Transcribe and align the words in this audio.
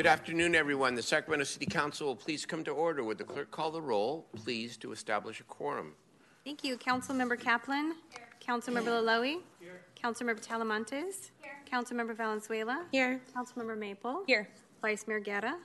Good 0.00 0.06
afternoon, 0.06 0.54
everyone. 0.54 0.94
The 0.94 1.02
Sacramento 1.02 1.44
City 1.44 1.66
Council 1.66 2.06
will 2.06 2.16
please 2.16 2.46
come 2.46 2.64
to 2.64 2.70
order. 2.70 3.04
Would 3.04 3.18
the 3.18 3.24
clerk 3.24 3.50
call 3.50 3.70
the 3.70 3.82
roll, 3.82 4.28
please, 4.34 4.78
to 4.78 4.92
establish 4.92 5.40
a 5.40 5.42
quorum? 5.42 5.92
Thank 6.42 6.64
you. 6.64 6.78
Councilmember 6.78 7.38
Kaplan. 7.38 7.96
Here. 8.08 8.28
Councilmember 8.40 8.86
Loloee. 8.86 9.42
Here. 9.60 9.82
Councilmember 10.02 10.40
Talamantes. 10.42 11.32
Here. 11.42 11.60
Councilmember 11.70 12.16
Valenzuela. 12.16 12.86
Here. 12.90 13.20
Councilmember 13.36 13.76
Maple. 13.76 14.22
Here. 14.26 14.48
Vice 14.80 15.06
Mayor 15.06 15.20
Guerra. 15.20 15.58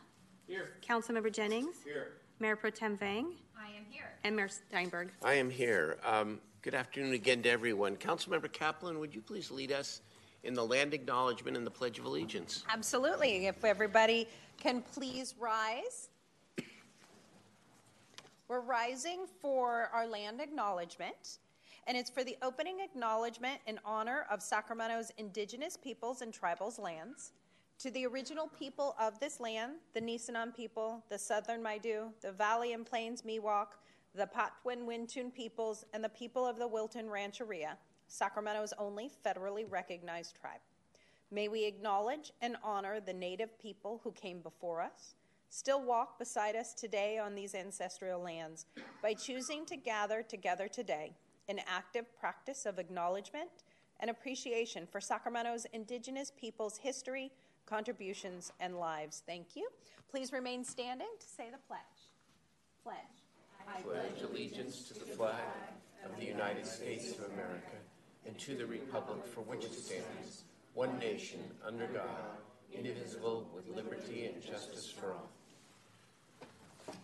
Here. 0.48 0.74
Councilmember 0.86 1.32
Jennings. 1.32 1.78
Here. 1.86 2.18
Mayor 2.42 2.58
Pro 2.58 2.72
Tem 2.72 2.98
Vang. 2.98 3.36
I 3.58 3.68
am 3.68 3.86
here. 3.90 4.12
And 4.26 4.36
Mayor 4.36 4.50
Steinberg. 4.50 5.14
I 5.24 5.36
am 5.36 5.50
here. 5.50 5.98
Um, 6.04 6.42
good 6.62 6.76
afternoon 6.76 7.14
again 7.14 7.42
to 7.44 7.50
everyone. 7.50 7.96
Councilmember 7.96 8.52
Kaplan, 8.52 9.00
would 9.00 9.16
you 9.16 9.22
please 9.22 9.50
lead 9.50 9.72
us 9.72 10.02
in 10.46 10.54
the 10.54 10.66
land 10.66 10.94
acknowledgement 10.94 11.58
and 11.58 11.66
the 11.66 11.72
Pledge 11.72 12.00
of 12.00 12.06
Allegiance? 12.06 12.64
Absolutely. 12.70 13.48
If 13.48 13.66
everybody 13.66 14.28
can 14.58 14.82
please 14.82 15.36
rise. 15.40 16.10
We're 18.48 18.62
rising 18.62 19.26
for 19.42 19.90
our 19.92 20.08
land 20.08 20.40
acknowledgement, 20.40 21.40
and 21.88 21.98
it's 21.98 22.12
for 22.12 22.24
the 22.24 22.38
opening 22.44 22.80
acknowledgement 22.80 23.60
in 23.66 23.80
honor 23.84 24.28
of 24.30 24.44
Sacramento's 24.44 25.12
indigenous 25.18 25.76
peoples 25.76 26.22
and 26.22 26.32
tribals 26.32 26.80
lands. 26.80 27.32
To 27.80 27.90
the 27.92 28.06
original 28.06 28.48
people 28.58 28.96
of 29.00 29.20
this 29.20 29.40
land, 29.40 29.74
the 29.94 30.00
Nisenan 30.00 30.56
people, 30.56 31.04
the 31.10 31.18
Southern 31.18 31.62
Maidu, 31.62 32.12
the 32.22 32.32
Valley 32.32 32.74
and 32.74 32.86
Plains 32.86 33.24
Miwok, 33.24 33.70
the 34.14 34.28
Patwin 34.28 34.86
Wintun 34.86 35.34
peoples, 35.34 35.84
and 35.92 36.04
the 36.04 36.10
people 36.10 36.46
of 36.46 36.58
the 36.58 36.68
Wilton 36.68 37.10
Rancheria, 37.10 37.78
Sacramento's 38.08 38.74
only 38.78 39.10
federally 39.26 39.66
recognized 39.70 40.36
tribe. 40.40 40.60
May 41.32 41.48
we 41.48 41.66
acknowledge 41.66 42.32
and 42.42 42.56
honor 42.64 43.00
the 43.00 43.14
native 43.14 43.60
people 43.60 44.00
who 44.04 44.12
came 44.12 44.40
before 44.40 44.82
us, 44.82 45.16
still 45.50 45.82
walk 45.82 46.20
beside 46.20 46.56
us 46.56 46.74
today 46.74 47.18
on 47.18 47.34
these 47.34 47.56
ancestral 47.56 48.22
lands 48.22 48.66
by 49.02 49.14
choosing 49.14 49.66
to 49.66 49.76
gather 49.76 50.22
together 50.22 50.68
today 50.68 51.14
in 51.48 51.60
active 51.68 52.06
practice 52.20 52.66
of 52.66 52.80
acknowledgement 52.80 53.50
and 54.00 54.10
appreciation 54.10 54.86
for 54.86 55.00
Sacramento's 55.00 55.66
indigenous 55.74 56.32
people's 56.40 56.78
history, 56.78 57.32
contributions, 57.66 58.52
and 58.60 58.78
lives. 58.78 59.24
Thank 59.26 59.56
you. 59.56 59.68
Please 60.10 60.32
remain 60.32 60.64
standing 60.64 61.08
to 61.20 61.26
say 61.26 61.50
the 61.52 61.58
pledge. 61.68 61.80
Pledge. 62.84 62.96
I 63.68 63.82
pledge 63.82 64.22
allegiance 64.22 64.88
to 64.90 64.94
the 64.94 65.06
flag 65.16 65.40
of 66.04 66.16
the 66.20 66.26
United 66.26 66.66
States 66.68 67.12
of 67.18 67.26
America 67.34 67.78
and 68.26 68.38
to 68.40 68.56
the 68.56 68.66
republic 68.66 69.24
for 69.34 69.42
which 69.42 69.66
it 69.66 69.74
stands, 69.74 70.44
one 70.74 70.98
nation, 70.98 71.40
under 71.66 71.86
God, 71.88 72.04
indivisible, 72.74 73.48
with 73.54 73.68
liberty 73.76 74.26
and 74.26 74.42
justice 74.42 74.92
for 74.92 75.14
all. 75.14 75.30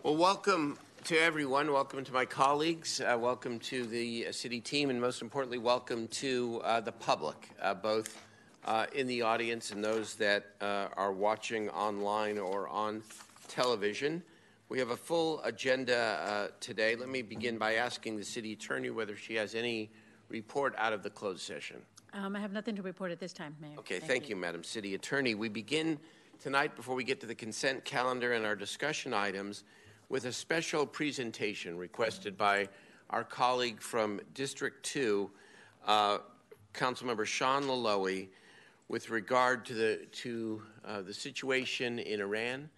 Well, 0.02 0.16
welcome 0.16 0.78
to 1.04 1.16
everyone. 1.16 1.72
Welcome 1.72 2.04
to 2.04 2.12
my 2.12 2.24
colleagues. 2.24 3.00
Uh, 3.00 3.16
welcome 3.18 3.60
to 3.60 3.86
the 3.86 4.26
uh, 4.28 4.32
city 4.32 4.60
team, 4.60 4.90
and 4.90 5.00
most 5.00 5.22
importantly, 5.22 5.58
welcome 5.58 6.08
to 6.08 6.60
uh, 6.64 6.80
the 6.80 6.92
public, 6.92 7.50
uh, 7.60 7.74
both 7.74 8.20
uh, 8.64 8.86
in 8.92 9.06
the 9.06 9.22
audience 9.22 9.70
and 9.70 9.84
those 9.84 10.14
that 10.16 10.54
are 10.60 11.12
watching 11.12 11.68
online 11.70 12.38
or 12.38 12.68
on 12.68 13.02
television. 13.46 14.22
We 14.68 14.78
have 14.80 14.90
a 14.90 14.96
full 14.96 15.40
agenda 15.42 16.50
today. 16.60 16.96
Let 16.96 17.08
me 17.08 17.22
begin 17.22 17.58
by 17.58 17.74
asking 17.74 18.16
the 18.16 18.24
city 18.24 18.54
attorney 18.54 18.90
whether 18.90 19.16
she 19.16 19.34
has 19.34 19.54
any 19.54 19.90
report 20.32 20.74
out 20.78 20.92
of 20.92 21.02
the 21.02 21.10
closed 21.10 21.42
session. 21.42 21.76
Um, 22.14 22.34
I 22.34 22.40
have 22.40 22.52
nothing 22.52 22.74
to 22.76 22.82
report 22.82 23.12
at 23.12 23.20
this 23.20 23.32
time, 23.32 23.54
Mayor. 23.60 23.78
Okay, 23.78 23.98
thank, 23.98 24.10
thank 24.10 24.28
you. 24.28 24.34
you, 24.34 24.40
Madam 24.40 24.64
City 24.64 24.94
Attorney. 24.94 25.34
We 25.34 25.48
begin 25.48 25.98
tonight, 26.40 26.74
before 26.74 26.94
we 26.94 27.04
get 27.04 27.20
to 27.20 27.26
the 27.26 27.34
consent 27.34 27.84
calendar 27.84 28.32
and 28.32 28.44
our 28.44 28.56
discussion 28.56 29.14
items, 29.14 29.64
with 30.08 30.24
a 30.24 30.32
special 30.32 30.86
presentation 30.86 31.76
requested 31.76 32.36
by 32.36 32.68
our 33.10 33.24
colleague 33.24 33.80
from 33.80 34.20
District 34.34 34.82
2, 34.84 35.30
uh, 35.86 36.18
Councilmember 36.74 37.26
Sean 37.26 37.64
Loloee, 37.64 38.28
with 38.88 39.10
regard 39.10 39.64
to 39.66 39.74
the, 39.74 40.06
to, 40.12 40.62
uh, 40.86 41.02
the 41.02 41.14
situation 41.14 41.98
in 41.98 42.20
Iran 42.20 42.68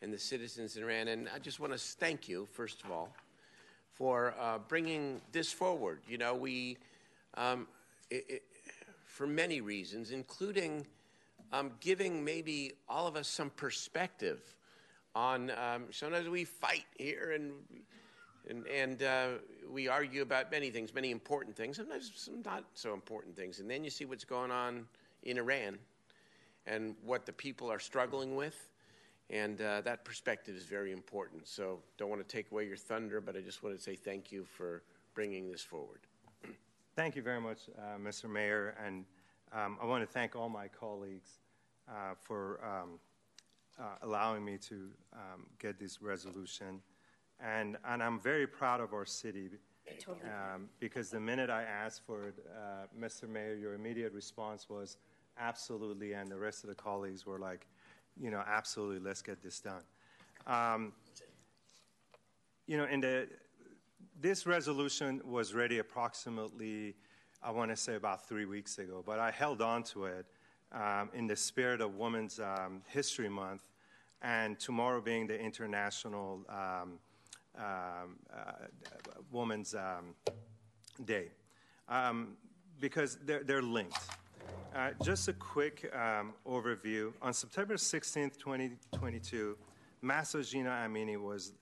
and 0.00 0.12
the 0.12 0.18
citizens 0.18 0.76
in 0.76 0.82
Iran. 0.82 1.08
And 1.08 1.28
I 1.34 1.38
just 1.38 1.60
want 1.60 1.72
to 1.72 1.78
thank 1.78 2.28
you, 2.28 2.46
first 2.52 2.82
of 2.84 2.90
all, 2.90 3.14
for 3.92 4.34
uh, 4.40 4.58
bringing 4.68 5.20
this 5.30 5.52
forward. 5.52 6.00
You 6.08 6.18
know, 6.18 6.34
we 6.34 6.76
um, 7.34 7.66
it, 8.10 8.24
it, 8.28 8.42
for 9.06 9.26
many 9.26 9.60
reasons, 9.60 10.10
including 10.10 10.86
um, 11.52 11.72
giving 11.80 12.24
maybe 12.24 12.72
all 12.88 13.06
of 13.06 13.16
us 13.16 13.28
some 13.28 13.50
perspective 13.50 14.40
on. 15.14 15.50
Um, 15.50 15.84
sometimes 15.90 16.28
we 16.28 16.44
fight 16.44 16.86
here 16.96 17.32
and 17.34 17.52
and, 18.48 18.66
and 18.66 19.02
uh, 19.02 19.26
we 19.70 19.88
argue 19.88 20.22
about 20.22 20.50
many 20.50 20.70
things, 20.70 20.92
many 20.94 21.10
important 21.10 21.56
things, 21.56 21.76
sometimes 21.76 22.10
some 22.14 22.42
not 22.44 22.64
so 22.74 22.92
important 22.92 23.36
things. 23.36 23.60
And 23.60 23.70
then 23.70 23.84
you 23.84 23.90
see 23.90 24.04
what's 24.04 24.24
going 24.24 24.50
on 24.50 24.86
in 25.22 25.38
Iran 25.38 25.78
and 26.66 26.96
what 27.04 27.26
the 27.26 27.32
people 27.32 27.70
are 27.70 27.78
struggling 27.78 28.34
with. 28.34 28.68
And 29.30 29.60
uh, 29.60 29.80
that 29.82 30.04
perspective 30.04 30.56
is 30.56 30.64
very 30.64 30.92
important. 30.92 31.46
So, 31.46 31.78
don't 31.96 32.10
want 32.10 32.26
to 32.26 32.36
take 32.36 32.50
away 32.50 32.66
your 32.66 32.76
thunder, 32.76 33.20
but 33.20 33.36
I 33.36 33.40
just 33.40 33.62
want 33.62 33.76
to 33.76 33.82
say 33.82 33.94
thank 33.94 34.30
you 34.30 34.44
for 34.44 34.82
bringing 35.14 35.50
this 35.50 35.62
forward. 35.62 36.00
Thank 36.94 37.16
you 37.16 37.22
very 37.22 37.40
much, 37.40 37.70
uh, 37.78 37.96
Mr. 37.98 38.28
Mayor, 38.28 38.74
and 38.84 39.06
um, 39.50 39.78
I 39.80 39.86
want 39.86 40.02
to 40.02 40.06
thank 40.06 40.36
all 40.36 40.50
my 40.50 40.68
colleagues 40.68 41.40
uh, 41.88 42.12
for 42.20 42.62
um, 42.62 42.98
uh, 43.80 43.96
allowing 44.02 44.44
me 44.44 44.58
to 44.58 44.90
um, 45.14 45.46
get 45.58 45.78
this 45.80 46.02
resolution. 46.02 46.82
And, 47.40 47.78
and 47.86 48.02
I'm 48.02 48.20
very 48.20 48.46
proud 48.46 48.82
of 48.82 48.92
our 48.92 49.06
city 49.06 49.48
um, 50.10 50.68
because 50.80 51.08
the 51.08 51.18
minute 51.18 51.48
I 51.48 51.62
asked 51.62 52.02
for 52.06 52.28
it, 52.28 52.34
uh, 52.54 52.84
Mr. 53.00 53.26
Mayor, 53.26 53.54
your 53.54 53.72
immediate 53.72 54.12
response 54.12 54.68
was 54.68 54.98
absolutely, 55.38 56.12
and 56.12 56.30
the 56.30 56.38
rest 56.38 56.62
of 56.62 56.68
the 56.68 56.76
colleagues 56.76 57.24
were 57.24 57.38
like, 57.38 57.68
you 58.20 58.30
know, 58.30 58.42
absolutely, 58.46 58.98
let's 58.98 59.22
get 59.22 59.42
this 59.42 59.60
done. 59.60 59.82
Um, 60.46 60.92
you 62.66 62.76
know, 62.76 62.84
in 62.84 63.00
the 63.00 63.28
this 64.22 64.46
resolution 64.46 65.20
was 65.24 65.52
ready 65.52 65.80
approximately, 65.80 66.94
I 67.42 67.50
want 67.50 67.72
to 67.72 67.76
say 67.76 67.96
about 67.96 68.28
three 68.28 68.44
weeks 68.44 68.78
ago, 68.78 69.02
but 69.04 69.18
I 69.18 69.32
held 69.32 69.60
on 69.60 69.82
to 69.84 70.04
it 70.04 70.26
um, 70.70 71.10
in 71.12 71.26
the 71.26 71.34
spirit 71.34 71.80
of 71.80 71.96
Women's 71.96 72.38
um, 72.38 72.82
History 72.86 73.28
Month 73.28 73.64
and 74.22 74.60
tomorrow 74.60 75.00
being 75.00 75.26
the 75.26 75.38
International 75.38 76.40
um, 76.48 76.98
um 77.58 78.16
uh, 78.32 78.66
Women's 79.32 79.74
um, 79.74 80.14
Day, 81.04 81.32
um, 81.88 82.36
because 82.80 83.18
they're, 83.24 83.42
they're 83.42 83.60
linked. 83.60 83.98
Uh, 84.74 84.90
just 85.02 85.26
a 85.26 85.32
quick 85.32 85.92
overview. 86.46 87.12
On 87.20 87.34
September 87.34 87.76
16, 87.76 88.30
2022, 88.38 89.58
Mahsa 90.00 90.42
Jina 90.42 90.70
Amini 90.70 91.20
was 91.20 91.52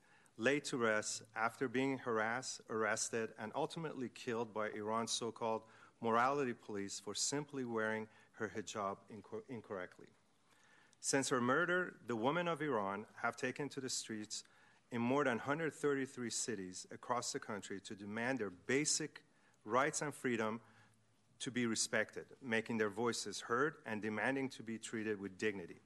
laid 0.40 0.64
to 0.64 0.78
rest 0.78 1.22
after 1.36 1.68
being 1.68 1.98
harassed, 1.98 2.62
arrested, 2.70 3.28
and 3.38 3.52
ultimately 3.54 4.08
killed 4.14 4.54
by 4.54 4.70
Iran's 4.70 5.12
so 5.12 5.30
called 5.30 5.62
morality 6.00 6.54
police 6.54 6.98
for 6.98 7.14
simply 7.14 7.64
wearing 7.66 8.08
her 8.32 8.50
hijab 8.56 8.96
inc- 9.14 9.42
incorrectly. 9.50 10.06
Since 11.00 11.28
her 11.28 11.42
murder, 11.42 11.96
the 12.06 12.16
women 12.16 12.48
of 12.48 12.62
Iran 12.62 13.04
have 13.22 13.36
taken 13.36 13.68
to 13.68 13.80
the 13.80 13.90
streets 13.90 14.44
in 14.90 15.02
more 15.02 15.24
than 15.24 15.36
133 15.36 16.30
cities 16.30 16.86
across 16.90 17.32
the 17.32 17.38
country 17.38 17.78
to 17.80 17.94
demand 17.94 18.38
their 18.38 18.50
basic 18.50 19.22
rights 19.66 20.00
and 20.00 20.14
freedom 20.14 20.60
to 21.40 21.50
be 21.50 21.66
respected, 21.66 22.24
making 22.42 22.78
their 22.78 22.90
voices 22.90 23.40
heard 23.40 23.74
and 23.84 24.00
demanding 24.00 24.48
to 24.48 24.62
be 24.62 24.78
treated 24.78 25.20
with 25.20 25.36
dignity. 25.36 25.80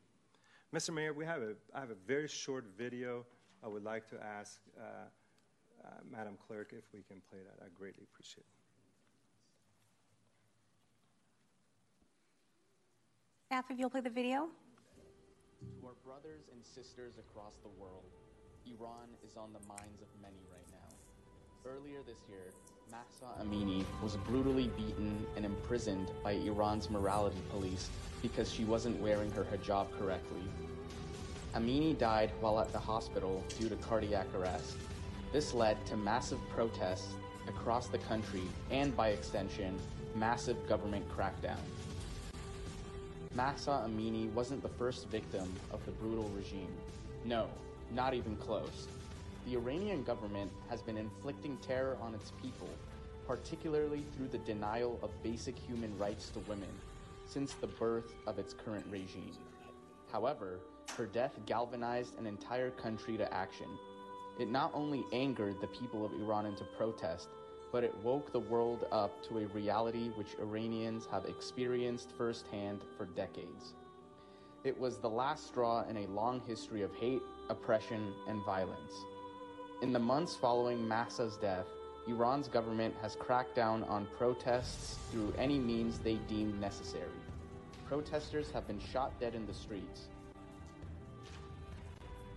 Mr. 0.72 0.94
Mayor, 0.94 1.12
we 1.12 1.24
have 1.24 1.42
a, 1.42 1.54
I 1.74 1.80
have 1.80 1.90
a 1.90 2.06
very 2.06 2.28
short 2.28 2.66
video 2.78 3.24
I 3.64 3.68
would 3.68 3.82
like 3.82 4.06
to 4.10 4.16
ask 4.22 4.60
uh, 4.78 4.82
uh, 4.82 5.88
Madam 6.12 6.36
Clerk 6.46 6.74
if 6.76 6.84
we 6.92 7.00
can 7.00 7.22
play 7.30 7.38
that. 7.42 7.64
I 7.64 7.68
greatly 7.74 8.04
appreciate 8.12 8.44
it. 8.44 8.60
Staff, 13.46 13.64
if 13.70 13.78
you'll 13.78 13.88
play 13.88 14.02
the 14.02 14.10
video. 14.10 14.48
To 15.80 15.86
our 15.86 15.94
brothers 16.04 16.50
and 16.52 16.62
sisters 16.62 17.14
across 17.18 17.54
the 17.62 17.70
world, 17.80 18.04
Iran 18.66 19.08
is 19.24 19.36
on 19.36 19.50
the 19.54 19.66
minds 19.66 20.02
of 20.02 20.08
many 20.20 20.44
right 20.52 20.68
now. 20.70 20.96
Earlier 21.64 22.00
this 22.06 22.18
year, 22.28 22.52
Mahsa 22.90 23.42
Amini 23.42 23.82
was 24.02 24.16
brutally 24.16 24.68
beaten 24.76 25.26
and 25.36 25.46
imprisoned 25.46 26.10
by 26.22 26.32
Iran's 26.32 26.90
morality 26.90 27.40
police 27.50 27.88
because 28.20 28.52
she 28.52 28.64
wasn't 28.64 29.00
wearing 29.00 29.30
her 29.32 29.44
hijab 29.44 29.86
correctly 29.98 30.42
Amini 31.54 31.96
died 31.96 32.32
while 32.40 32.58
at 32.58 32.72
the 32.72 32.78
hospital 32.78 33.44
due 33.60 33.68
to 33.68 33.76
cardiac 33.76 34.26
arrest. 34.34 34.76
This 35.32 35.54
led 35.54 35.84
to 35.86 35.96
massive 35.96 36.40
protests 36.50 37.14
across 37.46 37.86
the 37.86 37.98
country 37.98 38.42
and, 38.70 38.96
by 38.96 39.10
extension, 39.10 39.78
massive 40.16 40.68
government 40.68 41.04
crackdown. 41.16 41.60
Mahsa 43.36 43.84
Amini 43.86 44.32
wasn't 44.32 44.62
the 44.62 44.68
first 44.68 45.08
victim 45.08 45.52
of 45.70 45.84
the 45.86 45.92
brutal 45.92 46.28
regime. 46.36 46.72
No, 47.24 47.48
not 47.92 48.14
even 48.14 48.36
close. 48.36 48.88
The 49.46 49.54
Iranian 49.54 50.02
government 50.02 50.50
has 50.68 50.82
been 50.82 50.96
inflicting 50.96 51.56
terror 51.58 51.96
on 52.00 52.14
its 52.14 52.32
people, 52.42 52.68
particularly 53.28 54.04
through 54.16 54.28
the 54.28 54.38
denial 54.38 54.98
of 55.02 55.10
basic 55.22 55.56
human 55.56 55.96
rights 55.98 56.30
to 56.30 56.40
women, 56.40 56.72
since 57.26 57.52
the 57.54 57.66
birth 57.66 58.12
of 58.26 58.38
its 58.38 58.54
current 58.54 58.86
regime. 58.90 59.36
However, 60.10 60.58
her 60.92 61.06
death 61.06 61.38
galvanized 61.46 62.18
an 62.18 62.26
entire 62.26 62.70
country 62.70 63.16
to 63.16 63.32
action. 63.32 63.68
It 64.38 64.48
not 64.50 64.70
only 64.74 65.04
angered 65.12 65.60
the 65.60 65.66
people 65.68 66.04
of 66.04 66.12
Iran 66.12 66.46
into 66.46 66.64
protest, 66.76 67.28
but 67.72 67.84
it 67.84 67.94
woke 68.02 68.32
the 68.32 68.40
world 68.40 68.86
up 68.92 69.22
to 69.28 69.38
a 69.38 69.46
reality 69.46 70.10
which 70.10 70.36
Iranians 70.40 71.06
have 71.10 71.24
experienced 71.24 72.10
firsthand 72.16 72.80
for 72.96 73.06
decades. 73.06 73.74
It 74.62 74.78
was 74.78 74.98
the 74.98 75.10
last 75.10 75.48
straw 75.48 75.84
in 75.88 75.96
a 75.96 76.06
long 76.06 76.40
history 76.46 76.82
of 76.82 76.94
hate, 76.94 77.22
oppression, 77.50 78.12
and 78.28 78.44
violence. 78.44 78.94
In 79.82 79.92
the 79.92 79.98
months 79.98 80.36
following 80.36 80.78
Mahsa's 80.78 81.36
death, 81.36 81.66
Iran's 82.06 82.48
government 82.48 82.94
has 83.02 83.16
cracked 83.16 83.54
down 83.54 83.82
on 83.84 84.06
protests 84.18 84.98
through 85.10 85.34
any 85.36 85.58
means 85.58 85.98
they 85.98 86.16
deemed 86.28 86.60
necessary. 86.60 87.10
Protesters 87.86 88.50
have 88.52 88.66
been 88.66 88.80
shot 88.80 89.18
dead 89.20 89.34
in 89.34 89.46
the 89.46 89.54
streets. 89.54 90.08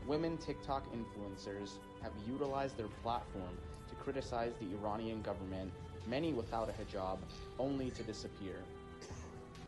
Women 0.08 0.38
TikTok 0.38 0.86
influencers 0.94 1.72
have 2.02 2.14
utilized 2.26 2.78
their 2.78 2.88
platform 3.04 3.58
to 3.90 3.96
criticize 3.96 4.54
the 4.58 4.74
Iranian 4.78 5.22
government, 5.22 5.70
many 6.08 6.32
without 6.32 6.70
a 6.70 6.72
hijab, 6.72 7.18
only 7.60 7.90
to 7.90 8.04
disappear. 8.04 8.56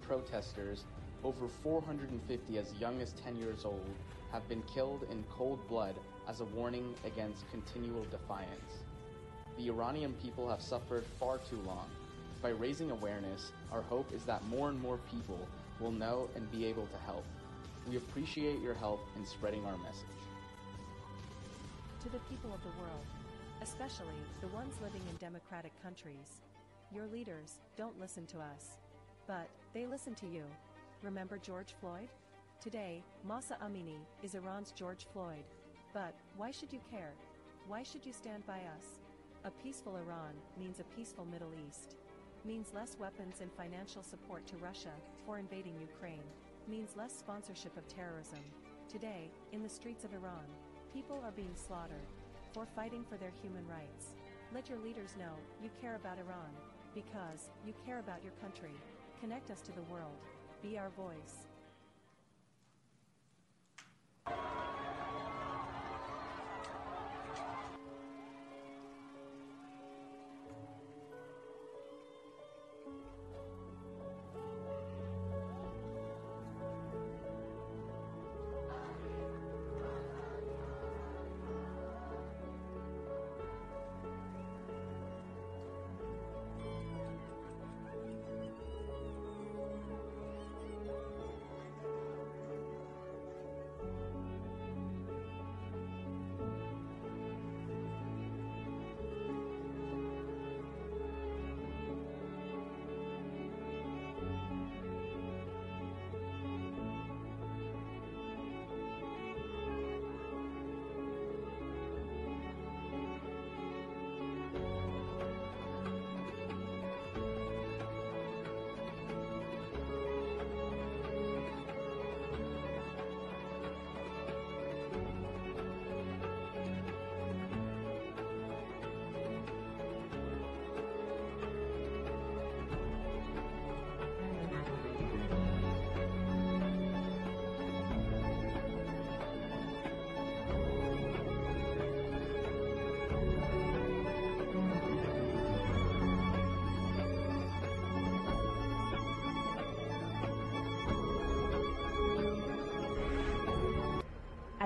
Protesters, 0.02 0.86
over 1.26 1.50
450 1.62 2.58
as 2.58 2.74
young 2.80 3.02
as 3.02 3.12
10 3.22 3.36
years 3.36 3.66
old, 3.66 3.94
have 4.32 4.48
been 4.48 4.64
killed 4.74 5.06
in 5.12 5.26
cold 5.30 5.60
blood 5.68 5.96
as 6.30 6.40
a 6.40 6.46
warning 6.46 6.96
against 7.06 7.44
continual 7.52 8.06
defiance. 8.10 8.84
The 9.58 9.68
Iranian 9.68 10.14
people 10.24 10.50
have 10.50 10.62
suffered 10.62 11.04
far 11.20 11.40
too 11.40 11.60
long. 11.66 11.90
By 12.42 12.52
raising 12.52 12.92
awareness, 12.92 13.52
our 13.74 13.82
hope 13.82 14.14
is 14.14 14.24
that 14.24 14.48
more 14.48 14.70
and 14.70 14.82
more 14.82 15.00
people 15.12 15.46
will 15.82 15.92
know 15.92 16.30
and 16.34 16.50
be 16.50 16.66
able 16.66 16.88
to 16.88 16.98
help. 17.06 17.26
We 17.90 17.98
appreciate 17.98 18.62
your 18.62 18.74
help 18.74 19.02
in 19.18 19.26
spreading 19.26 19.66
our 19.66 19.78
message. 19.80 20.06
To 22.04 22.10
the 22.10 22.20
people 22.30 22.54
of 22.54 22.62
the 22.62 22.80
world, 22.80 23.06
especially 23.62 24.16
the 24.40 24.48
ones 24.56 24.74
living 24.82 25.02
in 25.10 25.18
democratic 25.18 25.74
countries, 25.84 26.40
your 26.96 27.06
leaders 27.08 27.56
don't 27.76 28.00
listen 28.00 28.26
to 28.28 28.38
us. 28.38 28.78
But 29.28 29.50
they 29.74 29.86
listen 29.86 30.16
to 30.16 30.26
you. 30.26 30.44
Remember 31.04 31.38
George 31.38 31.76
Floyd? 31.82 32.08
Today, 32.62 33.04
Mahsa 33.28 33.58
Amini 33.62 33.98
is 34.24 34.36
Iran's 34.36 34.72
George 34.72 35.08
Floyd. 35.12 35.44
But 35.94 36.14
why 36.38 36.52
should 36.52 36.72
you 36.72 36.80
care? 36.90 37.12
Why 37.68 37.84
should 37.84 38.06
you 38.06 38.14
stand 38.14 38.48
by 38.48 38.60
us? 38.60 39.02
A 39.44 39.52
peaceful 39.52 39.98
Iran 39.98 40.34
means 40.58 40.80
a 40.80 40.96
peaceful 40.96 41.26
Middle 41.26 41.52
East. 41.68 41.98
Means 42.46 42.72
less 42.74 42.96
weapons 42.98 43.42
and 43.42 43.52
financial 43.52 44.04
support 44.04 44.48
to 44.48 44.56
Russia 44.58 44.94
for 45.26 45.38
invading 45.38 45.76
Ukraine. 45.82 46.24
Means 46.66 46.96
less 46.96 47.14
sponsorship 47.14 47.76
of 47.76 47.90
terrorism. 47.90 48.40
Today, 48.88 49.30
in 49.52 49.62
the 49.62 49.70
streets 49.70 50.06
of 50.06 50.14
Iran, 50.14 50.48
people 50.94 51.20
are 51.24 51.32
being 51.32 51.56
slaughtered 51.56 52.08
for 52.54 52.66
fighting 52.76 53.06
for 53.10 53.18
their 53.18 53.32
human 53.42 53.68
rights. 53.68 54.16
Let 54.54 54.70
your 54.70 54.80
leaders 54.80 55.16
know 55.20 55.34
you 55.62 55.70
care 55.82 55.96
about 55.96 56.18
Iran 56.18 56.50
because 56.96 57.50
you 57.66 57.74
care 57.86 58.00
about 58.00 58.24
your 58.24 58.34
country. 58.42 58.74
Connect 59.22 59.52
us 59.52 59.62
to 59.62 59.72
the 59.72 59.84
world. 59.92 60.18
Be 60.64 60.78
our 60.78 60.90
voice. 60.90 61.49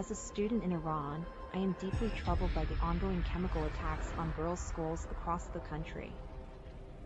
As 0.04 0.12
a 0.12 0.16
student 0.16 0.64
in 0.66 0.74
Iran, 0.74 1.30
I 1.54 1.60
am 1.60 1.72
deeply 1.80 2.12
troubled 2.12 2.52
by 2.52 2.66
the 2.66 2.76
ongoing 2.82 3.24
chemical 3.24 3.64
attacks 3.64 4.12
on 4.18 4.32
girls' 4.34 4.60
schools 4.60 5.08
across 5.10 5.48
the 5.48 5.62
country. 5.62 6.20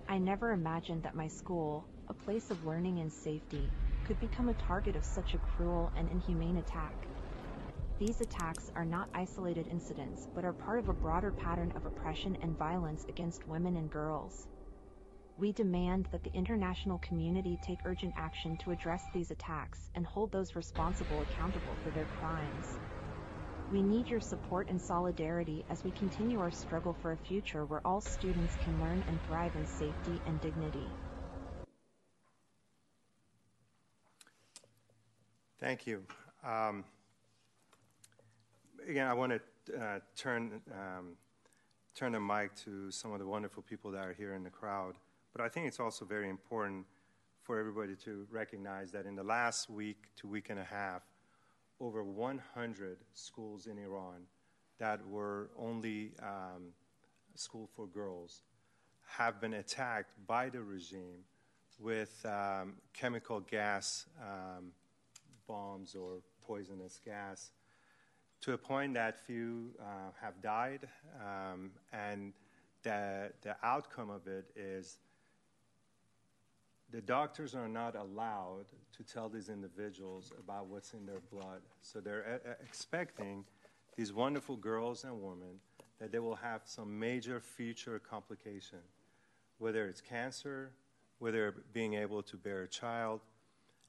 I 0.07 0.17
never 0.17 0.51
imagined 0.51 1.03
that 1.03 1.13
my 1.13 1.27
school, 1.27 1.89
a 2.07 2.15
place 2.15 2.49
of 2.49 2.63
learning 2.65 2.97
and 2.97 3.13
safety, 3.13 3.71
could 4.03 4.17
become 4.17 4.49
a 4.49 4.55
target 4.55 4.95
of 4.95 5.05
such 5.05 5.35
a 5.35 5.37
cruel 5.37 5.91
and 5.95 6.09
inhumane 6.09 6.57
attack. 6.57 7.07
These 7.99 8.19
attacks 8.19 8.71
are 8.75 8.83
not 8.83 9.09
isolated 9.13 9.67
incidents, 9.67 10.27
but 10.33 10.43
are 10.43 10.53
part 10.53 10.79
of 10.79 10.87
a 10.87 10.93
broader 10.95 11.31
pattern 11.31 11.71
of 11.75 11.85
oppression 11.85 12.35
and 12.41 12.57
violence 12.57 13.05
against 13.07 13.47
women 13.47 13.75
and 13.75 13.91
girls. 13.91 14.47
We 15.39 15.51
demand 15.51 16.07
that 16.11 16.23
the 16.23 16.33
international 16.33 16.97
community 16.97 17.59
take 17.61 17.77
urgent 17.85 18.15
action 18.17 18.57
to 18.57 18.71
address 18.71 19.03
these 19.13 19.29
attacks 19.29 19.91
and 19.93 20.03
hold 20.03 20.31
those 20.31 20.55
responsible 20.55 21.21
accountable 21.21 21.75
for 21.83 21.91
their 21.91 22.07
crimes. 22.19 22.79
We 23.71 23.83
need 23.83 24.07
your 24.07 24.19
support 24.19 24.67
and 24.67 24.81
solidarity 24.81 25.63
as 25.69 25.83
we 25.83 25.91
continue 25.91 26.39
our 26.39 26.49
struggle 26.49 26.95
for 27.01 27.11
a 27.11 27.17
future 27.17 27.65
where 27.65 27.85
all 27.85 28.01
students 28.01 28.55
can 28.63 28.81
learn 28.81 29.03
and 29.07 29.19
thrive 29.27 29.55
in 29.55 29.67
safety 29.67 30.19
and 30.25 30.41
dignity. 30.41 30.87
Thank 35.59 35.85
you. 35.85 36.03
Um, 36.43 36.83
again, 38.87 39.07
I 39.07 39.13
want 39.13 39.33
to 39.33 39.79
uh, 39.79 39.99
turn 40.15 40.61
um, 40.71 41.17
turn 41.93 42.13
the 42.13 42.19
mic 42.19 42.55
to 42.55 42.89
some 42.89 43.11
of 43.11 43.19
the 43.19 43.27
wonderful 43.27 43.61
people 43.63 43.91
that 43.91 44.05
are 44.07 44.13
here 44.13 44.33
in 44.33 44.43
the 44.43 44.49
crowd. 44.49 44.95
But 45.37 45.43
I 45.43 45.49
think 45.49 45.67
it's 45.67 45.79
also 45.79 46.03
very 46.03 46.29
important 46.29 46.87
for 47.43 47.59
everybody 47.59 47.95
to 48.05 48.25
recognize 48.31 48.91
that 48.93 49.05
in 49.05 49.15
the 49.15 49.23
last 49.23 49.69
week 49.69 49.97
to 50.15 50.27
week 50.27 50.49
and 50.49 50.59
a 50.59 50.63
half, 50.63 51.03
over 51.79 52.03
100 52.03 52.97
schools 53.13 53.67
in 53.67 53.77
Iran 53.77 54.23
that 54.79 55.07
were 55.07 55.51
only 55.55 56.13
um, 56.23 56.73
school 57.35 57.69
for 57.75 57.85
girls 57.85 58.41
have 59.05 59.39
been 59.39 59.53
attacked 59.53 60.15
by 60.25 60.49
the 60.49 60.63
regime 60.63 61.23
with 61.79 62.25
um, 62.25 62.73
chemical 62.93 63.39
gas 63.39 64.07
um, 64.19 64.71
bombs 65.47 65.93
or 65.93 66.23
poisonous 66.47 66.99
gas 67.05 67.51
to 68.41 68.53
a 68.53 68.57
point 68.57 68.95
that 68.95 69.23
few 69.27 69.69
uh, 69.79 70.09
have 70.19 70.41
died, 70.41 70.87
um, 71.21 71.69
and 71.93 72.33
the, 72.81 73.31
the 73.43 73.55
outcome 73.61 74.09
of 74.09 74.25
it 74.25 74.45
is 74.55 74.97
the 76.91 77.01
doctors 77.01 77.53
are 77.53 77.67
not 77.67 77.95
allowed 77.95 78.65
to 78.95 79.03
tell 79.03 79.29
these 79.29 79.49
individuals 79.49 80.31
about 80.39 80.67
what's 80.67 80.93
in 80.93 81.05
their 81.05 81.21
blood. 81.31 81.61
So 81.81 81.99
they're 81.99 82.41
uh, 82.45 82.51
expecting 82.63 83.43
these 83.97 84.13
wonderful 84.13 84.55
girls 84.55 85.03
and 85.03 85.21
women 85.21 85.59
that 85.99 86.11
they 86.11 86.19
will 86.19 86.35
have 86.35 86.61
some 86.65 86.97
major 86.97 87.39
future 87.39 87.99
complication, 87.99 88.79
whether 89.57 89.87
it's 89.87 90.01
cancer, 90.01 90.71
whether 91.19 91.55
being 91.73 91.95
able 91.95 92.21
to 92.23 92.37
bear 92.37 92.61
a 92.61 92.67
child. 92.67 93.21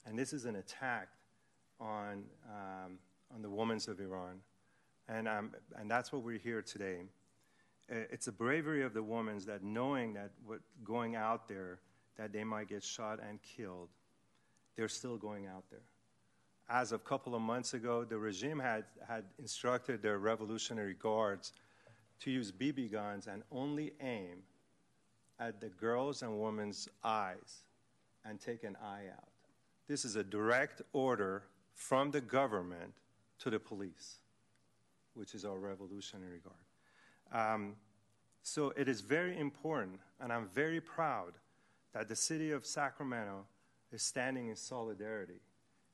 And 0.06 0.18
this 0.18 0.32
is 0.32 0.44
an 0.44 0.56
attack 0.56 1.08
on, 1.80 2.24
um, 2.48 2.98
on 3.34 3.42
the 3.42 3.50
women 3.50 3.78
of 3.86 4.00
Iran. 4.00 4.40
And, 5.08 5.28
um, 5.28 5.52
and 5.76 5.90
that's 5.90 6.12
what 6.12 6.22
we're 6.22 6.38
here 6.38 6.62
today. 6.62 7.02
It's 7.88 8.26
the 8.26 8.32
bravery 8.32 8.82
of 8.82 8.92
the 8.92 9.02
women 9.02 9.38
that 9.46 9.62
knowing 9.62 10.14
that 10.14 10.30
what 10.44 10.60
going 10.84 11.16
out 11.16 11.48
there, 11.48 11.78
that 12.18 12.32
they 12.32 12.44
might 12.44 12.68
get 12.68 12.82
shot 12.82 13.20
and 13.26 13.40
killed, 13.42 13.88
they're 14.76 14.88
still 14.88 15.16
going 15.16 15.46
out 15.46 15.64
there. 15.70 15.86
As 16.68 16.92
of 16.92 17.00
a 17.00 17.04
couple 17.04 17.34
of 17.34 17.40
months 17.40 17.72
ago, 17.72 18.04
the 18.04 18.18
regime 18.18 18.58
had, 18.58 18.84
had 19.08 19.24
instructed 19.38 20.02
their 20.02 20.18
Revolutionary 20.18 20.94
Guards 20.94 21.54
to 22.20 22.30
use 22.30 22.52
BB 22.52 22.92
guns 22.92 23.26
and 23.26 23.42
only 23.50 23.92
aim 24.02 24.42
at 25.40 25.60
the 25.60 25.68
girls' 25.68 26.22
and 26.22 26.38
women's 26.40 26.88
eyes 27.02 27.62
and 28.24 28.40
take 28.40 28.64
an 28.64 28.76
eye 28.82 29.04
out. 29.12 29.28
This 29.86 30.04
is 30.04 30.16
a 30.16 30.24
direct 30.24 30.82
order 30.92 31.44
from 31.74 32.10
the 32.10 32.20
government 32.20 32.92
to 33.38 33.50
the 33.50 33.58
police, 33.58 34.18
which 35.14 35.34
is 35.34 35.44
our 35.44 35.58
Revolutionary 35.58 36.40
Guard. 36.40 37.54
Um, 37.54 37.76
so 38.42 38.72
it 38.76 38.88
is 38.88 39.00
very 39.00 39.38
important, 39.38 40.00
and 40.20 40.32
I'm 40.32 40.48
very 40.48 40.80
proud 40.80 41.34
that 41.98 42.06
the 42.06 42.14
city 42.14 42.52
of 42.52 42.64
Sacramento 42.64 43.44
is 43.90 44.02
standing 44.02 44.50
in 44.50 44.54
solidarity 44.54 45.40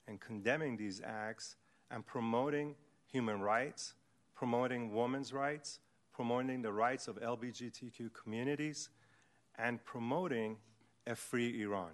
and 0.06 0.20
condemning 0.20 0.76
these 0.76 1.00
acts 1.02 1.56
and 1.90 2.04
promoting 2.04 2.74
human 3.10 3.40
rights, 3.40 3.94
promoting 4.34 4.94
women's 4.94 5.32
rights, 5.32 5.78
promoting 6.12 6.60
the 6.60 6.70
rights 6.70 7.08
of 7.08 7.18
LGBTQ 7.22 8.12
communities, 8.12 8.90
and 9.56 9.82
promoting 9.86 10.58
a 11.06 11.14
free 11.14 11.62
Iran. 11.62 11.92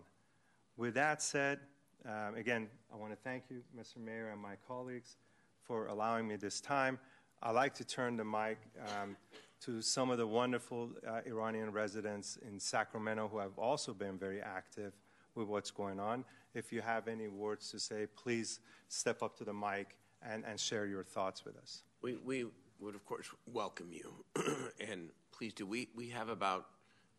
With 0.76 0.95
that 0.95 1.23
said, 1.23 1.61
um, 2.05 2.35
again, 2.35 2.67
I 2.93 2.97
want 2.97 3.12
to 3.12 3.19
thank 3.23 3.45
you, 3.49 3.62
Mr. 3.79 3.99
Mayor, 3.99 4.31
and 4.33 4.43
my 4.43 4.57
colleagues 4.67 5.19
for 5.62 5.87
allowing 5.87 6.26
me 6.26 6.35
this 6.35 6.61
time. 6.61 6.99
I'd 7.45 7.52
like 7.52 7.75
to 7.75 7.85
turn 7.85 8.17
the 8.17 8.25
mic 8.25 8.59
um, 9.00 9.17
to 9.64 9.83
some 9.83 10.11
of 10.11 10.19
the 10.19 10.26
wonderful 10.26 10.90
uh, 11.07 11.21
Iranian 11.26 11.71
residents 11.71 12.38
in 12.49 12.59
Sacramento 12.59 13.29
who 13.29 13.38
have 13.38 13.59
also 13.59 13.93
been 13.93 14.17
very 14.17 14.40
active 14.40 14.95
with 15.35 15.49
what's 15.49 15.71
going 15.71 16.00
on. 16.00 16.25
If 16.55 16.73
you 16.73 16.81
have 16.81 17.09
any 17.09 17.29
words 17.29 17.71
to 17.71 17.79
say, 17.79 18.07
please 18.17 18.61
step 18.88 19.23
up 19.23 19.37
to 19.38 19.45
the 19.45 19.52
mic 19.52 19.97
and, 20.23 20.45
and 20.45 20.59
share 20.59 20.87
your 20.87 21.05
thoughts 21.05 21.45
with 21.45 21.57
us. 21.59 21.83
We, 22.02 22.17
we 22.25 22.47
would, 22.81 22.95
of 22.95 23.05
course, 23.05 23.26
welcome 23.52 23.90
you. 23.93 24.12
and 24.90 25.11
please 25.31 25.52
do. 25.52 25.67
We, 25.67 25.88
we 25.95 26.09
have 26.09 26.29
about 26.29 26.67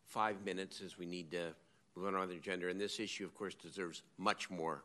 five 0.04 0.44
minutes 0.44 0.80
as 0.80 0.98
we 0.98 1.06
need 1.06 1.30
to 1.30 1.54
move 1.94 2.14
on 2.14 2.28
the 2.28 2.36
agenda. 2.36 2.68
And 2.68 2.80
this 2.80 2.98
issue, 2.98 3.24
of 3.24 3.34
course, 3.34 3.54
deserves 3.54 4.02
much 4.18 4.50
more 4.50 4.82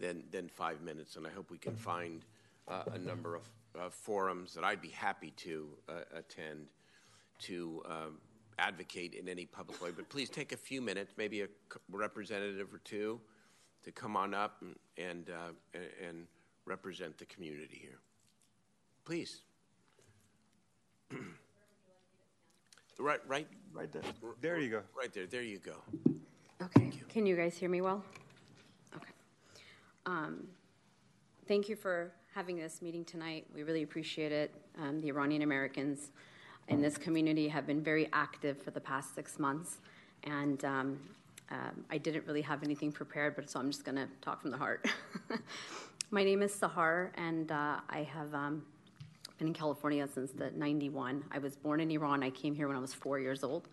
than, 0.00 0.24
than 0.30 0.48
five 0.48 0.80
minutes. 0.80 1.16
And 1.16 1.26
I 1.26 1.30
hope 1.30 1.50
we 1.50 1.58
can 1.58 1.76
find 1.76 2.24
uh, 2.68 2.82
a 2.94 2.98
number 2.98 3.34
of 3.34 3.42
uh, 3.78 3.90
forums 3.90 4.54
that 4.54 4.64
I'd 4.64 4.80
be 4.80 4.88
happy 4.88 5.32
to 5.36 5.68
uh, 5.88 5.92
attend 6.14 6.66
to 7.40 7.82
um, 7.86 8.18
advocate 8.58 9.14
in 9.14 9.28
any 9.28 9.46
public 9.46 9.82
way. 9.82 9.90
But 9.94 10.08
please 10.08 10.30
take 10.30 10.52
a 10.52 10.56
few 10.56 10.80
minutes, 10.80 11.14
maybe 11.16 11.42
a 11.42 11.48
representative 11.90 12.72
or 12.72 12.78
two, 12.78 13.20
to 13.84 13.92
come 13.92 14.16
on 14.16 14.34
up 14.34 14.62
and, 14.62 14.76
and, 14.96 15.30
uh, 15.30 15.78
and 16.06 16.26
represent 16.64 17.18
the 17.18 17.26
community 17.26 17.78
here. 17.80 17.98
Please. 19.04 19.42
right, 22.98 23.20
right, 23.28 23.46
right 23.72 23.92
there. 23.92 24.02
There 24.40 24.58
you 24.58 24.70
go. 24.70 24.82
Right 24.98 25.12
there. 25.12 25.26
There 25.26 25.42
you 25.42 25.58
go. 25.58 25.76
Okay. 26.62 26.86
You. 26.86 27.04
Can 27.08 27.26
you 27.26 27.36
guys 27.36 27.56
hear 27.56 27.68
me 27.68 27.80
well? 27.80 28.02
Okay. 28.96 29.12
Um, 30.06 30.48
thank 31.46 31.68
you 31.68 31.76
for 31.76 32.12
having 32.34 32.56
this 32.56 32.82
meeting 32.82 33.04
tonight. 33.04 33.46
We 33.54 33.62
really 33.62 33.82
appreciate 33.82 34.32
it. 34.32 34.54
Um, 34.78 35.00
the 35.00 35.08
Iranian 35.08 35.42
Americans 35.42 36.10
in 36.68 36.80
this 36.80 36.96
community 36.96 37.48
have 37.48 37.66
been 37.66 37.82
very 37.82 38.08
active 38.12 38.60
for 38.60 38.70
the 38.70 38.80
past 38.80 39.14
six 39.14 39.38
months, 39.38 39.78
and 40.24 40.64
um, 40.64 40.98
um, 41.50 41.84
I 41.90 41.98
didn't 41.98 42.26
really 42.26 42.42
have 42.42 42.62
anything 42.62 42.90
prepared, 42.90 43.36
but 43.36 43.48
so 43.48 43.60
I'm 43.60 43.70
just 43.70 43.84
going 43.84 43.96
to 43.96 44.08
talk 44.20 44.42
from 44.42 44.50
the 44.50 44.56
heart. 44.56 44.86
My 46.10 46.24
name 46.24 46.42
is 46.42 46.52
Sahar, 46.52 47.10
and 47.14 47.50
uh, 47.52 47.80
I 47.88 48.02
have 48.12 48.34
um, 48.34 48.64
been 49.38 49.48
in 49.48 49.54
California 49.54 50.08
since 50.12 50.32
the 50.32 50.50
91. 50.52 51.24
I 51.30 51.38
was 51.38 51.56
born 51.56 51.80
in 51.80 51.90
Iran. 51.90 52.22
I 52.22 52.30
came 52.30 52.54
here 52.54 52.68
when 52.68 52.76
I 52.76 52.80
was 52.80 52.94
four 52.94 53.18
years 53.18 53.44
old, 53.44 53.68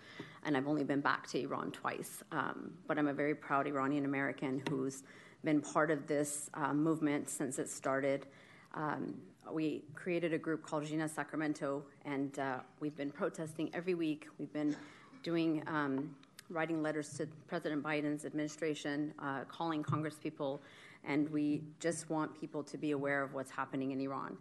and 0.46 0.56
I've 0.56 0.68
only 0.68 0.84
been 0.84 1.02
back 1.02 1.28
to 1.28 1.40
Iran 1.40 1.72
twice. 1.72 2.24
Um, 2.32 2.74
but 2.88 3.00
I'm 3.00 3.08
a 3.08 3.14
very 3.14 3.34
proud 3.34 3.68
Iranian 3.68 4.06
American 4.06 4.62
who's 4.70 5.04
been 5.44 5.62
part 5.62 5.92
of 5.92 6.08
this 6.08 6.50
uh, 6.54 6.74
movement 6.74 7.30
since 7.30 7.60
it 7.60 7.70
started. 7.70 8.28
Um, 8.76 9.16
we 9.52 9.84
created 9.96 10.34
a 10.34 10.38
group 10.38 10.64
called 10.64 10.86
Gina 10.86 11.08
Sacramento, 11.08 11.84
and 12.06 12.38
uh, 12.40 12.60
we've 12.80 12.96
been 12.96 13.12
protesting 13.12 13.70
every 13.74 13.94
week. 13.94 14.28
We've 14.40 14.52
been 14.54 14.76
doing 15.22 15.64
um, 15.68 16.16
writing 16.50 16.82
letters 16.82 17.10
to 17.18 17.28
President 17.48 17.84
Biden's 17.84 18.26
administration, 18.26 19.14
uh, 19.20 19.44
calling 19.48 19.84
Congresspeople, 19.84 20.60
and 21.04 21.30
we 21.30 21.62
just 21.80 22.10
want 22.10 22.40
people 22.40 22.64
to 22.64 22.78
be 22.78 22.92
aware 22.92 23.24
of 23.24 23.34
what's 23.34 23.52
happening 23.52 23.92
in 23.92 24.02
Iran. 24.02 24.38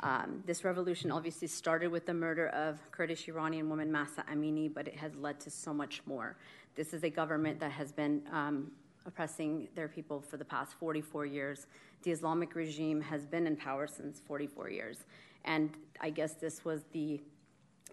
Um, 0.00 0.42
this 0.44 0.64
revolution 0.64 1.10
obviously 1.10 1.48
started 1.48 1.90
with 1.90 2.04
the 2.04 2.14
murder 2.14 2.48
of 2.48 2.78
Kurdish 2.90 3.28
Iranian 3.28 3.70
woman 3.70 3.90
Mahsa 3.90 4.24
Amini, 4.30 4.72
but 4.72 4.86
it 4.88 4.96
has 4.96 5.14
led 5.14 5.40
to 5.40 5.50
so 5.50 5.72
much 5.72 6.02
more. 6.04 6.36
This 6.74 6.92
is 6.92 7.04
a 7.04 7.10
government 7.10 7.60
that 7.60 7.70
has 7.70 7.92
been 7.92 8.22
um, 8.32 8.70
oppressing 9.06 9.68
their 9.74 9.88
people 9.88 10.20
for 10.20 10.36
the 10.36 10.44
past 10.44 10.74
44 10.74 11.26
years. 11.26 11.66
The 12.02 12.10
Islamic 12.10 12.54
regime 12.54 13.00
has 13.00 13.26
been 13.26 13.46
in 13.46 13.56
power 13.56 13.86
since 13.86 14.20
44 14.20 14.70
years. 14.70 15.04
And 15.44 15.70
I 16.00 16.10
guess 16.10 16.34
this 16.34 16.64
was 16.64 16.82
the 16.92 17.20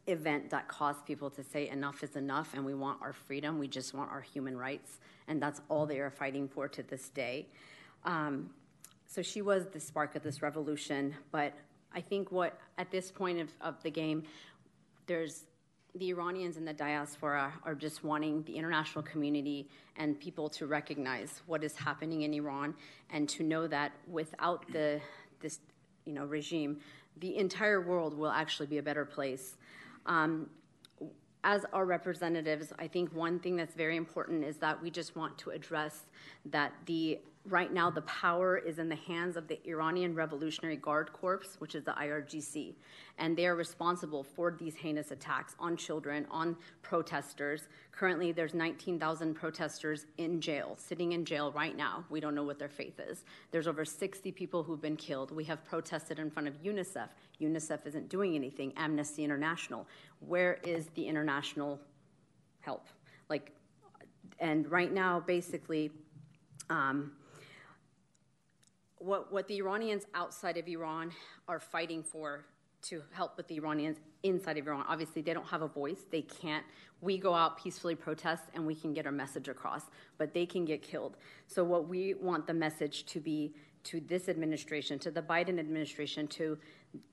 event 0.07 0.49
that 0.49 0.67
caused 0.67 1.05
people 1.05 1.29
to 1.29 1.43
say 1.43 1.69
enough 1.69 2.03
is 2.03 2.15
enough 2.15 2.53
and 2.53 2.65
we 2.65 2.73
want 2.73 2.99
our 3.01 3.13
freedom, 3.13 3.59
we 3.59 3.67
just 3.67 3.93
want 3.93 4.09
our 4.09 4.21
human 4.21 4.57
rights. 4.57 4.99
And 5.27 5.41
that's 5.41 5.61
all 5.69 5.85
they 5.85 5.99
are 5.99 6.09
fighting 6.09 6.47
for 6.47 6.67
to 6.67 6.83
this 6.83 7.09
day. 7.09 7.47
Um, 8.03 8.49
so 9.05 9.21
she 9.21 9.41
was 9.41 9.67
the 9.67 9.79
spark 9.79 10.15
of 10.15 10.23
this 10.23 10.41
revolution. 10.41 11.13
But 11.31 11.53
I 11.93 12.01
think 12.01 12.31
what, 12.31 12.57
at 12.77 12.91
this 12.91 13.11
point 13.11 13.39
of, 13.39 13.49
of 13.59 13.81
the 13.83 13.91
game, 13.91 14.23
there's 15.05 15.43
the 15.95 16.10
Iranians 16.10 16.57
in 16.57 16.65
the 16.65 16.74
diaspora 16.74 17.53
are 17.65 17.75
just 17.75 18.03
wanting 18.03 18.43
the 18.43 18.55
international 18.55 19.03
community 19.03 19.67
and 19.98 20.19
people 20.19 20.48
to 20.50 20.65
recognize 20.65 21.41
what 21.48 21.63
is 21.63 21.75
happening 21.75 22.21
in 22.21 22.33
Iran 22.33 22.74
and 23.10 23.27
to 23.29 23.43
know 23.43 23.67
that 23.67 23.91
without 24.07 24.65
the 24.71 25.01
this 25.41 25.60
you 26.05 26.13
know 26.13 26.25
regime, 26.25 26.79
the 27.19 27.36
entire 27.38 27.81
world 27.81 28.17
will 28.17 28.31
actually 28.31 28.67
be 28.67 28.77
a 28.77 28.83
better 28.83 29.05
place. 29.05 29.57
Um, 30.05 30.50
as 31.43 31.65
our 31.74 31.86
representatives, 31.86 32.71
I 32.77 32.88
think 32.88 33.13
one 33.13 33.39
thing 33.39 33.55
that's 33.55 33.74
very 33.74 33.98
important 33.98 34.43
is 34.43 34.57
that 34.57 34.81
we 34.81 34.91
just 34.91 35.15
want 35.15 35.38
to 35.39 35.50
address 35.50 36.05
that 36.45 36.71
the 36.86 37.19
right 37.45 37.74
now 37.74 37.89
the 37.89 38.01
power 38.03 38.57
is 38.57 38.77
in 38.77 38.88
the 38.88 38.95
hands 38.95 39.36
of 39.36 39.48
the 39.48 39.60
Iranian 39.67 40.13
Revolutionary 40.13 40.75
Guard 40.75 41.12
Corps, 41.12 41.57
which 41.60 41.74
is 41.75 41.83
the 41.83 41.91
IRGC, 41.91 42.75
and 43.17 43.36
they 43.36 43.48
are 43.48 43.55
responsible 43.55 44.24
for 44.24 44.51
these 44.51 44.75
heinous 44.75 45.12
attacks 45.12 45.55
on 45.60 45.75
children, 45.75 46.27
on 46.29 46.55
protesters. 46.81 47.67
Currently, 47.91 48.31
there's 48.31 48.53
19,000 48.53 49.33
protesters 49.33 50.05
in 50.17 50.39
jail, 50.39 50.75
sitting 50.77 51.13
in 51.13 51.25
jail 51.25 51.51
right 51.51 51.75
now. 51.75 52.05
We 52.10 52.19
don't 52.19 52.36
know 52.36 52.43
what 52.43 52.60
their 52.60 52.69
faith 52.69 53.00
is. 53.00 53.25
There's 53.50 53.67
over 53.67 53.86
60 53.86 54.31
people 54.31 54.62
who've 54.62 54.81
been 54.81 54.98
killed. 54.98 55.31
We 55.31 55.43
have 55.45 55.65
protested 55.65 56.19
in 56.19 56.29
front 56.29 56.48
of 56.48 56.62
UNICEF. 56.62 57.10
UNICEF 57.41 57.88
isn't 57.88 58.10
doing 58.10 58.36
anything. 58.36 58.74
Amnesty 58.77 59.24
International. 59.24 59.88
Where 60.19 60.60
is 60.63 60.89
the 60.95 61.07
international 61.07 61.79
help? 62.60 62.88
Like, 63.29 63.51
and 64.39 64.69
right 64.69 64.91
now, 64.91 65.19
basically. 65.19 65.91
Um, 66.69 67.13
what, 69.01 69.31
what 69.31 69.48
the 69.48 69.58
Iranians 69.58 70.05
outside 70.13 70.58
of 70.58 70.67
Iran 70.67 71.12
are 71.48 71.60
fighting 71.60 72.03
for 72.03 72.46
to 72.84 73.01
help 73.12 73.38
with 73.38 73.48
the 73.48 73.55
Iranians 73.55 73.98
inside 74.24 74.58
of 74.58 74.67
Iran. 74.67 74.84
Obviously, 74.88 75.22
they 75.22 75.34
don't 75.34 75.48
have 75.48 75.62
a 75.62 75.67
voice. 75.67 76.05
They 76.10 76.22
can't. 76.22 76.65
We 77.00 77.17
go 77.17 77.34
out 77.34 77.62
peacefully 77.62 77.96
protest 77.96 78.43
and 78.53 78.65
we 78.65 78.75
can 78.75 78.93
get 78.93 79.05
our 79.05 79.12
message 79.12 79.48
across, 79.48 79.84
but 80.17 80.34
they 80.34 80.46
can 80.46 80.65
get 80.65 80.81
killed. 80.81 81.17
So, 81.48 81.63
what 81.63 81.88
we 81.88 82.15
want 82.15 82.48
the 82.48 82.53
message 82.53 83.05
to 83.08 83.20
be 83.20 83.53
to 83.84 84.00
this 84.01 84.29
administration, 84.29 85.00
to 85.00 85.12
the 85.12 85.22
Biden 85.22 85.60
administration, 85.60 86.27
to 86.27 86.58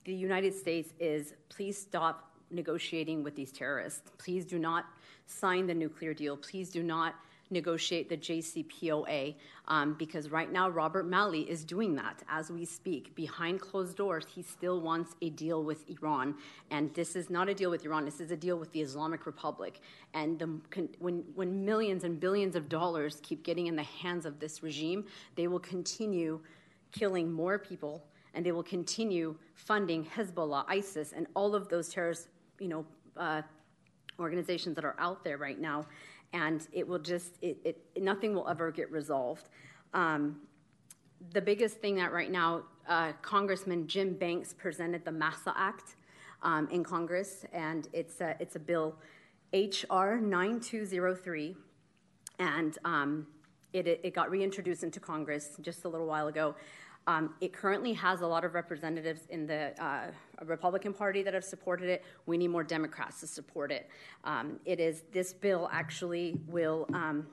the 0.04 0.14
United 0.14 0.54
States 0.54 0.92
is 0.99 1.35
please 1.49 1.78
stop 1.78 2.30
negotiating 2.50 3.23
with 3.23 3.35
these 3.35 3.52
terrorists. 3.52 4.11
Please 4.18 4.45
do 4.45 4.59
not 4.59 4.87
sign 5.26 5.66
the 5.66 5.75
nuclear 5.75 6.14
deal. 6.14 6.37
Please 6.37 6.71
do 6.71 6.83
not 6.83 7.14
negotiate 7.50 8.08
the 8.08 8.16
JCPOA 8.16 9.34
um, 9.66 9.94
because 9.94 10.30
right 10.30 10.50
now 10.50 10.68
Robert 10.68 11.06
Malley 11.06 11.42
is 11.42 11.64
doing 11.64 11.94
that 11.96 12.22
as 12.28 12.50
we 12.50 12.64
speak. 12.64 13.14
Behind 13.14 13.60
closed 13.60 13.96
doors, 13.96 14.24
he 14.34 14.42
still 14.42 14.80
wants 14.80 15.14
a 15.22 15.30
deal 15.30 15.62
with 15.62 15.88
Iran. 15.88 16.34
And 16.70 16.92
this 16.94 17.16
is 17.16 17.30
not 17.30 17.48
a 17.48 17.54
deal 17.54 17.70
with 17.70 17.84
Iran, 17.84 18.04
this 18.04 18.20
is 18.20 18.30
a 18.30 18.36
deal 18.36 18.58
with 18.58 18.72
the 18.72 18.80
Islamic 18.80 19.26
Republic. 19.26 19.80
And 20.14 20.38
the, 20.38 20.58
when, 20.98 21.24
when 21.34 21.64
millions 21.64 22.04
and 22.04 22.18
billions 22.18 22.56
of 22.56 22.68
dollars 22.68 23.20
keep 23.22 23.42
getting 23.42 23.66
in 23.66 23.76
the 23.76 23.82
hands 23.82 24.26
of 24.26 24.38
this 24.38 24.62
regime, 24.62 25.04
they 25.36 25.48
will 25.48 25.60
continue 25.60 26.40
killing 26.92 27.30
more 27.30 27.58
people 27.58 28.04
and 28.34 28.44
they 28.44 28.52
will 28.52 28.62
continue 28.62 29.34
funding 29.54 30.04
Hezbollah, 30.04 30.64
ISIS, 30.68 31.12
and 31.12 31.26
all 31.34 31.54
of 31.54 31.68
those 31.68 31.88
terrorist, 31.88 32.28
you 32.60 32.68
know, 32.68 32.86
uh, 33.16 33.42
organizations 34.18 34.74
that 34.74 34.84
are 34.84 34.96
out 34.98 35.24
there 35.24 35.38
right 35.38 35.60
now 35.60 35.86
and 36.32 36.66
it 36.73 36.87
will 36.87 36.99
just 36.99 37.38
it, 37.42 37.58
it 37.64 38.02
nothing 38.02 38.35
will 38.35 38.49
ever 38.49 38.70
get 38.70 38.90
resolved. 38.90 39.49
Um, 39.94 40.40
the 41.32 41.40
biggest 41.40 41.78
thing 41.78 41.97
that 41.97 42.12
right 42.12 42.30
now, 42.30 42.62
uh, 42.88 43.12
Congressman 43.23 43.87
Jim 43.87 44.14
Banks 44.14 44.52
presented 44.52 45.04
the 45.04 45.11
MAHSA 45.11 45.52
Act 45.56 45.97
um, 46.42 46.68
in 46.70 46.85
Congress, 46.85 47.44
and 47.52 47.88
it's 47.92 48.20
a, 48.20 48.37
it's 48.40 48.56
a 48.56 48.61
bill 48.61 48.94
HR 49.52 50.16
9203, 50.16 51.56
and 52.38 52.78
um, 52.85 53.26
it, 53.73 53.87
it 53.87 54.14
got 54.14 54.30
reintroduced 54.30 54.85
into 54.85 55.00
Congress 55.00 55.56
just 55.61 55.85
a 55.85 55.88
little 55.88 56.06
while 56.06 56.28
ago. 56.28 56.54
Um, 57.08 57.32
it 57.40 57.54
currently 57.54 57.94
has 57.94 58.20
a 58.20 58.26
lot 58.26 58.44
of 58.44 58.52
representatives 58.52 59.22
in 59.30 59.46
the 59.46 59.72
uh, 59.82 60.08
Republican 60.44 60.92
Party 60.92 61.22
that 61.22 61.32
have 61.32 61.42
supported 61.42 61.88
it. 61.88 62.04
We 62.26 62.36
need 62.36 62.48
more 62.48 62.62
Democrats 62.62 63.20
to 63.20 63.26
support 63.26 63.72
it. 63.72 63.88
Um, 64.24 64.60
it 64.66 64.78
is 64.78 65.04
this 65.10 65.32
bill 65.32 65.70
actually 65.72 66.38
will 66.46 66.86
um, 66.92 67.26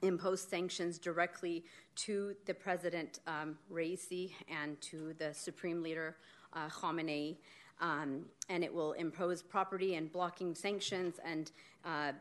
impose 0.00 0.40
sanctions 0.40 0.98
directly 0.98 1.66
to 1.96 2.34
the 2.46 2.54
President 2.54 3.20
um, 3.26 3.58
Raisi 3.70 4.32
and 4.48 4.80
to 4.80 5.14
the 5.18 5.34
Supreme 5.34 5.82
Leader 5.82 6.16
uh, 6.54 6.70
Khamenei, 6.70 7.36
um, 7.82 8.24
and 8.48 8.64
it 8.64 8.72
will 8.72 8.92
impose 8.92 9.42
property 9.42 9.96
and 9.96 10.10
blocking 10.10 10.54
sanctions 10.54 11.20
and 11.22 11.52
uh, 11.84 12.12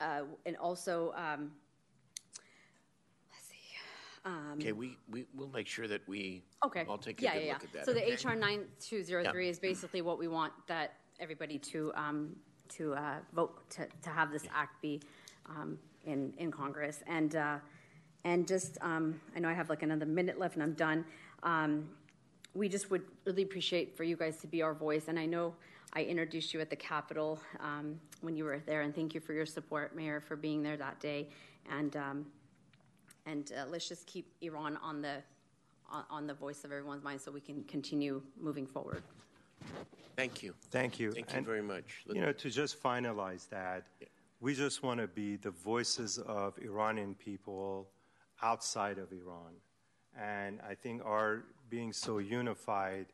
uh, 0.00 0.22
and 0.44 0.56
also 0.56 1.14
um, 4.26 4.58
okay, 4.60 4.72
we, 4.72 4.98
we, 5.08 5.24
we'll 5.34 5.48
make 5.48 5.68
sure 5.68 5.86
that 5.86 6.06
we 6.08 6.42
okay. 6.64 6.84
all 6.88 6.98
take 6.98 7.20
a 7.20 7.24
yeah, 7.24 7.34
good 7.34 7.44
yeah, 7.44 7.52
look 7.52 7.62
yeah. 7.62 7.68
at 7.68 7.72
that. 7.72 7.84
So 7.86 7.92
okay? 7.92 8.16
the 8.16 8.28
HR 8.28 8.34
9203 8.34 9.44
yeah. 9.44 9.50
is 9.50 9.58
basically 9.60 10.02
what 10.02 10.18
we 10.18 10.26
want 10.26 10.52
that 10.66 10.94
everybody 11.20 11.58
to, 11.58 11.92
um, 11.94 12.34
to 12.70 12.94
uh, 12.94 13.14
vote 13.32 13.70
to, 13.70 13.86
to 14.02 14.10
have 14.10 14.32
this 14.32 14.42
act 14.52 14.82
be 14.82 15.00
um, 15.48 15.78
in, 16.04 16.34
in 16.38 16.50
Congress. 16.50 17.04
And, 17.06 17.36
uh, 17.36 17.58
and 18.24 18.48
just, 18.48 18.78
um, 18.80 19.20
I 19.36 19.38
know 19.38 19.48
I 19.48 19.52
have 19.52 19.70
like 19.70 19.84
another 19.84 20.06
minute 20.06 20.40
left 20.40 20.54
and 20.54 20.62
I'm 20.64 20.74
done. 20.74 21.04
Um, 21.44 21.88
we 22.52 22.68
just 22.68 22.90
would 22.90 23.02
really 23.26 23.42
appreciate 23.42 23.96
for 23.96 24.02
you 24.02 24.16
guys 24.16 24.38
to 24.38 24.48
be 24.48 24.60
our 24.60 24.74
voice. 24.74 25.04
And 25.06 25.20
I 25.20 25.26
know 25.26 25.54
I 25.92 26.02
introduced 26.02 26.52
you 26.52 26.60
at 26.60 26.68
the 26.68 26.76
Capitol 26.76 27.38
um, 27.60 28.00
when 28.22 28.36
you 28.36 28.44
were 28.44 28.60
there, 28.66 28.80
and 28.80 28.94
thank 28.94 29.14
you 29.14 29.20
for 29.20 29.34
your 29.34 29.46
support, 29.46 29.94
Mayor, 29.94 30.20
for 30.20 30.34
being 30.34 30.62
there 30.62 30.76
that 30.76 30.98
day. 30.98 31.28
And 31.70 31.96
um, 31.96 32.26
and 33.26 33.52
uh, 33.52 33.66
let's 33.68 33.88
just 33.88 34.06
keep 34.06 34.32
Iran 34.40 34.78
on 34.82 35.02
the 35.02 35.22
on, 35.90 36.04
on, 36.10 36.26
the 36.26 36.34
voice 36.34 36.64
of 36.64 36.72
everyone's 36.72 37.04
mind 37.04 37.20
so 37.20 37.30
we 37.30 37.40
can 37.40 37.62
continue 37.64 38.22
moving 38.40 38.66
forward. 38.66 39.02
Thank 40.16 40.42
you. 40.42 40.54
Thank 40.70 40.98
you. 40.98 41.12
Thank 41.12 41.30
you 41.30 41.36
and, 41.36 41.46
very 41.46 41.62
much. 41.62 42.02
You 42.06 42.22
know, 42.22 42.32
to 42.32 42.50
just 42.50 42.82
finalize 42.82 43.48
that, 43.50 43.84
yeah. 44.00 44.08
we 44.40 44.54
just 44.54 44.82
want 44.82 45.00
to 45.00 45.06
be 45.06 45.36
the 45.36 45.50
voices 45.50 46.18
of 46.18 46.58
Iranian 46.58 47.14
people 47.14 47.88
outside 48.42 48.98
of 48.98 49.12
Iran. 49.12 49.52
And 50.18 50.60
I 50.68 50.74
think 50.74 51.04
our 51.04 51.44
being 51.68 51.92
so 51.92 52.18
unified, 52.18 53.06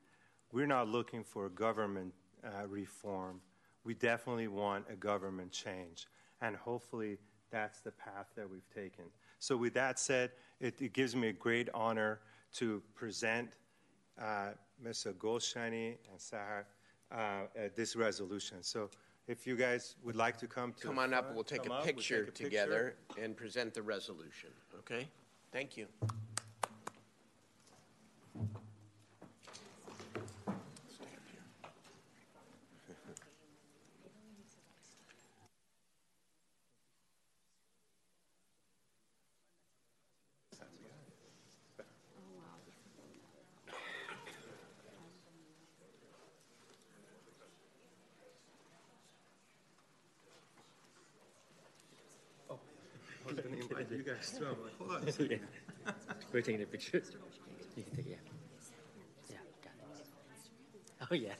we're 0.53 0.67
not 0.67 0.89
looking 0.89 1.25
for 1.25 1.49
government 1.49 2.15
uh, 2.45 2.67
reform. 2.69 3.41
We 3.85 3.95
definitely 3.95 4.49
want 4.49 4.87
a 4.91 4.95
government 4.95 5.51
change. 5.53 6.07
And 6.41 6.57
hopefully 6.57 7.19
that's 7.51 7.81
the 7.81 7.93
path 7.93 8.29
that 8.37 8.49
we've 8.49 8.69
taken. 8.75 9.05
So, 9.43 9.57
with 9.57 9.75
that 9.75 9.99
said, 9.99 10.31
it, 10.61 10.81
it 10.81 10.93
gives 10.93 11.17
me 11.17 11.27
a 11.27 11.33
great 11.33 11.69
honor 11.75 12.21
to 12.59 12.81
present 12.95 13.55
uh, 14.17 14.51
Mr. 14.81 15.13
Golshani 15.15 15.97
and 16.09 16.17
Sahar 16.17 16.63
uh, 17.11 17.49
this 17.75 17.97
resolution. 17.97 18.59
So, 18.63 18.89
if 19.27 19.45
you 19.45 19.57
guys 19.57 19.97
would 20.05 20.15
like 20.15 20.37
to 20.37 20.47
come 20.47 20.73
to 20.75 20.87
come 20.87 21.01
on 21.01 21.09
front, 21.09 21.27
up, 21.27 21.35
we'll 21.35 21.43
take, 21.43 21.67
a 21.67 21.73
up, 21.73 21.85
picture, 21.85 22.19
we'll 22.19 22.27
take 22.27 22.47
a 22.47 22.51
together 22.51 22.95
and 23.21 23.37
present 23.37 23.75
the 23.75 23.83
resolution. 23.83 24.51
Okay? 24.79 25.09
Thank 25.51 25.77
you. 25.77 25.89
Yeah. 54.41 55.37
We're 56.33 56.41
taking 56.43 56.63
a 56.63 56.67
picture. 56.67 57.03
You 57.77 57.83
can 57.85 57.97
take 57.97 58.07
it. 58.07 58.11
Yeah. 58.11 58.17
Yeah. 59.31 59.37
Got 59.63 59.73
it. 59.79 61.07
Oh 61.11 61.15
yeah. 61.15 61.35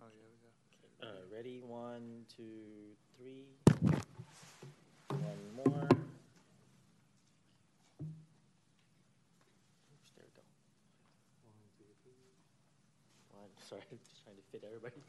Oh, 0.00 0.06
Uh, 1.02 1.06
ready? 1.48 1.60
One, 1.64 2.24
two, 2.36 2.92
three. 3.16 3.46
One 5.08 5.40
more. 5.56 5.88
Oops, 5.88 6.04
there 10.16 10.24
we 10.24 10.32
go. 10.36 10.44
One, 11.48 11.64
two, 11.78 11.88
three. 12.04 12.28
One. 13.32 13.48
Sorry, 13.68 13.80
I'm 13.90 13.98
just 13.98 14.24
trying 14.24 14.36
to 14.36 14.42
fit 14.52 14.64
everybody. 14.66 15.00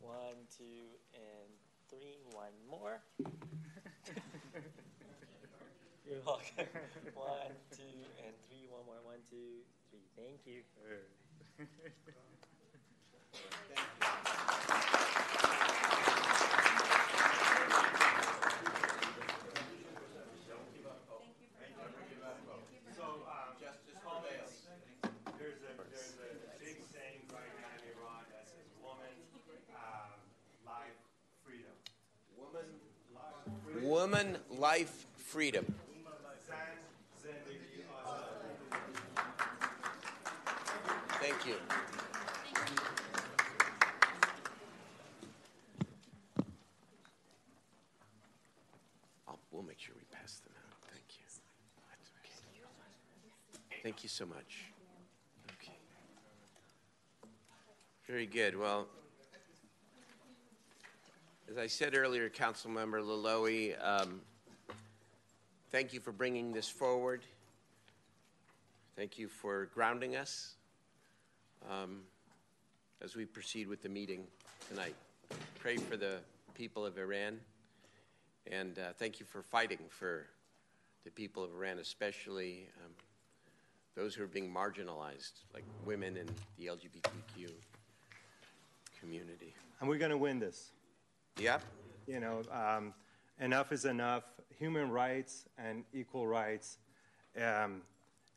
One, 0.00 0.46
two, 0.50 0.98
and 1.14 1.50
three. 1.88 2.18
One 2.32 2.54
more. 2.68 2.98
You're 6.08 6.22
welcome. 6.26 6.66
One, 7.14 7.54
two, 7.70 8.02
and 8.26 8.34
three. 8.48 8.66
One 8.68 8.84
more. 8.86 8.98
One, 9.04 9.22
two, 9.30 9.62
three. 9.90 10.02
Thank 10.16 10.40
you. 10.44 10.62
Woman, 33.82 34.38
life, 34.62 35.06
freedom. 35.16 35.66
Thank 41.20 41.46
you. 41.46 41.54
We'll 49.50 49.64
make 49.64 49.80
sure 49.80 49.96
we 49.96 50.04
pass 50.16 50.38
them 50.38 50.52
out. 50.56 50.76
Thank 50.92 51.06
you. 51.18 51.24
Okay. 53.68 53.80
Thank 53.82 54.04
you 54.04 54.08
so 54.08 54.26
much. 54.26 54.66
Okay. 55.60 55.76
Very 58.06 58.26
good. 58.26 58.56
Well, 58.56 58.86
as 61.50 61.58
I 61.58 61.66
said 61.66 61.96
earlier, 61.96 62.30
Councilmember 62.30 63.02
Loloee, 63.02 63.74
um, 63.84 64.20
thank 65.72 65.92
you 65.92 66.00
for 66.00 66.12
bringing 66.12 66.52
this 66.52 66.68
forward. 66.68 67.22
Thank 68.94 69.18
you 69.18 69.26
for 69.26 69.66
grounding 69.74 70.14
us. 70.14 70.54
Um, 71.70 72.02
as 73.02 73.16
we 73.16 73.24
proceed 73.24 73.66
with 73.66 73.82
the 73.82 73.88
meeting 73.88 74.26
tonight. 74.68 74.94
Pray 75.58 75.76
for 75.76 75.96
the 75.96 76.18
people 76.54 76.86
of 76.86 76.98
Iran, 76.98 77.40
and 78.50 78.78
uh, 78.78 78.92
thank 78.96 79.18
you 79.18 79.26
for 79.26 79.42
fighting 79.42 79.78
for 79.88 80.26
the 81.04 81.10
people 81.10 81.42
of 81.42 81.52
Iran, 81.52 81.78
especially 81.78 82.68
um, 82.84 82.92
those 83.96 84.14
who 84.14 84.22
are 84.22 84.28
being 84.28 84.52
marginalized, 84.52 85.32
like 85.52 85.64
women 85.84 86.16
and 86.16 86.30
the 86.58 86.66
LGBTQ 86.66 87.50
community. 89.00 89.54
And 89.80 89.88
we're 89.88 89.98
going 89.98 90.12
to 90.12 90.18
win 90.18 90.38
this. 90.38 90.70
Yep. 91.38 91.62
You 92.06 92.20
know, 92.20 92.42
um, 92.52 92.94
enough 93.42 93.72
is 93.72 93.84
enough. 93.84 94.24
Human 94.58 94.90
rights 94.90 95.46
and 95.58 95.84
equal 95.92 96.26
rights, 96.26 96.78
um, 97.36 97.82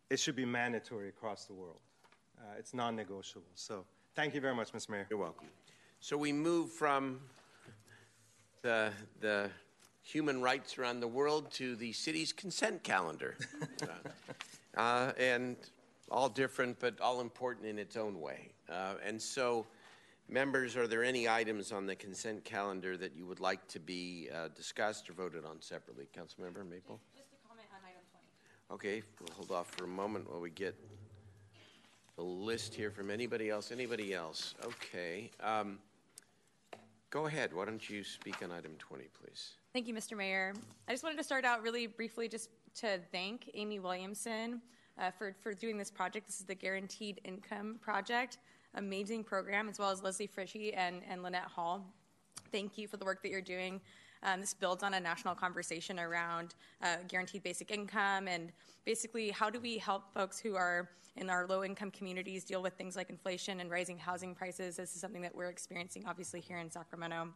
it 0.09 0.19
should 0.19 0.35
be 0.35 0.45
mandatory 0.45 1.09
across 1.09 1.45
the 1.45 1.53
world. 1.53 1.79
Uh, 2.39 2.55
it's 2.57 2.73
non 2.73 2.95
negotiable. 2.95 3.47
So 3.53 3.85
thank 4.15 4.33
you 4.33 4.41
very 4.41 4.55
much, 4.55 4.73
Mr. 4.73 4.89
Mayor. 4.89 5.07
You're 5.09 5.19
welcome. 5.19 5.47
So 5.99 6.17
we 6.17 6.33
move 6.33 6.71
from 6.71 7.19
the, 8.61 8.91
the 9.21 9.49
human 10.01 10.41
rights 10.41 10.77
around 10.77 10.99
the 10.99 11.07
world 11.07 11.51
to 11.51 11.75
the 11.75 11.93
city's 11.93 12.33
consent 12.33 12.83
calendar. 12.83 13.35
uh, 14.77 15.11
and 15.17 15.55
all 16.11 16.29
different, 16.29 16.79
but 16.79 16.99
all 16.99 17.21
important 17.21 17.65
in 17.65 17.79
its 17.79 17.95
own 17.97 18.19
way. 18.19 18.49
Uh, 18.69 18.95
and 19.03 19.21
so, 19.21 19.65
members, 20.29 20.75
are 20.75 20.87
there 20.87 21.03
any 21.03 21.27
items 21.27 21.71
on 21.71 21.85
the 21.85 21.95
consent 21.95 22.43
calendar 22.43 22.97
that 22.97 23.15
you 23.15 23.25
would 23.25 23.39
like 23.39 23.67
to 23.69 23.79
be 23.79 24.29
uh, 24.33 24.49
discussed 24.55 25.09
or 25.09 25.13
voted 25.13 25.45
on 25.45 25.61
separately? 25.61 26.07
Councilmember 26.15 26.67
Maple? 26.67 26.99
Just 27.15 27.29
a 27.33 27.47
comment 27.47 27.67
on 27.71 27.79
item 27.87 28.01
20. 28.69 28.75
Okay, 28.75 29.03
we'll 29.19 29.35
hold 29.35 29.51
off 29.51 29.69
for 29.71 29.85
a 29.85 29.87
moment 29.87 30.29
while 30.29 30.41
we 30.41 30.49
get 30.49 30.75
the 32.15 32.23
list 32.23 32.73
here 32.73 32.91
from 32.91 33.11
anybody 33.11 33.49
else. 33.49 33.71
Anybody 33.71 34.13
else? 34.13 34.55
Okay. 34.63 35.31
Um, 35.41 35.79
go 37.09 37.27
ahead. 37.27 37.53
Why 37.53 37.65
don't 37.65 37.87
you 37.89 38.03
speak 38.03 38.41
on 38.41 38.51
item 38.51 38.71
20, 38.79 39.05
please? 39.21 39.53
Thank 39.73 39.87
you, 39.87 39.93
Mr. 39.93 40.17
Mayor. 40.17 40.53
I 40.87 40.91
just 40.91 41.03
wanted 41.03 41.17
to 41.17 41.23
start 41.23 41.45
out 41.45 41.61
really 41.61 41.87
briefly 41.87 42.27
just 42.27 42.49
to 42.75 42.99
thank 43.11 43.49
Amy 43.53 43.79
Williamson 43.79 44.61
uh, 44.97 45.11
for, 45.11 45.35
for 45.41 45.53
doing 45.53 45.77
this 45.77 45.91
project. 45.91 46.25
This 46.25 46.39
is 46.39 46.45
the 46.45 46.55
Guaranteed 46.55 47.19
Income 47.25 47.79
Project. 47.81 48.37
Amazing 48.75 49.23
program, 49.23 49.69
as 49.69 49.79
well 49.79 49.89
as 49.89 50.03
Leslie 50.03 50.27
Frishy 50.27 50.73
and, 50.73 51.01
and 51.09 51.23
Lynette 51.23 51.43
Hall. 51.43 51.85
Thank 52.51 52.77
you 52.77 52.87
for 52.87 52.97
the 52.97 53.05
work 53.05 53.21
that 53.23 53.29
you're 53.29 53.41
doing. 53.41 53.79
Um, 54.21 54.41
this 54.41 54.53
builds 54.53 54.83
on 54.83 54.93
a 54.95 54.99
national 54.99 55.33
conversation 55.33 55.99
around 55.99 56.55
uh, 56.81 56.97
guaranteed 57.07 57.43
basic 57.43 57.71
income 57.71 58.27
and 58.27 58.51
basically 58.85 59.29
how 59.29 59.49
do 59.49 59.59
we 59.59 59.77
help 59.77 60.13
folks 60.13 60.39
who 60.39 60.55
are 60.55 60.89
in 61.15 61.29
our 61.29 61.47
low 61.47 61.63
income 61.63 61.89
communities 61.91 62.43
deal 62.43 62.61
with 62.61 62.73
things 62.73 62.95
like 62.95 63.09
inflation 63.09 63.61
and 63.61 63.71
rising 63.71 63.97
housing 63.97 64.35
prices. 64.35 64.75
This 64.75 64.93
is 64.93 64.99
something 64.99 65.21
that 65.21 65.33
we're 65.33 65.49
experiencing 65.49 66.03
obviously 66.05 66.41
here 66.41 66.57
in 66.57 66.69
Sacramento. 66.69 67.29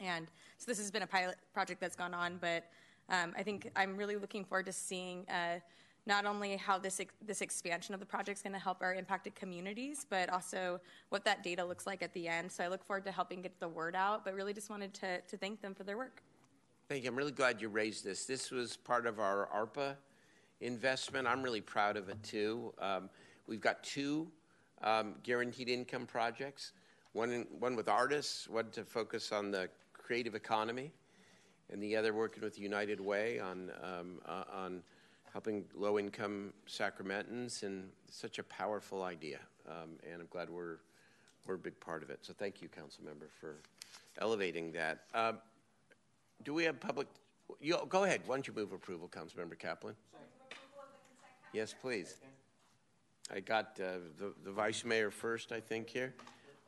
And 0.00 0.26
so 0.58 0.70
this 0.70 0.78
has 0.78 0.90
been 0.90 1.02
a 1.02 1.06
pilot 1.06 1.36
project 1.54 1.80
that's 1.80 1.96
gone 1.96 2.12
on, 2.12 2.36
but 2.38 2.64
um, 3.08 3.32
I 3.38 3.42
think 3.42 3.70
I'm 3.76 3.96
really 3.96 4.16
looking 4.16 4.44
forward 4.44 4.66
to 4.66 4.72
seeing 4.72 5.24
uh, 5.30 5.60
not 6.06 6.24
only 6.24 6.56
how 6.56 6.78
this 6.78 7.00
this 7.20 7.40
expansion 7.40 7.92
of 7.92 8.00
the 8.00 8.06
project 8.06 8.38
is 8.38 8.42
going 8.42 8.52
to 8.52 8.58
help 8.58 8.78
our 8.80 8.94
impacted 8.94 9.34
communities, 9.34 10.06
but 10.08 10.28
also 10.30 10.80
what 11.08 11.24
that 11.24 11.42
data 11.42 11.64
looks 11.64 11.86
like 11.86 12.02
at 12.02 12.12
the 12.14 12.28
end. 12.28 12.50
So 12.50 12.64
I 12.64 12.68
look 12.68 12.84
forward 12.84 13.04
to 13.04 13.12
helping 13.12 13.42
get 13.42 13.58
the 13.58 13.68
word 13.68 13.96
out, 13.96 14.24
but 14.24 14.34
really 14.34 14.54
just 14.54 14.70
wanted 14.70 14.94
to, 14.94 15.20
to 15.20 15.36
thank 15.36 15.60
them 15.60 15.74
for 15.74 15.82
their 15.82 15.96
work. 15.96 16.22
Thank 16.88 17.02
you. 17.02 17.10
I'm 17.10 17.16
really 17.16 17.32
glad 17.32 17.60
you 17.60 17.68
raised 17.68 18.04
this. 18.04 18.24
This 18.24 18.52
was 18.52 18.76
part 18.76 19.06
of 19.06 19.18
our 19.18 19.48
ARPA 19.54 19.96
investment. 20.60 21.26
I'm 21.26 21.42
really 21.42 21.60
proud 21.60 21.96
of 21.96 22.08
it 22.08 22.22
too. 22.22 22.72
Um, 22.78 23.10
we've 23.48 23.60
got 23.60 23.82
two 23.82 24.28
um, 24.82 25.16
guaranteed 25.24 25.68
income 25.68 26.06
projects. 26.06 26.72
One, 27.12 27.32
in, 27.32 27.46
one 27.58 27.74
with 27.74 27.88
artists, 27.88 28.48
one 28.48 28.70
to 28.70 28.84
focus 28.84 29.32
on 29.32 29.50
the 29.50 29.68
creative 29.92 30.36
economy, 30.36 30.92
and 31.72 31.82
the 31.82 31.96
other 31.96 32.14
working 32.14 32.44
with 32.44 32.58
United 32.58 33.00
Way 33.00 33.40
on 33.40 33.72
um, 33.82 34.20
uh, 34.24 34.44
on 34.52 34.82
helping 35.36 35.66
low-income 35.74 36.50
Sacramentans, 36.66 37.62
and 37.62 37.90
such 38.10 38.38
a 38.38 38.42
powerful 38.42 39.02
idea. 39.02 39.38
Um, 39.68 39.90
and 40.10 40.22
I'm 40.22 40.28
glad 40.30 40.48
we're 40.48 40.78
we're 41.46 41.56
a 41.56 41.58
big 41.58 41.78
part 41.78 42.02
of 42.02 42.08
it. 42.08 42.20
So 42.22 42.32
thank 42.32 42.62
you, 42.62 42.68
Council 42.68 43.04
Member, 43.04 43.28
for 43.38 43.56
elevating 44.18 44.72
that. 44.72 45.00
Um, 45.12 45.36
do 46.42 46.54
we 46.54 46.64
have 46.64 46.80
public? 46.80 47.06
You, 47.60 47.76
go 47.90 48.04
ahead. 48.04 48.22
Why 48.24 48.36
don't 48.36 48.46
you 48.46 48.54
move 48.54 48.72
approval, 48.72 49.08
Council 49.08 49.38
Member 49.38 49.56
Kaplan? 49.56 49.94
Yes, 51.52 51.74
please. 51.82 52.16
I 53.30 53.40
got 53.40 53.78
uh, 53.78 53.98
the, 54.18 54.32
the 54.42 54.52
vice 54.52 54.86
mayor 54.86 55.10
first, 55.10 55.52
I 55.52 55.60
think, 55.60 55.90
here. 55.90 56.14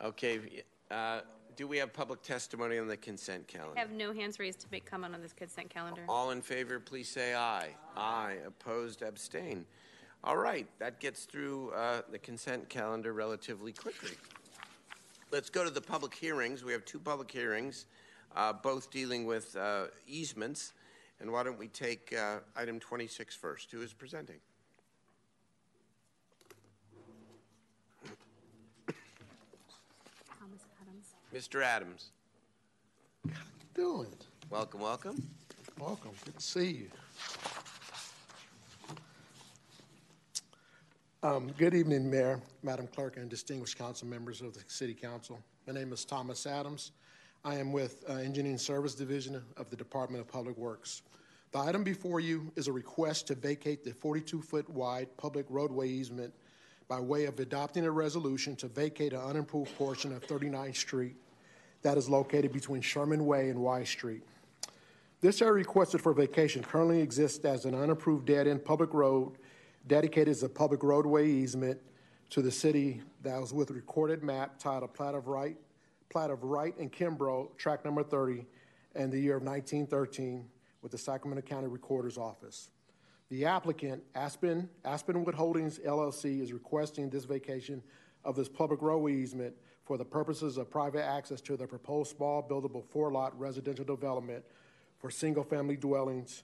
Okay. 0.05 0.63
Uh, 0.91 1.21
do 1.59 1.67
we 1.67 1.77
have 1.77 1.93
public 1.93 2.23
testimony 2.23 2.79
on 2.79 2.87
the 2.87 2.97
consent 2.97 3.49
calendar? 3.49 3.75
I 3.77 3.81
have 3.81 3.91
no 3.91 4.13
hands 4.13 4.39
raised 4.39 4.61
to 4.61 4.69
make 4.71 4.87
comment 4.87 5.13
on 5.13 5.21
this 5.21 5.33
consent 5.33 5.69
calendar. 5.69 6.03
All 6.09 6.31
in 6.31 6.41
favor, 6.41 6.79
please 6.79 7.09
say 7.09 7.35
aye. 7.35 7.75
Aye. 7.97 8.37
Opposed, 8.47 9.03
abstain. 9.03 9.67
All 10.23 10.37
right, 10.37 10.69
that 10.79 11.01
gets 11.01 11.25
through 11.25 11.73
uh, 11.73 12.03
the 12.13 12.19
consent 12.19 12.69
calendar 12.69 13.13
relatively 13.13 13.73
quickly. 13.73 14.13
Let's 15.33 15.51
go 15.51 15.65
to 15.65 15.71
the 15.71 15.81
public 15.81 16.15
hearings. 16.15 16.63
We 16.63 16.73
have 16.73 16.85
two 16.85 17.01
public 17.01 17.29
hearings, 17.29 17.87
uh, 18.37 18.53
both 18.53 18.93
dealing 18.93 19.27
with 19.27 19.57
uh, 19.57 19.87
easements. 20.07 20.75
And 21.21 21.33
why 21.33 21.43
don't 21.43 21.59
we 21.59 21.67
take 21.67 22.15
uh, 22.17 22.39
item 22.55 22.79
26 22.79 23.35
first? 23.35 23.73
Who 23.73 23.83
is 23.83 23.93
presenting? 23.93 24.39
Thomas 30.39 30.63
Adams. 31.31 31.49
Mr. 31.49 31.63
Adams. 31.63 32.11
doing? 33.75 34.09
Welcome, 34.51 34.81
welcome. 34.81 35.23
Welcome. 35.79 36.11
Good 36.25 36.37
to 36.37 36.43
see 36.43 36.71
you. 36.71 36.91
Um, 41.23 41.53
good 41.59 41.75
evening, 41.75 42.09
Mayor, 42.11 42.41
Madam 42.63 42.87
Clerk, 42.87 43.17
and 43.17 43.29
distinguished 43.29 43.77
council 43.77 44.07
members 44.07 44.41
of 44.41 44.55
the 44.55 44.63
City 44.69 44.95
Council. 44.95 45.39
My 45.67 45.73
name 45.73 45.93
is 45.93 46.05
Thomas 46.05 46.47
Adams. 46.47 46.93
I 47.45 47.57
am 47.57 47.73
with 47.73 48.05
uh, 48.09 48.15
Engineering 48.15 48.59
Service 48.59 48.95
Division 48.95 49.43
of 49.57 49.71
the 49.71 49.77
Department 49.77 50.21
of 50.21 50.29
Public 50.29 50.57
Works. 50.57 51.03
The 51.53 51.59
item 51.59 51.83
before 51.83 52.21
you 52.21 52.53
is 52.57 52.69
a 52.69 52.73
request 52.73 53.27
to 53.29 53.35
vacate 53.35 53.83
the 53.83 53.91
42-foot 53.91 54.69
wide 54.71 55.09
public 55.17 55.47
roadway 55.49 55.89
easement 55.89 56.33
by 56.89 56.99
way 56.99 57.27
of 57.27 57.39
adopting 57.39 57.85
a 57.85 57.91
resolution 57.91 58.57
to 58.57 58.67
vacate 58.67 59.13
an 59.13 59.21
unimproved 59.21 59.77
portion 59.77 60.13
of 60.13 60.27
39th 60.27 60.77
Street 60.77 61.17
that 61.83 61.99
is 61.99 62.09
located 62.09 62.51
between 62.51 62.81
Sherman 62.81 63.27
Way 63.27 63.51
and 63.51 63.61
Y 63.61 63.85
Street. 63.85 64.23
This 65.21 65.43
area 65.43 65.53
requested 65.53 66.01
for 66.01 66.15
vacation 66.15 66.63
currently 66.63 67.01
exists 67.01 67.45
as 67.45 67.67
an 67.67 67.75
unapproved 67.75 68.27
dead-end 68.27 68.65
public 68.65 68.95
road 68.95 69.33
dedicated 69.87 70.29
as 70.29 70.43
a 70.43 70.49
public 70.49 70.83
roadway 70.83 71.29
easement 71.29 71.79
to 72.31 72.41
the 72.41 72.51
city 72.51 73.03
that 73.23 73.39
was 73.39 73.53
with 73.53 73.71
recorded 73.71 74.23
map 74.23 74.59
titled 74.59 74.95
Plat 74.95 75.15
of 75.15 75.29
Right, 75.29 75.57
Plat 76.09 76.31
of 76.31 76.43
Wright 76.43 76.77
and 76.79 76.91
Kimbrough, 76.91 77.57
track 77.59 77.85
number 77.85 78.03
30, 78.03 78.47
and 78.95 79.13
the 79.13 79.21
year 79.21 79.37
of 79.37 79.43
1913 79.43 80.45
with 80.83 80.93
the 80.93 80.99
Sacramento 80.99 81.43
County 81.47 81.67
Recorder's 81.67 82.17
Office. 82.17 82.71
The 83.31 83.45
applicant, 83.45 84.03
Aspen, 84.15 84.71
Aspenwood 84.85 85.35
Holdings 85.35 85.79
LLC, 85.81 86.41
is 86.41 86.53
requesting 86.53 87.11
this 87.11 87.25
vacation 87.25 87.83
of 88.25 88.37
this 88.37 88.49
public 88.49 88.81
roadway 88.81 89.13
easement 89.15 89.55
for 89.85 89.99
the 89.99 90.05
purposes 90.05 90.57
of 90.57 90.71
private 90.71 91.05
access 91.05 91.41
to 91.43 91.57
the 91.57 91.67
proposed 91.67 92.17
small 92.17 92.43
buildable 92.43 92.85
four-lot 92.85 93.39
residential 93.39 93.85
development 93.85 94.45
for 94.99 95.11
single-family 95.11 95.77
dwellings 95.77 96.43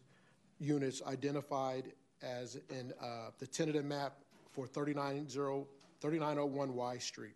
units 0.61 1.03
identified 1.07 1.93
as 2.23 2.61
in 2.71 2.93
uh, 3.01 3.31
the 3.39 3.47
tentative 3.47 3.85
map 3.85 4.19
for 4.53 4.67
390 4.67 5.67
3901 6.01 6.75
Y 6.75 6.99
Street. 6.99 7.35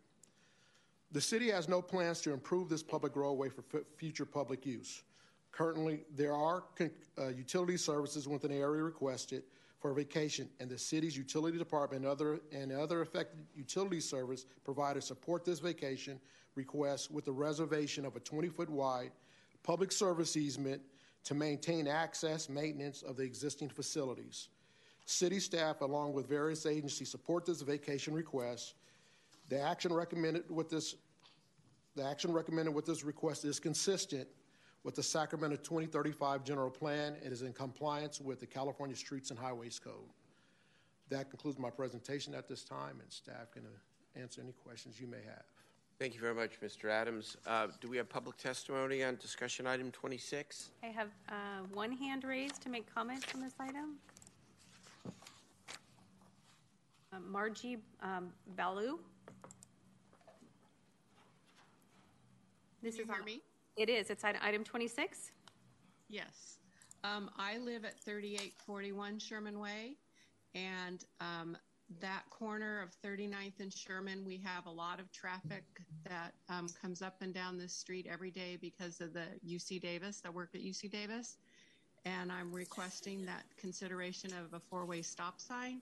The 1.13 1.21
city 1.21 1.51
has 1.51 1.69
no 1.69 1.81
plans 1.81 2.21
to 2.21 2.33
improve 2.33 2.69
this 2.69 2.83
public 2.83 3.17
roadway 3.17 3.49
for 3.49 3.65
future 3.97 4.27
public 4.27 4.67
use. 4.67 5.03
Currently, 5.53 6.05
there 6.15 6.35
are 6.35 6.65
uh, 7.19 7.29
utility 7.29 7.77
services 7.77 8.29
within 8.29 8.51
the 8.51 8.59
area 8.59 8.83
requested 8.83 9.43
for 9.81 9.93
a 9.93 9.95
vacation, 9.95 10.49
and 10.61 10.69
the 10.69 10.79
city's 10.79 11.17
utility 11.17 11.57
department 11.57 12.05
and 12.05 12.11
other, 12.11 12.41
and 12.53 12.73
other 12.73 13.01
affected 13.01 13.47
utility 13.55 14.01
service 14.01 14.45
providers 14.65 15.05
support 15.05 15.45
this 15.45 15.61
vacation 15.61 16.21
request 16.57 17.11
with 17.11 17.25
the 17.25 17.33
reservation 17.33 18.05
of 18.05 18.17
a 18.17 18.21
20-foot 18.21 18.69
wide 18.69 19.13
public 19.63 19.93
service 19.93 20.37
easement 20.37 20.81
to 21.25 21.35
maintain 21.35 21.87
access, 21.87 22.49
maintenance 22.49 23.03
of 23.03 23.17
the 23.17 23.23
existing 23.23 23.69
facilities. 23.69 24.49
City 25.07 25.39
staff, 25.41 25.81
along 25.81 26.13
with 26.13 26.29
various 26.29 26.67
agencies, 26.67 27.11
support 27.11 27.47
this 27.47 27.63
vacation 27.63 28.15
request. 28.15 28.75
The 29.49 29.61
action 29.61 29.93
recommended 29.93 30.51
with 30.51 30.69
this, 30.69 30.97
the 31.97 32.05
action 32.05 32.33
recommended 32.33 32.75
with 32.75 32.87
this 32.87 33.05
request 33.05 33.45
is 33.45 33.61
consistent 33.61 34.29
with 34.85 34.95
the 34.95 35.03
Sacramento 35.03 35.57
2035 35.57 36.45
General 36.45 36.71
Plan 36.71 37.17
It 37.25 37.33
is 37.33 37.43
in 37.43 37.53
compliance 37.53 38.21
with 38.21 38.41
the 38.41 38.47
California 38.47 38.97
Streets 38.97 39.31
and 39.31 39.38
Highways 39.38 39.79
Code. 39.79 39.95
That 41.11 41.31
concludes 41.31 41.59
my 41.59 41.71
presentation 41.71 42.35
at 42.35 42.49
this 42.49 42.64
time, 42.64 43.01
and 43.01 43.11
staff 43.11 43.51
can 43.53 43.62
uh, 43.64 44.21
answer 44.21 44.41
any 44.43 44.53
questions 44.53 45.01
you 45.01 45.07
may 45.07 45.23
have. 45.25 45.43
Thank 45.99 46.14
you 46.14 46.21
very 46.21 46.35
much, 46.35 46.61
Mr. 46.61 46.88
Adams. 46.91 47.37
Uh, 47.47 47.69
do 47.81 47.88
we 47.88 47.97
have 47.97 48.09
public 48.09 48.37
testimony 48.37 49.03
on 49.03 49.17
discussion 49.17 49.67
item 49.67 49.91
26? 49.91 50.71
I 50.85 50.87
have 50.88 51.09
uh, 51.29 51.33
one 51.73 51.91
hand 51.93 52.25
raised 52.25 52.62
to 52.62 52.69
make 52.69 52.93
comments 52.95 53.27
on 53.35 53.41
this 53.41 53.55
item. 53.59 53.97
Uh, 57.12 57.21
Margie 57.27 57.79
um, 58.03 58.29
Baloo. 58.57 59.01
This 62.83 62.97
Can 62.97 62.99
you 62.99 63.03
is 63.03 63.09
hear 63.09 63.19
on- 63.21 63.25
me? 63.25 63.41
It 63.79 63.88
is. 63.88 64.11
It's 64.11 64.25
item- 64.25 64.41
item 64.43 64.64
26. 64.64 65.31
Yes. 66.09 66.59
Um, 67.05 67.31
I 67.38 67.59
live 67.59 67.85
at 67.85 67.97
3841 68.01 69.21
Sherman 69.21 69.61
Way, 69.61 69.95
and 70.53 71.05
um, 71.21 71.57
that 72.01 72.25
corner 72.29 72.83
of 72.83 72.91
39th 73.05 73.61
and 73.61 73.73
Sherman, 73.73 74.25
we 74.25 74.37
have 74.45 74.67
a 74.67 74.71
lot 74.71 74.99
of 74.99 75.12
traffic 75.12 75.62
that 76.05 76.35
um, 76.49 76.67
comes 76.83 77.03
up 77.03 77.23
and 77.23 77.33
down 77.33 77.57
this 77.57 77.73
street 77.73 78.09
every 78.11 78.33
day 78.33 78.59
because 78.61 79.01
of 79.01 79.12
the 79.12 79.27
UC 79.47 79.81
Davis, 79.81 80.21
that 80.23 80.35
work 80.35 80.51
at 80.57 80.61
UC 80.61 80.91
Davis. 80.91 81.37
And 82.05 82.33
I'm 82.33 82.53
requesting 82.53 83.25
that 83.27 83.45
consideration 83.57 84.33
of 84.33 84.55
a 84.55 84.61
four-way 84.61 85.03
stop 85.03 85.41
sign 85.41 85.81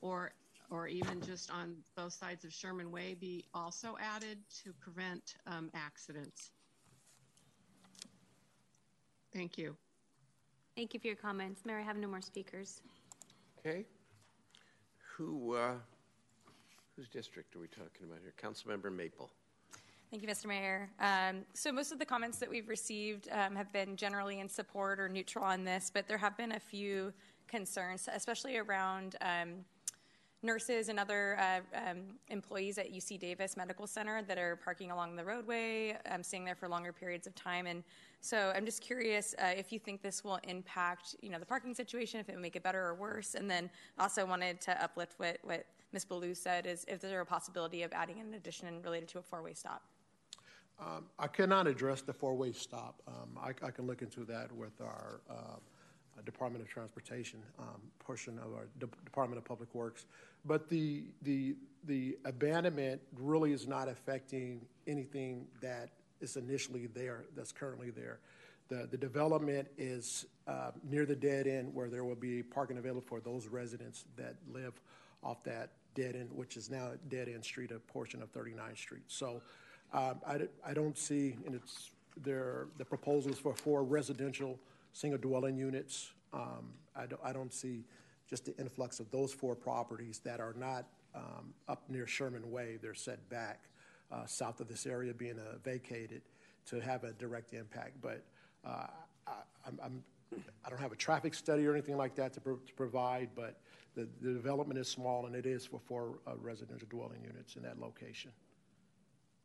or 0.00 0.32
or 0.70 0.86
even 0.86 1.22
just 1.22 1.50
on 1.50 1.76
both 1.96 2.12
sides 2.12 2.44
of 2.44 2.52
Sherman 2.52 2.90
Way 2.90 3.16
be 3.18 3.46
also 3.54 3.96
added 4.00 4.38
to 4.62 4.72
prevent 4.74 5.36
um, 5.46 5.70
accidents. 5.72 6.50
Thank 9.32 9.58
you. 9.58 9.76
Thank 10.76 10.94
you 10.94 11.00
for 11.00 11.06
your 11.08 11.16
comments. 11.16 11.64
Mayor, 11.64 11.78
I 11.78 11.82
have 11.82 11.96
no 11.96 12.08
more 12.08 12.20
speakers. 12.20 12.80
Okay. 13.58 13.84
Who, 15.16 15.54
uh, 15.54 15.74
whose 16.96 17.08
district 17.08 17.54
are 17.56 17.58
we 17.58 17.66
talking 17.66 18.04
about 18.04 18.18
here? 18.22 18.32
Councilmember 18.40 18.94
Maple. 18.94 19.30
Thank 20.10 20.22
you, 20.22 20.28
Mr. 20.28 20.46
Mayor. 20.46 20.88
Um, 21.00 21.42
so 21.52 21.70
most 21.70 21.92
of 21.92 21.98
the 21.98 22.06
comments 22.06 22.38
that 22.38 22.48
we've 22.48 22.68
received 22.68 23.28
um, 23.30 23.54
have 23.54 23.70
been 23.72 23.96
generally 23.96 24.40
in 24.40 24.48
support 24.48 24.98
or 24.98 25.08
neutral 25.08 25.44
on 25.44 25.64
this, 25.64 25.90
but 25.92 26.08
there 26.08 26.16
have 26.16 26.36
been 26.36 26.52
a 26.52 26.60
few 26.60 27.12
concerns, 27.46 28.08
especially 28.14 28.56
around 28.56 29.16
um, 29.20 29.64
nurses 30.42 30.88
and 30.88 31.00
other 31.00 31.38
uh, 31.40 31.60
um, 31.90 31.98
employees 32.28 32.78
at 32.78 32.92
UC 32.92 33.18
Davis 33.18 33.56
Medical 33.56 33.86
Center 33.86 34.22
that 34.22 34.38
are 34.38 34.56
parking 34.56 34.90
along 34.90 35.16
the 35.16 35.24
roadway, 35.24 35.96
um, 36.10 36.22
staying 36.22 36.44
there 36.44 36.54
for 36.54 36.68
longer 36.68 36.92
periods 36.92 37.26
of 37.26 37.34
time. 37.34 37.66
And 37.66 37.82
so 38.20 38.52
I'm 38.54 38.64
just 38.64 38.80
curious 38.80 39.34
uh, 39.42 39.46
if 39.46 39.72
you 39.72 39.78
think 39.78 40.00
this 40.00 40.22
will 40.22 40.38
impact, 40.44 41.16
you 41.22 41.30
know, 41.30 41.38
the 41.38 41.46
parking 41.46 41.74
situation, 41.74 42.20
if 42.20 42.28
it 42.28 42.34
will 42.34 42.42
make 42.42 42.56
it 42.56 42.62
better 42.62 42.80
or 42.80 42.94
worse. 42.94 43.34
And 43.34 43.50
then 43.50 43.68
also 43.98 44.24
wanted 44.24 44.60
to 44.62 44.82
uplift 44.82 45.14
what, 45.16 45.38
what 45.42 45.66
Ms. 45.92 46.04
Ballou 46.04 46.34
said 46.34 46.66
is 46.66 46.84
if 46.86 47.00
there's 47.00 47.20
a 47.20 47.24
possibility 47.24 47.82
of 47.82 47.92
adding 47.92 48.20
an 48.20 48.34
addition 48.34 48.80
related 48.82 49.08
to 49.08 49.18
a 49.18 49.22
four-way 49.22 49.54
stop. 49.54 49.82
Um, 50.80 51.06
I 51.18 51.26
cannot 51.26 51.66
address 51.66 52.02
the 52.02 52.12
four-way 52.12 52.52
stop. 52.52 53.02
Um, 53.08 53.36
I, 53.42 53.48
I 53.66 53.72
can 53.72 53.88
look 53.88 54.02
into 54.02 54.24
that 54.26 54.52
with 54.52 54.80
our 54.80 55.20
uh, 55.28 55.56
Department 56.28 56.62
of 56.62 56.68
Transportation 56.68 57.40
um, 57.58 57.80
portion 57.98 58.38
of 58.38 58.52
our 58.52 58.68
De- 58.78 58.86
Department 59.04 59.38
of 59.38 59.44
Public 59.44 59.74
Works. 59.74 60.04
But 60.44 60.68
the 60.68 61.04
the 61.22 61.56
the 61.84 62.18
abandonment 62.24 63.00
really 63.16 63.52
is 63.52 63.66
not 63.66 63.88
affecting 63.88 64.60
anything 64.86 65.46
that 65.60 65.90
is 66.20 66.36
initially 66.36 66.86
there, 66.86 67.24
that's 67.36 67.52
currently 67.52 67.90
there. 67.90 68.18
The 68.68 68.88
the 68.90 68.96
development 68.96 69.68
is 69.76 70.26
uh, 70.46 70.72
near 70.88 71.06
the 71.06 71.16
dead 71.16 71.46
end 71.46 71.74
where 71.74 71.88
there 71.88 72.04
will 72.04 72.14
be 72.14 72.42
parking 72.42 72.78
available 72.78 73.04
for 73.06 73.20
those 73.20 73.46
residents 73.46 74.04
that 74.16 74.34
live 74.52 74.74
off 75.22 75.42
that 75.44 75.70
dead 75.94 76.14
end, 76.14 76.30
which 76.32 76.56
is 76.56 76.70
now 76.70 76.90
dead 77.08 77.28
end 77.28 77.44
street, 77.44 77.70
a 77.70 77.78
portion 77.78 78.22
of 78.22 78.32
39th 78.32 78.78
Street. 78.78 79.02
So. 79.08 79.42
Um, 79.92 80.20
I, 80.26 80.40
I 80.66 80.74
don't 80.74 80.98
see, 80.98 81.36
and 81.46 81.54
it's 81.54 81.92
there, 82.22 82.66
the 82.76 82.84
proposals 82.84 83.38
for 83.38 83.54
four 83.54 83.84
residential 83.84 84.58
single 84.92 85.18
dwelling 85.18 85.56
units. 85.56 86.12
Um, 86.32 86.72
I 86.96 87.06
don't, 87.06 87.20
I 87.24 87.32
don't 87.32 87.52
see 87.52 87.84
just 88.28 88.44
the 88.44 88.56
influx 88.58 89.00
of 89.00 89.10
those 89.10 89.32
four 89.32 89.56
properties 89.56 90.20
that 90.24 90.40
are 90.40 90.54
not 90.56 90.86
um, 91.14 91.54
up 91.68 91.82
near 91.88 92.06
Sherman 92.06 92.50
Way. 92.50 92.78
They're 92.80 92.94
set 92.94 93.28
back 93.30 93.64
uh, 94.12 94.26
south 94.26 94.60
of 94.60 94.68
this 94.68 94.86
area 94.86 95.14
being 95.14 95.38
uh, 95.38 95.58
vacated 95.64 96.22
to 96.66 96.80
have 96.80 97.04
a 97.04 97.12
direct 97.12 97.54
impact. 97.54 97.96
But 98.02 98.24
uh, 98.64 98.86
I, 99.26 99.32
I'm, 99.66 99.80
I'm, 99.82 100.04
I 100.64 100.68
don't 100.68 100.80
have 100.80 100.92
a 100.92 100.96
traffic 100.96 101.34
study 101.34 101.66
or 101.66 101.72
anything 101.72 101.96
like 101.96 102.14
that 102.16 102.34
to, 102.34 102.40
pro- 102.40 102.56
to 102.56 102.74
provide, 102.74 103.30
but 103.34 103.58
the, 103.94 104.06
the 104.20 104.34
development 104.34 104.78
is 104.78 104.88
small 104.88 105.26
and 105.26 105.34
it 105.34 105.46
is 105.46 105.64
for 105.64 105.80
four 105.80 106.18
uh, 106.26 106.32
residential 106.40 106.86
dwelling 106.90 107.22
units 107.24 107.56
in 107.56 107.62
that 107.62 107.80
location. 107.80 108.30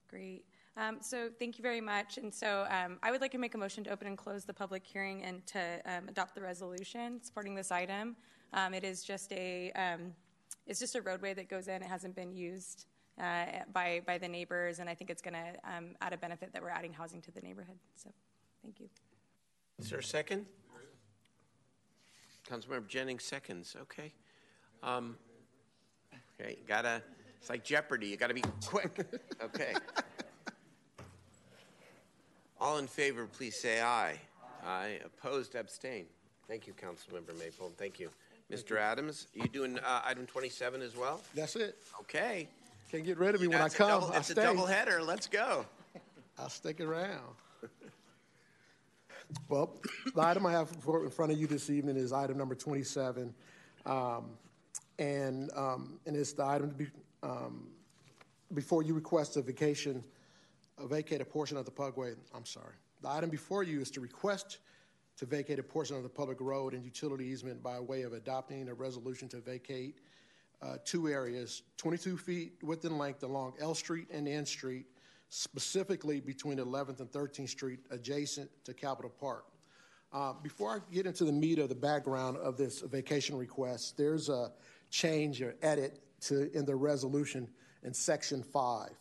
Great. 0.09 0.43
Um, 0.75 0.97
so 1.01 1.29
thank 1.39 1.57
you 1.57 1.61
very 1.61 1.81
much. 1.81 2.17
And 2.17 2.33
so 2.33 2.65
um, 2.69 2.97
I 3.01 3.11
would 3.11 3.21
like 3.21 3.31
to 3.31 3.37
make 3.37 3.55
a 3.55 3.57
motion 3.57 3.83
to 3.85 3.91
open 3.91 4.07
and 4.07 4.17
close 4.17 4.43
the 4.43 4.53
public 4.53 4.85
hearing 4.85 5.23
and 5.23 5.45
to 5.47 5.81
um, 5.85 6.09
adopt 6.09 6.35
the 6.35 6.41
resolution 6.41 7.23
supporting 7.23 7.55
this 7.55 7.71
item. 7.71 8.15
Um, 8.53 8.73
it 8.73 8.83
is 8.83 9.03
just 9.03 9.31
a 9.33 9.71
um, 9.71 10.13
it's 10.67 10.79
just 10.79 10.95
a 10.95 11.01
roadway 11.01 11.33
that 11.33 11.49
goes 11.49 11.67
in. 11.67 11.81
It 11.81 11.87
hasn't 11.87 12.15
been 12.15 12.31
used 12.31 12.85
uh, 13.19 13.45
by 13.73 14.01
by 14.05 14.17
the 14.17 14.27
neighbors, 14.27 14.79
and 14.79 14.89
I 14.89 14.93
think 14.93 15.09
it's 15.09 15.21
going 15.21 15.33
to 15.33 15.75
um, 15.75 15.95
add 16.01 16.13
a 16.13 16.17
benefit 16.17 16.53
that 16.53 16.61
we're 16.61 16.69
adding 16.69 16.93
housing 16.93 17.21
to 17.21 17.31
the 17.31 17.41
neighborhood. 17.41 17.77
So 17.95 18.09
thank 18.61 18.79
you. 18.79 18.89
Is 19.79 19.89
there 19.89 19.99
a 19.99 20.03
second? 20.03 20.45
Councilmember 22.47 22.87
Jennings 22.87 23.23
seconds. 23.23 23.75
Okay. 23.81 24.13
Um, 24.83 25.17
okay, 26.39 26.57
gotta. 26.67 27.01
It's 27.39 27.49
like 27.49 27.63
Jeopardy. 27.63 28.07
You 28.07 28.17
gotta 28.17 28.33
be 28.33 28.43
quick. 28.65 29.05
Okay. 29.43 29.73
All 32.61 32.77
in 32.77 32.87
favor, 32.87 33.27
please 33.27 33.57
say 33.57 33.81
aye. 33.81 34.17
Aye. 34.65 34.99
Opposed, 35.03 35.53
abstain. 35.55 36.05
Thank 36.47 36.65
you, 36.65 36.73
Councilmember 36.73 37.37
Maple. 37.37 37.73
Thank 37.77 37.99
you. 37.99 38.09
Mr. 38.53 38.77
Adams, 38.77 39.27
you 39.33 39.47
doing 39.47 39.79
uh, 39.79 40.01
item 40.05 40.27
27 40.27 40.81
as 40.81 40.95
well? 40.95 41.21
That's 41.33 41.55
it. 41.55 41.75
Okay. 42.01 42.47
Can't 42.91 43.03
get 43.03 43.17
rid 43.17 43.33
of 43.33 43.41
me 43.41 43.47
when 43.47 43.59
I 43.61 43.65
a 43.65 43.69
come. 43.69 43.87
double- 43.87 44.13
I 44.13 44.17
It's 44.17 44.29
a 44.29 44.35
double 44.35 44.67
header. 44.67 45.01
Let's 45.01 45.27
go. 45.27 45.65
I'll 46.37 46.49
stick 46.49 46.79
around. 46.79 47.35
Well, 49.49 49.75
the 50.13 50.21
item 50.21 50.45
I 50.45 50.51
have 50.51 50.69
for, 50.69 51.03
in 51.03 51.09
front 51.09 51.31
of 51.31 51.39
you 51.39 51.47
this 51.47 51.71
evening 51.71 51.97
is 51.97 52.13
item 52.13 52.37
number 52.37 52.53
27. 52.53 53.33
Um, 53.87 54.25
and, 54.99 55.49
um, 55.55 55.99
and 56.05 56.15
it's 56.15 56.33
the 56.33 56.45
item 56.45 56.69
to 56.69 56.75
be, 56.75 56.87
um, 57.23 57.69
before 58.53 58.83
you 58.83 58.93
request 58.93 59.35
a 59.37 59.41
vacation, 59.41 60.03
a 60.77 60.85
vacate 60.85 61.21
a 61.21 61.25
portion 61.25 61.57
of 61.57 61.65
the 61.65 61.71
Pugway, 61.71 62.15
I'm 62.35 62.45
sorry. 62.45 62.75
The 63.01 63.09
item 63.09 63.31
before 63.31 63.63
you 63.63 63.81
is 63.81 63.89
to 63.91 64.01
request 64.01 64.59
to 65.17 65.25
vacate 65.25 65.59
a 65.59 65.63
portion 65.63 65.95
of 65.95 66.03
the 66.03 66.09
public 66.09 66.39
road 66.41 66.73
and 66.73 66.83
utility 66.83 67.25
easement 67.25 67.61
by 67.61 67.79
way 67.79 68.01
of 68.01 68.13
adopting 68.13 68.67
a 68.69 68.73
resolution 68.73 69.27
to 69.29 69.37
vacate 69.37 69.99
uh, 70.61 70.77
two 70.85 71.07
areas, 71.07 71.63
22 71.77 72.17
feet 72.17 72.53
width 72.63 72.85
and 72.85 72.97
length 72.97 73.23
along 73.23 73.53
L 73.59 73.75
Street 73.75 74.07
and 74.11 74.27
N 74.27 74.45
Street, 74.45 74.85
specifically 75.29 76.19
between 76.19 76.57
11th 76.57 76.99
and 76.99 77.11
13th 77.11 77.49
Street, 77.49 77.79
adjacent 77.91 78.49
to 78.63 78.73
Capitol 78.73 79.11
Park. 79.19 79.45
Uh, 80.13 80.33
before 80.41 80.75
I 80.75 80.93
get 80.93 81.05
into 81.05 81.25
the 81.25 81.31
meat 81.31 81.59
of 81.59 81.69
the 81.69 81.75
background 81.75 82.37
of 82.37 82.55
this 82.55 82.81
vacation 82.81 83.35
request, 83.35 83.97
there's 83.97 84.29
a 84.29 84.51
change 84.89 85.41
or 85.41 85.55
edit 85.61 85.99
to 86.21 86.55
in 86.55 86.65
the 86.65 86.75
resolution 86.75 87.49
in 87.83 87.93
section 87.93 88.43
five 88.43 88.93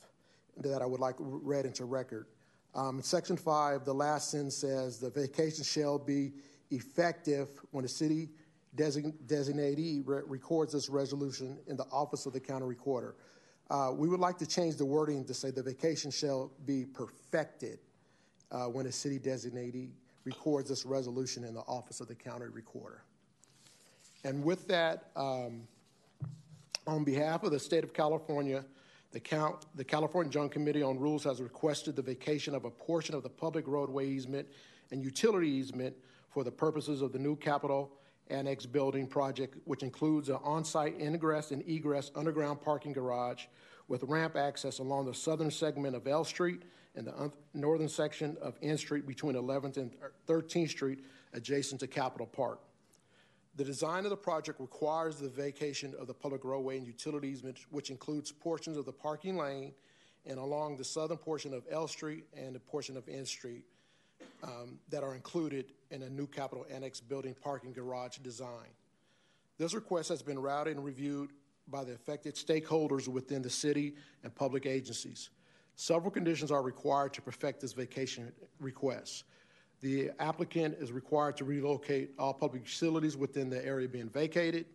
that 0.56 0.82
I 0.82 0.86
would 0.86 1.00
like 1.00 1.16
read 1.18 1.66
into 1.66 1.84
record. 1.84 2.26
Um, 2.74 2.98
in 2.98 3.02
section 3.02 3.36
five, 3.36 3.84
the 3.84 3.92
last 3.92 4.30
sentence 4.30 4.56
says 4.56 4.98
the 4.98 5.10
vacation 5.10 5.62
shall 5.62 5.98
be 5.98 6.32
effective 6.70 7.48
when 7.70 7.82
the 7.82 7.88
city 7.88 8.30
design, 8.74 9.12
designatee 9.26 10.02
re- 10.06 10.22
records 10.26 10.72
this 10.72 10.88
resolution 10.88 11.58
in 11.66 11.76
the 11.76 11.84
office 11.92 12.24
of 12.24 12.32
the 12.32 12.40
county 12.40 12.64
recorder. 12.64 13.14
Uh, 13.70 13.90
we 13.94 14.08
would 14.08 14.20
like 14.20 14.38
to 14.38 14.46
change 14.46 14.76
the 14.76 14.84
wording 14.84 15.24
to 15.24 15.34
say 15.34 15.50
the 15.50 15.62
vacation 15.62 16.10
shall 16.10 16.50
be 16.66 16.84
perfected 16.84 17.78
uh, 18.50 18.64
when 18.64 18.86
a 18.86 18.92
city 18.92 19.18
designatee 19.18 19.90
records 20.24 20.68
this 20.68 20.86
resolution 20.86 21.44
in 21.44 21.54
the 21.54 21.60
office 21.60 22.00
of 22.00 22.08
the 22.08 22.14
county 22.14 22.46
recorder. 22.46 23.02
And 24.24 24.44
with 24.44 24.68
that, 24.68 25.10
um, 25.16 25.62
on 26.86 27.04
behalf 27.04 27.42
of 27.42 27.50
the 27.50 27.58
state 27.58 27.84
of 27.84 27.92
California, 27.92 28.64
the, 29.12 29.20
count, 29.20 29.66
the 29.74 29.84
California 29.84 30.30
Joint 30.30 30.50
Committee 30.50 30.82
on 30.82 30.98
Rules 30.98 31.24
has 31.24 31.40
requested 31.40 31.96
the 31.96 32.02
vacation 32.02 32.54
of 32.54 32.64
a 32.64 32.70
portion 32.70 33.14
of 33.14 33.22
the 33.22 33.28
public 33.28 33.68
roadway 33.68 34.08
easement 34.08 34.48
and 34.90 35.02
utility 35.02 35.48
easement 35.48 35.94
for 36.30 36.44
the 36.44 36.50
purposes 36.50 37.02
of 37.02 37.12
the 37.12 37.18
new 37.18 37.36
Capitol 37.36 37.92
Annex 38.28 38.64
building 38.64 39.06
project, 39.06 39.56
which 39.64 39.82
includes 39.82 40.28
an 40.28 40.38
on-site 40.42 40.98
ingress 40.98 41.50
and 41.50 41.62
egress 41.68 42.10
underground 42.14 42.62
parking 42.62 42.92
garage 42.92 43.44
with 43.88 44.02
ramp 44.04 44.36
access 44.36 44.78
along 44.78 45.04
the 45.06 45.14
southern 45.14 45.50
segment 45.50 45.94
of 45.94 46.06
L 46.06 46.24
Street 46.24 46.62
and 46.94 47.06
the 47.06 47.20
un- 47.20 47.32
northern 47.52 47.88
section 47.88 48.36
of 48.40 48.56
N 48.62 48.78
Street 48.78 49.06
between 49.06 49.34
11th 49.34 49.76
and 49.76 49.92
13th 50.26 50.70
Street 50.70 51.04
adjacent 51.34 51.80
to 51.80 51.86
Capitol 51.86 52.26
Park. 52.26 52.60
The 53.54 53.64
design 53.64 54.04
of 54.04 54.10
the 54.10 54.16
project 54.16 54.60
requires 54.60 55.16
the 55.16 55.28
vacation 55.28 55.94
of 55.98 56.06
the 56.06 56.14
public 56.14 56.42
roadway 56.42 56.78
and 56.78 56.86
utilities, 56.86 57.42
which 57.70 57.90
includes 57.90 58.32
portions 58.32 58.78
of 58.78 58.86
the 58.86 58.92
parking 58.92 59.36
lane 59.36 59.72
and 60.24 60.38
along 60.38 60.76
the 60.76 60.84
southern 60.84 61.18
portion 61.18 61.52
of 61.52 61.64
L 61.70 61.86
Street 61.86 62.24
and 62.34 62.54
the 62.54 62.60
portion 62.60 62.96
of 62.96 63.08
N 63.08 63.26
Street 63.26 63.64
um, 64.42 64.78
that 64.88 65.04
are 65.04 65.14
included 65.14 65.72
in 65.90 66.02
a 66.02 66.08
new 66.08 66.26
Capitol 66.26 66.66
Annex 66.72 67.00
building 67.00 67.34
parking 67.42 67.72
garage 67.72 68.16
design. 68.18 68.68
This 69.58 69.74
request 69.74 70.08
has 70.08 70.22
been 70.22 70.38
routed 70.38 70.76
and 70.76 70.84
reviewed 70.84 71.32
by 71.68 71.84
the 71.84 71.92
affected 71.92 72.34
stakeholders 72.34 73.06
within 73.06 73.42
the 73.42 73.50
city 73.50 73.94
and 74.24 74.34
public 74.34 74.64
agencies. 74.64 75.30
Several 75.74 76.10
conditions 76.10 76.50
are 76.50 76.62
required 76.62 77.12
to 77.14 77.22
perfect 77.22 77.60
this 77.60 77.72
vacation 77.72 78.32
request. 78.60 79.24
The 79.82 80.12
applicant 80.20 80.76
is 80.78 80.92
required 80.92 81.36
to 81.38 81.44
relocate 81.44 82.12
all 82.16 82.32
public 82.32 82.66
facilities 82.66 83.16
within 83.16 83.50
the 83.50 83.64
area 83.66 83.88
being 83.88 84.08
vacated. 84.08 84.66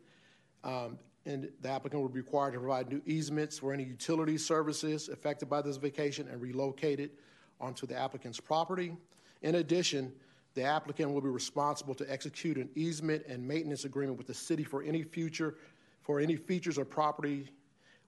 Um, 0.65 0.99
and 1.25 1.49
the 1.61 1.69
applicant 1.69 2.01
will 2.01 2.09
be 2.09 2.19
required 2.19 2.53
to 2.53 2.59
provide 2.59 2.89
new 2.89 3.01
easements 3.05 3.57
for 3.57 3.73
any 3.73 3.83
utility 3.83 4.37
services 4.37 5.07
affected 5.07 5.49
by 5.49 5.61
this 5.61 5.77
vacation 5.77 6.27
and 6.29 6.41
relocate 6.41 6.99
it 6.99 7.17
onto 7.59 7.87
the 7.87 7.95
applicant's 7.95 8.39
property. 8.39 8.95
In 9.41 9.55
addition, 9.55 10.11
the 10.55 10.63
applicant 10.63 11.11
will 11.11 11.21
be 11.21 11.29
responsible 11.29 11.95
to 11.95 12.11
execute 12.11 12.57
an 12.57 12.69
easement 12.75 13.25
and 13.27 13.47
maintenance 13.47 13.85
agreement 13.85 14.17
with 14.17 14.27
the 14.27 14.33
city 14.33 14.63
for 14.63 14.83
any 14.83 15.03
future, 15.03 15.55
for 16.01 16.19
any 16.19 16.35
features 16.35 16.77
or 16.77 16.85
property 16.85 17.49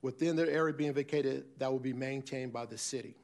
within 0.01 0.35
the 0.35 0.51
area 0.51 0.73
being 0.73 0.93
vacated 0.93 1.45
that 1.59 1.71
will 1.71 1.79
be 1.79 1.93
maintained 1.93 2.51
by 2.51 2.65
the 2.65 2.77
city. 2.77 3.15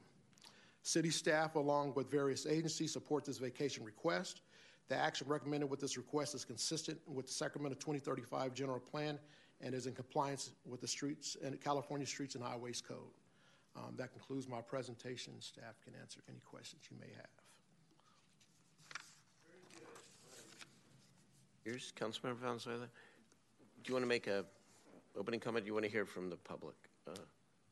City 0.86 1.10
staff, 1.10 1.56
along 1.56 1.92
with 1.96 2.08
various 2.08 2.46
agencies, 2.46 2.92
support 2.92 3.24
this 3.24 3.38
vacation 3.38 3.82
request. 3.82 4.42
The 4.86 4.94
action 4.94 5.26
recommended 5.26 5.68
with 5.68 5.80
this 5.80 5.96
request 5.96 6.32
is 6.36 6.44
consistent 6.44 7.00
with 7.08 7.26
the 7.26 7.32
Sacramento 7.32 7.74
2035 7.74 8.54
General 8.54 8.78
Plan 8.78 9.18
and 9.60 9.74
is 9.74 9.88
in 9.88 9.94
compliance 9.94 10.52
with 10.64 10.80
the 10.80 10.86
streets 10.86 11.36
and 11.44 11.60
California 11.60 12.06
Streets 12.06 12.36
and 12.36 12.44
Highways 12.44 12.80
Code. 12.80 13.10
Um, 13.74 13.94
that 13.96 14.12
concludes 14.12 14.46
my 14.46 14.60
presentation. 14.60 15.32
Staff 15.40 15.74
can 15.82 15.92
answer 16.00 16.20
any 16.28 16.38
questions 16.48 16.82
you 16.88 16.96
may 17.00 17.12
have. 17.16 17.26
Here's 21.64 21.92
Councilmember 22.00 22.36
Valenzuela. 22.36 22.86
Do 23.82 23.88
you 23.88 23.94
want 23.94 24.04
to 24.04 24.08
make 24.08 24.28
a 24.28 24.44
opening 25.18 25.40
comment? 25.40 25.64
Do 25.64 25.66
you 25.66 25.74
want 25.74 25.84
to 25.84 25.90
hear 25.90 26.06
from 26.06 26.30
the 26.30 26.36
public? 26.36 26.76
Uh, 27.08 27.14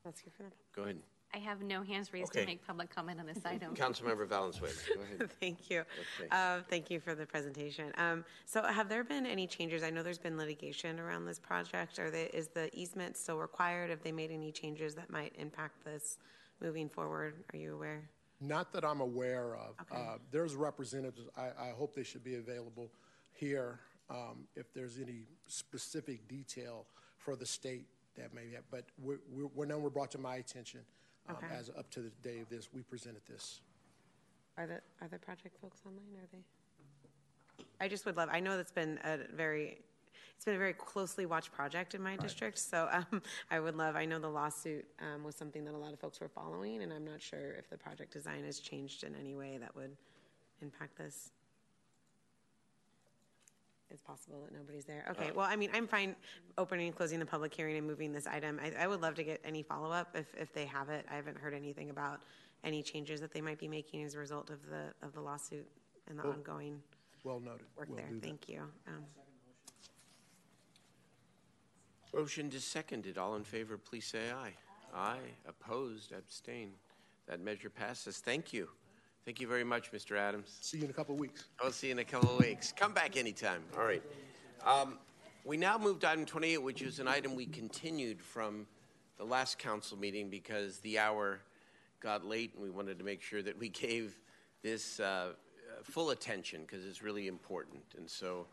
Let's 0.05 0.19
hear 0.19 0.33
from 0.37 0.47
them. 0.47 0.53
go 0.75 0.83
ahead. 0.83 0.99
I 1.35 1.39
have 1.39 1.63
no 1.63 1.83
hands 1.83 2.13
raised 2.13 2.31
Okay. 2.31 2.43
to 2.43 2.47
make 2.47 2.65
public 2.65 2.95
comment 2.95 3.19
on 3.19 3.27
this 3.27 3.45
item. 3.45 3.75
Councilmember 3.75 4.27
Valenzuela, 4.27 4.73
go 4.95 5.03
ahead. 5.19 5.31
Thank 5.41 5.69
you. 5.69 5.81
Okay. 5.81 6.29
Uh, 6.31 6.61
Thank 6.71 6.91
you 6.91 7.01
for 7.01 7.15
the 7.17 7.27
presentation. 7.27 7.93
Um, 7.99 8.25
So 8.47 8.63
have 8.63 8.89
there 8.89 9.03
been 9.03 9.27
any 9.27 9.47
changes? 9.49 9.83
I 9.83 9.91
know 9.91 10.03
there's 10.05 10.19
been 10.19 10.37
litigation 10.37 11.01
around 11.01 11.25
this 11.25 11.41
project. 11.41 11.99
Are 11.99 12.11
they, 12.11 12.25
is 12.27 12.49
the 12.49 12.71
easement 12.79 13.17
still 13.17 13.39
required? 13.39 13.91
Have 13.91 14.03
they 14.03 14.13
made 14.13 14.31
any 14.31 14.53
changes 14.53 14.95
that 14.95 15.11
might 15.11 15.33
impact 15.37 15.85
this 15.85 16.19
moving 16.61 16.89
forward? 16.89 17.35
Are 17.53 17.57
you 17.59 17.75
aware? 17.75 18.09
Not 18.41 18.73
that 18.73 18.85
I'm 18.85 19.01
aware 19.01 19.57
of. 19.57 19.75
Okay. 19.91 20.01
Uh, 20.01 20.19
There's 20.31 20.55
representatives, 20.55 21.29
I, 21.37 21.47
I 21.59 21.71
hope 21.77 21.95
they 21.95 22.05
should 22.05 22.23
be 22.25 22.37
available 22.37 22.91
here 23.33 23.81
um, 24.09 24.47
if 24.55 24.73
there's 24.73 24.99
any 25.01 25.27
specific 25.49 26.29
detail 26.29 26.87
for 27.19 27.35
the 27.35 27.47
state 27.47 27.87
that 28.17 28.33
may 28.33 28.51
have, 28.55 28.63
but 28.71 28.85
we're, 29.03 29.19
we're- 29.33 29.49
when 29.55 29.69
none 29.69 29.83
were 29.83 29.91
brought 29.91 30.11
to 30.13 30.19
my 30.19 30.37
attention, 30.37 30.81
um, 31.29 31.37
Okay. 31.37 31.55
as 31.55 31.71
up 31.71 31.91
to 31.91 32.01
the 32.01 32.11
day 32.23 32.41
of 32.41 32.49
this, 32.49 32.69
we 32.73 32.83
presented 32.83 33.23
this. 33.27 33.61
Are 34.57 34.67
the, 34.67 34.81
are 35.01 35.09
the 35.09 35.19
project 35.19 35.57
folks 35.61 35.81
online? 35.87 36.15
Are 36.17 36.29
they? 36.33 36.45
I 37.81 37.89
just 37.89 38.07
would 38.07 38.17
love, 38.17 38.29
I 38.31 38.41
know 38.41 38.57
that's 38.57 38.73
been 38.73 38.99
a 39.05 39.19
very, 39.35 39.79
it's 40.37 40.45
been 40.45 40.55
a 40.55 40.59
very 40.59 40.73
closely 40.75 41.27
watched 41.27 41.53
project 41.53 41.95
in 41.95 42.03
my 42.03 42.17
district. 42.17 42.59
So 42.59 42.89
um, 42.93 43.23
I 43.51 43.61
would 43.61 43.77
love, 43.77 43.97
I 43.97 44.05
know 44.05 44.19
the 44.19 44.29
lawsuit 44.29 44.87
um, 45.01 45.25
was 45.25 45.35
something 45.35 45.65
that 45.65 45.75
a 45.75 45.79
lot 45.79 45.93
of 45.93 46.01
folks 46.01 46.21
were 46.21 46.29
following, 46.29 46.83
and 46.83 46.93
I'm 46.93 47.05
not 47.05 47.21
sure 47.21 47.53
if 47.59 47.69
the 47.69 47.77
project 47.79 48.13
design 48.13 48.45
has 48.45 48.61
changed 48.61 49.05
in 49.05 49.15
any 49.17 49.35
way 49.35 49.59
that 49.59 49.75
would 49.75 49.97
impact 50.63 50.99
this. 50.99 51.31
It's 53.91 54.01
possible 54.03 54.43
that 54.43 54.53
nobody's 54.59 54.85
there. 54.85 55.05
Okay, 55.11 55.31
well, 55.33 55.47
I 55.49 55.57
mean, 55.57 55.71
I'm 55.73 55.87
fine 55.87 56.17
opening 56.59 56.87
and 56.89 56.97
closing 56.97 57.19
the 57.19 57.27
public 57.27 57.55
hearing 57.55 57.77
and 57.77 57.87
moving 57.87 58.13
this 58.13 58.27
item. 58.27 58.59
I, 58.63 58.85
I 58.85 58.87
would 58.87 59.01
love 59.03 59.15
to 59.17 59.25
get 59.25 59.41
any 59.45 59.63
follow-up 59.63 60.17
if, 60.17 60.27
if 60.37 60.53
they 60.53 60.65
have 60.67 60.89
it. 60.89 61.05
I 61.11 61.15
haven't 61.17 61.37
heard 61.39 61.55
anything 61.55 61.91
about 61.91 62.21
any 62.65 62.83
changes 62.83 63.21
that 63.21 63.33
they 63.33 63.41
might 63.43 63.59
be 63.59 63.69
making 63.69 64.03
as 64.03 64.15
a 64.15 64.19
result 64.19 64.51
of 64.51 64.65
the, 64.69 64.93
of 65.03 65.13
the 65.13 65.21
lawsuit 65.21 65.67
and 66.09 66.19
the 66.19 66.23
Well, 66.23 66.33
ongoing 66.33 66.81
Well 67.25 67.41
noted. 67.41 67.67
work 67.77 67.89
We'll 67.89 67.99
there. 67.99 68.07
do 68.09 68.15
that. 68.21 68.27
Thank 68.27 68.49
you. 68.49 68.63
Um, 68.89 69.05
Motion 72.15 72.51
is 72.55 72.65
seconded. 72.65 73.19
All 73.19 73.35
in 73.37 73.45
favor, 73.45 73.77
please 73.77 74.07
say 74.07 74.31
aye. 74.31 74.55
Aye. 74.95 75.19
Opposed, 75.47 76.13
abstain. 76.13 76.71
That 77.27 77.41
measure 77.41 77.71
passes. 77.71 78.19
Thank 78.19 78.53
you. 78.53 78.69
Thank 79.25 79.41
you 79.41 79.47
very 79.49 79.65
much, 79.65 79.91
Mr. 79.91 80.19
Adams. 80.19 80.59
See 80.61 80.77
you 80.79 80.85
in 80.85 80.91
a 80.91 80.93
couple 80.93 81.15
of 81.15 81.21
weeks. 81.21 81.45
I'll 81.63 81.73
see 81.73 81.87
you 81.87 81.93
in 81.93 81.99
a 81.99 82.05
couple 82.05 82.31
of 82.31 82.39
weeks. 82.41 82.75
Come 82.77 82.93
back 82.93 83.17
anytime. 83.17 83.63
All 83.75 83.85
right. 83.85 84.03
Um, 84.67 84.99
we 85.47 85.57
now 85.57 85.79
move 85.79 86.01
to 86.01 86.11
item 86.11 86.27
28, 86.27 86.59
which 86.59 86.83
is 86.83 87.01
an 87.01 87.09
item 87.09 87.35
we 87.35 87.47
continued 87.47 88.21
from 88.21 88.67
the 89.17 89.25
last 89.25 89.59
council 89.59 89.99
meeting 89.99 90.29
because 90.29 90.79
the 90.81 90.99
hour 90.99 91.41
got 92.01 92.23
late 92.23 92.53
and 92.53 92.63
we 92.63 92.69
wanted 92.69 92.99
to 92.99 93.05
make 93.05 93.23
sure 93.23 93.41
that 93.43 93.59
we 93.59 93.69
gave 93.71 94.19
this 94.63 95.01
uh, 95.01 95.05
uh, 95.05 95.33
full 95.83 96.11
attention 96.11 96.61
because 96.63 96.85
it's 96.85 97.03
really 97.03 97.27
important. 97.27 97.83
And 97.97 98.09
so. 98.09 98.47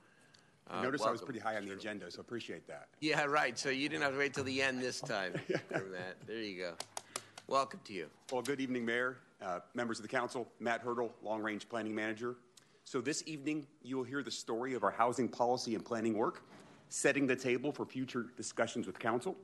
Uh, 0.69 0.83
Notice 0.83 1.01
I 1.01 1.11
was 1.11 1.21
pretty 1.21 1.39
high 1.39 1.57
on 1.57 1.65
the 1.65 1.73
agenda, 1.73 2.09
so 2.09 2.21
appreciate 2.21 2.65
that. 2.67 2.87
Yeah, 3.01 3.25
right. 3.25 3.59
So 3.59 3.69
you 3.69 3.89
didn't 3.89 4.03
have 4.03 4.13
to 4.13 4.19
wait 4.19 4.33
till 4.33 4.45
the 4.45 4.61
end 4.61 4.79
this 4.79 5.01
time. 5.01 5.33
That. 5.69 6.15
There 6.25 6.37
you 6.37 6.57
go. 6.57 6.73
Welcome 7.47 7.81
to 7.85 7.93
you. 7.93 8.07
Well, 8.31 8.41
good 8.41 8.61
evening, 8.61 8.85
Mayor, 8.85 9.17
uh, 9.41 9.59
members 9.73 9.99
of 9.99 10.03
the 10.03 10.09
council, 10.09 10.47
Matt 10.59 10.81
Hertel, 10.81 11.11
Long 11.21 11.41
Range 11.41 11.67
Planning 11.67 11.95
Manager. 11.95 12.35
So 12.83 13.01
this 13.01 13.23
evening, 13.25 13.67
you 13.83 13.97
will 13.97 14.03
hear 14.03 14.23
the 14.23 14.31
story 14.31 14.73
of 14.73 14.83
our 14.83 14.91
housing 14.91 15.27
policy 15.27 15.75
and 15.75 15.83
planning 15.85 16.17
work, 16.17 16.43
setting 16.89 17.27
the 17.27 17.35
table 17.35 17.71
for 17.71 17.85
future 17.85 18.27
discussions 18.35 18.87
with 18.87 18.99
council. 18.99 19.35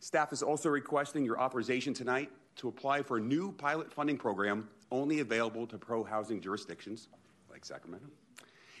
Staff 0.00 0.32
is 0.32 0.42
also 0.42 0.68
requesting 0.68 1.24
your 1.24 1.40
authorization 1.40 1.94
tonight 1.94 2.30
to 2.56 2.68
apply 2.68 3.02
for 3.02 3.18
a 3.18 3.20
new 3.20 3.52
pilot 3.52 3.92
funding 3.92 4.16
program 4.16 4.68
only 4.90 5.20
available 5.20 5.66
to 5.66 5.78
pro-housing 5.78 6.40
jurisdictions 6.40 7.08
like 7.50 7.64
Sacramento. 7.64 8.06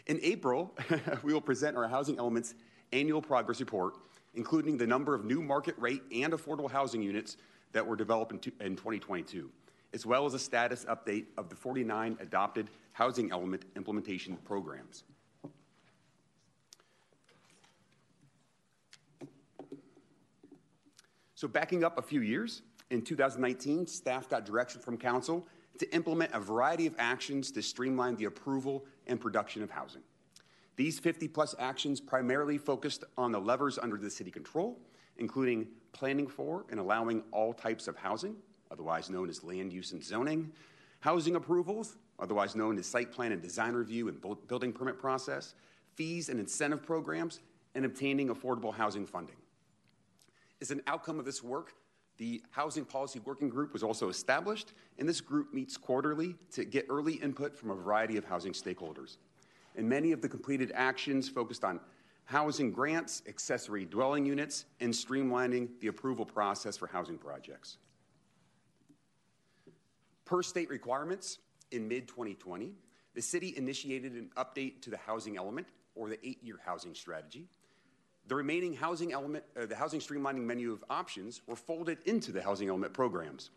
In 0.06 0.18
April, 0.22 0.76
we 1.22 1.32
will 1.32 1.40
present 1.40 1.76
our 1.76 1.88
Housing 1.88 2.18
Elements 2.18 2.54
annual 2.92 3.22
progress 3.22 3.60
report, 3.60 3.94
including 4.34 4.76
the 4.76 4.86
number 4.86 5.14
of 5.14 5.24
new 5.24 5.40
market 5.40 5.74
rate 5.78 6.02
and 6.12 6.32
affordable 6.32 6.70
housing 6.70 7.02
units 7.02 7.36
that 7.72 7.86
were 7.86 7.96
developed 7.96 8.32
in 8.32 8.38
2022, 8.76 9.50
as 9.94 10.06
well 10.06 10.26
as 10.26 10.34
a 10.34 10.38
status 10.38 10.84
update 10.86 11.26
of 11.36 11.48
the 11.48 11.56
49 11.56 12.18
adopted 12.20 12.70
housing 12.92 13.30
element 13.30 13.64
implementation 13.76 14.36
programs. 14.38 15.04
So, 21.34 21.48
backing 21.48 21.82
up 21.82 21.98
a 21.98 22.02
few 22.02 22.20
years, 22.20 22.62
in 22.90 23.02
2019, 23.02 23.86
staff 23.86 24.28
got 24.28 24.46
direction 24.46 24.80
from 24.80 24.96
council 24.96 25.46
to 25.78 25.92
implement 25.94 26.32
a 26.32 26.38
variety 26.38 26.86
of 26.86 26.94
actions 26.98 27.50
to 27.50 27.62
streamline 27.62 28.14
the 28.16 28.26
approval 28.26 28.84
and 29.06 29.20
production 29.20 29.62
of 29.62 29.70
housing. 29.70 30.02
These 30.76 30.98
50 31.00 31.28
plus 31.28 31.54
actions 31.58 32.00
primarily 32.00 32.58
focused 32.58 33.04
on 33.18 33.32
the 33.32 33.40
levers 33.40 33.78
under 33.78 33.96
the 33.96 34.10
city 34.10 34.30
control, 34.30 34.78
including 35.16 35.66
planning 35.92 36.28
for 36.28 36.64
and 36.70 36.78
allowing 36.78 37.22
all 37.32 37.52
types 37.52 37.88
of 37.88 37.96
housing, 37.96 38.36
otherwise 38.72 39.10
known 39.10 39.28
as 39.28 39.44
land 39.44 39.72
use 39.72 39.92
and 39.92 40.02
zoning, 40.02 40.50
housing 41.00 41.36
approvals, 41.36 41.96
otherwise 42.18 42.56
known 42.56 42.78
as 42.78 42.86
site 42.86 43.12
plan 43.12 43.32
and 43.32 43.42
design 43.42 43.74
review 43.74 44.08
and 44.08 44.20
building 44.48 44.72
permit 44.72 44.98
process, 44.98 45.54
fees 45.94 46.28
and 46.28 46.40
incentive 46.40 46.82
programs, 46.82 47.40
and 47.74 47.84
obtaining 47.84 48.28
affordable 48.28 48.72
housing 48.72 49.06
funding. 49.06 49.36
As 50.60 50.70
an 50.70 50.80
outcome 50.86 51.18
of 51.18 51.24
this 51.24 51.42
work, 51.42 51.74
the 52.18 52.42
Housing 52.50 52.84
Policy 52.84 53.20
Working 53.24 53.48
Group 53.48 53.72
was 53.72 53.82
also 53.82 54.08
established, 54.08 54.74
and 54.98 55.08
this 55.08 55.20
group 55.20 55.52
meets 55.52 55.76
quarterly 55.76 56.36
to 56.52 56.64
get 56.64 56.86
early 56.88 57.14
input 57.14 57.56
from 57.56 57.70
a 57.70 57.74
variety 57.74 58.16
of 58.16 58.24
housing 58.24 58.52
stakeholders. 58.52 59.16
And 59.76 59.88
many 59.88 60.12
of 60.12 60.20
the 60.20 60.28
completed 60.28 60.70
actions 60.74 61.28
focused 61.28 61.64
on 61.64 61.80
housing 62.24 62.70
grants, 62.70 63.22
accessory 63.26 63.84
dwelling 63.84 64.24
units, 64.24 64.66
and 64.80 64.92
streamlining 64.92 65.68
the 65.80 65.88
approval 65.88 66.24
process 66.24 66.76
for 66.76 66.86
housing 66.86 67.18
projects. 67.18 67.78
Per 70.32 70.42
state 70.42 70.70
requirements, 70.70 71.40
in 71.72 71.86
mid 71.86 72.08
2020, 72.08 72.72
the 73.12 73.20
city 73.20 73.52
initiated 73.54 74.14
an 74.14 74.30
update 74.38 74.80
to 74.80 74.88
the 74.88 74.96
housing 74.96 75.36
element, 75.36 75.66
or 75.94 76.08
the 76.08 76.18
eight 76.26 76.42
year 76.42 76.58
housing 76.64 76.94
strategy. 76.94 77.44
The 78.28 78.36
remaining 78.36 78.72
housing 78.72 79.12
element, 79.12 79.44
uh, 79.60 79.66
the 79.66 79.76
housing 79.76 80.00
streamlining 80.00 80.40
menu 80.40 80.72
of 80.72 80.82
options 80.88 81.42
were 81.46 81.54
folded 81.54 81.98
into 82.06 82.32
the 82.32 82.40
housing 82.40 82.70
element 82.70 82.94
programs. 82.94 83.50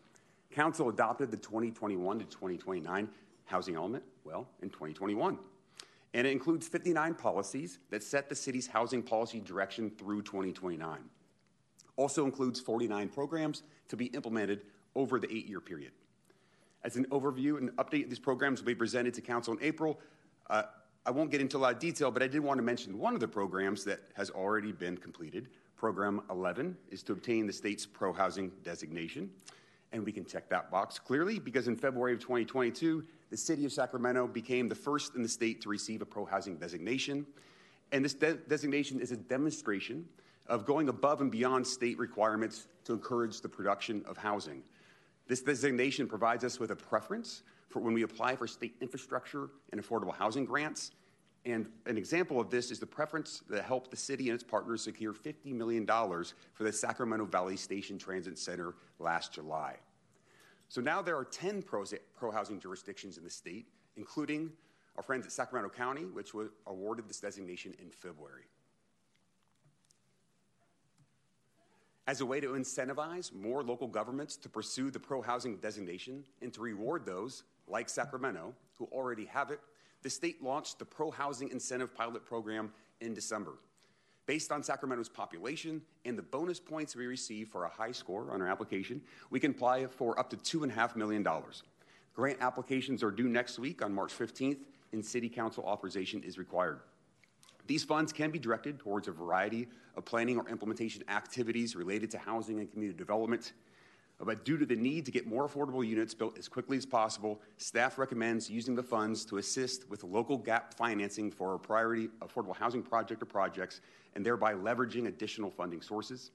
Council 0.50 0.90
adopted 0.90 1.30
the 1.30 1.38
2021 1.38 2.18
to 2.18 2.26
2029 2.26 3.08
housing 3.46 3.74
element, 3.74 4.04
well, 4.24 4.46
in 4.60 4.68
2021. 4.68 5.38
And 6.12 6.26
it 6.26 6.30
includes 6.30 6.68
59 6.68 7.14
policies 7.14 7.78
that 7.88 8.02
set 8.02 8.28
the 8.28 8.34
city's 8.34 8.66
housing 8.66 9.02
policy 9.02 9.40
direction 9.40 9.90
through 9.96 10.24
2029. 10.24 10.98
also 11.96 12.26
includes 12.26 12.60
49 12.60 13.08
programs 13.08 13.62
to 13.88 13.96
be 13.96 14.08
implemented 14.08 14.60
over 14.94 15.18
the 15.18 15.34
eight 15.34 15.46
year 15.46 15.62
period. 15.62 15.92
As 16.86 16.94
an 16.94 17.04
overview 17.06 17.58
and 17.58 17.70
update, 17.78 18.08
these 18.08 18.20
programs 18.20 18.60
will 18.60 18.68
be 18.68 18.74
presented 18.76 19.12
to 19.14 19.20
Council 19.20 19.52
in 19.52 19.58
April. 19.60 19.98
Uh, 20.48 20.62
I 21.04 21.10
won't 21.10 21.32
get 21.32 21.40
into 21.40 21.56
a 21.56 21.58
lot 21.58 21.72
of 21.72 21.80
detail, 21.80 22.12
but 22.12 22.22
I 22.22 22.28
did 22.28 22.38
want 22.38 22.58
to 22.58 22.62
mention 22.62 22.96
one 22.96 23.12
of 23.12 23.18
the 23.18 23.26
programs 23.26 23.82
that 23.86 24.02
has 24.14 24.30
already 24.30 24.70
been 24.70 24.96
completed. 24.96 25.48
Program 25.74 26.22
11 26.30 26.76
is 26.92 27.02
to 27.02 27.12
obtain 27.12 27.44
the 27.48 27.52
state's 27.52 27.84
pro 27.84 28.12
housing 28.12 28.52
designation. 28.62 29.28
And 29.90 30.04
we 30.04 30.12
can 30.12 30.24
check 30.24 30.48
that 30.50 30.70
box 30.70 31.00
clearly 31.00 31.40
because 31.40 31.66
in 31.66 31.74
February 31.74 32.12
of 32.12 32.20
2022, 32.20 33.02
the 33.30 33.36
city 33.36 33.64
of 33.64 33.72
Sacramento 33.72 34.28
became 34.28 34.68
the 34.68 34.74
first 34.76 35.16
in 35.16 35.24
the 35.24 35.28
state 35.28 35.60
to 35.62 35.68
receive 35.68 36.02
a 36.02 36.06
pro 36.06 36.24
housing 36.24 36.56
designation. 36.56 37.26
And 37.90 38.04
this 38.04 38.14
de- 38.14 38.34
designation 38.34 39.00
is 39.00 39.10
a 39.10 39.16
demonstration 39.16 40.04
of 40.46 40.64
going 40.64 40.88
above 40.88 41.20
and 41.20 41.32
beyond 41.32 41.66
state 41.66 41.98
requirements 41.98 42.68
to 42.84 42.92
encourage 42.92 43.40
the 43.40 43.48
production 43.48 44.04
of 44.06 44.16
housing. 44.16 44.62
This 45.26 45.42
designation 45.42 46.06
provides 46.06 46.44
us 46.44 46.60
with 46.60 46.70
a 46.70 46.76
preference 46.76 47.42
for 47.68 47.80
when 47.80 47.94
we 47.94 48.02
apply 48.02 48.36
for 48.36 48.46
state 48.46 48.76
infrastructure 48.80 49.50
and 49.72 49.82
affordable 49.82 50.14
housing 50.14 50.44
grants. 50.44 50.92
And 51.44 51.68
an 51.86 51.96
example 51.96 52.40
of 52.40 52.50
this 52.50 52.70
is 52.70 52.78
the 52.78 52.86
preference 52.86 53.42
that 53.48 53.64
helped 53.64 53.90
the 53.90 53.96
city 53.96 54.28
and 54.30 54.34
its 54.34 54.44
partners 54.44 54.82
secure 54.82 55.12
$50 55.12 55.52
million 55.52 55.86
for 55.86 56.64
the 56.64 56.72
Sacramento 56.72 57.24
Valley 57.26 57.56
Station 57.56 57.98
Transit 57.98 58.38
Center 58.38 58.74
last 58.98 59.32
July. 59.32 59.76
So 60.68 60.80
now 60.80 61.02
there 61.02 61.16
are 61.16 61.24
10 61.24 61.62
pro, 61.62 61.84
housing 62.32 62.58
jurisdictions 62.58 63.18
in 63.18 63.24
the 63.24 63.30
state, 63.30 63.66
including 63.96 64.50
our 64.96 65.02
friends 65.02 65.26
at 65.26 65.32
Sacramento 65.32 65.70
County, 65.70 66.04
which 66.04 66.34
was 66.34 66.48
awarded 66.66 67.08
this 67.08 67.20
designation 67.20 67.74
in 67.80 67.90
February. 67.90 68.44
As 72.08 72.20
a 72.20 72.26
way 72.26 72.38
to 72.40 72.48
incentivize 72.50 73.34
more 73.34 73.64
local 73.64 73.88
governments 73.88 74.36
to 74.36 74.48
pursue 74.48 74.90
the 74.90 75.00
pro 75.00 75.22
housing 75.22 75.56
designation 75.56 76.24
and 76.40 76.52
to 76.52 76.60
reward 76.60 77.04
those, 77.04 77.42
like 77.66 77.88
Sacramento, 77.88 78.54
who 78.78 78.84
already 78.92 79.24
have 79.24 79.50
it, 79.50 79.60
the 80.02 80.10
state 80.10 80.40
launched 80.40 80.78
the 80.78 80.84
Pro 80.84 81.10
Housing 81.10 81.50
Incentive 81.50 81.92
Pilot 81.92 82.24
Program 82.24 82.70
in 83.00 83.12
December. 83.12 83.54
Based 84.26 84.52
on 84.52 84.62
Sacramento's 84.62 85.08
population 85.08 85.82
and 86.04 86.16
the 86.16 86.22
bonus 86.22 86.60
points 86.60 86.94
we 86.94 87.06
receive 87.06 87.48
for 87.48 87.64
a 87.64 87.68
high 87.68 87.90
score 87.90 88.30
on 88.30 88.40
our 88.40 88.46
application, 88.46 89.00
we 89.30 89.40
can 89.40 89.52
apply 89.52 89.86
for 89.86 90.16
up 90.18 90.30
to 90.30 90.36
$2.5 90.36 90.94
million. 90.94 91.26
Grant 92.14 92.38
applications 92.40 93.02
are 93.02 93.10
due 93.10 93.28
next 93.28 93.58
week 93.58 93.84
on 93.84 93.92
March 93.92 94.16
15th, 94.16 94.58
and 94.92 95.04
City 95.04 95.28
Council 95.28 95.64
authorization 95.64 96.22
is 96.22 96.38
required. 96.38 96.80
These 97.66 97.84
funds 97.84 98.12
can 98.12 98.30
be 98.30 98.38
directed 98.38 98.78
towards 98.78 99.08
a 99.08 99.12
variety 99.12 99.68
of 99.96 100.04
planning 100.04 100.38
or 100.38 100.48
implementation 100.48 101.02
activities 101.08 101.74
related 101.74 102.10
to 102.12 102.18
housing 102.18 102.60
and 102.60 102.70
community 102.70 102.96
development. 102.96 103.52
But 104.18 104.44
due 104.44 104.56
to 104.56 104.64
the 104.64 104.76
need 104.76 105.04
to 105.06 105.10
get 105.10 105.26
more 105.26 105.46
affordable 105.46 105.86
units 105.86 106.14
built 106.14 106.38
as 106.38 106.48
quickly 106.48 106.78
as 106.78 106.86
possible, 106.86 107.40
staff 107.58 107.98
recommends 107.98 108.48
using 108.48 108.74
the 108.74 108.82
funds 108.82 109.26
to 109.26 109.36
assist 109.36 109.90
with 109.90 110.04
local 110.04 110.38
gap 110.38 110.72
financing 110.74 111.30
for 111.30 111.54
a 111.54 111.58
priority 111.58 112.08
affordable 112.22 112.56
housing 112.56 112.82
project 112.82 113.22
or 113.22 113.26
projects, 113.26 113.82
and 114.14 114.24
thereby 114.24 114.54
leveraging 114.54 115.08
additional 115.08 115.50
funding 115.50 115.82
sources. 115.82 116.30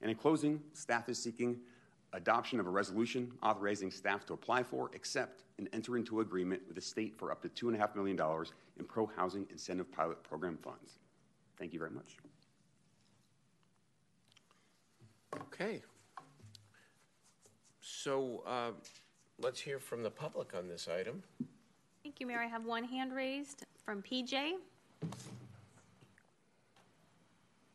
And 0.00 0.10
in 0.10 0.16
closing, 0.16 0.60
staff 0.74 1.08
is 1.08 1.20
seeking 1.20 1.58
adoption 2.12 2.60
of 2.60 2.66
a 2.68 2.70
resolution 2.70 3.32
authorizing 3.42 3.90
staff 3.90 4.24
to 4.26 4.34
apply 4.34 4.62
for, 4.62 4.90
accept, 4.94 5.42
and 5.58 5.68
enter 5.72 5.96
into 5.96 6.20
agreement 6.20 6.62
with 6.68 6.76
the 6.76 6.80
state 6.80 7.16
for 7.16 7.32
up 7.32 7.42
to 7.42 7.48
$2.5 7.48 7.96
million 7.96 8.16
in 8.78 8.84
pro 8.84 9.06
housing 9.06 9.46
incentive 9.50 9.90
pilot 9.90 10.22
program 10.22 10.58
funds. 10.62 10.98
Thank 11.58 11.72
you 11.72 11.78
very 11.78 11.90
much. 11.90 12.16
Okay. 15.40 15.82
So 17.80 18.42
uh, 18.46 18.72
let's 19.38 19.60
hear 19.60 19.78
from 19.78 20.02
the 20.02 20.10
public 20.10 20.54
on 20.54 20.68
this 20.68 20.88
item. 20.88 21.22
Thank 22.02 22.20
you, 22.20 22.26
Mayor. 22.26 22.40
I 22.40 22.46
have 22.46 22.64
one 22.64 22.84
hand 22.84 23.14
raised 23.14 23.64
from 23.84 24.02
PJ. 24.02 24.54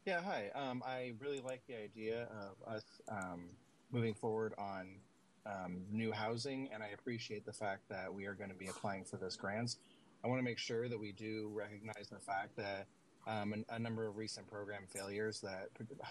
Yeah, 0.06 0.22
hi. 0.22 0.50
Um, 0.56 0.82
I 0.86 1.14
really 1.20 1.42
like 1.42 1.62
the 1.68 1.76
idea 1.76 2.28
of 2.32 2.74
us 2.74 2.84
um, 3.10 3.46
moving 3.92 4.14
forward 4.14 4.54
on 4.58 4.96
um, 5.46 5.82
new 5.92 6.12
housing, 6.12 6.70
and 6.74 6.82
I 6.82 6.88
appreciate 6.88 7.46
the 7.46 7.54
fact 7.54 7.88
that 7.90 8.14
we 8.14 8.26
are 8.26 8.34
going 8.34 8.50
to 8.50 8.56
be 8.56 8.68
applying 8.68 9.04
for 9.04 9.18
those 9.18 9.36
grants. 9.36 9.78
I 10.24 10.28
want 10.28 10.40
to 10.40 10.44
make 10.44 10.58
sure 10.58 10.90
that 10.90 11.00
we 11.00 11.12
do 11.12 11.50
recognize 11.54 12.08
the 12.12 12.20
fact 12.20 12.56
that 12.58 12.88
um, 13.28 13.66
a, 13.70 13.76
a, 13.76 13.80
number 13.80 14.08
of 14.08 14.18
recent 14.18 14.48
program 14.48 14.84
failures 14.88 15.40
that 15.42 15.70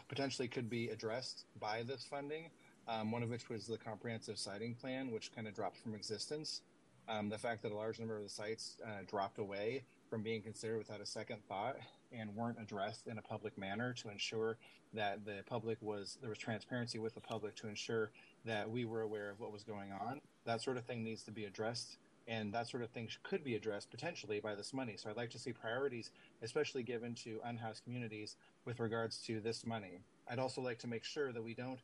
potentially 0.09 0.49
could 0.49 0.71
be 0.71 0.89
addressed 0.89 1.47
by 1.59 1.83
this 1.83 2.05
funding. 2.09 2.51
Um, 2.87 3.13
one 3.13 3.23
of 3.23 3.29
which 3.29 3.51
was 3.51 3.67
the 3.67 3.77
comprehensive 3.77 4.39
siting 4.39 4.75
plan, 4.75 5.11
which 5.11 5.35
kind 5.35 5.47
of 5.47 5.55
dropped 5.55 5.77
from 5.79 5.95
existence. 5.95 6.63
Um, 7.07 7.29
the 7.29 7.37
fact 7.37 7.63
that 7.63 7.73
a 7.73 7.75
large 7.75 7.99
number 7.99 8.17
of 8.17 8.23
the 8.23 8.29
sites 8.31 8.77
uh, 8.85 9.03
dropped 9.07 9.39
away 9.39 9.85
from 10.09 10.23
being 10.23 10.41
considered 10.41 10.79
without 10.79 11.01
a 11.01 11.07
second 11.07 11.39
thought 11.49 11.77
and 12.13 12.35
weren't 12.35 12.59
addressed 12.61 13.07
in 13.07 13.19
a 13.19 13.23
public 13.23 13.59
manner 13.59 13.93
to 13.95 14.09
ensure 14.09 14.57
that 14.95 15.25
the 15.27 15.43
public 15.47 15.77
was 15.83 16.17
there 16.21 16.31
was 16.31 16.39
transparency 16.39 16.99
with 16.99 17.15
the 17.15 17.21
public 17.21 17.55
to 17.57 17.69
ensure 17.69 18.11
that 18.47 18.71
we 18.71 18.87
were 18.87 19.03
aware 19.03 19.31
of 19.31 19.39
what 19.39 19.53
was 19.53 19.65
going 19.65 19.93
on. 19.93 20.21
That 20.47 20.63
sort 20.63 20.79
of 20.79 20.85
thing 20.85 21.05
needs 21.05 21.23
to 21.25 21.31
be 21.31 21.45
addressed 21.45 21.99
and 22.29 22.53
that 22.53 22.69
sort 22.69 22.83
of 22.83 22.91
thing 22.91 23.09
could 23.23 23.43
be 23.43 23.57
addressed 23.57 23.91
potentially 23.91 24.39
by 24.39 24.55
this 24.55 24.75
money. 24.75 24.95
So 24.97 25.09
I'd 25.09 25.17
like 25.17 25.31
to 25.31 25.39
see 25.39 25.53
priorities, 25.53 26.11
especially 26.43 26.83
given 26.83 27.15
to 27.25 27.41
unhoused 27.45 27.83
communities, 27.85 28.37
with 28.67 28.79
regards 28.81 29.19
to 29.23 29.41
this 29.41 29.67
money. 29.67 30.01
I'd 30.31 30.39
also 30.39 30.61
like 30.61 30.79
to 30.81 30.87
make 30.87 31.05
sure 31.05 31.33
that 31.33 31.43
we 31.43 31.55
don't 31.55 31.81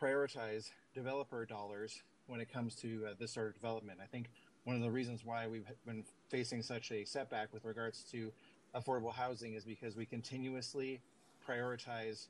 prioritize 0.00 0.70
developer 0.94 1.44
dollars 1.44 2.02
when 2.28 2.40
it 2.40 2.52
comes 2.52 2.76
to 2.76 3.06
uh, 3.06 3.14
this 3.18 3.32
sort 3.32 3.48
of 3.48 3.54
development. 3.54 3.98
I 4.00 4.06
think 4.06 4.30
one 4.62 4.76
of 4.76 4.82
the 4.82 4.90
reasons 4.90 5.24
why 5.24 5.48
we've 5.48 5.66
been 5.84 6.04
facing 6.28 6.62
such 6.62 6.92
a 6.92 7.04
setback 7.04 7.52
with 7.52 7.64
regards 7.64 8.04
to 8.12 8.30
affordable 8.74 9.12
housing 9.12 9.54
is 9.54 9.64
because 9.64 9.96
we 9.96 10.06
continuously 10.06 11.00
prioritize 11.46 12.28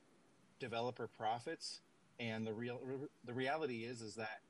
developer 0.61 1.07
profits 1.07 1.81
and 2.21 2.47
the 2.47 2.53
real 2.53 2.81
the 3.25 3.33
reality 3.33 3.85
is 3.85 4.01
is 4.01 4.15
that 4.15 4.41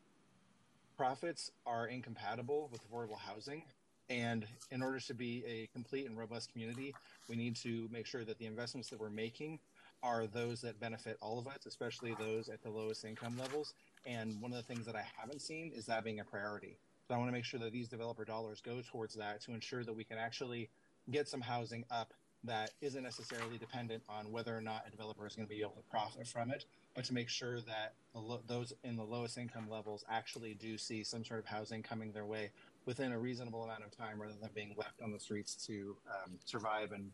profits 0.98 1.52
are 1.64 1.86
incompatible 1.86 2.68
with 2.72 2.80
affordable 2.82 3.16
housing. 3.16 3.62
And 4.10 4.44
in 4.72 4.82
order 4.82 4.98
to 4.98 5.14
be 5.14 5.44
a 5.46 5.68
complete 5.72 6.06
and 6.06 6.18
robust 6.18 6.50
community, 6.50 6.92
we 7.28 7.36
need 7.36 7.54
to 7.56 7.88
make 7.92 8.04
sure 8.04 8.24
that 8.24 8.38
the 8.38 8.46
investments 8.46 8.90
that 8.90 8.98
we're 8.98 9.08
making 9.08 9.60
are 10.02 10.26
those 10.26 10.60
that 10.62 10.80
benefit 10.80 11.16
all 11.22 11.38
of 11.38 11.46
us, 11.46 11.66
especially 11.66 12.16
those 12.18 12.48
at 12.48 12.62
the 12.62 12.70
lowest 12.70 13.04
income 13.04 13.36
levels. 13.38 13.74
And 14.06 14.40
one 14.40 14.52
of 14.52 14.56
the 14.56 14.64
things 14.64 14.86
that 14.86 14.96
I 14.96 15.04
haven't 15.16 15.40
seen 15.40 15.70
is 15.72 15.86
that 15.86 16.02
being 16.02 16.18
a 16.18 16.24
priority. 16.24 16.76
So 17.06 17.14
I 17.14 17.18
want 17.18 17.28
to 17.28 17.32
make 17.32 17.44
sure 17.44 17.60
that 17.60 17.72
these 17.72 17.88
developer 17.88 18.24
dollars 18.24 18.60
go 18.60 18.82
towards 18.90 19.14
that 19.14 19.40
to 19.42 19.52
ensure 19.52 19.84
that 19.84 19.94
we 19.94 20.02
can 20.02 20.18
actually 20.18 20.68
get 21.10 21.28
some 21.28 21.40
housing 21.40 21.84
up 21.92 22.12
that 22.44 22.70
isn't 22.80 23.02
necessarily 23.02 23.56
dependent 23.58 24.02
on 24.08 24.30
whether 24.32 24.56
or 24.56 24.60
not 24.60 24.84
a 24.86 24.90
developer 24.90 25.26
is 25.26 25.36
going 25.36 25.46
to 25.46 25.54
be 25.54 25.60
able 25.60 25.72
to 25.72 25.82
profit 25.90 26.26
from 26.26 26.50
it, 26.50 26.64
but 26.94 27.04
to 27.04 27.14
make 27.14 27.28
sure 27.28 27.60
that 27.60 27.94
lo- 28.14 28.42
those 28.46 28.72
in 28.84 28.96
the 28.96 29.04
lowest 29.04 29.38
income 29.38 29.68
levels 29.70 30.04
actually 30.10 30.54
do 30.54 30.76
see 30.76 31.04
some 31.04 31.24
sort 31.24 31.40
of 31.40 31.46
housing 31.46 31.82
coming 31.82 32.12
their 32.12 32.26
way 32.26 32.50
within 32.86 33.12
a 33.12 33.18
reasonable 33.18 33.64
amount 33.64 33.84
of 33.84 33.96
time 33.96 34.20
rather 34.20 34.34
than 34.40 34.50
being 34.54 34.74
left 34.76 35.00
on 35.02 35.12
the 35.12 35.20
streets 35.20 35.54
to 35.66 35.96
um, 36.08 36.32
survive 36.44 36.92
and 36.92 37.10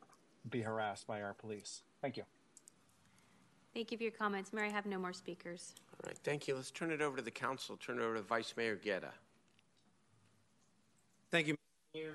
be 0.51 0.61
harassed 0.62 1.07
by 1.07 1.22
our 1.22 1.35
police. 1.35 1.83
Thank 2.01 2.16
you. 2.16 2.25
Thank 3.75 3.91
you 3.91 3.99
for 3.99 4.05
your 4.05 4.12
comments. 4.12 4.53
Mayor, 4.53 4.66
I 4.66 4.70
have 4.70 4.87
no 4.87 4.99
more 4.99 5.12
speakers. 5.12 5.75
All 5.93 6.09
right, 6.09 6.18
thank 6.22 6.47
you. 6.47 6.55
Let's 6.55 6.70
turn 6.70 6.93
it 6.93 7.03
over 7.03 7.16
to 7.16 7.22
the 7.22 7.31
council. 7.31 7.77
Turn 7.77 7.99
it 7.99 8.03
over 8.03 8.14
to 8.14 8.22
Vice 8.22 8.55
Mayor 8.57 8.77
Guerra. 8.77 9.12
Thank 11.33 11.49
you, 11.49 11.57
Mayor. 11.93 12.14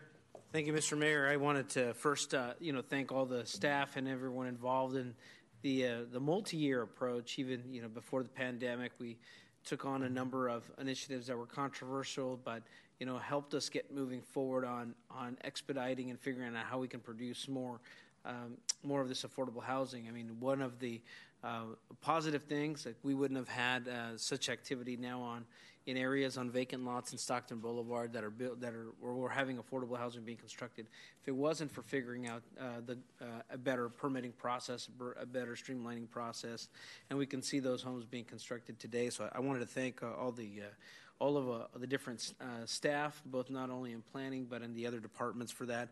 Thank 0.53 0.67
you, 0.67 0.73
Mr. 0.73 0.97
Mayor. 0.97 1.27
I 1.27 1.35
wanted 1.35 1.69
to 1.69 1.93
first, 1.93 2.33
uh, 2.33 2.53
you 2.59 2.71
know, 2.71 2.81
thank 2.81 3.11
all 3.11 3.25
the 3.25 3.45
staff 3.45 3.97
and 3.97 4.07
everyone 4.07 4.47
involved 4.47 4.95
in 4.95 5.13
the 5.61 5.85
uh, 5.85 5.97
the 6.11 6.19
multi-year 6.19 6.81
approach. 6.81 7.39
Even 7.39 7.63
you 7.71 7.81
know 7.81 7.87
before 7.87 8.23
the 8.23 8.29
pandemic, 8.29 8.91
we 8.99 9.17
took 9.65 9.85
on 9.85 10.03
a 10.03 10.09
number 10.09 10.47
of 10.47 10.63
initiatives 10.79 11.27
that 11.27 11.37
were 11.37 11.45
controversial, 11.45 12.39
but 12.43 12.63
you 12.99 13.05
know 13.05 13.17
helped 13.17 13.53
us 13.53 13.69
get 13.69 13.93
moving 13.93 14.21
forward 14.21 14.65
on 14.65 14.93
on 15.09 15.37
expediting 15.43 16.09
and 16.09 16.19
figuring 16.19 16.55
out 16.55 16.65
how 16.65 16.79
we 16.79 16.87
can 16.87 16.99
produce 16.99 17.47
more 17.47 17.79
um, 18.25 18.57
more 18.83 19.01
of 19.01 19.09
this 19.09 19.23
affordable 19.23 19.63
housing. 19.63 20.07
I 20.07 20.11
mean, 20.11 20.35
one 20.39 20.61
of 20.61 20.79
the 20.79 21.01
uh, 21.43 21.63
positive 22.01 22.43
things 22.43 22.85
like 22.85 22.95
we 23.03 23.13
wouldn't 23.13 23.37
have 23.37 23.47
had 23.47 23.87
uh, 23.87 24.17
such 24.17 24.49
activity 24.49 24.97
now 24.97 25.21
on 25.21 25.45
in 25.85 25.97
areas 25.97 26.37
on 26.37 26.51
vacant 26.51 26.85
lots 26.85 27.11
in 27.11 27.17
Stockton 27.17 27.59
Boulevard 27.59 28.13
that 28.13 28.23
are 28.23 28.29
built 28.29 28.61
that 28.61 28.73
are 28.73 28.87
where 28.99 29.13
we're 29.13 29.29
having 29.29 29.57
affordable 29.57 29.97
housing 29.97 30.23
being 30.23 30.37
constructed. 30.37 30.87
If 31.21 31.27
it 31.27 31.35
wasn't 31.35 31.71
for 31.71 31.81
figuring 31.81 32.27
out 32.27 32.43
uh, 32.59 32.81
the 32.85 32.97
uh, 33.21 33.41
a 33.51 33.57
better 33.57 33.89
permitting 33.89 34.33
process, 34.33 34.89
a 35.19 35.25
better 35.25 35.55
streamlining 35.55 36.09
process, 36.09 36.69
and 37.09 37.17
we 37.17 37.25
can 37.25 37.41
see 37.41 37.59
those 37.59 37.81
homes 37.81 38.05
being 38.05 38.25
constructed 38.25 38.79
today. 38.79 39.09
So 39.09 39.29
I 39.33 39.39
wanted 39.39 39.59
to 39.59 39.67
thank 39.67 40.03
uh, 40.03 40.13
all 40.13 40.31
the 40.31 40.61
all 41.19 41.37
of 41.37 41.49
uh, 41.49 41.65
the 41.77 41.87
different 41.87 42.33
uh, 42.41 42.65
staff, 42.65 43.21
both 43.25 43.49
not 43.49 43.69
only 43.69 43.91
in 43.91 44.01
planning 44.01 44.47
but 44.49 44.61
in 44.61 44.73
the 44.73 44.87
other 44.87 44.99
departments 44.99 45.51
for 45.51 45.65
that. 45.65 45.89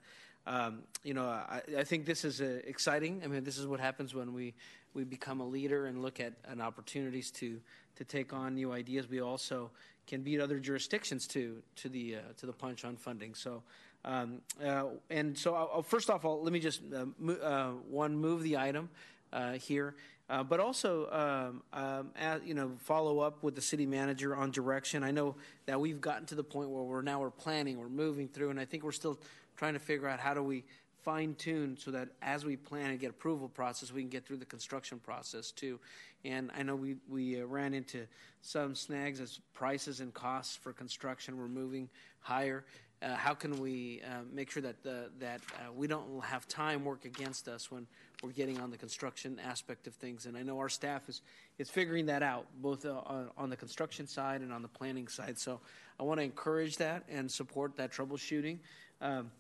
um, 0.48 0.84
you 1.04 1.14
know, 1.14 1.26
I, 1.26 1.62
I, 1.78 1.84
think 1.84 2.06
this 2.06 2.24
is 2.24 2.40
uh, 2.40 2.62
exciting. 2.66 3.22
I 3.24 3.28
mean, 3.28 3.44
this 3.44 3.58
is 3.58 3.68
what 3.68 3.82
happens 3.82 4.16
when 4.16 4.34
we, 4.34 4.54
we 4.94 5.04
become 5.04 5.42
a 5.42 5.46
leader 5.46 5.88
and 5.88 6.02
look 6.02 6.22
at, 6.22 6.34
at 6.50 6.62
opportunities 6.62 7.32
to, 7.32 7.60
to 7.98 8.06
take 8.06 8.34
on 8.34 8.56
new 8.56 8.72
ideas. 8.72 9.10
We 9.10 9.22
also 9.22 9.70
can 10.06 10.22
beat 10.22 10.40
other 10.40 10.60
jurisdictions 10.60 11.28
to 11.28 11.62
to 11.78 11.90
the 11.90 12.16
uh, 12.16 12.20
to 12.38 12.46
the 12.46 12.54
punch 12.54 12.86
on 12.86 12.96
funding. 12.96 13.36
So, 13.36 13.64
um, 14.06 14.42
uh, 14.64 14.86
and 15.10 15.38
so 15.38 15.54
I'll, 15.54 15.82
first 15.82 16.10
off, 16.10 16.26
I'll, 16.26 16.42
let 16.42 16.54
me 16.54 16.60
just 16.60 16.82
uh, 16.96 17.06
mo- 17.20 17.34
uh, 17.34 17.72
one 17.90 18.16
move 18.16 18.44
the 18.44 18.58
item 18.58 18.90
uh, 19.34 19.54
here, 19.54 19.96
uh, 20.30 20.44
but 20.44 20.60
also 20.60 21.10
um, 21.12 21.64
um, 21.74 22.12
you 22.46 22.54
know 22.54 22.72
follow 22.80 23.20
up 23.20 23.44
with 23.44 23.56
the 23.56 23.62
city 23.62 23.86
manager 23.86 24.36
on 24.36 24.52
direction. 24.52 25.04
I 25.04 25.12
know 25.12 25.36
that 25.66 25.80
we've 25.80 26.02
gotten 26.02 26.26
to 26.28 26.36
the 26.36 26.44
point 26.44 26.70
where 26.70 26.84
we're 26.84 27.02
now 27.02 27.20
we're 27.20 27.30
planning, 27.30 27.78
we're 27.78 27.90
moving 27.90 28.28
through, 28.28 28.52
and 28.52 28.60
I 28.60 28.66
think 28.66 28.84
we're 28.84 28.92
still 28.92 29.20
trying 29.58 29.74
to 29.74 29.80
figure 29.80 30.08
out 30.08 30.20
how 30.20 30.34
do 30.34 30.44
we 30.44 30.64
fine 31.08 31.36
tune 31.36 31.78
so 31.80 31.90
that 31.90 32.10
as 32.22 32.44
we 32.44 32.58
plan 32.58 32.90
and 32.90 33.00
get 33.00 33.10
approval 33.10 33.48
process, 33.48 33.94
we 33.94 34.02
can 34.02 34.10
get 34.10 34.26
through 34.26 34.36
the 34.36 34.46
construction 34.46 35.00
process 35.00 35.52
too. 35.52 35.80
And 36.26 36.52
I 36.54 36.64
know 36.64 36.76
we, 36.76 36.98
we 37.08 37.42
uh, 37.42 37.46
ran 37.46 37.74
into 37.74 38.06
some 38.42 38.76
snags 38.76 39.22
as 39.22 39.40
prices 39.54 40.02
and 40.02 40.14
costs 40.14 40.58
for 40.58 40.74
construction 40.74 41.38
were 41.38 41.48
moving 41.48 41.88
higher. 42.20 42.66
Uh, 43.02 43.16
how 43.16 43.34
can 43.34 43.58
we 43.62 44.02
uh, 44.06 44.24
make 44.34 44.52
sure 44.52 44.62
that 44.62 44.84
the, 44.84 45.10
that 45.18 45.40
uh, 45.54 45.72
we 45.72 45.88
don't 45.88 46.22
have 46.26 46.46
time 46.50 46.84
work 46.84 47.06
against 47.06 47.48
us 47.48 47.72
when 47.72 47.88
we're 48.22 48.32
getting 48.32 48.60
on 48.60 48.70
the 48.70 48.78
construction 48.78 49.40
aspect 49.42 49.88
of 49.88 49.94
things? 49.94 50.26
And 50.26 50.36
I 50.36 50.42
know 50.42 50.60
our 50.60 50.68
staff 50.68 51.08
is 51.08 51.22
is 51.58 51.70
figuring 51.70 52.06
that 52.08 52.22
out 52.22 52.48
both 52.62 52.86
uh, 52.86 53.02
on, 53.06 53.30
on, 53.38 53.50
the 53.50 53.56
construction 53.56 54.08
side 54.08 54.42
and 54.42 54.52
on 54.52 54.62
the 54.62 54.68
planning 54.68 55.08
side. 55.08 55.40
So 55.40 55.62
I 56.00 56.04
want 56.04 56.20
to 56.20 56.24
encourage 56.24 56.76
that 56.78 57.04
and 57.10 57.32
support 57.32 57.78
that 57.78 57.94
troubleshooting. 57.94 58.60
Um, 59.00 59.32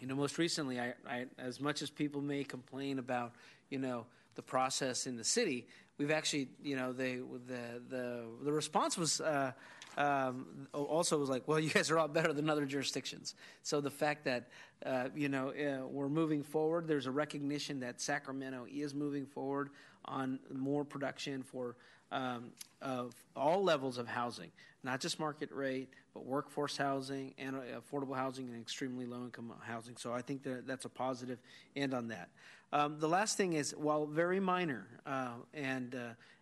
you 0.00 0.06
know, 0.06 0.14
most 0.14 0.38
recently, 0.38 0.80
I, 0.80 0.94
I, 1.08 1.26
as 1.38 1.60
much 1.60 1.82
as 1.82 1.90
people 1.90 2.20
may 2.20 2.44
complain 2.44 2.98
about, 2.98 3.32
you 3.70 3.78
know, 3.78 4.06
the 4.34 4.42
process 4.42 5.06
in 5.06 5.16
the 5.16 5.24
city, 5.24 5.66
we've 5.98 6.10
actually, 6.10 6.48
you 6.62 6.76
know, 6.76 6.92
they, 6.92 7.16
the, 7.46 7.80
the, 7.88 8.24
the 8.44 8.52
response 8.52 8.98
was 8.98 9.20
uh, 9.20 9.52
um, 9.96 10.68
also 10.72 11.18
was 11.18 11.28
like, 11.28 11.48
well, 11.48 11.58
you 11.60 11.70
guys 11.70 11.90
are 11.90 11.98
all 11.98 12.08
better 12.08 12.32
than 12.32 12.50
other 12.50 12.66
jurisdictions. 12.66 13.34
So 13.62 13.80
the 13.80 13.90
fact 13.90 14.24
that, 14.24 14.48
uh, 14.84 15.08
you 15.14 15.28
know, 15.28 15.50
uh, 15.50 15.86
we're 15.86 16.08
moving 16.08 16.42
forward, 16.42 16.86
there's 16.86 17.06
a 17.06 17.10
recognition 17.10 17.80
that 17.80 18.00
Sacramento 18.00 18.66
is 18.72 18.94
moving 18.94 19.26
forward 19.26 19.70
on 20.04 20.38
more 20.52 20.84
production 20.84 21.42
for 21.42 21.76
um, 22.12 22.50
of 22.82 23.14
all 23.34 23.64
levels 23.64 23.98
of 23.98 24.06
housing, 24.06 24.50
not 24.84 25.00
just 25.00 25.18
market 25.18 25.50
rate, 25.50 25.88
but 26.16 26.24
workforce 26.24 26.76
housing 26.78 27.34
and 27.36 27.56
uh, 27.56 27.60
affordable 27.78 28.16
housing 28.16 28.48
and 28.48 28.60
extremely 28.60 29.04
low 29.04 29.24
income 29.24 29.52
housing. 29.60 29.96
So 29.96 30.12
I 30.12 30.22
think 30.22 30.42
that 30.44 30.66
that's 30.66 30.86
a 30.86 30.88
positive 30.88 31.38
end 31.74 31.92
on 31.92 32.08
that. 32.08 32.30
Um, 32.72 32.98
the 32.98 33.08
last 33.08 33.36
thing 33.36 33.52
is, 33.52 33.74
while 33.76 34.06
very 34.06 34.40
minor 34.40 34.86
uh, 35.04 35.34
and 35.52 35.94
uh, 35.94 35.98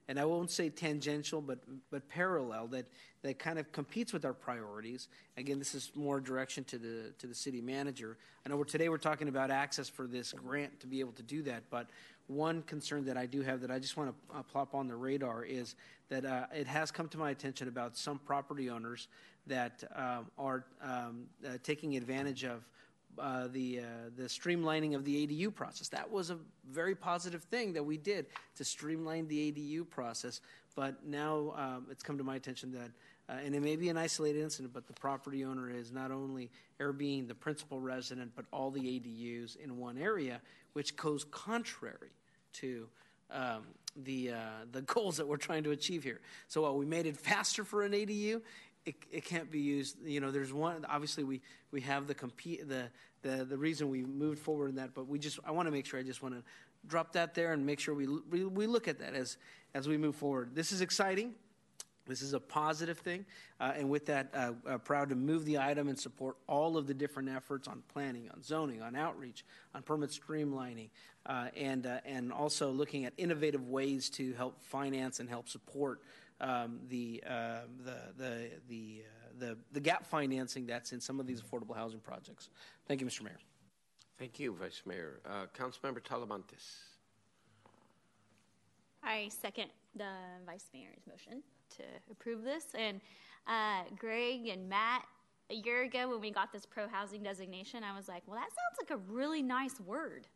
and 0.06 0.20
I 0.20 0.24
won't 0.26 0.50
say 0.50 0.68
tangential, 0.68 1.40
but 1.40 1.58
but 1.90 2.08
parallel 2.08 2.68
that 2.68 2.86
that 3.22 3.38
kind 3.38 3.58
of 3.58 3.72
competes 3.72 4.12
with 4.12 4.24
our 4.24 4.32
priorities. 4.32 5.08
Again, 5.36 5.58
this 5.58 5.74
is 5.74 5.90
more 5.94 6.20
direction 6.20 6.62
to 6.64 6.78
the 6.78 7.12
to 7.18 7.26
the 7.26 7.34
city 7.34 7.60
manager. 7.60 8.16
I 8.46 8.50
know 8.50 8.56
we're, 8.56 8.64
today 8.64 8.88
we're 8.88 8.98
talking 8.98 9.28
about 9.28 9.50
access 9.50 9.88
for 9.88 10.06
this 10.06 10.32
grant 10.32 10.78
to 10.80 10.86
be 10.86 11.00
able 11.00 11.12
to 11.12 11.22
do 11.22 11.42
that, 11.42 11.64
but 11.70 11.88
one 12.26 12.62
concern 12.62 13.04
that 13.04 13.16
I 13.16 13.26
do 13.26 13.42
have 13.42 13.60
that 13.60 13.70
I 13.70 13.78
just 13.78 13.96
want 13.96 14.10
to 14.10 14.38
uh, 14.38 14.42
plop 14.42 14.74
on 14.74 14.88
the 14.88 14.96
radar 14.96 15.44
is 15.44 15.74
that 16.08 16.24
uh, 16.24 16.46
it 16.54 16.66
has 16.66 16.90
come 16.90 17.08
to 17.08 17.18
my 17.18 17.30
attention 17.30 17.68
about 17.68 17.96
some 17.96 18.18
property 18.18 18.70
owners 18.70 19.08
that 19.46 19.84
um, 19.94 20.26
are 20.38 20.64
um, 20.82 21.24
uh, 21.46 21.58
taking 21.62 21.96
advantage 21.96 22.44
of 22.44 22.66
uh, 23.18 23.46
the 23.48 23.80
uh, 23.80 23.82
the 24.16 24.24
streamlining 24.24 24.94
of 24.94 25.04
the 25.04 25.26
ADU 25.26 25.54
process. 25.54 25.88
That 25.88 26.10
was 26.10 26.30
a 26.30 26.38
very 26.68 26.94
positive 26.94 27.44
thing 27.44 27.72
that 27.74 27.84
we 27.84 27.96
did 27.96 28.26
to 28.56 28.64
streamline 28.64 29.28
the 29.28 29.52
ADU 29.52 29.88
process. 29.88 30.40
But 30.74 31.06
now 31.06 31.54
um, 31.56 31.86
it's 31.90 32.02
come 32.02 32.18
to 32.18 32.24
my 32.24 32.34
attention 32.34 32.72
that, 32.72 32.90
uh, 33.32 33.38
and 33.44 33.54
it 33.54 33.62
may 33.62 33.76
be 33.76 33.88
an 33.88 33.96
isolated 33.96 34.42
incident, 34.42 34.74
but 34.74 34.88
the 34.88 34.92
property 34.92 35.44
owner 35.44 35.70
is 35.70 35.92
not 35.92 36.10
only 36.10 36.50
Airbnb 36.80 37.28
the 37.28 37.34
principal 37.34 37.78
resident, 37.78 38.32
but 38.34 38.46
all 38.52 38.72
the 38.72 38.80
ADUs 38.80 39.56
in 39.56 39.78
one 39.78 39.96
area, 39.96 40.40
which 40.72 40.96
goes 40.96 41.24
contrary 41.24 42.10
to 42.54 42.88
um, 43.30 43.62
the 43.96 44.32
uh, 44.32 44.64
the 44.72 44.82
goals 44.94 45.16
that 45.18 45.28
we're 45.28 45.36
trying 45.36 45.62
to 45.64 45.70
achieve 45.70 46.02
here. 46.02 46.20
So 46.48 46.62
while 46.62 46.76
we 46.76 46.86
made 46.86 47.06
it 47.06 47.16
faster 47.16 47.64
for 47.64 47.82
an 47.82 47.92
ADU, 47.92 48.40
it, 48.86 48.96
it 49.10 49.24
can't 49.24 49.50
be 49.50 49.60
used. 49.60 49.96
You 50.04 50.20
know, 50.20 50.30
there's 50.30 50.52
one. 50.52 50.84
Obviously, 50.88 51.24
we 51.24 51.40
we 51.70 51.80
have 51.82 52.06
the 52.06 52.14
compete 52.14 52.68
the 52.68 52.90
the 53.22 53.44
the 53.44 53.56
reason 53.56 53.88
we 53.88 54.04
moved 54.04 54.38
forward 54.38 54.70
in 54.70 54.76
that, 54.76 54.94
but 54.94 55.08
we 55.08 55.18
just 55.18 55.38
I 55.44 55.50
want 55.50 55.66
to 55.66 55.72
make 55.72 55.86
sure 55.86 55.98
I 55.98 56.02
just 56.02 56.22
want 56.22 56.34
to 56.34 56.42
drop 56.86 57.12
that 57.12 57.34
there 57.34 57.52
and 57.52 57.64
make 57.64 57.80
sure 57.80 57.94
we 57.94 58.06
we, 58.06 58.44
we 58.44 58.66
look 58.66 58.88
at 58.88 58.98
that 58.98 59.14
as 59.14 59.36
as 59.74 59.88
we 59.88 59.96
move 59.96 60.16
forward. 60.16 60.54
This 60.54 60.72
is 60.72 60.80
exciting. 60.80 61.34
This 62.06 62.20
is 62.20 62.34
a 62.34 62.40
positive 62.40 62.98
thing, 62.98 63.24
uh, 63.58 63.72
and 63.74 63.88
with 63.88 64.04
that, 64.06 64.28
uh, 64.34 64.52
uh, 64.68 64.76
proud 64.76 65.08
to 65.08 65.14
move 65.14 65.46
the 65.46 65.56
item 65.56 65.88
and 65.88 65.98
support 65.98 66.36
all 66.46 66.76
of 66.76 66.86
the 66.86 66.92
different 66.92 67.30
efforts 67.30 67.66
on 67.66 67.82
planning, 67.88 68.28
on 68.30 68.42
zoning, 68.42 68.82
on 68.82 68.94
outreach, 68.94 69.42
on 69.74 69.80
permit 69.82 70.10
streamlining, 70.10 70.90
uh, 71.24 71.46
and 71.56 71.86
uh, 71.86 72.00
and 72.04 72.30
also 72.30 72.70
looking 72.70 73.06
at 73.06 73.14
innovative 73.16 73.68
ways 73.68 74.10
to 74.10 74.34
help 74.34 74.62
finance 74.62 75.18
and 75.18 75.30
help 75.30 75.48
support 75.48 76.02
um, 76.40 76.80
the, 76.88 77.22
uh, 77.28 77.60
the, 77.84 77.96
the, 78.16 78.50
the, 78.68 79.02
uh, 79.04 79.28
the, 79.38 79.58
the 79.72 79.80
gap 79.80 80.06
financing 80.06 80.66
that's 80.66 80.92
in 80.92 81.00
some 81.00 81.20
of 81.20 81.26
these 81.26 81.40
affordable 81.40 81.76
housing 81.76 82.00
projects. 82.00 82.50
Thank 82.86 83.00
you, 83.00 83.06
Mr. 83.06 83.22
Mayor. 83.22 83.38
Thank 84.18 84.38
you, 84.38 84.54
Vice 84.54 84.82
Mayor. 84.86 85.20
Uh, 85.28 85.46
Councilmember 85.58 86.00
Talamantes. 86.00 86.76
I 89.02 89.28
second 89.28 89.68
the 89.96 90.12
Vice 90.46 90.70
Mayor's 90.72 91.06
motion 91.08 91.42
to 91.76 91.82
approve 92.10 92.42
this. 92.42 92.66
And 92.74 93.00
uh, 93.46 93.82
Greg 93.98 94.48
and 94.48 94.68
Matt, 94.68 95.04
a 95.50 95.54
year 95.54 95.82
ago 95.82 96.08
when 96.08 96.20
we 96.20 96.30
got 96.30 96.52
this 96.52 96.64
pro 96.64 96.88
housing 96.88 97.22
designation, 97.22 97.84
I 97.84 97.94
was 97.94 98.08
like, 98.08 98.22
well, 98.26 98.36
that 98.36 98.48
sounds 98.48 98.78
like 98.78 98.90
a 98.90 99.12
really 99.12 99.42
nice 99.42 99.80
word. 99.80 100.26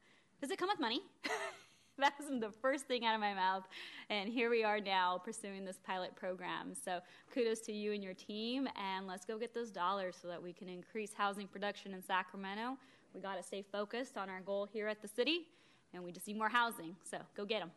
Does 0.40 0.50
it 0.50 0.58
come 0.58 0.68
with 0.68 0.80
money? 0.80 1.00
that 1.98 2.14
was 2.18 2.28
the 2.40 2.50
first 2.62 2.86
thing 2.86 3.04
out 3.04 3.14
of 3.14 3.20
my 3.20 3.34
mouth. 3.34 3.64
And 4.10 4.28
here 4.28 4.50
we 4.50 4.64
are 4.64 4.80
now 4.80 5.20
pursuing 5.24 5.64
this 5.64 5.78
pilot 5.84 6.14
program. 6.16 6.74
So 6.74 7.00
kudos 7.32 7.60
to 7.60 7.72
you 7.72 7.92
and 7.92 8.02
your 8.02 8.14
team, 8.14 8.68
and 8.76 9.06
let's 9.06 9.24
go 9.24 9.38
get 9.38 9.54
those 9.54 9.70
dollars 9.70 10.16
so 10.20 10.28
that 10.28 10.42
we 10.42 10.52
can 10.52 10.68
increase 10.68 11.12
housing 11.12 11.46
production 11.46 11.94
in 11.94 12.02
Sacramento. 12.02 12.76
We 13.14 13.20
got 13.20 13.36
to 13.36 13.42
stay 13.42 13.62
focused 13.62 14.16
on 14.16 14.28
our 14.28 14.40
goal 14.40 14.68
here 14.70 14.88
at 14.88 15.02
the 15.02 15.08
city, 15.08 15.46
and 15.92 16.04
we 16.04 16.12
just 16.12 16.26
need 16.26 16.38
more 16.38 16.48
housing. 16.48 16.94
So 17.02 17.18
go 17.36 17.44
get 17.44 17.60
them. 17.60 17.70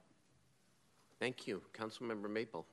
Thank 1.19 1.47
you. 1.47 1.61
Councilmember 1.73 2.29
Maple. 2.29 2.65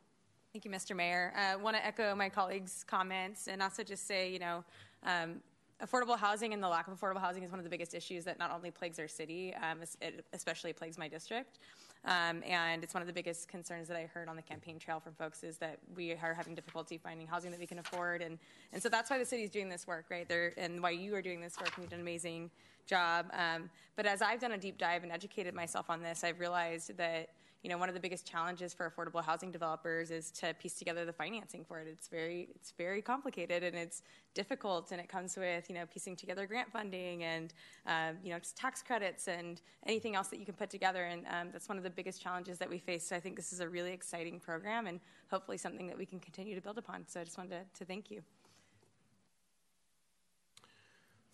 Thank 0.52 0.64
you, 0.64 0.70
Mr. 0.70 0.96
Mayor. 0.96 1.32
I 1.36 1.52
uh, 1.52 1.58
want 1.58 1.76
to 1.76 1.84
echo 1.84 2.14
my 2.14 2.30
colleagues' 2.30 2.82
comments 2.82 3.48
and 3.48 3.62
also 3.62 3.82
just 3.82 4.06
say, 4.06 4.32
you 4.32 4.38
know, 4.38 4.64
um, 5.04 5.40
affordable 5.84 6.18
housing 6.18 6.52
and 6.52 6.62
the 6.62 6.68
lack 6.68 6.88
of 6.88 6.98
affordable 6.98 7.20
housing 7.20 7.42
is 7.42 7.50
one 7.50 7.60
of 7.60 7.64
the 7.64 7.70
biggest 7.70 7.94
issues 7.94 8.24
that 8.24 8.38
not 8.38 8.50
only 8.50 8.70
plagues 8.70 8.98
our 8.98 9.08
city, 9.08 9.54
um, 9.54 9.78
it 10.00 10.24
especially 10.32 10.72
plagues 10.72 10.98
my 10.98 11.08
district. 11.08 11.58
Um, 12.04 12.42
and 12.46 12.84
it's 12.84 12.94
one 12.94 13.02
of 13.02 13.06
the 13.06 13.12
biggest 13.12 13.48
concerns 13.48 13.88
that 13.88 13.96
I 13.96 14.06
heard 14.06 14.28
on 14.28 14.36
the 14.36 14.42
campaign 14.42 14.78
trail 14.78 15.00
from 15.00 15.14
folks 15.14 15.42
is 15.42 15.58
that 15.58 15.78
we 15.96 16.12
are 16.12 16.34
having 16.34 16.54
difficulty 16.54 16.96
finding 16.96 17.26
housing 17.26 17.50
that 17.50 17.60
we 17.60 17.66
can 17.66 17.80
afford. 17.80 18.22
And, 18.22 18.38
and 18.72 18.82
so 18.82 18.88
that's 18.88 19.10
why 19.10 19.18
the 19.18 19.24
city 19.24 19.42
is 19.42 19.50
doing 19.50 19.68
this 19.68 19.86
work, 19.86 20.06
right? 20.10 20.28
They're, 20.28 20.52
and 20.56 20.82
why 20.82 20.90
you 20.90 21.14
are 21.16 21.22
doing 21.22 21.40
this 21.40 21.58
work, 21.58 21.70
and 21.74 21.82
you've 21.82 21.90
done 21.90 22.00
an 22.00 22.04
amazing 22.06 22.50
job. 22.86 23.26
Um, 23.32 23.68
but 23.96 24.06
as 24.06 24.22
I've 24.22 24.40
done 24.40 24.52
a 24.52 24.58
deep 24.58 24.78
dive 24.78 25.02
and 25.02 25.12
educated 25.12 25.54
myself 25.54 25.90
on 25.90 26.02
this, 26.02 26.24
I've 26.24 26.40
realized 26.40 26.96
that 26.96 27.30
you 27.62 27.68
know, 27.68 27.76
one 27.76 27.88
of 27.88 27.94
the 27.94 28.00
biggest 28.00 28.24
challenges 28.24 28.72
for 28.72 28.88
affordable 28.88 29.22
housing 29.22 29.50
developers 29.50 30.12
is 30.12 30.30
to 30.30 30.54
piece 30.54 30.74
together 30.74 31.04
the 31.04 31.12
financing 31.12 31.64
for 31.64 31.80
it. 31.80 31.88
It's 31.88 32.06
very, 32.06 32.48
it's 32.54 32.72
very 32.78 33.02
complicated 33.02 33.64
and 33.64 33.74
it's 33.74 34.02
difficult, 34.34 34.92
and 34.92 35.00
it 35.00 35.08
comes 35.08 35.36
with 35.36 35.68
you 35.68 35.74
know 35.74 35.84
piecing 35.92 36.14
together 36.14 36.46
grant 36.46 36.70
funding 36.70 37.24
and 37.24 37.52
um, 37.86 38.16
you 38.22 38.32
know 38.32 38.38
just 38.38 38.56
tax 38.56 38.80
credits 38.80 39.26
and 39.26 39.60
anything 39.86 40.14
else 40.14 40.28
that 40.28 40.38
you 40.38 40.46
can 40.46 40.54
put 40.54 40.70
together. 40.70 41.04
And 41.04 41.26
um, 41.26 41.48
that's 41.52 41.68
one 41.68 41.78
of 41.78 41.84
the 41.84 41.90
biggest 41.90 42.22
challenges 42.22 42.58
that 42.58 42.70
we 42.70 42.78
face. 42.78 43.08
So 43.08 43.16
I 43.16 43.20
think 43.20 43.34
this 43.34 43.52
is 43.52 43.58
a 43.58 43.68
really 43.68 43.92
exciting 43.92 44.38
program 44.38 44.86
and 44.86 45.00
hopefully 45.28 45.58
something 45.58 45.88
that 45.88 45.98
we 45.98 46.06
can 46.06 46.20
continue 46.20 46.54
to 46.54 46.60
build 46.60 46.78
upon. 46.78 47.08
So 47.08 47.20
I 47.20 47.24
just 47.24 47.38
wanted 47.38 47.50
to, 47.50 47.80
to 47.80 47.84
thank 47.84 48.08
you. 48.10 48.22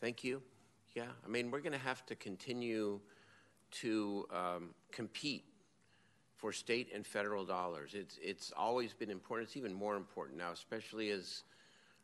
Thank 0.01 0.25
you. 0.25 0.41
Yeah, 0.95 1.05
I 1.25 1.29
mean 1.29 1.51
we're 1.51 1.61
going 1.61 1.73
to 1.73 1.79
have 1.79 2.07
to 2.07 2.15
continue 2.15 3.01
to 3.73 4.27
um, 4.33 4.71
compete 4.93 5.45
for 6.37 6.53
state 6.53 6.89
and 6.95 7.07
federal 7.07 7.45
dollars. 7.45 7.95
It's, 7.95 8.19
it's 8.23 8.53
always 8.57 8.93
been 8.93 9.11
important. 9.11 9.49
It's 9.49 9.57
even 9.57 9.73
more 9.73 9.97
important 9.97 10.39
now, 10.39 10.53
especially 10.53 11.11
as 11.11 11.43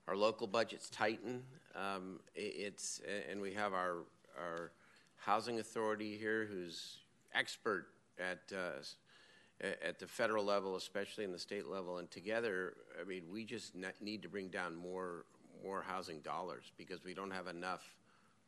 our 0.08 0.16
local 0.16 0.46
budgets 0.46 0.88
tighten. 0.88 1.42
Um, 1.74 2.20
it's, 2.34 3.00
and 3.30 3.40
we 3.40 3.52
have 3.54 3.72
our, 3.72 3.98
our 4.38 4.72
housing 5.16 5.58
authority 5.60 6.16
here 6.16 6.46
who's 6.50 6.98
expert 7.34 7.86
at, 8.18 8.40
uh, 8.52 9.66
at 9.84 9.98
the 9.98 10.06
federal 10.06 10.44
level, 10.44 10.76
especially 10.76 11.24
in 11.24 11.32
the 11.32 11.38
state 11.38 11.66
level. 11.66 11.98
And 11.98 12.10
together, 12.10 12.74
I 13.00 13.04
mean, 13.04 13.24
we 13.30 13.44
just 13.44 13.74
need 14.00 14.22
to 14.22 14.28
bring 14.28 14.48
down 14.48 14.74
more, 14.74 15.24
more 15.62 15.82
housing 15.82 16.20
dollars 16.20 16.72
because 16.76 17.04
we 17.04 17.14
don't 17.14 17.30
have 17.30 17.46
enough 17.46 17.82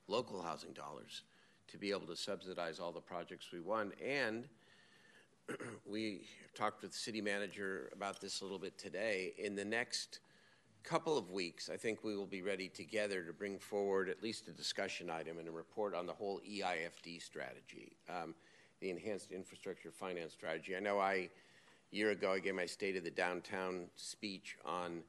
local 0.09 0.43
housing 0.43 0.73
dollars 0.73 1.23
to 1.69 1.79
be 1.79 1.91
able 1.91 2.07
to 2.07 2.17
subsidize 2.17 2.81
all 2.81 2.93
the 2.93 3.01
projects 3.01 3.47
we 3.53 3.61
want. 3.61 3.95
And 4.05 4.49
we 5.87 6.23
talked 6.55 6.83
with 6.83 6.93
the 6.93 6.97
city 6.99 7.21
manager 7.21 7.91
about 7.93 8.21
this 8.21 8.41
a 8.41 8.45
little 8.45 8.59
bit 8.59 8.79
today. 8.79 9.33
In 9.39 9.55
the 9.55 9.65
next 9.65 10.21
couple 10.83 11.17
of 11.17 11.31
weeks, 11.31 11.71
I 11.73 11.77
think 11.77 12.03
we 12.03 12.17
will 12.17 12.27
be 12.27 12.43
ready 12.43 12.69
together 12.69 13.23
to 13.23 13.33
bring 13.33 13.59
forward 13.59 14.09
at 14.09 14.23
least 14.23 14.49
a 14.49 14.53
discussion 14.53 15.11
item 15.11 15.39
and 15.39 15.49
a 15.49 15.53
report 15.53 15.95
on 15.95 16.07
the 16.07 16.13
whole 16.13 16.41
EIFD 16.49 17.23
strategy, 17.23 17.97
um, 18.09 18.35
the 18.81 18.91
Enhanced 18.91 19.31
Infrastructure 19.31 19.91
Finance 19.91 20.33
Strategy. 20.33 20.77
I 20.77 20.81
know 20.81 20.99
I, 20.99 21.13
a 21.15 21.31
year 21.91 22.11
ago, 22.11 22.33
I 22.33 22.39
gave 22.39 22.55
my 22.55 22.67
State 22.67 22.97
of 22.97 23.05
the 23.05 23.11
Downtown 23.11 23.87
speech 23.97 24.57
on 24.65 25.03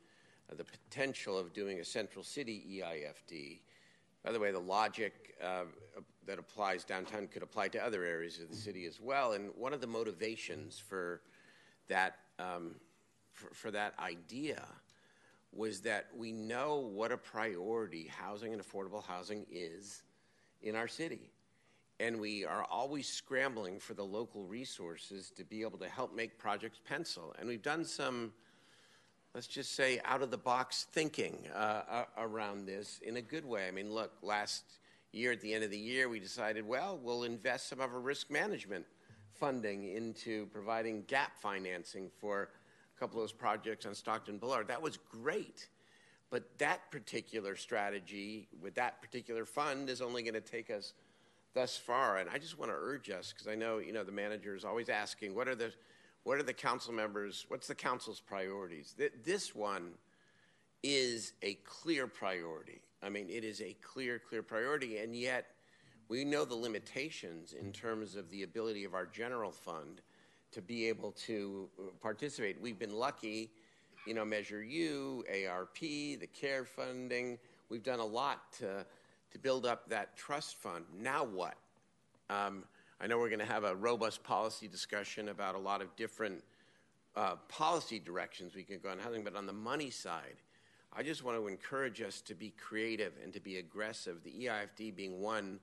uh, 0.52 0.56
the 0.56 0.64
potential 0.64 1.38
of 1.38 1.54
doing 1.54 1.80
a 1.80 1.86
Central 1.86 2.24
City 2.24 2.82
EIFD. 2.84 3.60
By 4.24 4.32
the 4.32 4.40
way, 4.40 4.52
the 4.52 4.60
logic 4.60 5.36
uh, 5.44 5.66
that 6.28 6.40
applies 6.40 6.84
downtown 6.84 7.28
could 7.28 7.44
apply 7.44 7.68
to 7.70 7.84
other 7.84 8.04
areas 8.04 8.40
of 8.40 8.50
the 8.50 8.56
city 8.56 8.86
as 8.86 9.00
well. 9.00 9.34
And 9.34 9.52
one 9.56 9.74
of 9.74 9.82
the 9.82 9.88
motivations 9.88 10.80
for 10.80 11.22
that 11.88 12.18
um, 12.40 12.76
for, 13.34 13.54
for 13.54 13.72
that 13.72 13.94
idea 14.00 14.64
was 15.52 15.82
that 15.82 16.08
we 16.16 16.32
know 16.32 16.78
what 16.78 17.12
a 17.12 17.18
priority 17.18 18.08
housing 18.08 18.54
and 18.54 18.62
affordable 18.62 19.04
housing 19.04 19.46
is 19.52 20.04
in 20.62 20.76
our 20.76 20.88
city. 20.88 21.30
And 22.00 22.20
we 22.20 22.44
are 22.44 22.66
always 22.72 23.08
scrambling 23.08 23.80
for 23.80 23.94
the 23.94 24.04
local 24.04 24.46
resources 24.46 25.32
to 25.38 25.44
be 25.44 25.62
able 25.62 25.78
to 25.80 25.88
help 25.88 26.16
make 26.16 26.38
projects 26.40 26.80
pencil. 26.84 27.36
And 27.38 27.48
we've 27.48 27.62
done 27.62 27.86
some, 27.86 28.34
let's 29.36 29.48
just 29.48 29.76
say, 29.76 30.02
out 30.04 30.24
of 30.24 30.32
the 30.32 30.38
box 30.38 30.88
thinking 30.92 31.48
uh, 31.54 32.06
around 32.18 32.66
this 32.66 33.00
in 33.06 33.18
a 33.18 33.22
good 33.22 33.46
way. 33.46 33.68
I 33.68 33.72
mean, 33.72 33.94
look, 33.94 34.12
last 34.24 34.64
year 35.14 35.32
at 35.32 35.42
the 35.42 35.54
end 35.54 35.64
of 35.64 35.72
the 35.72 35.78
year, 35.78 36.10
we 36.10 36.20
decided, 36.20 36.68
well, 36.68 37.00
we'll 37.02 37.24
invest 37.24 37.70
some 37.70 37.80
of 37.80 37.94
our 37.94 38.00
risk 38.00 38.30
management 38.30 38.86
funding 39.32 39.86
into 39.96 40.48
providing 40.48 41.04
gap 41.08 41.38
financing 41.40 42.10
for 42.20 42.50
a 42.96 43.00
couple 43.00 43.20
of 43.20 43.24
those 43.24 43.32
projects 43.32 43.86
on 43.86 43.96
Stockton 43.96 44.38
Boulevard. 44.38 44.68
That 44.68 44.82
was 44.82 44.98
great. 44.98 45.70
But 46.30 46.58
that 46.58 46.90
particular 46.92 47.56
strategy 47.56 48.48
with 48.60 48.74
that 48.76 49.02
particular 49.02 49.46
fund 49.46 49.90
is 49.90 50.02
only 50.02 50.24
going 50.24 50.34
to 50.34 50.42
take 50.42 50.72
us 50.72 50.94
thus 51.54 51.78
far. 51.78 52.18
And 52.18 52.30
I 52.30 52.40
just 52.40 52.58
want 52.58 52.72
to 52.72 52.76
urge 52.76 53.12
us, 53.12 53.32
because 53.32 53.48
I 53.48 53.54
know, 53.54 53.78
you 53.78 53.94
know, 53.94 54.04
the 54.04 54.12
manager 54.12 54.56
is 54.56 54.66
always 54.66 54.90
asking, 54.90 55.36
what 55.36 55.48
are 55.48 55.54
the, 55.54 55.72
what 56.24 56.40
are 56.40 56.44
the 56.44 56.54
council 56.54 56.92
members, 56.92 57.46
what's 57.50 57.68
the 57.68 57.76
council's 57.76 58.20
priorities? 58.20 58.96
This 59.24 59.54
one 59.54 59.92
is 60.82 61.34
a 61.44 61.54
clear 61.66 62.08
priority. 62.08 62.82
I 63.04 63.10
mean, 63.10 63.30
it 63.30 63.44
is 63.44 63.62
a 63.62 63.76
clear, 63.82 64.20
clear 64.20 64.42
priority, 64.42 64.98
and 64.98 65.16
yet 65.16 65.48
we 66.08 66.24
know 66.24 66.46
the 66.46 66.56
limitations 66.56 67.54
in 67.54 67.72
terms 67.72 68.16
of 68.16 68.30
the 68.30 68.44
ability 68.44 68.84
of 68.86 68.94
our 68.94 69.06
general 69.06 69.52
fund 69.52 70.02
to 70.52 70.62
be 70.62 70.88
able 70.88 71.12
to 71.12 71.68
participate. 72.02 72.62
We've 72.62 72.80
been 72.80 72.96
lucky, 72.96 73.52
you 74.06 74.14
know, 74.14 74.24
Measure 74.24 74.64
U, 74.64 75.24
ARP, 75.30 75.80
the 75.80 76.30
CARE 76.34 76.66
funding. 76.66 77.40
We've 77.70 77.84
done 77.84 78.00
a 78.00 78.06
lot 78.06 78.54
to, 78.60 78.86
to 79.32 79.40
build 79.40 79.66
up 79.66 79.90
that 79.90 80.16
trust 80.16 80.58
fund. 80.58 80.86
Now 80.98 81.24
what? 81.24 81.56
Um, 82.30 82.64
I 83.02 83.08
know 83.08 83.18
we're 83.18 83.30
going 83.30 83.40
to 83.40 83.46
have 83.46 83.64
a 83.64 83.76
robust 83.76 84.24
policy 84.24 84.68
discussion 84.68 85.30
about 85.30 85.56
a 85.56 85.60
lot 85.60 85.82
of 85.82 85.94
different 85.96 86.44
uh, 87.16 87.36
policy 87.50 88.00
directions 88.00 88.56
we 88.56 88.64
can 88.64 88.80
go 88.80 88.90
on 88.90 89.00
housing, 89.00 89.24
but 89.24 89.36
on 89.36 89.46
the 89.46 89.54
money 89.54 89.90
side, 89.90 90.36
I 90.96 91.02
just 91.02 91.24
want 91.24 91.38
to 91.38 91.48
encourage 91.48 92.02
us 92.02 92.22
to 92.22 92.36
be 92.36 92.52
creative 92.52 93.14
and 93.24 93.34
to 93.34 93.40
be 93.40 93.58
aggressive. 93.58 94.24
The 94.24 94.46
EIFD 94.46 94.96
being 94.96 95.22
one 95.22 95.60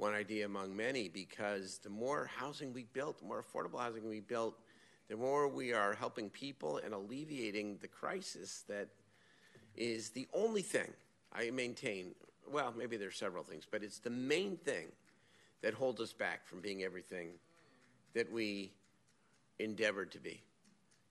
one 0.00 0.14
idea 0.14 0.46
among 0.46 0.74
many, 0.74 1.08
because 1.08 1.78
the 1.78 1.90
more 1.90 2.30
housing 2.34 2.72
we 2.72 2.84
built, 2.94 3.18
the 3.18 3.26
more 3.26 3.44
affordable 3.44 3.78
housing 3.78 4.08
we 4.08 4.20
built, 4.20 4.54
the 5.08 5.16
more 5.16 5.46
we 5.46 5.74
are 5.74 5.92
helping 5.92 6.30
people 6.30 6.78
and 6.78 6.94
alleviating 6.94 7.76
the 7.82 7.88
crisis 7.88 8.64
that 8.66 8.88
is 9.76 10.08
the 10.08 10.26
only 10.32 10.62
thing 10.62 10.90
I 11.34 11.50
maintain. 11.50 12.14
Well, 12.50 12.72
maybe 12.76 12.96
there's 12.96 13.18
several 13.18 13.44
things, 13.44 13.66
but 13.70 13.82
it's 13.82 13.98
the 13.98 14.10
main 14.10 14.56
thing 14.56 14.86
that 15.60 15.74
holds 15.74 16.00
us 16.00 16.14
back 16.14 16.46
from 16.46 16.60
being 16.60 16.82
everything 16.82 17.32
that 18.14 18.32
we 18.32 18.72
endeavored 19.58 20.10
to 20.12 20.18
be 20.18 20.40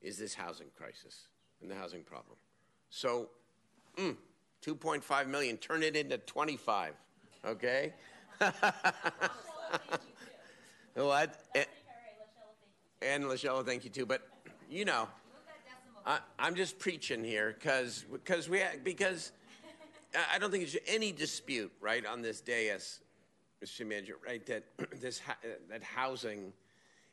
is 0.02 0.18
this 0.18 0.34
housing 0.34 0.68
crisis 0.76 1.28
and 1.62 1.70
the 1.70 1.76
housing 1.76 2.02
problem. 2.02 2.38
So, 2.90 3.30
mm, 4.00 4.16
2.5 4.66 5.28
million, 5.28 5.58
turn 5.58 5.84
it 5.84 5.96
into 5.96 6.18
25, 6.18 6.94
okay? 7.46 7.94
what? 10.94 11.44
And, 11.56 11.66
and 13.02 13.24
Lachelle, 13.26 13.66
thank 13.66 13.84
you 13.84 13.90
too. 13.90 14.06
But 14.06 14.22
you 14.70 14.86
know, 14.86 15.08
I, 16.06 16.20
am 16.40 16.56
just 16.56 16.80
preaching 16.80 17.24
here 17.24 17.56
because 17.58 18.06
because 18.12 18.50
we 18.50 18.62
because 18.84 19.32
I 20.34 20.40
don't 20.40 20.52
think 20.52 20.64
there's 20.64 20.82
any 20.88 21.12
dispute 21.12 21.72
right 21.82 22.06
on 22.06 22.22
this 22.22 22.42
dais, 22.42 23.00
Mr. 23.64 23.86
Manager, 23.86 24.16
right 24.26 24.46
that 24.48 24.64
this 25.02 25.22
that 25.70 25.84
housing 25.84 26.54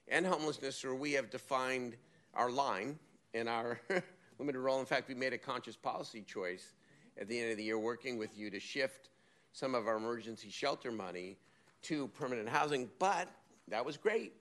and 0.09 0.25
homelessness, 0.25 0.85
or 0.85 0.95
we 0.95 1.13
have 1.13 1.31
defined 1.31 1.97
our 2.35 2.51
line 2.51 2.99
and 3.35 3.49
our 3.49 3.81
limited 4.39 4.59
role. 4.59 4.79
In 4.81 4.87
fact, 4.87 5.09
we 5.09 5.15
made 5.15 5.33
a 5.33 5.39
conscious 5.39 5.77
policy 5.77 6.23
choice 6.23 6.75
at 7.19 7.29
the 7.29 7.41
end 7.41 7.51
of 7.51 7.57
the 7.57 7.65
year, 7.65 7.79
working 7.79 8.19
with 8.19 8.37
you 8.37 8.51
to 8.51 8.61
shift 8.61 9.11
some 9.53 9.75
of 9.75 9.87
our 9.87 9.97
emergency 9.97 10.51
shelter 10.51 10.93
money 10.93 11.37
to 11.83 12.09
permanent 12.09 12.49
housing. 12.49 12.89
But 12.99 13.29
that 13.69 13.85
was 13.85 13.97
great. 13.97 14.33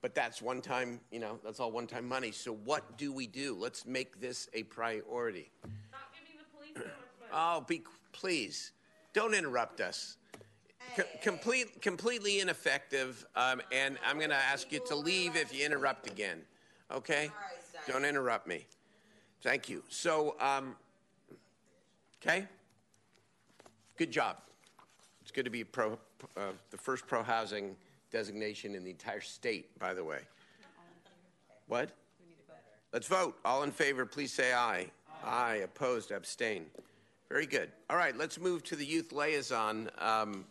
But 0.00 0.14
that's 0.14 0.40
one 0.40 0.60
time, 0.60 1.00
you 1.10 1.18
know, 1.18 1.38
that's 1.42 1.58
all 1.60 1.72
one 1.72 1.86
time 1.86 2.08
money. 2.08 2.30
So 2.30 2.52
what 2.52 2.96
do 2.96 3.12
we 3.12 3.26
do? 3.26 3.56
Let's 3.58 3.84
make 3.86 4.20
this 4.20 4.48
a 4.54 4.62
priority. 4.64 5.50
Not 5.64 5.72
giving 6.12 6.38
the 6.38 6.82
police 6.82 6.92
Oh, 7.32 7.64
be, 7.66 7.82
please, 8.12 8.72
don't 9.12 9.34
interrupt 9.34 9.80
us. 9.80 10.16
Co- 10.96 11.02
complete, 11.22 11.82
completely 11.82 12.40
ineffective, 12.40 13.26
um, 13.36 13.60
and 13.70 13.98
I'm 14.06 14.18
going 14.18 14.30
to 14.30 14.36
ask 14.36 14.72
you 14.72 14.80
to 14.86 14.94
leave 14.94 15.36
if 15.36 15.54
you 15.54 15.66
interrupt 15.66 16.10
again. 16.10 16.40
Okay? 16.92 17.30
Don't 17.86 18.04
interrupt 18.04 18.46
me. 18.46 18.66
Thank 19.42 19.68
you. 19.68 19.82
So, 19.88 20.36
um, 20.40 20.76
okay? 22.22 22.46
Good 23.96 24.10
job. 24.10 24.36
It's 25.22 25.30
good 25.30 25.44
to 25.44 25.50
be 25.50 25.64
pro, 25.64 25.98
uh, 26.36 26.52
the 26.70 26.76
first 26.76 27.06
pro 27.06 27.22
housing 27.22 27.76
designation 28.10 28.74
in 28.74 28.84
the 28.84 28.90
entire 28.90 29.20
state, 29.20 29.78
by 29.78 29.94
the 29.94 30.04
way. 30.04 30.20
What? 31.66 31.90
Let's 32.92 33.06
vote. 33.06 33.36
All 33.44 33.62
in 33.64 33.70
favor, 33.70 34.06
please 34.06 34.32
say 34.32 34.54
aye. 34.54 34.86
Aye. 35.22 35.56
Opposed, 35.64 36.10
abstain. 36.10 36.66
Very 37.28 37.44
good. 37.44 37.70
All 37.90 37.96
right, 37.98 38.16
let's 38.16 38.40
move 38.40 38.62
to 38.64 38.76
the 38.76 38.84
youth 38.86 39.12
liaison 39.12 39.90
um, 39.98 40.46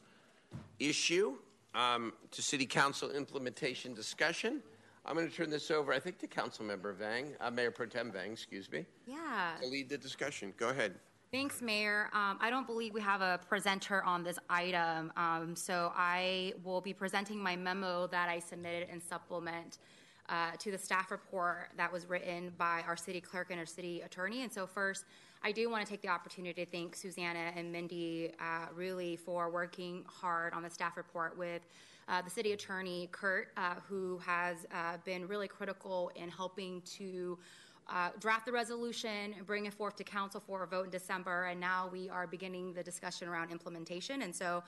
issue, 0.80 1.34
um, 1.74 2.14
to 2.32 2.42
City 2.44 2.68
Council 2.68 3.10
implementation 3.10 3.96
discussion. 3.96 4.62
I'm 5.06 5.16
going 5.16 5.28
to 5.28 5.34
turn 5.34 5.50
this 5.50 5.72
over, 5.72 5.92
I 5.94 6.00
think, 6.00 6.20
to 6.20 6.28
Councilmember 6.28 6.94
Vang, 6.94 7.34
uh, 7.42 7.50
Mayor 7.50 7.72
Pro 7.72 7.88
Tem 7.88 8.12
Vang, 8.12 8.32
excuse 8.34 8.70
me, 8.72 8.86
Yeah. 9.08 9.54
to 9.62 9.68
lead 9.68 9.90
the 9.90 9.98
discussion. 9.98 10.54
Go 10.58 10.70
ahead. 10.70 10.94
Thanks, 11.30 11.62
Mayor. 11.62 12.10
Um, 12.14 12.38
I 12.40 12.50
don't 12.50 12.66
believe 12.66 12.94
we 12.94 13.02
have 13.02 13.20
a 13.20 13.38
presenter 13.50 14.02
on 14.06 14.24
this 14.24 14.40
item, 14.50 15.12
um, 15.18 15.58
so 15.58 15.92
I 15.94 16.54
will 16.64 16.80
be 16.80 16.94
presenting 16.94 17.38
my 17.38 17.54
memo 17.54 18.08
that 18.08 18.30
I 18.30 18.40
submitted 18.40 18.88
in 18.90 19.02
supplement 19.02 19.80
uh, 20.30 20.52
to 20.58 20.72
the 20.72 20.78
staff 20.78 21.12
report 21.12 21.72
that 21.76 21.92
was 21.92 22.06
written 22.06 22.54
by 22.58 22.82
our 22.88 22.96
city 22.96 23.20
clerk 23.20 23.48
and 23.50 23.60
our 23.60 23.66
city 23.66 24.00
attorney. 24.02 24.44
And 24.44 24.52
so, 24.54 24.66
first, 24.66 25.04
I 25.44 25.52
do 25.52 25.70
want 25.70 25.86
to 25.86 25.92
take 25.92 26.02
the 26.02 26.08
opportunity 26.08 26.64
to 26.64 26.72
thank 26.72 26.96
Susanna 26.96 27.52
and 27.58 27.74
Mindy 27.74 28.32
uh, 28.40 28.68
really 28.74 29.18
for 29.18 29.50
working 29.50 30.06
hard 30.08 30.54
on 30.54 30.64
the 30.64 30.70
staff 30.70 30.96
report 30.96 31.38
with 31.38 31.62
uh, 32.08 32.22
the 32.22 32.30
city 32.30 32.54
attorney, 32.54 33.10
Kurt, 33.12 33.50
uh, 33.58 33.76
who 33.90 34.18
has 34.20 34.66
uh, 34.74 34.96
been 35.04 35.28
really 35.28 35.50
critical 35.50 36.10
in 36.16 36.30
helping 36.30 36.82
to 36.98 37.38
uh, 37.90 38.10
draft 38.20 38.46
the 38.46 38.52
resolution, 38.52 39.34
and 39.38 39.46
bring 39.46 39.66
it 39.66 39.74
forth 39.74 39.96
to 39.96 40.04
council 40.04 40.40
for 40.40 40.64
a 40.64 40.68
vote 40.68 40.86
in 40.86 40.92
December, 40.92 41.46
and 41.46 41.60
now 41.60 41.90
we 41.92 42.10
are 42.10 42.28
beginning 42.28 42.74
the 42.74 42.84
discussion 42.84 43.28
around 43.28 43.52
implementation. 43.52 44.22
And 44.24 44.36
so, 44.36 44.64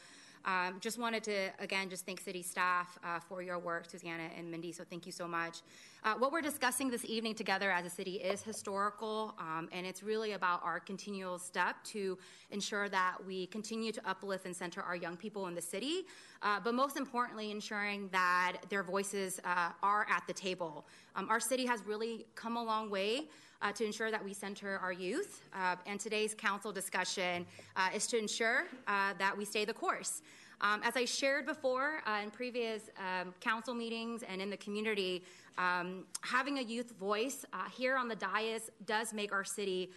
um, 0.46 0.78
just 0.80 0.98
wanted 0.98 1.24
to 1.24 1.50
again 1.60 1.90
just 1.90 2.06
thank 2.06 2.20
city 2.20 2.42
staff 2.42 2.98
uh, 3.04 3.20
for 3.20 3.42
your 3.42 3.60
work, 3.60 3.90
Susanna 3.90 4.30
and 4.38 4.50
Mindy. 4.50 4.72
So 4.72 4.84
thank 4.84 5.06
you 5.06 5.12
so 5.12 5.28
much. 5.28 5.62
Uh, 6.04 6.14
what 6.14 6.32
we're 6.32 6.42
discussing 6.42 6.90
this 6.90 7.04
evening 7.04 7.36
together 7.36 7.72
as 7.72 7.86
a 7.86 7.90
city 7.90 8.16
is 8.16 8.42
historical, 8.42 9.36
um, 9.38 9.68
and 9.74 9.86
it's 9.86 10.02
really 10.02 10.32
about 10.32 10.64
our 10.64 10.80
continual 10.80 11.38
step 11.38 11.76
to 11.84 12.18
ensure 12.52 12.88
that 12.88 13.18
we 13.28 13.48
continue 13.48 13.92
to 13.92 14.02
uplift 14.10 14.46
and 14.46 14.56
center 14.56 14.82
our 14.82 14.96
young 14.96 15.18
people 15.18 15.48
in 15.48 15.56
the 15.56 15.62
city, 15.62 16.06
uh, 16.42 16.58
but 16.64 16.74
most 16.74 16.96
importantly, 16.96 17.52
ensuring 17.52 18.08
that 18.14 18.58
their 18.70 18.82
voices 18.84 19.42
uh, 19.44 19.72
are 19.84 20.08
at 20.10 20.24
the 20.26 20.34
table. 20.34 20.86
Um, 21.18 21.28
our 21.30 21.40
city 21.42 21.66
has 21.66 21.86
really 21.86 22.26
come 22.36 22.56
a 22.56 22.64
long 22.64 22.90
way. 22.90 23.28
Uh, 23.62 23.72
to 23.74 23.86
ensure 23.86 24.12
that 24.12 24.24
we 24.24 24.34
center 24.34 24.78
our 24.80 24.92
youth. 24.92 25.42
Uh, 25.54 25.76
and 25.86 26.00
today's 26.00 26.34
council 26.34 26.72
discussion 26.72 27.46
uh, 27.76 27.90
is 27.94 28.08
to 28.08 28.18
ensure 28.18 28.66
uh, 28.88 29.14
that 29.18 29.38
we 29.38 29.46
stay 29.46 29.66
the 29.66 29.74
course. 29.74 30.22
Um, 30.62 30.82
as 30.84 30.98
I 30.98 31.06
shared 31.06 31.46
before 31.46 32.02
uh, 32.06 32.20
in 32.22 32.32
previous 32.32 32.90
um, 32.98 33.34
council 33.40 33.74
meetings 33.74 34.24
and 34.24 34.42
in 34.42 34.50
the 34.50 34.58
community, 34.58 35.24
um, 35.58 36.06
having 36.22 36.60
a 36.60 36.62
youth 36.62 36.92
voice 37.00 37.46
here 37.72 37.96
on 37.96 38.08
the 38.08 38.16
dais 38.16 38.70
does 38.86 39.14
make 39.14 39.32
our 39.32 39.44
city 39.44 39.90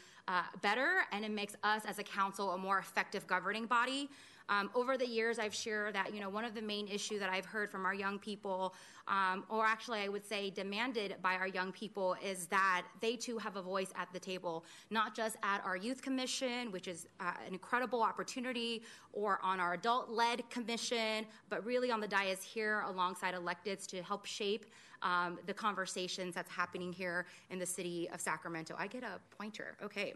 better 0.61 1.03
and 1.11 1.25
it 1.25 1.31
makes 1.31 1.57
us 1.65 1.83
as 1.85 1.99
a 1.99 2.03
council 2.03 2.53
a 2.53 2.59
more 2.59 2.79
effective 2.79 3.27
governing 3.27 3.67
body. 3.67 4.09
Um, 4.49 4.71
over 4.75 4.97
the 4.97 5.07
years, 5.07 5.39
I've 5.39 5.55
shared 5.55 5.95
that 5.95 6.15
you 6.15 6.21
know 6.21 6.29
one 6.29 6.45
of 6.45 6.55
the 6.55 6.63
main 6.63 6.89
issues 6.89 7.21
that 7.21 7.31
I've 7.31 7.45
heard 7.45 7.71
from 7.71 7.85
our 7.87 7.95
young 7.95 8.19
people, 8.19 8.75
um, 9.09 9.45
or 9.49 9.65
actually 9.65 10.01
I 10.01 10.09
would 10.09 10.27
say 10.27 10.51
demanded 10.51 11.17
by 11.23 11.35
our 11.35 11.49
young 11.49 11.73
people, 11.73 12.17
is 12.25 12.47
that 12.47 12.83
they 13.01 13.17
too 13.17 13.39
have 13.39 13.57
a 13.57 13.63
voice 13.63 13.93
at 13.97 14.09
the 14.13 14.21
table, 14.21 14.65
not 14.91 15.15
just 15.15 15.37
at 15.43 15.65
our 15.65 15.77
youth 15.77 16.03
commission, 16.03 16.73
which 16.73 16.89
is 16.89 17.07
uh, 17.21 17.33
an 17.47 17.53
incredible 17.53 18.03
opportunity, 18.03 18.83
or 19.13 19.39
on 19.43 19.61
our 19.61 19.75
adult-led 19.75 20.49
commission, 20.51 21.27
but 21.49 21.65
really 21.65 21.91
on 21.91 22.01
the 22.01 22.09
dais 22.09 22.43
here 22.43 22.85
alongside 22.87 23.35
electeds 23.35 23.87
to 23.87 24.03
help 24.03 24.25
shape 24.25 24.67
um, 25.03 25.39
the 25.47 25.55
conversations 25.55 26.35
that's 26.35 26.51
happening 26.51 26.93
here 26.93 27.27
in 27.51 27.59
the 27.59 27.67
city 27.67 28.09
of 28.13 28.21
Sacramento. 28.21 28.75
I 28.79 28.87
get 28.87 29.03
a 29.03 29.19
pointer. 29.37 29.77
Okay. 29.83 30.15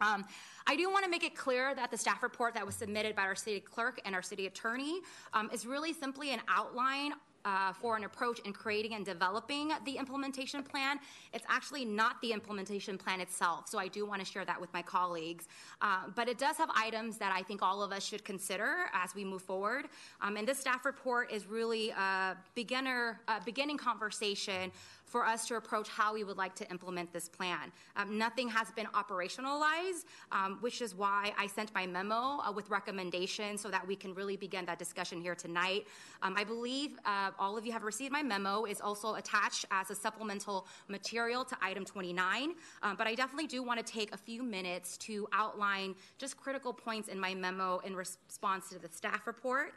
Um, 0.00 0.24
I 0.66 0.76
do 0.76 0.90
want 0.90 1.04
to 1.04 1.10
make 1.10 1.24
it 1.24 1.34
clear 1.34 1.74
that 1.74 1.90
the 1.90 1.98
staff 1.98 2.22
report 2.22 2.54
that 2.54 2.64
was 2.64 2.74
submitted 2.74 3.14
by 3.14 3.22
our 3.22 3.34
city 3.34 3.60
clerk 3.60 4.00
and 4.04 4.14
our 4.14 4.22
city 4.22 4.46
attorney 4.46 5.00
um, 5.32 5.50
is 5.52 5.66
really 5.66 5.92
simply 5.92 6.32
an 6.32 6.40
outline 6.48 7.12
uh, 7.44 7.72
for 7.74 7.96
an 7.96 8.04
approach 8.04 8.38
in 8.40 8.52
creating 8.52 8.94
and 8.94 9.04
developing 9.04 9.70
the 9.84 9.96
implementation 9.96 10.62
plan. 10.62 10.98
It's 11.32 11.44
actually 11.48 11.84
not 11.84 12.20
the 12.22 12.32
implementation 12.32 12.96
plan 12.96 13.20
itself, 13.20 13.68
so 13.68 13.78
I 13.78 13.88
do 13.88 14.06
want 14.06 14.24
to 14.24 14.26
share 14.26 14.44
that 14.44 14.60
with 14.60 14.72
my 14.72 14.82
colleagues. 14.82 15.46
Uh, 15.82 16.04
but 16.14 16.28
it 16.28 16.38
does 16.38 16.56
have 16.56 16.70
items 16.74 17.18
that 17.18 17.32
I 17.34 17.42
think 17.42 17.62
all 17.62 17.82
of 17.82 17.92
us 17.92 18.04
should 18.04 18.24
consider 18.24 18.86
as 18.94 19.14
we 19.14 19.24
move 19.24 19.42
forward. 19.42 19.86
Um, 20.22 20.36
and 20.36 20.48
this 20.48 20.58
staff 20.58 20.84
report 20.84 21.30
is 21.30 21.46
really 21.46 21.90
a 21.90 22.36
beginner, 22.54 23.20
a 23.28 23.40
beginning 23.44 23.76
conversation 23.76 24.72
for 25.04 25.26
us 25.26 25.46
to 25.48 25.56
approach 25.56 25.88
how 25.88 26.14
we 26.14 26.24
would 26.24 26.36
like 26.36 26.54
to 26.56 26.70
implement 26.70 27.12
this 27.12 27.28
plan. 27.28 27.72
Um, 27.96 28.18
nothing 28.18 28.48
has 28.48 28.70
been 28.72 28.86
operationalized, 28.86 30.04
um, 30.32 30.58
which 30.60 30.80
is 30.80 30.94
why 30.94 31.32
I 31.38 31.46
sent 31.46 31.74
my 31.74 31.86
memo 31.86 32.40
uh, 32.40 32.52
with 32.52 32.70
recommendations 32.70 33.60
so 33.60 33.70
that 33.70 33.86
we 33.86 33.96
can 33.96 34.14
really 34.14 34.36
begin 34.36 34.64
that 34.66 34.78
discussion 34.78 35.20
here 35.20 35.34
tonight. 35.34 35.86
Um, 36.22 36.34
I 36.36 36.44
believe 36.44 36.98
uh, 37.04 37.30
all 37.38 37.56
of 37.56 37.66
you 37.66 37.72
have 37.72 37.84
received 37.84 38.12
my 38.12 38.22
memo. 38.22 38.64
It's 38.64 38.80
also 38.80 39.14
attached 39.14 39.66
as 39.70 39.90
a 39.90 39.94
supplemental 39.94 40.66
material 40.88 41.44
to 41.44 41.56
item 41.62 41.84
29, 41.84 42.54
um, 42.82 42.96
but 42.96 43.06
I 43.06 43.14
definitely 43.14 43.46
do 43.46 43.62
want 43.62 43.84
to 43.84 43.92
take 43.92 44.12
a 44.12 44.18
few 44.18 44.42
minutes 44.42 44.96
to 44.98 45.26
outline 45.32 45.94
just 46.18 46.36
critical 46.36 46.72
points 46.72 47.08
in 47.08 47.18
my 47.18 47.34
memo 47.34 47.78
in 47.84 47.94
response 47.94 48.68
to 48.70 48.78
the 48.78 48.88
staff 48.88 49.26
report. 49.26 49.74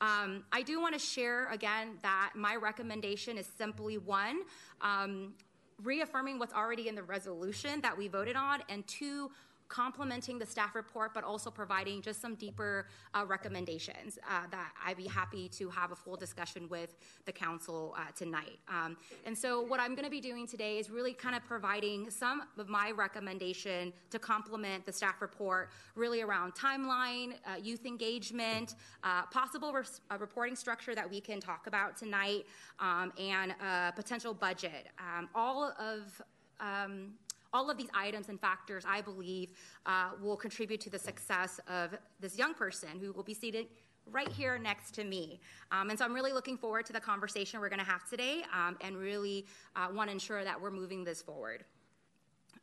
Um, 0.00 0.44
I 0.50 0.62
do 0.62 0.80
want 0.80 0.94
to 0.94 0.98
share 0.98 1.48
again 1.48 1.98
that 2.02 2.32
my 2.34 2.56
recommendation 2.56 3.36
is 3.36 3.46
simply 3.58 3.98
one, 3.98 4.40
um, 4.80 5.34
reaffirming 5.82 6.38
what's 6.38 6.54
already 6.54 6.88
in 6.88 6.94
the 6.94 7.02
resolution 7.02 7.80
that 7.82 7.96
we 7.96 8.08
voted 8.08 8.36
on, 8.36 8.62
and 8.68 8.86
two, 8.86 9.30
complementing 9.70 10.38
the 10.38 10.44
staff 10.44 10.74
report, 10.74 11.14
but 11.14 11.24
also 11.24 11.50
providing 11.50 12.02
just 12.02 12.20
some 12.20 12.34
deeper 12.34 12.88
uh, 13.14 13.24
recommendations 13.24 14.18
uh, 14.28 14.42
that 14.50 14.72
I'd 14.84 14.96
be 14.96 15.06
happy 15.06 15.48
to 15.50 15.70
have 15.70 15.92
a 15.92 15.96
full 15.96 16.16
discussion 16.16 16.68
with 16.68 16.96
the 17.24 17.32
council 17.32 17.94
uh, 17.96 18.10
tonight. 18.14 18.58
Um, 18.68 18.96
and 19.24 19.38
so, 19.38 19.62
what 19.62 19.80
I'm 19.80 19.94
going 19.94 20.04
to 20.04 20.10
be 20.10 20.20
doing 20.20 20.46
today 20.46 20.78
is 20.78 20.90
really 20.90 21.14
kind 21.14 21.34
of 21.36 21.44
providing 21.44 22.10
some 22.10 22.42
of 22.58 22.68
my 22.68 22.90
recommendation 22.90 23.92
to 24.10 24.18
complement 24.18 24.84
the 24.84 24.92
staff 24.92 25.22
report, 25.22 25.70
really 25.94 26.20
around 26.20 26.54
timeline, 26.54 27.34
uh, 27.46 27.56
youth 27.62 27.86
engagement, 27.86 28.74
uh, 29.04 29.22
possible 29.26 29.72
res- 29.72 30.00
reporting 30.18 30.56
structure 30.56 30.94
that 30.94 31.08
we 31.08 31.20
can 31.20 31.40
talk 31.40 31.68
about 31.68 31.96
tonight, 31.96 32.44
um, 32.80 33.12
and 33.18 33.54
potential 33.94 34.34
budget. 34.34 34.88
Um, 34.98 35.28
all 35.34 35.72
of 35.78 36.20
um, 36.58 37.12
all 37.52 37.70
of 37.70 37.76
these 37.76 37.88
items 37.94 38.28
and 38.28 38.40
factors, 38.40 38.84
I 38.86 39.00
believe, 39.00 39.50
uh, 39.86 40.10
will 40.22 40.36
contribute 40.36 40.80
to 40.82 40.90
the 40.90 40.98
success 40.98 41.60
of 41.68 41.96
this 42.20 42.38
young 42.38 42.54
person 42.54 42.90
who 43.00 43.12
will 43.12 43.22
be 43.22 43.34
seated 43.34 43.66
right 44.06 44.28
here 44.28 44.58
next 44.58 44.92
to 44.94 45.04
me. 45.04 45.40
Um, 45.72 45.90
and 45.90 45.98
so 45.98 46.04
I'm 46.04 46.14
really 46.14 46.32
looking 46.32 46.56
forward 46.56 46.86
to 46.86 46.92
the 46.92 47.00
conversation 47.00 47.60
we're 47.60 47.68
going 47.68 47.80
to 47.80 47.84
have 47.84 48.08
today 48.08 48.42
um, 48.52 48.76
and 48.80 48.96
really 48.96 49.46
uh, 49.76 49.88
want 49.92 50.08
to 50.08 50.12
ensure 50.12 50.44
that 50.44 50.60
we're 50.60 50.70
moving 50.70 51.04
this 51.04 51.22
forward. 51.22 51.64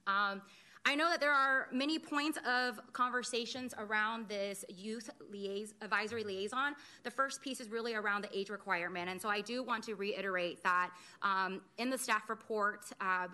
Um, 0.07 0.41
I 0.85 0.95
know 0.95 1.09
that 1.09 1.19
there 1.19 1.33
are 1.33 1.67
many 1.73 1.99
points 1.99 2.39
of 2.47 2.79
conversations 2.93 3.73
around 3.77 4.29
this 4.29 4.63
youth 4.69 5.09
liaison, 5.29 5.75
advisory 5.81 6.23
liaison. 6.23 6.75
The 7.03 7.11
first 7.11 7.41
piece 7.41 7.59
is 7.59 7.67
really 7.69 7.93
around 7.93 8.23
the 8.23 8.37
age 8.37 8.49
requirement. 8.49 9.09
And 9.09 9.21
so 9.21 9.27
I 9.27 9.41
do 9.41 9.63
want 9.63 9.83
to 9.85 9.95
reiterate 9.95 10.63
that 10.63 10.91
um, 11.23 11.59
in 11.77 11.89
the 11.89 11.97
staff 11.97 12.29
report, 12.29 12.85
uh, 13.01 13.27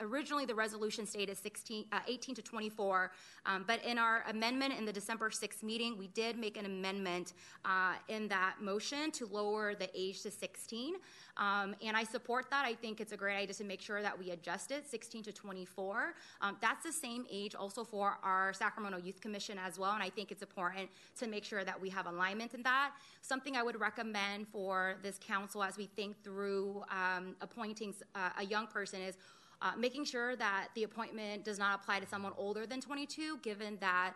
originally 0.00 0.44
the 0.44 0.54
resolution 0.54 1.06
stated 1.06 1.36
16, 1.36 1.86
uh, 1.92 2.00
18 2.06 2.34
to 2.36 2.42
24, 2.42 3.12
um, 3.46 3.64
but 3.66 3.84
in 3.84 3.98
our 3.98 4.24
amendment 4.28 4.74
in 4.78 4.84
the 4.84 4.92
December 4.92 5.30
6th 5.30 5.62
meeting, 5.62 5.98
we 5.98 6.08
did 6.08 6.38
make 6.38 6.56
an 6.56 6.66
amendment 6.66 7.32
uh, 7.64 7.94
in 8.08 8.28
that 8.28 8.56
motion 8.60 9.10
to 9.12 9.26
lower 9.26 9.74
the 9.74 9.88
age 9.94 10.22
to 10.22 10.30
16. 10.30 10.94
Um, 11.36 11.74
and 11.84 11.96
I 11.96 12.04
support 12.04 12.50
that. 12.50 12.64
I 12.64 12.74
think 12.74 13.00
it's 13.00 13.12
a 13.12 13.16
great 13.16 13.36
idea 13.36 13.54
to 13.54 13.64
make 13.64 13.80
sure 13.80 14.02
that 14.02 14.18
we 14.18 14.30
adjust 14.30 14.70
it 14.70 14.88
16 14.88 15.22
to 15.24 15.32
24. 15.32 16.14
Um, 16.40 16.56
that's 16.60 16.84
the 16.84 16.92
same 16.92 17.26
age 17.30 17.54
also 17.54 17.84
for 17.84 18.18
our 18.22 18.52
Sacramento 18.52 18.98
Youth 18.98 19.20
Commission 19.20 19.58
as 19.58 19.78
well. 19.78 19.92
And 19.92 20.02
I 20.02 20.10
think 20.10 20.32
it's 20.32 20.42
important 20.42 20.90
to 21.18 21.26
make 21.28 21.44
sure 21.44 21.64
that 21.64 21.80
we 21.80 21.88
have 21.90 22.06
alignment 22.06 22.54
in 22.54 22.62
that. 22.64 22.92
Something 23.22 23.56
I 23.56 23.62
would 23.62 23.80
recommend 23.80 24.48
for 24.48 24.96
this 25.02 25.18
council 25.24 25.62
as 25.62 25.76
we 25.76 25.86
think 25.86 26.22
through 26.24 26.82
um, 26.90 27.36
appointing 27.40 27.94
uh, 28.14 28.30
a 28.38 28.44
young 28.44 28.66
person 28.66 29.00
is 29.00 29.16
uh, 29.60 29.72
making 29.76 30.04
sure 30.04 30.36
that 30.36 30.68
the 30.74 30.84
appointment 30.84 31.44
does 31.44 31.58
not 31.58 31.80
apply 31.80 32.00
to 32.00 32.06
someone 32.06 32.32
older 32.36 32.66
than 32.66 32.80
22, 32.80 33.38
given 33.42 33.76
that 33.80 34.14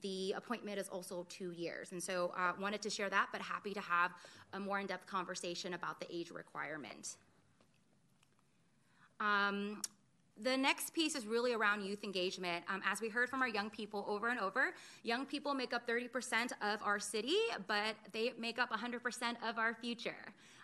the 0.00 0.32
appointment 0.36 0.78
is 0.78 0.88
also 0.88 1.26
two 1.28 1.52
years. 1.52 1.92
And 1.92 2.02
so 2.02 2.32
uh, 2.36 2.52
wanted 2.60 2.82
to 2.82 2.90
share 2.90 3.10
that, 3.10 3.28
but 3.32 3.40
happy 3.40 3.74
to 3.74 3.80
have 3.80 4.12
a 4.52 4.60
more 4.60 4.80
in 4.80 4.86
depth 4.86 5.06
conversation 5.06 5.74
about 5.74 6.00
the 6.00 6.06
age 6.14 6.30
requirement. 6.30 7.16
Um, 9.20 9.82
the 10.40 10.56
next 10.56 10.94
piece 10.94 11.14
is 11.14 11.26
really 11.26 11.52
around 11.52 11.84
youth 11.84 12.02
engagement. 12.04 12.64
Um, 12.68 12.82
as 12.84 13.00
we 13.00 13.08
heard 13.08 13.28
from 13.28 13.42
our 13.42 13.48
young 13.48 13.70
people 13.70 14.04
over 14.08 14.28
and 14.28 14.40
over, 14.40 14.72
young 15.02 15.26
people 15.26 15.54
make 15.54 15.72
up 15.72 15.86
30% 15.86 16.52
of 16.62 16.82
our 16.82 16.98
city, 16.98 17.36
but 17.66 17.94
they 18.12 18.32
make 18.38 18.58
up 18.58 18.70
100% 18.70 19.36
of 19.46 19.58
our 19.58 19.74
future. 19.74 20.16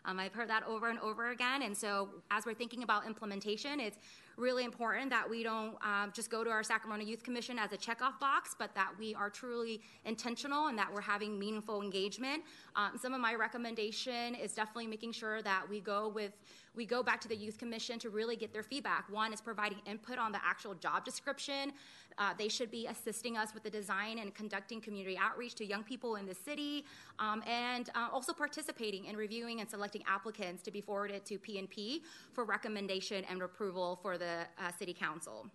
Um, 0.05 0.19
I've 0.19 0.33
heard 0.33 0.49
that 0.49 0.65
over 0.67 0.89
and 0.89 0.99
over 1.01 1.31
again. 1.31 1.63
And 1.63 1.77
so, 1.77 2.09
as 2.31 2.47
we're 2.47 2.55
thinking 2.55 2.83
about 2.83 3.07
implementation, 3.07 3.81
it's 3.81 3.99
really 4.37 4.65
important 4.65 5.11
that 5.11 5.29
we 5.29 5.43
don't 5.43 5.75
um, 5.85 6.13
just 6.15 6.31
go 6.31 6.45
to 6.45 6.51
our 6.51 6.63
Sacramento 6.63 7.05
Youth 7.05 7.23
Commission 7.23 7.59
as 7.59 7.73
a 7.73 7.77
checkoff 7.77 8.21
box, 8.21 8.55
but 8.57 8.75
that 8.75 8.93
we 8.99 9.15
are 9.15 9.29
truly 9.29 9.81
intentional 10.05 10.69
and 10.69 10.79
that 10.79 10.93
we're 10.93 11.01
having 11.01 11.39
meaningful 11.39 11.83
engagement. 11.83 12.45
Um, 12.77 12.93
some 13.01 13.13
of 13.13 13.21
my 13.21 13.35
recommendation 13.35 14.35
is 14.37 14.53
definitely 14.53 14.87
making 14.87 15.13
sure 15.13 15.43
that 15.43 15.65
we 15.69 15.81
go 15.81 16.09
with 16.09 16.33
we 16.75 16.87
go 16.87 17.03
back 17.03 17.21
to 17.23 17.29
the 17.29 17.37
Youth 17.37 17.59
Commission 17.59 17.99
to 18.01 18.11
really 18.11 18.37
get 18.37 18.53
their 18.53 18.63
feedback. 18.63 19.11
One 19.11 19.33
is 19.33 19.41
providing 19.41 19.79
input 19.87 20.19
on 20.19 20.33
the 20.33 20.41
actual 20.45 20.75
job 20.75 21.05
description. 21.05 21.73
Uh, 22.19 22.35
they 22.37 22.49
should 22.49 22.71
be 22.71 22.87
assisting 22.87 23.37
us 23.37 23.55
with 23.55 23.63
the 23.63 23.71
design 23.71 24.19
and 24.19 24.35
conducting 24.35 24.81
community 24.81 25.17
outreach 25.17 25.55
to 25.57 25.65
young 25.65 25.85
people 25.85 26.17
in 26.17 26.27
the 26.27 26.35
city, 26.35 26.85
um, 27.19 27.43
and 27.47 27.91
uh, 27.95 28.09
also 28.13 28.33
participating 28.33 29.05
in 29.05 29.17
reviewing 29.17 29.61
and 29.61 29.71
selecting 29.71 30.03
applicants 30.09 30.63
to 30.63 30.71
be 30.71 30.81
forwarded 30.81 31.25
to 31.25 31.39
PNP 31.39 32.01
for 32.33 32.45
recommendation 32.45 33.25
and 33.31 33.41
approval 33.43 33.99
for 34.03 34.19
the 34.19 34.47
uh, 34.59 34.73
City 34.79 34.93
Council. 34.93 35.47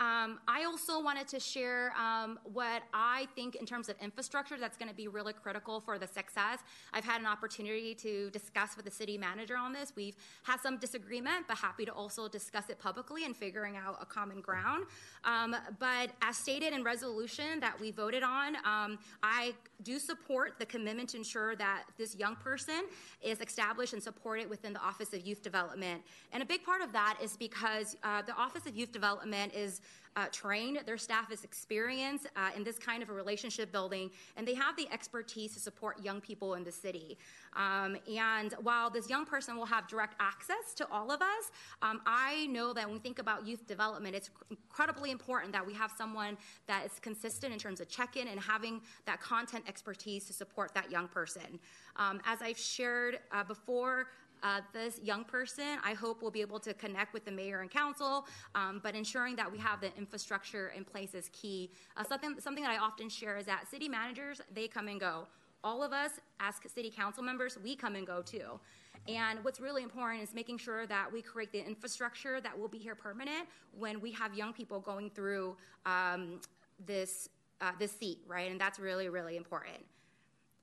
Um, 0.00 0.38
I 0.46 0.64
also 0.64 1.02
wanted 1.02 1.26
to 1.28 1.40
share 1.40 1.92
um, 1.96 2.38
what 2.44 2.82
I 2.94 3.26
think 3.34 3.56
in 3.56 3.66
terms 3.66 3.88
of 3.88 3.96
infrastructure 4.00 4.56
that's 4.58 4.76
going 4.76 4.88
to 4.88 4.94
be 4.94 5.08
really 5.08 5.32
critical 5.32 5.80
for 5.80 5.98
the 5.98 6.06
success. 6.06 6.60
I've 6.92 7.04
had 7.04 7.20
an 7.20 7.26
opportunity 7.26 7.94
to 7.96 8.30
discuss 8.30 8.76
with 8.76 8.84
the 8.84 8.92
city 8.92 9.18
manager 9.18 9.56
on 9.56 9.72
this. 9.72 9.92
We've 9.96 10.16
had 10.44 10.60
some 10.60 10.78
disagreement, 10.78 11.46
but 11.48 11.56
happy 11.56 11.84
to 11.84 11.92
also 11.92 12.28
discuss 12.28 12.68
it 12.68 12.78
publicly 12.78 13.24
and 13.24 13.36
figuring 13.36 13.76
out 13.76 13.98
a 14.00 14.06
common 14.06 14.40
ground. 14.40 14.84
Um, 15.24 15.56
but 15.80 16.10
as 16.22 16.36
stated 16.36 16.72
in 16.72 16.84
resolution 16.84 17.58
that 17.60 17.80
we 17.80 17.90
voted 17.90 18.22
on, 18.22 18.54
um, 18.64 18.98
I 19.22 19.54
do 19.82 19.98
support 19.98 20.58
the 20.58 20.66
commitment 20.66 21.08
to 21.10 21.16
ensure 21.16 21.54
that 21.56 21.84
this 21.96 22.16
young 22.16 22.36
person 22.36 22.84
is 23.22 23.40
established 23.40 23.92
and 23.92 24.02
supported 24.02 24.50
within 24.50 24.72
the 24.72 24.80
Office 24.80 25.12
of 25.12 25.26
Youth 25.26 25.42
Development. 25.42 26.02
And 26.32 26.42
a 26.42 26.46
big 26.46 26.64
part 26.64 26.82
of 26.82 26.92
that 26.92 27.18
is 27.22 27.36
because 27.36 27.96
uh, 28.02 28.22
the 28.22 28.34
Office 28.34 28.66
of 28.66 28.76
Youth 28.76 28.92
Development 28.92 29.54
is 29.54 29.80
uh, 30.16 30.26
trained, 30.32 30.80
their 30.86 30.98
staff 30.98 31.30
is 31.32 31.44
experienced 31.44 32.26
uh, 32.36 32.50
in 32.56 32.64
this 32.64 32.78
kind 32.78 33.02
of 33.02 33.10
a 33.10 33.12
relationship 33.12 33.72
building, 33.72 34.10
and 34.36 34.46
they 34.46 34.54
have 34.54 34.76
the 34.76 34.88
expertise 34.92 35.54
to 35.54 35.60
support 35.60 36.02
young 36.02 36.20
people 36.20 36.54
in 36.54 36.64
the 36.64 36.72
city. 36.72 37.18
Um, 37.56 37.96
and 38.14 38.54
while 38.62 38.90
this 38.90 39.08
young 39.08 39.24
person 39.24 39.56
will 39.56 39.66
have 39.66 39.88
direct 39.88 40.14
access 40.20 40.74
to 40.76 40.88
all 40.90 41.10
of 41.10 41.20
us, 41.20 41.50
um, 41.82 42.00
I 42.06 42.46
know 42.46 42.72
that 42.72 42.84
when 42.86 42.94
we 42.94 43.00
think 43.00 43.18
about 43.18 43.46
youth 43.46 43.66
development, 43.66 44.14
it's 44.14 44.30
incredibly 44.50 45.10
important 45.10 45.52
that 45.52 45.66
we 45.66 45.74
have 45.74 45.92
someone 45.96 46.36
that 46.66 46.86
is 46.86 46.92
consistent 47.00 47.52
in 47.52 47.58
terms 47.58 47.80
of 47.80 47.88
check 47.88 48.16
in 48.16 48.28
and 48.28 48.40
having 48.40 48.80
that 49.06 49.20
content 49.20 49.64
expertise 49.66 50.24
to 50.26 50.32
support 50.32 50.74
that 50.74 50.90
young 50.90 51.08
person. 51.08 51.58
Um, 51.96 52.20
as 52.24 52.42
I've 52.42 52.58
shared 52.58 53.20
uh, 53.32 53.44
before, 53.44 54.06
uh, 54.42 54.60
this 54.72 55.00
young 55.02 55.24
person, 55.24 55.78
I 55.84 55.94
hope, 55.94 56.22
will 56.22 56.30
be 56.30 56.40
able 56.40 56.58
to 56.60 56.74
connect 56.74 57.12
with 57.12 57.24
the 57.24 57.30
mayor 57.30 57.60
and 57.60 57.70
council, 57.70 58.26
um, 58.54 58.80
but 58.82 58.94
ensuring 58.94 59.36
that 59.36 59.50
we 59.50 59.58
have 59.58 59.80
the 59.80 59.96
infrastructure 59.96 60.72
in 60.76 60.84
place 60.84 61.14
is 61.14 61.30
key. 61.32 61.70
Uh, 61.96 62.04
something, 62.04 62.36
something 62.38 62.62
that 62.62 62.72
I 62.72 62.78
often 62.78 63.08
share 63.08 63.36
is 63.36 63.46
that 63.46 63.68
city 63.70 63.88
managers, 63.88 64.40
they 64.54 64.68
come 64.68 64.88
and 64.88 65.00
go. 65.00 65.26
All 65.64 65.82
of 65.82 65.92
us, 65.92 66.12
as 66.40 66.54
city 66.72 66.90
council 66.90 67.22
members, 67.22 67.58
we 67.62 67.74
come 67.74 67.96
and 67.96 68.06
go 68.06 68.22
too. 68.22 68.60
And 69.06 69.42
what's 69.42 69.60
really 69.60 69.82
important 69.82 70.22
is 70.22 70.34
making 70.34 70.58
sure 70.58 70.86
that 70.86 71.10
we 71.12 71.22
create 71.22 71.50
the 71.50 71.64
infrastructure 71.64 72.40
that 72.40 72.58
will 72.58 72.68
be 72.68 72.78
here 72.78 72.94
permanent 72.94 73.48
when 73.76 74.00
we 74.00 74.12
have 74.12 74.34
young 74.34 74.52
people 74.52 74.80
going 74.80 75.10
through 75.10 75.56
um, 75.86 76.40
this, 76.84 77.28
uh, 77.60 77.72
this 77.78 77.92
seat, 77.92 78.18
right? 78.26 78.50
And 78.50 78.60
that's 78.60 78.78
really, 78.78 79.08
really 79.08 79.36
important. 79.36 79.78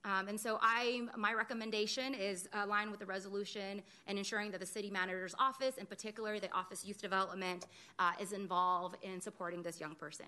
Um, 0.05 0.27
and 0.27 0.39
so 0.39 0.59
I, 0.61 1.01
my 1.17 1.33
recommendation 1.33 2.13
is 2.13 2.47
aligned 2.53 2.91
with 2.91 2.99
the 2.99 3.07
resolution 3.07 3.81
and 4.05 4.17
ensuring 4.19 4.51
that 4.51 4.59
the 4.59 4.65
city 4.65 4.91
manager's 4.91 5.33
office, 5.39 5.77
in 5.77 5.87
particular 5.87 6.39
the 6.39 6.51
Office 6.53 6.85
Youth 6.85 7.01
Development, 7.01 7.65
uh, 7.97 8.11
is 8.21 8.31
involved 8.31 8.97
in 9.01 9.19
supporting 9.19 9.63
this 9.63 9.81
young 9.81 9.95
person. 9.95 10.27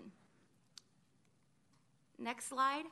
Next 2.18 2.48
slide. 2.48 2.84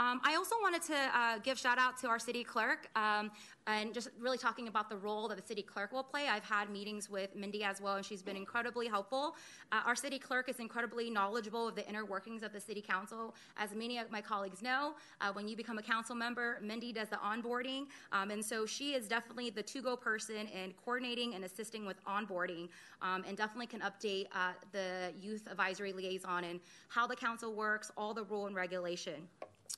Um, 0.00 0.20
I 0.24 0.34
also 0.34 0.56
wanted 0.60 0.82
to 0.82 0.96
uh, 0.96 1.38
give 1.38 1.56
shout 1.56 1.78
out 1.78 1.96
to 2.00 2.08
our 2.08 2.18
city 2.18 2.42
clerk 2.42 2.88
um, 2.96 3.30
and 3.68 3.94
just 3.94 4.08
really 4.18 4.38
talking 4.38 4.66
about 4.66 4.90
the 4.90 4.96
role 4.96 5.28
that 5.28 5.40
the 5.40 5.46
city 5.46 5.62
clerk 5.62 5.92
will 5.92 6.02
play. 6.02 6.26
I've 6.28 6.42
had 6.42 6.68
meetings 6.68 7.08
with 7.08 7.36
Mindy 7.36 7.62
as 7.62 7.80
well, 7.80 7.94
and 7.94 8.04
she's 8.04 8.20
been 8.20 8.36
incredibly 8.36 8.88
helpful. 8.88 9.36
Uh, 9.70 9.82
our 9.86 9.94
city 9.94 10.18
clerk 10.18 10.48
is 10.48 10.58
incredibly 10.58 11.10
knowledgeable 11.10 11.68
of 11.68 11.76
the 11.76 11.88
inner 11.88 12.04
workings 12.04 12.42
of 12.42 12.52
the 12.52 12.60
city 12.60 12.82
council. 12.82 13.36
As 13.56 13.72
many 13.72 13.98
of 13.98 14.10
my 14.10 14.20
colleagues 14.20 14.62
know, 14.62 14.94
uh, 15.20 15.32
when 15.32 15.46
you 15.46 15.56
become 15.56 15.78
a 15.78 15.82
council 15.82 16.16
member, 16.16 16.58
Mindy 16.60 16.92
does 16.92 17.08
the 17.08 17.16
onboarding, 17.16 17.84
um, 18.10 18.32
and 18.32 18.44
so 18.44 18.66
she 18.66 18.94
is 18.94 19.06
definitely 19.06 19.50
the 19.50 19.62
to-go 19.62 19.96
person 19.96 20.48
in 20.48 20.74
coordinating 20.84 21.36
and 21.36 21.44
assisting 21.44 21.86
with 21.86 22.04
onboarding, 22.04 22.68
um, 23.00 23.24
and 23.28 23.36
definitely 23.36 23.68
can 23.68 23.80
update 23.80 24.26
uh, 24.34 24.52
the 24.72 25.12
youth 25.20 25.46
advisory 25.48 25.92
liaison 25.92 26.42
and 26.42 26.58
how 26.88 27.06
the 27.06 27.16
council 27.16 27.54
works, 27.54 27.92
all 27.96 28.12
the 28.12 28.24
rule 28.24 28.48
and 28.48 28.56
regulation. 28.56 29.28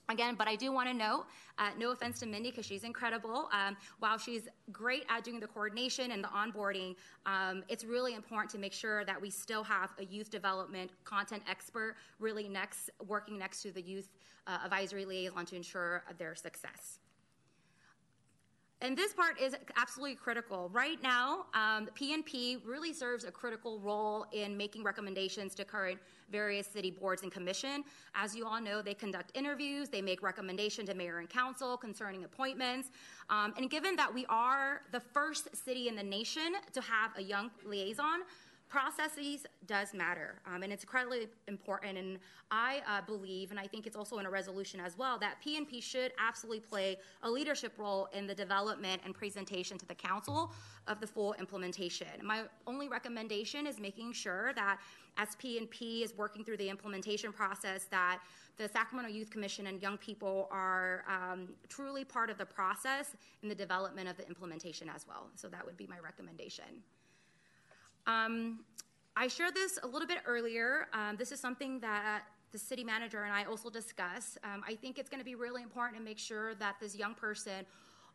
Again, 0.08 0.36
but 0.36 0.46
I 0.46 0.54
do 0.54 0.70
want 0.72 0.88
to 0.88 0.94
note, 0.94 1.26
uh, 1.58 1.70
no 1.78 1.90
offense 1.90 2.20
to 2.20 2.26
Mindy 2.26 2.50
because 2.50 2.64
she's 2.64 2.84
incredible. 2.84 3.48
Um, 3.52 3.76
while 3.98 4.18
she's 4.18 4.48
great 4.70 5.04
at 5.08 5.24
doing 5.24 5.40
the 5.40 5.48
coordination 5.48 6.12
and 6.12 6.22
the 6.22 6.28
onboarding, 6.28 6.94
um, 7.24 7.64
it's 7.68 7.84
really 7.84 8.14
important 8.14 8.50
to 8.52 8.58
make 8.58 8.72
sure 8.72 9.04
that 9.04 9.20
we 9.20 9.30
still 9.30 9.64
have 9.64 9.90
a 9.98 10.04
youth 10.04 10.30
development 10.30 10.92
content 11.04 11.42
expert 11.48 11.96
really 12.20 12.48
next, 12.48 12.90
working 13.08 13.36
next 13.36 13.62
to 13.62 13.72
the 13.72 13.82
youth 13.82 14.08
uh, 14.46 14.58
advisory 14.64 15.04
liaison 15.04 15.44
to 15.46 15.56
ensure 15.56 16.04
their 16.18 16.36
success. 16.36 17.00
And 18.82 18.96
this 18.96 19.14
part 19.14 19.40
is 19.40 19.56
absolutely 19.76 20.16
critical. 20.16 20.68
Right 20.70 21.02
now, 21.02 21.46
um, 21.54 21.88
PNP 21.98 22.58
really 22.62 22.92
serves 22.92 23.24
a 23.24 23.30
critical 23.30 23.80
role 23.80 24.26
in 24.32 24.54
making 24.54 24.84
recommendations 24.84 25.54
to 25.54 25.64
current 25.64 25.98
various 26.30 26.66
city 26.66 26.90
boards 26.90 27.22
and 27.22 27.32
commission. 27.32 27.84
As 28.14 28.36
you 28.36 28.46
all 28.46 28.60
know, 28.60 28.82
they 28.82 28.92
conduct 28.92 29.34
interviews, 29.34 29.88
they 29.88 30.02
make 30.02 30.22
recommendations 30.22 30.90
to 30.90 30.94
mayor 30.94 31.20
and 31.20 31.30
council 31.30 31.78
concerning 31.78 32.24
appointments. 32.24 32.90
Um, 33.30 33.54
and 33.56 33.70
given 33.70 33.96
that 33.96 34.12
we 34.12 34.26
are 34.28 34.82
the 34.92 35.00
first 35.00 35.56
city 35.56 35.88
in 35.88 35.96
the 35.96 36.02
nation 36.02 36.56
to 36.74 36.80
have 36.82 37.12
a 37.16 37.22
young 37.22 37.50
liaison, 37.64 38.24
processes 38.68 39.46
does 39.66 39.94
matter 39.94 40.40
um, 40.46 40.62
and 40.62 40.72
it's 40.72 40.82
incredibly 40.82 41.28
important 41.48 41.96
and 41.96 42.18
i 42.50 42.80
uh, 42.88 43.00
believe 43.06 43.50
and 43.50 43.60
i 43.60 43.66
think 43.66 43.86
it's 43.86 43.96
also 43.96 44.18
in 44.18 44.26
a 44.26 44.30
resolution 44.30 44.80
as 44.80 44.98
well 44.98 45.18
that 45.18 45.36
pnp 45.44 45.82
should 45.82 46.12
absolutely 46.18 46.60
play 46.60 46.96
a 47.22 47.30
leadership 47.30 47.72
role 47.78 48.08
in 48.12 48.26
the 48.26 48.34
development 48.34 49.00
and 49.04 49.14
presentation 49.14 49.78
to 49.78 49.86
the 49.86 49.94
council 49.94 50.52
of 50.88 51.00
the 51.00 51.06
full 51.06 51.34
implementation. 51.34 52.06
My 52.22 52.42
only 52.66 52.88
recommendation 52.88 53.66
is 53.66 53.78
making 53.78 54.12
sure 54.12 54.52
that 54.54 54.78
as 55.16 55.28
pnp 55.36 56.02
is 56.02 56.14
working 56.16 56.44
through 56.44 56.56
the 56.58 56.68
implementation 56.68 57.32
process 57.32 57.84
that 57.90 58.20
the 58.56 58.68
sacramento 58.68 59.10
youth 59.10 59.30
commission 59.30 59.66
and 59.66 59.82
young 59.82 59.98
people 59.98 60.48
are 60.50 61.04
um, 61.08 61.48
truly 61.68 62.04
part 62.04 62.30
of 62.30 62.38
the 62.38 62.46
process 62.46 63.14
in 63.42 63.48
the 63.48 63.54
development 63.54 64.08
of 64.08 64.16
the 64.16 64.26
implementation 64.26 64.88
as 64.88 65.06
well. 65.06 65.28
So 65.34 65.48
that 65.48 65.64
would 65.64 65.76
be 65.76 65.86
my 65.86 65.98
recommendation 66.02 66.64
um, 68.06 68.60
I 69.16 69.28
shared 69.28 69.54
this 69.54 69.78
a 69.82 69.86
little 69.86 70.06
bit 70.06 70.18
earlier. 70.26 70.88
Um, 70.92 71.16
this 71.16 71.32
is 71.32 71.40
something 71.40 71.80
that 71.80 72.24
the 72.52 72.58
city 72.58 72.84
manager 72.84 73.24
and 73.24 73.32
I 73.32 73.44
also 73.44 73.70
discuss. 73.70 74.38
Um, 74.44 74.62
I 74.66 74.74
think 74.74 74.98
it's 74.98 75.08
going 75.08 75.20
to 75.20 75.24
be 75.24 75.34
really 75.34 75.62
important 75.62 75.98
to 75.98 76.04
make 76.04 76.18
sure 76.18 76.54
that 76.56 76.76
this 76.80 76.94
young 76.94 77.14
person 77.14 77.66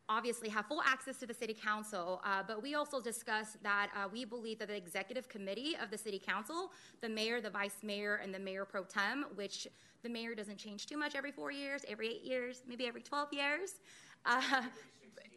obviously 0.10 0.50
have 0.50 0.66
full 0.66 0.82
access 0.86 1.18
to 1.18 1.26
the 1.26 1.34
city 1.34 1.54
council, 1.54 2.22
uh, 2.26 2.44
but 2.46 2.62
we 2.62 2.76
also 2.76 3.00
discussed 3.00 3.62
that 3.64 3.89
uh, 3.96 4.08
we 4.12 4.26
believe 4.26 4.60
that 4.60 4.68
the 4.68 4.76
executive 4.76 5.30
committee 5.30 5.76
of 5.82 5.89
the 5.89 5.98
city 5.98 6.20
council, 6.20 6.72
the 7.02 7.10
mayor, 7.10 7.39
the 7.39 7.50
vice 7.50 7.78
mayor, 7.84 8.16
and 8.16 8.34
the 8.34 8.39
mayor 8.39 8.66
pro 8.66 8.84
tem, 8.84 9.26
which 9.36 9.68
the 10.04 10.10
mayor 10.10 10.36
doesn't 10.36 10.58
change 10.58 10.86
too 10.86 10.98
much 10.98 11.16
every 11.16 11.32
four 11.32 11.52
years, 11.52 11.86
every 11.88 12.10
eight 12.10 12.24
years, 12.24 12.64
maybe 12.68 12.88
every 12.88 13.02
12 13.02 13.34
years. 13.34 13.76
Uh, 14.26 14.64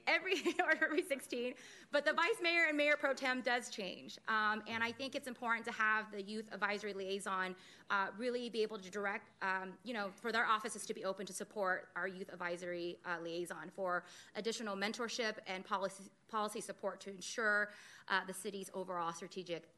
every 0.07 0.35
or 0.61 0.75
every 0.83 1.03
16 1.03 1.55
but 1.93 2.05
the 2.05 2.13
vice 2.13 2.41
mayor 2.43 2.65
and 2.69 2.77
mayor 2.77 2.97
pro 2.99 3.15
tem 3.15 3.41
does 3.41 3.71
change. 3.71 4.19
Um, 4.29 4.63
and 4.69 4.83
i 4.83 4.93
think 4.93 5.15
it's 5.15 5.29
important 5.29 5.65
to 5.67 5.73
have 5.73 6.11
the 6.13 6.23
youth 6.23 6.49
advisory 6.53 6.93
liaison 6.93 7.55
uh, 7.91 8.07
really 8.19 8.49
be 8.49 8.63
able 8.63 8.79
to 8.79 8.91
direct 8.91 9.29
um, 9.43 9.73
you 9.85 9.95
know 9.95 10.09
for 10.15 10.33
their 10.33 10.47
offices 10.47 10.87
to 10.87 10.95
be 10.95 11.05
open 11.05 11.27
to 11.27 11.33
support 11.33 11.89
our 11.97 12.09
youth 12.09 12.33
advisory 12.33 12.99
uh, 13.05 13.23
liaison 13.23 13.71
for 13.75 14.05
additional 14.37 14.77
mentorship 14.77 15.35
and 15.47 15.65
policy 15.65 16.05
policy 16.29 16.61
support 16.61 17.01
to 17.01 17.11
ensure 17.11 17.71
uh, 18.09 18.21
the 18.27 18.35
city's 18.35 18.71
overall 18.75 19.13
strategic 19.13 19.69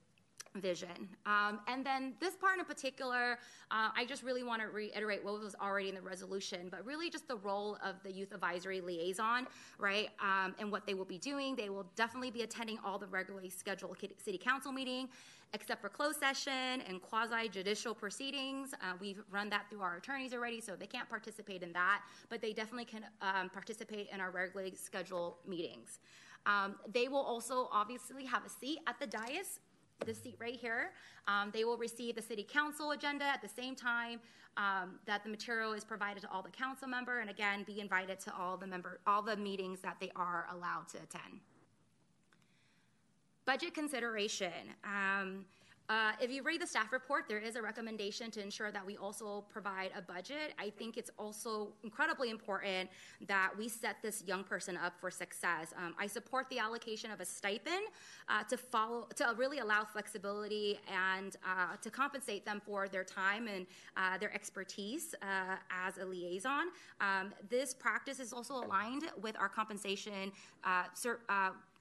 vision. 0.61 1.09
Um, 1.25 1.61
and 1.69 1.85
then 1.85 2.15
this 2.21 2.35
part 2.35 2.59
in 2.59 2.65
particular, 2.65 3.39
uh, 3.71 3.91
I 3.97 4.05
just 4.07 4.23
really 4.23 4.43
want 4.43 4.63
to 4.63 4.69
reiterate 4.69 5.25
what 5.25 5.41
was 5.41 5.55
already 5.61 5.89
in 5.89 5.95
the 5.95 6.01
resolution, 6.01 6.69
but 6.71 6.85
really 6.85 7.11
just 7.11 7.29
the 7.29 7.37
role 7.37 7.79
of 7.85 7.97
the 8.05 8.13
youth 8.13 8.33
advisory 8.33 8.81
liaison, 8.81 9.47
right? 9.79 10.11
Um, 10.21 10.55
and 10.59 10.71
what 10.71 10.87
they 10.87 10.95
will 10.95 11.05
be 11.05 11.19
doing. 11.19 11.57
They 11.57 11.69
will 11.69 11.87
definitely 11.97 12.31
be 12.31 12.43
attending 12.43 12.79
all 12.85 12.99
the 12.99 13.07
regularly 13.07 13.51
scheduled 13.51 13.97
city 14.19 14.39
council 14.39 14.73
meeting, 14.73 15.09
except 15.53 15.81
for 15.81 15.89
closed 15.89 16.19
session 16.19 16.83
and 16.89 17.01
quasi 17.01 17.49
judicial 17.49 17.95
proceedings. 17.95 18.75
Uh, 18.75 18.95
we've 19.01 19.23
run 19.31 19.49
that 19.51 19.69
through 19.71 19.81
our 19.81 19.97
attorneys 19.97 20.33
already, 20.35 20.61
so 20.61 20.77
they 20.77 20.87
can't 20.87 21.09
participate 21.09 21.63
in 21.63 21.73
that, 21.73 22.03
but 22.29 22.41
they 22.41 22.53
definitely 22.53 22.85
can 22.85 23.05
um, 23.23 23.49
participate 23.51 24.09
in 24.13 24.21
our 24.21 24.31
regularly 24.31 24.75
scheduled 24.75 25.35
meetings. 25.47 26.01
Um, 26.47 26.77
they 26.93 27.09
will 27.09 27.19
also 27.19 27.69
obviously 27.73 28.25
have 28.25 28.47
a 28.47 28.49
seat 28.49 28.79
at 28.87 29.01
the 29.01 29.07
dais 29.07 29.59
this 30.05 30.23
seat 30.23 30.37
right 30.39 30.57
here. 30.57 30.93
Um, 31.27 31.51
they 31.53 31.65
will 31.65 31.79
receive 31.79 32.15
the 32.15 32.23
city 32.23 32.43
council 32.43 32.91
agenda 32.91 33.25
at 33.25 33.41
the 33.41 33.49
same 33.49 33.75
time 33.75 34.21
um, 34.57 34.99
that 35.07 35.23
the 35.23 35.31
material 35.31 35.73
is 35.73 35.85
provided 35.85 36.23
to 36.23 36.31
all 36.31 36.43
the 36.43 36.51
council 36.51 36.89
member, 36.89 37.21
and 37.21 37.31
again, 37.31 37.65
be 37.67 37.81
invited 37.81 38.21
to 38.21 38.35
all 38.35 38.57
the 38.57 38.67
member 38.67 39.01
all 39.07 39.23
the 39.23 39.37
meetings 39.37 39.81
that 39.81 39.97
they 40.01 40.11
are 40.17 40.47
allowed 40.53 40.89
to 40.89 40.99
attend. 40.99 41.41
Budget 43.45 43.75
consideration. 43.75 44.75
Um, 44.85 45.45
uh, 45.89 46.13
if 46.21 46.31
you 46.31 46.43
read 46.43 46.61
the 46.61 46.67
staff 46.67 46.93
report, 46.93 47.25
there 47.29 47.39
is 47.39 47.57
a 47.57 47.63
recommendation 47.63 48.31
to 48.33 48.43
ensure 48.43 48.73
that 48.73 48.85
we 48.85 48.97
also 48.97 49.45
provide 49.49 49.91
a 49.97 50.03
budget. 50.03 50.55
I 50.59 50.71
think 50.71 50.97
it's 50.97 51.11
also 51.19 51.69
incredibly 51.85 52.31
important 52.31 52.91
that 53.27 53.51
we 53.57 53.69
set 53.69 53.97
this 54.03 54.25
young 54.27 54.43
person 54.43 54.77
up 54.77 54.95
for 55.01 55.11
success. 55.11 55.73
Um, 55.77 55.95
I 55.99 56.07
support 56.07 56.49
the 56.51 56.59
allocation 56.59 57.11
of 57.11 57.21
a 57.21 57.25
stipend 57.25 57.87
uh, 58.29 58.43
to 58.45 58.57
follow 58.57 59.09
to 59.17 59.35
really 59.37 59.59
allow 59.59 59.85
flexibility 59.85 60.79
and 60.93 61.37
uh, 61.45 61.77
to 61.81 61.91
compensate 61.91 62.45
them 62.45 62.61
for 62.65 62.89
their 62.89 63.05
time 63.05 63.47
and 63.47 63.67
uh, 63.97 64.19
their 64.19 64.35
expertise 64.35 65.15
uh, 65.23 65.57
as 65.71 65.99
a 65.99 66.05
liaison. 66.05 66.69
Um, 67.01 67.33
this 67.49 67.75
practice 67.75 68.19
is 68.19 68.33
also 68.33 68.55
aligned 68.55 69.05
with 69.21 69.37
our 69.39 69.49
compensation. 69.49 70.33
Uh, 70.65 70.85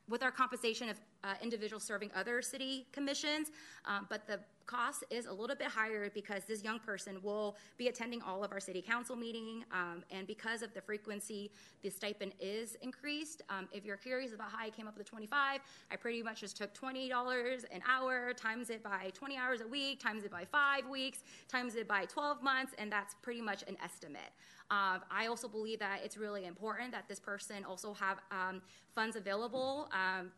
with 0.09 0.23
our 0.23 0.31
compensation 0.31 0.89
of 0.89 0.97
uh, 1.23 1.33
individuals 1.41 1.83
serving 1.83 2.11
other 2.15 2.41
city 2.41 2.85
commissions, 2.91 3.49
um, 3.85 4.05
but 4.09 4.27
the 4.27 4.39
cost 4.65 5.03
is 5.09 5.25
a 5.25 5.33
little 5.33 5.55
bit 5.55 5.67
higher 5.67 6.09
because 6.13 6.43
this 6.45 6.63
young 6.63 6.79
person 6.79 7.17
will 7.23 7.55
be 7.77 7.87
attending 7.87 8.21
all 8.21 8.43
of 8.43 8.51
our 8.51 8.59
city 8.59 8.81
council 8.81 9.15
meeting, 9.15 9.63
um, 9.71 10.03
and 10.11 10.27
because 10.27 10.61
of 10.61 10.73
the 10.73 10.81
frequency, 10.81 11.51
the 11.81 11.89
stipend 11.89 12.33
is 12.39 12.77
increased. 12.81 13.41
Um, 13.49 13.67
if 13.71 13.85
you're 13.85 13.97
curious 13.97 14.33
about 14.33 14.51
how 14.51 14.63
I 14.63 14.69
came 14.69 14.87
up 14.87 14.97
with 14.97 15.05
the 15.05 15.09
25, 15.09 15.61
I 15.91 15.95
pretty 15.95 16.21
much 16.21 16.41
just 16.41 16.57
took 16.57 16.73
$20 16.73 17.65
an 17.71 17.81
hour, 17.87 18.33
times 18.33 18.69
it 18.69 18.83
by 18.83 19.11
20 19.13 19.37
hours 19.37 19.61
a 19.61 19.67
week, 19.67 19.99
times 19.99 20.23
it 20.23 20.31
by 20.31 20.45
five 20.45 20.87
weeks, 20.87 21.19
times 21.47 21.75
it 21.75 21.87
by 21.87 22.05
12 22.05 22.43
months, 22.43 22.73
and 22.77 22.91
that's 22.91 23.15
pretty 23.21 23.41
much 23.41 23.63
an 23.67 23.77
estimate. 23.83 24.31
Uh, 24.71 24.99
I 25.11 25.27
also 25.27 25.47
believe 25.47 25.79
that 25.79 26.01
it's 26.03 26.17
really 26.17 26.45
important 26.45 26.91
that 26.91 27.07
this 27.07 27.19
person 27.19 27.63
also 27.65 27.93
have 27.93 28.17
um, 28.31 28.61
funds 28.95 29.15
available 29.15 29.89
um, 29.91 30.31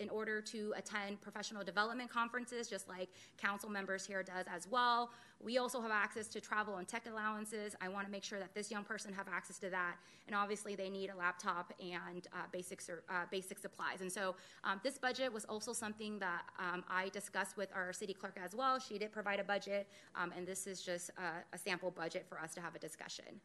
in 0.00 0.08
order 0.08 0.40
to 0.40 0.72
attend 0.76 1.20
professional 1.20 1.62
development 1.62 2.10
conferences, 2.10 2.68
just 2.68 2.88
like 2.88 3.08
council 3.36 3.68
members 3.68 4.04
here 4.06 4.22
does 4.22 4.46
as 4.52 4.66
well. 4.66 5.10
We 5.40 5.58
also 5.58 5.80
have 5.80 5.90
access 5.90 6.26
to 6.28 6.40
travel 6.40 6.76
and 6.78 6.88
tech 6.88 7.06
allowances. 7.06 7.76
I 7.80 7.88
want 7.88 8.06
to 8.06 8.10
make 8.10 8.24
sure 8.24 8.38
that 8.38 8.54
this 8.54 8.70
young 8.70 8.82
person 8.82 9.12
have 9.12 9.28
access 9.28 9.58
to 9.58 9.70
that, 9.70 9.96
and 10.26 10.34
obviously 10.34 10.74
they 10.74 10.88
need 10.88 11.10
a 11.10 11.16
laptop 11.16 11.72
and 11.80 12.26
uh, 12.32 12.44
basic 12.50 12.82
uh, 12.88 13.24
basic 13.30 13.58
supplies. 13.58 14.00
And 14.00 14.10
so 14.10 14.36
um, 14.64 14.80
this 14.82 14.98
budget 14.98 15.32
was 15.32 15.44
also 15.44 15.72
something 15.72 16.18
that 16.18 16.42
um, 16.58 16.82
I 16.88 17.10
discussed 17.10 17.56
with 17.58 17.68
our 17.74 17.92
city 17.92 18.14
clerk 18.14 18.38
as 18.42 18.54
well. 18.54 18.78
She 18.78 18.98
did 18.98 19.12
provide 19.12 19.38
a 19.38 19.44
budget, 19.44 19.86
um, 20.14 20.32
and 20.36 20.46
this 20.46 20.66
is 20.66 20.82
just 20.82 21.10
a, 21.18 21.44
a 21.54 21.58
sample 21.58 21.90
budget 21.90 22.26
for 22.26 22.38
us 22.40 22.54
to 22.54 22.60
have 22.60 22.74
a 22.74 22.78
discussion. 22.78 23.40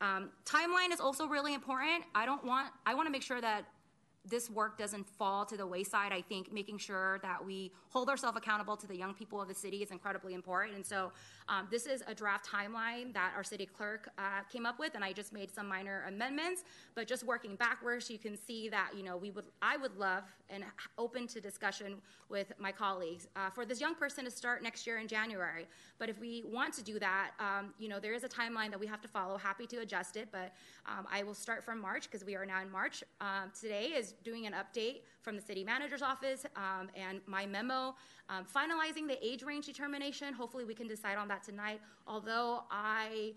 Um, 0.00 0.30
timeline 0.44 0.92
is 0.92 1.00
also 1.00 1.26
really 1.26 1.54
important. 1.54 2.04
I 2.14 2.26
don't 2.26 2.44
want. 2.44 2.68
I 2.84 2.94
want 2.94 3.06
to 3.06 3.12
make 3.12 3.22
sure 3.22 3.40
that 3.40 3.64
this 4.24 4.48
work 4.50 4.78
doesn't 4.78 5.06
fall 5.06 5.44
to 5.44 5.56
the 5.56 5.66
wayside. 5.66 6.12
I 6.12 6.22
think 6.22 6.52
making 6.52 6.78
sure 6.78 7.18
that 7.22 7.44
we 7.44 7.72
hold 7.90 8.08
ourselves 8.08 8.36
accountable 8.38 8.76
to 8.76 8.86
the 8.86 8.96
young 8.96 9.12
people 9.12 9.40
of 9.40 9.48
the 9.48 9.54
city 9.54 9.82
is 9.82 9.90
incredibly 9.90 10.34
important. 10.34 10.76
And 10.76 10.84
so, 10.84 11.12
um, 11.48 11.68
this 11.70 11.84
is 11.84 12.02
a 12.06 12.14
draft 12.14 12.48
timeline 12.48 13.12
that 13.12 13.32
our 13.36 13.44
city 13.44 13.66
clerk 13.66 14.08
uh, 14.16 14.42
came 14.50 14.64
up 14.64 14.78
with, 14.78 14.94
and 14.94 15.04
I 15.04 15.12
just 15.12 15.32
made 15.32 15.54
some 15.54 15.68
minor 15.68 16.04
amendments. 16.08 16.64
But 16.94 17.06
just 17.06 17.24
working 17.24 17.54
backwards, 17.56 18.08
you 18.08 18.18
can 18.18 18.36
see 18.36 18.70
that 18.70 18.92
you 18.96 19.02
know 19.02 19.16
we 19.16 19.30
would 19.30 19.44
I 19.60 19.76
would 19.76 19.96
love 19.98 20.24
and 20.48 20.64
open 20.96 21.26
to 21.26 21.40
discussion 21.40 21.96
with 22.28 22.52
my 22.58 22.72
colleagues 22.72 23.28
uh, 23.36 23.50
for 23.50 23.66
this 23.66 23.80
young 23.80 23.94
person 23.94 24.24
to 24.24 24.30
start 24.30 24.62
next 24.62 24.86
year 24.86 24.98
in 24.98 25.08
January. 25.08 25.66
But 25.98 26.08
if 26.08 26.18
we 26.18 26.44
want 26.46 26.72
to 26.74 26.82
do 26.82 26.98
that, 26.98 27.32
um, 27.38 27.74
you 27.78 27.88
know 27.88 28.00
there 28.00 28.14
is 28.14 28.24
a 28.24 28.28
timeline 28.28 28.70
that 28.70 28.80
we 28.80 28.86
have 28.86 29.02
to 29.02 29.08
follow. 29.08 29.36
Happy 29.36 29.66
to 29.66 29.78
adjust 29.78 30.16
it, 30.16 30.28
but 30.32 30.54
um, 30.86 31.06
I 31.12 31.22
will 31.24 31.34
start 31.34 31.62
from 31.62 31.78
March 31.78 32.04
because 32.04 32.24
we 32.24 32.36
are 32.36 32.46
now 32.46 32.62
in 32.62 32.70
March. 32.70 33.04
Um, 33.20 33.52
today 33.58 33.88
is 33.88 34.13
doing 34.22 34.46
an 34.46 34.54
update 34.54 35.02
from 35.22 35.36
the 35.36 35.42
city 35.42 35.64
manager's 35.64 36.02
office 36.02 36.46
um, 36.56 36.88
and 36.94 37.20
my 37.26 37.46
memo, 37.46 37.94
um, 38.28 38.44
finalizing 38.44 39.08
the 39.08 39.18
age 39.26 39.42
range 39.42 39.66
determination. 39.66 40.34
Hopefully, 40.34 40.64
we 40.64 40.74
can 40.74 40.86
decide 40.86 41.16
on 41.16 41.28
that 41.28 41.42
tonight. 41.42 41.80
Although 42.06 42.64
I 42.70 43.34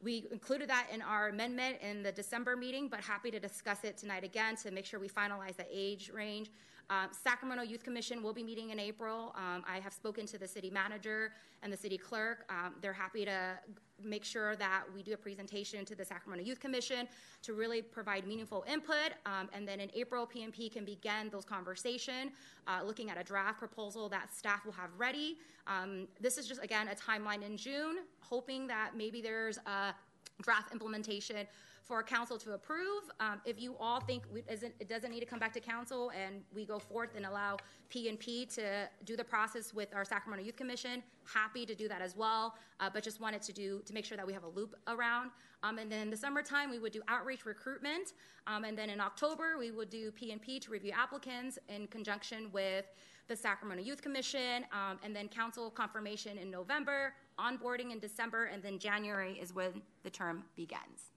we 0.00 0.28
included 0.30 0.68
that 0.70 0.86
in 0.94 1.02
our 1.02 1.28
amendment 1.28 1.78
in 1.82 2.02
the 2.04 2.12
December 2.12 2.56
meeting, 2.56 2.88
but 2.88 3.00
happy 3.00 3.32
to 3.32 3.40
discuss 3.40 3.82
it 3.82 3.96
tonight 3.98 4.22
again 4.22 4.54
to 4.56 4.70
make 4.70 4.86
sure 4.86 5.00
we 5.00 5.08
finalize 5.08 5.56
the 5.56 5.66
age 5.72 6.10
range. 6.14 6.50
Um, 6.90 7.08
Sacramento 7.12 7.62
Youth 7.64 7.84
Commission 7.84 8.22
will 8.22 8.32
be 8.32 8.42
meeting 8.42 8.70
in 8.70 8.80
April. 8.80 9.34
Um, 9.36 9.62
I 9.68 9.78
have 9.78 9.92
spoken 9.92 10.24
to 10.26 10.38
the 10.38 10.48
city 10.48 10.70
manager 10.70 11.32
and 11.62 11.70
the 11.70 11.76
city 11.76 11.98
clerk. 11.98 12.46
Um, 12.48 12.76
they're 12.80 12.94
happy 12.94 13.26
to 13.26 13.58
make 14.02 14.24
sure 14.24 14.56
that 14.56 14.84
we 14.94 15.02
do 15.02 15.12
a 15.12 15.16
presentation 15.16 15.84
to 15.84 15.94
the 15.94 16.04
Sacramento 16.04 16.44
Youth 16.46 16.60
Commission 16.60 17.06
to 17.42 17.52
really 17.52 17.82
provide 17.82 18.26
meaningful 18.26 18.64
input. 18.70 19.12
Um, 19.26 19.50
and 19.52 19.68
then 19.68 19.80
in 19.80 19.90
April, 19.92 20.26
PNP 20.26 20.72
can 20.72 20.86
begin 20.86 21.28
those 21.30 21.44
conversation, 21.44 22.30
uh, 22.66 22.80
looking 22.84 23.10
at 23.10 23.20
a 23.20 23.24
draft 23.24 23.58
proposal 23.58 24.08
that 24.08 24.34
staff 24.34 24.64
will 24.64 24.72
have 24.72 24.90
ready. 24.96 25.36
Um, 25.66 26.08
this 26.20 26.38
is 26.38 26.46
just 26.46 26.62
again 26.62 26.88
a 26.88 26.94
timeline 26.94 27.44
in 27.44 27.58
June, 27.58 27.98
hoping 28.20 28.66
that 28.68 28.92
maybe 28.96 29.20
there's 29.20 29.58
a 29.66 29.94
draft 30.40 30.72
implementation 30.72 31.46
for 31.88 32.02
council 32.02 32.36
to 32.36 32.52
approve. 32.52 33.04
Um, 33.18 33.40
if 33.46 33.58
you 33.58 33.74
all 33.80 33.98
think 33.98 34.24
we, 34.32 34.42
it 34.46 34.88
doesn't 34.88 35.10
need 35.10 35.20
to 35.20 35.26
come 35.26 35.38
back 35.38 35.54
to 35.54 35.60
council 35.60 36.12
and 36.14 36.42
we 36.54 36.66
go 36.66 36.78
forth 36.78 37.16
and 37.16 37.24
allow 37.24 37.56
P&P 37.88 38.44
to 38.44 38.86
do 39.06 39.16
the 39.16 39.24
process 39.24 39.72
with 39.72 39.94
our 39.94 40.04
Sacramento 40.04 40.44
Youth 40.44 40.56
Commission, 40.56 41.02
happy 41.24 41.64
to 41.64 41.74
do 41.74 41.88
that 41.88 42.02
as 42.02 42.14
well, 42.14 42.54
uh, 42.80 42.90
but 42.92 43.02
just 43.02 43.20
wanted 43.22 43.40
to 43.40 43.54
do 43.54 43.80
to 43.86 43.94
make 43.94 44.04
sure 44.04 44.18
that 44.18 44.26
we 44.26 44.34
have 44.34 44.44
a 44.44 44.48
loop 44.48 44.76
around. 44.86 45.30
Um, 45.62 45.78
and 45.78 45.90
then 45.90 46.02
in 46.02 46.10
the 46.10 46.16
summertime, 46.16 46.70
we 46.70 46.78
would 46.78 46.92
do 46.92 47.00
outreach 47.08 47.46
recruitment. 47.46 48.12
Um, 48.46 48.64
and 48.64 48.76
then 48.76 48.90
in 48.90 49.00
October, 49.00 49.56
we 49.58 49.70
would 49.70 49.88
do 49.88 50.12
P&P 50.12 50.60
to 50.60 50.70
review 50.70 50.92
applicants 50.94 51.58
in 51.70 51.86
conjunction 51.86 52.50
with 52.52 52.84
the 53.28 53.36
Sacramento 53.36 53.82
Youth 53.82 54.02
Commission, 54.02 54.64
um, 54.72 54.98
and 55.02 55.14
then 55.14 55.28
council 55.28 55.70
confirmation 55.70 56.38
in 56.38 56.50
November, 56.50 57.14
onboarding 57.38 57.92
in 57.92 57.98
December, 57.98 58.46
and 58.46 58.62
then 58.62 58.78
January 58.78 59.38
is 59.40 59.54
when 59.54 59.82
the 60.02 60.10
term 60.10 60.44
begins. 60.56 61.12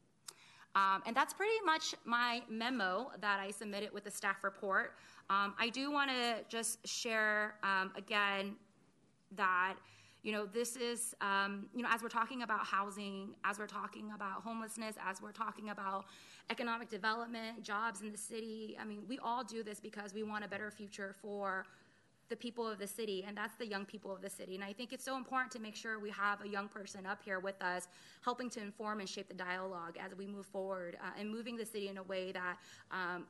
Um, 0.76 1.04
and 1.06 1.16
that's 1.16 1.34
pretty 1.34 1.60
much 1.66 1.96
my 2.06 2.42
memo 2.50 3.12
that 3.20 3.40
I 3.40 3.52
submitted 3.52 3.94
with 3.94 4.06
the 4.06 4.12
staff 4.12 4.44
report. 4.44 4.94
Um, 5.30 5.54
I 5.60 5.70
do 5.70 5.92
want 5.92 6.12
to 6.12 6.38
just 6.50 6.86
share 6.88 7.56
um, 7.64 7.92
again 7.96 8.56
that 9.36 9.76
you 10.24 10.32
know 10.32 10.46
this 10.46 10.76
is 10.76 11.16
um, 11.22 11.68
you 11.74 11.82
know 11.84 11.90
as 11.92 12.02
we're 12.02 12.10
talking 12.10 12.44
about 12.44 12.66
housing 12.66 13.36
as 13.44 13.58
we're 13.60 13.68
talking 13.68 14.12
about 14.14 14.44
homelessness 14.44 14.96
as 15.04 15.22
we're 15.22 15.32
talking 15.32 15.70
about 15.70 16.06
economic 16.50 16.90
development 16.90 17.64
jobs 17.64 18.02
in 18.02 18.12
the 18.12 18.18
city 18.18 18.78
i 18.80 18.84
mean 18.84 19.04
we 19.08 19.18
all 19.20 19.44
do 19.44 19.64
this 19.64 19.80
because 19.80 20.14
we 20.14 20.22
want 20.22 20.44
a 20.44 20.48
better 20.48 20.70
future 20.70 21.16
for 21.22 21.66
the 22.32 22.36
people 22.38 22.68
of 22.68 22.80
the 22.80 22.88
city, 22.88 23.24
and 23.28 23.38
that's 23.38 23.56
the 23.56 23.68
young 23.68 23.86
people 23.86 24.12
of 24.12 24.22
the 24.22 24.30
city. 24.30 24.56
And 24.56 24.64
I 24.64 24.74
think 24.74 24.94
it's 24.94 25.04
so 25.04 25.18
important 25.18 25.52
to 25.52 25.60
make 25.60 25.76
sure 25.76 26.00
we 26.00 26.10
have 26.12 26.44
a 26.44 26.48
young 26.48 26.68
person 26.68 27.06
up 27.06 27.22
here 27.24 27.40
with 27.40 27.62
us, 27.62 27.88
helping 28.24 28.50
to 28.52 28.62
inform 28.62 29.02
and 29.02 29.08
shape 29.08 29.28
the 29.28 29.36
dialogue 29.36 29.98
as 30.04 30.18
we 30.18 30.26
move 30.26 30.48
forward 30.48 30.98
uh, 31.04 31.20
and 31.20 31.30
moving 31.30 31.58
the 31.58 31.66
city 31.66 31.90
in 31.90 31.98
a 32.00 32.04
way 32.04 32.32
that. 32.32 32.58
Um, 32.90 33.26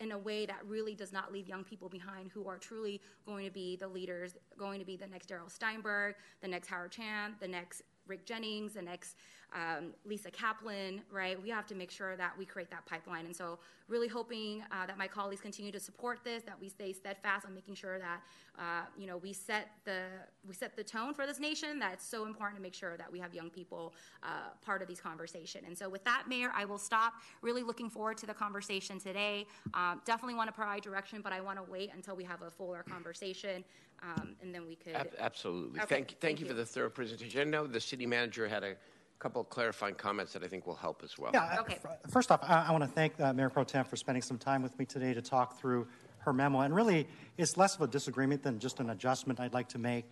in 0.00 0.10
a 0.10 0.18
way 0.18 0.44
that 0.44 0.58
really 0.66 0.92
does 0.92 1.12
not 1.12 1.32
leave 1.32 1.46
young 1.46 1.62
people 1.62 1.88
behind 1.88 2.28
who 2.28 2.48
are 2.48 2.58
truly 2.58 3.00
going 3.26 3.44
to 3.44 3.50
be 3.52 3.76
the 3.76 3.86
leaders, 3.86 4.34
going 4.58 4.80
to 4.80 4.84
be 4.84 4.96
the 4.96 5.06
next 5.06 5.26
Darrell 5.26 5.48
Steinberg, 5.48 6.16
the 6.42 6.48
next 6.48 6.66
Howard 6.66 6.90
Chan, 6.90 7.36
the 7.38 7.46
next 7.46 7.82
Rick 8.08 8.26
Jennings, 8.26 8.74
the 8.74 8.82
next 8.82 9.16
um, 9.54 9.94
Lisa 10.04 10.30
Kaplan, 10.30 11.00
right? 11.12 11.40
We 11.40 11.48
have 11.50 11.66
to 11.66 11.74
make 11.74 11.90
sure 11.90 12.16
that 12.16 12.36
we 12.36 12.44
create 12.44 12.70
that 12.70 12.84
pipeline. 12.86 13.24
And 13.26 13.34
so, 13.34 13.58
really 13.86 14.08
hoping 14.08 14.62
uh, 14.72 14.86
that 14.86 14.96
my 14.98 15.06
colleagues 15.06 15.42
continue 15.42 15.70
to 15.70 15.78
support 15.78 16.20
this, 16.24 16.42
that 16.44 16.58
we 16.60 16.68
stay 16.68 16.92
steadfast 16.92 17.46
on 17.46 17.54
making 17.54 17.74
sure 17.74 17.98
that 17.98 18.22
uh, 18.58 18.86
you 18.96 19.06
know 19.06 19.16
we 19.18 19.32
set 19.32 19.68
the 19.84 20.04
we 20.46 20.54
set 20.54 20.76
the 20.76 20.82
tone 20.82 21.14
for 21.14 21.26
this 21.26 21.38
nation. 21.38 21.78
That 21.78 21.94
it's 21.94 22.06
so 22.06 22.26
important 22.26 22.56
to 22.56 22.62
make 22.62 22.74
sure 22.74 22.96
that 22.96 23.10
we 23.10 23.20
have 23.20 23.32
young 23.32 23.48
people 23.48 23.94
uh, 24.22 24.50
part 24.64 24.82
of 24.82 24.88
these 24.88 25.00
conversation. 25.00 25.62
And 25.66 25.78
so, 25.78 25.88
with 25.88 26.02
that, 26.04 26.24
Mayor, 26.28 26.50
I 26.54 26.64
will 26.64 26.78
stop. 26.78 27.14
Really 27.40 27.62
looking 27.62 27.88
forward 27.88 28.18
to 28.18 28.26
the 28.26 28.34
conversation 28.34 28.98
today. 28.98 29.46
Um, 29.72 30.02
definitely 30.04 30.34
want 30.34 30.48
to 30.48 30.52
provide 30.52 30.82
direction, 30.82 31.20
but 31.22 31.32
I 31.32 31.40
want 31.40 31.64
to 31.64 31.70
wait 31.70 31.90
until 31.94 32.16
we 32.16 32.24
have 32.24 32.42
a 32.42 32.50
fuller 32.50 32.82
conversation, 32.82 33.62
um, 34.02 34.34
and 34.42 34.52
then 34.52 34.66
we 34.66 34.74
could. 34.74 34.96
absolutely. 35.20 35.78
Okay, 35.80 35.94
thank, 35.94 36.08
thank, 36.08 36.20
thank 36.20 36.40
you 36.40 36.46
you. 36.46 36.50
for 36.50 36.56
the 36.56 36.66
thorough 36.66 36.90
presentation. 36.90 37.40
I 37.40 37.44
know 37.44 37.68
the 37.68 37.80
city 37.80 38.06
manager 38.06 38.48
had 38.48 38.64
a 38.64 38.74
couple 39.18 39.40
of 39.40 39.48
clarifying 39.48 39.94
comments 39.94 40.32
that 40.32 40.42
I 40.42 40.48
think 40.48 40.66
will 40.66 40.74
help 40.74 41.02
as 41.02 41.18
well. 41.18 41.30
Yeah, 41.32 41.56
okay. 41.60 41.78
First 42.10 42.30
off, 42.30 42.40
I, 42.42 42.66
I 42.68 42.72
want 42.72 42.84
to 42.84 42.90
thank 42.90 43.18
uh, 43.20 43.32
Mayor 43.32 43.48
Pro 43.48 43.64
Tem 43.64 43.84
for 43.84 43.96
spending 43.96 44.22
some 44.22 44.38
time 44.38 44.62
with 44.62 44.78
me 44.78 44.84
today 44.84 45.14
to 45.14 45.22
talk 45.22 45.58
through 45.58 45.86
her 46.18 46.32
memo. 46.32 46.60
And 46.60 46.74
really, 46.74 47.06
it's 47.38 47.56
less 47.56 47.74
of 47.74 47.82
a 47.82 47.86
disagreement 47.86 48.42
than 48.42 48.58
just 48.58 48.80
an 48.80 48.90
adjustment 48.90 49.40
I'd 49.40 49.54
like 49.54 49.68
to 49.70 49.78
make 49.78 50.04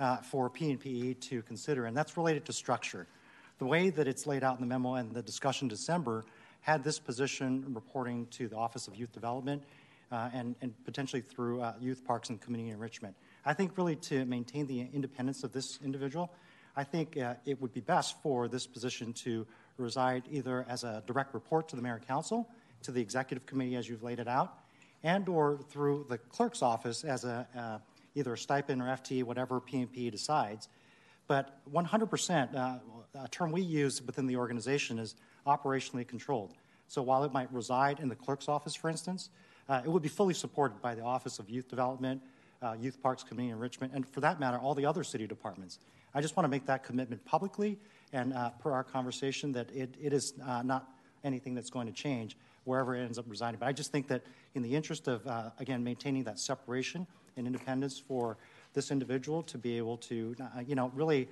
uh, 0.00 0.18
for 0.18 0.48
P&PE 0.48 1.14
to 1.14 1.42
consider, 1.42 1.86
and 1.86 1.96
that's 1.96 2.16
related 2.16 2.44
to 2.46 2.52
structure. 2.52 3.06
The 3.58 3.66
way 3.66 3.90
that 3.90 4.06
it's 4.06 4.26
laid 4.26 4.44
out 4.44 4.54
in 4.56 4.60
the 4.60 4.66
memo 4.66 4.94
and 4.94 5.12
the 5.12 5.22
discussion 5.22 5.64
in 5.64 5.68
December 5.68 6.24
had 6.60 6.84
this 6.84 6.98
position 6.98 7.64
reporting 7.68 8.26
to 8.26 8.48
the 8.48 8.56
Office 8.56 8.88
of 8.88 8.94
Youth 8.94 9.12
Development 9.12 9.62
uh, 10.12 10.30
and, 10.32 10.54
and 10.60 10.72
potentially 10.84 11.22
through 11.22 11.60
uh, 11.60 11.74
Youth 11.80 12.04
Parks 12.04 12.30
and 12.30 12.40
Community 12.40 12.70
Enrichment. 12.70 13.14
I 13.44 13.54
think 13.54 13.76
really 13.76 13.96
to 13.96 14.24
maintain 14.26 14.66
the 14.66 14.86
independence 14.92 15.42
of 15.44 15.52
this 15.52 15.78
individual, 15.84 16.30
I 16.78 16.84
think 16.84 17.16
uh, 17.16 17.34
it 17.44 17.60
would 17.60 17.72
be 17.72 17.80
best 17.80 18.22
for 18.22 18.46
this 18.46 18.64
position 18.64 19.12
to 19.24 19.44
reside 19.78 20.22
either 20.30 20.64
as 20.68 20.84
a 20.84 21.02
direct 21.08 21.34
report 21.34 21.68
to 21.70 21.76
the 21.76 21.82
mayor 21.82 22.00
council, 22.06 22.48
to 22.84 22.92
the 22.92 23.00
executive 23.00 23.46
committee 23.46 23.74
as 23.74 23.88
you've 23.88 24.04
laid 24.04 24.20
it 24.20 24.28
out, 24.28 24.60
and 25.02 25.28
or 25.28 25.58
through 25.70 26.06
the 26.08 26.18
clerk's 26.18 26.62
office 26.62 27.02
as 27.02 27.24
a 27.24 27.48
uh, 27.56 27.78
either 28.14 28.32
a 28.32 28.38
stipend 28.38 28.80
or 28.80 28.84
FT, 28.84 29.24
whatever 29.24 29.60
PNP 29.60 30.12
decides. 30.12 30.68
But 31.26 31.58
100%, 31.72 32.54
uh, 32.54 32.78
a 33.24 33.28
term 33.28 33.50
we 33.50 33.62
use 33.62 34.00
within 34.00 34.28
the 34.28 34.36
organization 34.36 35.00
is 35.00 35.16
operationally 35.48 36.06
controlled. 36.06 36.54
So 36.86 37.02
while 37.02 37.24
it 37.24 37.32
might 37.32 37.52
reside 37.52 37.98
in 37.98 38.08
the 38.08 38.16
clerk's 38.16 38.48
office, 38.48 38.76
for 38.76 38.88
instance, 38.88 39.30
uh, 39.68 39.82
it 39.84 39.88
would 39.88 40.02
be 40.02 40.08
fully 40.08 40.32
supported 40.32 40.80
by 40.80 40.94
the 40.94 41.02
Office 41.02 41.40
of 41.40 41.50
Youth 41.50 41.68
Development, 41.68 42.22
uh, 42.62 42.76
Youth 42.78 43.02
Parks, 43.02 43.24
Community 43.24 43.52
Enrichment, 43.52 43.92
and 43.94 44.06
for 44.06 44.20
that 44.20 44.38
matter, 44.38 44.58
all 44.58 44.76
the 44.76 44.86
other 44.86 45.02
city 45.02 45.26
departments. 45.26 45.80
I 46.14 46.20
just 46.20 46.36
want 46.36 46.44
to 46.44 46.48
make 46.48 46.66
that 46.66 46.84
commitment 46.84 47.24
publicly 47.24 47.78
and 48.12 48.32
uh, 48.32 48.50
per 48.50 48.72
our 48.72 48.84
conversation 48.84 49.52
that 49.52 49.70
it, 49.74 49.94
it 50.00 50.12
is 50.12 50.34
uh, 50.44 50.62
not 50.62 50.88
anything 51.24 51.54
that's 51.54 51.70
going 51.70 51.86
to 51.86 51.92
change. 51.92 52.36
wherever 52.64 52.94
it 52.94 53.02
ends 53.02 53.18
up 53.18 53.24
residing. 53.28 53.58
But 53.58 53.66
I 53.68 53.72
just 53.72 53.90
think 53.90 54.08
that 54.08 54.22
in 54.54 54.62
the 54.62 54.74
interest 54.76 55.08
of, 55.08 55.26
uh, 55.26 55.50
again, 55.58 55.82
maintaining 55.82 56.24
that 56.24 56.38
separation 56.38 57.06
and 57.36 57.46
independence 57.46 57.98
for 57.98 58.36
this 58.74 58.90
individual 58.90 59.42
to 59.44 59.56
be 59.56 59.78
able 59.78 59.96
to, 59.96 60.36
uh, 60.40 60.60
you 60.60 60.74
know, 60.74 60.92
really, 60.94 61.28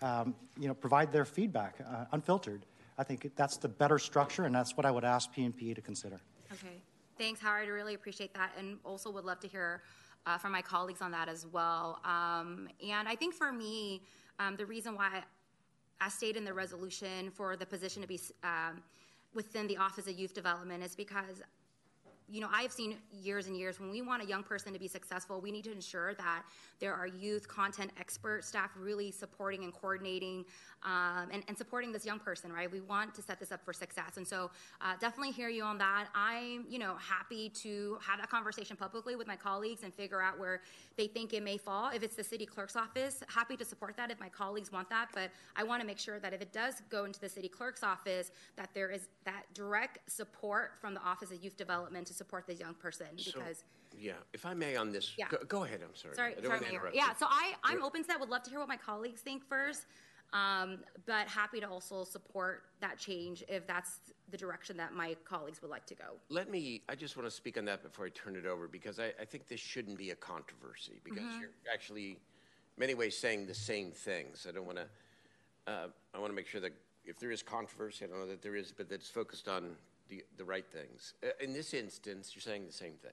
um, 0.00 0.34
you 0.58 0.66
know, 0.66 0.74
provide 0.74 1.12
their 1.12 1.26
feedback 1.26 1.76
uh, 1.86 2.06
unfiltered, 2.12 2.64
I 2.96 3.04
think 3.04 3.30
that's 3.36 3.58
the 3.58 3.68
better 3.68 3.98
structure, 3.98 4.44
and 4.44 4.54
that's 4.54 4.76
what 4.76 4.86
I 4.86 4.90
would 4.90 5.04
ask 5.04 5.32
PNP 5.32 5.74
to 5.74 5.80
consider. 5.80 6.20
Okay. 6.52 6.80
Thanks, 7.16 7.40
Howard. 7.40 7.66
I 7.66 7.70
really 7.70 7.94
appreciate 7.94 8.32
that, 8.34 8.52
and 8.58 8.78
also 8.84 9.10
would 9.10 9.24
love 9.24 9.40
to 9.40 9.48
hear 9.48 9.82
uh, 10.26 10.38
from 10.38 10.52
my 10.52 10.62
colleagues 10.62 11.00
on 11.00 11.10
that 11.12 11.28
as 11.28 11.46
well. 11.46 12.00
Um, 12.04 12.68
and 12.86 13.08
I 13.08 13.14
think 13.14 13.34
for 13.34 13.52
me, 13.52 14.02
um, 14.38 14.56
the 14.56 14.66
reason 14.66 14.94
why, 14.94 15.22
I 16.00 16.08
stayed 16.08 16.36
in 16.36 16.44
the 16.44 16.54
resolution, 16.54 17.30
for 17.30 17.56
the 17.56 17.66
position 17.66 18.02
to 18.02 18.08
be 18.08 18.20
um, 18.44 18.82
within 19.34 19.66
the 19.66 19.76
Office 19.76 20.06
of 20.06 20.18
Youth 20.18 20.32
Development 20.32 20.82
is 20.82 20.94
because 20.94 21.42
you 22.30 22.40
know, 22.40 22.48
I've 22.52 22.72
seen 22.72 22.96
years 23.10 23.46
and 23.46 23.56
years 23.56 23.80
when 23.80 23.90
we 23.90 24.02
want 24.02 24.22
a 24.22 24.26
young 24.26 24.42
person 24.42 24.72
to 24.72 24.78
be 24.78 24.88
successful, 24.88 25.40
we 25.40 25.50
need 25.50 25.64
to 25.64 25.72
ensure 25.72 26.14
that 26.14 26.42
there 26.78 26.94
are 26.94 27.06
youth 27.06 27.48
content 27.48 27.90
expert 27.98 28.44
staff 28.44 28.70
really 28.78 29.10
supporting 29.10 29.64
and 29.64 29.72
coordinating 29.72 30.44
um, 30.84 31.28
and, 31.32 31.42
and, 31.48 31.58
supporting 31.58 31.90
this 31.90 32.06
young 32.06 32.20
person, 32.20 32.52
right? 32.52 32.70
We 32.70 32.80
want 32.80 33.12
to 33.16 33.22
set 33.22 33.40
this 33.40 33.50
up 33.50 33.64
for 33.64 33.72
success. 33.72 34.16
And 34.16 34.26
so 34.26 34.50
uh, 34.80 34.92
definitely 35.00 35.32
hear 35.32 35.48
you 35.48 35.64
on 35.64 35.76
that. 35.78 36.06
I'm, 36.14 36.66
you 36.68 36.78
know, 36.78 36.94
happy 37.00 37.48
to 37.62 37.98
have 38.00 38.20
that 38.20 38.30
conversation 38.30 38.76
publicly 38.76 39.16
with 39.16 39.26
my 39.26 39.34
colleagues 39.34 39.82
and 39.82 39.92
figure 39.92 40.22
out 40.22 40.38
where 40.38 40.60
they 40.96 41.08
think 41.08 41.32
it 41.32 41.42
may 41.42 41.56
fall. 41.56 41.90
If 41.92 42.04
it's 42.04 42.14
the 42.14 42.22
city 42.22 42.46
clerk's 42.46 42.76
office, 42.76 43.24
happy 43.26 43.56
to 43.56 43.64
support 43.64 43.96
that 43.96 44.12
if 44.12 44.20
my 44.20 44.28
colleagues 44.28 44.70
want 44.70 44.88
that. 44.90 45.08
But 45.12 45.30
I 45.56 45.64
want 45.64 45.80
to 45.80 45.86
make 45.86 45.98
sure 45.98 46.20
that 46.20 46.32
if 46.32 46.40
it 46.40 46.52
does 46.52 46.74
go 46.90 47.06
into 47.06 47.18
the 47.18 47.28
city 47.28 47.48
clerk's 47.48 47.82
office, 47.82 48.30
that 48.56 48.70
there 48.72 48.90
is 48.90 49.08
that 49.24 49.46
direct 49.54 50.08
support 50.08 50.72
from 50.80 50.94
the 50.94 51.00
Office 51.00 51.32
of 51.32 51.42
Youth 51.42 51.56
Development 51.56 52.06
to 52.06 52.14
support 52.18 52.46
this 52.46 52.60
young 52.60 52.74
person 52.74 53.06
So, 53.16 53.32
because. 53.38 53.64
yeah, 53.98 54.12
if 54.34 54.44
I 54.44 54.52
may 54.54 54.76
on 54.76 54.92
this, 54.92 55.14
Yeah. 55.16 55.28
go, 55.30 55.38
go 55.48 55.64
ahead. 55.64 55.80
I'm 55.82 55.94
sorry. 55.94 56.14
Sorry, 56.16 56.32
I 56.32 56.34
don't 56.34 56.44
sorry, 56.44 56.50
want 56.60 56.62
to 56.64 56.68
Mayor. 56.68 56.78
interrupt 56.80 56.96
Yeah, 56.96 57.08
you. 57.08 57.14
so 57.18 57.26
I, 57.30 57.54
I'm 57.64 57.82
open 57.82 58.02
to 58.02 58.08
that. 58.08 58.20
Would 58.20 58.28
love 58.28 58.42
to 58.42 58.50
hear 58.50 58.58
what 58.58 58.68
my 58.68 58.76
colleagues 58.76 59.20
think 59.22 59.42
first, 59.48 59.86
um, 60.32 60.80
but 61.06 61.26
happy 61.28 61.60
to 61.60 61.68
also 61.68 62.04
support 62.04 62.64
that 62.80 62.98
change 62.98 63.42
if 63.48 63.66
that's 63.66 64.00
the 64.30 64.36
direction 64.36 64.76
that 64.76 64.92
my 64.92 65.16
colleagues 65.24 65.62
would 65.62 65.70
like 65.70 65.86
to 65.86 65.94
go. 65.94 66.18
Let 66.28 66.50
me, 66.50 66.82
I 66.88 66.94
just 66.94 67.16
want 67.16 67.26
to 67.28 67.34
speak 67.34 67.56
on 67.56 67.64
that 67.66 67.82
before 67.82 68.04
I 68.04 68.10
turn 68.10 68.36
it 68.36 68.44
over 68.44 68.68
because 68.68 68.98
I, 68.98 69.12
I 69.20 69.24
think 69.24 69.46
this 69.48 69.60
shouldn't 69.60 69.96
be 69.96 70.10
a 70.10 70.16
controversy 70.16 71.00
because 71.04 71.22
Mhm. 71.22 71.40
you're 71.40 71.50
actually, 71.72 72.10
in 72.10 72.16
many 72.78 72.94
ways, 72.94 73.16
saying 73.16 73.46
the 73.46 73.54
same 73.54 73.90
things. 73.92 74.46
I 74.46 74.52
don't 74.52 74.66
want 74.66 74.78
to, 74.78 74.86
uh, 75.72 75.88
I 76.14 76.18
want 76.18 76.30
to 76.30 76.36
make 76.36 76.46
sure 76.46 76.60
that 76.60 76.72
if 77.04 77.18
there 77.18 77.30
is 77.30 77.42
controversy, 77.42 78.04
I 78.04 78.08
don't 78.08 78.18
know 78.18 78.26
that 78.26 78.42
there 78.42 78.54
is, 78.56 78.70
but 78.76 78.88
that's 78.90 79.08
focused 79.08 79.48
on 79.48 79.76
the, 80.08 80.24
the 80.36 80.44
right 80.44 80.66
things. 80.70 81.14
Uh, 81.22 81.28
in 81.40 81.52
this 81.52 81.74
instance, 81.74 82.32
you're 82.34 82.42
saying 82.42 82.66
the 82.66 82.72
same 82.72 82.94
thing 82.94 83.12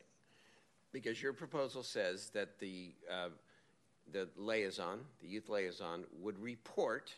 because 0.92 1.22
your 1.22 1.34
proposal 1.34 1.84
says 1.84 2.30
that 2.34 2.60
the, 2.60 2.94
uh, 3.12 3.30
the 4.12 4.30
liaison, 4.38 5.00
the 5.22 5.28
youth 5.28 5.50
liaison, 5.50 6.06
would 6.20 6.40
report 6.40 7.14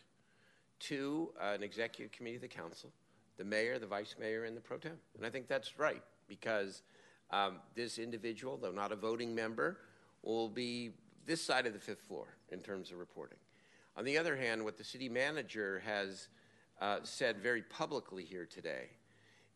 to 0.80 1.30
uh, 1.40 1.52
an 1.54 1.62
executive 1.62 2.12
committee 2.12 2.36
of 2.36 2.42
the 2.42 2.48
council, 2.48 2.90
the 3.36 3.44
mayor, 3.44 3.78
the 3.78 3.86
vice 3.86 4.14
mayor, 4.18 4.44
and 4.44 4.56
the 4.56 4.60
pro 4.60 4.78
tem. 4.78 4.98
And 5.16 5.24
I 5.24 5.30
think 5.30 5.48
that's 5.48 5.78
right 5.78 6.02
because 6.28 6.82
um, 7.30 7.56
this 7.74 7.98
individual, 7.98 8.56
though 8.56 8.72
not 8.72 8.92
a 8.92 8.96
voting 8.96 9.34
member, 9.34 9.78
will 10.22 10.48
be 10.48 10.90
this 11.26 11.42
side 11.42 11.66
of 11.66 11.72
the 11.72 11.78
fifth 11.78 12.02
floor 12.02 12.26
in 12.50 12.60
terms 12.60 12.90
of 12.90 12.98
reporting. 12.98 13.38
On 13.96 14.04
the 14.04 14.16
other 14.16 14.36
hand, 14.36 14.64
what 14.64 14.78
the 14.78 14.84
city 14.84 15.08
manager 15.08 15.82
has 15.84 16.28
uh, 16.80 16.98
said 17.02 17.38
very 17.38 17.62
publicly 17.62 18.24
here 18.24 18.46
today 18.46 18.88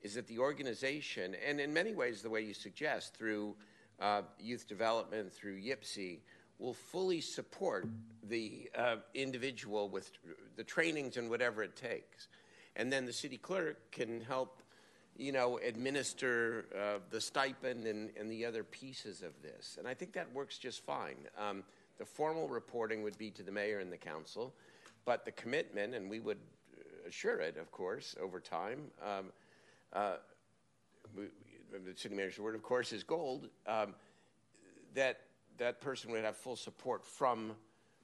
is 0.03 0.15
that 0.15 0.27
the 0.27 0.39
organization, 0.39 1.37
and 1.47 1.61
in 1.61 1.73
many 1.73 1.95
ways 1.95 2.23
the 2.23 2.31
way 2.31 2.43
you 2.43 2.55
suggest, 2.55 3.15
through 3.15 3.55
uh, 4.01 4.23
youth 4.39 4.67
development, 4.67 5.33
through 5.33 5.61
YIPSI, 5.61 6.19
will 6.59 6.75
fully 6.75 7.21
support 7.21 7.89
the 8.29 8.71
uh, 8.77 8.97
individual 9.15 9.89
with 9.89 10.13
the 10.57 10.65
trainings 10.65 11.17
and 11.17 11.29
whatever 11.29 11.63
it 11.63 11.77
takes. 11.77 12.29
And 12.77 12.93
then 12.93 13.05
the 13.05 13.13
city 13.13 13.37
clerk 13.37 13.91
can 13.91 14.21
help, 14.21 14.63
you 15.17 15.33
know, 15.33 15.59
administer 15.59 16.67
uh, 16.77 16.99
the 17.11 17.21
stipend 17.21 17.87
and, 17.87 18.11
and 18.19 18.31
the 18.31 18.47
other 18.47 18.65
pieces 18.65 19.23
of 19.23 19.33
this. 19.43 19.77
And 19.79 19.87
I 19.87 19.95
think 19.95 20.13
that 20.13 20.33
works 20.33 20.59
just 20.59 20.85
fine. 20.85 21.17
Um, 21.39 21.65
the 21.99 22.05
formal 22.05 22.49
reporting 22.49 23.03
would 23.03 23.19
be 23.19 23.31
to 23.31 23.43
the 23.43 23.53
mayor 23.53 23.81
and 23.81 23.93
the 23.93 23.97
council, 23.97 24.55
but 25.05 25.25
the 25.25 25.33
commitment, 25.33 25.95
and 25.95 26.09
we 26.09 26.21
would 26.21 26.39
assure 27.07 27.41
it, 27.41 27.57
of 27.57 27.71
course, 27.71 28.17
over 28.21 28.41
time. 28.41 28.91
Um, 29.05 29.27
uh, 29.93 30.17
we, 31.17 31.25
the 31.73 31.97
city 31.99 32.15
manager's 32.15 32.41
word, 32.41 32.55
of 32.55 32.63
course, 32.63 32.93
is 32.93 33.03
gold. 33.03 33.49
Um, 33.67 33.95
that 34.95 35.21
that 35.59 35.81
person 35.81 36.11
would 36.13 36.25
have 36.25 36.37
full 36.37 36.57
support 36.57 37.05
from 37.05 37.53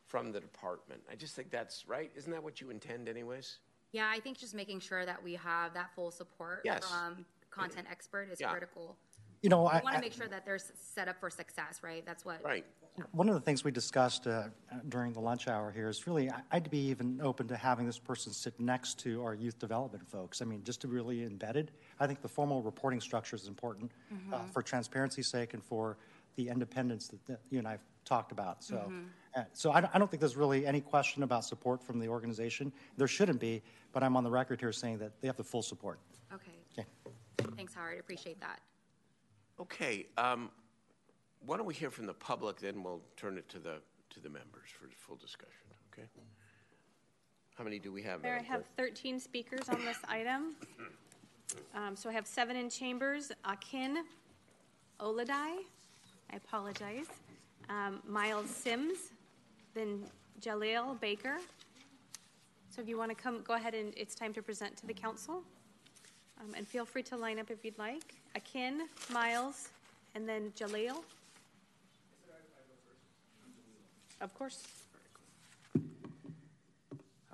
from 0.07 0.33
the 0.33 0.41
department. 0.41 1.03
I 1.11 1.17
just 1.17 1.35
think 1.37 1.51
that's 1.51 1.87
right. 1.87 2.11
Isn't 2.17 2.33
that 2.33 2.43
what 2.43 2.61
you 2.63 2.71
intend, 2.71 3.09
anyways? 3.11 3.59
Yeah, 3.93 4.09
I 4.11 4.21
think 4.21 4.39
just 4.39 4.55
making 4.55 4.81
sure 4.81 5.05
that 5.05 5.23
we 5.23 5.35
have 5.35 5.75
that 5.75 5.91
full 5.95 6.11
support 6.11 6.63
Yes. 6.65 6.83
from 6.89 7.27
content 7.51 7.87
expert 7.91 8.31
is 8.31 8.41
Yeah. 8.41 8.51
critical. 8.51 8.97
You 9.43 9.51
know, 9.51 9.63
we 9.63 9.69
I- 9.69 9.81
want 9.83 9.95
to 9.97 10.01
make 10.01 10.13
sure 10.13 10.27
that 10.29 10.45
they're 10.45 10.59
set 10.59 11.09
up 11.09 11.19
for 11.21 11.31
success, 11.31 11.81
right? 11.83 12.05
That's 12.05 12.25
what. 12.25 12.43
Right. 12.45 12.65
One 13.13 13.29
of 13.29 13.35
the 13.37 13.41
things 13.41 13.63
we 13.63 13.71
discussed 13.71 14.27
uh, 14.27 14.49
during 14.89 15.13
the 15.13 15.21
lunch 15.21 15.47
hour 15.47 15.71
here 15.71 15.89
is 15.89 16.07
really, 16.09 16.29
I- 16.31 16.43
I'd 16.51 16.69
be 16.71 16.81
even 16.89 17.21
open 17.23 17.47
to 17.49 17.57
having 17.57 17.87
this 17.87 17.99
person 17.99 18.33
sit 18.33 18.59
next 18.59 18.99
to 19.01 19.23
our 19.23 19.35
youth 19.35 19.59
development 19.61 20.09
folks. 20.09 20.43
I 20.43 20.45
mean, 20.45 20.65
just 20.65 20.81
to 20.81 20.89
really 20.89 21.19
embed 21.19 21.55
it. 21.55 21.71
I 22.01 22.09
think 22.09 22.21
the 22.21 22.29
formal 22.29 22.63
reporting 22.63 23.01
structure 23.01 23.37
is 23.37 23.47
important 23.47 23.93
uh, 24.33 24.39
Mhm. 24.39 24.53
for 24.53 24.63
transparency's 24.63 25.29
sake 25.29 25.55
and 25.55 25.63
for 25.63 25.97
the 26.35 26.49
independence 26.49 27.07
that, 27.09 27.25
that 27.27 27.41
you 27.51 27.59
and 27.61 27.69
I 27.69 27.73
have 27.73 27.85
talked 28.05 28.33
about. 28.33 28.65
So, 28.65 28.77
Mhm. 28.77 29.09
uh, 29.37 29.45
so 29.53 29.71
I 29.71 29.81
don't, 29.81 29.95
I 29.95 29.99
don't 29.99 30.11
think 30.11 30.21
there's 30.21 30.37
really 30.37 30.67
any 30.67 30.81
question 30.81 31.23
about 31.23 31.45
support 31.45 31.81
from 31.85 32.01
the 32.01 32.09
organization. 32.09 32.73
There 32.97 33.07
shouldn't 33.09 33.39
be, 33.39 33.63
but 33.93 34.03
I'm 34.03 34.17
on 34.17 34.25
the 34.25 34.31
record 34.31 34.59
here 34.59 34.73
saying 34.73 34.99
that 34.99 35.21
they 35.21 35.29
have 35.29 35.37
the 35.37 35.45
full 35.45 35.63
support. 35.63 36.01
Okay. 36.33 36.51
Okay. 36.77 36.89
Thanks, 37.57 37.75
Howard. 37.75 38.01
Appreciate 38.01 38.41
that. 38.41 38.61
Okay. 39.61 40.07
Um, 40.17 40.51
why 41.45 41.57
don't 41.57 41.67
we 41.67 41.75
hear 41.75 41.91
from 41.91 42.07
the 42.07 42.15
public, 42.15 42.61
then 42.61 42.83
we'll 42.83 43.03
turn 43.17 43.39
it 43.39 43.49
to 43.51 43.59
the 43.59 43.77
to 44.11 44.21
the 44.21 44.29
members 44.31 44.69
for 44.71 44.89
full 44.97 45.17
discussion. 45.17 45.67
Okay. 45.93 46.09
How 47.57 47.65
many 47.65 47.79
do 47.79 47.93
we 47.93 48.03
have? 48.03 48.23
Mayor, 48.23 48.39
I 48.41 48.43
have 48.43 48.63
Clerk? 48.77 48.95
13 48.95 49.21
speakers 49.21 49.69
on 49.69 49.85
this 49.85 49.99
item. 50.09 50.55
Um, 51.75 51.97
So 51.97 52.09
I 52.09 52.13
have 52.13 52.27
seven 52.27 52.57
in 52.57 52.71
chambers, 52.71 53.33
Akin 53.45 54.05
Oladai, 55.01 55.65
I 56.31 56.37
apologize, 56.37 57.07
um, 57.69 58.01
Miles 58.07 58.51
Sims, 58.51 59.13
then 59.75 60.05
Jaleel 60.41 61.01
Baker. 61.01 61.39
So 62.71 62.81
if 62.81 62.89
you 62.89 62.97
want 62.97 63.11
to 63.11 63.15
come, 63.15 63.43
go 63.43 63.55
ahead 63.55 63.75
and 63.75 63.93
it's 63.97 64.15
time 64.15 64.33
to 64.35 64.43
present 64.43 64.77
to 64.79 64.87
the 64.87 64.95
council. 64.95 65.43
Um, 66.41 66.55
And 66.57 66.67
feel 66.67 66.85
free 66.85 67.03
to 67.05 67.17
line 67.17 67.39
up 67.39 67.51
if 67.51 67.65
you'd 67.65 67.79
like. 67.79 68.18
Akin, 68.39 68.83
Miles, 69.13 69.69
and 70.15 70.29
then 70.29 70.53
Jaleel. 70.57 71.03
Of 74.21 74.33
course. 74.33 74.65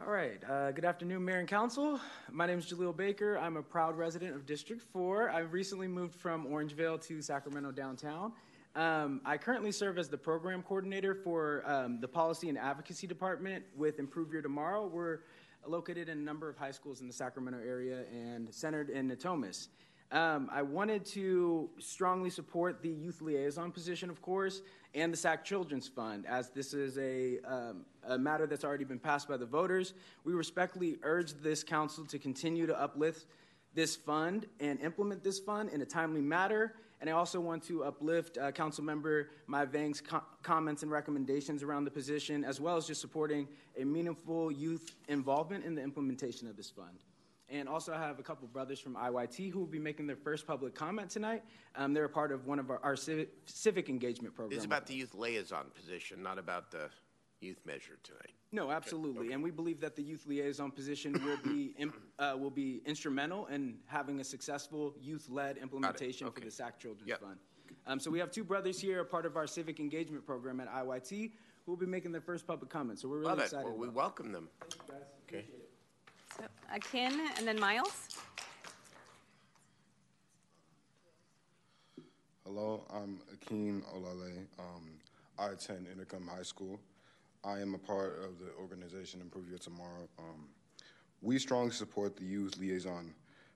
All 0.01 0.11
right. 0.11 0.41
Uh, 0.49 0.71
good 0.71 0.87
afternoon, 0.87 1.23
Mayor 1.23 1.41
and 1.41 1.49
Council. 1.49 2.01
My 2.33 2.47
name 2.47 2.59
is 2.59 2.73
Jaleel 2.73 2.97
Baker. 2.97 3.37
I'm 3.37 3.59
a 3.59 3.63
proud 3.63 3.99
resident 3.99 4.35
of 4.35 4.47
District 4.47 4.81
4. 4.81 5.29
I 5.29 5.41
recently 5.41 5.89
moved 5.89 6.15
from 6.15 6.47
Orangevale 6.47 7.07
to 7.07 7.21
Sacramento 7.21 7.71
downtown. 7.73 8.33
Um, 8.75 9.21
I 9.27 9.37
currently 9.37 9.73
serve 9.73 9.99
as 9.99 10.09
the 10.09 10.17
program 10.17 10.63
coordinator 10.63 11.15
for 11.15 11.65
um, 11.67 12.01
the 12.01 12.09
Policy 12.09 12.49
and 12.49 12.57
Advocacy 12.57 13.07
Department 13.07 13.63
with 13.77 13.99
Improve 13.99 14.33
Your 14.33 14.41
Tomorrow. 14.41 14.87
We're 14.87 15.19
located 15.67 16.09
in 16.09 16.17
a 16.17 16.23
number 16.23 16.49
of 16.49 16.57
high 16.57 16.71
schools 16.71 17.03
in 17.03 17.09
the 17.09 17.13
Sacramento 17.13 17.59
area 17.59 18.05
and 18.11 18.53
centered 18.55 18.89
in 18.89 19.11
Natomas. 19.11 19.69
Um, 20.13 20.49
I 20.53 20.63
wanted 20.63 21.05
to 21.07 21.71
strongly 21.79 22.31
support 22.31 22.83
the 22.83 22.89
youth 22.89 23.21
liaison 23.21 23.73
position, 23.73 24.11
of 24.11 24.23
course, 24.23 24.63
and 24.95 25.13
the 25.13 25.17
SAC 25.17 25.45
Children's 25.45 25.89
Fund, 25.89 26.25
as 26.27 26.51
this 26.51 26.73
is 26.73 26.99
a, 26.99 27.41
um, 27.41 27.85
a 28.07 28.17
matter 28.17 28.47
that's 28.47 28.65
already 28.65 28.85
been 28.85 29.01
passed 29.01 29.29
by 29.29 29.37
the 29.37 29.47
voters. 29.47 29.95
We 30.23 30.33
respectfully 30.35 30.99
urge 31.03 31.33
this 31.35 31.65
council 31.65 32.05
to 32.07 32.19
continue 32.19 32.67
to 32.67 32.81
uplift 32.81 33.27
this 33.75 33.97
fund 33.97 34.47
and 34.61 34.81
implement 34.81 35.25
this 35.25 35.41
fund 35.41 35.71
in 35.71 35.81
a 35.83 35.87
timely 35.87 36.21
manner. 36.21 36.75
And 37.01 37.11
I 37.11 37.15
also 37.15 37.41
want 37.41 37.65
to 37.65 37.83
uplift 37.85 38.39
uh, 38.39 38.53
Councilmember 38.53 39.27
Mai 39.49 39.65
Vang's 39.65 40.01
co- 40.01 40.23
comments 40.43 40.83
and 40.83 40.93
recommendations 40.93 41.63
around 41.63 41.85
the 41.85 41.91
position, 41.91 42.45
as 42.45 42.61
well 42.61 42.77
as 42.77 42.87
just 42.87 43.01
supporting 43.01 43.49
a 43.79 43.85
meaningful 43.85 44.53
youth 44.53 44.95
involvement 45.09 45.65
in 45.65 45.75
the 45.75 45.83
implementation 45.83 46.49
of 46.49 46.57
this 46.57 46.71
fund. 46.71 46.99
And 47.51 47.69
also, 47.69 47.93
I 47.93 47.99
have 47.99 48.19
a 48.19 48.23
couple 48.23 48.49
brothers 48.49 48.81
from 48.81 48.97
IYT 48.97 49.51
who 49.53 49.59
will 49.59 49.67
be 49.67 49.79
making 49.79 50.07
their 50.07 50.17
first 50.17 50.47
public 50.47 50.75
comment 50.75 51.11
tonight. 51.11 51.43
Um, 51.77 51.93
they're 51.93 52.07
a 52.07 52.09
part 52.09 52.33
of 52.33 52.47
one 52.47 52.59
of 52.59 52.71
our, 52.71 52.81
our 52.83 52.97
civic, 52.97 53.31
civic 53.45 53.89
engagement 53.89 54.33
This 54.33 54.37
programs. 54.37 54.59
is 54.61 54.65
about 54.65 54.87
the 54.87 54.95
youth 54.95 55.15
liaison 55.15 55.67
position, 55.75 56.23
not 56.23 56.39
about 56.39 56.71
the 56.71 56.89
youth 57.41 57.61
measure 57.67 57.99
tonight. 58.03 58.31
No, 58.51 58.71
absolutely, 58.71 59.33
and 59.33 59.43
we 59.43 59.51
believe 59.51 59.81
that 59.81 59.95
the 59.97 60.03
youth 60.03 60.27
liaison 60.27 60.71
position 60.71 61.13
will 61.25 61.37
be 61.45 61.75
im- 61.79 61.93
uh, 62.19 62.35
will 62.39 62.51
be 62.51 62.81
instrumental 62.87 63.47
in 63.47 63.77
having 63.87 64.21
a 64.21 64.25
successful 64.25 64.95
youth-led 65.03 65.59
implementation 65.59 66.31
for 66.31 66.41
the 66.41 66.51
SAC 66.51 66.79
Children's 66.79 67.13
Fund. 67.21 67.37
Um, 67.87 67.99
so 68.01 68.11
we 68.11 68.19
have 68.21 68.31
two 68.31 68.45
brothers 68.45 68.81
here, 68.81 69.01
a 69.01 69.05
part 69.05 69.27
of 69.27 69.37
our 69.37 69.47
civic 69.47 69.81
engagement 69.81 70.25
program 70.25 70.61
at 70.61 70.73
IYT, 70.73 71.33
who 71.67 71.73
will 71.73 71.77
be 71.77 71.85
making 71.87 72.13
their 72.13 72.21
first 72.23 72.47
public 72.47 72.71
comment. 72.71 73.01
So 73.01 73.09
we're 73.09 73.17
really 73.17 73.29
Love 73.31 73.39
it. 73.41 73.43
excited. 73.43 73.67
Well, 73.67 73.77
we 73.77 73.89
welcome 73.89 74.33
them. 74.33 74.49
Okay. 75.29 75.45
So 76.37 76.45
Akin 76.75 77.13
and 77.37 77.47
then 77.47 77.61
Miles. 77.61 78.09
Hello, 82.45 82.85
I'm 82.93 83.21
Akeem 83.33 83.83
Olale. 83.95 84.47
Um, 84.59 84.91
I 85.39 85.49
attend 85.49 85.87
Inderkum 85.87 86.29
High 86.29 86.43
School. 86.43 86.81
I 87.45 87.61
am 87.61 87.75
a 87.75 87.79
part 87.79 88.19
of 88.25 88.39
the 88.39 88.53
organization 88.61 89.21
Improve 89.21 89.49
Your 89.49 89.59
Tomorrow. 89.59 90.09
Um, 90.19 90.49
we 91.23 91.39
strongly 91.39 91.73
support 91.73 92.17
the 92.17 92.25
youth 92.25 92.59
liaison 92.59 93.15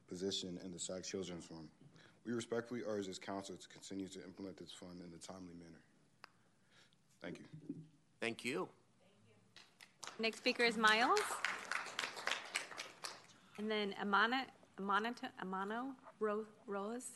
position 0.08 0.58
in 0.64 0.72
the 0.72 0.78
SAC 0.78 1.02
Children's 1.02 1.46
Fund. 1.46 1.68
We 2.24 2.32
respectfully 2.32 2.82
urge 2.86 3.06
this 3.06 3.18
council 3.18 3.56
to 3.56 3.68
continue 3.68 4.08
to 4.08 4.22
implement 4.24 4.56
this 4.56 4.72
fund 4.72 5.00
in 5.00 5.12
a 5.14 5.18
timely 5.18 5.54
manner. 5.54 5.80
Thank 7.22 7.38
you. 7.38 7.44
Thank 8.20 8.44
you. 8.44 8.68
Next 10.18 10.38
speaker 10.38 10.64
is 10.64 10.76
Miles. 10.76 11.20
And 13.58 13.68
then 13.68 13.94
Amana, 14.00 14.46
Amana, 14.78 15.12
Amano 15.44 15.92
Ro- 16.20 16.46
Rose. 16.66 17.10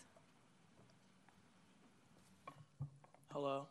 Hello. 3.32 3.66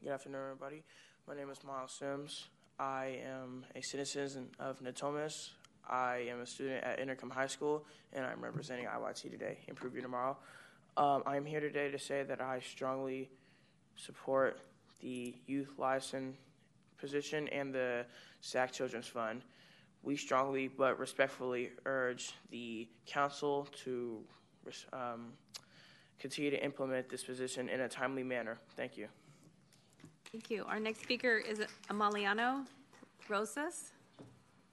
Good 0.00 0.12
afternoon, 0.12 0.40
everybody. 0.44 0.84
My 1.26 1.34
name 1.34 1.50
is 1.50 1.64
Miles 1.64 1.90
Sims. 1.92 2.46
I 2.78 3.18
am 3.26 3.64
a 3.74 3.82
citizen 3.82 4.48
of 4.60 4.80
Natomas. 4.80 5.50
I 5.88 6.26
am 6.30 6.40
a 6.40 6.46
student 6.46 6.84
at 6.84 7.00
Inderkum 7.00 7.32
High 7.32 7.48
School, 7.48 7.84
and 8.12 8.24
I'm 8.24 8.40
representing 8.40 8.86
IYT 8.86 9.30
today, 9.32 9.58
Improve 9.66 9.96
You 9.96 10.00
Tomorrow. 10.00 10.36
Um, 10.96 11.24
I'm 11.26 11.44
here 11.44 11.60
today 11.60 11.90
to 11.90 11.98
say 11.98 12.22
that 12.22 12.40
I 12.40 12.60
strongly 12.60 13.30
support 13.96 14.60
the 15.00 15.34
youth 15.46 15.72
license 15.76 16.36
position 16.98 17.48
and 17.48 17.74
the 17.74 18.06
SAC 18.40 18.72
Children's 18.72 19.08
Fund. 19.08 19.42
We 20.02 20.16
strongly 20.16 20.68
but 20.68 20.98
respectfully 20.98 21.70
urge 21.84 22.32
the 22.50 22.88
council 23.06 23.68
to 23.84 24.20
um, 24.92 25.32
continue 26.18 26.50
to 26.50 26.64
implement 26.64 27.08
this 27.08 27.24
position 27.24 27.68
in 27.68 27.80
a 27.80 27.88
timely 27.88 28.22
manner. 28.22 28.58
Thank 28.76 28.96
you. 28.96 29.08
Thank 30.32 30.50
you. 30.50 30.64
Our 30.64 30.80
next 30.80 31.02
speaker 31.02 31.36
is 31.36 31.60
Amaliano 31.90 32.64
Rosas, 33.28 33.92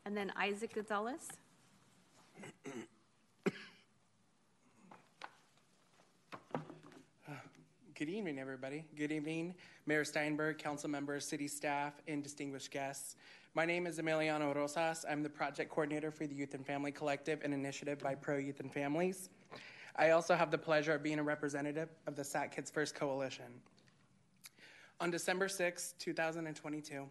and 0.06 0.16
then 0.16 0.32
Isaac 0.38 0.76
Gonzalez. 0.76 1.28
Good 7.98 8.10
evening, 8.10 8.38
everybody. 8.38 8.86
Good 8.96 9.12
evening, 9.12 9.56
Mayor 9.88 10.06
Steinberg, 10.06 10.60
council 10.60 10.88
members, 10.88 11.26
city 11.28 11.48
staff, 11.48 11.94
and 12.08 12.22
distinguished 12.22 12.70
guests. 12.70 13.16
My 13.58 13.66
name 13.66 13.88
is 13.88 13.98
Emiliano 13.98 14.54
Rosas. 14.54 15.04
I'm 15.10 15.24
the 15.24 15.32
project 15.32 15.72
coordinator 15.72 16.12
for 16.12 16.28
the 16.28 16.36
Youth 16.36 16.54
and 16.54 16.64
Family 16.64 16.92
Collective, 16.92 17.42
an 17.44 17.54
initiative 17.54 17.98
by 17.98 18.14
Pro 18.14 18.38
Youth 18.38 18.60
and 18.60 18.72
Families. 18.72 19.30
I 19.96 20.12
also 20.12 20.36
have 20.36 20.52
the 20.52 20.60
pleasure 20.60 20.94
of 20.94 21.02
being 21.02 21.18
a 21.18 21.24
representative 21.24 21.90
of 22.06 22.16
the 22.16 22.24
SAC 22.24 22.56
Kids 22.56 22.70
First 22.70 22.94
Coalition. 22.94 23.46
On 25.00 25.10
December 25.10 25.48
6, 25.48 25.96
2022, 25.98 27.10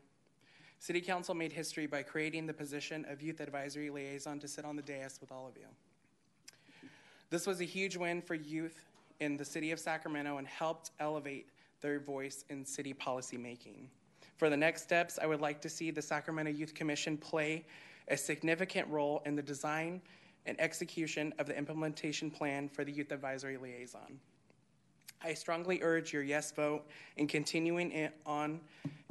City 0.78 1.00
Council 1.00 1.34
made 1.34 1.52
history 1.52 1.88
by 1.88 2.04
creating 2.04 2.46
the 2.46 2.54
position 2.54 3.04
of 3.10 3.20
Youth 3.20 3.40
Advisory 3.40 3.90
Liaison 3.90 4.38
to 4.38 4.46
sit 4.46 4.64
on 4.64 4.76
the 4.76 4.82
dais 4.82 5.18
with 5.20 5.32
all 5.32 5.48
of 5.48 5.56
you. 5.56 5.66
This 7.28 7.48
was 7.48 7.60
a 7.60 7.64
huge 7.64 7.96
win 7.96 8.22
for 8.22 8.36
youth 8.36 8.84
in 9.18 9.36
the 9.36 9.44
city 9.44 9.72
of 9.72 9.80
Sacramento 9.80 10.38
and 10.38 10.46
helped 10.46 10.92
elevate 11.00 11.48
their 11.80 11.98
voice 11.98 12.44
in 12.48 12.64
city 12.64 12.92
policy 12.92 13.36
making. 13.36 13.90
For 14.36 14.50
the 14.50 14.56
next 14.56 14.82
steps, 14.82 15.18
I 15.20 15.26
would 15.26 15.40
like 15.40 15.60
to 15.62 15.68
see 15.68 15.90
the 15.90 16.02
Sacramento 16.02 16.52
Youth 16.52 16.74
Commission 16.74 17.16
play 17.16 17.64
a 18.08 18.16
significant 18.16 18.88
role 18.88 19.22
in 19.24 19.34
the 19.34 19.42
design 19.42 20.02
and 20.44 20.60
execution 20.60 21.32
of 21.38 21.46
the 21.46 21.56
implementation 21.56 22.30
plan 22.30 22.68
for 22.68 22.84
the 22.84 22.92
Youth 22.92 23.12
Advisory 23.12 23.56
Liaison. 23.56 24.20
I 25.22 25.32
strongly 25.32 25.80
urge 25.82 26.12
your 26.12 26.22
yes 26.22 26.52
vote 26.52 26.86
in 27.16 27.26
continuing 27.26 27.90
it 27.92 28.14
on 28.26 28.60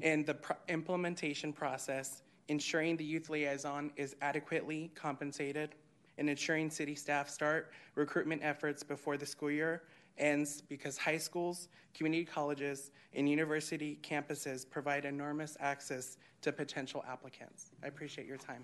in 0.02 0.24
the 0.26 0.38
implementation 0.70 1.52
process, 1.52 2.22
ensuring 2.48 2.96
the 2.96 3.04
youth 3.04 3.30
liaison 3.30 3.92
is 3.96 4.16
adequately 4.22 4.92
compensated, 4.94 5.72
and 6.20 6.30
ensuring 6.30 6.70
city 6.70 6.94
staff 6.94 7.30
start 7.30 7.72
recruitment 7.96 8.44
efforts 8.44 8.84
before 8.84 9.18
the 9.18 9.26
school 9.26 9.50
year 9.50 9.82
ends 10.18 10.62
because 10.62 10.98
high 10.98 11.18
schools, 11.18 11.70
community 11.94 12.26
colleges, 12.26 12.92
and 13.14 13.30
university 13.30 14.00
campuses 14.02 14.70
provide 14.70 15.06
enormous 15.06 15.58
access 15.60 16.18
to 16.42 16.52
potential 16.52 17.04
applicants. 17.08 17.72
I 17.84 17.88
appreciate 17.88 18.28
your 18.28 18.38
time. 18.38 18.64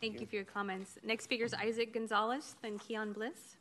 Thank 0.00 0.20
you 0.20 0.26
for 0.26 0.36
your 0.36 0.44
comments. 0.44 0.98
Next 1.04 1.24
speaker 1.24 1.44
is 1.44 1.54
Isaac 1.54 1.94
Gonzalez, 1.94 2.56
then 2.62 2.78
Keon 2.78 3.12
Bliss. 3.12 3.56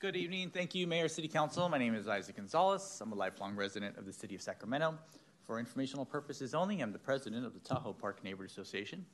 Good 0.00 0.16
evening. 0.16 0.50
Thank 0.50 0.74
you, 0.74 0.86
Mayor, 0.86 1.08
City 1.08 1.28
Council. 1.28 1.68
My 1.68 1.78
name 1.78 1.94
is 1.94 2.08
Isaac 2.08 2.36
Gonzalez. 2.36 3.00
I'm 3.02 3.12
a 3.12 3.14
lifelong 3.14 3.54
resident 3.54 3.98
of 3.98 4.06
the 4.06 4.12
city 4.12 4.34
of 4.34 4.40
Sacramento. 4.40 4.98
For 5.46 5.58
informational 5.58 6.04
purposes 6.04 6.54
only, 6.54 6.80
I'm 6.80 6.92
the 6.92 6.98
president 6.98 7.44
of 7.44 7.52
the 7.52 7.60
Tahoe 7.60 7.92
Park 7.92 8.24
Neighborhood 8.24 8.50
Association. 8.50 9.04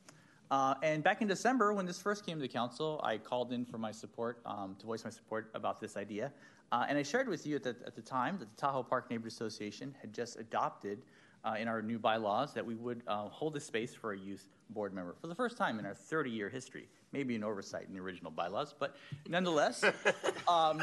Uh, 0.49 0.75
and 0.81 1.03
back 1.03 1.21
in 1.21 1.27
December, 1.27 1.73
when 1.73 1.85
this 1.85 2.01
first 2.01 2.25
came 2.25 2.39
to 2.39 2.47
council, 2.47 3.01
I 3.03 3.17
called 3.17 3.51
in 3.51 3.65
for 3.65 3.77
my 3.77 3.91
support, 3.91 4.39
um, 4.45 4.75
to 4.79 4.85
voice 4.85 5.03
my 5.03 5.09
support 5.09 5.51
about 5.53 5.81
this 5.81 5.97
idea. 5.97 6.31
Uh, 6.71 6.85
and 6.87 6.97
I 6.97 7.03
shared 7.03 7.27
with 7.27 7.45
you 7.45 7.55
at 7.55 7.63
the, 7.63 7.75
at 7.85 7.95
the 7.95 8.01
time 8.01 8.37
that 8.39 8.49
the 8.49 8.55
Tahoe 8.55 8.83
Park 8.83 9.09
Neighborhood 9.09 9.31
Association 9.31 9.95
had 10.01 10.13
just 10.13 10.37
adopted 10.37 10.99
uh, 11.45 11.55
in 11.57 11.67
our 11.67 11.81
new 11.81 11.99
bylaws 11.99 12.53
that 12.53 12.65
we 12.65 12.75
would 12.75 13.03
uh, 13.07 13.27
hold 13.29 13.55
a 13.55 13.59
space 13.59 13.93
for 13.93 14.13
a 14.13 14.17
youth 14.17 14.47
board 14.71 14.93
member 14.93 15.15
for 15.19 15.27
the 15.27 15.35
first 15.35 15.57
time 15.57 15.79
in 15.79 15.85
our 15.85 15.93
30 15.93 16.29
year 16.29 16.49
history. 16.49 16.87
Maybe 17.13 17.35
an 17.35 17.43
oversight 17.43 17.85
in 17.87 17.93
the 17.93 18.01
original 18.01 18.31
bylaws, 18.31 18.73
but 18.77 18.95
nonetheless. 19.27 19.83
Um, 20.47 20.81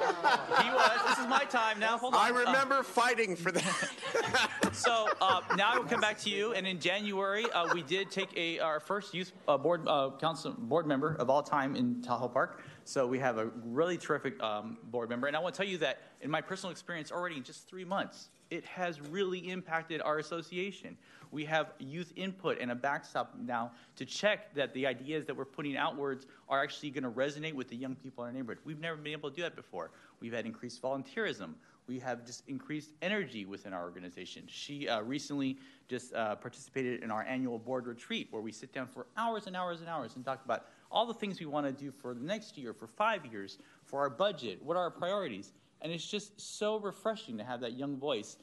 he 0.00 0.70
was. 0.70 1.00
This 1.08 1.18
is 1.18 1.26
my 1.26 1.44
time 1.44 1.78
now. 1.78 1.98
Hold 1.98 2.14
on. 2.14 2.20
I 2.20 2.28
remember 2.28 2.82
fighting 2.82 3.36
for 3.36 3.52
that. 3.52 3.90
so 4.72 5.08
uh, 5.20 5.40
now 5.56 5.72
I 5.72 5.78
will 5.78 5.84
come 5.84 6.00
back 6.00 6.18
to 6.20 6.30
you. 6.30 6.52
And 6.52 6.66
in 6.66 6.80
January, 6.80 7.44
uh, 7.50 7.68
we 7.74 7.82
did 7.82 8.10
take 8.10 8.36
a 8.36 8.58
our 8.58 8.80
first 8.80 9.14
youth 9.14 9.32
uh, 9.48 9.56
board 9.58 9.82
uh, 9.86 10.10
council 10.20 10.52
board 10.52 10.86
member 10.86 11.14
of 11.14 11.30
all 11.30 11.42
time 11.42 11.76
in 11.76 12.02
Tahoe 12.02 12.28
Park. 12.28 12.62
So 12.84 13.06
we 13.06 13.18
have 13.18 13.38
a 13.38 13.46
really 13.64 13.98
terrific 13.98 14.42
um, 14.42 14.78
board 14.84 15.08
member. 15.08 15.26
And 15.26 15.36
I 15.36 15.40
want 15.40 15.54
to 15.54 15.62
tell 15.62 15.70
you 15.70 15.78
that 15.78 16.00
in 16.20 16.30
my 16.30 16.40
personal 16.40 16.72
experience, 16.72 17.12
already 17.12 17.36
in 17.36 17.42
just 17.42 17.68
three 17.68 17.84
months, 17.84 18.30
it 18.50 18.64
has 18.64 19.00
really 19.00 19.50
impacted 19.50 20.00
our 20.02 20.18
association. 20.18 20.96
We 21.30 21.44
have 21.44 21.72
youth 21.78 22.12
input 22.16 22.58
and 22.60 22.70
a 22.70 22.74
backstop 22.74 23.34
now 23.38 23.72
to 23.96 24.04
check 24.04 24.54
that 24.54 24.74
the 24.74 24.86
ideas 24.86 25.24
that 25.26 25.36
we're 25.36 25.44
putting 25.44 25.76
outwards 25.76 26.26
are 26.48 26.62
actually 26.62 26.90
going 26.90 27.04
to 27.04 27.10
resonate 27.10 27.54
with 27.54 27.68
the 27.68 27.76
young 27.76 27.94
people 27.94 28.24
in 28.24 28.28
our 28.28 28.34
neighborhood. 28.34 28.58
We've 28.64 28.80
never 28.80 28.96
been 28.96 29.12
able 29.12 29.30
to 29.30 29.36
do 29.36 29.42
that 29.42 29.56
before. 29.56 29.90
We've 30.20 30.32
had 30.32 30.46
increased 30.46 30.82
volunteerism. 30.82 31.54
We 31.86 31.98
have 32.00 32.24
just 32.24 32.44
increased 32.48 32.90
energy 33.02 33.46
within 33.46 33.72
our 33.72 33.82
organization. 33.82 34.44
She 34.46 34.88
uh, 34.88 35.02
recently 35.02 35.58
just 35.88 36.14
uh, 36.14 36.36
participated 36.36 37.02
in 37.02 37.10
our 37.10 37.22
annual 37.22 37.58
board 37.58 37.86
retreat 37.86 38.28
where 38.30 38.42
we 38.42 38.52
sit 38.52 38.72
down 38.72 38.86
for 38.86 39.06
hours 39.16 39.46
and 39.46 39.56
hours 39.56 39.80
and 39.80 39.88
hours 39.88 40.16
and 40.16 40.24
talk 40.24 40.44
about 40.44 40.66
all 40.90 41.06
the 41.06 41.14
things 41.14 41.40
we 41.40 41.46
want 41.46 41.66
to 41.66 41.72
do 41.72 41.90
for 41.90 42.14
the 42.14 42.20
next 42.20 42.58
year, 42.58 42.72
for 42.72 42.86
five 42.86 43.24
years, 43.26 43.58
for 43.84 44.00
our 44.00 44.10
budget, 44.10 44.62
what 44.62 44.76
are 44.76 44.84
our 44.84 44.90
priorities. 44.90 45.52
And 45.82 45.90
it's 45.92 46.06
just 46.06 46.40
so 46.40 46.78
refreshing 46.78 47.38
to 47.38 47.44
have 47.44 47.60
that 47.60 47.72
young 47.72 47.96
voice 47.96 48.36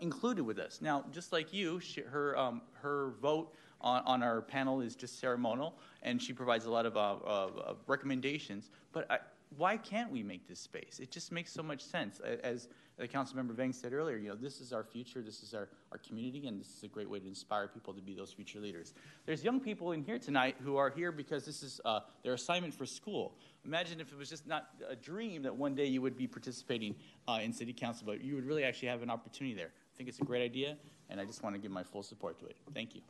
included 0.00 0.44
with 0.44 0.58
us. 0.58 0.80
Now, 0.80 1.04
just 1.12 1.32
like 1.32 1.52
you, 1.52 1.80
she, 1.80 2.02
her 2.02 2.36
um, 2.38 2.62
her 2.82 3.12
vote 3.20 3.54
on, 3.80 4.02
on 4.04 4.22
our 4.22 4.42
panel 4.42 4.80
is 4.80 4.96
just 4.96 5.20
ceremonial, 5.20 5.78
and 6.02 6.20
she 6.20 6.32
provides 6.32 6.64
a 6.64 6.70
lot 6.70 6.86
of, 6.86 6.96
uh, 6.96 7.14
uh, 7.14 7.74
recommendations. 7.86 8.70
But 8.92 9.10
I, 9.10 9.18
why 9.56 9.76
can't 9.76 10.10
we 10.10 10.22
make 10.22 10.46
this 10.46 10.60
space? 10.60 11.00
It 11.00 11.10
just 11.10 11.32
makes 11.32 11.52
so 11.52 11.62
much 11.62 11.82
sense. 11.82 12.20
As 12.20 12.68
the 12.98 13.08
council 13.08 13.36
member 13.36 13.54
Vang 13.54 13.72
said 13.72 13.92
earlier, 13.92 14.16
you 14.16 14.28
know, 14.28 14.34
this 14.34 14.60
is 14.60 14.72
our 14.72 14.84
future, 14.84 15.22
this 15.22 15.42
is 15.42 15.54
our, 15.54 15.68
our 15.90 15.98
community, 15.98 16.46
and 16.48 16.60
this 16.60 16.68
is 16.68 16.82
a 16.82 16.88
great 16.88 17.08
way 17.08 17.18
to 17.18 17.26
inspire 17.26 17.66
people 17.66 17.94
to 17.94 18.02
be 18.02 18.14
those 18.14 18.32
future 18.32 18.60
leaders. 18.60 18.92
There's 19.24 19.42
young 19.42 19.60
people 19.60 19.92
in 19.92 20.02
here 20.02 20.18
tonight 20.18 20.56
who 20.62 20.76
are 20.76 20.90
here 20.90 21.12
because 21.12 21.46
this 21.46 21.62
is 21.62 21.80
uh, 21.84 22.00
their 22.22 22.34
assignment 22.34 22.74
for 22.74 22.84
school. 22.84 23.36
Imagine 23.64 24.00
if 24.00 24.12
it 24.12 24.18
was 24.18 24.28
just 24.28 24.46
not 24.46 24.68
a 24.88 24.96
dream 24.96 25.42
that 25.44 25.56
one 25.56 25.74
day 25.74 25.86
you 25.86 26.02
would 26.02 26.16
be 26.16 26.26
participating 26.26 26.94
uh, 27.26 27.38
in 27.42 27.52
city 27.52 27.72
council, 27.72 28.04
but 28.06 28.22
you 28.22 28.34
would 28.34 28.44
really 28.44 28.64
actually 28.64 28.88
have 28.88 29.02
an 29.02 29.10
opportunity 29.10 29.54
there. 29.54 29.70
I 29.98 30.00
think 30.00 30.10
it's 30.10 30.20
a 30.20 30.24
great 30.24 30.44
idea, 30.44 30.76
and 31.10 31.20
I 31.20 31.24
just 31.24 31.42
want 31.42 31.56
to 31.56 31.60
give 31.60 31.72
my 31.72 31.82
full 31.82 32.04
support 32.04 32.38
to 32.38 32.46
it. 32.46 32.54
Thank 32.72 32.94
you. 32.94 33.00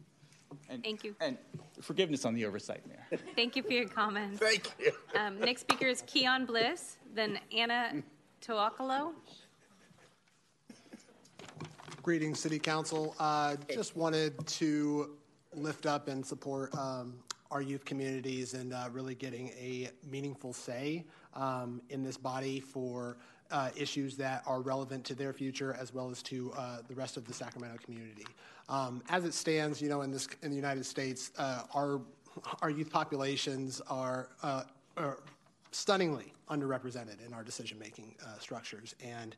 And, 0.70 0.82
Thank 0.82 1.04
you. 1.04 1.14
And 1.20 1.36
forgiveness 1.82 2.24
on 2.24 2.32
the 2.32 2.46
oversight, 2.46 2.80
Mayor. 2.88 3.20
Thank 3.36 3.56
you 3.56 3.62
for 3.62 3.74
your 3.74 3.86
comments. 3.86 4.38
Thank 4.38 4.72
you. 4.80 4.92
Um, 5.14 5.38
next 5.38 5.60
speaker 5.60 5.84
is 5.84 6.02
Keon 6.06 6.46
Bliss, 6.46 6.96
then 7.14 7.40
Anna 7.54 8.02
Toakalo. 8.40 9.12
Greetings, 12.00 12.40
City 12.40 12.58
Council. 12.58 13.14
Uh, 13.18 13.56
just 13.70 13.94
wanted 13.94 14.46
to 14.46 15.10
lift 15.54 15.84
up 15.84 16.08
and 16.08 16.24
support 16.24 16.74
um, 16.74 17.16
our 17.50 17.60
youth 17.60 17.84
communities 17.84 18.54
and 18.54 18.72
uh, 18.72 18.88
really 18.92 19.14
getting 19.14 19.48
a 19.48 19.90
meaningful 20.10 20.54
say 20.54 21.04
um, 21.34 21.82
in 21.90 22.02
this 22.02 22.16
body 22.16 22.60
for 22.60 23.18
uh, 23.50 23.70
issues 23.76 24.16
that 24.16 24.42
are 24.46 24.60
relevant 24.60 25.04
to 25.04 25.14
their 25.14 25.32
future 25.32 25.76
as 25.80 25.94
well 25.94 26.10
as 26.10 26.22
to 26.22 26.52
uh, 26.56 26.78
the 26.88 26.94
rest 26.94 27.16
of 27.16 27.26
the 27.26 27.32
Sacramento 27.32 27.78
community. 27.84 28.26
Um, 28.68 29.02
as 29.08 29.24
it 29.24 29.32
stands, 29.32 29.80
you 29.80 29.88
know, 29.88 30.02
in 30.02 30.10
this 30.10 30.28
in 30.42 30.50
the 30.50 30.56
United 30.56 30.84
States, 30.84 31.32
uh, 31.38 31.62
our 31.74 32.00
our 32.62 32.70
youth 32.70 32.90
populations 32.90 33.80
are, 33.88 34.28
uh, 34.42 34.62
are 34.96 35.18
stunningly 35.72 36.32
underrepresented 36.48 37.24
in 37.26 37.34
our 37.34 37.42
decision-making 37.42 38.14
uh, 38.24 38.38
structures, 38.38 38.94
and 39.02 39.36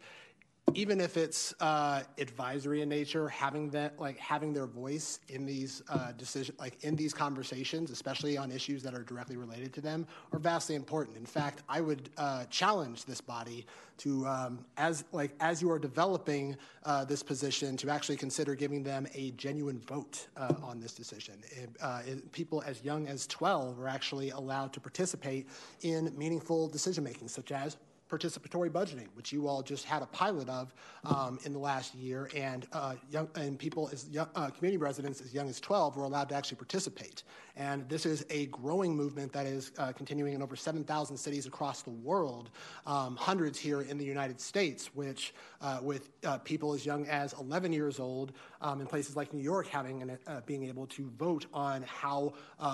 even 0.75 1.01
if 1.01 1.17
it's 1.17 1.55
uh, 1.61 2.03
advisory 2.19 2.83
in 2.83 2.89
nature, 2.89 3.29
having 3.29 3.71
that 3.71 3.99
like 3.99 4.19
having 4.19 4.53
their 4.53 4.67
voice 4.67 5.21
in 5.29 5.45
these 5.45 5.83
uh, 5.89 6.13
decision 6.13 6.55
like 6.59 6.83
in 6.83 6.97
these 6.97 7.13
conversations, 7.13 7.91
especially 7.91 8.37
on 8.37 8.53
issues 8.53 8.83
that 8.83 8.95
are 8.95 9.03
directly 9.03 9.37
related 9.37 9.73
to 9.75 9.81
them, 9.81 10.07
are 10.33 10.39
vastly 10.39 10.75
important. 10.75 11.17
In 11.17 11.27
fact, 11.27 11.63
I 11.69 11.81
would 11.81 12.11
uh, 12.17 12.45
challenge 12.51 13.05
this 13.05 13.21
body 13.21 13.67
to 13.99 14.27
um, 14.27 14.65
as 14.77 15.05
like 15.13 15.33
as 15.41 15.61
you 15.61 15.71
are 15.71 15.79
developing 15.79 16.57
uh, 16.85 17.05
this 17.05 17.23
position 17.23 17.77
to 17.79 17.91
actually 17.91 18.17
consider 18.17 18.55
giving 18.55 18.83
them 18.83 19.07
a 19.15 19.33
genuine 19.33 19.81
vote 19.81 20.29
uh, 20.37 20.55
on 20.63 20.81
this 20.81 20.93
decision. 20.93 21.35
It, 21.51 21.71
uh, 21.81 22.03
people 22.33 22.63
as 22.67 22.83
young 22.85 23.09
as 23.09 23.27
12 23.27 23.81
are 23.81 23.89
actually 23.89 24.31
allowed 24.31 24.73
to 24.75 24.81
participate 24.81 25.49
in 25.83 26.13
meaningful 26.17 26.69
decision 26.69 27.05
making, 27.05 27.29
such 27.29 27.53
as 27.53 27.77
participatory 28.11 28.69
budgeting, 28.69 29.07
which 29.15 29.33
you 29.33 29.47
all 29.47 29.63
just 29.63 29.85
had 29.85 30.03
a 30.03 30.07
pilot 30.07 30.49
of 30.49 30.75
um, 31.05 31.39
in 31.45 31.53
the 31.53 31.59
last 31.59 31.95
year, 31.95 32.29
and 32.35 32.67
uh, 32.73 32.95
young 33.11 33.29
and 33.37 33.59
people 33.59 33.89
as 33.93 34.09
young, 34.09 34.29
uh, 34.35 34.51
community 34.51 34.77
residents 34.77 35.21
as 35.21 35.33
young 35.33 35.49
as 35.49 35.61
12 35.61 35.97
were 35.97 36.05
allowed 36.05 36.29
to 36.29 36.35
actually 36.35 36.57
participate. 36.57 37.23
And 37.57 37.89
this 37.89 38.07
is 38.07 38.25
a 38.31 38.47
growing 38.47 38.97
movement 38.97 39.33
that 39.33 39.47
is 39.47 39.73
uh, 39.79 39.93
continuing 39.93 40.35
in 40.35 40.43
over 40.43 40.57
7,000 40.57 41.17
cities 41.17 41.47
across 41.47 41.83
the 41.83 41.91
world, 41.91 42.51
um, 42.87 43.17
hundreds 43.17 43.59
here 43.59 43.83
in 43.83 43.99
the 43.99 44.05
United 44.05 44.41
States, 44.41 44.95
which 44.95 45.35
uh, 45.61 45.79
with 45.83 46.11
uh, 46.25 46.39
people 46.39 46.73
as 46.75 46.85
young 46.85 47.07
as 47.07 47.33
11 47.35 47.73
years 47.73 48.01
old 48.01 48.33
um, 48.61 48.81
in 48.81 48.87
places 48.87 49.17
like 49.17 49.33
New 49.33 49.43
York 49.43 49.67
having 49.67 50.03
an, 50.03 50.19
uh, 50.27 50.41
being 50.47 50.65
able 50.65 50.87
to 50.87 51.11
vote 51.19 51.47
on 51.53 51.83
how 51.83 52.33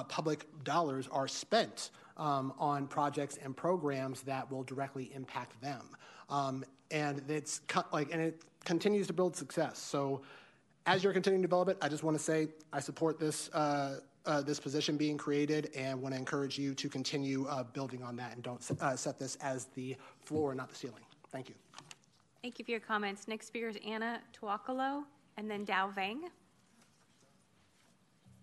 public 0.08 0.46
dollars 0.64 1.08
are 1.10 1.28
spent 1.28 1.90
um, 2.16 2.52
on 2.58 2.86
projects 2.86 3.38
and 3.42 3.56
programs 3.56 4.22
that 4.22 4.50
will 4.50 4.62
directly 4.62 5.10
impact 5.14 5.60
them. 5.60 5.82
Um, 6.28 6.64
and 6.90 7.22
it's 7.28 7.60
like, 7.92 8.12
and 8.12 8.20
it 8.20 8.42
continues 8.64 9.06
to 9.08 9.12
build 9.12 9.36
success. 9.36 9.78
So, 9.78 10.22
as 10.86 11.02
you're 11.02 11.12
continuing 11.12 11.42
to 11.42 11.48
develop 11.48 11.68
it, 11.68 11.78
I 11.82 11.88
just 11.88 12.04
want 12.04 12.16
to 12.16 12.22
say 12.22 12.48
I 12.72 12.80
support 12.80 13.18
this. 13.18 13.48
Uh, 13.50 14.00
uh, 14.26 14.42
this 14.42 14.58
position 14.58 14.96
being 14.96 15.16
created 15.16 15.70
and 15.76 16.02
want 16.02 16.12
to 16.12 16.18
encourage 16.18 16.58
you 16.58 16.74
to 16.74 16.88
continue 16.88 17.46
uh, 17.46 17.62
building 17.62 18.02
on 18.02 18.16
that 18.16 18.32
and 18.34 18.42
don't 18.42 18.60
uh, 18.80 18.96
set 18.96 19.20
this 19.20 19.36
as 19.36 19.66
the 19.76 19.94
floor, 20.24 20.52
not 20.52 20.68
the 20.68 20.74
ceiling. 20.74 21.04
Thank 21.30 21.48
you. 21.48 21.54
Thank 22.42 22.58
you 22.58 22.64
for 22.64 22.72
your 22.72 22.80
comments. 22.80 23.28
Next 23.28 23.46
speaker 23.46 23.68
is 23.68 23.78
Anna 23.86 24.20
Tuakalo 24.32 25.04
and 25.36 25.48
then 25.50 25.64
Dow 25.64 25.90
Vang. 25.94 26.22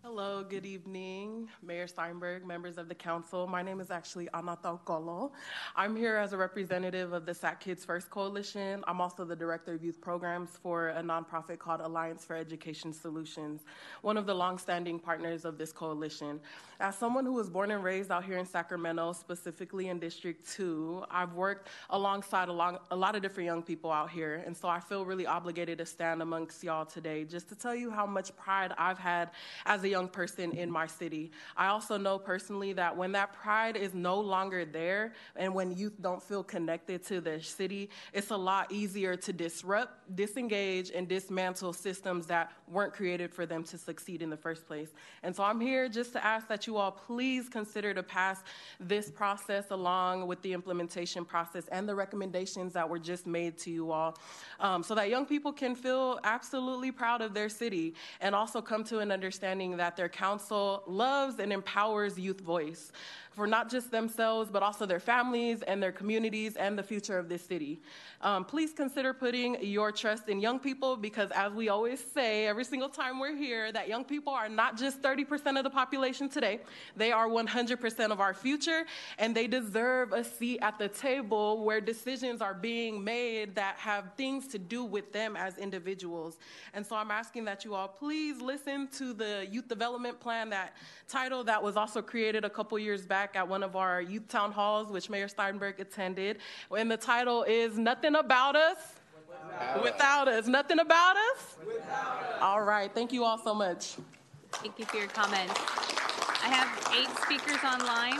Hello, 0.05 0.43
good 0.43 0.65
evening, 0.65 1.47
Mayor 1.65 1.87
Steinberg, 1.87 2.45
members 2.45 2.77
of 2.77 2.89
the 2.89 2.93
council. 2.93 3.47
My 3.47 3.61
name 3.61 3.79
is 3.79 3.89
actually 3.89 4.27
Anata 4.33 4.77
Kolo. 4.83 5.31
I'm 5.77 5.95
here 5.95 6.17
as 6.17 6.33
a 6.33 6.37
representative 6.37 7.13
of 7.13 7.25
the 7.25 7.33
SAC 7.33 7.61
Kids 7.61 7.85
First 7.85 8.09
Coalition. 8.09 8.83
I'm 8.85 8.99
also 8.99 9.23
the 9.23 9.37
director 9.37 9.75
of 9.75 9.81
youth 9.81 10.01
programs 10.01 10.59
for 10.61 10.89
a 10.89 11.01
nonprofit 11.01 11.57
called 11.57 11.79
Alliance 11.79 12.25
for 12.25 12.35
Education 12.35 12.91
Solutions, 12.91 13.61
one 14.01 14.17
of 14.17 14.25
the 14.25 14.35
longstanding 14.35 14.99
partners 14.99 15.45
of 15.45 15.57
this 15.57 15.71
coalition. 15.71 16.41
As 16.81 16.97
someone 16.97 17.23
who 17.23 17.31
was 17.31 17.49
born 17.49 17.71
and 17.71 17.81
raised 17.81 18.11
out 18.11 18.25
here 18.25 18.37
in 18.37 18.45
Sacramento, 18.45 19.13
specifically 19.13 19.87
in 19.87 19.99
District 19.99 20.45
2, 20.49 21.05
I've 21.09 21.31
worked 21.31 21.69
alongside 21.91 22.49
a, 22.49 22.53
long, 22.53 22.77
a 22.91 22.95
lot 22.95 23.15
of 23.15 23.21
different 23.21 23.45
young 23.45 23.63
people 23.63 23.89
out 23.89 24.09
here, 24.09 24.43
and 24.45 24.57
so 24.57 24.67
I 24.67 24.81
feel 24.81 25.05
really 25.05 25.25
obligated 25.25 25.77
to 25.77 25.85
stand 25.85 26.21
amongst 26.21 26.61
y'all 26.61 26.85
today 26.85 27.23
just 27.23 27.47
to 27.47 27.55
tell 27.55 27.73
you 27.73 27.89
how 27.89 28.05
much 28.05 28.35
pride 28.35 28.73
I've 28.77 28.99
had 28.99 29.31
as 29.65 29.81
a 29.85 29.92
young 29.95 30.07
person 30.07 30.47
in 30.53 30.69
my 30.79 30.87
city. 30.87 31.23
I 31.55 31.67
also 31.67 31.95
know 32.05 32.17
personally 32.17 32.73
that 32.73 32.91
when 33.01 33.11
that 33.11 33.29
pride 33.43 33.75
is 33.85 33.93
no 33.93 34.19
longer 34.33 34.61
there 34.65 35.13
and 35.35 35.53
when 35.53 35.67
youth 35.81 35.97
don't 36.07 36.23
feel 36.29 36.43
connected 36.55 36.97
to 37.09 37.21
their 37.21 37.41
city, 37.41 37.83
it's 38.11 38.31
a 38.31 38.41
lot 38.51 38.71
easier 38.71 39.15
to 39.27 39.31
disrupt, 39.45 39.93
disengage, 40.15 40.89
and 40.97 41.07
dismantle 41.07 41.73
systems 41.73 42.25
that 42.33 42.45
weren't 42.67 42.93
created 42.99 43.29
for 43.37 43.45
them 43.45 43.63
to 43.71 43.77
succeed 43.77 44.19
in 44.25 44.29
the 44.35 44.41
first 44.47 44.65
place. 44.65 44.89
And 45.21 45.35
so 45.35 45.43
I'm 45.43 45.61
here 45.69 45.87
just 45.99 46.11
to 46.13 46.25
ask 46.33 46.47
that 46.47 46.65
you 46.65 46.77
all 46.77 46.91
please 46.91 47.43
consider 47.49 47.93
to 47.93 48.03
pass 48.03 48.37
this 48.79 49.11
process 49.11 49.65
along 49.69 50.25
with 50.29 50.41
the 50.41 50.53
implementation 50.53 51.23
process 51.23 51.65
and 51.71 51.87
the 51.87 51.95
recommendations 52.03 52.73
that 52.73 52.87
were 52.91 53.03
just 53.11 53.27
made 53.27 53.53
to 53.59 53.69
you 53.69 53.91
all 53.91 54.17
um, 54.59 54.81
so 54.81 54.95
that 54.95 55.09
young 55.09 55.25
people 55.33 55.53
can 55.53 55.75
feel 55.75 56.19
absolutely 56.23 56.91
proud 56.91 57.21
of 57.21 57.31
their 57.37 57.49
city 57.49 57.93
and 58.21 58.31
also 58.33 58.59
come 58.61 58.83
to 58.91 58.95
an 59.03 59.11
understanding 59.11 59.77
that 59.77 59.82
that 59.83 59.97
their 59.97 60.07
council 60.07 60.81
loves 60.87 61.39
and 61.39 61.51
empowers 61.51 62.17
youth 62.17 62.39
voice 62.39 62.93
for 63.35 63.47
not 63.47 63.69
just 63.69 63.91
themselves, 63.91 64.49
but 64.51 64.61
also 64.61 64.85
their 64.85 64.99
families 64.99 65.61
and 65.63 65.81
their 65.81 65.91
communities 65.91 66.55
and 66.55 66.77
the 66.77 66.83
future 66.83 67.17
of 67.17 67.29
this 67.29 67.43
city. 67.43 67.81
Um, 68.21 68.45
please 68.45 68.71
consider 68.71 69.13
putting 69.13 69.61
your 69.63 69.91
trust 69.91 70.29
in 70.29 70.39
young 70.39 70.59
people 70.59 70.95
because, 70.95 71.29
as 71.31 71.51
we 71.51 71.69
always 71.69 72.03
say 72.13 72.47
every 72.47 72.63
single 72.63 72.89
time 72.89 73.19
we're 73.19 73.35
here, 73.35 73.71
that 73.71 73.87
young 73.87 74.05
people 74.05 74.33
are 74.33 74.47
not 74.47 74.77
just 74.77 75.01
30% 75.01 75.57
of 75.57 75.63
the 75.63 75.69
population 75.69 76.29
today, 76.29 76.61
they 76.95 77.11
are 77.11 77.27
100% 77.27 78.11
of 78.11 78.19
our 78.19 78.33
future, 78.33 78.85
and 79.17 79.35
they 79.35 79.47
deserve 79.47 80.13
a 80.13 80.23
seat 80.23 80.59
at 80.61 80.77
the 80.77 80.87
table 80.87 81.63
where 81.65 81.81
decisions 81.81 82.41
are 82.41 82.53
being 82.53 83.03
made 83.03 83.55
that 83.55 83.75
have 83.77 84.13
things 84.15 84.47
to 84.47 84.59
do 84.59 84.83
with 84.83 85.11
them 85.11 85.35
as 85.35 85.57
individuals. 85.57 86.37
And 86.73 86.85
so 86.85 86.95
I'm 86.95 87.11
asking 87.11 87.45
that 87.45 87.65
you 87.65 87.73
all 87.73 87.87
please 87.87 88.41
listen 88.41 88.87
to 88.97 89.13
the 89.13 89.47
youth 89.49 89.67
development 89.67 90.19
plan, 90.19 90.49
that 90.49 90.77
title 91.07 91.43
that 91.43 91.61
was 91.61 91.75
also 91.75 92.01
created 92.01 92.45
a 92.45 92.49
couple 92.49 92.77
years 92.79 93.05
back 93.05 93.22
at 93.35 93.47
one 93.47 93.63
of 93.63 93.75
our 93.75 94.01
youth 94.01 94.27
town 94.27 94.51
halls, 94.51 94.91
which 94.91 95.09
Mayor 95.09 95.27
Steinberg 95.27 95.79
attended. 95.79 96.39
And 96.75 96.91
the 96.91 96.97
title 96.97 97.43
is 97.43 97.77
Nothing 97.77 98.15
About 98.15 98.55
Us. 98.55 98.77
Without, 99.27 99.83
Without 99.83 100.27
us. 100.27 100.43
us. 100.43 100.47
Nothing 100.47 100.79
about 100.79 101.15
us? 101.15 101.57
Without 101.65 102.23
us. 102.23 102.41
All 102.41 102.61
right. 102.61 102.93
Thank 102.93 103.13
you 103.13 103.23
all 103.23 103.37
so 103.37 103.53
much. 103.53 103.95
Thank 104.53 104.79
you 104.79 104.85
for 104.85 104.97
your 104.97 105.07
comments. 105.07 105.53
I 106.43 106.47
have 106.47 106.93
eight 106.95 107.09
speakers 107.19 107.63
online. 107.63 108.19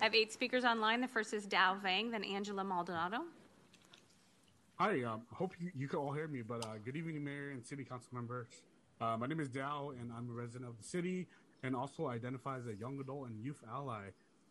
I 0.00 0.04
have 0.04 0.14
eight 0.14 0.32
speakers 0.32 0.64
online. 0.64 1.00
The 1.00 1.08
first 1.08 1.32
is 1.32 1.46
Dow 1.46 1.76
Vang, 1.82 2.10
then 2.10 2.22
Angela 2.22 2.64
Maldonado. 2.64 3.18
Hi, 4.78 5.02
um, 5.04 5.22
I 5.32 5.34
hope 5.34 5.54
you, 5.58 5.70
you 5.74 5.88
can 5.88 5.98
all 5.98 6.12
hear 6.12 6.28
me, 6.28 6.42
but 6.42 6.64
uh, 6.66 6.74
good 6.84 6.96
evening, 6.96 7.24
Mayor 7.24 7.50
and 7.50 7.64
City 7.64 7.82
Council 7.82 8.10
members. 8.12 8.48
Uh, 9.00 9.16
my 9.16 9.26
name 9.26 9.40
is 9.40 9.48
Dow, 9.48 9.92
and 9.98 10.12
I'm 10.16 10.28
a 10.28 10.32
resident 10.32 10.68
of 10.68 10.76
the 10.76 10.84
city 10.84 11.26
and 11.66 11.74
also 11.74 12.06
identify 12.06 12.56
as 12.56 12.66
a 12.68 12.74
young 12.74 12.98
adult 13.00 13.28
and 13.28 13.44
youth 13.44 13.60
ally. 13.70 14.04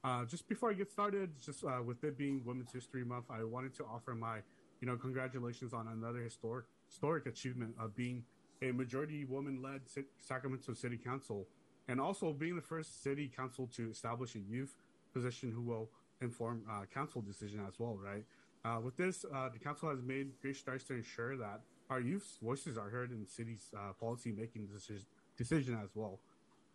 Uh, 0.04 0.26
just 0.26 0.48
before 0.48 0.70
I 0.70 0.74
get 0.74 0.92
started, 0.92 1.32
just 1.44 1.64
uh, 1.64 1.82
with 1.82 2.04
it 2.04 2.18
being 2.18 2.44
Women's 2.46 2.72
History 2.72 3.04
Month, 3.04 3.26
I 3.30 3.44
wanted 3.44 3.74
to 3.76 3.86
offer 3.86 4.14
my, 4.14 4.40
you 4.82 4.88
know, 4.88 4.98
congratulations 4.98 5.74
on 5.74 5.88
another 5.88 6.20
historic 6.20 6.66
historic 6.88 7.26
achievement 7.26 7.74
of 7.80 7.96
being 7.96 8.24
a 8.62 8.72
majority 8.72 9.26
woman-led 9.26 9.82
Sacramento 10.20 10.74
City 10.74 10.98
Council, 10.98 11.48
and 11.88 12.00
also 12.00 12.32
being 12.32 12.56
the 12.56 12.62
first 12.62 13.02
city 13.02 13.32
council 13.36 13.68
to 13.76 13.90
establish 13.90 14.36
a 14.36 14.40
youth 14.40 14.76
position 15.14 15.52
who 15.52 15.62
will 15.62 15.90
inform 16.22 16.64
uh, 16.70 16.86
council 16.94 17.22
decision 17.22 17.62
as 17.68 17.80
well. 17.80 17.98
Right. 17.98 18.26
Uh, 18.64 18.80
with 18.82 18.98
this, 18.98 19.26
uh, 19.34 19.50
the 19.50 19.60
council 19.60 19.90
has 19.90 20.02
made 20.04 20.28
great 20.42 20.56
strides 20.56 20.84
to 20.86 20.94
ensure 20.94 21.38
that 21.38 21.62
our 21.90 22.00
youth's 22.00 22.38
voices 22.42 22.78
are 22.78 22.90
heard 22.90 23.12
in 23.12 23.22
the 23.22 23.28
city's 23.28 23.72
uh, 23.76 23.94
policy 24.00 24.32
making 24.32 24.68
decision, 24.68 25.06
decision 25.38 25.80
as 25.84 25.90
well. 25.96 26.20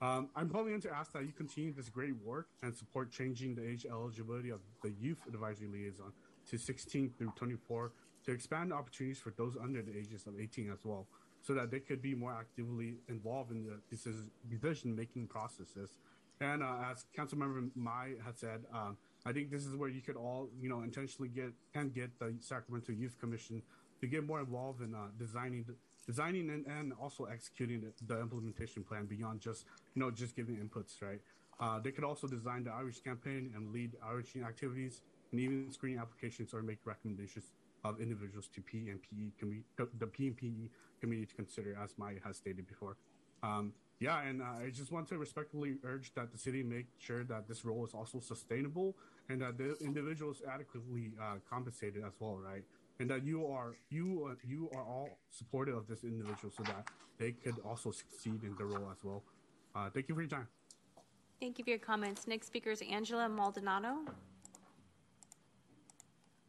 Um, 0.02 0.30
I'm 0.34 0.48
calling 0.48 0.72
in 0.72 0.80
to 0.82 0.90
ask 0.90 1.12
that 1.12 1.24
you 1.24 1.32
continue 1.32 1.74
this 1.74 1.90
great 1.90 2.14
work 2.24 2.48
and 2.62 2.74
support 2.74 3.10
changing 3.10 3.54
the 3.54 3.68
age 3.68 3.84
eligibility 3.84 4.48
of 4.48 4.60
the 4.82 4.92
Youth 4.98 5.18
Advisory 5.28 5.68
Liaison 5.68 6.12
to 6.48 6.56
16 6.56 7.12
through 7.18 7.32
24 7.36 7.92
to 8.24 8.32
expand 8.32 8.72
opportunities 8.72 9.18
for 9.18 9.30
those 9.36 9.56
under 9.62 9.82
the 9.82 9.96
ages 9.96 10.26
of 10.26 10.40
18 10.40 10.70
as 10.70 10.78
well, 10.84 11.06
so 11.42 11.52
that 11.52 11.70
they 11.70 11.80
could 11.80 12.00
be 12.00 12.14
more 12.14 12.32
actively 12.32 12.96
involved 13.08 13.50
in 13.50 13.62
the 13.62 13.78
decision 13.90 14.96
making 14.96 15.26
processes. 15.26 15.98
And 16.40 16.62
uh, 16.62 16.76
as 16.90 17.04
Councilmember 17.16 17.70
Mai 17.74 18.12
had 18.24 18.38
said, 18.38 18.64
um, 18.72 18.96
I 19.26 19.32
think 19.32 19.50
this 19.50 19.66
is 19.66 19.76
where 19.76 19.90
you 19.90 20.00
could 20.00 20.16
all, 20.16 20.48
you 20.58 20.70
know, 20.70 20.80
intentionally 20.80 21.28
get 21.28 21.52
and 21.74 21.92
get 21.92 22.18
the 22.18 22.34
Sacramento 22.40 22.92
Youth 22.92 23.18
Commission 23.20 23.60
to 24.00 24.06
get 24.06 24.26
more 24.26 24.40
involved 24.40 24.80
in 24.80 24.94
uh, 24.94 25.08
designing 25.18 25.66
designing 26.06 26.50
and, 26.50 26.66
and 26.66 26.92
also 27.00 27.24
executing 27.24 27.84
the, 28.06 28.20
implementation 28.20 28.82
plan 28.82 29.06
beyond 29.06 29.40
just 29.40 29.64
you 29.94 30.00
know 30.00 30.10
just 30.10 30.34
giving 30.36 30.56
inputs 30.56 31.02
right 31.02 31.20
uh, 31.60 31.78
they 31.78 31.90
could 31.90 32.04
also 32.04 32.26
design 32.26 32.64
the 32.64 32.70
outreach 32.70 33.04
campaign 33.04 33.52
and 33.54 33.72
lead 33.72 33.92
outreach 34.04 34.36
activities 34.44 35.02
and 35.32 35.40
even 35.40 35.70
screen 35.70 35.98
applications 35.98 36.54
or 36.54 36.62
make 36.62 36.78
recommendations 36.84 37.52
of 37.84 38.00
individuals 38.00 38.48
to 38.54 38.60
PNPE 38.60 39.32
committee, 39.38 39.64
the 39.76 40.06
PNPE 40.06 40.68
committee 41.00 41.26
to 41.26 41.34
consider, 41.34 41.78
as 41.82 41.94
Maya 41.96 42.16
has 42.24 42.36
stated 42.36 42.66
before. 42.66 42.96
Um, 43.42 43.72
yeah, 44.00 44.22
and 44.22 44.42
uh, 44.42 44.64
I 44.64 44.70
just 44.70 44.92
want 44.92 45.08
to 45.08 45.18
respectfully 45.18 45.76
urge 45.84 46.12
that 46.14 46.32
the 46.32 46.38
city 46.38 46.62
make 46.62 46.86
sure 46.98 47.24
that 47.24 47.48
this 47.48 47.64
role 47.64 47.84
is 47.84 47.92
also 47.94 48.20
sustainable 48.20 48.96
and 49.28 49.40
that 49.42 49.58
the 49.58 49.76
individual 49.80 50.32
is 50.32 50.42
adequately 50.48 51.12
uh, 51.20 51.36
compensated 51.48 52.02
as 52.04 52.12
well, 52.18 52.36
right? 52.36 52.64
And 53.00 53.08
that 53.08 53.24
you 53.24 53.46
are 53.46 53.76
you 53.88 54.28
uh, 54.30 54.34
you 54.46 54.68
are 54.74 54.82
all 54.82 55.08
supportive 55.30 55.74
of 55.74 55.86
this 55.88 56.04
individual 56.04 56.52
so 56.54 56.62
that 56.64 56.86
they 57.18 57.32
could 57.32 57.56
also 57.64 57.90
succeed 57.90 58.44
in 58.44 58.54
their 58.58 58.66
role 58.66 58.90
as 58.92 58.98
well. 59.02 59.22
Uh, 59.74 59.88
thank 59.88 60.10
you 60.10 60.14
for 60.14 60.20
your 60.20 60.28
time. 60.28 60.46
Thank 61.40 61.58
you 61.58 61.64
for 61.64 61.70
your 61.70 61.78
comments. 61.78 62.28
Next 62.28 62.48
speaker 62.48 62.70
is 62.70 62.82
Angela 62.82 63.26
Maldonado. 63.26 64.04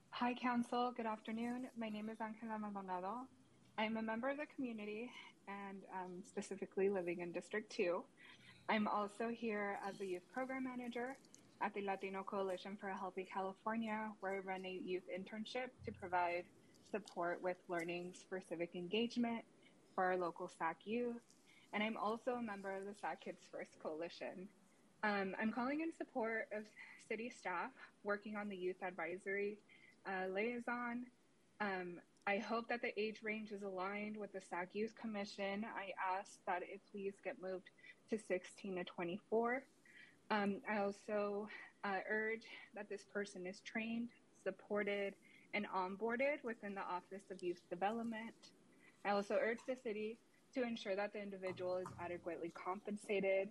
Hi, 0.10 0.34
Council. 0.34 0.94
Good 0.95 1.06
afternoon. 1.06 1.68
My 1.78 1.88
name 1.88 2.10
is 2.10 2.18
Angela 2.19 2.60
Maldonado. 2.60 3.22
I'm 3.78 3.95
a 3.95 4.02
member 4.02 4.30
of 4.30 4.36
the 4.36 4.45
community 4.53 5.10
and 5.48 5.78
um, 5.94 6.22
specifically 6.28 6.90
living 6.90 7.22
in 7.22 7.32
District 7.32 7.72
2. 7.72 8.03
I'm 8.68 8.90
also 8.90 9.30
here 9.30 9.80
as 9.88 10.02
a 10.02 10.06
youth 10.06 10.30
program 10.34 10.65
manager 10.65 11.15
at 11.61 11.73
the 11.73 11.81
Latino 11.81 12.23
Coalition 12.23 12.77
for 12.79 12.89
a 12.89 12.97
Healthy 12.97 13.27
California, 13.31 14.11
where 14.19 14.35
I 14.35 14.39
run 14.39 14.65
a 14.65 14.79
youth 14.83 15.03
internship 15.15 15.69
to 15.85 15.91
provide 15.99 16.43
support 16.91 17.41
with 17.41 17.57
learnings 17.69 18.25
for 18.27 18.41
civic 18.49 18.75
engagement 18.75 19.43
for 19.93 20.03
our 20.05 20.17
local 20.17 20.47
SAC 20.47 20.77
youth. 20.85 21.21
And 21.73 21.83
I'm 21.83 21.97
also 21.97 22.31
a 22.31 22.41
member 22.41 22.71
of 22.75 22.85
the 22.85 22.93
SAC 22.99 23.21
Kids 23.23 23.41
First 23.51 23.71
Coalition. 23.81 24.47
Um, 25.03 25.35
I'm 25.41 25.51
calling 25.51 25.81
in 25.81 25.91
support 25.97 26.47
of 26.55 26.63
city 27.07 27.29
staff 27.29 27.71
working 28.03 28.35
on 28.35 28.49
the 28.49 28.55
youth 28.55 28.83
advisory 28.85 29.57
uh, 30.05 30.27
liaison. 30.33 31.05
Um, 31.59 31.99
I 32.27 32.38
hope 32.38 32.67
that 32.69 32.81
the 32.81 32.99
age 32.99 33.21
range 33.23 33.51
is 33.51 33.63
aligned 33.63 34.17
with 34.17 34.31
the 34.33 34.41
SAC 34.41 34.69
Youth 34.73 34.93
Commission. 34.99 35.65
I 35.75 35.91
ask 36.17 36.39
that 36.45 36.61
it 36.61 36.81
please 36.91 37.13
get 37.23 37.41
moved 37.41 37.69
to 38.09 38.17
16 38.17 38.75
to 38.75 38.83
24. 38.83 39.63
Um, 40.31 40.61
I 40.69 40.77
also 40.77 41.49
uh, 41.83 41.97
urge 42.09 42.45
that 42.73 42.87
this 42.87 43.03
person 43.13 43.45
is 43.45 43.59
trained, 43.59 44.07
supported, 44.45 45.13
and 45.53 45.67
onboarded 45.75 46.41
within 46.45 46.73
the 46.73 46.81
Office 46.81 47.29
of 47.29 47.43
Youth 47.43 47.59
Development. 47.69 48.33
I 49.03 49.09
also 49.09 49.37
urge 49.41 49.59
the 49.67 49.75
city 49.75 50.17
to 50.55 50.63
ensure 50.63 50.95
that 50.95 51.11
the 51.11 51.21
individual 51.21 51.77
is 51.77 51.87
adequately 51.99 52.49
compensated. 52.55 53.49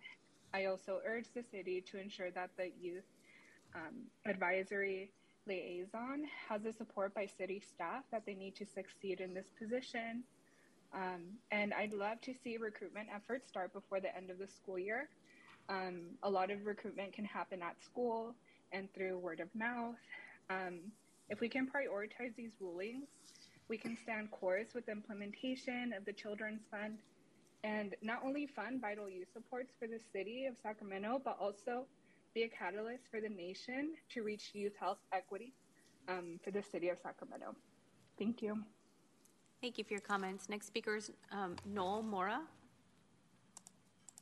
I 0.55 0.65
also 0.65 1.01
urge 1.07 1.27
the 1.35 1.45
city 1.53 1.85
to 1.91 2.01
ensure 2.01 2.31
that 2.31 2.51
the 2.57 2.71
youth 2.81 3.05
um, 3.75 4.07
advisory 4.25 5.13
liaison 5.47 6.25
has 6.49 6.63
the 6.63 6.73
support 6.73 7.15
by 7.15 7.27
city 7.27 7.61
staff 7.61 8.05
that 8.11 8.25
they 8.25 8.35
need 8.35 8.57
to 8.57 8.65
succeed 8.65 9.21
in 9.21 9.35
this 9.35 9.47
position. 9.59 10.25
Um, 10.95 11.25
and 11.51 11.75
I'd 11.75 11.93
love 11.93 12.23
to 12.23 12.33
see 12.43 12.57
recruitment 12.57 13.09
efforts 13.15 13.49
start 13.49 13.75
before 13.75 14.01
the 14.01 14.17
end 14.17 14.31
of 14.31 14.39
the 14.39 14.49
school 14.49 14.79
year. 14.79 15.11
Um, 15.71 16.03
a 16.25 16.31
lot 16.31 16.51
of 16.51 16.67
recruitment 16.67 17.13
can 17.13 17.25
happen 17.25 17.63
at 17.63 17.83
school 17.83 18.35
and 18.73 18.93
through 18.93 19.19
word 19.19 19.41
of 19.41 19.49
mouth. 19.55 19.95
Um, 20.51 20.81
if 21.29 21.41
we 21.41 21.49
can 21.49 21.67
prioritize 21.67 22.35
these 22.37 22.53
rulings, 22.61 23.07
we 23.69 23.79
can 23.79 23.97
stand 24.03 24.33
course 24.33 24.75
with 24.75 24.89
implementation 24.89 25.93
of 25.97 26.05
the 26.05 26.13
Children's 26.13 26.63
Fund 26.71 26.99
and 27.63 27.95
not 28.03 28.21
only 28.25 28.47
fund 28.47 28.81
vital 28.81 29.09
youth 29.09 29.29
supports 29.33 29.73
for 29.79 29.87
the 29.87 30.01
city 30.13 30.47
of 30.47 30.57
Sacramento, 30.63 31.21
but 31.25 31.37
also 31.41 31.87
be 32.35 32.43
a 32.43 32.49
catalyst 32.49 33.05
for 33.11 33.21
the 33.21 33.29
nation 33.29 33.95
to 34.13 34.23
reach 34.23 34.51
youth 34.55 34.73
health 34.79 34.99
equity 35.13 35.53
um, 36.09 36.41
for 36.43 36.51
the 36.51 36.63
city 36.63 36.89
of 36.89 36.99
Sacramento. 37.03 37.55
Thank 38.19 38.43
you. 38.43 38.63
Thank 39.61 39.79
you 39.79 39.85
for 39.85 39.93
your 39.93 40.01
comments. 40.01 40.49
Next 40.49 40.67
speaker 40.67 40.97
is 40.97 41.13
um, 41.31 41.57
Noel 41.67 42.03
Mora. 42.03 42.41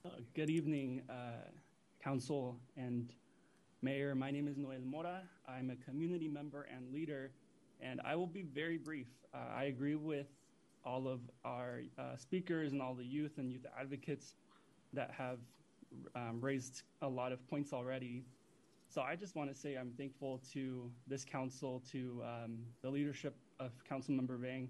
Uh, 0.04 0.10
good 0.32 0.48
evening, 0.48 1.02
uh, 1.10 1.48
Council 2.00 2.56
and 2.76 3.12
Mayor. 3.82 4.14
My 4.14 4.30
name 4.30 4.46
is 4.46 4.56
Noel 4.56 4.78
Mora. 4.84 5.22
I'm 5.48 5.70
a 5.70 5.76
community 5.76 6.28
member 6.28 6.68
and 6.72 6.92
leader, 6.92 7.32
and 7.80 8.00
I 8.04 8.14
will 8.14 8.28
be 8.28 8.42
very 8.42 8.78
brief. 8.78 9.08
Uh, 9.34 9.38
I 9.52 9.64
agree 9.64 9.96
with 9.96 10.28
all 10.84 11.08
of 11.08 11.20
our 11.44 11.80
uh, 11.98 12.16
speakers 12.16 12.72
and 12.72 12.80
all 12.80 12.94
the 12.94 13.04
youth 13.04 13.38
and 13.38 13.50
youth 13.50 13.66
advocates 13.78 14.36
that 14.92 15.10
have 15.10 15.40
um, 16.14 16.38
raised 16.40 16.82
a 17.02 17.08
lot 17.08 17.32
of 17.32 17.44
points 17.48 17.72
already. 17.72 18.24
So 18.88 19.02
I 19.02 19.16
just 19.16 19.34
want 19.34 19.52
to 19.52 19.60
say 19.60 19.74
I'm 19.74 19.92
thankful 19.98 20.40
to 20.52 20.92
this 21.08 21.24
council, 21.24 21.82
to 21.90 22.22
um, 22.24 22.58
the 22.82 22.88
leadership 22.88 23.34
of 23.58 23.72
Councilmember 23.90 24.38
Vang, 24.38 24.68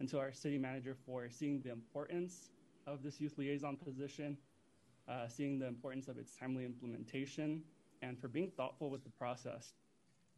and 0.00 0.08
to 0.08 0.18
our 0.18 0.32
city 0.32 0.56
manager 0.56 0.96
for 1.04 1.28
seeing 1.28 1.60
the 1.60 1.70
importance 1.72 2.48
of 2.86 3.02
this 3.02 3.20
youth 3.20 3.36
liaison 3.36 3.76
position, 3.76 4.38
uh, 5.08 5.28
seeing 5.28 5.58
the 5.58 5.66
importance 5.66 6.08
of 6.08 6.18
its 6.18 6.34
timely 6.34 6.64
implementation, 6.64 7.62
and 8.02 8.18
for 8.18 8.28
being 8.28 8.50
thoughtful 8.56 8.90
with 8.90 9.04
the 9.04 9.10
process. 9.10 9.74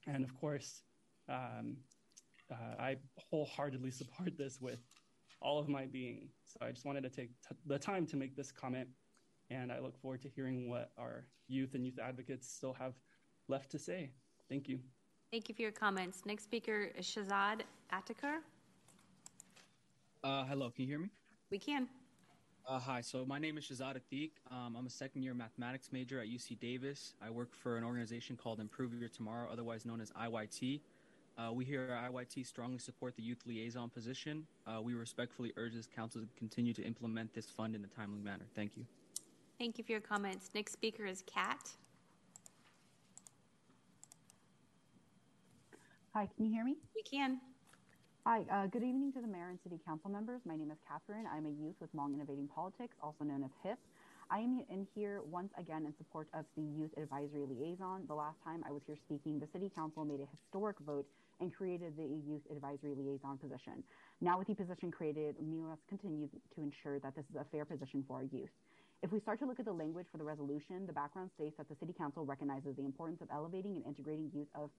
And 0.07 0.25
of 0.25 0.39
course, 0.39 0.83
um, 1.29 1.77
uh, 2.51 2.81
I 2.83 2.97
wholeheartedly 3.31 3.91
support 3.91 4.37
this 4.37 4.61
with 4.61 4.81
all 5.41 5.59
of 5.59 5.69
my 5.69 5.87
being. 5.87 6.29
So 6.45 6.67
I 6.67 6.73
just 6.73 6.85
wanted 6.85 7.03
to 7.03 7.11
take 7.11 7.31
t- 7.49 7.57
the 7.67 7.79
time 7.79 8.07
to 8.07 8.17
make 8.17 8.37
this 8.37 8.51
comment 8.51 8.89
and 9.51 9.71
I 9.71 9.79
look 9.79 10.01
forward 10.01 10.23
to 10.23 10.29
hearing 10.29 10.69
what 10.69 10.91
our 10.99 11.27
youth 11.49 11.75
and 11.75 11.85
youth 11.85 11.99
advocates 12.03 12.49
still 12.49 12.73
have 12.75 12.95
left 13.49 13.71
to 13.73 13.79
say. 13.79 14.11
Thank 14.49 14.69
you. 14.69 14.79
Thank 15.31 15.49
you 15.49 15.55
for 15.55 15.63
your 15.63 15.73
comments. 15.73 16.23
Next 16.25 16.45
speaker 16.45 16.91
is 16.97 17.07
Shazad 17.07 17.63
Atakar. 17.93 18.39
Uh, 20.23 20.45
hello, 20.45 20.71
can 20.71 20.85
you 20.85 20.89
hear 20.89 20.99
me? 20.99 21.11
We 21.51 21.59
can. 21.59 21.89
Uh, 22.67 22.79
hi, 22.79 23.03
so 23.03 23.27
my 23.27 23.39
name 23.39 23.59
is 23.59 23.65
Shazad 23.65 23.99
Atiq. 23.99 24.31
Um, 24.51 24.75
I'm 24.79 24.87
a 24.87 24.91
second 24.91 25.23
year 25.23 25.35
mathematics 25.35 25.91
major 25.93 26.19
at 26.19 26.29
UC 26.29 26.59
Davis. 26.59 27.13
I 27.21 27.29
work 27.29 27.55
for 27.55 27.77
an 27.77 27.85
organization 27.85 28.39
called 28.39 28.59
Improve 28.59 28.95
Your 28.95 29.11
Tomorrow, 29.11 29.51
otherwise 29.53 29.85
known 29.85 30.01
as 30.01 30.11
IYT. 30.13 30.81
Uh, 31.37 31.53
we 31.53 31.67
here 31.67 31.83
at 31.83 32.11
IYT 32.11 32.47
strongly 32.47 32.79
support 32.79 33.17
the 33.17 33.23
youth 33.23 33.43
liaison 33.45 33.91
position. 33.91 34.47
Uh, 34.67 34.81
we 34.81 34.95
respectfully 34.95 35.53
urge 35.59 35.75
this 35.75 35.87
council 35.87 36.23
to 36.23 36.29
continue 36.39 36.73
to 36.73 36.83
implement 36.83 37.35
this 37.35 37.51
fund 37.51 37.75
in 37.75 37.85
a 37.85 37.89
timely 37.89 38.23
manner. 38.23 38.45
Thank 38.55 38.79
you. 38.79 38.87
Thank 39.59 39.77
you 39.77 39.85
for 39.85 39.93
your 39.93 40.01
comments. 40.01 40.49
Next 40.55 40.73
speaker 40.73 41.05
is 41.05 41.23
Kat. 41.27 41.69
Hi, 46.15 46.27
can 46.35 46.47
you 46.47 46.51
hear 46.51 46.65
me? 46.65 46.77
We 46.95 47.03
can. 47.03 47.41
Hi, 48.27 48.41
uh, 48.51 48.65
good 48.69 48.83
evening 48.83 49.13
to 49.13 49.21
the 49.21 49.29
mayor 49.29 49.51
and 49.51 49.59
city 49.63 49.77
council 49.85 50.09
members. 50.09 50.41
My 50.49 50.57
name 50.57 50.71
is 50.71 50.79
Catherine. 50.89 51.29
I'm 51.29 51.45
a 51.45 51.53
youth 51.61 51.77
with 51.79 51.93
Hmong 51.93 52.15
Innovating 52.15 52.49
Politics, 52.49 52.97
also 53.03 53.23
known 53.23 53.45
as 53.45 53.51
HIP. 53.63 53.77
I 54.31 54.39
am 54.39 54.65
in 54.71 54.89
here 54.95 55.21
once 55.29 55.53
again 55.61 55.85
in 55.85 55.93
support 55.99 56.29
of 56.33 56.47
the 56.57 56.63
Youth 56.63 56.89
Advisory 56.97 57.45
Liaison. 57.45 58.09
The 58.09 58.15
last 58.17 58.41
time 58.43 58.65
I 58.67 58.73
was 58.73 58.81
here 58.87 58.97
speaking, 59.05 59.39
the 59.39 59.49
City 59.53 59.69
Council 59.69 60.07
made 60.07 60.21
a 60.25 60.29
historic 60.33 60.79
vote 60.89 61.05
and 61.39 61.53
created 61.53 61.99
the 61.99 62.09
Youth 62.25 62.41
Advisory 62.51 62.97
Liaison 62.97 63.37
position. 63.37 63.85
Now, 64.23 64.39
with 64.39 64.49
the 64.49 64.55
position 64.55 64.91
created, 64.91 65.37
we 65.39 65.61
must 65.61 65.85
continue 65.87 66.27
to 66.33 66.63
ensure 66.65 66.99
that 67.01 67.15
this 67.15 67.29
is 67.29 67.37
a 67.37 67.45
fair 67.53 67.67
position 67.67 68.09
for 68.09 68.25
our 68.25 68.29
youth. 68.33 68.49
If 69.03 69.13
we 69.13 69.21
start 69.21 69.39
to 69.41 69.45
look 69.45 69.61
at 69.61 69.69
the 69.69 69.77
language 69.77 70.07
for 70.11 70.17
the 70.17 70.25
resolution, 70.25 70.87
the 70.87 70.97
background 70.97 71.29
states 71.37 71.59
that 71.59 71.69
the 71.69 71.77
City 71.77 71.93
Council 71.93 72.25
recognizes 72.25 72.73
the 72.75 72.89
importance 72.89 73.21
of 73.21 73.29
elevating 73.31 73.77
and 73.77 73.85
integrating 73.85 74.31
youth 74.33 74.49
of 74.55 74.71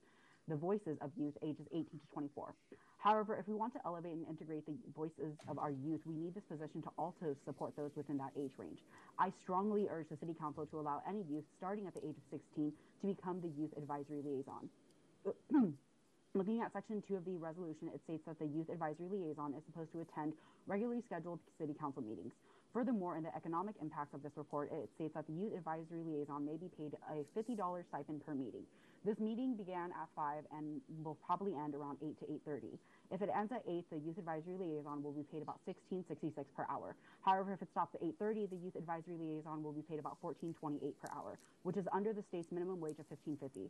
the 0.48 0.56
voices 0.56 0.98
of 1.02 1.12
youth 1.18 1.34
ages 1.42 1.66
18 1.72 1.86
to 1.86 2.08
24. 2.14 2.54
However, 2.98 3.38
if 3.38 3.48
we 3.48 3.54
want 3.54 3.74
to 3.74 3.80
elevate 3.86 4.14
and 4.14 4.26
integrate 4.28 4.66
the 4.66 4.74
voices 4.96 5.38
of 5.48 5.60
our 5.60 5.70
youth, 5.70 6.02
we 6.06 6.16
need 6.16 6.34
this 6.34 6.44
position 6.50 6.82
to 6.82 6.90
also 6.98 7.36
support 7.46 7.76
those 7.78 7.92
within 7.96 8.18
that 8.18 8.32
age 8.38 8.52
range. 8.58 8.80
I 9.20 9.32
strongly 9.44 9.88
urge 9.90 10.10
the 10.10 10.18
City 10.18 10.34
Council 10.34 10.66
to 10.66 10.80
allow 10.80 11.04
any 11.08 11.22
youth 11.30 11.46
starting 11.58 11.86
at 11.86 11.94
the 11.94 12.02
age 12.02 12.18
of 12.18 12.26
16 12.56 12.74
to 13.02 13.08
become 13.08 13.42
the 13.42 13.50
Youth 13.54 13.70
Advisory 13.78 14.22
Liaison. 14.26 14.70
Looking 16.34 16.62
at 16.62 16.74
Section 16.74 17.02
2 17.08 17.16
of 17.16 17.26
the 17.26 17.38
resolution, 17.38 17.90
it 17.94 18.02
states 18.04 18.24
that 18.28 18.40
the 18.40 18.50
Youth 18.50 18.70
Advisory 18.70 19.08
Liaison 19.08 19.54
is 19.54 19.64
supposed 19.70 19.94
to 19.94 20.02
attend 20.02 20.34
regularly 20.68 21.02
scheduled 21.06 21.40
City 21.62 21.74
Council 21.80 22.02
meetings. 22.02 22.34
Furthermore, 22.74 23.16
in 23.16 23.24
the 23.24 23.34
economic 23.38 23.76
impacts 23.82 24.14
of 24.14 24.22
this 24.22 24.34
report, 24.36 24.70
it 24.74 24.90
states 24.96 25.14
that 25.14 25.28
the 25.28 25.34
Youth 25.34 25.54
Advisory 25.56 26.04
Liaison 26.04 26.44
may 26.44 26.58
be 26.58 26.68
paid 26.76 26.92
a 27.08 27.24
$50 27.38 27.56
stipend 27.88 28.26
per 28.26 28.34
meeting. 28.34 28.68
This 29.06 29.20
meeting 29.20 29.54
began 29.56 29.92
at 29.92 30.10
5 30.16 30.46
and 30.52 30.82
will 31.04 31.14
probably 31.24 31.54
end 31.54 31.76
around 31.76 32.00
8 32.02 32.18
to 32.22 32.26
8.30. 32.50 32.80
If 33.12 33.22
it 33.22 33.30
ends 33.38 33.52
at 33.52 33.62
8, 33.70 33.86
the 33.92 34.00
Youth 34.00 34.18
Advisory 34.18 34.58
Liaison 34.58 35.04
will 35.04 35.12
be 35.12 35.22
paid 35.22 35.44
about 35.44 35.60
16.66 35.70 36.34
per 36.58 36.66
hour. 36.72 36.96
However, 37.22 37.54
if 37.54 37.62
it 37.62 37.70
stops 37.70 37.94
at 37.94 38.02
8.30, 38.02 38.50
the 38.50 38.56
Youth 38.56 38.76
Advisory 38.76 39.16
Liaison 39.16 39.62
will 39.62 39.74
be 39.74 39.84
paid 39.84 40.00
about 40.00 40.18
14.28 40.24 40.82
per 41.00 41.10
hour, 41.16 41.38
which 41.62 41.78
is 41.78 41.86
under 41.94 42.14
the 42.14 42.24
state's 42.24 42.52
minimum 42.52 42.80
wage 42.80 42.98
of 42.98 43.06
15.50. 43.08 43.70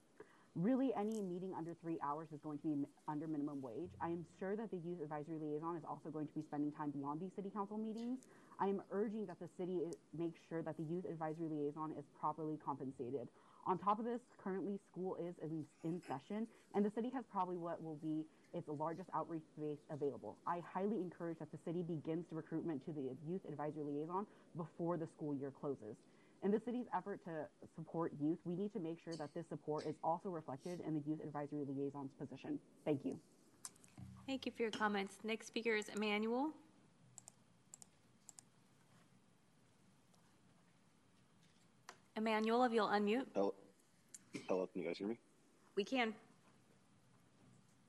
Really, 0.55 0.93
any 0.97 1.19
meeting 1.19 1.53
under 1.57 1.75
three 1.81 1.97
hours 2.01 2.29
is 2.33 2.39
going 2.39 2.59
to 2.59 2.63
be 2.63 2.75
under 3.09 3.27
minimum 3.27 3.61
wage. 3.61 3.91
I 3.99 4.07
am 4.07 4.25
sure 4.39 4.55
that 4.55 4.71
the 4.71 4.77
Youth 4.77 5.01
Advisory 5.03 5.35
Liaison 5.37 5.75
is 5.75 5.83
also 5.83 6.07
going 6.07 6.27
to 6.27 6.33
be 6.33 6.43
spending 6.43 6.71
time 6.71 6.91
beyond 6.91 7.19
these 7.19 7.31
city 7.35 7.49
council 7.49 7.77
meetings. 7.77 8.19
I 8.59 8.67
am 8.67 8.81
urging 8.91 9.25
that 9.25 9.39
the 9.39 9.49
city 9.57 9.79
make 10.17 10.33
sure 10.47 10.61
that 10.61 10.77
the 10.77 10.83
Youth 10.83 11.05
Advisory 11.05 11.47
Liaison 11.49 11.91
is 11.97 12.05
properly 12.19 12.57
compensated. 12.63 13.27
On 13.67 13.77
top 13.77 13.99
of 13.99 14.05
this, 14.05 14.21
currently 14.41 14.79
school 14.91 15.17
is 15.19 15.33
in, 15.41 15.65
in 15.83 16.01
session, 16.07 16.47
and 16.75 16.85
the 16.85 16.91
city 16.91 17.09
has 17.13 17.23
probably 17.31 17.57
what 17.57 17.83
will 17.83 17.95
be 17.95 18.23
its 18.53 18.67
largest 18.69 19.09
outreach 19.13 19.43
space 19.57 19.79
available. 19.89 20.37
I 20.45 20.61
highly 20.73 21.01
encourage 21.01 21.39
that 21.39 21.51
the 21.51 21.57
city 21.65 21.81
begins 21.81 22.25
the 22.29 22.35
recruitment 22.35 22.85
to 22.85 22.91
the 22.93 23.01
youth 23.27 23.41
advisory 23.49 23.83
liaison 23.83 24.25
before 24.55 24.97
the 24.97 25.07
school 25.07 25.35
year 25.35 25.51
closes. 25.59 25.97
In 26.43 26.51
the 26.51 26.61
city's 26.63 26.85
effort 26.95 27.21
to 27.25 27.47
support 27.75 28.13
youth, 28.21 28.37
we 28.45 28.55
need 28.55 28.71
to 28.73 28.79
make 28.79 28.99
sure 29.03 29.15
that 29.15 29.33
this 29.33 29.45
support 29.49 29.85
is 29.87 29.95
also 30.03 30.29
reflected 30.29 30.79
in 30.85 30.93
the 30.93 31.01
youth 31.09 31.19
advisory 31.23 31.65
liaison's 31.67 32.11
position. 32.19 32.59
Thank 32.85 33.03
you. 33.03 33.17
Thank 34.27 34.45
you 34.45 34.51
for 34.55 34.61
your 34.61 34.71
comments. 34.71 35.17
Next 35.23 35.47
speaker 35.47 35.75
is 35.75 35.89
Emmanuel. 35.89 36.51
Emmanuel, 42.15 42.63
if 42.63 42.71
you'll 42.71 42.87
unmute. 42.87 43.25
Hello. 43.33 43.53
Hello, 44.47 44.67
can 44.71 44.81
you 44.81 44.87
guys 44.87 44.97
hear 44.97 45.07
me? 45.07 45.17
We 45.75 45.83
can. 45.83 46.13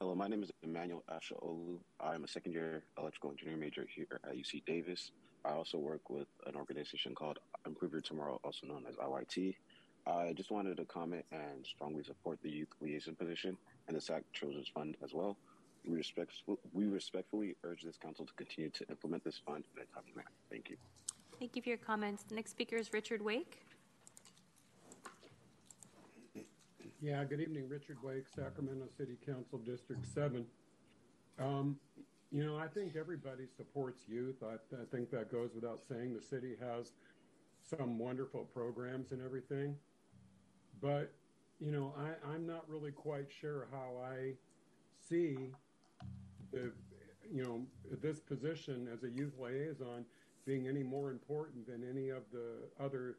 Hello, 0.00 0.14
my 0.14 0.26
name 0.26 0.42
is 0.42 0.50
Emmanuel 0.62 1.04
Asha 1.10 1.40
Olu. 1.42 1.78
I'm 2.00 2.24
a 2.24 2.28
second 2.28 2.52
year 2.52 2.82
electrical 2.98 3.30
engineering 3.30 3.60
major 3.60 3.86
here 3.88 4.20
at 4.24 4.36
UC 4.36 4.64
Davis. 4.66 5.12
I 5.44 5.52
also 5.52 5.78
work 5.78 6.10
with 6.10 6.26
an 6.46 6.56
organization 6.56 7.14
called 7.14 7.38
Improve 7.66 7.92
Your 7.92 8.00
Tomorrow, 8.00 8.40
also 8.42 8.66
known 8.66 8.84
as 8.88 8.96
IYT. 8.96 9.54
I 10.06 10.32
just 10.32 10.50
wanted 10.50 10.76
to 10.76 10.84
comment 10.84 11.24
and 11.30 11.64
strongly 11.64 12.02
support 12.02 12.38
the 12.42 12.50
youth 12.50 12.68
liaison 12.80 13.14
position 13.14 13.56
and 13.86 13.96
the 13.96 14.00
SAC 14.00 14.22
Children's 14.32 14.68
Fund 14.68 14.96
as 15.04 15.14
well. 15.14 15.36
We, 15.84 15.96
respect, 15.96 16.32
we 16.72 16.86
respectfully 16.86 17.54
urge 17.62 17.82
this 17.82 17.96
council 17.96 18.26
to 18.26 18.32
continue 18.34 18.70
to 18.70 18.88
implement 18.88 19.22
this 19.22 19.40
fund 19.46 19.64
in 19.76 19.82
a 19.82 19.86
timely 19.94 20.12
manner. 20.16 20.30
Thank 20.50 20.68
you. 20.68 20.76
Thank 21.38 21.54
you 21.54 21.62
for 21.62 21.68
your 21.68 21.78
comments. 21.78 22.24
The 22.28 22.34
next 22.34 22.50
speaker 22.50 22.76
is 22.76 22.92
Richard 22.92 23.22
Wake. 23.22 23.65
Yeah, 27.02 27.22
good 27.24 27.42
evening, 27.42 27.68
Richard 27.68 27.98
Wake, 28.02 28.24
Sacramento 28.26 28.86
City 28.96 29.18
Council 29.26 29.58
District 29.58 30.06
7. 30.14 30.46
Um, 31.38 31.76
you 32.32 32.42
know, 32.42 32.56
I 32.56 32.68
think 32.68 32.96
everybody 32.96 33.44
supports 33.54 34.04
youth. 34.08 34.36
I, 34.42 34.54
I, 34.74 34.84
think 34.90 35.10
that 35.10 35.30
goes 35.30 35.50
without 35.54 35.80
saying. 35.86 36.14
The 36.14 36.22
city 36.22 36.56
has 36.58 36.92
some 37.60 37.98
wonderful 37.98 38.44
programs 38.44 39.12
and 39.12 39.22
everything. 39.22 39.76
But, 40.80 41.12
you 41.60 41.70
know, 41.70 41.92
I, 41.98 42.32
I'm 42.32 42.46
not 42.46 42.64
really 42.66 42.92
quite 42.92 43.26
sure 43.30 43.68
how 43.70 44.02
I 44.02 44.32
see 45.06 45.50
the, 46.50 46.72
you 47.30 47.44
know, 47.44 47.60
this 48.00 48.20
position 48.20 48.88
as 48.90 49.04
a 49.04 49.10
youth 49.10 49.34
liaison 49.38 50.06
being 50.46 50.66
any 50.66 50.82
more 50.82 51.10
important 51.10 51.66
than 51.66 51.86
any 51.86 52.08
of 52.08 52.22
the 52.32 52.54
other 52.82 53.16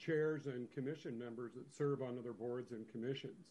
chairs 0.00 0.46
and 0.46 0.70
commission 0.72 1.18
members 1.18 1.52
that 1.54 1.72
serve 1.72 2.02
on 2.02 2.18
other 2.18 2.32
boards 2.32 2.72
and 2.72 2.90
commissions. 2.90 3.46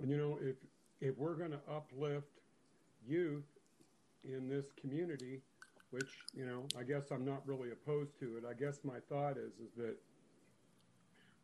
And 0.00 0.10
you 0.10 0.16
know, 0.16 0.38
if 0.40 0.56
if 1.00 1.16
we're 1.18 1.34
going 1.34 1.50
to 1.50 1.60
uplift 1.70 2.40
youth 3.06 3.44
in 4.24 4.48
this 4.48 4.66
community, 4.80 5.40
which 5.90 6.10
you 6.34 6.46
know, 6.46 6.64
I 6.78 6.84
guess 6.84 7.10
I'm 7.10 7.24
not 7.24 7.46
really 7.46 7.70
opposed 7.72 8.18
to 8.20 8.36
it. 8.36 8.44
I 8.48 8.54
guess 8.54 8.80
my 8.84 8.98
thought 9.08 9.36
is 9.36 9.54
is 9.54 9.74
that 9.76 9.96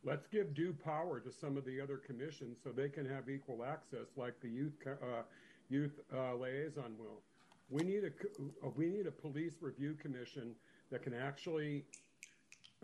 let's 0.05 0.27
give 0.29 0.55
due 0.55 0.73
power 0.73 1.21
to 1.21 1.33
some 1.33 1.57
of 1.57 1.65
the 1.65 1.81
other 1.81 1.97
commissions 1.97 2.59
so 2.63 2.71
they 2.71 2.89
can 2.89 3.07
have 3.07 3.29
equal 3.29 3.65
access, 3.65 4.07
like 4.17 4.41
the 4.41 4.49
youth 4.49 4.75
uh, 4.87 5.23
youth 5.69 5.99
uh, 6.15 6.35
liaison 6.37 6.95
will. 6.99 7.21
We 7.69 7.83
need 7.83 8.05
a 8.05 8.71
we 8.77 8.87
need 8.87 9.07
a 9.07 9.11
police 9.11 9.55
review 9.61 9.95
commission 10.01 10.55
that 10.91 11.03
can 11.03 11.15
actually 11.15 11.85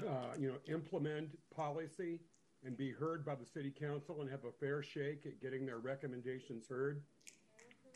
uh, 0.01 0.35
you 0.39 0.49
know, 0.49 0.57
implement 0.73 1.29
policy 1.55 2.21
and 2.65 2.77
be 2.77 2.91
heard 2.91 3.25
by 3.25 3.35
the 3.35 3.45
city 3.45 3.71
council 3.71 4.21
and 4.21 4.31
have 4.31 4.45
a 4.45 4.53
fair 4.53 4.83
shake 4.83 5.27
at 5.27 5.41
getting 5.41 5.67
their 5.67 5.79
recommendations 5.79 6.67
heard. 6.69 7.03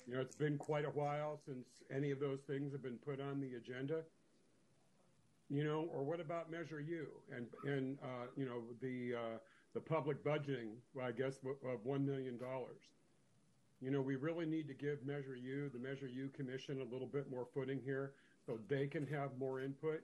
You 0.06 0.14
know, 0.14 0.20
it's 0.20 0.36
been 0.36 0.59
quite 0.59 0.85
a 0.85 0.90
while 0.90 1.39
since 1.44 1.66
any 1.90 2.10
of 2.10 2.20
those 2.20 2.40
things 2.40 2.73
have 2.73 2.82
been 2.82 2.98
put 2.98 3.20
on 3.20 3.40
the 3.40 3.55
agenda. 3.55 4.02
You 5.48 5.64
know, 5.64 5.89
or 5.93 6.02
what 6.02 6.20
about 6.20 6.51
Measure 6.51 6.81
U 6.81 7.06
and 7.35 7.47
and 7.64 7.98
uh, 8.02 8.27
you 8.36 8.47
know 8.47 8.62
the 8.81 9.14
uh, 9.14 9.39
the 9.74 9.81
public 9.81 10.24
budgeting? 10.24 10.74
Well, 10.94 11.06
I 11.06 11.12
guess 11.12 11.39
of 11.44 11.85
one 11.85 12.05
million 12.05 12.36
dollars. 12.36 12.82
You 13.81 13.90
know, 13.90 14.01
we 14.01 14.16
really 14.16 14.47
need 14.47 14.66
to 14.68 14.74
give 14.74 15.05
Measure 15.05 15.36
U, 15.36 15.70
the 15.73 15.78
Measure 15.78 16.09
U 16.09 16.31
Commission, 16.35 16.81
a 16.81 16.93
little 16.93 17.06
bit 17.06 17.31
more 17.31 17.47
footing 17.55 17.81
here, 17.85 18.14
so 18.44 18.59
they 18.68 18.86
can 18.86 19.06
have 19.06 19.39
more 19.39 19.60
input 19.60 20.01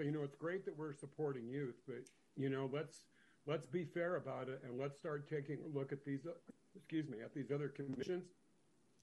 so 0.00 0.04
you 0.04 0.12
know, 0.12 0.22
it's 0.22 0.34
great 0.34 0.64
that 0.64 0.78
we're 0.78 0.94
supporting 0.94 1.46
youth, 1.46 1.74
but 1.86 1.98
you 2.34 2.48
know, 2.48 2.70
let's 2.72 3.04
let's 3.46 3.66
be 3.66 3.84
fair 3.84 4.16
about 4.16 4.48
it 4.48 4.62
and 4.64 4.80
let's 4.80 4.96
start 4.98 5.28
taking 5.28 5.58
a 5.62 5.78
look 5.78 5.92
at 5.92 6.06
these. 6.06 6.20
Excuse 6.74 7.06
me, 7.06 7.18
at 7.22 7.34
these 7.34 7.50
other 7.52 7.68
commissions, 7.68 8.24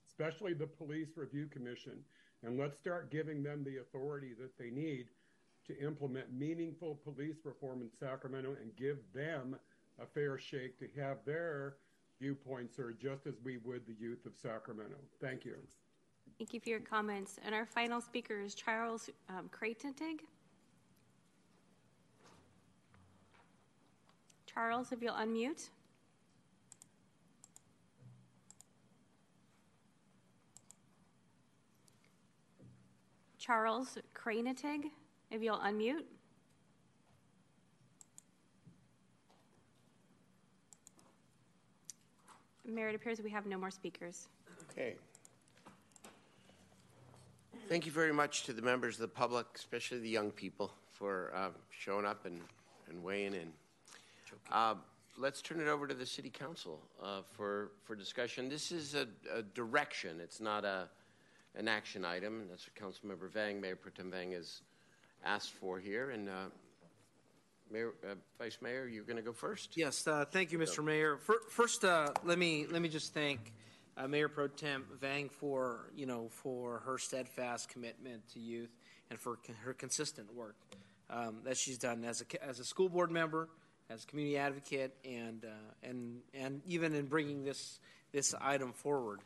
especially 0.07 0.53
the 0.53 0.65
Police 0.65 1.10
Review 1.15 1.45
Commission, 1.48 1.99
and 2.44 2.57
let's 2.57 2.80
start 2.80 3.11
giving 3.11 3.44
them 3.44 3.64
the 3.64 3.78
authority 3.78 4.34
that 4.40 4.57
they 4.57 4.72
need 4.72 5.07
to 5.68 5.78
implement 5.80 6.34
meaningful 6.34 6.95
police 7.03 7.36
reform 7.44 7.82
in 7.82 7.91
Sacramento 7.99 8.56
and 8.60 8.76
give 8.76 8.98
them 9.14 9.56
a 10.02 10.06
fair 10.06 10.40
shake 10.40 10.80
to 10.80 10.88
have 10.99 11.18
their 11.26 11.76
viewpoints 12.19 12.78
heard 12.78 12.99
just 12.99 13.28
as 13.28 13.36
we 13.44 13.57
would 13.57 13.86
the 13.86 13.95
youth 13.99 14.26
of 14.26 14.32
Sacramento. 14.41 14.95
Thank 15.22 15.45
you. 15.45 15.57
Thank 16.40 16.53
you 16.53 16.60
for 16.60 16.69
your 16.69 16.80
comments. 16.80 17.38
And 17.45 17.53
our 17.53 17.65
final 17.65 18.02
speaker 18.02 18.40
is 18.40 18.56
Charles 18.56 19.11
um. 19.30 19.49
Charles, 24.57 24.91
if 24.91 25.03
you'll 25.03 25.13
unmute. 25.13 25.69
Charles 33.38 33.99
Kranetig, 34.15 34.85
if 35.29 35.43
you'll 35.43 35.59
unmute. 35.59 36.05
Mayor, 42.65 42.89
it 42.89 42.95
appears 42.95 43.21
we 43.21 43.29
have 43.29 43.45
no 43.45 43.59
more 43.59 43.69
speakers. 43.69 44.27
Okay. 44.71 44.95
Thank 47.69 47.85
you 47.85 47.91
very 47.91 48.11
much 48.11 48.43
to 48.45 48.53
the 48.53 48.63
members 48.63 48.95
of 48.95 49.01
the 49.01 49.07
public, 49.07 49.45
especially 49.53 49.99
the 49.99 50.09
young 50.09 50.31
people, 50.31 50.71
for 50.93 51.31
uh, 51.35 51.49
showing 51.69 52.07
up 52.07 52.25
and, 52.25 52.41
and 52.89 53.03
weighing 53.03 53.35
in. 53.35 53.53
Uh, 54.51 54.75
let's 55.17 55.41
turn 55.41 55.59
it 55.59 55.67
over 55.67 55.87
to 55.87 55.93
the 55.93 56.05
city 56.05 56.29
council 56.29 56.79
uh, 57.01 57.21
for 57.31 57.71
for 57.83 57.95
discussion. 57.95 58.49
This 58.49 58.71
is 58.71 58.95
a, 58.95 59.07
a, 59.33 59.41
direction; 59.41 60.19
it's 60.21 60.39
not 60.39 60.65
a 60.65 60.89
an 61.55 61.67
action 61.67 62.05
item. 62.05 62.45
That's 62.49 62.67
what 62.67 62.75
Councilmember 62.75 63.29
Vang, 63.31 63.59
Mayor 63.59 63.75
Pro 63.75 63.91
Tem 63.91 64.11
Vang, 64.11 64.31
has 64.31 64.61
asked 65.25 65.51
for 65.51 65.79
here. 65.79 66.11
And 66.11 66.29
uh, 66.29 66.33
Mayor, 67.71 67.93
uh, 68.03 68.15
Vice 68.37 68.59
Mayor, 68.61 68.87
you're 68.87 69.03
going 69.03 69.17
to 69.17 69.23
go 69.23 69.33
first. 69.33 69.75
Yes, 69.75 70.07
uh, 70.07 70.25
thank 70.29 70.51
you, 70.51 70.59
Mr. 70.59 70.75
So. 70.77 70.81
Mayor. 70.83 71.17
First, 71.49 71.83
uh, 71.83 72.09
let 72.23 72.37
me 72.37 72.65
let 72.69 72.81
me 72.81 72.89
just 72.89 73.13
thank. 73.13 73.53
Mayor 74.07 74.29
Pro 74.29 74.47
Tem 74.47 74.85
Vang 75.01 75.27
for 75.27 75.91
you 75.95 76.05
know 76.05 76.29
for 76.29 76.83
her 76.85 76.99
steadfast 76.99 77.69
commitment 77.69 78.21
to 78.33 78.39
youth 78.39 78.69
and 79.09 79.19
for 79.19 79.39
her 79.63 79.73
consistent 79.73 80.31
work 80.35 80.55
um, 81.09 81.37
that 81.43 81.57
she's 81.57 81.77
done 81.77 82.03
as 82.03 82.21
a 82.21 82.43
as 82.43 82.59
a 82.59 82.65
school 82.65 82.89
board 82.89 83.11
member, 83.11 83.49
as 83.89 84.05
community 84.05 84.38
advocate 84.38 84.95
and 85.05 85.45
uh, 85.45 85.88
and 85.88 86.19
and 86.34 86.61
even 86.65 86.93
in 86.93 87.05
bringing 87.05 87.43
this 87.43 87.80
this 88.11 88.34
item 88.41 88.73
forward. 88.73 89.22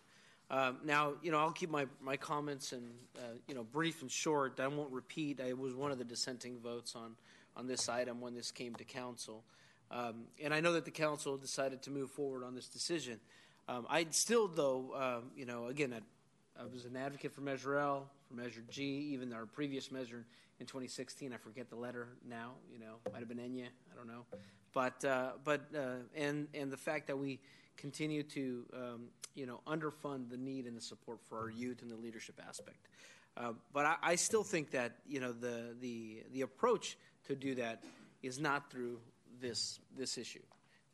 Um, 0.50 0.80
now, 0.84 1.14
you 1.24 1.32
know, 1.32 1.38
I'll 1.38 1.54
keep 1.54 1.70
my, 1.70 1.86
my 2.02 2.18
comments 2.18 2.74
and 2.74 2.92
uh, 3.18 3.38
you 3.48 3.56
know 3.56 3.64
brief 3.64 4.02
and 4.02 4.12
short. 4.12 4.60
I 4.60 4.68
won't 4.68 4.92
repeat. 4.92 5.40
I 5.40 5.54
was 5.54 5.74
one 5.74 5.92
of 5.92 5.98
the 5.98 6.04
dissenting 6.04 6.60
votes 6.60 6.96
on 6.96 7.16
on 7.56 7.68
this 7.68 7.90
item 7.90 8.22
when 8.22 8.34
this 8.34 8.52
came 8.52 8.76
to 8.76 8.84
council, 8.84 9.44
um, 9.90 10.26
and 10.44 10.54
I 10.54 10.60
know 10.60 10.74
that 10.74 10.86
the 10.86 10.92
council 10.92 11.38
decided 11.38 11.82
to 11.84 11.92
move 11.92 12.12
forward 12.12 12.44
on 12.44 12.56
this 12.56 12.68
decision. 12.68 13.20
Um, 13.68 13.86
I 13.90 14.08
still, 14.10 14.48
though, 14.48 14.94
um, 14.96 15.32
you 15.36 15.46
know, 15.46 15.68
again, 15.68 15.94
I, 15.94 16.62
I, 16.62 16.66
was 16.66 16.86
an 16.86 16.98
advocate 16.98 17.32
for 17.32 17.42
Measure 17.42 17.78
L, 17.78 18.10
for 18.28 18.34
Measure 18.34 18.64
G, 18.70 18.84
even 19.14 19.32
our 19.32 19.46
previous 19.46 19.92
measure 19.92 20.26
in 20.62 20.68
2016. 20.68 21.34
I 21.34 21.38
forget 21.38 21.70
the 21.70 21.76
letter 21.76 22.10
now. 22.26 22.52
You 22.72 22.80
know, 22.80 22.96
might 23.12 23.20
have 23.20 23.28
been 23.28 23.40
Enya. 23.40 23.66
I 23.66 23.96
don't 23.98 24.08
know. 24.08 24.26
But 24.74 25.04
uh, 25.04 25.32
but 25.44 25.62
uh, 25.76 26.04
and 26.16 26.48
and 26.54 26.72
the 26.72 26.78
fact 26.78 27.08
that 27.08 27.18
we 27.18 27.40
continue 27.76 28.24
to 28.24 28.66
um, 28.74 29.02
you 29.36 29.46
know 29.46 29.60
underfund 29.68 30.30
the 30.30 30.38
need 30.38 30.68
and 30.68 30.78
the 30.78 30.82
support 30.82 31.20
for 31.28 31.40
our 31.40 31.50
youth 31.50 31.82
and 31.82 31.92
the 31.92 31.98
leadership 31.98 32.40
aspect. 32.48 32.88
Uh, 33.36 33.54
but 33.74 33.86
I, 33.86 33.96
I, 34.04 34.16
still 34.16 34.44
think 34.44 34.72
that 34.72 34.98
you 35.08 35.20
know 35.20 35.34
the 35.34 35.76
the 35.82 36.24
the 36.32 36.42
approach 36.42 36.98
to 37.26 37.36
do 37.36 37.56
that 37.56 37.84
is 38.22 38.40
not 38.40 38.72
through 38.72 39.00
this 39.42 39.80
this 39.98 40.18
issue. 40.18 40.44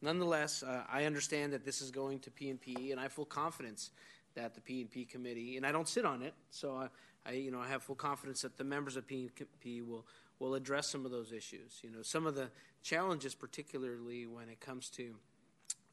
Nonetheless, 0.01 0.63
uh, 0.63 0.83
I 0.89 1.05
understand 1.05 1.53
that 1.53 1.65
this 1.65 1.81
is 1.81 1.91
going 1.91 2.19
to 2.19 2.29
PNP, 2.29 2.91
and 2.91 2.99
I 2.99 3.03
have 3.03 3.11
full 3.11 3.25
confidence 3.25 3.89
that 4.35 4.53
the 4.53 4.61
PNP 4.61 5.09
committee, 5.09 5.57
and 5.57 5.65
I 5.65 5.71
don't 5.71 5.87
sit 5.87 6.05
on 6.05 6.21
it, 6.21 6.35
so 6.51 6.75
I, 6.75 6.87
I, 7.27 7.33
you 7.33 7.51
know, 7.51 7.59
I 7.59 7.67
have 7.67 7.83
full 7.83 7.95
confidence 7.95 8.41
that 8.41 8.57
the 8.57 8.63
members 8.63 8.95
of 8.95 9.07
PNP 9.07 9.85
will 9.85 10.05
will 10.39 10.53
address 10.55 10.87
some 10.87 11.05
of 11.05 11.11
those 11.11 11.31
issues. 11.31 11.79
You 11.81 11.89
know, 11.89 12.01
some 12.01 12.27
of 12.27 12.35
the 12.35 12.49
challenges, 12.83 13.33
particularly 13.33 14.25
when 14.27 14.49
it 14.49 14.59
comes 14.59 14.89
to 14.91 15.15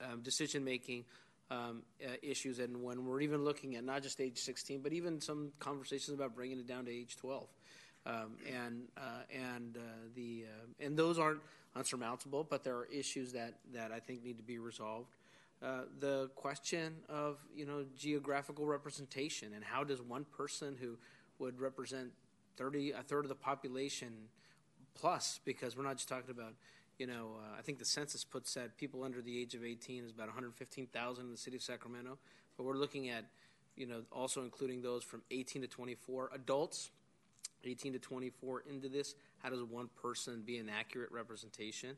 um, 0.01 0.21
decision 0.21 0.65
making 0.65 1.05
um, 1.51 1.83
uh, 2.05 2.13
issues, 2.23 2.59
and 2.59 2.83
when 2.83 3.07
we're 3.07 3.21
even 3.21 3.45
looking 3.45 3.77
at 3.77 3.85
not 3.85 4.03
just 4.03 4.21
age 4.21 4.39
16, 4.39 4.81
but 4.81 4.93
even 4.93 5.21
some 5.21 5.53
conversations 5.59 6.15
about 6.15 6.35
bringing 6.35 6.59
it 6.59 6.67
down 6.67 6.85
to 6.85 6.91
age 6.91 7.17
12, 7.17 7.47
um, 8.07 8.15
and 8.47 8.83
uh, 8.97 9.01
and 9.33 9.77
uh, 9.77 9.81
the 10.15 10.45
uh, 10.47 10.85
and 10.85 10.97
those 10.97 11.19
aren't 11.19 11.41
unsurmountable, 11.75 12.45
but 12.45 12.65
there 12.65 12.77
are 12.77 12.87
issues 12.87 13.33
that 13.33 13.55
that 13.73 13.93
I 13.93 13.99
think 13.99 14.25
need 14.25 14.37
to 14.37 14.45
be 14.45 14.59
resolved. 14.59 15.17
Uh, 15.63 15.83
the 16.01 16.29
question 16.35 16.97
of 17.09 17.39
you 17.55 17.65
know 17.65 17.85
geographical 17.97 18.67
representation 18.67 19.55
and 19.55 19.65
how 19.65 19.83
does 19.85 20.03
one 20.03 20.27
person 20.37 20.77
who 20.79 20.99
would 21.39 21.61
represent 21.61 22.11
30 22.57 22.93
a 22.93 23.03
third 23.03 23.25
of 23.25 23.29
the 23.29 23.35
population 23.35 24.13
plus 24.95 25.41
because 25.45 25.77
we're 25.77 25.85
not 25.85 25.97
just 25.97 26.09
talking 26.09 26.31
about 26.31 26.55
you 26.99 27.07
know 27.07 27.37
uh, 27.39 27.59
I 27.59 27.63
think 27.63 27.79
the 27.79 27.85
census 27.85 28.25
puts 28.25 28.55
that 28.55 28.77
people 28.77 29.03
under 29.03 29.21
the 29.21 29.39
age 29.39 29.55
of 29.55 29.65
18 29.65 30.05
is 30.05 30.11
about 30.11 30.27
115,000 30.27 31.25
in 31.25 31.31
the 31.31 31.37
city 31.37 31.57
of 31.57 31.63
Sacramento 31.63 32.19
but 32.57 32.65
we're 32.65 32.77
looking 32.77 33.09
at 33.09 33.25
you 33.77 33.87
know 33.87 34.03
also 34.13 34.43
including 34.43 34.83
those 34.83 35.03
from 35.03 35.23
18 35.31 35.63
to 35.63 35.69
24 35.69 36.31
adults 36.35 36.91
18 37.65 37.95
to 37.95 37.99
24 37.99 38.65
into 38.71 38.89
this 38.89 39.15
how 39.43 39.51
does 39.51 39.63
one 39.63 39.89
person 40.01 40.43
be 40.45 40.59
an 40.59 40.69
accurate 40.69 41.11
representation 41.11 41.97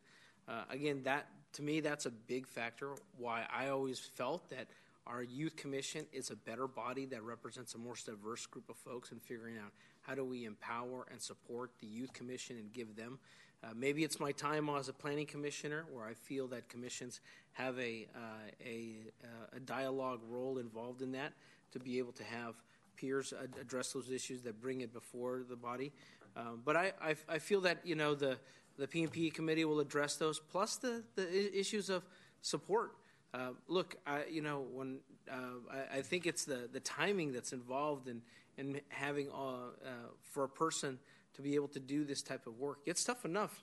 uh, 0.48 0.62
again, 0.70 1.02
that 1.04 1.26
to 1.54 1.62
me, 1.62 1.80
that's 1.80 2.06
a 2.06 2.10
big 2.10 2.46
factor. 2.46 2.90
Why 3.18 3.46
I 3.52 3.68
always 3.68 3.98
felt 3.98 4.48
that 4.50 4.66
our 5.06 5.22
youth 5.22 5.56
commission 5.56 6.04
is 6.12 6.30
a 6.30 6.36
better 6.36 6.66
body 6.66 7.06
that 7.06 7.22
represents 7.22 7.74
a 7.74 7.78
more 7.78 7.94
diverse 8.04 8.46
group 8.46 8.68
of 8.68 8.76
folks 8.76 9.12
and 9.12 9.22
figuring 9.22 9.56
out 9.56 9.72
how 10.02 10.14
do 10.14 10.24
we 10.24 10.44
empower 10.44 11.06
and 11.10 11.20
support 11.20 11.70
the 11.80 11.86
youth 11.86 12.12
commission 12.12 12.56
and 12.56 12.72
give 12.72 12.96
them. 12.96 13.18
Uh, 13.64 13.68
maybe 13.74 14.04
it's 14.04 14.20
my 14.20 14.32
time 14.32 14.68
as 14.68 14.88
a 14.88 14.92
planning 14.92 15.26
commissioner 15.26 15.84
where 15.92 16.06
I 16.06 16.14
feel 16.14 16.46
that 16.48 16.68
commissions 16.68 17.20
have 17.52 17.78
a, 17.78 18.06
uh, 18.14 18.18
a, 18.64 18.96
uh, 19.24 19.56
a 19.56 19.60
dialogue 19.60 20.20
role 20.28 20.58
involved 20.58 21.02
in 21.02 21.12
that 21.12 21.32
to 21.72 21.78
be 21.78 21.98
able 21.98 22.12
to 22.12 22.24
have 22.24 22.54
peers 22.96 23.32
address 23.60 23.92
those 23.92 24.10
issues 24.10 24.42
that 24.42 24.60
bring 24.60 24.80
it 24.80 24.92
before 24.92 25.42
the 25.48 25.56
body. 25.56 25.92
Um, 26.36 26.60
but 26.64 26.76
I, 26.76 26.92
I, 27.00 27.16
I, 27.28 27.38
feel 27.38 27.62
that 27.62 27.78
you 27.84 27.94
know 27.94 28.14
the 28.14 28.38
the 28.78 28.86
PNP 28.86 29.32
committee 29.32 29.64
will 29.64 29.80
address 29.80 30.16
those, 30.16 30.38
plus 30.38 30.76
the, 30.76 31.02
the 31.14 31.58
issues 31.58 31.88
of 31.88 32.04
support. 32.42 32.92
Uh, 33.36 33.50
look, 33.68 33.96
I, 34.06 34.24
you 34.30 34.40
know, 34.40 34.64
when 34.72 35.00
uh, 35.30 35.36
I, 35.70 35.98
I, 35.98 36.02
think 36.02 36.26
it's 36.26 36.46
the, 36.46 36.70
the 36.72 36.80
timing 36.80 37.32
that's 37.32 37.52
involved 37.52 38.08
in, 38.08 38.22
in 38.56 38.80
having 38.88 39.28
uh, 39.28 39.72
for 40.22 40.44
a 40.44 40.48
person 40.48 40.98
to 41.34 41.42
be 41.42 41.54
able 41.54 41.68
to 41.68 41.80
do 41.80 42.06
this 42.06 42.22
type 42.22 42.46
of 42.46 42.58
work. 42.58 42.78
It's 42.86 43.04
tough 43.04 43.26
enough 43.26 43.62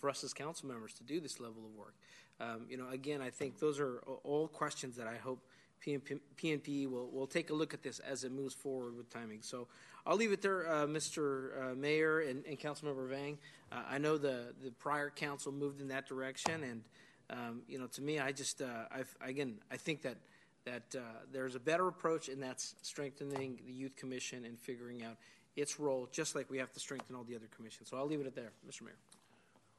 for 0.00 0.08
us 0.08 0.22
as 0.22 0.32
council 0.32 0.68
members 0.68 0.92
to 0.94 1.02
do 1.02 1.18
this 1.18 1.40
level 1.40 1.64
of 1.64 1.74
work. 1.74 1.94
Um, 2.40 2.66
you 2.68 2.76
know, 2.76 2.88
again, 2.90 3.20
I 3.20 3.30
think 3.30 3.58
those 3.58 3.80
are 3.80 3.98
all 4.22 4.46
questions 4.46 4.96
that 4.96 5.08
I 5.08 5.16
hope 5.16 5.40
PNP, 5.84 6.20
PNP 6.36 6.88
will, 6.88 7.10
will 7.10 7.26
take 7.26 7.50
a 7.50 7.54
look 7.54 7.74
at 7.74 7.82
this 7.82 7.98
as 7.98 8.22
it 8.22 8.30
moves 8.30 8.54
forward 8.54 8.96
with 8.96 9.10
timing. 9.10 9.42
So 9.42 9.66
I'll 10.06 10.16
leave 10.16 10.30
it 10.30 10.42
there, 10.42 10.72
uh, 10.72 10.86
Mr. 10.86 11.72
Uh, 11.72 11.74
Mayor 11.74 12.20
and, 12.20 12.44
and 12.46 12.56
Councilmember 12.56 13.08
Vang. 13.08 13.38
Uh, 13.72 13.82
I 13.90 13.98
know 13.98 14.16
the, 14.16 14.54
the 14.62 14.70
prior 14.70 15.10
council 15.10 15.50
moved 15.50 15.80
in 15.80 15.88
that 15.88 16.06
direction, 16.06 16.62
and 16.62 16.82
um, 17.30 17.62
you 17.68 17.78
know, 17.78 17.86
to 17.88 18.02
me, 18.02 18.18
I 18.18 18.32
just, 18.32 18.62
uh, 18.62 18.86
I've, 18.90 19.14
again, 19.20 19.58
I 19.70 19.76
think 19.76 20.02
that 20.02 20.16
that 20.64 20.94
uh, 20.94 21.00
there's 21.32 21.54
a 21.56 21.60
better 21.60 21.88
approach, 21.88 22.28
and 22.28 22.40
that's 22.40 22.76
strengthening 22.82 23.58
the 23.66 23.72
youth 23.72 23.96
commission 23.96 24.44
and 24.44 24.58
figuring 24.58 25.02
out 25.02 25.16
its 25.56 25.80
role, 25.80 26.08
just 26.12 26.34
like 26.34 26.48
we 26.50 26.58
have 26.58 26.70
to 26.72 26.80
strengthen 26.80 27.16
all 27.16 27.24
the 27.24 27.34
other 27.34 27.48
commissions. 27.54 27.88
So 27.88 27.96
I'll 27.96 28.06
leave 28.06 28.20
it 28.20 28.26
at 28.26 28.34
there, 28.34 28.52
Mr. 28.68 28.82
Mayor. 28.82 28.94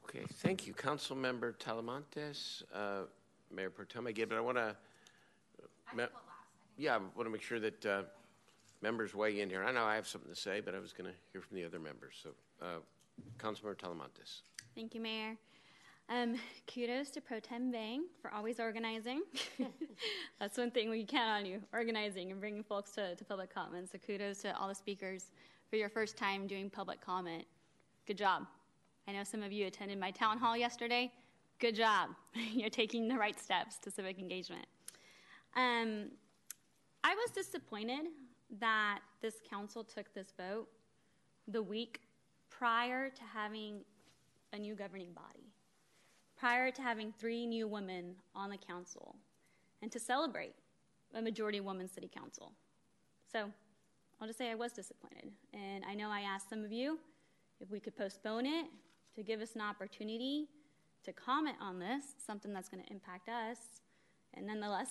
Okay, 0.05 0.25
thank 0.39 0.67
you, 0.67 0.73
Councilmember 0.73 1.55
Talamantes, 1.57 2.63
uh, 2.73 3.03
Mayor 3.49 3.69
Protem. 3.69 4.07
Again, 4.07 4.27
but 4.29 4.37
I 4.37 4.41
want 4.41 4.57
to. 4.57 4.75
Me- 5.95 6.03
yeah, 6.77 6.95
I 6.95 6.97
want 6.97 7.25
to 7.25 7.29
make 7.29 7.41
sure 7.41 7.59
that 7.59 7.85
uh, 7.85 8.03
members 8.81 9.15
weigh 9.15 9.39
in 9.39 9.49
here. 9.49 9.63
I 9.63 9.71
know 9.71 9.85
I 9.85 9.95
have 9.95 10.07
something 10.07 10.29
to 10.29 10.39
say, 10.39 10.59
but 10.59 10.75
I 10.75 10.79
was 10.79 10.91
going 10.91 11.09
to 11.09 11.15
hear 11.31 11.41
from 11.41 11.55
the 11.55 11.63
other 11.63 11.79
members. 11.79 12.15
So, 12.21 12.29
uh, 12.61 12.79
Councilmember 13.37 13.75
Talamantes. 13.75 14.41
Thank 14.75 14.95
you, 14.95 15.01
Mayor. 15.01 15.37
Um, 16.09 16.35
kudos 16.71 17.09
to 17.11 17.21
Pro 17.21 17.39
Tem 17.39 17.71
Vang 17.71 18.03
for 18.21 18.33
always 18.33 18.59
organizing. 18.59 19.23
That's 20.39 20.57
one 20.57 20.71
thing 20.71 20.89
we 20.89 21.05
count 21.05 21.29
on 21.29 21.45
you, 21.45 21.61
organizing 21.71 22.31
and 22.31 22.39
bringing 22.39 22.63
folks 22.63 22.91
to, 22.91 23.15
to 23.15 23.23
public 23.23 23.53
comment. 23.53 23.89
So 23.91 23.97
kudos 23.97 24.41
to 24.41 24.55
all 24.57 24.67
the 24.67 24.75
speakers 24.75 25.31
for 25.69 25.77
your 25.77 25.89
first 25.89 26.17
time 26.17 26.45
doing 26.45 26.69
public 26.69 27.01
comment. 27.01 27.45
Good 28.05 28.17
job. 28.17 28.45
I 29.07 29.13
know 29.13 29.23
some 29.23 29.41
of 29.41 29.51
you 29.51 29.67
attended 29.67 29.99
my 29.99 30.11
town 30.11 30.37
hall 30.37 30.55
yesterday. 30.55 31.11
Good 31.59 31.75
job. 31.75 32.09
You're 32.51 32.69
taking 32.69 33.07
the 33.07 33.15
right 33.15 33.39
steps 33.39 33.77
to 33.79 33.91
civic 33.91 34.19
engagement. 34.19 34.65
Um, 35.55 36.09
I 37.03 37.15
was 37.15 37.31
disappointed 37.33 38.07
that 38.59 38.99
this 39.21 39.35
council 39.49 39.83
took 39.83 40.13
this 40.13 40.33
vote 40.37 40.67
the 41.47 41.61
week 41.61 42.01
prior 42.49 43.09
to 43.09 43.21
having 43.33 43.81
a 44.53 44.59
new 44.59 44.75
governing 44.75 45.11
body, 45.13 45.51
prior 46.43 46.71
to 46.71 46.81
having 46.81 47.13
three 47.17 47.47
new 47.47 47.69
women 47.69 48.13
on 48.35 48.49
the 48.49 48.57
council, 48.57 49.15
and 49.81 49.89
to 49.89 49.97
celebrate 49.97 50.53
a 51.15 51.21
majority 51.21 51.61
woman 51.61 51.87
city 51.87 52.11
council. 52.13 52.51
So 53.31 53.49
I'll 54.19 54.27
just 54.27 54.39
say 54.39 54.51
I 54.51 54.55
was 54.55 54.73
disappointed. 54.73 55.31
And 55.53 55.85
I 55.89 55.95
know 55.95 56.09
I 56.09 56.19
asked 56.19 56.49
some 56.49 56.65
of 56.65 56.71
you 56.73 56.99
if 57.61 57.71
we 57.71 57.79
could 57.79 57.95
postpone 57.95 58.45
it 58.45 58.65
to 59.15 59.23
give 59.23 59.39
us 59.39 59.55
an 59.55 59.61
opportunity 59.61 60.49
to 61.05 61.13
comment 61.13 61.55
on 61.61 61.79
this, 61.79 62.03
something 62.27 62.51
that's 62.51 62.67
going 62.67 62.83
to 62.83 62.91
impact 62.91 63.29
us. 63.29 63.59
And 64.33 64.45
nonetheless, 64.45 64.89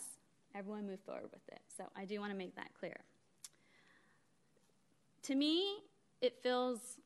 everyone 0.55 0.87
moved 0.87 1.05
forward 1.05 1.29
with 1.31 1.47
it. 1.49 1.61
So 1.77 1.85
I 1.95 2.07
do 2.07 2.19
want 2.19 2.33
to 2.33 2.39
make 2.39 2.57
that 2.57 2.71
clear. 2.81 2.97
To 5.25 5.35
me, 5.35 5.81
it 6.23 6.39
feels 6.43 6.97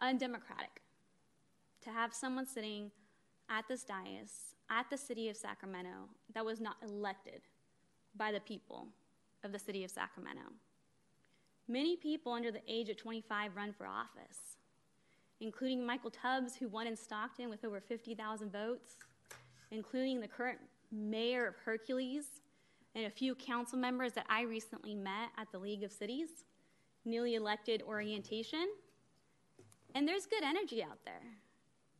undemocratic 0.00 0.80
to 1.82 1.90
have 1.90 2.14
someone 2.14 2.46
sitting 2.46 2.90
at 3.56 3.68
this 3.68 3.84
dais 3.84 4.54
at 4.70 4.88
the 4.90 4.96
city 4.96 5.28
of 5.28 5.36
Sacramento 5.36 6.08
that 6.34 6.44
was 6.44 6.60
not 6.60 6.76
elected 6.82 7.42
by 8.16 8.32
the 8.32 8.40
people 8.40 8.88
of 9.44 9.52
the 9.52 9.58
city 9.58 9.84
of 9.84 9.90
Sacramento. 9.90 10.42
Many 11.68 11.96
people 11.96 12.32
under 12.32 12.50
the 12.50 12.62
age 12.68 12.88
of 12.88 12.96
25 12.96 13.56
run 13.56 13.72
for 13.72 13.86
office, 13.86 14.56
including 15.40 15.86
Michael 15.86 16.10
Tubbs, 16.10 16.56
who 16.56 16.68
won 16.68 16.86
in 16.86 16.96
Stockton 16.96 17.48
with 17.48 17.64
over 17.64 17.80
50,000 17.80 18.50
votes, 18.50 18.96
including 19.70 20.20
the 20.20 20.28
current 20.28 20.58
mayor 20.90 21.46
of 21.46 21.54
Hercules, 21.64 22.40
and 22.94 23.06
a 23.06 23.10
few 23.10 23.34
council 23.34 23.78
members 23.78 24.12
that 24.12 24.26
I 24.28 24.42
recently 24.42 24.94
met 24.94 25.30
at 25.36 25.50
the 25.52 25.58
League 25.58 25.82
of 25.82 25.92
Cities 25.92 26.44
newly 27.04 27.34
elected 27.34 27.82
orientation. 27.82 28.66
And 29.94 30.08
there's 30.08 30.26
good 30.26 30.42
energy 30.42 30.82
out 30.82 30.98
there. 31.04 31.22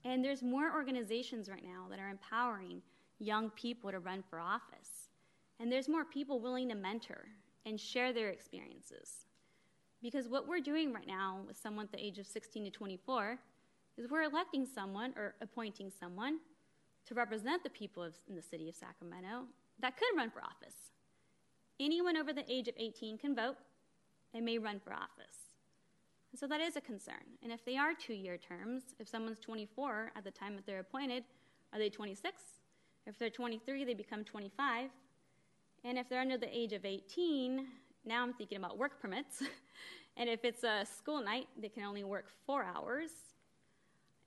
And 0.04 0.24
there's 0.24 0.42
more 0.42 0.72
organizations 0.72 1.48
right 1.48 1.64
now 1.64 1.86
that 1.90 1.98
are 1.98 2.10
empowering 2.10 2.82
young 3.18 3.50
people 3.50 3.90
to 3.90 3.98
run 3.98 4.22
for 4.28 4.38
office. 4.38 5.08
And 5.60 5.70
there's 5.70 5.88
more 5.88 6.04
people 6.04 6.40
willing 6.40 6.68
to 6.68 6.74
mentor 6.74 7.26
and 7.64 7.80
share 7.80 8.12
their 8.12 8.28
experiences. 8.28 9.26
Because 10.02 10.28
what 10.28 10.46
we're 10.46 10.60
doing 10.60 10.92
right 10.92 11.06
now 11.06 11.40
with 11.46 11.56
someone 11.56 11.86
at 11.86 11.92
the 11.92 12.04
age 12.04 12.18
of 12.18 12.26
16 12.26 12.64
to 12.64 12.70
24 12.70 13.38
is 13.96 14.10
we're 14.10 14.22
electing 14.22 14.66
someone 14.66 15.14
or 15.16 15.34
appointing 15.40 15.90
someone 15.98 16.38
to 17.06 17.14
represent 17.14 17.62
the 17.62 17.70
people 17.70 18.02
of, 18.02 18.14
in 18.28 18.34
the 18.34 18.42
city 18.42 18.68
of 18.68 18.74
Sacramento 18.74 19.44
that 19.80 19.96
could 19.96 20.16
run 20.16 20.30
for 20.30 20.42
office. 20.42 20.74
Anyone 21.80 22.16
over 22.16 22.32
the 22.32 22.50
age 22.52 22.68
of 22.68 22.74
18 22.78 23.18
can 23.18 23.34
vote, 23.34 23.56
and 24.34 24.44
may 24.44 24.58
run 24.58 24.80
for 24.80 24.92
office. 24.92 25.43
So 26.38 26.48
that 26.48 26.60
is 26.60 26.76
a 26.76 26.80
concern. 26.80 27.38
And 27.42 27.52
if 27.52 27.64
they 27.64 27.76
are 27.76 27.94
two 27.94 28.14
year 28.14 28.36
terms, 28.36 28.82
if 28.98 29.08
someone's 29.08 29.38
24 29.38 30.12
at 30.16 30.24
the 30.24 30.30
time 30.30 30.56
that 30.56 30.66
they're 30.66 30.80
appointed, 30.80 31.24
are 31.72 31.78
they 31.78 31.88
26? 31.88 32.42
If 33.06 33.18
they're 33.18 33.30
23, 33.30 33.84
they 33.84 33.94
become 33.94 34.24
25. 34.24 34.90
And 35.84 35.98
if 35.98 36.08
they're 36.08 36.20
under 36.20 36.38
the 36.38 36.48
age 36.50 36.72
of 36.72 36.84
18, 36.84 37.66
now 38.04 38.22
I'm 38.22 38.32
thinking 38.32 38.58
about 38.58 38.78
work 38.78 39.00
permits. 39.00 39.42
and 40.16 40.28
if 40.28 40.44
it's 40.44 40.64
a 40.64 40.84
school 40.84 41.22
night, 41.22 41.46
they 41.60 41.68
can 41.68 41.84
only 41.84 42.04
work 42.04 42.26
four 42.46 42.64
hours. 42.64 43.10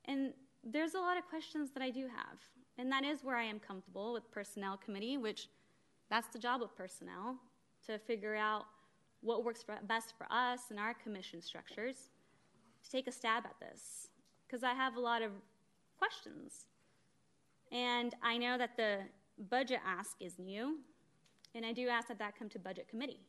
And 0.06 0.34
there's 0.64 0.94
a 0.94 1.00
lot 1.00 1.18
of 1.18 1.28
questions 1.28 1.72
that 1.72 1.84
I 1.84 1.90
do 1.90 2.04
have. 2.04 2.40
And 2.78 2.92
that 2.92 3.04
is 3.04 3.24
where 3.24 3.36
I 3.36 3.44
am 3.44 3.60
comfortable 3.60 4.14
with 4.14 4.30
personnel 4.32 4.78
committee, 4.78 5.18
which 5.18 5.50
that's 6.10 6.28
the 6.28 6.40
job 6.40 6.62
of 6.62 6.76
personnel 6.76 7.38
to 7.88 7.98
figure 7.98 8.36
out 8.36 8.66
what 9.22 9.44
works 9.44 9.66
best 9.88 10.14
for 10.18 10.28
us 10.30 10.62
and 10.70 10.80
our 10.80 10.94
commission 10.94 11.42
structures 11.42 12.10
to 12.84 12.90
take 12.90 13.08
a 13.08 13.12
stab 13.12 13.46
at 13.46 13.56
this 13.60 14.10
because 14.46 14.64
I 14.64 14.74
have 14.74 14.96
a 14.96 15.00
lot 15.00 15.22
of 15.22 15.32
questions. 15.98 16.66
And 17.72 18.14
I 18.24 18.38
know 18.38 18.58
that 18.58 18.78
the 18.78 19.00
budget 19.50 19.80
ask 19.86 20.16
is 20.22 20.40
new, 20.40 20.78
and 21.54 21.66
I 21.66 21.74
do 21.74 21.90
ask 21.90 22.08
that 22.08 22.20
that 22.20 22.38
come 22.38 22.50
to 22.50 22.60
budget 22.60 22.88
committee. 22.88 23.20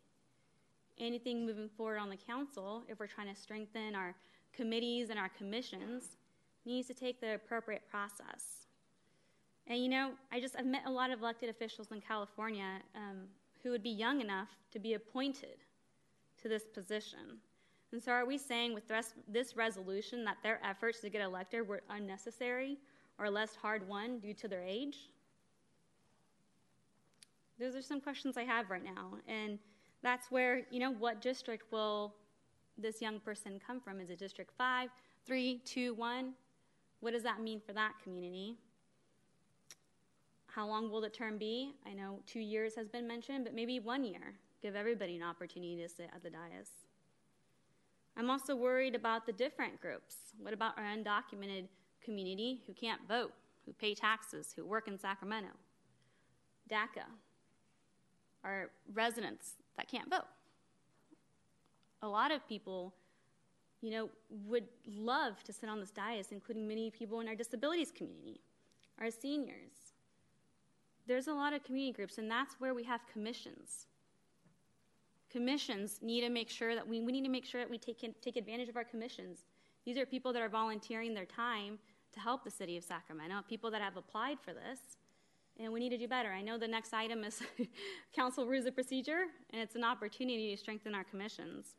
Anything 0.99 1.45
moving 1.45 1.69
forward 1.77 1.99
on 1.99 2.11
the 2.11 2.17
council, 2.17 2.85
if 2.89 3.01
we're 3.01 3.07
trying 3.07 3.33
to 3.33 3.41
strengthen 3.41 3.95
our 3.95 4.15
committees 4.53 5.11
and 5.11 5.19
our 5.19 5.29
commissions, 5.29 6.17
needs 6.65 6.87
to 6.89 6.95
take 6.95 7.21
the 7.21 7.35
appropriate 7.35 7.83
process. 7.91 8.67
And 9.67 9.83
you 9.83 9.89
know, 9.89 10.13
I 10.33 10.41
just 10.41 10.57
I've 10.57 10.67
met 10.67 10.83
a 10.87 10.91
lot 10.91 11.11
of 11.11 11.21
elected 11.21 11.51
officials 11.51 11.89
in 11.93 12.01
California 12.01 12.81
um, 12.95 13.27
who 13.63 13.71
would 13.71 13.83
be 13.83 13.91
young 13.91 14.21
enough 14.21 14.49
to 14.73 14.79
be 14.79 14.95
appointed 14.95 15.59
to 16.43 16.49
this 16.49 16.65
position. 16.65 17.39
And 17.93 18.03
so, 18.03 18.13
are 18.13 18.27
we 18.27 18.37
saying 18.37 18.75
with 18.75 18.85
this 19.29 19.57
resolution 19.57 20.25
that 20.25 20.37
their 20.43 20.61
efforts 20.65 21.01
to 21.01 21.09
get 21.09 21.23
elected 21.23 21.67
were 21.67 21.83
unnecessary 21.89 22.79
or 23.19 23.31
less 23.31 23.57
hard 23.57 23.89
won 23.89 24.19
due 24.19 24.35
to 24.35 24.49
their 24.49 24.63
age? 24.63 25.11
Those 27.59 27.75
are 27.75 27.83
some 27.83 28.01
questions 28.01 28.37
I 28.37 28.45
have 28.45 28.71
right 28.71 28.85
now. 28.85 29.15
And 29.27 29.59
that's 30.03 30.31
where, 30.31 30.63
you 30.71 30.79
know, 30.79 30.93
what 30.93 31.21
district 31.21 31.73
will 31.73 32.15
this 32.77 33.03
young 33.03 33.19
person 33.21 33.61
come 33.65 33.81
from? 33.81 34.01
Is 34.01 34.11
it 34.11 34.19
District 34.19 34.53
5, 34.57 34.91
3, 35.27 35.61
2, 35.65 35.95
1? 35.95 36.33
What 37.01 37.13
does 37.13 37.23
that 37.25 37.41
mean 37.41 37.61
for 37.65 37.73
that 37.73 37.93
community? 38.03 38.57
How 40.47 40.67
long 40.67 40.91
will 40.91 41.01
the 41.01 41.09
term 41.09 41.39
be? 41.39 41.73
I 41.87 41.95
know 41.95 42.21
two 42.27 42.41
years 42.41 42.75
has 42.77 42.89
been 42.89 43.07
mentioned, 43.07 43.45
but 43.45 43.55
maybe 43.55 43.81
one 43.81 44.05
year. 44.05 44.35
Give 44.61 44.75
everybody 44.75 45.17
an 45.17 45.23
opportunity 45.23 45.77
to 45.77 45.89
sit 45.89 46.11
at 46.15 46.23
the 46.23 46.31
dais. 46.31 46.71
I'm 48.17 48.31
also 48.31 48.57
worried 48.57 48.97
about 48.97 49.27
the 49.27 49.33
different 49.33 49.81
groups. 49.81 50.17
What 50.41 50.53
about 50.53 50.77
our 50.77 50.85
undocumented 50.85 51.69
community 52.03 52.63
who 52.67 52.73
can't 52.73 53.01
vote, 53.07 53.33
who 53.65 53.73
pay 53.73 53.95
taxes, 53.95 54.53
who 54.55 54.67
work 54.67 54.89
in 54.89 54.99
Sacramento? 54.99 55.51
DACA, 56.69 57.05
our 58.43 58.71
residents 58.93 59.53
that 59.77 59.89
can't 59.89 60.11
vote. 60.11 60.27
A 62.03 62.09
lot 62.09 62.33
of 62.33 62.47
people, 62.49 62.93
you 63.81 63.93
know, 63.93 64.11
would 64.47 64.65
love 64.87 65.43
to 65.45 65.53
sit 65.53 65.69
on 65.69 65.79
this 65.79 65.91
dais, 65.91 66.33
including 66.33 66.67
many 66.67 66.91
people 66.91 67.21
in 67.21 67.29
our 67.29 67.37
disabilities 67.37 67.93
community, 67.93 68.41
our 69.01 69.11
seniors. 69.11 69.95
There's 71.07 71.29
a 71.29 71.33
lot 71.33 71.53
of 71.53 71.63
community 71.63 71.93
groups, 71.93 72.19
and 72.19 72.29
that's 72.29 72.57
where 72.59 72.75
we 72.75 72.83
have 72.85 73.01
commissions 73.11 73.87
commissions 75.31 75.99
need 76.03 76.23
to 76.23 76.31
make 76.31 76.51
sure 76.51 76.75
that 76.75 76.87
we, 76.87 77.01
we 77.01 77.13
need 77.13 77.25
to 77.25 77.31
make 77.31 77.45
sure 77.45 77.61
that 77.61 77.71
we 77.71 77.79
take, 77.79 78.03
in, 78.03 78.15
take 78.23 78.37
advantage 78.37 78.69
of 78.69 78.77
our 78.77 78.85
commissions. 78.85 79.45
These 79.85 79.99
are 79.99 80.07
people 80.07 80.33
that 80.33 80.43
are 80.43 80.49
volunteering 80.49 81.15
their 81.15 81.25
time 81.25 81.79
to 82.13 82.21
help 82.21 82.45
the 82.45 82.51
city 82.51 82.77
of 82.77 82.85
Sacramento, 82.85 83.37
people 83.49 83.71
that 83.71 83.83
have 83.83 83.97
applied 83.97 84.39
for 84.41 84.53
this, 84.53 84.79
and 85.59 85.73
we 85.73 85.81
need 85.81 85.91
to 85.91 85.99
do 85.99 86.09
better. 86.09 86.31
I 86.33 86.41
know 86.41 86.57
the 86.57 86.69
next 86.69 86.95
item 86.95 87.25
is 87.25 87.43
council 88.15 88.47
rules 88.47 88.67
of 88.67 88.75
procedure, 88.75 89.25
and 89.51 89.61
it's 89.61 89.75
an 89.75 89.85
opportunity 89.85 90.55
to 90.55 90.57
strengthen 90.57 90.95
our 90.95 91.05
commissions. 91.05 91.75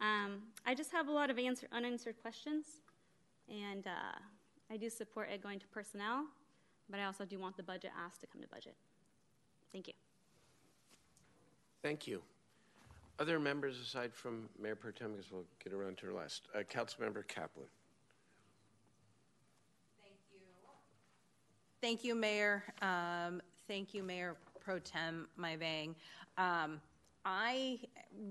Um, 0.00 0.42
I 0.64 0.74
just 0.74 0.90
have 0.92 1.08
a 1.08 1.12
lot 1.12 1.30
of 1.30 1.38
answer, 1.38 1.68
unanswered 1.72 2.16
questions, 2.22 2.66
and 3.48 3.86
uh, 3.86 4.18
I 4.70 4.76
do 4.76 4.88
support 4.88 5.28
it 5.30 5.42
going 5.42 5.58
to 5.58 5.66
personnel, 5.68 6.24
but 6.88 6.98
I 6.98 7.04
also 7.04 7.24
do 7.24 7.38
want 7.38 7.56
the 7.56 7.62
budget 7.62 7.90
asked 7.98 8.20
to 8.22 8.26
come 8.26 8.40
to 8.40 8.48
budget. 8.48 8.74
Thank 9.72 9.88
you. 9.88 9.94
Thank 11.82 12.06
you. 12.06 12.22
Other 13.20 13.38
members 13.38 13.78
aside 13.78 14.14
from 14.14 14.48
Mayor 14.58 14.74
Pro 14.74 14.92
Tem, 14.92 15.12
because 15.12 15.30
we'll 15.30 15.44
get 15.62 15.74
around 15.74 15.98
to 15.98 16.06
her 16.06 16.12
last. 16.12 16.48
Uh, 16.54 16.60
Councilmember 16.60 17.28
Kaplan. 17.28 17.66
Thank 20.02 20.14
you. 20.32 20.40
Thank 21.82 22.02
you, 22.02 22.14
Mayor. 22.14 22.64
Um, 22.80 23.42
thank 23.68 23.92
you, 23.92 24.02
Mayor 24.02 24.36
Pro 24.58 24.78
Tem 24.78 25.28
Mai 25.36 25.56
Vang. 25.56 25.94
Um, 26.38 26.80
I 27.26 27.80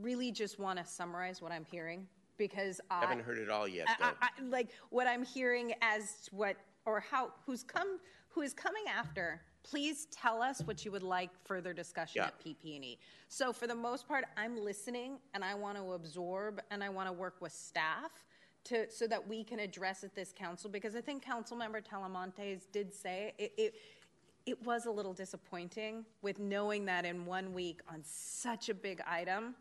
really 0.01 0.31
just 0.31 0.57
want 0.57 0.79
to 0.79 0.85
summarize 0.85 1.39
what 1.39 1.51
I'm 1.51 1.65
hearing 1.65 2.07
because 2.39 2.81
I 2.89 3.01
haven't 3.01 3.23
heard 3.23 3.37
it 3.37 3.51
all 3.51 3.67
yet. 3.67 3.85
I, 3.99 4.13
I, 4.23 4.29
like 4.49 4.69
what 4.89 5.05
I'm 5.05 5.23
hearing 5.23 5.73
as 5.83 6.29
what 6.31 6.55
or 6.87 6.99
how 6.99 7.29
who's 7.45 7.61
come 7.61 7.99
who 8.29 8.41
is 8.41 8.53
coming 8.53 8.85
after 8.91 9.41
please 9.69 10.07
tell 10.11 10.41
us 10.41 10.61
what 10.61 10.83
you 10.83 10.91
would 10.91 11.03
like 11.03 11.29
further 11.45 11.73
discussion 11.73 12.21
yeah. 12.21 12.27
at 12.27 12.39
PP&E. 12.43 12.97
So 13.27 13.53
for 13.53 13.67
the 13.67 13.75
most 13.75 14.07
part, 14.07 14.25
I'm 14.35 14.57
listening 14.63 15.19
and 15.33 15.43
I 15.43 15.53
want 15.53 15.77
to 15.77 15.93
absorb 15.93 16.61
and 16.71 16.83
I 16.83 16.89
want 16.89 17.07
to 17.07 17.13
work 17.13 17.35
with 17.39 17.51
staff 17.51 18.11
to 18.65 18.89
so 18.89 19.07
that 19.07 19.27
we 19.27 19.43
can 19.43 19.59
address 19.59 20.03
at 20.03 20.15
this 20.15 20.33
council 20.35 20.69
because 20.69 20.95
I 20.95 21.01
think 21.01 21.23
Council 21.23 21.55
Member 21.55 21.81
Talamantes 21.81 22.63
did 22.71 22.93
say 22.93 23.33
it, 23.37 23.53
it 23.57 23.75
it 24.45 24.65
was 24.65 24.85
a 24.85 24.91
little 24.91 25.13
disappointing 25.13 26.05
with 26.21 26.39
knowing 26.39 26.85
that 26.85 27.05
in 27.05 27.25
one 27.25 27.53
week 27.53 27.81
on 27.91 28.01
such 28.03 28.69
a 28.69 28.73
big 28.73 29.01
item 29.07 29.53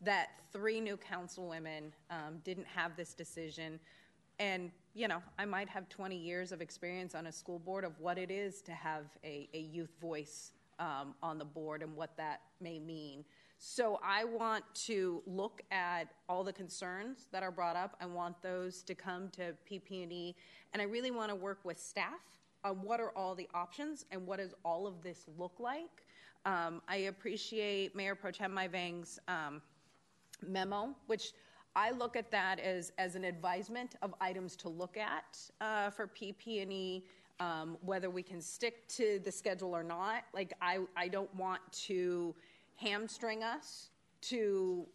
that 0.00 0.28
three 0.52 0.80
new 0.80 0.96
councilwomen 0.96 1.90
um, 2.10 2.38
didn't 2.44 2.66
have 2.66 2.96
this 2.96 3.12
decision 3.12 3.80
and 4.38 4.70
you 4.94 5.08
know 5.08 5.22
i 5.38 5.44
might 5.44 5.68
have 5.68 5.88
20 5.88 6.16
years 6.16 6.52
of 6.52 6.60
experience 6.60 7.14
on 7.14 7.26
a 7.26 7.32
school 7.32 7.58
board 7.58 7.84
of 7.84 7.98
what 8.00 8.18
it 8.18 8.30
is 8.30 8.62
to 8.62 8.72
have 8.72 9.04
a, 9.24 9.48
a 9.54 9.60
youth 9.60 9.94
voice 10.00 10.52
um, 10.78 11.14
on 11.22 11.38
the 11.38 11.44
board 11.44 11.82
and 11.82 11.94
what 11.96 12.16
that 12.16 12.40
may 12.60 12.78
mean. 12.78 13.24
So 13.58 13.98
i 14.04 14.24
want 14.24 14.64
to 14.86 15.22
look 15.26 15.62
at 15.70 16.04
all 16.28 16.44
the 16.44 16.52
concerns 16.52 17.26
that 17.32 17.42
are 17.42 17.50
brought 17.50 17.76
up. 17.76 17.96
I 18.00 18.06
want 18.06 18.40
those 18.42 18.82
to 18.82 18.94
come 18.94 19.30
to 19.30 19.54
pp&e 19.70 20.34
and 20.72 20.82
i 20.82 20.84
really 20.84 21.10
want 21.10 21.30
to 21.30 21.34
work 21.34 21.60
with 21.64 21.78
staff 21.78 22.20
on 22.64 22.82
what 22.82 23.00
are 23.00 23.10
all 23.16 23.34
the 23.34 23.48
options 23.54 24.04
and 24.10 24.26
what 24.26 24.38
does 24.38 24.54
all 24.64 24.86
of 24.86 25.02
this 25.02 25.24
look 25.38 25.58
like. 25.58 26.04
Um, 26.44 26.82
i 26.86 26.96
appreciate 26.96 27.96
mayor 27.96 28.14
pro 28.14 28.30
tem 28.30 28.52
Mai 28.52 28.68
Vang's 28.68 29.18
um, 29.26 29.62
memo 30.46 30.94
which 31.06 31.32
I 31.76 31.90
look 31.90 32.16
at 32.16 32.30
that 32.30 32.58
as, 32.58 32.90
as 32.96 33.16
an 33.16 33.24
advisement 33.24 33.96
of 34.00 34.14
items 34.18 34.56
to 34.56 34.70
look 34.70 34.96
at 34.96 35.38
uh, 35.60 35.90
for 35.90 36.06
PP&E, 36.06 37.04
um, 37.38 37.76
whether 37.82 38.08
we 38.08 38.22
can 38.22 38.40
stick 38.40 38.88
to 38.88 39.20
the 39.22 39.30
schedule 39.30 39.76
or 39.76 39.84
not. 39.84 40.24
Like, 40.32 40.54
I, 40.62 40.78
I 40.96 41.08
don't 41.08 41.32
want 41.34 41.60
to 41.84 42.34
hamstring 42.76 43.42
us 43.42 43.90
to 44.22 44.86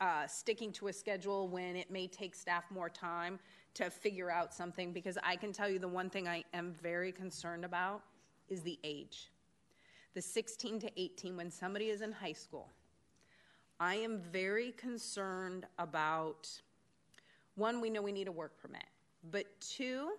uh, 0.00 0.28
sticking 0.28 0.70
to 0.74 0.86
a 0.88 0.92
schedule 0.92 1.48
when 1.48 1.74
it 1.74 1.90
may 1.90 2.06
take 2.06 2.36
staff 2.36 2.64
more 2.70 2.88
time 2.88 3.40
to 3.74 3.90
figure 3.90 4.30
out 4.30 4.54
something 4.54 4.92
because 4.92 5.18
I 5.24 5.34
can 5.34 5.52
tell 5.52 5.68
you 5.68 5.80
the 5.80 5.88
one 5.88 6.08
thing 6.08 6.28
I 6.28 6.44
am 6.54 6.72
very 6.80 7.10
concerned 7.10 7.64
about 7.64 8.02
is 8.48 8.62
the 8.62 8.78
age. 8.84 9.32
The 10.14 10.22
16 10.22 10.78
to 10.80 11.00
18, 11.00 11.36
when 11.36 11.50
somebody 11.50 11.86
is 11.86 12.00
in 12.00 12.12
high 12.12 12.34
school– 12.34 12.68
I 13.82 13.96
am 13.96 14.20
very 14.20 14.70
concerned 14.76 15.66
about 15.80 16.48
one, 17.56 17.80
we 17.80 17.90
know 17.90 18.00
we 18.00 18.12
need 18.12 18.28
a 18.28 18.32
work 18.32 18.56
permit, 18.62 18.84
but 19.32 19.46
two, 19.60 20.12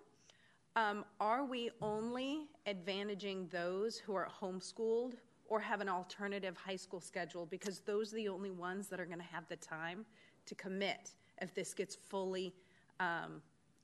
um, 0.75 1.05
are 1.21 1.45
we 1.45 1.69
only 1.81 2.49
advantaging 2.67 3.49
those 3.49 3.97
who 3.97 4.15
are 4.15 4.27
homeschooled 4.41 5.13
or 5.47 5.61
have 5.61 5.79
an 5.79 5.87
alternative 5.87 6.57
high 6.57 6.75
school 6.75 6.99
schedule 6.99 7.45
because 7.45 7.79
those 7.79 8.11
are 8.11 8.17
the 8.17 8.27
only 8.27 8.51
ones 8.51 8.89
that 8.89 8.99
are 8.99 9.05
going 9.05 9.17
to 9.17 9.23
have 9.23 9.47
the 9.47 9.55
time 9.55 10.05
to 10.45 10.55
commit 10.55 11.11
if 11.41 11.55
this 11.55 11.73
gets 11.73 11.95
fully 11.95 12.53
um, 12.99 13.41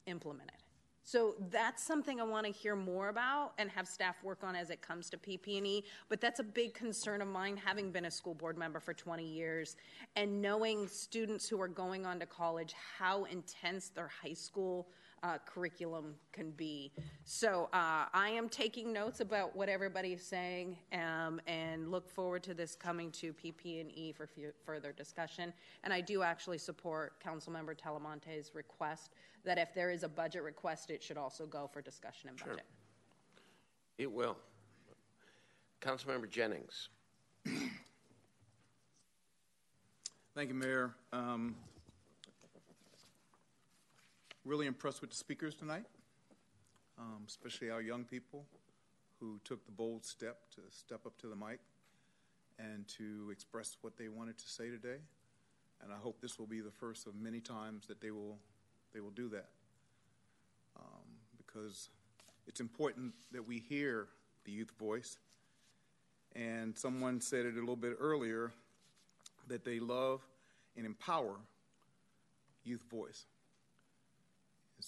implemented? 0.08 0.58
So 1.04 1.36
that's 1.50 1.84
something 1.84 2.20
I 2.20 2.24
want 2.24 2.46
to 2.46 2.52
hear 2.52 2.76
more 2.76 3.10
about 3.10 3.54
and 3.58 3.70
have 3.72 3.88
staff 3.88 4.24
work 4.24 4.44
on 4.44 4.56
as 4.56 4.70
it 4.70 4.82
comes 4.82 5.10
to 5.10 5.18
PP&E. 5.18 5.84
But 6.08 6.22
that's 6.22 6.40
a 6.40 6.44
big 6.44 6.74
concern 6.74 7.22
of 7.22 7.28
mine, 7.28 7.58
having 7.58 7.92
been 7.92 8.06
a 8.06 8.12
school 8.12 8.36
board 8.36 8.58
member 8.58 8.80
for 8.80 8.94
20 8.94 9.24
years 9.24 9.76
and 10.16 10.42
knowing 10.42 10.88
students 10.88 11.48
who 11.48 11.60
are 11.62 11.68
going 11.68 12.06
on 12.06 12.20
to 12.20 12.26
college 12.26 12.74
how 12.98 13.24
intense 13.26 13.90
their 13.90 14.10
high 14.24 14.34
school 14.34 14.88
uh, 15.24 15.38
curriculum 15.46 16.16
can 16.32 16.52
be. 16.52 16.92
So 17.24 17.70
uh, 17.74 18.06
I 18.14 18.30
am 18.30 18.50
taking 18.50 18.92
notes 18.94 19.20
about 19.20 19.56
what 19.56 19.70
everybody 19.70 20.14
is 20.14 20.26
saying 20.26 20.78
um, 20.94 21.42
and 21.48 21.92
look 21.92 22.10
forward 22.10 22.44
to 22.44 22.54
this 22.54 22.76
coming 22.76 23.12
to 23.12 23.34
PP&E 23.34 24.14
for 24.14 24.24
f- 24.24 24.54
further 24.66 24.92
discussion. 24.92 25.54
And 25.84 25.94
I 25.94 26.02
do 26.02 26.24
actually 26.24 26.58
support 26.58 27.14
Councilmember 27.24 27.76
Talamante's 27.78 28.54
request 28.54 29.12
that 29.46 29.58
if 29.58 29.74
there 29.74 29.92
is 29.92 30.04
a 30.04 30.10
budget 30.10 30.44
request, 30.44 30.90
it 30.90 31.02
should 31.02 31.18
also 31.18 31.46
go 31.46 31.70
for 31.72 31.82
discussion 31.82 32.30
and 32.30 32.38
budget. 32.38 32.56
Sure. 32.56 32.66
It 33.98 34.12
will. 34.12 34.38
Councilmember 35.82 36.30
Jennings. 36.30 36.90
Thank 40.36 40.50
you, 40.50 40.56
Mayor. 40.56 40.94
Um, 41.12 41.56
really 44.46 44.68
impressed 44.68 45.02
with 45.02 45.10
the 45.10 45.16
speakers 45.16 45.56
tonight, 45.56 45.86
um, 46.98 47.24
especially 47.28 47.70
our 47.70 47.82
young 47.82 48.04
people 48.04 48.46
who 49.20 49.40
took 49.44 49.66
the 49.66 49.72
bold 49.72 50.06
step 50.06 50.38
to 50.56 50.62
step 50.70 51.06
up 51.06 51.18
to 51.20 51.28
the 51.28 51.36
mic 51.36 51.60
and 52.58 52.88
to 52.88 53.30
express 53.32 53.78
what 53.82 53.98
they 53.98 54.08
wanted 54.08 54.38
to 54.38 54.48
say 54.48 54.70
today. 54.70 54.98
And 55.82 55.94
I 55.94 55.98
hope 55.98 56.22
this 56.22 56.38
will 56.40 56.48
be 56.48 56.62
the 56.62 56.72
first 56.72 57.08
of 57.08 57.16
many 57.16 57.40
times 57.40 57.88
that 57.88 58.02
they 58.02 58.12
will 58.12 58.38
they 58.94 59.02
will 59.02 59.12
do 59.12 59.30
that 59.30 59.50
um, 60.76 61.06
because 61.38 61.90
it's 62.48 62.60
important 62.60 63.14
that 63.32 63.46
we 63.46 63.60
hear 63.60 64.08
the 64.46 64.52
youth 64.52 64.72
voice. 64.80 65.20
And 66.36 66.78
someone 66.78 67.22
said 67.22 67.46
it 67.46 67.56
a 67.56 67.60
little 67.60 67.76
bit 67.76 67.98
earlier 68.00 68.52
that 69.48 69.64
they 69.64 69.80
love 69.80 70.22
and 70.76 70.86
empower 70.86 71.36
youth 72.64 72.84
voice. 72.90 73.26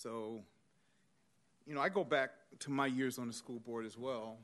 So 0.01 0.41
you 1.67 1.75
know, 1.75 1.81
I 1.81 1.89
go 1.89 2.03
back 2.03 2.31
to 2.59 2.71
my 2.71 2.87
years 2.87 3.19
on 3.19 3.27
the 3.27 3.33
school 3.33 3.59
board 3.59 3.85
as 3.85 3.97
well, 3.97 4.37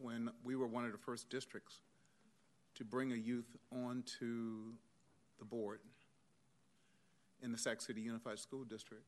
when 0.00 0.30
we 0.42 0.56
were 0.56 0.66
one 0.66 0.86
of 0.86 0.92
the 0.92 0.98
first 0.98 1.28
districts 1.28 1.82
to 2.76 2.84
bring 2.84 3.12
a 3.12 3.16
youth 3.16 3.56
onto 3.70 4.72
the 5.38 5.44
board 5.44 5.80
in 7.42 7.52
the 7.52 7.58
Sac 7.58 7.82
City 7.82 8.00
Unified 8.00 8.38
School 8.38 8.64
District. 8.64 9.04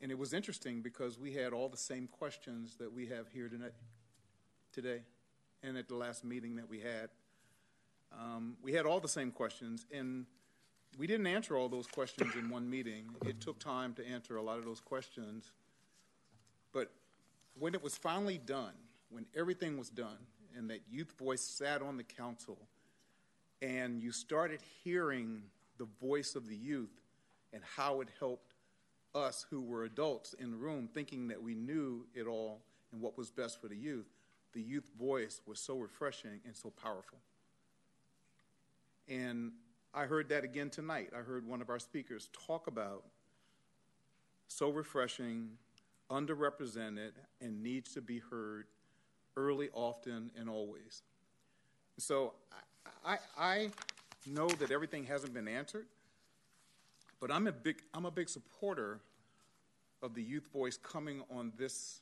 And 0.00 0.12
it 0.12 0.18
was 0.18 0.32
interesting 0.32 0.80
because 0.80 1.18
we 1.18 1.32
had 1.34 1.52
all 1.52 1.68
the 1.68 1.76
same 1.76 2.06
questions 2.06 2.76
that 2.76 2.92
we 2.92 3.06
have 3.08 3.28
here 3.32 3.48
tonight, 3.48 3.72
today 4.72 5.00
and 5.62 5.76
at 5.76 5.88
the 5.88 5.96
last 5.96 6.24
meeting 6.24 6.54
that 6.56 6.68
we 6.68 6.78
had. 6.78 7.08
Um, 8.16 8.56
we 8.62 8.72
had 8.72 8.86
all 8.86 9.00
the 9.00 9.08
same 9.08 9.32
questions, 9.32 9.86
and 9.92 10.24
we 10.96 11.06
didn't 11.06 11.26
answer 11.26 11.56
all 11.56 11.68
those 11.68 11.86
questions 11.86 12.34
in 12.34 12.50
one 12.50 12.68
meeting. 12.68 13.04
It 13.26 13.40
took 13.40 13.58
time 13.58 13.94
to 13.94 14.06
answer 14.06 14.36
a 14.36 14.42
lot 14.42 14.58
of 14.58 14.64
those 14.64 14.80
questions. 14.80 15.52
But 16.72 16.90
when 17.58 17.74
it 17.74 17.82
was 17.82 17.96
finally 17.96 18.38
done, 18.38 18.72
when 19.10 19.26
everything 19.36 19.78
was 19.78 19.90
done, 19.90 20.18
and 20.56 20.70
that 20.70 20.80
youth 20.90 21.12
voice 21.18 21.42
sat 21.42 21.82
on 21.82 21.96
the 21.96 22.02
council, 22.02 22.58
and 23.62 24.02
you 24.02 24.12
started 24.12 24.60
hearing 24.82 25.42
the 25.78 25.86
voice 26.00 26.34
of 26.34 26.48
the 26.48 26.56
youth 26.56 27.00
and 27.52 27.62
how 27.76 28.00
it 28.00 28.08
helped 28.18 28.54
us 29.14 29.46
who 29.50 29.60
were 29.60 29.84
adults 29.84 30.34
in 30.34 30.50
the 30.50 30.56
room 30.56 30.88
thinking 30.92 31.28
that 31.28 31.42
we 31.42 31.54
knew 31.54 32.06
it 32.14 32.26
all 32.26 32.60
and 32.92 33.00
what 33.00 33.16
was 33.16 33.30
best 33.30 33.60
for 33.60 33.68
the 33.68 33.76
youth, 33.76 34.08
the 34.52 34.62
youth 34.62 34.88
voice 34.98 35.40
was 35.46 35.58
so 35.58 35.78
refreshing 35.78 36.40
and 36.44 36.56
so 36.56 36.70
powerful. 36.70 37.18
And 39.08 39.52
I 39.94 40.04
heard 40.04 40.28
that 40.28 40.44
again 40.44 40.70
tonight. 40.70 41.10
I 41.16 41.22
heard 41.22 41.46
one 41.46 41.60
of 41.60 41.70
our 41.70 41.78
speakers 41.78 42.28
talk 42.46 42.66
about 42.66 43.04
so 44.48 44.70
refreshing, 44.70 45.50
underrepresented, 46.10 47.12
and 47.40 47.62
needs 47.62 47.92
to 47.94 48.00
be 48.00 48.18
heard 48.18 48.66
early, 49.36 49.68
often, 49.72 50.30
and 50.38 50.48
always. 50.48 51.02
So 51.98 52.34
I, 53.04 53.12
I, 53.14 53.18
I 53.38 53.70
know 54.26 54.48
that 54.48 54.70
everything 54.70 55.04
hasn't 55.04 55.34
been 55.34 55.48
answered, 55.48 55.86
but 57.20 57.30
I'm 57.30 57.46
a 57.46 57.52
big, 57.52 57.82
I'm 57.94 58.04
a 58.04 58.10
big 58.10 58.28
supporter 58.28 59.00
of 60.02 60.14
the 60.14 60.22
youth 60.22 60.48
voice 60.52 60.76
coming 60.76 61.22
on 61.30 61.52
this 61.58 62.00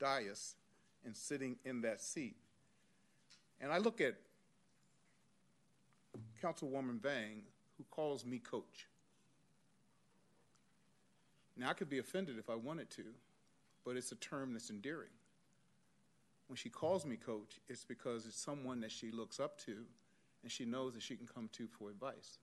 dais 0.00 0.54
and 1.04 1.16
sitting 1.16 1.56
in 1.64 1.82
that 1.82 2.00
seat. 2.00 2.36
And 3.60 3.72
I 3.72 3.78
look 3.78 4.00
at 4.00 4.14
Councilwoman 6.42 7.00
Vang, 7.00 7.42
who 7.78 7.84
calls 7.90 8.24
me 8.24 8.38
coach. 8.38 8.88
Now, 11.56 11.70
I 11.70 11.74
could 11.74 11.88
be 11.88 11.98
offended 11.98 12.38
if 12.38 12.50
I 12.50 12.54
wanted 12.54 12.90
to, 12.90 13.04
but 13.84 13.96
it's 13.96 14.10
a 14.10 14.16
term 14.16 14.52
that's 14.52 14.70
endearing. 14.70 15.10
When 16.48 16.56
she 16.56 16.68
calls 16.68 17.06
me 17.06 17.16
coach, 17.16 17.60
it's 17.68 17.84
because 17.84 18.26
it's 18.26 18.40
someone 18.42 18.80
that 18.80 18.90
she 18.90 19.10
looks 19.10 19.38
up 19.38 19.58
to 19.66 19.76
and 20.42 20.50
she 20.50 20.64
knows 20.64 20.94
that 20.94 21.02
she 21.02 21.16
can 21.16 21.26
come 21.26 21.48
to 21.52 21.68
for 21.68 21.90
advice. 21.90 22.38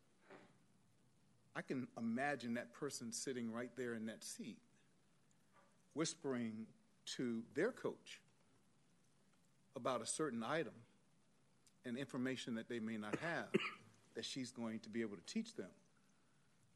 I 1.56 1.62
can 1.62 1.88
imagine 1.98 2.54
that 2.54 2.74
person 2.74 3.12
sitting 3.12 3.52
right 3.52 3.72
there 3.76 3.96
in 3.96 4.06
that 4.06 4.24
seat, 4.24 4.60
whispering 5.94 6.68
to 7.18 7.42
their 7.56 7.72
coach 7.72 8.22
about 9.76 10.02
a 10.02 10.06
certain 10.06 10.44
item 10.44 10.74
and 11.86 11.98
information 11.98 12.56
that 12.56 12.70
they 12.70 12.80
may 12.80 12.98
not 12.98 13.16
have 13.18 13.48
that 14.16 14.26
she's 14.26 14.52
going 14.52 14.80
to 14.80 14.90
be 14.90 15.02
able 15.02 15.16
to 15.16 15.34
teach 15.34 15.56
them. 15.56 15.70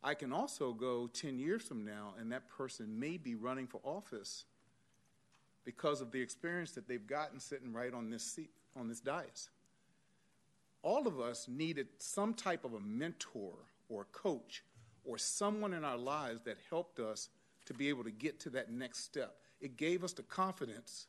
I 0.03 0.13
can 0.15 0.33
also 0.33 0.73
go 0.73 1.07
10 1.07 1.39
years 1.39 1.61
from 1.61 1.85
now, 1.85 2.13
and 2.19 2.31
that 2.31 2.49
person 2.49 2.99
may 2.99 3.17
be 3.17 3.35
running 3.35 3.67
for 3.67 3.79
office 3.83 4.45
because 5.63 6.01
of 6.01 6.11
the 6.11 6.21
experience 6.21 6.71
that 6.71 6.87
they've 6.87 7.07
gotten 7.07 7.39
sitting 7.39 7.71
right 7.71 7.93
on 7.93 8.09
this 8.09 8.23
seat, 8.23 8.51
on 8.75 8.89
this 8.89 8.99
dais. 8.99 9.49
All 10.81 11.07
of 11.07 11.21
us 11.21 11.47
needed 11.47 11.87
some 11.99 12.33
type 12.33 12.65
of 12.65 12.73
a 12.73 12.79
mentor 12.81 13.53
or 13.87 14.01
a 14.01 14.17
coach 14.17 14.63
or 15.05 15.17
someone 15.17 15.73
in 15.73 15.85
our 15.85 15.97
lives 15.97 16.41
that 16.43 16.57
helped 16.69 16.99
us 16.99 17.29
to 17.65 17.73
be 17.73 17.87
able 17.87 18.03
to 18.03 18.11
get 18.11 18.41
to 18.41 18.49
that 18.51 18.69
next 18.69 19.05
step. 19.05 19.37
It 19.61 19.77
gave 19.77 20.03
us 20.03 20.11
the 20.11 20.23
confidence 20.23 21.07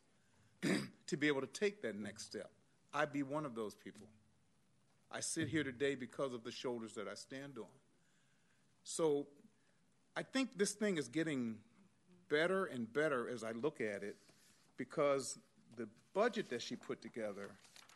to 1.07 1.17
be 1.17 1.27
able 1.27 1.41
to 1.41 1.49
take 1.49 1.83
that 1.83 1.97
next 1.97 2.27
step. 2.27 2.51
I'd 2.93 3.13
be 3.13 3.25
one 3.25 3.45
of 3.45 3.57
those 3.57 3.75
people. 3.75 4.07
I 5.15 5.21
sit 5.21 5.49
here 5.49 5.63
today 5.63 5.95
because 5.95 6.35
of 6.35 6.43
the 6.43 6.51
shoulders 6.51 6.95
that 6.95 7.07
I 7.07 7.15
stand 7.15 7.57
on. 7.57 7.71
So 8.83 9.29
I 10.17 10.25
think 10.25 10.59
this 10.59 10.73
thing 10.73 10.97
is 10.97 11.07
getting 11.07 11.55
better 12.29 12.65
and 12.65 12.93
better 12.93 13.29
as 13.29 13.45
I 13.45 13.53
look 13.53 13.81
at 13.81 14.03
it 14.03 14.17
because 14.77 15.39
the 15.77 15.89
budget 16.15 16.51
that 16.51 16.63
she 16.63 16.75
put 16.75 17.01
together 17.01 17.51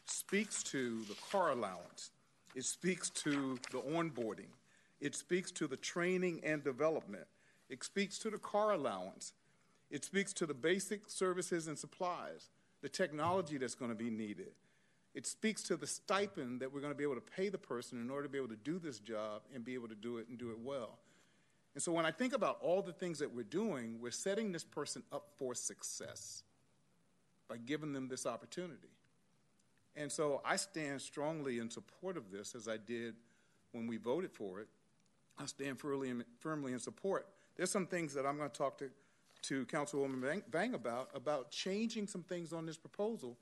speaks 0.07 0.63
to 0.65 1.03
the 1.09 1.17
car 1.33 1.51
allowance, 1.51 2.13
it 2.55 2.65
speaks 2.65 3.11
to 3.11 3.59
the 3.73 3.81
onboarding, 3.81 4.53
it 5.01 5.17
speaks 5.17 5.51
to 5.51 5.67
the 5.67 5.77
training 5.77 6.41
and 6.45 6.63
development, 6.63 7.27
it 7.69 7.83
speaks 7.83 8.19
to 8.19 8.31
the 8.31 8.39
car 8.39 8.75
allowance, 8.75 9.33
it 9.91 10.05
speaks 10.05 10.33
to 10.35 10.47
the 10.47 10.55
basic 10.55 11.11
services 11.11 11.67
and 11.67 11.77
supplies, 11.77 12.51
the 12.81 12.89
technology 12.89 13.59
that's 13.59 13.75
going 13.75 13.91
to 13.91 13.97
be 13.97 14.09
needed. 14.09 14.53
It 15.15 15.27
speaks 15.27 15.63
to 15.65 15.77
the 15.77 15.87
stipend 15.87 16.61
that 16.61 16.73
we're 16.73 16.81
going 16.81 16.93
to 16.93 16.97
be 16.97 17.05
able 17.05 17.17
to 17.17 17.21
pay 17.21 17.49
the 17.49 17.59
person 17.59 18.01
in 18.01 18.11
order 18.11 18.25
to 18.25 18.29
be 18.29 18.39
able 18.39 18.49
to 18.49 18.57
do 18.57 18.79
this 18.79 18.99
job 18.99 19.43
and 19.55 19.65
be 19.65 19.75
able 19.75 19.89
to 19.89 19.95
do 19.95 20.19
it 20.19 20.29
and 20.29 20.39
do 20.39 20.51
it 20.51 20.59
well. 20.59 20.99
And 21.75 21.83
so 21.83 21.93
when 21.93 22.07
I 22.07 22.11
think 22.11 22.35
about 22.35 22.59
all 22.61 22.83
the 22.83 22.93
things 22.93 23.19
that 23.21 23.35
we're 23.35 23.45
doing, 23.45 23.99
we're 24.01 24.11
setting 24.11 24.53
this 24.53 24.65
person 24.65 25.03
up 25.13 25.29
for 25.37 25.55
success 25.55 26.43
by 27.49 27.57
giving 27.57 27.93
them 27.93 28.09
this 28.09 28.27
opportunity. 28.27 28.89
And 29.97 30.11
so 30.13 30.41
I 30.45 30.57
stand 30.57 31.01
strongly 31.01 31.59
in 31.59 31.71
support 31.71 32.17
of 32.17 32.31
this 32.31 32.55
as 32.55 32.69
I 32.69 32.77
did 32.77 33.15
when 33.73 33.87
we 33.87 33.97
voted 33.97 34.33
for 34.33 34.61
it. 34.61 34.69
I 35.39 35.47
stand 35.47 35.79
firmly, 35.79 36.11
and 36.11 36.25
firmly 36.39 36.73
in 36.73 36.79
support. 36.79 37.27
There's 37.57 37.71
some 37.71 37.87
things 37.87 38.15
that 38.15 38.27
I'm 38.27 38.37
going 38.37 38.51
to 38.51 38.57
talk 38.57 38.79
to, 38.79 38.91
to 39.43 39.67
Councilwoman 39.67 40.43
Vang 40.51 40.75
about, 40.75 41.11
about 41.15 41.51
changing 41.51 42.07
some 42.07 42.23
things 42.23 42.53
on 42.53 42.67
this 42.67 42.77
proposal 42.77 43.37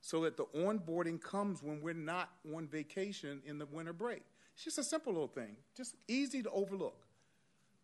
so 0.00 0.22
that 0.22 0.36
the 0.36 0.46
onboarding 0.56 1.20
comes 1.20 1.62
when 1.62 1.80
we're 1.80 1.94
not 1.94 2.30
on 2.54 2.66
vacation 2.66 3.42
in 3.44 3.58
the 3.58 3.66
winter 3.66 3.92
break. 3.92 4.22
It's 4.54 4.64
just 4.64 4.78
a 4.78 4.84
simple 4.84 5.12
little 5.12 5.28
thing, 5.28 5.56
just 5.76 5.94
easy 6.08 6.42
to 6.42 6.50
overlook. 6.50 7.06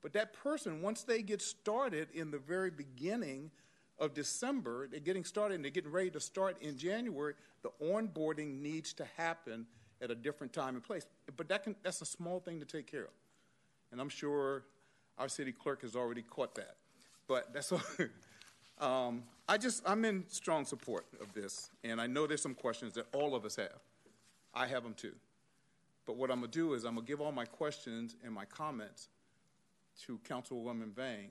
But 0.03 0.13
that 0.13 0.33
person, 0.33 0.83
once 0.83 1.03
they 1.03 1.23
get 1.23 1.43
started 1.43 2.09
in 2.15 2.31
the 2.31 2.39
very 2.39 2.71
beginning 2.71 3.51
of 3.99 4.15
December, 4.15 4.87
they're 4.89 5.01
getting 5.01 5.25
started 5.25 5.57
and 5.57 5.65
they're 5.65 5.71
getting 5.71 5.91
ready 5.91 6.11
to 6.11 6.21
start 6.21 6.61
in 6.61 6.77
January, 6.77 7.35
the 7.63 7.71
onboarding 7.83 8.61
needs 8.61 8.93
to 8.95 9.07
happen 9.17 9.67
at 10.01 10.11
a 10.11 10.15
different 10.15 10.53
time 10.53 10.75
and 10.75 10.85
place. 10.85 11.07
But 11.37 11.49
that 11.49 11.65
can, 11.65 11.75
that's 11.83 12.03
a 12.03 12.07
small 12.07 12.41
thing 12.41 12.61
to 12.61 12.67
take 12.67 12.87
care 12.87 13.05
of. 13.05 13.11
And 13.91 14.01
I'm 14.01 14.09
sure 14.09 14.65
our 15.19 15.29
city 15.29 15.53
clerk 15.53 15.83
has 15.83 15.97
already 15.97 16.23
caught 16.23 16.55
that. 16.57 16.77
But 17.27 17.53
that's 17.53 17.73
all. 17.73 17.83
um, 18.79 19.23
I 19.49 19.59
just, 19.59 19.83
I'm 19.87 20.05
in 20.05 20.25
strong 20.29 20.65
support 20.65 21.07
of 21.21 21.33
this. 21.33 21.71
And 21.85 22.01
I 22.01 22.07
know 22.07 22.27
there's 22.27 22.43
some 22.43 22.55
questions 22.55 22.95
that 22.95 23.07
all 23.15 23.35
of 23.35 23.45
us 23.45 23.57
have. 23.57 23.81
I 24.55 24.67
have 24.67 24.83
them 24.83 24.95
too. 24.95 25.13
But 26.07 26.17
what 26.17 26.31
I'm 26.31 26.41
going 26.41 26.51
to 26.51 26.59
do 26.59 26.75
is 26.75 26.85
I'm 26.85 26.95
going 26.95 27.07
to 27.07 27.11
give 27.11 27.21
all 27.21 27.33
my 27.33 27.45
questions 27.45 28.17
and 28.25 28.33
my 28.33 28.45
comments 28.45 29.09
to 30.07 30.19
Councilwoman 30.29 30.93
Vang, 30.95 31.29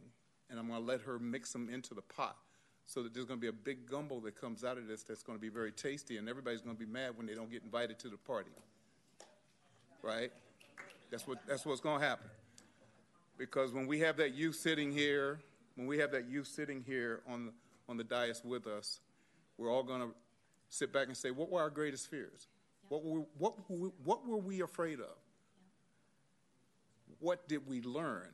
and 0.49 0.59
I'm 0.59 0.67
going 0.67 0.79
to 0.79 0.85
let 0.85 1.01
her 1.01 1.19
mix 1.19 1.51
them 1.51 1.69
into 1.69 1.93
the 1.93 2.01
pot 2.01 2.35
so 2.85 3.01
that 3.01 3.13
there's 3.13 3.25
going 3.25 3.39
to 3.39 3.41
be 3.41 3.47
a 3.47 3.53
big 3.53 3.89
gumbo 3.89 4.19
that 4.21 4.39
comes 4.39 4.63
out 4.63 4.77
of 4.77 4.87
this 4.87 5.03
that's 5.03 5.23
going 5.23 5.37
to 5.37 5.41
be 5.41 5.49
very 5.49 5.71
tasty, 5.71 6.17
and 6.17 6.29
everybody's 6.29 6.61
going 6.61 6.75
to 6.75 6.79
be 6.79 6.91
mad 6.91 7.17
when 7.17 7.25
they 7.25 7.33
don't 7.33 7.49
get 7.49 7.63
invited 7.63 7.97
to 7.99 8.09
the 8.09 8.17
party. 8.17 8.51
Right? 10.01 10.31
That's, 11.09 11.27
what, 11.27 11.39
that's 11.47 11.65
what's 11.65 11.81
going 11.81 11.99
to 11.99 12.05
happen. 12.05 12.27
Because 13.37 13.71
when 13.71 13.87
we 13.87 13.99
have 13.99 14.17
that 14.17 14.35
youth 14.35 14.55
sitting 14.55 14.91
here, 14.91 15.39
when 15.75 15.87
we 15.87 15.97
have 15.97 16.11
that 16.11 16.29
youth 16.29 16.47
sitting 16.47 16.83
here 16.85 17.21
on 17.27 17.47
the, 17.47 17.51
on 17.87 17.97
the 17.97 18.03
dais 18.03 18.41
with 18.43 18.67
us, 18.67 18.99
we're 19.57 19.71
all 19.71 19.83
going 19.83 20.01
to 20.01 20.09
sit 20.69 20.91
back 20.91 21.07
and 21.07 21.15
say, 21.15 21.31
what 21.31 21.49
were 21.49 21.61
our 21.61 21.69
greatest 21.69 22.09
fears? 22.09 22.47
What, 22.89 23.03
were, 23.03 23.21
what, 23.37 23.69
were, 23.69 23.91
what 24.03 24.27
were 24.27 24.37
we 24.37 24.61
afraid 24.61 24.99
of? 24.99 25.15
What 27.19 27.47
did 27.47 27.67
we 27.67 27.81
learn? 27.81 28.29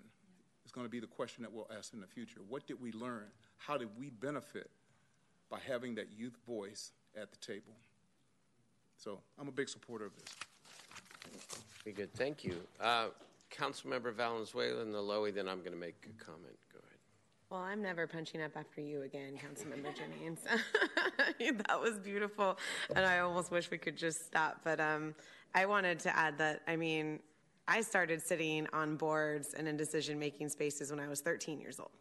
Is 0.66 0.72
going 0.72 0.86
to 0.86 0.92
be 0.92 1.00
the 1.00 1.08
question 1.08 1.44
that 1.44 1.52
we'll 1.52 1.70
ask 1.78 1.94
in 1.94 2.00
the 2.00 2.08
future. 2.08 2.40
What 2.48 2.66
did 2.68 2.82
we 2.82 2.92
learn? 2.92 3.26
How 3.58 3.78
did 3.78 3.90
we 3.98 4.10
benefit 4.10 4.70
by 5.50 5.60
having 5.68 5.96
that 5.96 6.08
youth 6.16 6.38
voice 6.48 6.92
at 7.20 7.32
the 7.32 7.38
table? 7.38 7.74
So 8.98 9.20
I'm 9.40 9.48
a 9.48 9.52
big 9.52 9.70
supporter 9.70 10.06
of 10.06 10.12
this. 10.16 10.36
Very 11.84 11.96
good. 11.96 12.14
Thank 12.14 12.44
you. 12.44 12.62
Uh, 12.80 13.08
Councilmember 13.52 14.14
Valenzuela 14.14 14.82
and 14.82 14.94
the 14.94 15.00
Loloee, 15.00 15.34
then 15.34 15.50
I'm 15.50 15.60
going 15.60 15.74
to 15.74 15.80
make 15.80 15.96
a 16.06 16.24
comment. 16.24 16.58
Go 16.72 16.80
ahead. 16.80 16.91
Well, 17.52 17.60
I'm 17.60 17.82
never 17.82 18.08
punching 18.08 18.42
up 18.42 18.56
after 18.56 18.80
you 18.80 19.02
again, 19.02 19.34
Councilmember 19.34 19.94
Jennings. 19.94 20.40
that 21.68 21.82
was 21.82 22.00
beautiful, 22.00 22.58
and 22.96 23.06
I 23.06 23.20
almost 23.20 23.52
wish 23.52 23.70
we 23.70 23.78
could 23.78 23.98
just 23.98 24.26
stop. 24.26 24.62
But 24.64 24.80
um, 24.80 25.14
I 25.54 25.66
wanted 25.66 26.00
to 26.00 26.18
add 26.18 26.38
that, 26.38 26.62
I 26.66 26.78
mean, 26.78 27.20
I 27.68 27.82
started 27.82 28.22
sitting 28.22 28.68
on 28.72 28.96
boards 28.96 29.54
and 29.54 29.68
in 29.68 29.76
decision 29.76 30.18
making 30.18 30.48
spaces 30.48 30.92
when 30.92 31.02
I 31.02 31.10
was 31.10 31.20
13 31.20 31.60
years 31.60 31.78
old. 31.78 31.92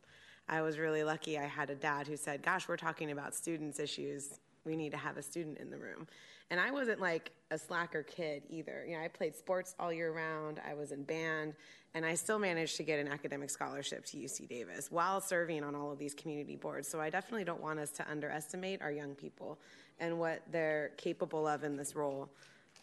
I 0.48 0.62
was 0.62 0.78
really 0.78 1.02
lucky. 1.02 1.36
I 1.36 1.46
had 1.46 1.68
a 1.68 1.74
dad 1.74 2.06
who 2.06 2.16
said, 2.16 2.44
Gosh, 2.44 2.68
we're 2.68 2.76
talking 2.76 3.10
about 3.10 3.34
students' 3.34 3.80
issues. 3.80 4.38
We 4.64 4.76
need 4.76 4.92
to 4.92 4.98
have 4.98 5.16
a 5.16 5.22
student 5.22 5.58
in 5.58 5.68
the 5.68 5.78
room. 5.78 6.06
And 6.50 6.60
I 6.60 6.70
wasn't 6.70 7.00
like 7.00 7.32
a 7.50 7.58
slacker 7.58 8.04
kid 8.04 8.44
either. 8.50 8.84
You 8.86 8.96
know, 8.96 9.04
I 9.04 9.08
played 9.08 9.34
sports 9.34 9.74
all 9.80 9.92
year 9.92 10.12
round, 10.12 10.60
I 10.64 10.74
was 10.74 10.92
in 10.92 11.02
band, 11.02 11.54
and 11.94 12.06
I 12.06 12.14
still 12.14 12.38
managed 12.38 12.76
to 12.76 12.82
get 12.82 12.98
an 12.98 13.08
academic 13.08 13.50
scholarship 13.50 14.04
to 14.06 14.16
UC 14.16 14.48
Davis 14.48 14.90
while 14.90 15.20
serving 15.20 15.64
on 15.64 15.74
all 15.74 15.90
of 15.90 15.98
these 15.98 16.14
community 16.14 16.56
boards. 16.56 16.88
So 16.88 17.00
I 17.00 17.10
definitely 17.10 17.44
don't 17.44 17.60
want 17.60 17.78
us 17.78 17.90
to 17.92 18.08
underestimate 18.08 18.80
our 18.80 18.92
young 18.92 19.14
people 19.14 19.58
and 19.98 20.18
what 20.18 20.42
they're 20.50 20.92
capable 20.96 21.46
of 21.46 21.64
in 21.64 21.76
this 21.76 21.96
role. 21.96 22.28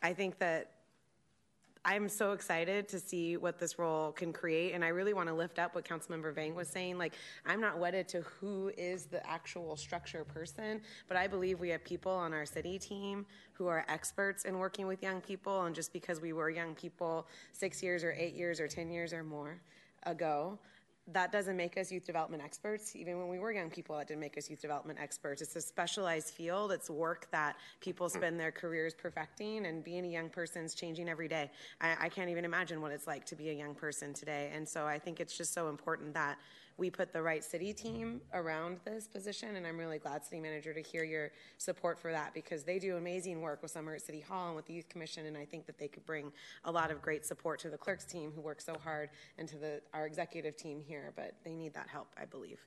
I 0.03 0.13
think 0.13 0.37
that 0.39 0.71
I'm 1.89 2.09
so 2.09 2.33
excited 2.33 2.89
to 2.89 2.99
see 2.99 3.37
what 3.37 3.59
this 3.59 3.79
role 3.79 4.11
can 4.11 4.33
create, 4.33 4.73
and 4.73 4.83
I 4.83 4.89
really 4.89 5.13
want 5.13 5.29
to 5.29 5.33
lift 5.33 5.57
up 5.57 5.73
what 5.73 5.87
Councilmember 5.87 6.35
Vang 6.35 6.53
was 6.53 6.67
saying. 6.67 6.97
Like, 6.97 7.13
I'm 7.45 7.61
not 7.61 7.79
wedded 7.79 8.09
to 8.09 8.23
who 8.23 8.73
is 8.77 9.05
the 9.05 9.25
actual 9.25 9.77
structure 9.77 10.25
person, 10.25 10.81
but 11.07 11.15
I 11.15 11.27
believe 11.27 11.61
we 11.61 11.69
have 11.69 11.85
people 11.85 12.11
on 12.11 12.33
our 12.33 12.45
city 12.45 12.77
team 12.77 13.25
who 13.53 13.67
are 13.67 13.85
experts 13.87 14.43
in 14.43 14.59
working 14.59 14.85
with 14.85 15.01
young 15.01 15.21
people, 15.21 15.63
and 15.63 15.73
just 15.73 15.93
because 15.93 16.19
we 16.19 16.33
were 16.33 16.49
young 16.49 16.75
people 16.75 17.25
six 17.53 17.81
years 17.81 18.03
or 18.03 18.11
eight 18.11 18.33
years 18.33 18.59
or 18.59 18.67
10 18.67 18.91
years 18.91 19.13
or 19.13 19.23
more 19.23 19.57
ago, 20.03 20.59
that 21.13 21.31
doesn't 21.31 21.55
make 21.55 21.77
us 21.77 21.91
youth 21.91 22.05
development 22.05 22.43
experts. 22.43 22.95
Even 22.95 23.17
when 23.17 23.29
we 23.29 23.39
were 23.39 23.51
young 23.51 23.69
people, 23.69 23.97
that 23.97 24.07
didn't 24.07 24.19
make 24.19 24.37
us 24.37 24.49
youth 24.49 24.61
development 24.61 24.99
experts. 25.01 25.41
It's 25.41 25.55
a 25.55 25.61
specialized 25.61 26.33
field. 26.33 26.71
It's 26.71 26.89
work 26.89 27.27
that 27.31 27.55
people 27.79 28.09
hmm. 28.09 28.17
spend 28.17 28.39
their 28.39 28.51
careers 28.51 28.93
perfecting, 28.93 29.65
and 29.65 29.83
being 29.83 30.05
a 30.05 30.09
young 30.09 30.29
person 30.29 30.63
is 30.63 30.73
changing 30.73 31.07
every 31.07 31.27
day. 31.27 31.49
I, 31.79 31.95
I 32.01 32.09
can't 32.09 32.29
even 32.29 32.45
imagine 32.45 32.81
what 32.81 32.91
it's 32.91 33.07
like 33.07 33.25
to 33.27 33.35
be 33.35 33.49
a 33.49 33.53
young 33.53 33.73
person 33.73 34.13
today. 34.13 34.51
And 34.53 34.67
so 34.67 34.85
I 34.85 34.99
think 34.99 35.19
it's 35.19 35.37
just 35.37 35.53
so 35.53 35.69
important 35.69 36.13
that 36.13 36.37
we 36.77 36.91
put 36.91 37.11
the 37.11 37.21
right 37.21 37.43
city 37.43 37.73
team 37.73 38.21
around 38.33 38.79
this 38.85 39.07
position. 39.07 39.55
And 39.55 39.65
I'm 39.65 39.77
really 39.77 39.97
glad, 39.97 40.23
City 40.23 40.39
Manager, 40.39 40.73
to 40.73 40.81
hear 40.81 41.03
your 41.03 41.31
support 41.57 41.99
for 41.99 42.11
that 42.11 42.33
because 42.33 42.63
they 42.63 42.77
do 42.77 42.97
amazing 42.97 43.41
work 43.41 43.61
with 43.61 43.71
Summer 43.71 43.95
at 43.95 44.01
City 44.01 44.21
Hall 44.21 44.47
and 44.47 44.55
with 44.55 44.65
the 44.67 44.73
Youth 44.73 44.87
Commission. 44.87 45.25
And 45.25 45.35
I 45.35 45.45
think 45.45 45.65
that 45.65 45.79
they 45.79 45.87
could 45.87 46.05
bring 46.05 46.31
a 46.65 46.71
lot 46.71 46.91
of 46.91 47.01
great 47.01 47.25
support 47.25 47.59
to 47.61 47.69
the 47.69 47.77
clerk's 47.77 48.05
team 48.05 48.31
who 48.35 48.41
work 48.41 48.61
so 48.61 48.75
hard 48.83 49.09
and 49.37 49.47
to 49.47 49.57
the, 49.57 49.81
our 49.93 50.05
executive 50.05 50.55
team 50.55 50.79
here. 50.79 51.11
But 51.15 51.33
they 51.43 51.53
need 51.53 51.73
that 51.73 51.87
help, 51.87 52.09
I 52.19 52.25
believe 52.25 52.59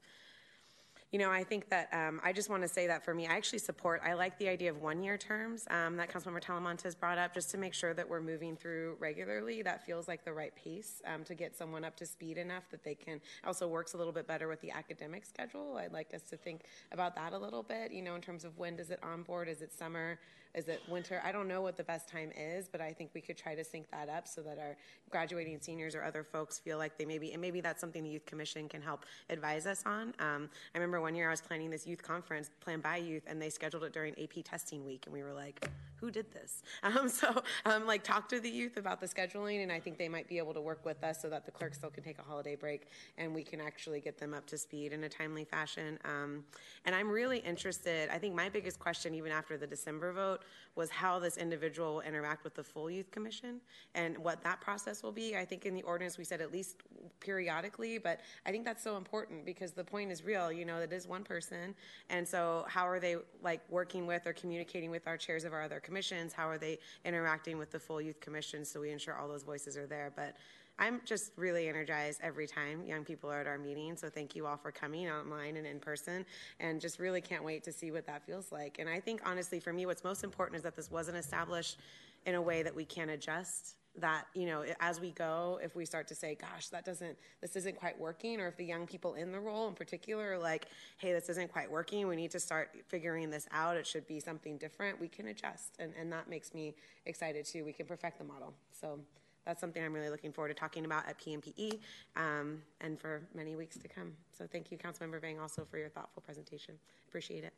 you 1.13 1.19
know, 1.19 1.31
I 1.31 1.43
think 1.43 1.69
that 1.71 1.89
um, 1.93 2.21
I 2.23 2.33
just 2.33 2.49
want 2.49 2.63
to 2.63 2.69
say 2.69 2.87
that 2.87 3.05
for 3.05 3.13
me, 3.15 3.27
I 3.27 3.33
actually 3.33 3.59
support, 3.59 4.01
I 4.05 4.15
like 4.15 4.39
the 4.39 4.49
idea 4.49 4.71
of 4.71 4.81
one 4.81 5.03
year 5.03 5.19
terms 5.19 5.67
um, 5.69 5.97
that 5.97 6.13
Councilmember 6.13 6.41
Talamantes 6.41 6.99
brought 6.99 7.19
up 7.19 7.35
just 7.35 7.51
to 7.51 7.59
make 7.59 7.75
sure 7.75 7.93
that 7.95 8.09
we're 8.09 8.21
moving 8.21 8.57
through 8.57 8.97
regularly. 9.01 9.63
That 9.63 9.85
feels 9.85 10.07
like 10.07 10.25
the 10.25 10.33
right 10.33 10.55
pace 10.55 11.03
um, 11.13 11.25
to 11.25 11.35
get 11.35 11.57
someone 11.57 11.85
up 11.85 11.97
to 11.97 12.07
speed 12.07 12.39
enough 12.39 12.71
that 12.71 12.85
they 12.85 12.95
can, 12.95 13.21
also 13.45 13.67
works 13.67 13.95
a 13.95 13.97
little 13.97 14.13
bit 14.13 14.29
better 14.29 14.47
with 14.47 14.61
the 14.61 14.71
academic 14.71 15.27
schedule. 15.27 15.77
I'd 15.77 15.93
like 15.93 16.15
us 16.15 16.23
to 16.31 16.37
think 16.37 16.63
about 16.93 17.17
that 17.17 17.33
a 17.33 17.39
little 17.39 17.65
bit, 17.65 17.91
you 17.91 18.03
know, 18.03 18.15
in 18.15 18.21
terms 18.21 18.45
of 18.45 18.57
when 18.57 18.77
does 18.77 18.91
it 18.91 19.01
onboard? 19.03 19.49
Is 19.49 19.63
it 19.63 19.73
summer? 19.73 20.19
Is 20.55 20.69
it 20.69 20.83
winter? 20.89 21.23
I 21.25 21.33
don't 21.33 21.47
know 21.47 21.63
what 21.63 21.77
the 21.77 21.85
best 21.85 22.09
time 22.09 22.33
is, 22.37 22.69
but 22.69 22.81
I 22.81 22.93
think 22.93 23.11
we 23.15 23.21
could 23.21 23.37
try 23.37 23.55
to 23.55 23.63
sync 23.63 23.91
that 23.91 24.09
up 24.09 24.27
so 24.27 24.41
that 24.43 24.59
our 24.59 24.77
graduating 25.09 25.61
seniors 25.61 25.95
or 25.95 26.03
other 26.03 26.25
folks 26.25 26.59
feel 26.59 26.79
like 26.79 26.99
they 26.99 27.05
maybe, 27.05 27.33
and 27.33 27.41
maybe 27.41 27.61
that's 27.61 27.81
something 27.81 28.03
the 28.03 28.11
Youth 28.11 28.27
Commission 28.27 28.69
can 28.69 28.83
help 28.83 29.05
advise 29.29 29.67
us 29.67 29.83
on. 29.87 30.15
Um, 30.19 30.51
I 30.75 30.79
remember 30.79 31.01
one 31.01 31.15
year 31.15 31.29
I 31.29 31.31
was 31.31 31.41
planning 31.41 31.71
this 31.71 31.87
youth 31.87 32.03
conference 32.03 32.51
planned 32.61 32.83
by 32.83 32.97
youth, 32.97 33.23
and 33.27 33.41
they 33.41 33.51
scheduled 33.51 33.85
it 33.85 33.93
during 33.93 34.13
AP 34.21 34.45
testing 34.45 34.85
week, 34.85 35.05
and 35.07 35.15
we 35.15 35.23
were 35.23 35.33
like, 35.33 35.69
who 36.01 36.11
did 36.11 36.33
this? 36.33 36.63
Um, 36.83 37.09
so, 37.09 37.43
um, 37.67 37.87
like, 37.87 38.03
talk 38.03 38.29
to 38.31 38.41
the 38.41 38.49
youth 38.49 38.77
about 38.77 39.01
the 39.01 39.07
scheduling, 39.07 39.63
and 39.63 39.71
I 39.71 39.79
think 39.79 39.97
they 39.97 40.09
might 40.09 40.27
be 40.27 40.39
able 40.39 40.55
to 40.55 40.61
work 40.61 40.85
with 40.85 41.05
us 41.05 41.23
so 41.23 41.29
that 41.29 41.45
the 41.45 41.53
clerk 41.53 41.75
still 41.75 41.91
can 41.91 42.03
take 42.03 42.19
a 42.19 42.23
holiday 42.23 42.57
break 42.57 42.89
and 43.19 43.35
we 43.35 43.45
can 43.45 43.61
actually 43.61 44.01
get 44.01 44.19
them 44.19 44.35
up 44.35 44.47
to 44.47 44.59
speed 44.59 44.93
in 44.93 45.05
a 45.05 45.09
timely 45.09 45.45
fashion. 45.45 45.99
Um, 46.05 46.45
and 46.85 46.95
I'm 46.95 47.09
really 47.09 47.39
interested. 47.39 48.09
I 48.11 48.19
think 48.19 48.35
my 48.35 48.49
biggest 48.49 48.79
question, 48.79 49.15
even 49.15 49.31
after 49.31 49.57
the 49.57 49.67
December 49.67 50.13
vote, 50.13 50.40
was 50.77 50.91
how 50.91 51.19
this 51.19 51.37
individual 51.37 51.95
will 51.95 52.01
interact 52.01 52.45
with 52.45 52.55
the 52.55 52.63
full 52.63 52.91
youth 52.91 53.11
commission 53.11 53.61
and 53.95 54.17
what 54.19 54.43
that 54.43 54.61
process 54.61 55.03
will 55.03 55.13
be. 55.13 55.37
I 55.37 55.45
think 55.45 55.67
in 55.67 55.75
the 55.75 55.83
ordinance 55.83 56.17
we 56.17 56.25
said 56.25 56.41
at 56.41 56.53
least 56.53 56.77
periodically, 57.19 57.99
but 57.99 58.21
I 58.47 58.51
think 58.51 58.65
that's 58.65 58.83
so 58.83 58.97
important 58.97 59.45
because 59.45 59.73
the 59.73 59.85
point 59.85 60.11
is 60.11 60.25
real. 60.25 60.53
You 60.53 60.65
know, 60.65 60.79
it 60.79 60.93
is 60.93 61.07
one 61.07 61.25
person, 61.25 61.75
and 62.09 62.27
so 62.27 62.65
how 62.69 62.87
are 62.87 63.01
they 63.01 63.17
like 63.43 63.61
working 63.69 64.07
with 64.07 64.27
or 64.27 64.33
communicating 64.33 64.91
with 64.91 65.07
our 65.07 65.17
chairs 65.17 65.45
of 65.45 65.53
our 65.53 65.63
other 65.63 65.81
commissions? 65.81 66.33
How 66.33 66.49
are 66.49 66.59
they 66.59 66.79
interacting 67.05 67.59
with 67.59 67.71
the 67.71 67.79
full 67.79 68.01
youth 68.01 68.21
commission 68.21 68.65
so 68.65 68.81
we 68.81 68.91
ensure 68.91 69.17
all 69.17 69.29
those 69.29 69.43
voices 69.43 69.77
are 69.77 69.87
there? 69.87 70.13
But 70.15 70.37
I'm 70.81 71.03
just 71.05 71.33
really 71.37 71.69
energized 71.69 72.21
every 72.23 72.47
time 72.47 72.85
young 72.87 73.05
people 73.05 73.31
are 73.31 73.41
at 73.41 73.47
our 73.47 73.59
meeting. 73.59 73.97
So 73.97 74.09
thank 74.09 74.35
you 74.35 74.47
all 74.47 74.57
for 74.57 74.73
coming 74.73 75.11
online 75.11 75.59
and 75.59 75.67
in 75.67 75.79
person, 75.79 76.25
and 76.59 76.81
just 76.81 76.99
really 76.99 77.21
can't 77.21 77.45
wait 77.45 77.63
to 77.65 77.73
see 77.73 77.91
what 77.91 78.07
that 78.07 78.25
feels 78.25 78.51
like. 78.51 78.79
And 78.79 78.89
I 78.89 78.99
think 78.99 79.21
honestly, 79.27 79.61
for 79.61 79.75
me, 79.75 79.85
what's 79.85 80.03
most 80.03 80.25
important 80.25 80.57
is 80.57 80.63
that 80.63 80.75
this 80.75 80.91
wasn't 80.91 81.19
established 81.19 81.79
in 82.25 82.35
a 82.35 82.43
way 82.43 82.63
that 82.63 82.75
we 82.75 82.87
can 82.87 83.11
adjust 83.11 83.77
that 83.99 84.27
you 84.35 84.47
know 84.47 84.65
as 84.79 85.01
we 85.01 85.11
go 85.11 85.59
if 85.63 85.75
we 85.75 85.85
start 85.85 86.07
to 86.07 86.15
say 86.15 86.37
gosh 86.41 86.69
that 86.69 86.85
doesn't 86.85 87.19
this 87.41 87.57
isn't 87.57 87.77
quite 87.77 87.99
working 87.99 88.41
or 88.41 88.47
if 88.47 88.57
the 88.57 88.65
young 88.65 88.87
people 88.87 89.15
in 89.15 89.33
the 89.33 89.41
role 89.41 89.67
in 89.67 89.75
particular 89.75 90.35
are 90.35 90.39
like 90.39 90.67
hey 90.99 91.13
this 91.13 91.29
isn't 91.29 91.51
quite 91.51 91.69
working 91.69 92.07
we 92.07 92.15
need 92.15 92.31
to 92.31 92.39
start 92.39 92.71
figuring 92.87 93.31
this 93.31 93.49
out 93.51 93.77
it 93.77 93.85
should 93.85 94.07
be 94.07 94.21
something 94.21 94.57
different 94.59 95.01
we 95.01 95.09
can 95.09 95.27
adjust 95.27 95.75
and, 95.81 95.93
and 95.99 96.13
that 96.13 96.31
makes 96.31 96.55
me 96.55 96.73
excited 97.05 97.45
too 97.45 97.65
we 97.65 97.73
can 97.73 97.85
perfect 97.85 98.19
the 98.19 98.25
model 98.25 98.55
so 98.71 99.01
that's 99.45 99.61
something 99.61 99.83
I'm 99.83 99.93
really 99.93 100.11
looking 100.11 100.33
forward 100.33 100.49
to 100.49 100.55
talking 100.55 100.85
about 100.85 101.09
at 101.09 101.19
PMPE 101.19 101.79
um, 102.17 102.63
and 102.81 103.01
for 103.01 103.23
many 103.35 103.57
weeks 103.57 103.77
to 103.79 103.89
come. 103.89 104.13
So 104.37 104.47
thank 104.51 104.71
you, 104.71 104.79
Councilmember 104.79 105.21
Vang, 105.21 105.41
also 105.41 105.65
for 105.65 105.79
your 105.79 105.89
thoughtful 105.89 106.23
presentation. 106.23 106.75
Appreciate 107.09 107.45
it. 107.45 107.53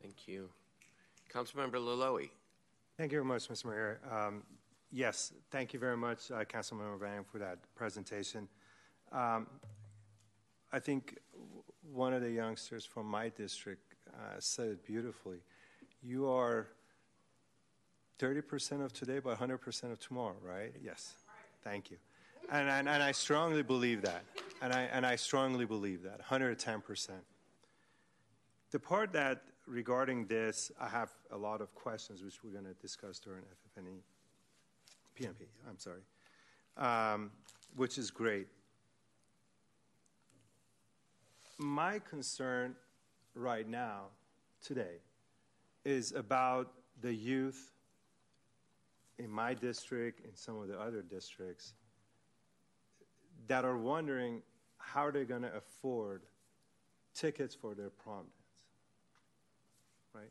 Thank 0.00 0.28
you. 0.28 0.48
Councilmember 1.32 1.76
Loloee. 1.76 2.30
Thank 2.96 3.10
you 3.10 3.18
very 3.18 3.24
much, 3.24 3.48
Mr. 3.48 3.66
Mayor. 3.66 4.00
Um, 4.10 4.42
yes, 4.92 5.32
thank 5.50 5.72
you 5.72 5.80
very 5.80 5.96
much, 5.96 6.30
uh, 6.30 6.44
Councilmember 6.44 7.00
Vang, 7.00 7.24
for 7.24 7.38
that 7.38 7.58
presentation. 7.74 8.48
Um, 9.10 9.46
I 10.72 10.78
think 10.78 11.18
one 11.92 12.12
of 12.12 12.22
the 12.22 12.30
youngsters 12.30 12.84
from 12.84 13.06
my 13.06 13.28
district 13.30 13.94
uh, 14.08 14.36
said 14.38 14.68
it 14.68 14.84
beautifully. 14.84 15.38
You 16.02 16.28
are 16.28 16.68
30% 18.18 18.84
of 18.84 18.92
today, 18.92 19.18
but 19.18 19.38
100% 19.38 19.92
of 19.92 19.98
tomorrow, 19.98 20.36
right? 20.42 20.72
Yes. 20.82 21.14
Thank 21.62 21.90
you. 21.90 21.96
And, 22.50 22.68
and, 22.68 22.88
and 22.88 23.02
I 23.02 23.12
strongly 23.12 23.62
believe 23.62 24.02
that. 24.02 24.22
And 24.62 24.72
I, 24.72 24.82
and 24.92 25.04
I 25.04 25.16
strongly 25.16 25.64
believe 25.64 26.02
that, 26.02 26.24
110%. 26.24 27.10
The 28.70 28.78
part 28.78 29.12
that 29.12 29.42
regarding 29.66 30.26
this, 30.26 30.70
I 30.80 30.88
have 30.88 31.10
a 31.30 31.36
lot 31.36 31.60
of 31.60 31.74
questions 31.74 32.22
which 32.22 32.42
we're 32.42 32.50
going 32.50 32.64
to 32.64 32.74
discuss 32.74 33.18
during 33.18 33.42
FFNE, 33.42 33.98
PMP, 35.18 35.46
I'm 35.68 35.78
sorry, 35.78 36.00
um, 36.76 37.30
which 37.76 37.98
is 37.98 38.10
great. 38.10 38.46
My 41.58 41.98
concern 42.00 42.74
right 43.34 43.68
now, 43.68 44.06
today, 44.62 44.98
is 45.84 46.12
about 46.12 46.72
the 47.00 47.14
youth 47.14 47.73
in 49.18 49.30
my 49.30 49.54
district, 49.54 50.20
in 50.24 50.34
some 50.34 50.60
of 50.60 50.68
the 50.68 50.78
other 50.78 51.02
districts, 51.02 51.74
that 53.46 53.64
are 53.64 53.78
wondering 53.78 54.42
how 54.78 55.10
they're 55.10 55.24
going 55.24 55.42
to 55.42 55.54
afford 55.54 56.22
tickets 57.14 57.54
for 57.54 57.74
their 57.74 57.90
prom 57.90 58.24
dance, 60.14 60.28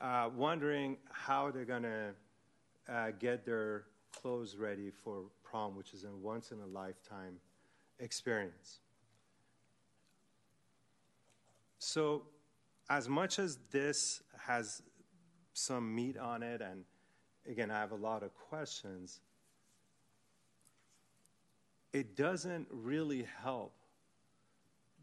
right? 0.00 0.26
Uh, 0.26 0.28
wondering 0.30 0.96
how 1.10 1.50
they're 1.50 1.64
going 1.64 1.82
to 1.82 2.14
uh, 2.88 3.10
get 3.18 3.44
their 3.44 3.84
clothes 4.12 4.56
ready 4.56 4.90
for 4.90 5.24
prom, 5.42 5.76
which 5.76 5.92
is 5.92 6.04
a 6.04 6.10
once 6.10 6.52
in 6.52 6.60
a 6.60 6.66
lifetime 6.66 7.36
experience. 7.98 8.80
So, 11.78 12.22
as 12.88 13.08
much 13.08 13.38
as 13.38 13.58
this 13.70 14.22
has 14.46 14.82
some 15.52 15.94
meat 15.94 16.16
on 16.16 16.42
it 16.42 16.60
and 16.60 16.84
again, 17.48 17.70
I 17.70 17.78
have 17.78 17.92
a 17.92 17.96
lot 17.96 18.22
of 18.22 18.34
questions. 18.34 19.20
It 21.92 22.16
doesn't 22.16 22.66
really 22.70 23.26
help 23.42 23.72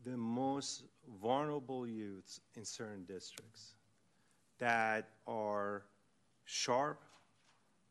the 0.04 0.18
most 0.18 0.84
vulnerable 1.22 1.88
youths 1.88 2.42
in 2.56 2.66
certain 2.66 3.06
districts 3.06 3.74
that 4.60 5.10
are 5.28 5.84
sharp, 6.46 7.02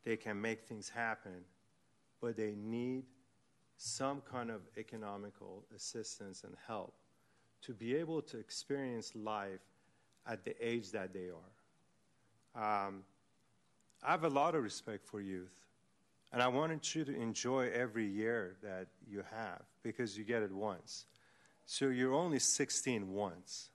they 0.04 0.16
can 0.16 0.40
make 0.40 0.64
things 0.64 0.88
happen, 0.88 1.44
but 2.20 2.36
they 2.36 2.54
need 2.56 3.04
some 3.76 4.22
kind 4.30 4.50
of 4.50 4.60
economical 4.76 5.64
assistance 5.74 6.44
and 6.44 6.54
help 6.66 6.94
to 7.62 7.72
be 7.72 7.94
able 7.94 8.22
to 8.22 8.38
experience 8.38 9.12
life 9.14 9.60
at 10.26 10.44
the 10.44 10.54
age 10.64 10.90
that 10.92 11.12
they 11.12 11.28
are. 12.54 12.86
Um, 12.86 13.02
I 14.02 14.10
have 14.10 14.24
a 14.24 14.28
lot 14.28 14.54
of 14.54 14.62
respect 14.62 15.06
for 15.06 15.20
youth. 15.20 15.54
And 16.32 16.42
I 16.42 16.48
wanted 16.48 16.94
you 16.94 17.04
to 17.04 17.14
enjoy 17.14 17.70
every 17.74 18.06
year 18.06 18.56
that 18.62 18.88
you 19.06 19.22
have 19.30 19.62
because 19.82 20.16
you 20.16 20.24
get 20.24 20.42
it 20.42 20.50
once. 20.50 21.04
So 21.66 21.88
you're 21.88 22.14
only 22.14 22.38
16 22.38 23.12
once, 23.12 23.68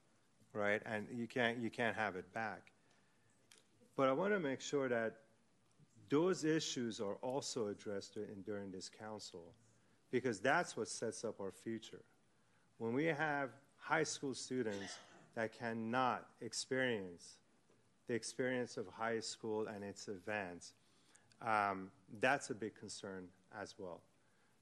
right? 0.53 0.81
And 0.85 1.07
you 1.13 1.27
can't 1.27 1.59
you 1.59 1.69
can't 1.69 1.95
have 1.95 2.15
it 2.15 2.33
back. 2.33 2.71
But 3.95 4.09
I 4.09 4.13
want 4.13 4.33
to 4.33 4.39
make 4.39 4.59
sure 4.59 4.89
that 4.89 5.17
those 6.09 6.43
issues 6.43 6.99
are 6.99 7.15
also 7.15 7.67
addressed 7.67 8.17
in, 8.17 8.41
during 8.43 8.71
this 8.71 8.89
council 8.89 9.53
because 10.11 10.39
that's 10.39 10.75
what 10.75 10.87
sets 10.87 11.23
up 11.23 11.39
our 11.39 11.51
future. 11.51 12.03
When 12.77 12.93
we 12.93 13.05
have 13.05 13.49
high 13.77 14.03
school 14.03 14.33
students 14.33 14.97
that 15.35 15.57
cannot 15.57 16.25
experience 16.41 17.37
the 18.07 18.13
experience 18.13 18.77
of 18.77 18.87
high 18.87 19.19
school 19.19 19.67
and 19.67 19.83
its 19.83 20.07
events, 20.07 20.73
um, 21.45 21.91
that's 22.19 22.49
a 22.49 22.55
big 22.55 22.75
concern 22.75 23.25
as 23.59 23.75
well. 23.77 24.01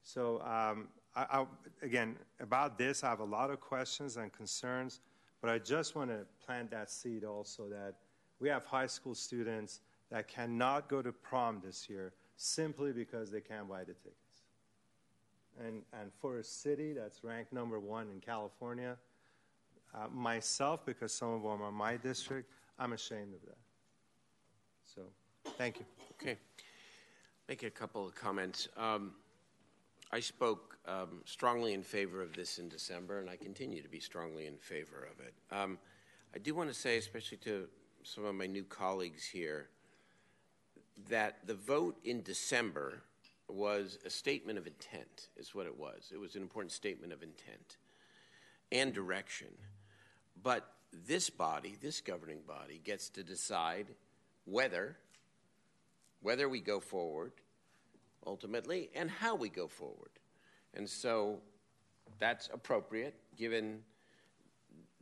So, 0.03 0.41
um, 0.41 0.87
I, 1.15 1.39
I, 1.39 1.45
again, 1.81 2.17
about 2.39 2.77
this, 2.77 3.03
I 3.03 3.09
have 3.09 3.21
a 3.21 3.25
lot 3.25 3.49
of 3.49 3.59
questions 3.59 4.17
and 4.17 4.31
concerns, 4.31 4.99
but 5.41 5.49
I 5.49 5.59
just 5.59 5.95
want 5.95 6.09
to 6.09 6.25
plant 6.45 6.71
that 6.71 6.91
seed 6.91 7.23
also 7.23 7.69
that 7.69 7.95
we 8.39 8.49
have 8.49 8.65
high 8.65 8.87
school 8.87 9.15
students 9.15 9.79
that 10.11 10.27
cannot 10.27 10.89
go 10.89 11.01
to 11.01 11.11
prom 11.11 11.61
this 11.63 11.89
year 11.89 12.13
simply 12.37 12.91
because 12.91 13.31
they 13.31 13.41
can't 13.41 13.69
buy 13.69 13.79
the 13.79 13.93
tickets. 13.93 14.43
And, 15.59 15.83
and 15.99 16.11
for 16.19 16.39
a 16.39 16.43
city 16.43 16.93
that's 16.93 17.23
ranked 17.23 17.53
number 17.53 17.79
one 17.79 18.09
in 18.13 18.19
California, 18.19 18.97
uh, 19.93 20.07
myself, 20.13 20.85
because 20.85 21.13
some 21.13 21.29
of 21.29 21.41
them 21.43 21.61
are 21.61 21.71
my 21.71 21.95
district, 21.95 22.51
I'm 22.77 22.93
ashamed 22.93 23.33
of 23.33 23.41
that. 23.41 23.57
So, 24.93 25.01
thank 25.57 25.79
you. 25.79 25.85
Okay. 26.13 26.37
Make 27.47 27.63
a 27.63 27.69
couple 27.69 28.05
of 28.05 28.15
comments. 28.15 28.67
Um, 28.75 29.13
I 30.11 30.19
spoke 30.19 30.77
um, 30.87 31.21
strongly 31.25 31.73
in 31.73 31.83
favor 31.83 32.21
of 32.21 32.33
this 32.33 32.57
in 32.59 32.69
December, 32.69 33.19
and 33.19 33.29
I 33.29 33.35
continue 33.37 33.81
to 33.81 33.89
be 33.89 33.99
strongly 33.99 34.45
in 34.47 34.57
favor 34.57 35.07
of 35.11 35.25
it. 35.25 35.33
Um, 35.51 35.77
I 36.33 36.39
do 36.39 36.53
want 36.53 36.69
to 36.69 36.75
say, 36.75 36.97
especially 36.97 37.37
to 37.39 37.67
some 38.03 38.25
of 38.25 38.35
my 38.35 38.45
new 38.45 38.63
colleagues 38.63 39.25
here, 39.25 39.69
that 41.09 41.45
the 41.45 41.55
vote 41.55 41.97
in 42.03 42.21
December 42.23 43.01
was 43.47 43.99
a 44.05 44.09
statement 44.09 44.57
of 44.57 44.67
intent, 44.67 45.29
is 45.37 45.53
what 45.53 45.65
it 45.65 45.77
was. 45.77 46.11
It 46.13 46.19
was 46.19 46.35
an 46.35 46.41
important 46.41 46.71
statement 46.71 47.13
of 47.13 47.23
intent 47.23 47.77
and 48.71 48.93
direction. 48.93 49.47
But 50.41 50.74
this 51.07 51.29
body, 51.29 51.75
this 51.81 52.01
governing 52.01 52.41
body, 52.47 52.81
gets 52.83 53.09
to 53.09 53.23
decide 53.23 53.87
whether 54.45 54.97
whether 56.21 56.49
we 56.49 56.59
go 56.59 56.79
forward 56.79 57.31
ultimately 58.25 58.89
and 58.95 59.11
how 59.11 59.35
we 59.35 59.47
go 59.47 59.67
forward. 59.67 60.09
And 60.73 60.89
so 60.89 61.39
that's 62.17 62.49
appropriate 62.51 63.13
given 63.37 63.81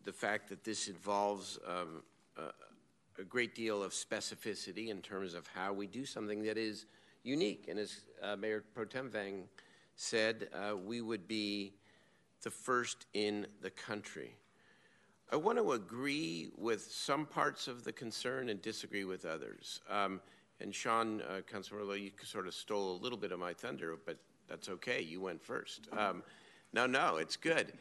the 0.03 0.11
fact 0.11 0.49
that 0.49 0.64
this 0.64 0.90
involves 0.90 1.60
um, 1.65 2.03
a, 2.38 3.22
a, 3.22 3.24
great 3.24 3.56
deal 3.56 3.82
of 3.82 3.94
specificity 3.94 4.90
in 4.90 5.02
terms 5.02 5.34
of 5.34 5.48
how 5.48 5.72
we 5.72 5.88
do 5.88 6.06
something 6.06 6.44
that 6.44 6.57
is 6.57 6.88
unique. 7.24 7.68
And 7.70 7.80
as 7.80 8.02
uh, 8.22 8.36
Mayor 8.36 8.64
Pro 8.74 8.84
Tem 8.84 9.10
Vang 9.10 9.45
said, 9.95 10.49
uh, 10.53 10.76
we 10.76 10.99
would 10.99 11.26
be 11.26 11.74
the 12.41 12.52
first 12.52 13.06
in 13.14 13.48
the 13.61 13.70
country. 13.70 14.36
I 15.34 15.35
want 15.35 15.57
to 15.57 15.72
agree 15.72 16.51
with 16.60 16.84
some 16.84 17.26
parts 17.26 17.68
of 17.68 17.84
the 17.84 17.91
concern 17.91 18.49
and 18.49 18.61
disagree 18.61 19.03
with 19.03 19.26
others. 19.26 19.81
Um, 19.89 20.22
and 20.60 20.76
Sean 20.76 21.23
uh, 21.23 21.41
Consuelo, 21.47 21.93
you 21.93 22.11
sort 22.22 22.45
of 22.45 22.53
stole 22.53 22.91
a 22.91 22.99
little 23.01 23.18
bit 23.18 23.31
of 23.31 23.39
my 23.39 23.51
thunder, 23.51 23.97
but 24.05 24.18
that's 24.47 24.69
okay. 24.69 25.01
You 25.01 25.22
went 25.22 25.43
first. 25.43 25.88
Um, 25.97 26.22
no, 26.72 26.85
no, 26.85 27.18
it's 27.18 27.35
good. 27.35 27.73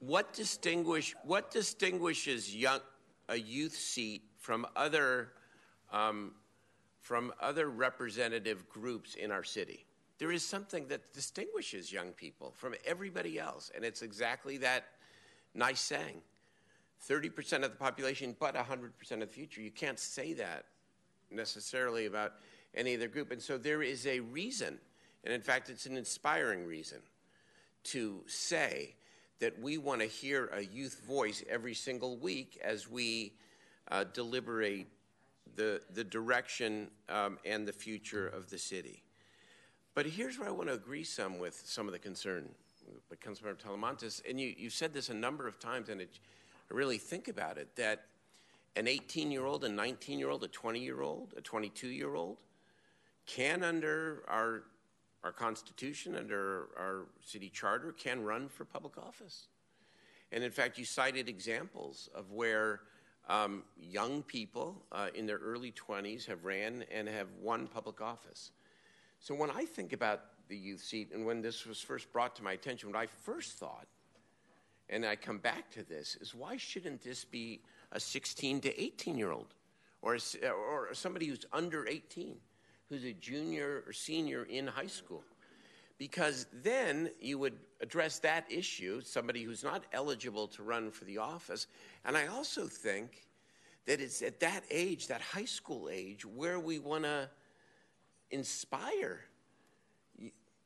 What 0.00 0.32
distinguish 0.32 1.14
what 1.24 1.50
distinguishes 1.50 2.56
young 2.56 2.80
a 3.28 3.36
youth 3.36 3.74
seat 3.74 4.22
from 4.38 4.66
other 4.74 5.32
um, 5.92 6.32
from 7.02 7.34
other 7.38 7.68
representative 7.68 8.66
groups 8.70 9.14
in 9.14 9.30
our 9.30 9.44
city? 9.44 9.84
There 10.16 10.32
is 10.32 10.42
something 10.42 10.88
that 10.88 11.12
distinguishes 11.12 11.92
young 11.92 12.12
people 12.12 12.54
from 12.56 12.74
everybody 12.86 13.38
else, 13.38 13.70
and 13.74 13.84
it's 13.84 14.00
exactly 14.00 14.56
that 14.58 14.86
nice 15.54 15.80
saying. 15.80 16.22
30% 17.06 17.64
of 17.64 17.70
the 17.70 17.76
population, 17.76 18.34
but 18.38 18.54
100% 18.54 18.90
of 19.10 19.20
the 19.20 19.26
future. 19.26 19.60
You 19.60 19.70
can't 19.70 19.98
say 19.98 20.32
that 20.34 20.64
necessarily 21.30 22.06
about 22.06 22.34
any 22.74 22.94
other 22.96 23.08
group. 23.08 23.30
And 23.30 23.40
so 23.40 23.58
there 23.58 23.82
is 23.82 24.06
a 24.06 24.20
reason, 24.20 24.78
and 25.24 25.32
in 25.32 25.40
fact, 25.40 25.70
it's 25.70 25.86
an 25.86 25.96
inspiring 25.96 26.66
reason, 26.66 26.98
to 27.84 28.22
say 28.26 28.94
that 29.40 29.60
we 29.60 29.78
want 29.78 30.00
to 30.00 30.06
hear 30.06 30.46
a 30.46 30.62
youth 30.62 31.00
voice 31.06 31.44
every 31.48 31.74
single 31.74 32.16
week 32.16 32.58
as 32.62 32.90
we 32.90 33.34
uh, 33.90 34.04
deliberate 34.12 34.88
the, 35.54 35.80
the 35.94 36.04
direction 36.04 36.90
um, 37.08 37.38
and 37.44 37.66
the 37.66 37.72
future 37.72 38.26
of 38.26 38.50
the 38.50 38.58
city. 38.58 39.02
But 39.94 40.06
here's 40.06 40.38
where 40.38 40.48
I 40.48 40.52
want 40.52 40.68
to 40.68 40.74
agree 40.74 41.04
some 41.04 41.38
with 41.38 41.60
some 41.64 41.86
of 41.86 41.92
the 41.92 41.98
concern 41.98 42.48
with 43.10 43.20
Councilmember 43.20 43.58
Talamantes, 43.58 44.22
and 44.28 44.40
you, 44.40 44.54
you 44.56 44.70
said 44.70 44.94
this 44.94 45.08
a 45.08 45.14
number 45.14 45.46
of 45.46 45.58
times, 45.58 45.88
and 45.88 46.00
it, 46.00 46.18
really 46.70 46.98
think 46.98 47.28
about 47.28 47.58
it, 47.58 47.74
that 47.76 48.06
an 48.76 48.86
18 48.86 49.30
year 49.30 49.44
old, 49.44 49.64
a 49.64 49.68
19 49.68 50.18
year 50.18 50.30
old, 50.30 50.44
a 50.44 50.48
20 50.48 50.80
year 50.80 51.00
old, 51.00 51.34
a 51.36 51.40
22 51.40 51.88
year 51.88 52.14
old 52.14 52.38
can, 53.26 53.62
under 53.62 54.22
our, 54.28 54.64
our 55.22 55.32
Constitution, 55.32 56.16
under 56.16 56.68
our 56.78 57.06
city 57.24 57.50
charter, 57.50 57.92
can 57.92 58.22
run 58.24 58.48
for 58.48 58.64
public 58.64 58.96
office. 58.96 59.48
And 60.32 60.44
in 60.44 60.50
fact, 60.50 60.78
you 60.78 60.84
cited 60.84 61.28
examples 61.28 62.08
of 62.14 62.30
where 62.32 62.80
um, 63.28 63.64
young 63.78 64.22
people 64.22 64.82
uh, 64.92 65.08
in 65.14 65.26
their 65.26 65.38
early 65.38 65.72
20s 65.72 66.26
have 66.26 66.44
ran 66.44 66.84
and 66.92 67.08
have 67.08 67.28
won 67.40 67.66
public 67.66 68.00
office. 68.00 68.52
So 69.20 69.34
when 69.34 69.50
I 69.50 69.64
think 69.64 69.92
about 69.92 70.20
the 70.48 70.56
youth 70.56 70.80
seat 70.80 71.10
and 71.12 71.26
when 71.26 71.42
this 71.42 71.66
was 71.66 71.80
first 71.80 72.12
brought 72.12 72.36
to 72.36 72.42
my 72.42 72.52
attention, 72.52 72.90
what 72.90 72.98
I 72.98 73.06
first 73.06 73.58
thought, 73.58 73.86
and 74.90 75.04
I 75.04 75.16
come 75.16 75.38
back 75.38 75.70
to 75.72 75.82
this, 75.82 76.16
is 76.20 76.34
why 76.34 76.56
shouldn't 76.56 77.02
this 77.02 77.24
be 77.24 77.60
a 77.92 78.00
16 78.00 78.60
to 78.62 78.82
18 78.82 79.18
year 79.18 79.32
old 79.32 79.54
or, 80.02 80.14
a, 80.14 80.48
or 80.48 80.88
somebody 80.92 81.26
who's 81.26 81.44
under 81.52 81.86
18, 81.86 82.36
who's 82.88 83.04
a 83.04 83.12
junior 83.12 83.82
or 83.86 83.92
senior 83.92 84.44
in 84.44 84.66
high 84.66 84.86
school. 84.86 85.22
Because 85.98 86.46
then 86.62 87.10
you 87.20 87.38
would 87.38 87.58
address 87.80 88.20
that 88.20 88.50
issue, 88.50 89.00
somebody 89.00 89.42
who's 89.42 89.64
not 89.64 89.84
eligible 89.92 90.46
to 90.48 90.62
run 90.62 90.92
for 90.92 91.04
the 91.04 91.18
office. 91.18 91.66
And 92.04 92.16
I 92.16 92.28
also 92.28 92.66
think 92.66 93.26
that 93.86 94.00
it's 94.00 94.22
at 94.22 94.38
that 94.40 94.62
age, 94.70 95.08
that 95.08 95.20
high 95.20 95.44
school 95.44 95.88
age, 95.90 96.24
where 96.24 96.60
we 96.60 96.78
want 96.78 97.02
to 97.02 97.28
inspire 98.30 99.24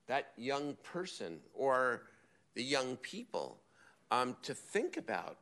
that 0.07 0.33
young 0.37 0.77
person 0.83 1.39
or 1.55 2.03
the 2.55 2.63
young 2.63 2.97
people 2.97 3.62
um, 4.13 4.37
to 4.43 4.55
think 4.55 4.99
about 4.99 5.39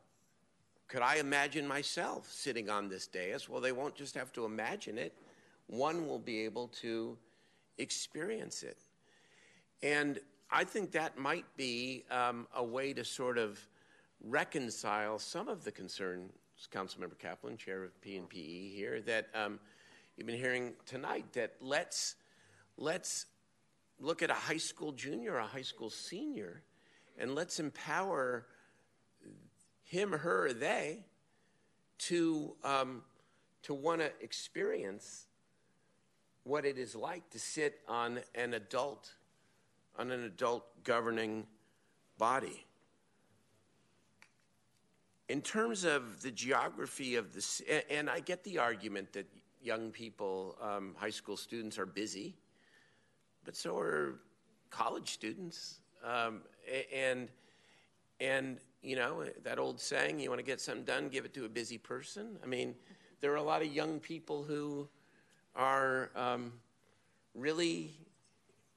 could 0.87 1.03
I 1.03 1.17
imagine 1.17 1.69
myself 1.69 2.29
sitting 2.33 2.69
on 2.69 2.89
this 2.89 3.07
dais? 3.07 3.49
Well, 3.49 3.61
they 3.61 3.71
won't 3.71 3.95
just 3.95 4.17
have 4.17 4.33
to 4.33 4.45
imagine 4.45 4.99
it, 4.99 5.13
one 5.69 6.09
will 6.09 6.19
be 6.19 6.41
able 6.41 6.67
to 6.81 7.17
experience 7.79 8.65
it. 8.65 8.77
And 9.85 10.19
I 10.51 10.65
think 10.65 10.91
that 10.93 11.17
might 11.17 11.45
be 11.57 12.05
um, 12.11 12.49
a 12.57 12.65
way 12.65 12.93
to 12.93 13.05
sort 13.05 13.39
of 13.39 13.61
reconcile 14.21 15.21
some 15.21 15.49
of 15.49 15.63
the 15.63 15.71
concerns, 15.71 16.33
Councilmember 16.73 17.19
Kaplan, 17.19 17.57
chair 17.57 17.85
of 17.85 17.93
PNPE 18.01 18.75
here, 18.75 19.01
that 19.03 19.29
um, 19.33 19.61
you've 20.17 20.27
been 20.27 20.37
hearing 20.37 20.73
tonight. 20.87 21.25
That 21.35 21.53
let's 21.61 22.17
let's 22.77 23.27
look 24.01 24.23
at 24.23 24.31
a 24.31 24.35
high 24.35 24.57
school 24.57 24.91
junior, 24.91 25.37
a 25.37 25.47
high 25.47 25.63
school 25.63 25.89
senior, 25.89 26.63
and 27.17 27.37
let's 27.37 27.61
empower 27.61 28.47
him, 29.91 30.13
her, 30.13 30.47
or 30.47 30.53
they 30.53 31.05
to, 31.99 32.55
um, 32.63 33.03
to 33.65 33.75
want 33.75 34.01
to 34.01 34.13
experience 34.21 35.27
what 36.45 36.65
it 36.65 36.79
is 36.79 36.95
like 36.95 37.29
to 37.31 37.41
sit 37.41 37.81
on 37.89 38.21
an 38.37 38.55
adult, 38.55 39.11
on 39.99 40.13
an 40.13 40.23
adult 40.23 40.65
governing 40.85 41.45
body. 42.19 42.65
In 45.29 45.43
terms 45.43 45.83
of 45.83 46.23
the 46.23 46.31
geography 46.31 47.17
of 47.17 47.33
this, 47.33 47.61
and 47.91 48.09
I 48.09 48.21
get 48.21 48.45
the 48.45 48.59
argument 48.59 49.13
that 49.15 49.27
young 49.61 49.91
people, 49.91 50.57
um, 50.63 50.95
high 50.97 51.11
school 51.11 51.37
students, 51.37 51.81
are 51.81 51.87
busy, 51.87 52.37
but 53.45 53.57
so 53.57 53.77
are 53.77 54.21
college 54.71 55.11
students, 55.11 55.81
um, 56.05 56.43
and 56.95 57.29
and 58.21 58.59
you 58.83 58.97
know, 58.97 59.25
that 59.45 59.59
old 59.59 59.81
saying, 59.81 60.21
you 60.21 60.31
want 60.31 60.39
to 60.39 60.45
get 60.45 60.61
something 60.61 60.85
done, 60.85 61.09
give 61.09 61.25
it 61.25 61.35
to 61.35 61.45
a 61.45 61.49
busy 61.49 61.79
person. 61.79 62.39
I 62.43 62.47
mean, 62.47 62.75
there 63.21 63.33
are 63.33 63.37
a 63.37 63.43
lot 63.43 63.63
of 63.63 63.69
young 63.69 64.01
people 64.01 64.43
who 64.43 64.89
are 65.55 66.11
um, 66.17 66.53
really 67.35 67.91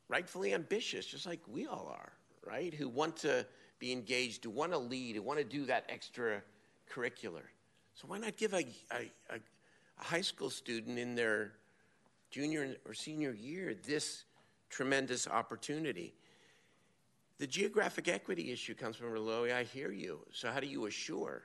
rightfully 0.09 0.53
ambitious, 0.53 1.05
just 1.05 1.25
like 1.25 1.39
we 1.47 1.65
all 1.65 1.89
are, 1.91 2.11
right? 2.45 2.73
Who 2.73 2.89
want 2.89 3.15
to 3.17 3.45
be 3.79 3.91
engaged, 3.91 4.43
who 4.43 4.49
want 4.49 4.71
to 4.73 4.77
lead, 4.77 5.15
who 5.15 5.21
want 5.21 5.39
to 5.39 5.45
do 5.45 5.65
that 5.65 5.89
extracurricular. 5.89 7.43
So 7.93 8.07
why 8.07 8.17
not 8.17 8.37
give 8.37 8.53
a, 8.53 8.65
a, 8.91 9.11
a, 9.29 9.35
a 9.99 10.03
high 10.03 10.21
school 10.21 10.49
student 10.49 10.99
in 10.99 11.15
their 11.15 11.53
junior 12.31 12.75
or 12.85 12.93
senior 12.93 13.33
year 13.33 13.75
this 13.85 14.25
tremendous 14.69 15.27
opportunity? 15.27 16.13
The 17.39 17.47
geographic 17.47 18.07
equity 18.07 18.51
issue, 18.51 18.75
comes 18.75 18.95
from 18.95 19.13
Loloee, 19.13 19.53
I 19.53 19.63
hear 19.63 19.91
you. 19.91 20.19
So 20.31 20.51
how 20.51 20.59
do 20.59 20.67
you 20.67 20.85
assure 20.85 21.43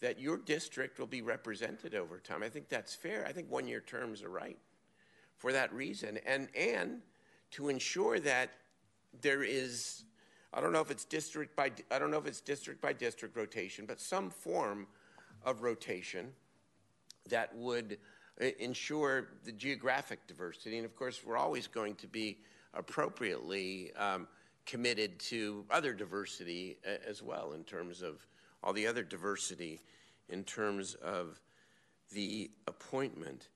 that 0.00 0.20
your 0.20 0.36
district 0.36 0.98
will 0.98 1.06
be 1.06 1.22
represented 1.22 1.94
over 1.94 2.18
time? 2.18 2.42
I 2.42 2.48
think 2.48 2.68
that's 2.68 2.94
fair. 2.94 3.24
I 3.26 3.32
think 3.32 3.50
one-year 3.50 3.80
terms 3.80 4.22
are 4.22 4.28
right 4.28 4.58
for 5.36 5.52
that 5.52 5.72
reason, 5.72 6.18
and 6.26 6.48
and 6.56 7.02
to 7.52 7.68
ensure 7.68 8.20
that 8.20 8.50
there 9.20 9.42
is, 9.42 10.04
I 10.52 10.60
don't 10.60 10.72
know 10.72 10.80
if 10.80 10.90
it's 10.90 11.04
district 11.04 11.54
by, 11.56 11.70
I 11.90 11.98
don't 11.98 12.10
know 12.10 12.18
if 12.18 12.26
it's 12.26 12.40
district 12.40 12.80
by 12.80 12.92
district 12.92 13.36
rotation, 13.36 13.86
but 13.86 14.00
some 14.00 14.30
form 14.30 14.86
of 15.44 15.62
rotation 15.62 16.32
that 17.28 17.54
would 17.56 17.98
uh, 18.40 18.46
ensure 18.58 19.28
the 19.44 19.52
geographic 19.52 20.26
diversity. 20.26 20.76
And 20.76 20.84
of 20.84 20.96
course, 20.96 21.22
we're 21.24 21.36
always 21.36 21.66
going 21.66 21.94
to 21.96 22.06
be 22.06 22.38
appropriately 22.74 23.92
um, 23.94 24.26
committed 24.66 25.18
to 25.18 25.64
other 25.70 25.92
diversity 25.92 26.78
as 27.06 27.22
well, 27.22 27.52
in 27.52 27.64
terms 27.64 28.02
of 28.02 28.26
all 28.62 28.72
the 28.72 28.86
other 28.86 29.02
diversity, 29.02 29.80
in 30.28 30.44
terms 30.44 30.94
of 30.94 31.40
the 32.12 32.50
appointment. 32.66 33.48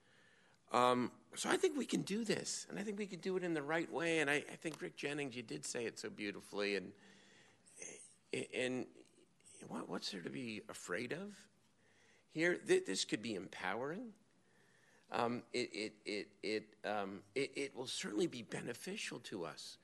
Um, 0.73 1.11
so 1.35 1.49
I 1.49 1.57
think 1.57 1.77
we 1.79 1.87
can 1.87 2.03
do 2.03 2.25
this, 2.25 2.67
and 2.69 2.79
I 2.79 2.83
think 2.83 2.99
we 2.99 3.07
can 3.07 3.21
do 3.21 3.37
it 3.37 3.45
in 3.45 3.55
the 3.55 3.63
right 3.63 3.91
way. 3.91 4.19
And 4.19 4.29
I, 4.29 4.45
I 4.53 4.57
think 4.57 4.81
Rick 4.83 4.97
Jennings, 4.97 5.35
you 5.35 5.43
did 5.43 5.65
say 5.65 5.85
it 5.85 5.99
so 5.99 6.11
beautifully. 6.11 6.77
And 6.77 6.93
and 8.55 8.87
what, 9.69 9.89
what's 9.89 10.11
there 10.11 10.21
to 10.21 10.31
be 10.31 10.63
afraid 10.69 11.13
of? 11.13 11.35
Here, 12.31 12.57
th- 12.57 12.87
this 12.87 13.05
could 13.05 13.23
be 13.23 13.35
empowering. 13.35 14.11
Um, 15.11 15.43
it, 15.53 15.71
it, 15.73 15.93
it, 16.05 16.29
it, 16.43 16.65
um, 16.85 17.21
it, 17.35 17.51
it, 17.57 17.77
will 17.77 17.87
certainly 17.87 18.27
be 18.27 18.43
beneficial 18.43 19.19
to 19.21 19.47
us. 19.47 19.79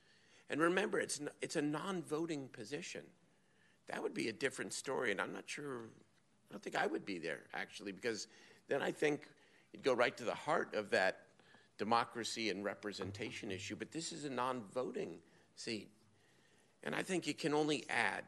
And 0.51 0.61
remember, 0.61 0.99
it's, 1.01 1.21
it's 1.41 1.57
a 1.57 1.62
non 1.62 2.03
voting 2.03 2.49
position. 2.49 3.03
That 3.89 4.03
would 4.03 4.15
be 4.15 4.29
a 4.29 4.33
different 4.33 4.73
story, 4.73 5.11
and 5.11 5.21
I'm 5.21 5.33
not 5.33 5.45
sure, 5.47 5.83
I 6.51 6.53
don't 6.53 6.62
think 6.62 6.77
I 6.77 6.87
would 6.87 7.05
be 7.05 7.19
there, 7.19 7.41
actually, 7.53 7.93
because 7.93 8.29
then 8.69 8.83
I 8.83 8.93
think 8.93 9.29
it'd 9.73 9.85
go 9.85 9.95
right 9.95 10.16
to 10.16 10.25
the 10.25 10.35
heart 10.35 10.75
of 10.75 10.91
that 10.91 11.21
democracy 11.77 12.51
and 12.51 12.65
representation 12.65 13.51
issue. 13.51 13.77
But 13.77 13.91
this 13.91 14.12
is 14.12 14.25
a 14.25 14.31
non 14.31 14.62
voting 14.73 15.19
seat. 15.57 15.89
And 16.83 16.95
I 16.95 17.03
think 17.03 17.29
it 17.29 17.39
can 17.39 17.55
only 17.55 17.85
add 17.89 18.25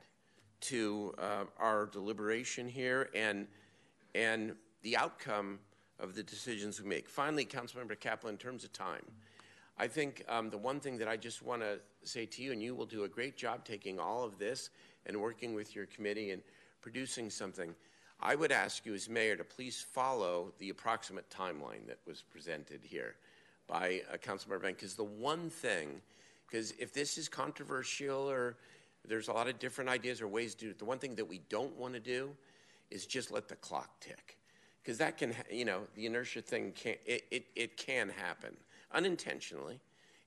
to 0.63 1.15
uh, 1.19 1.45
our 1.59 1.87
deliberation 1.87 2.69
here 2.69 3.11
and, 3.15 3.47
and 4.15 4.55
the 4.83 4.97
outcome 4.97 5.59
of 6.01 6.15
the 6.15 6.23
decisions 6.23 6.81
we 6.81 6.89
make. 6.89 7.09
Finally, 7.09 7.45
Councilmember 7.45 7.99
Kaplan, 7.99 8.35
in 8.35 8.39
terms 8.39 8.65
of 8.65 8.73
time, 8.73 9.05
I 9.78 9.86
think 9.86 10.24
um, 10.28 10.48
the 10.48 10.59
one 10.59 10.81
thing 10.81 10.97
that 10.98 11.09
I 11.09 11.16
just 11.16 11.43
want 11.43 11.61
to 11.61 11.78
say 12.03 12.24
to 12.24 12.43
you, 12.43 12.53
and 12.53 12.62
you 12.62 12.74
will 12.74 12.86
do 12.86 13.05
a 13.05 13.09
great 13.09 13.36
job 13.36 13.65
taking 13.65 13.98
all 14.01 14.24
of 14.24 14.39
this 14.39 14.70
and 15.05 15.20
working 15.20 15.55
with 15.55 15.74
your 15.74 15.86
committee 15.86 16.31
and 16.31 16.43
producing 16.81 17.28
something. 17.28 17.74
I 18.20 18.35
would 18.35 18.53
ask 18.53 18.86
you, 18.86 18.94
as 18.94 19.09
mayor, 19.09 19.36
to 19.36 19.44
please 19.44 19.85
follow 19.93 20.53
the 20.59 20.70
approximate 20.70 21.28
timeline 21.28 21.86
that 21.89 21.98
was 22.07 22.23
presented 22.23 22.81
here 22.82 23.16
by 23.66 24.01
uh, 24.11 24.16
Councilmember 24.16 24.62
Vang. 24.62 24.73
Because 24.73 24.94
the 24.94 25.05
one 25.05 25.51
thing, 25.51 26.01
because 26.51 26.73
if 26.78 26.94
this 26.94 27.19
is 27.19 27.28
controversial 27.28 28.31
or 28.31 28.57
there's 29.07 29.28
a 29.28 29.32
lot 29.32 29.47
of 29.47 29.59
different 29.59 29.90
ideas 29.90 30.23
or 30.23 30.28
ways 30.28 30.55
to 30.55 30.65
do 30.65 30.70
it, 30.70 30.78
the 30.78 30.86
one 30.86 30.98
thing 30.98 31.15
that 31.16 31.28
we 31.28 31.43
don't 31.51 31.77
want 31.77 31.93
to 31.93 32.01
do 32.01 32.31
is 32.90 33.05
just 33.05 33.31
let 33.31 33.47
the 33.48 33.57
clock 33.57 33.90
tick. 34.01 34.39
Because 34.82 34.97
that 34.98 35.19
can, 35.19 35.35
you 35.51 35.66
know, 35.66 35.81
the 35.94 36.07
inertia 36.07 36.40
thing 36.40 36.73
can 36.73 36.94
it, 37.05 37.24
it, 37.31 37.47
it 37.55 37.77
can 37.77 38.09
happen 38.09 38.57
unintentionally. 38.93 39.81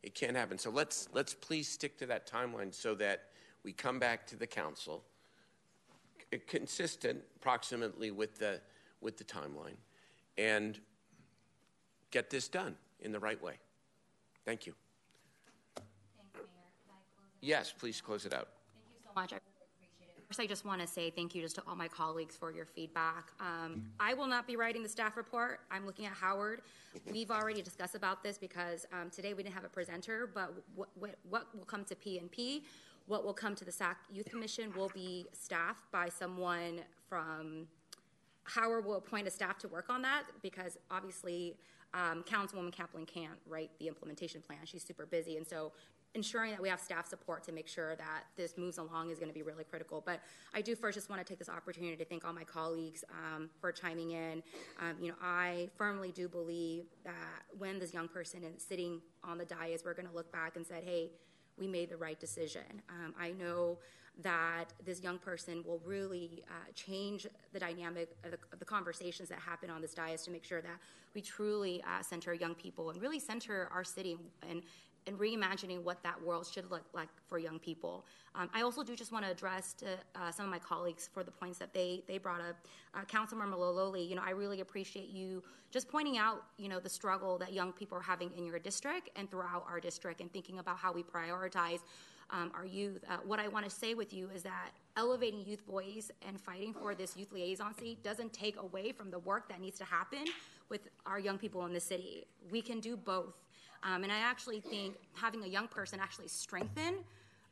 It 0.04 0.16
can't 0.16 0.36
happen. 0.36 0.58
So 0.58 0.70
let's 0.70 1.10
let's 1.14 1.34
please 1.34 1.68
stick 1.68 1.98
to 2.00 2.06
that 2.08 2.30
timeline 2.30 2.74
so 2.74 2.96
that 2.96 3.26
we 3.64 3.74
come 3.74 4.00
back 4.00 4.26
to 4.28 4.36
the 4.36 4.48
council 4.48 5.04
consistent 6.48 7.20
approximately 7.36 8.12
with 8.12 8.38
the 8.38 8.62
with 9.02 9.18
the 9.18 9.24
timeline 9.24 9.78
and 10.38 10.80
get 12.12 12.30
this 12.30 12.48
done 12.48 12.76
in 13.02 13.12
the 13.12 13.20
right 13.20 13.42
way. 13.42 13.56
Thank 14.46 14.66
you. 14.68 14.74
Thanks, 15.76 16.34
Mayor. 16.36 16.46
Yes, 17.42 17.74
please 17.78 18.02
close 18.02 18.26
it 18.26 18.34
out. 18.34 18.50
Thank 18.74 18.86
you 18.94 19.02
so 19.04 19.10
much. 19.16 19.34
I 19.34 19.38
really 19.38 19.68
appreciate 19.76 20.18
it. 20.18 20.19
First, 20.30 20.42
I 20.42 20.46
just 20.46 20.64
want 20.64 20.80
to 20.80 20.86
say 20.86 21.10
thank 21.10 21.34
you 21.34 21.42
just 21.42 21.56
to 21.56 21.64
all 21.68 21.76
my 21.76 21.88
colleagues 21.88 22.36
for 22.36 22.52
your 22.52 22.66
feedback. 22.66 23.32
Um, 23.40 23.86
I 24.00 24.14
will 24.14 24.28
not 24.28 24.46
be 24.46 24.58
writing 24.58 24.84
the 24.84 24.90
staff 24.90 25.18
report. 25.18 25.62
I'm 25.72 25.88
looking 25.88 26.06
at 26.06 26.12
Howard. 26.12 26.62
We've 27.12 27.32
already 27.32 27.64
discussed 27.64 27.96
about 27.96 28.22
this 28.22 28.38
because 28.38 28.86
um, 28.94 29.10
today 29.10 29.34
we 29.34 29.42
didn't 29.42 29.56
have 29.56 29.64
a 29.64 29.70
presenter, 29.70 30.30
but 30.32 30.54
what, 30.76 30.90
what, 31.00 31.16
what 31.28 31.48
will 31.58 31.66
come 31.66 31.84
to 31.86 31.96
P&P, 31.96 32.64
what 33.08 33.26
will 33.26 33.34
come 33.34 33.56
to 33.56 33.66
the 33.66 33.72
SAC 33.72 33.98
Youth 34.14 34.30
Commission 34.30 34.72
will 34.78 34.92
be 34.94 35.26
staffed 35.34 35.92
by 35.92 36.08
someone 36.10 36.82
from 37.08 37.68
Howard 38.44 38.86
will 38.86 38.98
appoint 38.98 39.28
a 39.28 39.32
staff 39.32 39.58
to 39.60 39.68
work 39.68 39.90
on 39.90 40.04
that 40.04 40.26
because 40.44 40.78
obviously 40.92 41.58
um, 41.96 42.24
Councilwoman 42.24 42.72
Kaplan 42.72 43.08
can't 43.08 43.40
write 43.48 43.72
the 43.80 43.88
implementation 43.88 44.42
plan. 44.42 44.60
She's 44.66 44.84
super 44.84 45.08
busy. 45.08 45.38
And 45.38 45.48
so 45.48 45.72
ensuring 46.16 46.52
that 46.52 46.62
we 46.62 46.70
have 46.70 46.80
staff 46.80 47.08
support 47.08 47.44
to 47.44 47.52
make 47.52 47.68
sure 47.68 47.96
that 47.96 48.24
this 48.36 48.58
moves 48.58 48.78
along 48.78 49.12
is 49.12 49.20
going 49.20 49.30
to 49.30 49.34
be 49.34 49.44
really 49.44 49.64
critical. 49.64 50.02
But 50.04 50.22
I 50.54 50.62
do 50.62 50.76
first 50.76 50.96
just 50.96 51.10
want 51.10 51.22
to 51.22 51.28
take 51.28 51.38
this 51.38 51.50
opportunity 51.50 51.96
to 51.98 52.06
thank 52.06 52.26
all 52.26 52.34
my 52.34 52.44
colleagues 52.44 53.04
um, 53.12 53.50
for 53.62 53.72
chiming 53.72 54.12
in. 54.12 54.42
Um, 54.80 54.96
you 55.00 55.10
know, 55.10 55.18
I 55.22 55.70
firmly 55.78 56.12
do 56.12 56.28
believe 56.28 56.86
that 57.04 57.44
when 57.58 57.80
this 57.80 57.94
young 57.94 58.08
person 58.08 58.44
is 58.44 58.64
sitting 58.64 59.02
on 59.24 59.38
the 59.38 59.46
dais, 59.46 59.84
we're 59.86 59.94
going 59.94 60.08
to 60.08 60.16
look 60.16 60.32
back 60.32 60.56
and 60.56 60.66
say, 60.66 60.82
hey, 60.84 61.12
we 61.58 61.68
made 61.68 61.90
the 61.90 61.98
right 61.98 62.20
decision. 62.20 62.82
Um, 62.90 63.14
I 63.20 63.32
know 63.32 63.78
that 64.22 64.74
this 64.86 65.02
young 65.02 65.18
person 65.18 65.64
will 65.66 65.82
really 65.86 66.44
uh, 66.50 66.72
change 66.74 67.28
the 67.54 67.60
dynamic 67.60 68.10
of 68.24 68.32
the, 68.32 68.38
of 68.52 68.60
the, 68.60 68.66
conversations 68.66 69.30
that 69.30 69.40
happen 69.40 69.70
on 69.70 69.82
this 69.82 69.94
dais 69.94 70.24
to 70.24 70.32
make 70.32 70.44
sure 70.44 70.62
that 70.62 70.78
we 71.16 71.22
truly 71.22 71.82
uh, 71.84 72.02
center 72.02 72.34
young 72.34 72.54
people 72.54 72.90
and 72.90 73.02
really 73.02 73.20
center 73.20 73.70
our 73.74 73.84
city 73.84 74.18
and 74.50 74.62
and 75.10 75.18
reimagining 75.18 75.82
what 75.82 76.02
that 76.04 76.22
world 76.22 76.46
should 76.46 76.70
look 76.70 76.84
like 76.94 77.10
for 77.28 77.40
young 77.40 77.58
people. 77.58 78.06
Um, 78.36 78.48
I 78.54 78.62
also 78.62 78.84
do 78.84 78.96
just 78.96 79.12
want 79.12 79.26
to 79.26 79.32
address 79.32 79.74
to 79.74 79.88
uh, 80.16 80.32
some 80.32 80.46
of 80.46 80.52
my 80.52 80.60
colleagues 80.60 81.10
for 81.12 81.24
the 81.24 81.32
points 81.32 81.58
that 81.58 81.74
they 81.74 82.04
they 82.08 82.20
brought 82.20 82.42
up. 82.42 82.56
Uh, 82.94 83.02
Councilmember 83.06 83.58
Loloee, 83.58 84.08
you 84.08 84.16
know, 84.16 84.22
I 84.24 84.30
really 84.32 84.62
appreciate 84.62 85.10
you 85.10 85.44
just 85.72 85.90
pointing 85.90 86.18
out, 86.18 86.44
you 86.58 86.70
know, 86.70 86.80
the 86.80 86.90
struggle 86.90 87.38
that 87.40 87.54
young 87.54 87.72
people 87.74 87.98
are 87.98 88.08
having 88.14 88.30
in 88.38 88.46
your 88.46 88.60
district 88.60 89.10
and 89.16 89.30
throughout 89.30 89.66
our 89.68 89.80
district, 89.80 90.22
and 90.22 90.32
thinking 90.32 90.60
about 90.60 90.78
how 90.78 90.94
we 90.94 91.04
prioritize 91.04 91.80
um, 92.30 92.52
our 92.54 92.66
youth. 92.66 93.04
Uh, 93.10 93.18
what 93.26 93.40
I 93.40 93.48
want 93.48 93.66
to 93.66 93.72
say 93.72 93.96
with 93.96 94.14
you 94.14 94.30
is 94.36 94.44
that 94.44 94.70
elevating 94.96 95.44
youth 95.44 95.66
voice 95.66 96.12
and 96.28 96.40
fighting 96.40 96.74
for 96.74 96.94
this 96.94 97.18
youth 97.18 97.32
liaison 97.32 97.74
seat 97.74 98.04
doesn't 98.04 98.32
take 98.32 98.58
away 98.62 98.92
from 98.92 99.10
the 99.10 99.20
work 99.20 99.50
that 99.50 99.60
needs 99.60 99.80
to 99.80 99.86
happen 99.86 100.26
with 100.70 100.82
our 101.08 101.20
young 101.20 101.40
people 101.40 101.66
in 101.66 101.74
the 101.74 101.80
city. 101.80 102.26
We 102.52 102.62
can 102.62 102.80
do 102.80 102.96
both. 102.96 103.34
Um, 103.84 104.04
and 104.04 104.12
I 104.12 104.20
actually 104.20 104.60
think 104.60 104.96
having 105.14 105.44
a 105.44 105.48
young 105.48 105.68
person 105.68 106.00
actually 106.02 106.28
strengthen 106.28 106.96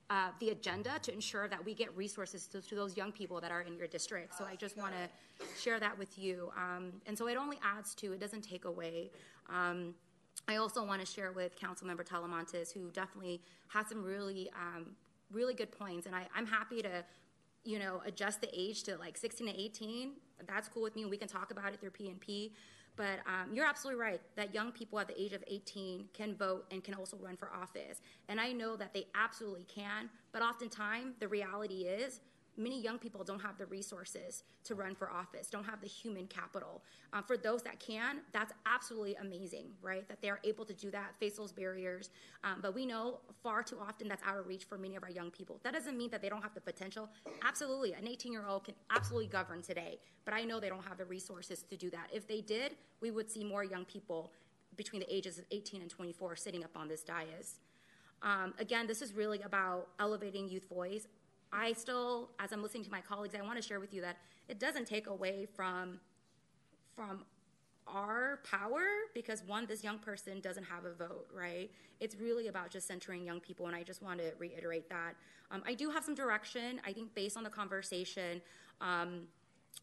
uh, 0.09 0.29
the 0.39 0.49
agenda 0.49 0.91
to 1.01 1.13
ensure 1.13 1.47
that 1.47 1.63
we 1.63 1.73
get 1.73 1.95
resources 1.95 2.47
to, 2.47 2.61
to, 2.61 2.75
those 2.75 2.95
young 2.95 3.11
people 3.11 3.41
that 3.41 3.51
are 3.51 3.61
in 3.61 3.75
your 3.75 3.87
district. 3.87 4.37
So 4.37 4.45
I 4.45 4.55
just 4.55 4.77
want 4.77 4.93
to 4.93 5.45
share 5.61 5.79
that 5.79 5.97
with 5.97 6.17
you. 6.17 6.49
Um, 6.55 6.93
and 7.05 7.17
so 7.17 7.27
it 7.27 7.35
only 7.35 7.57
adds 7.63 7.93
to, 7.95 8.13
it 8.13 8.19
doesn't 8.19 8.41
take 8.41 8.65
away. 8.65 9.11
Um, 9.49 9.93
I 10.47 10.57
also 10.57 10.85
want 10.85 11.01
to 11.01 11.05
share 11.05 11.33
with 11.33 11.59
Councilmember 11.59 12.05
Talamantes, 12.05 12.71
who 12.71 12.89
definitely 12.91 13.41
has 13.67 13.87
some 13.87 14.01
really, 14.01 14.49
um, 14.55 14.91
really 15.31 15.53
good 15.53 15.71
points. 15.77 16.07
And 16.07 16.15
I, 16.15 16.25
I'm 16.33 16.45
happy 16.45 16.81
to, 16.81 17.03
you 17.65 17.79
know, 17.79 18.01
adjust 18.05 18.39
the 18.39 18.49
age 18.57 18.83
to 18.83 18.97
like 18.97 19.17
16 19.17 19.47
to 19.47 19.61
18. 19.61 20.11
That's 20.47 20.69
cool 20.69 20.83
with 20.83 20.95
me. 20.95 21.03
We 21.03 21.17
can 21.17 21.27
talk 21.27 21.51
about 21.51 21.73
it 21.73 21.81
through 21.81 21.89
P&P. 21.89 22.53
But 22.97 23.19
um, 23.27 23.53
you're 23.53 23.65
absolutely 23.65 24.01
right 24.01 24.19
that 24.35 24.53
young 24.53 24.71
people 24.71 24.99
at 24.99 25.07
the 25.07 25.21
age 25.21 25.33
of 25.33 25.43
18 25.47 26.09
can 26.13 26.35
vote 26.35 26.65
and 26.71 26.83
can 26.83 26.95
also 26.95 27.15
run 27.17 27.37
for 27.37 27.49
office. 27.53 28.01
And 28.27 28.41
I 28.41 28.51
know 28.51 28.75
that 28.75 28.93
they 28.93 29.05
absolutely 29.15 29.65
can, 29.65 30.09
but 30.33 30.41
oftentimes 30.41 31.15
the 31.19 31.27
reality 31.27 31.83
is 31.83 32.19
many 32.57 32.81
young 32.81 32.97
people 32.97 33.23
don't 33.23 33.41
have 33.41 33.57
the 33.57 33.65
resources 33.67 34.43
to 34.63 34.75
run 34.75 34.95
for 34.95 35.09
office, 35.09 35.47
don't 35.47 35.63
have 35.63 35.81
the 35.81 35.87
human 35.87 36.27
capital. 36.27 36.81
Um, 37.13 37.23
for 37.23 37.37
those 37.37 37.61
that 37.63 37.79
can, 37.79 38.21
that's 38.33 38.53
absolutely 38.65 39.15
amazing, 39.15 39.67
right? 39.81 40.07
That 40.07 40.21
they're 40.21 40.39
able 40.43 40.65
to 40.65 40.73
do 40.73 40.91
that, 40.91 41.15
face 41.19 41.37
those 41.37 41.51
barriers. 41.51 42.09
Um, 42.43 42.59
but 42.61 42.73
we 42.73 42.85
know 42.85 43.19
far 43.43 43.63
too 43.63 43.77
often 43.79 44.07
that's 44.07 44.23
out 44.23 44.37
of 44.37 44.47
reach 44.47 44.65
for 44.65 44.77
many 44.77 44.95
of 44.95 45.03
our 45.03 45.09
young 45.09 45.31
people. 45.31 45.59
That 45.63 45.73
doesn't 45.73 45.97
mean 45.97 46.09
that 46.11 46.21
they 46.21 46.29
don't 46.29 46.41
have 46.41 46.53
the 46.53 46.61
potential. 46.61 47.09
Absolutely, 47.43 47.93
an 47.93 48.07
18 48.07 48.31
year 48.31 48.45
old 48.47 48.65
can 48.65 48.75
absolutely 48.89 49.27
govern 49.27 49.61
today, 49.61 49.99
but 50.25 50.33
I 50.33 50.43
know 50.43 50.59
they 50.59 50.69
don't 50.69 50.85
have 50.85 50.97
the 50.97 51.05
resources 51.05 51.63
to 51.63 51.77
do 51.77 51.89
that. 51.91 52.09
If 52.11 52.27
they 52.27 52.41
did, 52.41 52.75
we 53.01 53.11
would 53.11 53.29
see 53.29 53.43
more 53.43 53.63
young 53.63 53.85
people 53.85 54.31
between 54.75 55.01
the 55.01 55.13
ages 55.13 55.37
of 55.39 55.45
18 55.51 55.81
and 55.81 55.89
24 55.89 56.35
sitting 56.35 56.63
up 56.63 56.71
on 56.75 56.87
this 56.87 57.03
dais. 57.03 57.59
Um, 58.21 58.53
again, 58.59 58.87
this 58.87 59.01
is 59.01 59.13
really 59.13 59.41
about 59.41 59.89
elevating 59.99 60.49
youth 60.49 60.67
voice 60.69 61.07
I 61.51 61.73
still, 61.73 62.29
as 62.39 62.51
I'm 62.51 62.61
listening 62.61 62.83
to 62.85 62.91
my 62.91 63.01
colleagues, 63.01 63.35
I 63.35 63.41
want 63.41 63.55
to 63.55 63.61
share 63.61 63.79
with 63.79 63.93
you 63.93 64.01
that 64.01 64.17
it 64.47 64.59
doesn't 64.59 64.85
take 64.85 65.07
away 65.07 65.47
from 65.55 65.99
from 66.95 67.25
our 67.87 68.39
power 68.43 68.81
because 69.13 69.43
one, 69.45 69.65
this 69.65 69.83
young 69.83 69.99
person 69.99 70.41
doesn't 70.41 70.63
have 70.63 70.85
a 70.85 70.93
vote, 70.93 71.27
right? 71.33 71.71
It's 71.99 72.15
really 72.15 72.47
about 72.47 72.69
just 72.69 72.87
centering 72.87 73.23
young 73.23 73.39
people, 73.39 73.67
and 73.67 73.75
I 73.75 73.83
just 73.83 74.01
want 74.01 74.19
to 74.19 74.31
reiterate 74.37 74.89
that. 74.89 75.15
Um, 75.51 75.63
I 75.65 75.73
do 75.73 75.89
have 75.89 76.03
some 76.03 76.15
direction. 76.15 76.81
I 76.85 76.91
think 76.91 77.13
based 77.15 77.37
on 77.37 77.43
the 77.43 77.49
conversation, 77.49 78.41
um, 78.81 79.21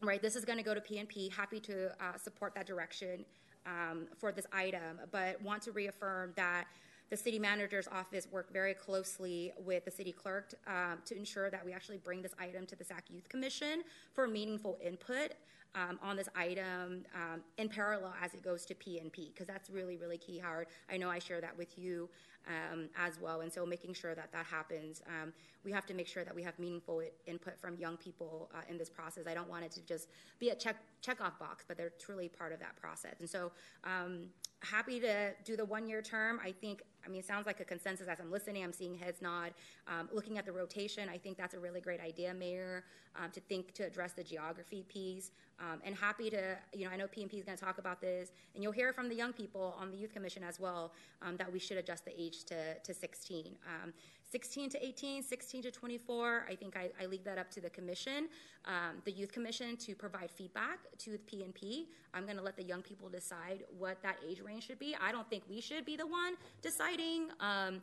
right, 0.01 0.21
this 0.21 0.35
is 0.35 0.45
going 0.45 0.57
to 0.57 0.63
go 0.63 0.73
to 0.73 0.81
PNP. 0.81 1.31
Happy 1.31 1.59
to 1.61 1.91
uh, 2.03 2.17
support 2.17 2.53
that 2.55 2.67
direction 2.67 3.25
um, 3.65 4.07
for 4.17 4.31
this 4.31 4.45
item, 4.53 4.99
but 5.11 5.41
want 5.41 5.61
to 5.63 5.71
reaffirm 5.71 6.33
that 6.35 6.65
the 7.09 7.17
city 7.17 7.39
manager's 7.39 7.87
office 7.87 8.27
worked 8.31 8.51
very 8.51 8.73
closely 8.73 9.53
with 9.63 9.85
the 9.85 9.91
city 9.91 10.11
clerk 10.11 10.53
um, 10.67 10.99
to 11.05 11.15
ensure 11.17 11.49
that 11.49 11.63
we 11.63 11.71
actually 11.71 11.97
bring 11.97 12.21
this 12.21 12.33
item 12.39 12.65
to 12.65 12.75
the 12.75 12.83
SAC 12.83 13.05
Youth 13.09 13.29
Commission 13.29 13.83
for 14.13 14.27
meaningful 14.27 14.77
input 14.83 15.33
um, 15.75 15.99
on 16.01 16.15
this 16.15 16.29
item 16.35 17.05
um, 17.13 17.41
in 17.57 17.67
parallel 17.69 18.13
as 18.23 18.33
it 18.33 18.41
goes 18.41 18.65
to 18.65 18.73
PNP, 18.73 19.33
because 19.33 19.45
that's 19.45 19.69
really, 19.69 19.97
really 19.97 20.17
key, 20.17 20.39
Howard. 20.39 20.67
I 20.89 20.97
know 20.97 21.09
I 21.09 21.19
share 21.19 21.41
that 21.41 21.55
with 21.57 21.77
you 21.77 22.09
um, 22.47 22.89
as 22.97 23.19
well, 23.19 23.41
and 23.41 23.51
so 23.51 23.65
making 23.65 23.93
sure 23.93 24.15
that 24.15 24.31
that 24.31 24.45
happens. 24.45 25.01
Um, 25.07 25.33
we 25.63 25.71
have 25.71 25.85
to 25.87 25.93
make 25.93 26.07
sure 26.07 26.23
that 26.23 26.33
we 26.33 26.43
have 26.43 26.57
meaningful 26.59 27.01
input 27.27 27.59
from 27.59 27.75
young 27.77 27.97
people 27.97 28.49
uh, 28.53 28.61
in 28.69 28.77
this 28.77 28.89
process. 28.89 29.25
I 29.27 29.33
don't 29.33 29.49
want 29.49 29.65
it 29.65 29.71
to 29.71 29.81
just 29.81 30.09
be 30.39 30.49
a 30.49 30.55
check 30.55 30.77
check 31.01 31.21
off 31.21 31.37
box, 31.39 31.65
but 31.67 31.77
they're 31.77 31.93
truly 31.99 32.29
part 32.29 32.53
of 32.53 32.59
that 32.59 32.75
process. 32.77 33.15
And 33.19 33.29
so, 33.29 33.51
um, 33.83 34.27
happy 34.69 34.99
to 34.99 35.31
do 35.43 35.55
the 35.55 35.65
one 35.65 35.87
year 35.87 36.01
term. 36.01 36.39
I 36.43 36.51
think 36.51 36.83
I 37.05 37.09
mean, 37.09 37.19
it 37.19 37.25
sounds 37.25 37.45
like 37.45 37.59
a 37.59 37.65
consensus 37.65 38.07
as 38.07 38.19
I'm 38.19 38.31
listening. 38.31 38.63
I'm 38.63 38.73
seeing 38.73 38.95
heads 38.95 39.21
nod. 39.21 39.53
Um, 39.87 40.09
looking 40.11 40.37
at 40.37 40.45
the 40.45 40.51
rotation, 40.51 41.07
I 41.07 41.17
think 41.17 41.37
that's 41.37 41.53
a 41.53 41.59
really 41.59 41.79
great 41.79 41.99
idea, 41.99 42.33
Mayor, 42.33 42.83
um, 43.15 43.29
to 43.31 43.39
think 43.41 43.73
to 43.75 43.83
address 43.83 44.13
the 44.13 44.23
geography 44.23 44.83
piece. 44.89 45.31
Um, 45.59 45.81
and 45.83 45.95
happy 45.95 46.29
to, 46.31 46.57
you 46.73 46.85
know, 46.85 46.91
I 46.91 46.97
know 46.97 47.05
PNP 47.05 47.35
is 47.35 47.45
going 47.45 47.57
to 47.57 47.63
talk 47.63 47.77
about 47.77 48.01
this, 48.01 48.31
and 48.55 48.63
you'll 48.63 48.73
hear 48.73 48.91
from 48.91 49.07
the 49.07 49.15
young 49.15 49.33
people 49.33 49.75
on 49.79 49.91
the 49.91 49.97
Youth 49.97 50.13
Commission 50.13 50.43
as 50.43 50.59
well 50.59 50.93
um, 51.21 51.37
that 51.37 51.51
we 51.51 51.59
should 51.59 51.77
adjust 51.77 52.05
the 52.05 52.19
age 52.19 52.43
to, 52.45 52.73
to 52.83 52.93
16. 52.93 53.55
Um, 54.25 54.31
16 54.31 54.69
to 54.71 54.85
18, 54.85 55.23
16 55.23 55.61
to 55.63 55.71
24, 55.71 56.45
I 56.49 56.55
think 56.55 56.75
I, 56.75 56.89
I 57.01 57.05
leave 57.05 57.23
that 57.23 57.37
up 57.37 57.49
to 57.51 57.61
the 57.61 57.69
commission, 57.69 58.27
um, 58.65 59.01
the 59.05 59.11
youth 59.11 59.31
commission, 59.31 59.77
to 59.77 59.95
provide 59.95 60.29
feedback 60.31 60.79
to 60.99 61.11
the 61.11 61.17
PNP. 61.17 61.85
I'm 62.13 62.25
going 62.25 62.37
to 62.37 62.43
let 62.43 62.57
the 62.57 62.63
young 62.63 62.81
people 62.81 63.09
decide 63.09 63.63
what 63.77 64.01
that 64.03 64.17
age 64.27 64.41
range 64.41 64.67
should 64.67 64.79
be. 64.79 64.95
I 65.01 65.11
don't 65.11 65.29
think 65.29 65.43
we 65.49 65.61
should 65.61 65.85
be 65.85 65.95
the 65.95 66.07
one 66.07 66.35
deciding. 66.61 67.29
Um, 67.39 67.81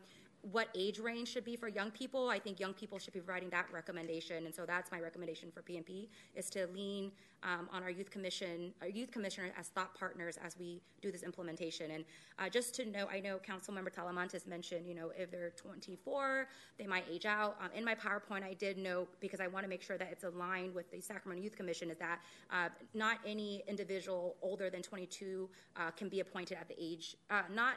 what 0.51 0.67
age 0.75 0.99
range 0.99 1.29
should 1.29 1.45
be 1.45 1.55
for 1.55 1.69
young 1.69 1.89
people. 1.91 2.29
I 2.29 2.37
think 2.37 2.59
young 2.59 2.73
people 2.73 2.99
should 2.99 3.13
be 3.13 3.21
providing 3.21 3.49
that 3.51 3.65
recommendation, 3.71 4.45
and 4.45 4.53
so 4.53 4.65
that's 4.65 4.91
my 4.91 4.99
recommendation 4.99 5.49
for 5.51 5.61
PNP 5.61 6.09
is 6.35 6.49
to 6.51 6.67
lean 6.67 7.11
um, 7.43 7.69
on 7.71 7.83
our 7.83 7.89
youth 7.89 8.09
commission, 8.09 8.73
our 8.81 8.87
youth 8.87 9.11
commissioner 9.11 9.51
as 9.57 9.67
thought 9.67 9.93
partners 9.95 10.37
as 10.43 10.57
we 10.57 10.81
do 11.01 11.11
this 11.11 11.23
implementation. 11.23 11.91
And 11.91 12.05
uh, 12.39 12.49
just 12.49 12.75
to 12.75 12.85
know, 12.85 13.07
I 13.11 13.19
know 13.19 13.37
Councilmember 13.37 13.93
Talamantes 13.93 14.47
mentioned, 14.47 14.87
you 14.87 14.95
know, 14.95 15.11
if 15.17 15.31
they're 15.31 15.51
24, 15.51 16.47
they 16.77 16.87
might 16.87 17.05
age 17.11 17.25
out. 17.25 17.57
Um, 17.61 17.69
in 17.75 17.83
my 17.85 17.95
PowerPoint, 17.95 18.43
I 18.43 18.53
did 18.53 18.77
note 18.77 19.09
because 19.19 19.39
I 19.39 19.47
want 19.47 19.63
to 19.63 19.69
make 19.69 19.81
sure 19.81 19.97
that 19.97 20.09
it's 20.11 20.23
aligned 20.23 20.73
with 20.73 20.91
the 20.91 21.01
Sacramento 21.01 21.43
Youth 21.43 21.55
Commission 21.55 21.89
is 21.89 21.97
that 21.97 22.19
uh, 22.51 22.69
not 22.93 23.19
any 23.25 23.63
individual 23.67 24.35
older 24.41 24.69
than 24.69 24.81
22 24.81 25.49
uh, 25.75 25.91
can 25.91 26.09
be 26.09 26.19
appointed 26.21 26.57
at 26.59 26.67
the 26.67 26.75
age, 26.79 27.15
uh, 27.29 27.43
not 27.53 27.75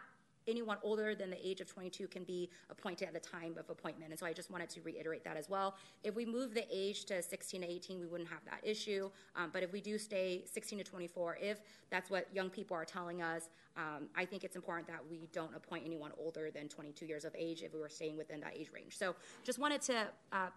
anyone 0.49 0.79
older 0.83 1.15
than 1.15 1.31
the 1.31 1.47
age 1.47 1.61
of 1.61 1.67
22 1.67 2.09
can 2.09 2.25
be 2.25 2.51
appointed 2.71 3.09
at 3.09 3.15
the 3.15 3.21
time 3.21 3.57
of 3.59 3.69
appointment. 3.71 4.11
And 4.11 4.19
so 4.19 4.27
I 4.27 4.33
just 4.33 4.51
wanted 4.51 4.71
to 4.71 4.81
reiterate 4.83 5.25
that 5.25 5.37
as 5.37 5.49
well. 5.49 5.77
If 6.05 6.15
we 6.15 6.25
move 6.25 6.55
the 6.55 6.65
age 6.71 7.05
to 7.07 7.23
16 7.23 7.63
to 7.63 7.71
18, 7.71 8.01
we 8.01 8.07
wouldn't 8.07 8.29
have 8.29 8.45
that 8.45 8.61
issue. 8.63 9.11
Um, 9.35 9.51
but 9.53 9.63
if 9.63 9.73
we 9.73 9.81
do 9.81 9.99
stay 9.99 10.45
16 10.51 10.79
to 10.79 10.85
24, 10.85 11.39
if 11.41 11.61
that's 11.91 12.11
what 12.11 12.29
young 12.35 12.51
people 12.51 12.77
are 12.77 12.85
telling 12.85 13.23
us, 13.23 13.49
um, 13.77 14.09
I 14.15 14.25
think 14.25 14.45
it's 14.45 14.57
important 14.57 14.89
that 14.89 15.01
we 15.11 15.29
don't 15.33 15.55
appoint 15.55 15.85
anyone 15.85 16.13
older 16.19 16.51
than 16.51 16.69
22 16.69 17.07
years 17.07 17.25
of 17.25 17.35
age 17.37 17.63
if 17.63 17.75
we 17.75 17.81
were 17.81 17.89
staying 17.89 18.17
within 18.17 18.41
that 18.41 18.57
age 18.57 18.71
range. 18.73 18.97
So 18.97 19.15
just 19.45 19.59
wanted 19.59 19.83
to, 19.83 20.07
uh, 20.33 20.49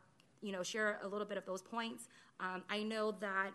you 0.41 0.52
know, 0.52 0.64
share 0.64 0.99
a 1.03 1.07
little 1.07 1.28
bit 1.28 1.38
of 1.38 1.45
those 1.45 1.61
points. 1.61 2.07
Um, 2.40 2.64
I 2.70 2.84
know 2.84 3.11
that 3.20 3.52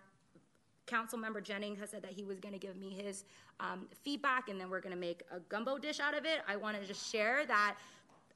Council 0.87 1.19
Member 1.19 1.41
Jennings 1.41 1.79
has 1.81 1.91
said 1.91 2.03
that 2.03 2.13
he 2.13 2.25
was 2.25 2.41
going 2.41 2.53
to 2.53 2.59
give 2.59 2.77
me 2.77 2.91
his 2.91 3.25
um, 3.61 3.87
feedback, 4.03 4.49
and 4.49 4.61
then 4.61 4.69
we're 4.71 4.81
going 4.81 4.95
to 4.95 5.01
make 5.01 5.23
a 5.33 5.41
gumbo 5.41 5.79
dish 5.79 6.01
out 6.01 6.17
of 6.17 6.25
it. 6.25 6.41
I 6.47 6.57
want 6.57 6.81
to 6.81 6.87
just 6.87 7.11
share 7.11 7.47
that 7.47 7.77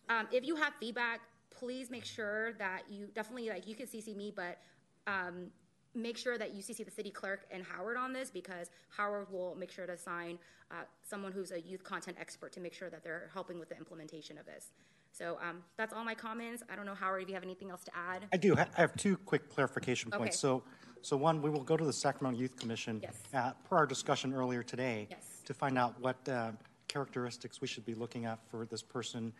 um, 0.09 0.27
if 0.33 0.47
you 0.47 0.57
have 0.57 0.73
feedback, 0.81 1.21
please 1.51 1.91
make 1.91 2.05
sure 2.05 2.53
that 2.55 2.83
you 2.89 3.09
definitely 3.15 3.49
like 3.49 3.67
you 3.67 3.75
can 3.75 3.87
CC 3.87 4.17
me, 4.17 4.33
but 4.35 4.59
um, 5.07 5.49
make 5.95 6.17
sure 6.17 6.39
that 6.39 6.55
you 6.55 6.63
CC 6.63 6.85
the 6.85 6.91
city 6.91 7.11
clerk 7.11 7.47
and 7.51 7.63
Howard 7.65 7.97
on 7.97 8.13
this 8.13 8.31
because 8.31 8.71
Howard 8.97 9.31
will 9.31 9.55
make 9.57 9.71
sure 9.71 9.87
to 9.87 9.93
assign 9.93 10.39
uh, 10.71 10.83
someone 11.03 11.33
who's 11.33 11.51
a 11.51 11.61
youth 11.61 11.83
content 11.83 12.17
expert 12.21 12.53
to 12.53 12.61
make 12.61 12.75
sure 12.75 12.91
that 12.91 13.03
they're 13.03 13.31
helping 13.33 13.59
with 13.59 13.69
the 13.69 13.77
implementation 13.77 14.39
of 14.39 14.47
this. 14.47 14.73
So 15.13 15.39
um, 15.43 15.63
that's 15.77 15.93
all 15.93 16.05
my 16.05 16.15
comments. 16.15 16.63
I 16.71 16.77
don't 16.77 16.87
know, 16.87 16.95
Howard, 16.95 17.23
if 17.23 17.29
you 17.29 17.35
have 17.35 17.43
anything 17.43 17.71
else 17.71 17.83
to 17.85 17.91
add. 17.97 18.27
I 18.33 18.37
do. 18.37 18.57
I 18.57 18.67
have 18.77 18.95
two 18.97 19.17
quick 19.17 19.49
clarification 19.49 20.11
Okay. 20.13 20.19
points. 20.19 20.39
So, 20.39 20.63
so 21.03 21.17
one, 21.17 21.41
we 21.43 21.51
will 21.51 21.63
go 21.63 21.77
to 21.77 21.85
the 21.85 21.93
Sacramento 21.93 22.39
Youth 22.41 22.57
Commission 22.57 23.01
Yes. 23.03 23.17
uh, 23.35 23.53
per 23.69 23.77
our 23.77 23.87
discussion 23.87 24.33
earlier 24.35 24.63
today 24.63 25.07
Yes. 25.11 25.43
to 25.45 25.55
find 25.55 25.79
out 25.79 25.95
what 26.01 26.17
uh, 26.29 26.53
characteristics 26.89 27.61
we 27.61 27.67
should 27.69 27.85
be 27.85 27.95
looking 27.95 28.25
at 28.25 28.39
for 28.51 28.67
this 28.67 28.83
person 28.83 29.33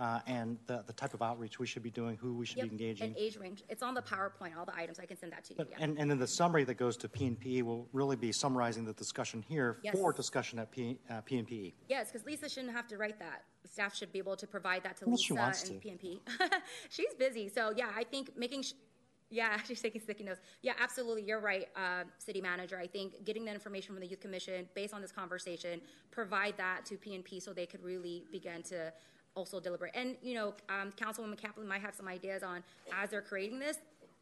uh, 0.00 0.20
and 0.26 0.58
the, 0.66 0.82
the 0.86 0.92
type 0.92 1.14
of 1.14 1.22
outreach 1.22 1.60
we 1.60 1.66
should 1.66 1.82
be 1.82 1.90
doing, 1.90 2.16
who 2.16 2.34
we 2.34 2.44
should 2.44 2.56
Yep, 2.58 2.66
be 2.66 2.72
engaging. 2.72 3.06
And 3.08 3.16
age 3.16 3.36
range. 3.36 3.62
It's 3.68 3.82
on 3.84 3.94
the 3.94 4.02
PowerPoint, 4.02 4.56
all 4.58 4.64
the 4.64 4.74
items. 4.76 4.98
I 4.98 5.04
can 5.06 5.16
send 5.16 5.30
that 5.32 5.44
to 5.44 5.50
you. 5.52 5.56
But, 5.58 5.68
yeah. 5.70 5.76
and, 5.80 5.96
and 5.98 6.10
then 6.10 6.18
the 6.18 6.26
summary 6.26 6.64
that 6.64 6.74
goes 6.74 6.96
to 6.98 7.08
PNP 7.08 7.62
will 7.62 7.86
really 7.92 8.16
be 8.16 8.32
summarizing 8.32 8.84
the 8.84 8.94
discussion 8.94 9.44
here 9.46 9.78
Yes. 9.84 9.94
for 9.96 10.12
discussion 10.12 10.58
at 10.58 10.72
P, 10.72 10.98
uh, 11.10 11.20
PNP. 11.22 11.74
Yes, 11.88 12.10
because 12.10 12.26
Lisa 12.26 12.48
shouldn't 12.48 12.72
have 12.72 12.88
to 12.88 12.96
write 12.96 13.18
that. 13.20 13.44
Staff 13.70 13.94
should 13.94 14.12
be 14.12 14.18
able 14.18 14.34
to 14.36 14.46
provide 14.46 14.82
that 14.82 14.96
to 14.96 15.04
Well, 15.04 15.14
Lisa 15.16 15.34
and 15.36 15.54
to. 15.54 15.88
PNP. 15.88 16.18
She's 16.90 17.14
busy, 17.16 17.48
so 17.48 17.72
yeah, 17.76 17.90
I 17.94 18.02
think 18.04 18.36
making. 18.36 18.64
Yeah, 19.32 19.56
she's 19.66 19.80
taking 19.80 20.00
sticky 20.00 20.24
notes. 20.24 20.40
Yeah, 20.60 20.74
absolutely, 20.78 21.22
you're 21.22 21.40
right, 21.40 21.66
uh, 21.74 22.04
City 22.18 22.42
Manager. 22.42 22.78
I 22.78 22.86
think 22.86 23.24
getting 23.24 23.46
the 23.46 23.52
information 23.52 23.94
from 23.94 24.00
the 24.00 24.06
Youth 24.06 24.20
Commission 24.20 24.68
based 24.74 24.92
on 24.92 25.00
this 25.00 25.10
conversation, 25.10 25.80
provide 26.10 26.54
that 26.58 26.84
to 26.86 26.96
PNP 26.96 27.42
so 27.42 27.54
they 27.54 27.64
could 27.64 27.82
really 27.82 28.24
begin 28.30 28.62
to 28.64 28.92
also 29.34 29.58
deliberate. 29.58 29.92
And 29.94 30.16
you 30.22 30.34
know, 30.34 30.54
um, 30.68 30.92
Councilwoman 30.92 31.38
Kaplan 31.38 31.66
might 31.66 31.80
have 31.80 31.94
some 31.94 32.06
ideas 32.06 32.42
on 32.42 32.62
as 32.92 33.08
they're 33.08 33.22
creating 33.22 33.58
this 33.58 33.78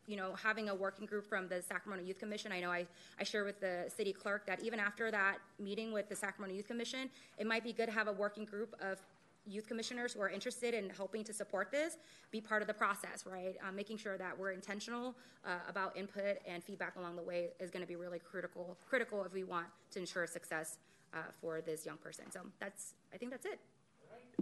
you 0.06 0.16
know, 0.16 0.34
having 0.34 0.70
a 0.70 0.74
working 0.74 1.06
group 1.06 1.28
from 1.28 1.46
the 1.46 1.62
Sacramento 1.62 2.04
Youth 2.04 2.18
Commission. 2.18 2.50
I 2.50 2.58
know 2.58 2.70
I, 2.70 2.84
I 3.20 3.22
share 3.22 3.44
with 3.44 3.60
the 3.60 3.84
city 3.94 4.12
clerk 4.12 4.44
that 4.46 4.60
even 4.60 4.80
after 4.80 5.08
that 5.12 5.38
meeting 5.60 5.92
with 5.92 6.08
the 6.08 6.16
Sacramento 6.16 6.56
Youth 6.56 6.66
Commission, 6.66 7.08
it 7.38 7.46
might 7.46 7.62
be 7.62 7.72
good 7.72 7.86
to 7.86 7.92
have 7.92 8.08
a 8.08 8.12
working 8.12 8.44
group 8.44 8.74
of 8.80 9.00
youth 9.46 9.66
commissioners 9.66 10.12
who 10.12 10.20
are 10.20 10.28
interested 10.28 10.74
in 10.74 10.90
helping 10.90 11.24
to 11.24 11.32
support 11.32 11.70
this 11.70 11.96
be 12.30 12.40
part 12.40 12.62
of 12.62 12.68
the 12.68 12.74
process, 12.74 13.24
right? 13.26 13.56
Um, 13.66 13.74
making 13.76 13.96
sure 13.96 14.16
that 14.18 14.38
we're 14.38 14.52
intentional 14.52 15.14
uh, 15.44 15.50
about 15.68 15.96
input 15.96 16.38
and 16.46 16.62
feedback 16.62 16.96
along 16.96 17.16
the 17.16 17.22
way 17.22 17.48
is 17.58 17.70
going 17.70 17.82
to 17.82 17.88
be 17.88 17.96
really 17.96 18.18
critical 18.18 18.76
critical 18.88 19.24
if 19.24 19.32
we 19.32 19.44
want 19.44 19.66
to 19.92 19.98
ensure 19.98 20.26
success 20.26 20.78
uh, 21.14 21.18
for 21.40 21.60
this 21.60 21.86
young 21.86 21.96
person. 21.96 22.30
So 22.30 22.40
that's 22.58 22.94
I 23.12 23.16
think 23.16 23.30
that's 23.30 23.46
it. 23.46 23.58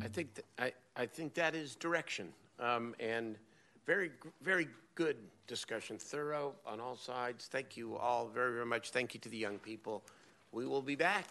I 0.03 0.09
think 0.09 0.35
th- 0.35 0.47
I, 0.59 0.73
I 1.01 1.07
think 1.07 1.35
that 1.35 1.55
is 1.55 1.75
direction, 1.75 2.33
um, 2.61 2.95
and 3.01 3.37
very 3.87 4.11
very 4.43 4.69
good 4.95 5.17
discussion, 5.47 5.99
thorough 5.99 6.55
on 6.67 6.81
all 6.81 6.97
sides. 6.97 7.49
Thank 7.51 7.77
you 7.77 7.97
all 7.97 8.29
very 8.29 8.53
very 8.53 8.67
much. 8.67 8.91
Thank 8.91 9.15
you 9.15 9.21
to 9.21 9.29
the 9.29 9.39
young 9.39 9.59
people. 9.59 10.03
We 10.53 10.67
will 10.67 10.83
be 10.83 10.97
back. 10.97 11.27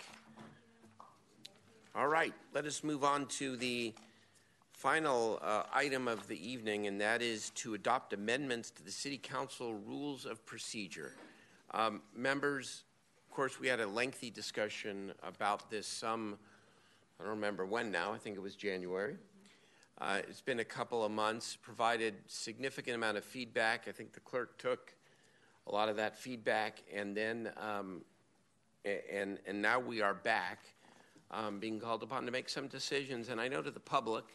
All 1.97 2.07
right, 2.07 2.35
let 2.53 2.67
us 2.67 2.83
move 2.83 3.03
on 3.03 3.25
to 3.25 3.57
the 3.57 3.91
final 4.71 5.39
uh, 5.41 5.63
item 5.73 6.07
of 6.07 6.27
the 6.27 6.37
evening, 6.47 6.85
and 6.85 7.01
that 7.01 7.23
is 7.23 7.49
to 7.55 7.73
adopt 7.73 8.13
amendments 8.13 8.69
to 8.69 8.83
the 8.83 8.91
City 8.91 9.17
Council 9.17 9.73
Rules 9.73 10.27
of 10.27 10.45
Procedure. 10.45 11.15
Um, 11.71 12.03
members, 12.15 12.83
of 13.27 13.35
course, 13.35 13.59
we 13.59 13.67
had 13.67 13.79
a 13.79 13.87
lengthy 13.87 14.29
discussion 14.29 15.11
about 15.23 15.71
this 15.71 15.87
some, 15.87 16.37
I 17.19 17.23
don't 17.23 17.31
remember 17.31 17.65
when 17.65 17.89
now, 17.89 18.13
I 18.13 18.19
think 18.19 18.35
it 18.35 18.41
was 18.41 18.55
January. 18.55 19.15
Uh, 19.99 20.19
it's 20.29 20.41
been 20.41 20.59
a 20.59 20.65
couple 20.65 21.03
of 21.03 21.11
months, 21.11 21.57
provided 21.59 22.13
significant 22.27 22.95
amount 22.95 23.17
of 23.17 23.23
feedback. 23.23 23.87
I 23.87 23.91
think 23.91 24.13
the 24.13 24.19
clerk 24.19 24.59
took 24.59 24.93
a 25.65 25.71
lot 25.71 25.89
of 25.89 25.95
that 25.95 26.15
feedback, 26.15 26.83
and 26.93 27.17
then 27.17 27.49
um, 27.57 28.03
and 28.85 29.39
and 29.47 29.63
now 29.63 29.79
we 29.79 30.03
are 30.03 30.13
back, 30.13 30.59
um, 31.31 31.59
being 31.59 31.79
called 31.79 32.03
upon 32.03 32.25
to 32.25 32.31
make 32.31 32.49
some 32.49 32.67
decisions. 32.67 33.29
And 33.29 33.39
I 33.39 33.47
know 33.47 33.61
to 33.61 33.71
the 33.71 33.79
public, 33.79 34.25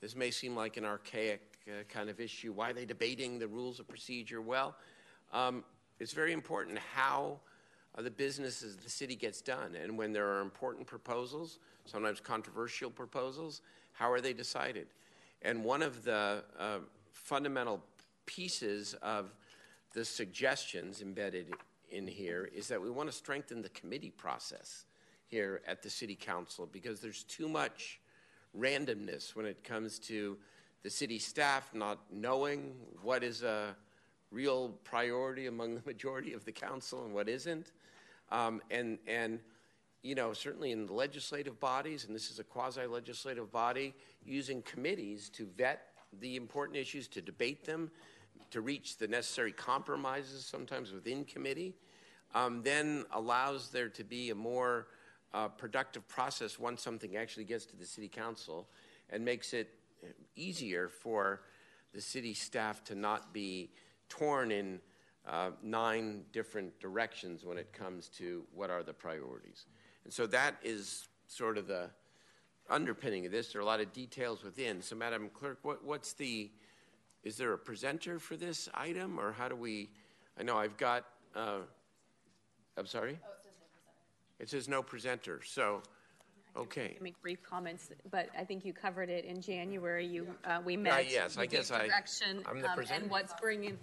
this 0.00 0.16
may 0.16 0.30
seem 0.30 0.56
like 0.56 0.76
an 0.76 0.84
archaic 0.84 1.40
uh, 1.68 1.82
kind 1.88 2.08
of 2.08 2.20
issue. 2.20 2.52
Why 2.52 2.70
are 2.70 2.72
they 2.72 2.86
debating 2.86 3.38
the 3.38 3.48
rules 3.48 3.80
of 3.80 3.88
procedure? 3.88 4.40
Well, 4.40 4.74
um, 5.32 5.64
it's 5.98 6.12
very 6.12 6.32
important 6.32 6.78
how 6.94 7.40
uh, 7.96 8.02
the 8.02 8.10
business 8.10 8.62
of 8.62 8.82
the 8.82 8.90
city 8.90 9.14
gets 9.14 9.40
done, 9.40 9.74
and 9.74 9.98
when 9.98 10.12
there 10.12 10.28
are 10.28 10.40
important 10.40 10.86
proposals, 10.86 11.58
sometimes 11.84 12.20
controversial 12.20 12.90
proposals, 12.90 13.60
how 13.92 14.10
are 14.10 14.20
they 14.20 14.32
decided? 14.32 14.86
And 15.42 15.64
one 15.64 15.82
of 15.82 16.04
the 16.04 16.44
uh, 16.58 16.78
fundamental 17.12 17.82
pieces 18.26 18.94
of 19.02 19.34
the 19.92 20.04
suggestions 20.04 21.02
embedded 21.02 21.52
in 21.90 22.06
here 22.06 22.48
is 22.54 22.68
that 22.68 22.80
we 22.80 22.90
want 22.90 23.10
to 23.10 23.14
strengthen 23.14 23.60
the 23.60 23.68
committee 23.70 24.10
process 24.10 24.84
here 25.30 25.62
at 25.66 25.82
the 25.82 25.90
city 25.90 26.16
council 26.16 26.68
because 26.70 27.00
there's 27.00 27.22
too 27.24 27.48
much 27.48 28.00
randomness 28.58 29.36
when 29.36 29.46
it 29.46 29.62
comes 29.62 29.98
to 30.00 30.36
the 30.82 30.90
city 30.90 31.18
staff 31.18 31.70
not 31.72 31.98
knowing 32.10 32.74
what 33.02 33.22
is 33.22 33.42
a 33.42 33.76
real 34.32 34.70
priority 34.84 35.46
among 35.46 35.74
the 35.74 35.82
majority 35.86 36.32
of 36.32 36.44
the 36.44 36.52
council 36.52 37.04
and 37.04 37.14
what 37.14 37.28
isn't. 37.28 37.72
Um, 38.32 38.60
and, 38.70 38.98
and, 39.06 39.40
you 40.02 40.14
know, 40.14 40.32
certainly 40.32 40.72
in 40.72 40.86
the 40.86 40.92
legislative 40.92 41.60
bodies, 41.60 42.04
and 42.06 42.14
this 42.14 42.30
is 42.30 42.38
a 42.38 42.44
quasi 42.44 42.86
legislative 42.86 43.52
body, 43.52 43.94
using 44.24 44.62
committees 44.62 45.28
to 45.30 45.46
vet 45.56 45.86
the 46.20 46.36
important 46.36 46.76
issues, 46.76 47.06
to 47.08 47.20
debate 47.20 47.64
them, 47.64 47.90
to 48.50 48.60
reach 48.60 48.96
the 48.96 49.06
necessary 49.06 49.52
compromises 49.52 50.44
sometimes 50.44 50.92
within 50.92 51.24
committee, 51.24 51.74
um, 52.34 52.62
then 52.62 53.04
allows 53.12 53.70
there 53.70 53.88
to 53.88 54.04
be 54.04 54.30
a 54.30 54.34
more 54.34 54.86
uh, 55.32 55.48
productive 55.48 56.06
process 56.08 56.58
once 56.58 56.82
something 56.82 57.16
actually 57.16 57.44
gets 57.44 57.64
to 57.66 57.76
the 57.76 57.86
city 57.86 58.08
council 58.08 58.68
and 59.10 59.24
makes 59.24 59.52
it 59.52 59.70
easier 60.36 60.88
for 60.88 61.42
the 61.92 62.00
city 62.00 62.34
staff 62.34 62.82
to 62.84 62.94
not 62.94 63.32
be 63.32 63.70
torn 64.08 64.50
in 64.50 64.80
uh, 65.26 65.50
nine 65.62 66.22
different 66.32 66.78
directions 66.80 67.44
when 67.44 67.58
it 67.58 67.72
comes 67.72 68.08
to 68.08 68.44
what 68.54 68.70
are 68.70 68.82
the 68.82 68.92
priorities. 68.92 69.66
And 70.04 70.12
so 70.12 70.26
that 70.28 70.56
is 70.62 71.08
sort 71.26 71.58
of 71.58 71.66
the 71.66 71.90
underpinning 72.68 73.26
of 73.26 73.32
this. 73.32 73.52
There 73.52 73.60
are 73.60 73.62
a 73.62 73.66
lot 73.66 73.80
of 73.80 73.92
details 73.92 74.42
within. 74.42 74.80
So, 74.80 74.96
Madam 74.96 75.30
Clerk, 75.32 75.58
what, 75.62 75.84
what's 75.84 76.12
the, 76.14 76.50
is 77.22 77.36
there 77.36 77.52
a 77.52 77.58
presenter 77.58 78.18
for 78.18 78.36
this 78.36 78.68
item 78.74 79.18
or 79.18 79.32
how 79.32 79.48
do 79.48 79.56
we, 79.56 79.90
I 80.38 80.42
know 80.42 80.56
I've 80.56 80.76
got, 80.76 81.04
uh, 81.34 81.58
I'm 82.76 82.86
sorry? 82.86 83.18
Oh, 83.22 83.39
it 84.40 84.48
says 84.48 84.68
no 84.68 84.82
presenter. 84.82 85.40
So, 85.44 85.82
okay. 86.56 86.96
Make 87.00 87.20
brief 87.20 87.42
comments, 87.42 87.90
but 88.10 88.30
I 88.36 88.44
think 88.44 88.64
you 88.64 88.72
covered 88.72 89.10
it 89.10 89.24
in 89.24 89.40
January. 89.40 90.06
You, 90.06 90.26
uh, 90.44 90.60
we 90.64 90.76
met. 90.76 90.92
Uh, 90.94 91.02
yes, 91.08 91.36
we 91.36 91.44
I 91.44 91.46
guess 91.46 91.70
gave 91.70 91.80
I- 91.80 91.86
Direction. 91.86 92.42
I'm 92.46 92.60
the 92.60 92.70
um, 92.70 92.76
presenter. 92.76 93.02
And 93.02 93.10
what's 93.10 93.34
bringing, 93.40 93.78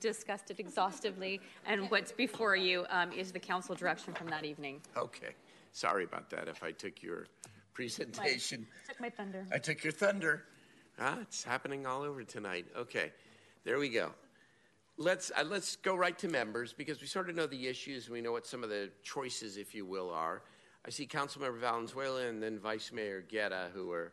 discussed 0.00 0.50
it 0.50 0.58
exhaustively, 0.58 1.40
and 1.64 1.90
what's 1.90 2.12
before 2.12 2.56
you 2.56 2.84
um, 2.90 3.12
is 3.12 3.32
the 3.32 3.38
council 3.40 3.74
direction 3.74 4.12
from 4.12 4.28
that 4.28 4.44
evening. 4.44 4.80
Okay. 4.96 5.34
Sorry 5.72 6.04
about 6.04 6.28
that 6.30 6.48
if 6.48 6.62
I 6.62 6.72
took 6.72 7.02
your 7.02 7.26
presentation. 7.72 8.66
Took 8.86 9.00
my 9.00 9.08
thunder. 9.08 9.46
I 9.52 9.58
took 9.58 9.82
your 9.82 9.92
thunder. 9.92 10.44
Ah, 10.98 11.18
it's 11.22 11.42
happening 11.42 11.86
all 11.86 12.02
over 12.02 12.22
tonight. 12.24 12.66
Okay, 12.76 13.12
there 13.64 13.78
we 13.78 13.88
go. 13.88 14.10
Let's 14.98 15.32
uh, 15.36 15.44
let's 15.44 15.76
go 15.76 15.94
right 15.94 16.16
to 16.18 16.28
members 16.28 16.72
because 16.72 17.00
we 17.00 17.06
sort 17.06 17.30
of 17.30 17.36
know 17.36 17.46
the 17.46 17.66
issues. 17.66 18.06
And 18.06 18.12
we 18.12 18.20
know 18.20 18.32
what 18.32 18.46
some 18.46 18.62
of 18.62 18.70
the 18.70 18.90
choices, 19.02 19.56
if 19.56 19.74
you 19.74 19.86
will, 19.86 20.10
are. 20.10 20.42
I 20.86 20.90
see 20.90 21.06
Councilmember 21.06 21.58
Valenzuela 21.58 22.26
and 22.26 22.42
then 22.42 22.58
Vice 22.58 22.92
Mayor 22.92 23.24
Guerra 23.28 23.70
who 23.72 23.90
are 23.92 24.12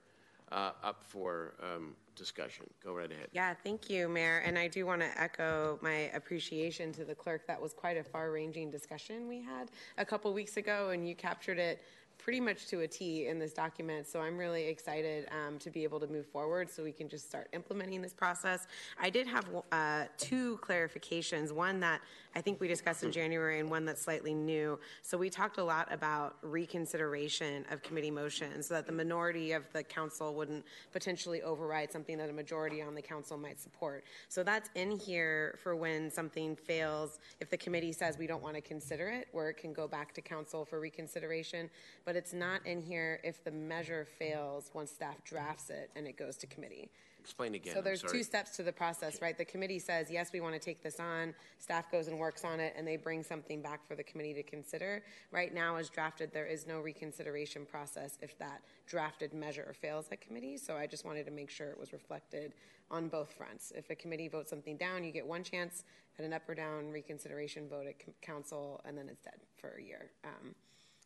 uh, 0.52 0.72
up 0.84 1.04
for 1.04 1.56
um, 1.62 1.96
discussion. 2.16 2.66
Go 2.84 2.94
right 2.94 3.12
ahead. 3.12 3.28
Yeah, 3.32 3.54
thank 3.64 3.90
you, 3.90 4.08
Mayor. 4.08 4.42
And 4.46 4.58
I 4.58 4.68
do 4.68 4.86
want 4.86 5.02
to 5.02 5.22
echo 5.22 5.80
my 5.82 6.12
appreciation 6.14 6.92
to 6.94 7.06
the 7.06 7.16
clerk. 7.16 7.46
That 7.48 7.62
was 7.62 7.74
quite 7.74 7.98
a 7.98 8.04
far 8.04 8.32
ranging 8.32 8.72
discussion 8.72 9.28
we 9.28 9.42
had 9.42 9.72
a 9.98 10.06
couple 10.06 10.34
weeks 10.34 10.58
ago, 10.58 10.90
and 10.90 11.08
you 11.08 11.16
captured 11.16 11.60
it 11.60 11.82
pretty 12.20 12.40
much 12.40 12.68
to 12.68 12.82
a 12.82 12.88
T 12.88 13.28
in 13.28 13.40
this 13.40 13.54
document. 13.54 14.06
So 14.06 14.20
I'm 14.20 14.38
really 14.38 14.68
excited 14.68 15.28
um, 15.32 15.58
to 15.60 15.72
be 15.72 15.84
able 15.84 16.00
to 16.02 16.08
move 16.08 16.28
forward 16.28 16.70
so 16.70 16.84
we 16.84 16.92
can 16.92 17.10
just 17.10 17.28
start 17.28 17.48
implementing 17.54 18.02
this 18.02 18.14
process. 18.14 18.68
I 19.02 19.10
did 19.10 19.26
have 19.26 19.46
uh, 19.72 20.04
two 20.18 20.60
clarifications 20.62 21.52
one 21.52 21.80
that 21.80 22.02
I 22.36 22.42
think 22.42 22.60
we 22.60 22.68
discussed 22.68 23.04
in 23.04 23.12
January 23.12 23.60
and 23.60 23.72
one 23.72 23.86
that's 23.86 24.02
slightly 24.02 24.34
new. 24.34 24.78
So 25.02 25.18
we 25.18 25.30
talked 25.30 25.58
a 25.58 25.64
lot 25.64 25.92
about 25.92 26.36
reconsideration 26.44 27.66
of 27.72 27.82
committee 27.82 28.12
motions 28.12 28.68
so 28.68 28.76
that 28.76 28.86
the 28.86 28.92
minority 28.92 29.54
of 29.54 29.64
the 29.74 29.82
council 29.82 30.36
wouldn't 30.36 30.64
potentially 30.92 31.42
override 31.42 31.92
something 31.92 32.18
that 32.18 32.30
a 32.30 32.34
majority 32.34 32.82
on 32.82 32.94
the 32.94 33.02
council 33.02 33.38
might 33.38 33.60
support. 33.60 34.04
So 34.28 34.44
that's 34.44 34.70
in 34.76 34.92
here 34.92 35.58
for 35.64 35.76
when 35.76 36.12
something 36.12 36.56
fails, 36.56 37.20
if 37.40 37.50
the 37.50 37.58
committee 37.58 37.92
says 37.92 38.18
we 38.18 38.28
don't 38.28 38.44
want 38.44 38.56
to 38.56 38.62
consider 38.62 39.08
it, 39.08 39.28
where 39.32 39.50
it 39.50 39.56
can 39.56 39.74
go 39.74 39.88
back 39.88 40.14
to 40.14 40.22
council 40.22 40.66
for 40.66 40.80
reconsideration. 40.80 41.70
But 42.06 42.09
it's 42.16 42.34
not 42.34 42.66
in 42.66 42.82
here 42.82 43.20
if 43.24 43.44
the 43.44 43.52
measure 43.52 44.06
fails 44.06 44.72
once 44.74 44.92
staff 44.92 45.24
drafts 45.24 45.70
it 45.70 45.90
and 45.96 46.08
it 46.08 46.18
goes 46.18 46.38
to 46.38 46.48
committee. 46.48 46.90
Explain 47.20 47.54
again. 47.54 47.74
So 47.74 47.80
I'm 47.80 47.84
there's 47.84 48.02
sorry. 48.02 48.14
two 48.14 48.24
steps 48.24 48.56
to 48.58 48.64
the 48.64 48.72
process, 48.72 49.22
right? 49.22 49.38
The 49.38 49.46
committee 49.46 49.80
says, 49.80 50.10
yes, 50.10 50.32
we 50.34 50.40
want 50.40 50.54
to 50.54 50.60
take 50.60 50.82
this 50.82 51.00
on. 51.00 51.34
Staff 51.60 51.92
goes 51.92 52.08
and 52.08 52.18
works 52.18 52.46
on 52.46 52.60
it, 52.60 52.74
and 52.78 52.88
they 52.88 52.96
bring 52.96 53.24
something 53.24 53.62
back 53.62 53.86
for 53.88 53.96
the 53.96 54.04
committee 54.04 54.34
to 54.36 54.44
consider. 54.44 55.04
Right 55.32 55.54
now, 55.54 55.76
as 55.76 55.90
drafted, 55.90 56.32
there 56.34 56.46
is 56.46 56.66
no 56.66 56.80
reconsideration 56.80 57.66
process 57.66 58.18
if 58.22 58.38
that 58.40 58.62
drafted 58.88 59.34
measure 59.34 59.76
fails 59.80 60.08
at 60.12 60.22
committee. 60.22 60.58
So 60.58 60.76
I 60.76 60.88
just 60.88 61.06
wanted 61.06 61.26
to 61.26 61.32
make 61.32 61.50
sure 61.50 61.70
it 61.70 61.80
was 61.80 61.92
reflected 61.92 62.54
on 62.90 63.10
both 63.10 63.34
fronts. 63.34 63.74
If 63.76 63.90
a 63.90 63.96
committee 63.96 64.30
votes 64.30 64.50
something 64.50 64.78
down, 64.78 65.04
you 65.04 65.12
get 65.12 65.28
one 65.28 65.44
chance 65.44 65.84
at 66.18 66.26
an 66.26 66.34
up 66.34 66.48
or 66.48 66.56
down 66.56 66.90
reconsideration 66.90 67.68
vote 67.70 67.86
at 67.86 68.22
council, 68.22 68.82
and 68.86 68.98
then 68.98 69.10
it's 69.10 69.22
dead 69.22 69.40
for 69.58 69.76
a 69.78 69.84
year. 69.84 70.10
Um, 70.24 70.56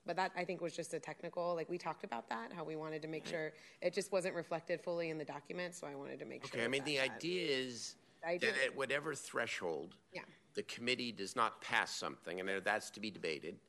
but 0.06 0.16
that 0.16 0.32
I 0.36 0.44
think 0.44 0.62
was 0.62 0.76
just 0.76 0.94
a 0.94 1.00
technical, 1.00 1.56
like 1.56 1.70
we 1.70 1.78
talked 1.78 2.04
about 2.04 2.30
that, 2.30 2.52
how 2.54 2.64
we 2.64 2.76
wanted 2.76 3.02
to 3.04 3.08
make 3.08 3.26
sure 3.26 3.54
it 3.82 3.94
just 3.94 4.12
wasn't 4.12 4.36
reflected 4.36 4.82
fully 4.82 5.10
in 5.10 5.18
the 5.18 5.26
document. 5.26 5.76
So 5.76 5.88
I 5.88 5.96
wanted 5.96 6.20
to 6.20 6.26
make 6.26 6.46
sure. 6.46 6.56
Okay, 6.56 6.66
I 6.66 6.68
mean, 6.68 6.82
that 6.82 6.86
the 6.86 6.98
that- 6.98 7.12
idea 7.12 7.48
is 7.50 7.96
The 8.22 8.28
idea- 8.28 8.52
that 8.52 8.62
at 8.66 8.76
whatever 8.76 9.16
threshold 9.16 9.96
Yeah. 10.12 10.24
the 10.54 10.64
committee 10.64 11.12
does 11.12 11.36
not 11.36 11.62
pass 11.62 11.96
something, 11.96 12.40
and 12.40 12.64
that's 12.64 12.90
to 12.92 13.00
be 13.00 13.12
debated, 13.12 13.60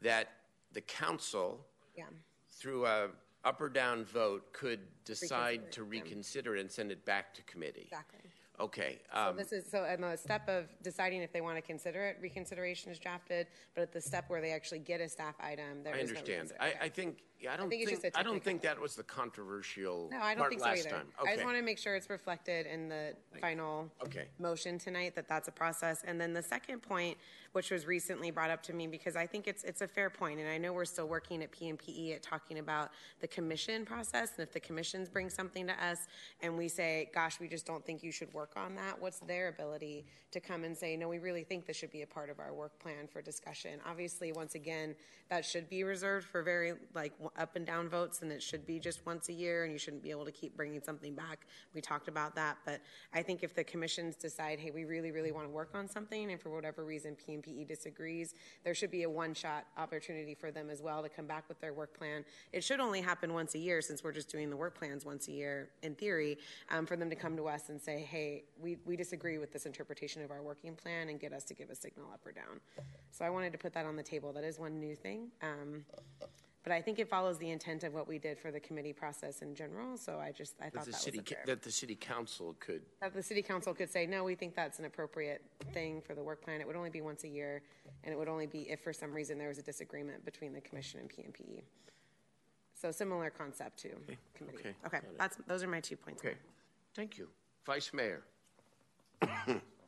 that 0.00 0.28
the 0.72 0.80
council, 0.82 1.66
Yeah. 1.94 2.08
through 2.48 2.86
a 2.86 3.12
up 3.44 3.60
or 3.60 3.68
down 3.68 4.04
vote, 4.04 4.52
could 4.52 5.04
decide 5.04 5.70
to 5.70 5.84
reconsider 5.84 6.56
it 6.56 6.60
and 6.60 6.70
send 6.72 6.90
it 6.90 7.04
back 7.04 7.32
to 7.32 7.42
committee. 7.44 7.82
Exactly. 7.82 8.25
Okay. 8.58 8.98
So 9.12 9.20
um, 9.20 9.36
this 9.36 9.52
is, 9.52 9.70
so 9.70 9.84
in 9.84 10.00
the 10.00 10.16
step 10.16 10.48
of 10.48 10.64
deciding 10.82 11.22
if 11.22 11.32
they 11.32 11.40
want 11.40 11.56
to 11.56 11.62
consider 11.62 12.04
it, 12.06 12.18
reconsideration 12.20 12.90
is 12.90 12.98
drafted, 12.98 13.46
but 13.74 13.82
at 13.82 13.92
the 13.92 14.00
step 14.00 14.24
where 14.28 14.40
they 14.40 14.52
actually 14.52 14.78
get 14.78 15.00
a 15.00 15.08
staff 15.08 15.34
item, 15.40 15.82
there 15.82 15.94
I 15.94 15.98
is 15.98 16.10
no 16.10 16.18
understand. 16.18 16.50
reconsider- 16.52 16.62
I, 16.82 16.84
I 16.86 16.88
think 16.88 17.22
yeah, 17.38 17.52
I 17.52 17.56
don't 17.58 17.68
think 17.68 17.86
think, 17.86 18.02
a 18.14 18.18
I 18.18 18.22
don't 18.22 18.42
think 18.42 18.62
that 18.62 18.80
was 18.80 18.96
the 18.96 19.02
controversial 19.02 20.08
No, 20.10 20.20
I 20.22 20.30
don't 20.34 20.38
part 20.38 20.50
think 20.50 20.62
so 20.62 20.68
either. 20.70 20.88
time. 20.88 21.08
I 21.22 21.34
just 21.34 21.44
want 21.44 21.58
to 21.58 21.62
make 21.62 21.76
sure 21.76 21.94
it's 21.94 22.08
reflected 22.08 22.64
in 22.66 22.88
the 22.88 23.12
final 23.42 23.90
Okay. 24.04 24.28
motion 24.38 24.78
tonight 24.78 25.14
that 25.16 25.28
that's 25.28 25.46
a 25.46 25.52
process. 25.52 26.02
And 26.06 26.18
then 26.18 26.32
the 26.32 26.42
second 26.42 26.80
point, 26.80 27.18
which 27.56 27.70
was 27.70 27.86
recently 27.86 28.30
brought 28.30 28.50
up 28.50 28.62
to 28.62 28.74
me 28.74 28.86
because 28.86 29.16
I 29.16 29.26
think 29.26 29.48
it's 29.48 29.64
it's 29.64 29.80
a 29.80 29.88
fair 29.88 30.10
point, 30.10 30.38
and 30.38 30.46
I 30.46 30.58
know 30.58 30.74
we're 30.74 30.84
still 30.84 31.08
working 31.08 31.42
at 31.42 31.50
PMPE 31.52 32.14
at 32.14 32.22
talking 32.22 32.58
about 32.58 32.90
the 33.22 33.26
commission 33.26 33.86
process, 33.86 34.32
and 34.36 34.46
if 34.46 34.52
the 34.52 34.60
commissions 34.60 35.08
bring 35.08 35.30
something 35.30 35.66
to 35.66 35.72
us 35.82 36.06
and 36.42 36.58
we 36.58 36.68
say, 36.68 37.10
"Gosh, 37.14 37.40
we 37.40 37.48
just 37.48 37.64
don't 37.64 37.82
think 37.82 38.02
you 38.02 38.12
should 38.12 38.30
work 38.34 38.52
on 38.56 38.74
that," 38.74 39.00
what's 39.00 39.20
their 39.20 39.48
ability 39.48 40.04
to 40.32 40.38
come 40.38 40.64
and 40.64 40.76
say, 40.76 40.98
"No, 40.98 41.08
we 41.08 41.16
really 41.18 41.44
think 41.44 41.64
this 41.64 41.78
should 41.78 41.90
be 41.90 42.02
a 42.02 42.06
part 42.06 42.28
of 42.28 42.40
our 42.40 42.52
work 42.52 42.78
plan 42.78 43.08
for 43.08 43.22
discussion"? 43.22 43.80
Obviously, 43.86 44.32
once 44.32 44.54
again, 44.54 44.94
that 45.30 45.42
should 45.42 45.70
be 45.70 45.82
reserved 45.82 46.26
for 46.26 46.42
very 46.42 46.74
like 46.92 47.14
up 47.36 47.56
and 47.56 47.66
down 47.66 47.88
votes, 47.88 48.20
and 48.20 48.30
it 48.30 48.42
should 48.42 48.66
be 48.66 48.78
just 48.78 49.06
once 49.06 49.30
a 49.30 49.32
year, 49.32 49.64
and 49.64 49.72
you 49.72 49.78
shouldn't 49.78 50.02
be 50.02 50.10
able 50.10 50.26
to 50.26 50.32
keep 50.32 50.54
bringing 50.58 50.82
something 50.82 51.14
back. 51.14 51.46
We 51.72 51.80
talked 51.80 52.08
about 52.08 52.34
that, 52.34 52.58
but 52.66 52.82
I 53.14 53.22
think 53.22 53.42
if 53.42 53.54
the 53.54 53.64
commissions 53.64 54.14
decide, 54.14 54.60
hey, 54.60 54.72
we 54.72 54.84
really, 54.84 55.10
really 55.10 55.32
want 55.32 55.46
to 55.46 55.50
work 55.50 55.70
on 55.72 55.88
something, 55.88 56.30
and 56.30 56.38
for 56.38 56.50
whatever 56.50 56.84
reason 56.84 57.16
PMPE 57.16 57.45
Disagrees, 57.64 58.34
there 58.64 58.74
should 58.74 58.90
be 58.90 59.04
a 59.04 59.10
one-shot 59.10 59.66
opportunity 59.76 60.34
for 60.34 60.50
them 60.50 60.70
as 60.70 60.82
well 60.82 61.02
to 61.02 61.08
come 61.08 61.26
back 61.26 61.48
with 61.48 61.60
their 61.60 61.72
work 61.72 61.96
plan. 61.96 62.24
It 62.52 62.64
should 62.64 62.80
only 62.80 63.00
happen 63.00 63.32
once 63.32 63.54
a 63.54 63.58
year, 63.58 63.80
since 63.80 64.02
we're 64.02 64.12
just 64.12 64.30
doing 64.30 64.50
the 64.50 64.56
work 64.56 64.78
plans 64.78 65.04
once 65.04 65.28
a 65.28 65.32
year 65.32 65.70
in 65.82 65.94
theory, 65.94 66.38
um, 66.70 66.86
for 66.86 66.96
them 66.96 67.10
to 67.10 67.16
come 67.16 67.36
to 67.36 67.46
us 67.48 67.68
and 67.68 67.80
say, 67.80 68.00
hey, 68.00 68.44
we, 68.60 68.78
we 68.84 68.96
disagree 68.96 69.38
with 69.38 69.52
this 69.52 69.66
interpretation 69.66 70.22
of 70.22 70.30
our 70.30 70.42
working 70.42 70.74
plan, 70.74 71.08
and 71.08 71.20
get 71.20 71.32
us 71.32 71.44
to 71.44 71.54
give 71.54 71.70
a 71.70 71.74
signal 71.74 72.06
up 72.12 72.20
or 72.26 72.32
down. 72.32 72.60
So 73.10 73.24
I 73.24 73.30
wanted 73.30 73.52
to 73.52 73.58
put 73.58 73.72
that 73.74 73.86
on 73.86 73.96
the 73.96 74.02
table. 74.02 74.32
That 74.32 74.44
is 74.44 74.58
one 74.58 74.78
new 74.80 74.94
thing. 74.94 75.28
Um, 75.42 75.84
but 76.66 76.74
I 76.74 76.82
think 76.82 76.98
it 76.98 77.08
follows 77.08 77.38
the 77.38 77.50
intent 77.50 77.84
of 77.84 77.94
what 77.94 78.08
we 78.08 78.18
did 78.18 78.40
for 78.40 78.50
the 78.50 78.58
committee 78.58 78.92
process 78.92 79.40
in 79.40 79.54
general. 79.54 79.96
So 79.96 80.18
I 80.18 80.32
just 80.32 80.56
I 80.60 80.64
that 80.64 80.74
thought 80.74 80.84
the 80.86 80.90
that 80.90 81.00
city 81.00 81.18
was 81.18 81.30
a 81.30 81.34
ca- 81.34 81.36
fair. 81.36 81.54
that 81.54 81.62
the 81.62 81.70
city 81.70 81.94
council 81.94 82.56
could 82.58 82.82
That 83.00 83.14
the 83.14 83.22
city 83.22 83.40
council 83.40 83.72
could 83.72 83.88
say, 83.88 84.04
no, 84.04 84.24
we 84.24 84.34
think 84.34 84.56
that's 84.56 84.80
an 84.80 84.84
appropriate 84.84 85.42
thing 85.72 86.02
for 86.04 86.16
the 86.16 86.24
work 86.24 86.42
plan. 86.42 86.60
It 86.60 86.66
would 86.66 86.74
only 86.74 86.90
be 86.90 87.02
once 87.02 87.22
a 87.22 87.28
year, 87.28 87.62
and 88.02 88.12
it 88.12 88.18
would 88.18 88.26
only 88.26 88.48
be 88.48 88.68
if 88.68 88.80
for 88.80 88.92
some 88.92 89.12
reason 89.12 89.38
there 89.38 89.46
was 89.46 89.58
a 89.58 89.62
disagreement 89.62 90.24
between 90.24 90.52
the 90.52 90.60
commission 90.60 90.98
and 90.98 91.08
PMPE. 91.08 91.62
So 92.74 92.90
similar 92.90 93.30
concept 93.30 93.78
to 93.82 93.90
committee. 94.34 94.58
Okay. 94.58 94.74
Okay, 94.86 94.98
that's, 95.16 95.36
those 95.46 95.62
are 95.62 95.68
my 95.68 95.78
two 95.78 95.94
points. 95.94 96.20
Okay. 96.20 96.34
Thank 96.96 97.16
you. 97.16 97.28
Vice 97.64 97.92
Mayor. 97.94 98.24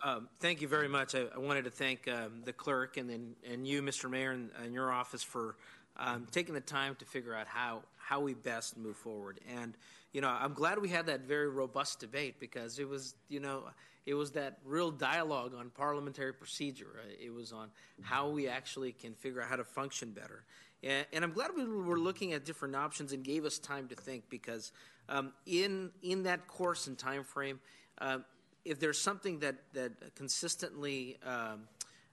Um, 0.00 0.28
thank 0.38 0.60
you 0.62 0.68
very 0.68 0.86
much. 0.86 1.16
I, 1.16 1.24
I 1.34 1.38
wanted 1.38 1.64
to 1.64 1.70
thank 1.70 2.06
um, 2.06 2.42
the 2.44 2.52
clerk 2.52 2.98
and 2.98 3.10
then 3.10 3.34
and 3.50 3.66
you, 3.66 3.82
Mr. 3.82 4.08
Mayor, 4.08 4.30
and, 4.30 4.50
and 4.62 4.72
your 4.72 4.92
office 4.92 5.24
for 5.24 5.56
um, 5.98 6.26
taking 6.30 6.54
the 6.54 6.60
time 6.60 6.94
to 6.96 7.04
figure 7.04 7.34
out 7.34 7.46
how 7.46 7.82
how 7.96 8.20
we 8.20 8.34
best 8.34 8.76
move 8.76 8.96
forward. 8.96 9.40
And 9.56 9.76
you 10.12 10.20
know, 10.20 10.28
I'm 10.28 10.54
glad 10.54 10.78
we 10.80 10.88
had 10.88 11.06
that 11.06 11.22
very 11.22 11.48
robust 11.48 12.00
debate 12.00 12.40
because 12.40 12.78
it 12.78 12.88
was, 12.88 13.14
you 13.28 13.40
know, 13.40 13.64
it 14.06 14.14
was 14.14 14.32
that 14.32 14.58
real 14.64 14.90
dialogue 14.90 15.52
on 15.54 15.70
parliamentary 15.70 16.32
procedure. 16.32 17.00
It 17.22 17.32
was 17.32 17.52
on 17.52 17.68
how 18.00 18.30
we 18.30 18.48
actually 18.48 18.92
can 18.92 19.12
figure 19.14 19.42
out 19.42 19.48
how 19.48 19.56
to 19.56 19.64
function 19.64 20.12
better. 20.12 20.44
And, 20.82 21.06
and 21.12 21.24
I'm 21.24 21.32
glad 21.32 21.50
we 21.54 21.66
were 21.66 21.98
looking 21.98 22.32
at 22.32 22.44
different 22.44 22.74
options 22.74 23.12
and 23.12 23.22
gave 23.22 23.44
us 23.44 23.58
time 23.58 23.88
to 23.88 23.94
think 23.94 24.30
because 24.30 24.72
um, 25.08 25.32
in 25.44 25.90
in 26.02 26.22
that 26.22 26.46
course 26.46 26.86
and 26.86 26.96
time 26.96 27.24
frame, 27.24 27.60
uh, 28.00 28.18
if 28.64 28.80
there's 28.80 29.00
something 29.00 29.40
that 29.40 29.56
that 29.74 30.14
consistently 30.14 31.18
um, 31.26 31.68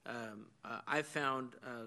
um, 0.06 0.45
uh, 0.64 0.80
I 0.88 1.02
found 1.02 1.56
uh, 1.64 1.86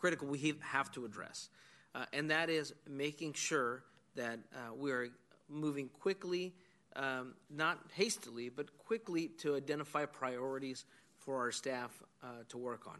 critical, 0.00 0.26
we 0.26 0.54
have 0.60 0.90
to 0.92 1.04
address, 1.04 1.50
uh, 1.94 2.04
and 2.12 2.30
that 2.30 2.50
is 2.50 2.72
making 2.88 3.34
sure 3.34 3.84
that 4.16 4.38
uh, 4.54 4.74
we 4.74 4.90
are 4.90 5.08
moving 5.48 5.88
quickly, 6.00 6.54
um, 6.96 7.34
not 7.50 7.78
hastily, 7.94 8.48
but 8.48 8.76
quickly 8.78 9.28
to 9.38 9.56
identify 9.56 10.04
priorities 10.04 10.84
for 11.18 11.38
our 11.38 11.52
staff 11.52 12.02
uh, 12.22 12.26
to 12.48 12.58
work 12.58 12.86
on. 12.86 12.98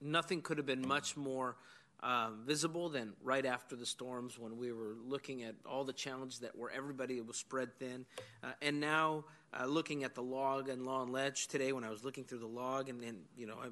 Nothing 0.00 0.42
could 0.42 0.58
have 0.58 0.66
been 0.66 0.86
much 0.86 1.16
more 1.16 1.56
um, 2.00 2.42
visible 2.46 2.88
than 2.88 3.12
right 3.22 3.44
after 3.44 3.74
the 3.74 3.86
storms 3.86 4.38
when 4.38 4.56
we 4.56 4.72
were 4.72 4.96
looking 5.04 5.42
at 5.42 5.56
all 5.66 5.84
the 5.84 5.92
challenges 5.92 6.38
that 6.40 6.56
were 6.56 6.70
everybody 6.70 7.20
was 7.20 7.36
spread 7.36 7.76
thin. 7.78 8.06
Uh, 8.42 8.52
and 8.62 8.80
now 8.80 9.24
uh, 9.58 9.66
looking 9.66 10.04
at 10.04 10.14
the 10.14 10.22
log 10.22 10.68
and 10.68 10.86
law 10.86 11.02
and 11.02 11.12
ledge 11.12 11.48
today 11.48 11.72
when 11.72 11.82
I 11.82 11.90
was 11.90 12.04
looking 12.04 12.24
through 12.24 12.38
the 12.38 12.46
log 12.46 12.88
and 12.88 13.02
then, 13.02 13.18
you 13.36 13.46
know, 13.46 13.56
I 13.60 13.68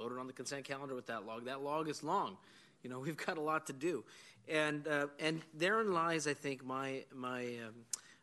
voted 0.00 0.18
on 0.18 0.26
the 0.26 0.32
consent 0.32 0.64
calendar 0.64 0.94
with 0.94 1.06
that 1.06 1.26
log. 1.26 1.44
That 1.44 1.62
log 1.62 1.88
is 1.88 2.02
long. 2.02 2.38
You 2.82 2.88
know, 2.88 2.98
we've 3.04 3.16
got 3.16 3.36
a 3.36 3.40
lot 3.40 3.66
to 3.66 3.72
do. 3.72 4.04
And, 4.48 4.88
uh, 4.88 5.08
and 5.18 5.42
therein 5.54 5.92
lies, 5.92 6.26
I 6.26 6.34
think, 6.34 6.64
my, 6.64 7.04
my 7.14 7.42
um, 7.42 7.74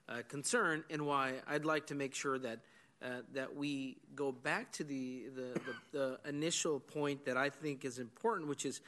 uh, 0.10 0.22
concern 0.28 0.84
and 0.90 1.06
why 1.06 1.34
I'd 1.48 1.66
like 1.66 1.88
to 1.88 1.95
make 1.95 2.16
sure 2.16 2.40
that 2.40 2.60
uh, 2.99 3.22
that 3.32 3.56
we 3.56 3.98
go 4.16 4.32
back 4.32 4.72
to 4.72 4.84
the, 4.84 5.26
the, 5.36 5.62
the, 5.91 6.18
the, 6.24 6.30
initial 6.30 6.80
point 6.80 7.26
that 7.26 7.38
I 7.38 7.48
think 7.48 7.86
is 7.86 7.99
important, 7.99 8.49
which 8.49 8.66
is 8.66 8.82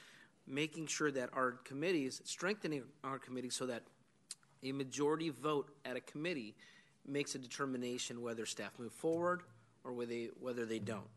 making 0.48 0.88
sure 0.88 1.12
that 1.12 1.30
our 1.34 1.52
committees, 1.64 2.20
strengthening 2.26 2.82
our 3.04 3.20
committee 3.20 3.52
so 3.52 3.68
that 3.68 3.84
a 4.64 4.72
majority 4.72 5.30
vote 5.30 5.70
at 5.86 5.96
a 5.96 6.02
committee 6.02 6.56
makes 7.06 7.36
a 7.36 7.38
determination 7.38 8.24
whether 8.24 8.48
staff 8.48 8.72
move 8.80 8.94
forward 8.94 9.44
or 9.84 9.94
whether 9.94 10.10
they, 10.10 10.30
whether 10.40 10.66
they 10.66 10.80
don't. 10.80 11.08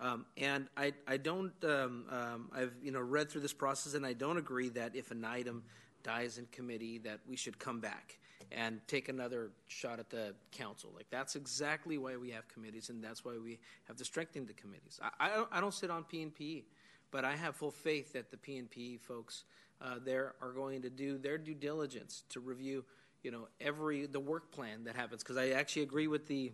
Um, 0.00 0.26
and 0.36 0.68
I, 0.76 0.92
I 1.06 1.16
don't, 1.16 1.52
um, 1.64 2.04
um, 2.10 2.50
I've 2.54 2.72
you 2.82 2.92
know 2.92 3.00
read 3.00 3.30
through 3.30 3.40
this 3.40 3.52
process, 3.52 3.94
and 3.94 4.06
I 4.06 4.12
don't 4.12 4.38
agree 4.38 4.68
that 4.70 4.94
if 4.94 5.10
an 5.10 5.24
item 5.24 5.64
dies 6.02 6.38
in 6.38 6.46
committee, 6.52 6.98
that 6.98 7.20
we 7.28 7.36
should 7.36 7.58
come 7.58 7.80
back 7.80 8.18
and 8.52 8.80
take 8.86 9.08
another 9.08 9.50
shot 9.66 9.98
at 9.98 10.08
the 10.08 10.34
council. 10.52 10.90
Like 10.94 11.06
that's 11.10 11.34
exactly 11.34 11.98
why 11.98 12.16
we 12.16 12.30
have 12.30 12.46
committees, 12.48 12.90
and 12.90 13.02
that's 13.02 13.24
why 13.24 13.38
we 13.42 13.58
have 13.88 13.96
to 13.96 14.04
strengthen 14.04 14.46
the 14.46 14.52
committees. 14.52 15.00
I, 15.02 15.26
I 15.26 15.34
don't, 15.34 15.48
I 15.52 15.60
don't 15.60 15.74
sit 15.74 15.90
on 15.90 16.04
P 16.04 16.22
and 16.22 16.34
P. 16.34 16.64
But 17.10 17.24
I 17.24 17.36
have 17.36 17.56
full 17.56 17.70
faith 17.70 18.12
that 18.12 18.30
the 18.30 18.36
PNP 18.36 19.00
folks 19.00 19.44
uh, 19.80 19.96
there 20.04 20.34
are 20.42 20.52
going 20.52 20.82
to 20.82 20.90
do 20.90 21.18
their 21.18 21.38
due 21.38 21.54
diligence 21.54 22.24
to 22.30 22.40
review, 22.40 22.84
you 23.22 23.30
know, 23.30 23.48
every 23.60 24.06
the 24.06 24.20
work 24.20 24.50
plan 24.52 24.84
that 24.84 24.96
happens. 24.96 25.22
Because 25.22 25.36
I 25.36 25.50
actually 25.50 25.82
agree 25.82 26.08
with 26.08 26.26
the 26.26 26.52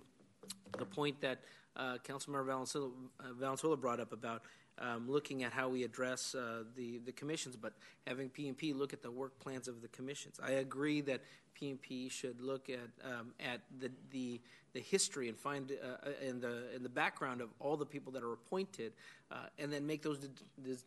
the 0.78 0.84
point 0.84 1.20
that 1.22 1.40
uh, 1.76 1.98
Councilmember 2.06 2.46
Valenzuela, 2.46 2.90
uh, 3.20 3.32
Valenzuela 3.32 3.76
brought 3.76 4.00
up 4.00 4.12
about 4.12 4.42
um, 4.78 5.08
looking 5.08 5.44
at 5.44 5.52
how 5.52 5.68
we 5.68 5.84
address 5.84 6.34
uh, 6.34 6.64
the 6.76 6.98
the 6.98 7.12
commissions, 7.12 7.56
but 7.56 7.74
having 8.06 8.28
PNP 8.28 8.76
look 8.76 8.92
at 8.92 9.02
the 9.02 9.10
work 9.10 9.38
plans 9.38 9.68
of 9.68 9.82
the 9.82 9.88
commissions. 9.88 10.40
I 10.42 10.52
agree 10.52 11.00
that 11.02 11.20
PNP 11.60 12.10
should 12.10 12.40
look 12.40 12.68
at 12.68 12.90
um, 13.04 13.32
at 13.38 13.60
the, 13.78 13.90
the 14.10 14.40
the 14.72 14.80
history 14.80 15.28
and 15.28 15.38
find 15.38 15.72
uh, 15.72 16.10
in 16.26 16.40
the 16.40 16.74
in 16.74 16.82
the 16.82 16.88
background 16.88 17.40
of 17.40 17.50
all 17.60 17.76
the 17.76 17.86
people 17.86 18.12
that 18.12 18.22
are 18.22 18.32
appointed, 18.32 18.92
uh, 19.30 19.46
and 19.58 19.72
then 19.72 19.86
make 19.86 20.02
those 20.02 20.18
de- 20.18 20.28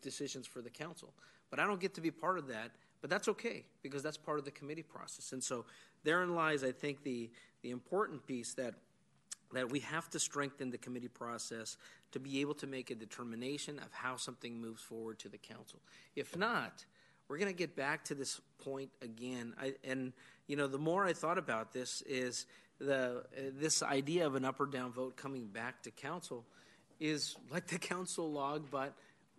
decisions 0.02 0.46
for 0.46 0.62
the 0.62 0.70
council. 0.70 1.14
But 1.50 1.60
I 1.60 1.66
don't 1.66 1.80
get 1.80 1.94
to 1.94 2.02
be 2.02 2.12
part 2.12 2.38
of 2.38 2.48
that. 2.48 2.72
But 3.00 3.10
that's 3.10 3.28
okay 3.28 3.64
because 3.84 4.02
that's 4.02 4.18
part 4.18 4.40
of 4.40 4.46
the 4.46 4.52
committee 4.52 4.84
process. 4.84 5.32
And 5.32 5.44
so 5.44 5.66
therein 6.04 6.36
lies, 6.36 6.64
I 6.64 6.72
think, 6.72 7.04
the 7.04 7.30
the 7.62 7.72
important 7.72 8.26
piece 8.26 8.54
that 8.56 8.74
that 9.54 9.72
we 9.72 9.80
have 9.80 10.10
to 10.10 10.20
strengthen 10.20 10.70
the 10.70 10.78
committee 10.78 11.08
process 11.08 11.78
to 12.12 12.20
be 12.20 12.42
able 12.42 12.54
to 12.56 12.68
make 12.68 12.92
a 12.92 12.96
determination 12.96 13.80
of 13.80 13.92
how 13.92 14.18
something 14.18 14.60
moves 14.60 14.82
forward 14.82 15.20
to 15.20 15.30
the 15.30 15.38
council. 15.38 15.80
If 16.16 16.36
not, 16.36 16.86
we're 17.28 17.38
going 17.38 17.52
to 17.52 17.58
get 17.58 17.76
back 17.76 18.06
to 18.06 18.16
this 18.16 18.40
point 18.64 18.90
again. 19.02 19.54
I, 19.60 19.74
and 19.84 20.14
you 20.48 20.56
know, 20.56 20.68
the 20.68 20.78
more 20.78 21.06
I 21.06 21.14
thought 21.14 21.38
about 21.38 21.74
this, 21.74 22.02
is 22.04 22.46
the 22.80 23.24
uh, 23.38 23.42
this 23.60 23.82
idea 23.84 24.26
of 24.26 24.36
an 24.36 24.46
up 24.46 24.60
or 24.60 24.66
down 24.66 24.92
vote 24.92 25.18
coming 25.18 25.48
back 25.48 25.84
to 25.84 25.92
council 25.92 26.46
is 27.00 27.36
like 27.52 27.68
the 27.68 27.80
council 27.80 28.32
log, 28.32 28.70
but 28.72 28.94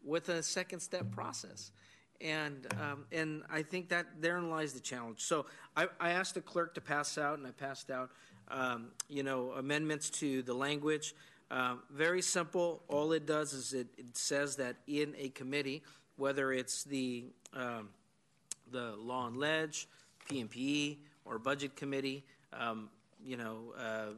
with 0.05 0.29
a 0.29 0.43
second 0.43 0.81
step 0.81 1.11
process. 1.11 1.73
And 2.21 2.67
um, 2.81 3.05
and 3.13 3.43
I 3.49 3.63
think 3.63 3.91
that 3.91 4.21
therein 4.21 4.51
lies 4.51 4.73
the 4.73 4.81
challenge. 4.81 5.21
So 5.21 5.47
I, 5.77 5.87
I 6.01 6.11
asked 6.11 6.35
the 6.35 6.41
clerk 6.41 6.75
to 6.75 6.81
pass 6.81 7.17
out, 7.17 7.39
and 7.39 7.47
I 7.47 7.53
passed 7.53 7.91
out, 7.91 8.11
um, 8.51 8.89
you 9.09 9.23
know, 9.23 9.53
amendments 9.53 10.11
to 10.11 10.43
the 10.43 10.55
language. 10.55 11.15
Um, 11.51 11.81
very 11.91 12.23
simple. 12.23 12.83
All 12.89 13.13
it 13.13 13.27
does 13.27 13.53
is 13.53 13.73
it, 13.73 13.89
it, 13.97 14.17
says 14.17 14.57
that 14.57 14.77
in 14.87 15.15
a 15.19 15.31
committee, 15.31 15.83
whether 16.17 16.53
it's 16.53 16.85
the 16.85 17.25
um, 17.55 17.89
the 18.71 18.95
law 18.97 19.27
and 19.27 19.37
ledge, 19.37 19.89
PMPE, 20.31 20.99
or 21.25 21.39
budget 21.39 21.75
committee, 21.75 22.25
um, 22.53 22.91
you 23.25 23.37
know, 23.37 23.73
uh, 23.79 24.13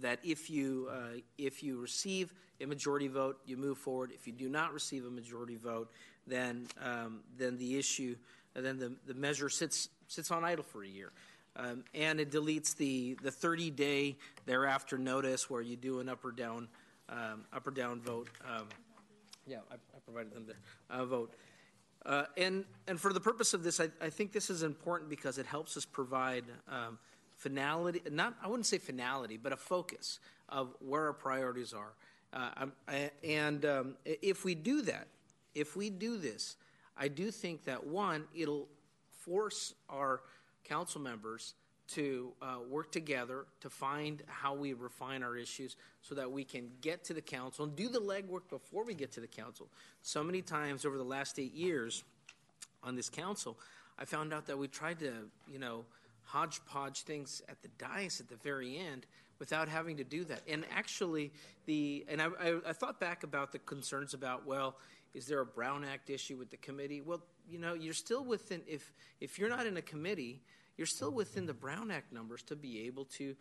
that 0.00 0.18
if 0.24 0.50
you 0.50 0.88
uh, 0.90 1.20
if 1.36 1.62
you 1.62 1.80
receive 1.80 2.34
a 2.60 2.66
majority 2.66 3.08
vote, 3.08 3.38
you 3.46 3.56
move 3.56 3.78
forward. 3.78 4.10
If 4.12 4.26
you 4.26 4.32
do 4.32 4.48
not 4.48 4.72
receive 4.72 5.04
a 5.04 5.10
majority 5.10 5.56
vote, 5.56 5.90
then 6.26 6.66
um, 6.82 7.20
then 7.36 7.56
the 7.56 7.78
issue, 7.78 8.16
then 8.54 8.78
the, 8.78 8.92
the 9.06 9.14
measure 9.14 9.48
sits 9.48 9.88
sits 10.08 10.30
on 10.30 10.44
idle 10.44 10.64
for 10.64 10.82
a 10.82 10.88
year. 10.88 11.12
Um, 11.58 11.84
and 11.92 12.20
it 12.20 12.30
deletes 12.30 12.76
the, 12.76 13.18
the 13.20 13.32
30 13.32 13.70
day 13.70 14.16
thereafter 14.46 14.96
notice 14.96 15.50
where 15.50 15.60
you 15.60 15.76
do 15.76 15.98
an 15.98 16.08
up 16.08 16.24
or 16.24 16.30
down 16.30 16.68
um, 17.08 17.44
up 17.52 17.66
or 17.66 17.72
down 17.72 18.00
vote. 18.00 18.28
Um, 18.44 18.68
yeah, 19.46 19.58
I, 19.70 19.74
I, 19.74 19.98
provided 20.04 20.32
them 20.34 20.46
the 20.46 20.94
uh, 20.94 21.04
vote. 21.04 21.34
Uh, 22.06 22.24
and 22.36 22.64
and 22.86 23.00
for 23.00 23.12
the 23.12 23.20
purpose 23.20 23.54
of 23.54 23.64
this, 23.64 23.80
I, 23.80 23.88
I, 24.00 24.10
think 24.10 24.32
this 24.32 24.50
is 24.50 24.62
important 24.62 25.10
because 25.10 25.38
it 25.38 25.46
helps 25.46 25.76
us 25.76 25.84
provide 25.84 26.44
um, 26.68 26.98
finality. 27.36 28.02
Not 28.10 28.34
I 28.42 28.48
wouldn't 28.48 28.66
say 28.66 28.78
finality, 28.78 29.36
but 29.36 29.52
a 29.52 29.56
focus 29.56 30.20
of 30.48 30.74
where 30.80 31.06
our 31.06 31.12
priorities 31.12 31.72
are. 31.72 31.92
Uh, 32.32 32.66
I, 32.86 33.10
and 33.24 33.64
um, 33.64 33.96
if 34.04 34.44
we 34.44 34.54
do 34.54 34.82
that, 34.82 35.08
if 35.54 35.76
we 35.76 35.90
do 35.90 36.18
this, 36.18 36.56
I 36.96 37.08
do 37.08 37.30
think 37.30 37.64
that 37.64 37.86
one, 37.86 38.24
it'll 38.34 38.68
force 39.10 39.74
our 39.88 40.20
council 40.68 41.00
members 41.00 41.54
to 41.88 42.32
uh, 42.42 42.58
work 42.68 42.92
together 42.92 43.46
to 43.60 43.70
find 43.70 44.22
how 44.26 44.54
we 44.54 44.74
refine 44.74 45.22
our 45.22 45.36
issues 45.36 45.76
so 46.02 46.14
that 46.14 46.30
we 46.30 46.44
can 46.44 46.68
get 46.82 47.02
to 47.04 47.14
the 47.14 47.22
council 47.22 47.64
and 47.64 47.74
do 47.74 47.88
the 47.88 48.00
legwork 48.00 48.42
before 48.50 48.84
we 48.84 48.94
get 48.94 49.10
to 49.12 49.20
the 49.20 49.26
council. 49.26 49.68
So 50.02 50.22
many 50.22 50.42
times 50.42 50.84
over 50.84 50.98
the 50.98 51.04
last 51.04 51.38
eight 51.38 51.54
years 51.54 52.04
on 52.82 52.94
this 52.94 53.08
council, 53.08 53.58
I 53.98 54.04
found 54.04 54.34
out 54.34 54.46
that 54.46 54.58
we 54.58 54.68
tried 54.68 54.98
to, 55.00 55.12
you 55.50 55.58
know, 55.58 55.84
hodgepodge 56.24 57.02
things 57.02 57.40
at 57.48 57.62
the 57.62 57.68
dais 57.78 58.20
at 58.20 58.28
the 58.28 58.36
very 58.36 58.76
end 58.76 59.06
without 59.38 59.68
having 59.68 59.96
to 59.96 60.04
do 60.04 60.24
that. 60.24 60.42
And 60.46 60.64
actually, 60.70 61.32
the 61.64 62.04
and 62.08 62.20
I, 62.20 62.26
I, 62.38 62.58
I 62.68 62.72
thought 62.74 63.00
back 63.00 63.22
about 63.22 63.50
the 63.50 63.58
concerns 63.60 64.12
about 64.12 64.46
well, 64.46 64.76
is 65.14 65.26
there 65.26 65.40
a 65.40 65.46
Brown 65.46 65.84
Act 65.84 66.10
issue 66.10 66.36
with 66.36 66.50
the 66.50 66.58
committee? 66.58 67.00
Well, 67.00 67.22
you 67.48 67.58
know, 67.58 67.72
you're 67.72 67.94
still 67.94 68.24
within 68.24 68.60
if 68.66 68.92
if 69.20 69.38
you're 69.38 69.48
not 69.48 69.66
in 69.66 69.78
a 69.78 69.82
committee 69.82 70.42
you're 70.78 70.86
still 70.86 71.10
within 71.10 71.44
the 71.44 71.52
Brown 71.52 71.90
Act 71.90 72.12
numbers 72.12 72.42
to 72.44 72.56
be 72.56 72.86
able 72.86 73.04
to 73.04 73.34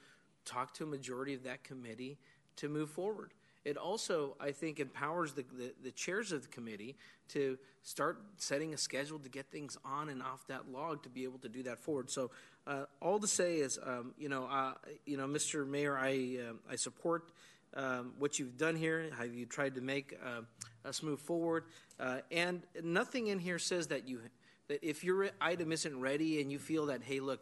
talk 0.43 0.73
to 0.73 0.84
a 0.84 0.88
majority 0.88 1.34
of 1.34 1.43
that 1.43 1.64
committee 1.64 2.18
to 2.57 2.68
move 2.68 2.89
forward. 2.89 3.34
It 3.64 3.76
also, 3.76 4.35
I 4.39 4.51
think, 4.51 4.80
empowers 4.80 5.34
the, 5.34 5.43
the, 5.57 5.73
the, 5.84 5.91
chairs 5.91 6.31
of 6.31 6.41
the 6.41 6.47
committee 6.47 6.95
to 7.30 7.57
start 7.84 8.22
setting 8.38 8.73
a 8.73 8.77
schedule 8.77 9.19
to 9.19 9.30
get 9.30 9.51
things 9.51 9.77
on 9.84 10.07
and 10.07 10.23
off 10.23 10.47
that 10.47 10.72
log 10.72 11.03
to 11.03 11.09
be 11.09 11.26
able 11.26 11.39
to 11.39 11.49
do 11.49 11.64
that 11.64 11.77
forward. 11.77 12.09
So, 12.09 12.31
uh, 12.65 12.85
all 13.01 13.19
to 13.19 13.27
say 13.27 13.57
is, 13.57 13.77
um, 13.84 14.14
you 14.18 14.30
know, 14.30 14.45
uh, 14.45 14.76
you 15.05 15.18
know, 15.18 15.27
Mr. 15.27 15.68
Mayor, 15.68 15.97
I 15.97 16.38
uh, 16.49 16.53
I 16.72 16.77
support 16.77 17.31
um, 17.73 18.14
what 18.19 18.39
you've 18.39 18.57
done 18.57 18.77
here. 18.77 19.09
How 19.18 19.26
you 19.26 19.45
tried 19.45 19.76
to 19.76 19.81
make 19.81 20.18
uh, 20.26 20.41
us 20.88 21.03
move 21.03 21.19
forward, 21.19 21.65
uh, 21.99 22.19
and 22.31 22.61
nothing 22.81 23.27
in 23.27 23.38
here 23.39 23.59
says 23.59 23.88
that 23.88 24.07
you 24.07 24.22
that 24.68 24.84
if 24.84 25.03
your 25.03 25.30
item 25.39 25.72
isn't 25.72 25.99
ready 25.99 26.41
and 26.41 26.52
you 26.52 26.60
feel 26.60 26.88
that, 26.88 27.02
hey, 27.03 27.19
look, 27.19 27.41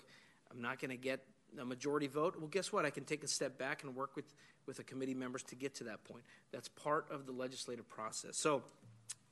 I'm 0.51 0.61
not 0.61 0.79
going 0.79 0.91
to 0.91 0.97
get 0.97 1.21
a 1.59 1.65
majority 1.65 2.07
vote, 2.07 2.35
well, 2.37 2.47
guess 2.47 2.71
what? 2.71 2.85
I 2.85 2.89
can 2.89 3.03
take 3.03 3.23
a 3.23 3.27
step 3.27 3.57
back 3.57 3.83
and 3.83 3.95
work 3.95 4.15
with, 4.15 4.25
with 4.65 4.77
the 4.77 4.83
committee 4.83 5.13
members 5.13 5.43
to 5.43 5.55
get 5.55 5.75
to 5.75 5.85
that 5.85 6.03
point. 6.03 6.23
That's 6.51 6.67
part 6.67 7.07
of 7.11 7.25
the 7.25 7.31
legislative 7.31 7.87
process. 7.87 8.37
So, 8.37 8.63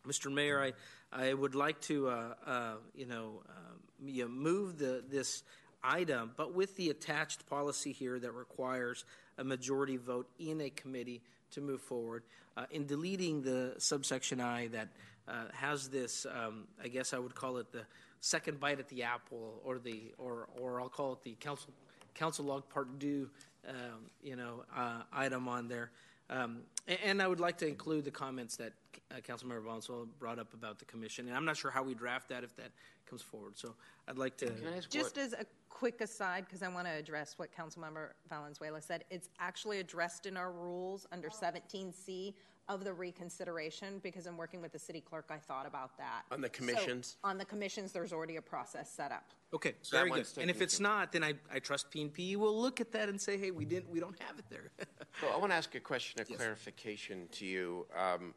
Mr. 0.08 0.32
Mayor, 0.32 0.62
I, 0.62 0.74
I 1.12 1.34
would 1.34 1.56
like 1.56 1.80
to, 1.82 2.10
uh, 2.10 2.34
uh, 2.46 2.74
you 2.96 3.06
know, 3.06 3.42
uh, 3.50 4.28
move 4.28 4.78
the, 4.78 5.04
this 5.10 5.44
item, 5.84 6.32
but 6.36 6.54
with 6.54 6.76
the 6.76 6.90
attached 6.90 7.48
policy 7.48 7.92
here 7.92 8.20
that 8.20 8.32
requires 8.32 9.06
a 9.38 9.44
majority 9.44 9.98
vote 9.98 10.30
in 10.40 10.62
a 10.62 10.70
committee 10.70 11.22
to 11.54 11.62
move 11.62 11.82
forward. 11.82 12.24
Uh, 12.56 12.66
in 12.72 12.86
deleting 12.86 13.42
the 13.42 13.74
subsection 13.78 14.40
I 14.40 14.68
that 14.68 14.90
uh, 15.28 15.46
has 15.54 15.90
this, 15.90 16.26
um, 16.26 16.68
I 16.84 16.88
guess 16.88 17.14
I 17.14 17.20
would 17.20 17.34
call 17.34 17.58
it 17.58 17.72
the 17.72 17.86
second 18.20 18.60
bite 18.60 18.80
at 18.80 18.90
the 18.90 19.04
apple, 19.04 19.62
or 19.64 19.80
the, 19.80 20.14
or, 20.18 20.48
or 20.60 20.82
I'll 20.82 20.90
call 20.90 21.14
it 21.14 21.24
the 21.24 21.36
council, 21.40 21.74
council 22.14 22.46
log 22.46 22.70
part 22.70 23.00
due, 23.00 23.30
um, 23.68 24.10
you 24.22 24.36
know, 24.36 24.64
uh, 24.76 25.02
item 25.12 25.48
on 25.48 25.68
there. 25.68 25.92
Um, 26.30 26.62
and, 26.88 27.00
and 27.04 27.22
I 27.22 27.28
would 27.28 27.40
like 27.40 27.58
to 27.60 27.68
include 27.68 28.06
the 28.06 28.12
comments 28.12 28.56
that 28.58 28.74
uh, 29.12 29.16
Councilmember 29.28 29.64
Valenzuela 29.64 30.06
brought 30.20 30.40
up 30.40 30.54
about 30.54 30.80
the 30.80 30.86
commission. 30.86 31.28
And 31.28 31.36
I'm 31.36 31.46
not 31.46 31.58
sure 31.58 31.72
how 31.72 31.84
we 31.84 31.94
draft 31.94 32.30
that 32.30 32.44
if 32.44 32.56
that 32.56 32.72
comes 33.06 33.22
forward. 33.22 33.58
So 33.58 33.76
I'd 34.08 34.18
like 34.18 34.38
to. 34.38 34.52
Just 34.90 35.18
as 35.18 35.34
a 35.34 35.46
quick 35.74 36.02
aside, 36.02 36.46
because 36.46 36.62
I 36.62 36.68
want 36.68 36.86
to 36.88 36.94
address 36.94 37.34
what 37.38 37.50
Councilmember 37.52 38.10
Valenzuela 38.30 38.80
said, 38.80 39.06
it's 39.10 39.30
actually 39.40 39.80
addressed 39.80 40.28
in 40.28 40.38
our 40.38 40.52
rules 40.52 41.08
under 41.12 41.30
17C 41.30 42.36
of 42.70 42.84
the 42.86 42.94
reconsideration 42.94 44.00
because 44.04 44.26
in 44.28 44.38
working 44.38 44.62
with 44.62 44.72
the 44.72 44.80
city 44.80 45.02
clerk, 45.02 45.26
I 45.30 45.38
thought 45.38 45.66
about 45.66 45.98
that. 45.98 46.24
On 46.32 46.40
the 46.40 46.48
So, 46.48 46.54
commissions? 46.54 47.18
on 47.24 47.38
the 47.38 47.44
commissions, 47.44 47.92
there's 47.92 48.14
already 48.14 48.38
a 48.38 48.42
process 48.42 48.90
set 48.90 49.12
up. 49.12 49.26
Okay, 49.54 49.74
So 49.82 49.98
very 49.98 50.10
good. 50.12 50.28
And 50.38 50.50
if 50.50 50.58
taken 50.58 50.62
it's 50.62 50.80
not, 50.80 51.12
then 51.12 51.24
I, 51.24 51.34
I 51.52 51.60
trust 51.60 51.90
P&P 51.90 52.36
will 52.38 52.58
look 52.62 52.80
at 52.80 52.92
that 52.94 53.10
and 53.10 53.20
say, 53.20 53.38
hey, 53.38 53.52
we 53.52 53.66
didn't, 53.66 53.90
we 53.90 54.00
don't 54.00 54.18
have 54.22 54.38
it 54.40 54.46
there. 54.50 54.72
So 55.22 55.28
I 55.28 55.38
want 55.38 55.52
to 55.52 55.56
ask 55.56 55.76
a 55.76 55.80
question 55.80 56.22
of 56.22 56.28
clarification 56.28 57.28
to 57.34 57.46
you 57.46 57.86
um, 57.96 58.34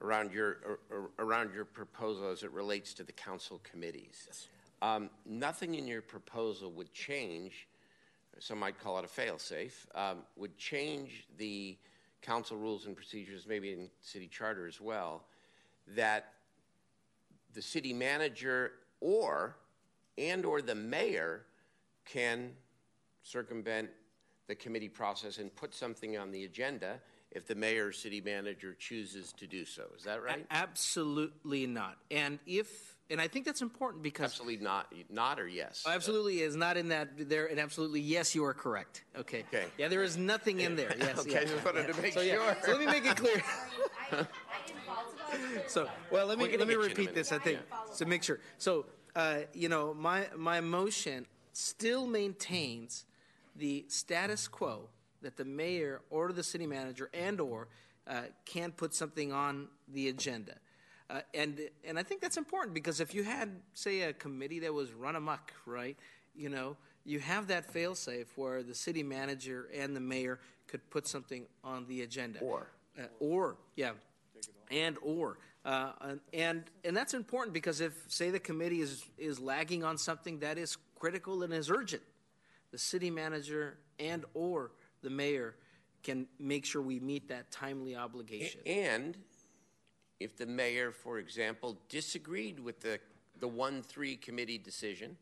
around 0.00 0.32
your 0.32 0.58
ar- 0.66 0.78
ar- 0.90 1.10
around 1.20 1.54
your 1.54 1.64
proposal 1.64 2.28
as 2.30 2.42
it 2.42 2.50
relates 2.50 2.92
to 2.94 3.04
the 3.04 3.12
council 3.12 3.60
committees. 3.62 4.48
Um, 4.82 5.08
nothing 5.24 5.76
in 5.76 5.86
your 5.86 6.02
proposal 6.02 6.70
would 6.72 6.92
change. 6.92 7.68
Some 8.40 8.58
might 8.58 8.78
call 8.78 8.98
it 8.98 9.04
a 9.04 9.08
fail-safe. 9.08 9.86
Um, 9.94 10.18
would 10.36 10.58
change 10.58 11.26
the 11.38 11.78
council 12.20 12.56
rules 12.56 12.86
and 12.86 12.94
procedures, 12.96 13.46
maybe 13.46 13.72
in 13.72 13.88
city 14.00 14.28
charter 14.28 14.66
as 14.66 14.80
well, 14.80 15.22
that 15.96 16.34
the 17.54 17.62
city 17.62 17.92
manager 17.92 18.72
or 19.00 19.56
and 20.18 20.44
or 20.44 20.60
the 20.60 20.74
mayor 20.74 21.42
can 22.04 22.50
circumvent 23.22 23.88
the 24.48 24.54
committee 24.54 24.88
process 24.88 25.38
and 25.38 25.54
put 25.54 25.74
something 25.74 26.18
on 26.18 26.30
the 26.30 26.44
agenda 26.44 27.00
if 27.30 27.46
the 27.46 27.54
mayor 27.54 27.86
or 27.86 27.92
city 27.92 28.20
manager 28.20 28.74
chooses 28.78 29.32
to 29.32 29.46
do 29.46 29.64
so. 29.64 29.84
Is 29.96 30.04
that 30.04 30.22
right? 30.22 30.44
Absolutely 30.50 31.66
not. 31.66 31.96
And 32.10 32.38
if, 32.46 32.91
and 33.10 33.20
I 33.20 33.28
think 33.28 33.44
that's 33.44 33.62
important 33.62 34.02
because. 34.02 34.24
Absolutely 34.24 34.64
not, 34.64 34.92
not 35.10 35.38
or 35.38 35.48
yes? 35.48 35.84
Absolutely 35.86 36.40
is 36.40 36.56
not 36.56 36.76
in 36.76 36.88
that 36.88 37.28
there, 37.28 37.46
and 37.46 37.58
absolutely 37.60 38.00
yes, 38.00 38.34
you 38.34 38.44
are 38.44 38.54
correct. 38.54 39.04
Okay. 39.16 39.44
Okay. 39.52 39.66
Yeah, 39.78 39.88
there 39.88 40.02
is 40.02 40.16
nothing 40.16 40.60
in 40.60 40.76
there. 40.76 40.94
Yes. 40.98 41.18
Okay, 41.18 41.32
yeah. 41.32 41.44
just 41.44 41.64
wanted 41.64 41.92
to 41.92 42.00
make 42.00 42.14
so, 42.14 42.20
yeah. 42.20 42.54
So 42.62 42.72
let 42.72 42.80
me 42.80 42.86
make 42.86 43.04
it 43.04 43.16
clear. 43.16 43.42
so 45.66 45.88
well, 46.10 46.26
let 46.26 46.38
me 46.38 46.44
let 46.44 46.52
me 46.52 46.58
get 46.58 46.66
you 46.66 46.74
in 46.74 46.84
a 46.84 46.88
repeat 46.88 47.14
this. 47.14 47.32
I 47.32 47.38
minute. 47.38 47.66
think 47.78 47.96
to 47.98 48.06
make 48.06 48.22
sure. 48.22 48.40
So 48.58 48.86
uh, 49.14 49.40
you 49.52 49.68
know, 49.68 49.94
my 49.94 50.26
my 50.36 50.60
motion 50.60 51.26
still 51.52 52.06
maintains 52.06 53.04
the 53.56 53.84
status 53.88 54.48
quo 54.48 54.88
that 55.20 55.36
the 55.36 55.44
mayor 55.44 56.00
or 56.10 56.32
the 56.32 56.42
city 56.42 56.66
manager 56.66 57.10
and 57.12 57.40
or 57.40 57.68
uh, 58.06 58.22
can 58.44 58.72
put 58.72 58.94
something 58.94 59.32
on 59.32 59.68
the 59.88 60.08
agenda. 60.08 60.54
Uh, 61.12 61.20
and 61.34 61.60
and 61.84 61.98
I 61.98 62.02
think 62.02 62.22
that's 62.22 62.38
important 62.38 62.72
because 62.72 63.00
if 63.00 63.14
you 63.14 63.22
had, 63.22 63.50
say, 63.74 64.02
a 64.02 64.14
committee 64.14 64.60
that 64.60 64.72
was 64.72 64.92
run 64.92 65.14
amok, 65.14 65.52
right? 65.66 65.96
You 66.34 66.48
know, 66.48 66.76
you 67.04 67.18
have 67.18 67.48
that 67.48 67.72
failsafe 67.72 68.26
where 68.36 68.62
the 68.62 68.74
city 68.74 69.02
manager 69.02 69.68
and 69.76 69.94
the 69.94 70.00
mayor 70.00 70.40
could 70.66 70.88
put 70.88 71.06
something 71.06 71.44
on 71.62 71.86
the 71.86 72.00
agenda. 72.00 72.38
Or. 72.40 72.68
Uh, 72.98 73.02
or 73.20 73.56
yeah, 73.76 73.92
and 74.70 74.96
or 75.02 75.38
uh, 75.66 75.92
and 76.32 76.64
and 76.84 76.96
that's 76.96 77.14
important 77.14 77.52
because 77.52 77.82
if 77.82 77.92
say 78.08 78.30
the 78.30 78.40
committee 78.40 78.80
is 78.80 79.04
is 79.18 79.38
lagging 79.38 79.84
on 79.84 79.98
something 79.98 80.38
that 80.38 80.56
is 80.56 80.78
critical 80.98 81.42
and 81.42 81.52
is 81.52 81.70
urgent, 81.70 82.02
the 82.70 82.78
city 82.78 83.10
manager 83.10 83.78
and 83.98 84.24
or 84.32 84.72
the 85.02 85.10
mayor 85.10 85.56
can 86.02 86.26
make 86.38 86.64
sure 86.64 86.82
we 86.82 86.98
meet 87.00 87.28
that 87.28 87.50
timely 87.50 87.94
obligation. 87.96 88.60
And 88.66 89.16
if 90.22 90.36
the 90.36 90.46
mayor, 90.46 90.90
for 90.90 91.18
example, 91.18 91.76
disagreed 91.88 92.60
with 92.60 92.80
the, 92.80 92.98
the 93.40 93.48
1 93.48 93.82
3 93.82 94.16
committee 94.16 94.58
decision, 94.58 95.16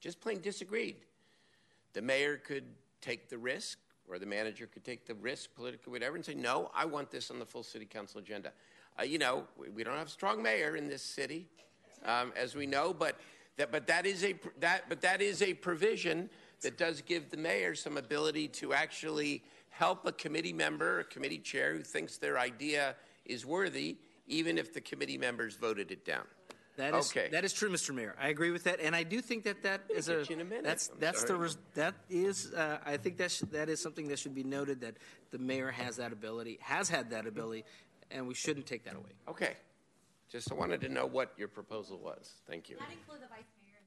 just 0.00 0.20
plain 0.20 0.40
disagreed, 0.40 0.96
the 1.92 2.02
mayor 2.02 2.36
could 2.36 2.64
take 3.00 3.28
the 3.28 3.38
risk, 3.38 3.78
or 4.08 4.18
the 4.18 4.26
manager 4.26 4.66
could 4.66 4.84
take 4.84 5.06
the 5.06 5.14
risk, 5.14 5.54
politically, 5.54 5.90
whatever, 5.90 6.16
and 6.16 6.24
say, 6.24 6.34
no, 6.34 6.70
I 6.74 6.84
want 6.84 7.10
this 7.10 7.30
on 7.30 7.38
the 7.38 7.46
full 7.46 7.62
city 7.62 7.86
council 7.86 8.20
agenda. 8.20 8.52
Uh, 8.98 9.02
you 9.02 9.18
know, 9.18 9.44
we, 9.58 9.68
we 9.70 9.84
don't 9.84 9.96
have 9.96 10.06
a 10.06 10.10
strong 10.10 10.42
mayor 10.42 10.76
in 10.76 10.88
this 10.88 11.02
city, 11.02 11.46
um, 12.04 12.32
as 12.36 12.54
we 12.54 12.66
know, 12.66 12.94
but 12.94 13.18
that, 13.56 13.72
but 13.72 13.86
that 13.86 14.06
is 14.06 14.22
a 14.24 14.34
that, 14.60 14.84
but 14.88 15.00
that 15.00 15.22
is 15.22 15.42
a 15.42 15.54
provision 15.54 16.28
that 16.62 16.76
does 16.78 17.02
give 17.02 17.30
the 17.30 17.36
mayor 17.36 17.74
some 17.74 17.96
ability 17.96 18.48
to 18.48 18.72
actually 18.72 19.42
help 19.70 20.06
a 20.06 20.12
committee 20.12 20.52
member, 20.52 21.00
a 21.00 21.04
committee 21.04 21.38
chair 21.38 21.74
who 21.74 21.82
thinks 21.82 22.16
their 22.16 22.38
idea 22.38 22.96
is 23.24 23.44
worthy, 23.44 23.96
even 24.26 24.58
if 24.58 24.72
the 24.72 24.80
committee 24.80 25.18
members 25.18 25.56
voted 25.56 25.90
it 25.90 26.04
down. 26.04 26.24
That 26.76 26.94
is 26.94 27.10
okay. 27.10 27.28
that 27.32 27.44
is 27.44 27.52
true, 27.54 27.70
Mr. 27.70 27.94
Mayor. 27.94 28.14
I 28.20 28.28
agree 28.28 28.50
with 28.50 28.64
that, 28.64 28.80
and 28.80 28.94
I 28.94 29.02
do 29.02 29.22
think 29.22 29.44
that 29.44 29.62
that 29.62 29.80
is 29.88 30.10
a, 30.10 30.16
get 30.16 30.28
you 30.30 30.40
in 30.40 30.52
a 30.52 30.62
that's 30.62 30.90
I'm 30.90 30.96
that's 31.00 31.24
the 31.24 31.34
res, 31.34 31.56
that 31.74 31.94
is 32.10 32.52
uh, 32.52 32.78
I 32.84 32.98
think 32.98 33.16
that 33.16 33.30
sh- 33.30 33.44
that 33.50 33.70
is 33.70 33.80
something 33.80 34.08
that 34.08 34.18
should 34.18 34.34
be 34.34 34.44
noted 34.44 34.82
that 34.82 34.98
the 35.30 35.38
mayor 35.38 35.70
has 35.70 35.96
that 35.96 36.12
ability, 36.12 36.58
has 36.60 36.90
had 36.90 37.08
that 37.10 37.26
ability, 37.26 37.64
and 38.10 38.28
we 38.28 38.34
shouldn't 38.34 38.66
take 38.66 38.84
that 38.84 38.94
away. 38.94 39.12
Okay. 39.26 39.54
Just 40.28 40.52
I 40.52 40.54
wanted 40.54 40.82
to 40.82 40.88
know 40.88 41.06
what 41.06 41.32
your 41.38 41.48
proposal 41.48 41.98
was. 41.98 42.42
Thank 42.46 42.68
you. 42.68 42.76
That 42.78 42.92
include 42.92 43.22
the 43.22 43.28
vice 43.28 43.46
mayor. 43.62 43.80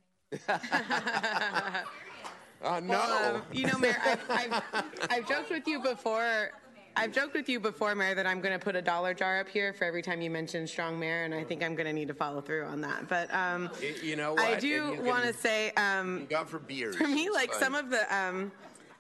Oh, 2.61 2.80
no. 2.84 2.90
Well, 3.00 3.35
um, 3.35 3.43
you 3.53 3.68
know, 3.68 3.77
Mayor, 3.77 3.95
I've, 4.03 4.19
I've, 4.30 4.61
I've 5.09 5.30
joked 5.30 5.50
with 5.50 5.66
you 5.68 5.82
before. 5.82 6.51
I've 6.95 7.11
joked 7.14 7.34
with 7.34 7.48
you 7.48 7.59
before, 7.59 7.95
Mayor, 7.95 8.16
that 8.16 8.26
I'm 8.26 8.42
going 8.42 8.58
to 8.58 8.64
put 8.64 8.76
a 8.76 8.82
dollar 8.82 9.14
jar 9.14 9.40
up 9.40 9.48
here 9.48 9.72
for 9.74 9.85
every 9.85 10.01
time 10.01 10.22
you 10.22 10.30
mention 10.30 10.68
strong 10.68 11.00
mayor, 11.00 11.24
and 11.24 11.34
I 11.34 11.43
think 11.43 11.64
I'm 11.64 11.76
going 11.76 11.85
to 11.88 11.93
need 11.93 12.08
to 12.09 12.14
follow 12.14 12.42
through 12.42 12.66
on 12.66 12.82
that. 12.82 13.08
But 13.08 13.34
um, 13.34 13.69
Y- 13.82 13.95
you 14.03 14.16
know 14.16 14.35
I 14.38 14.56
do 14.56 15.00
want 15.03 15.24
to 15.24 15.34
say, 15.34 15.72
um, 15.72 16.26
Go 16.30 16.43
for 16.43 16.59
beers. 16.59 16.95
for 16.95 17.08
me, 17.08 17.30
like 17.30 17.53
some 17.53 17.74
of 17.76 17.90
the, 17.90 18.14
um, 18.16 18.51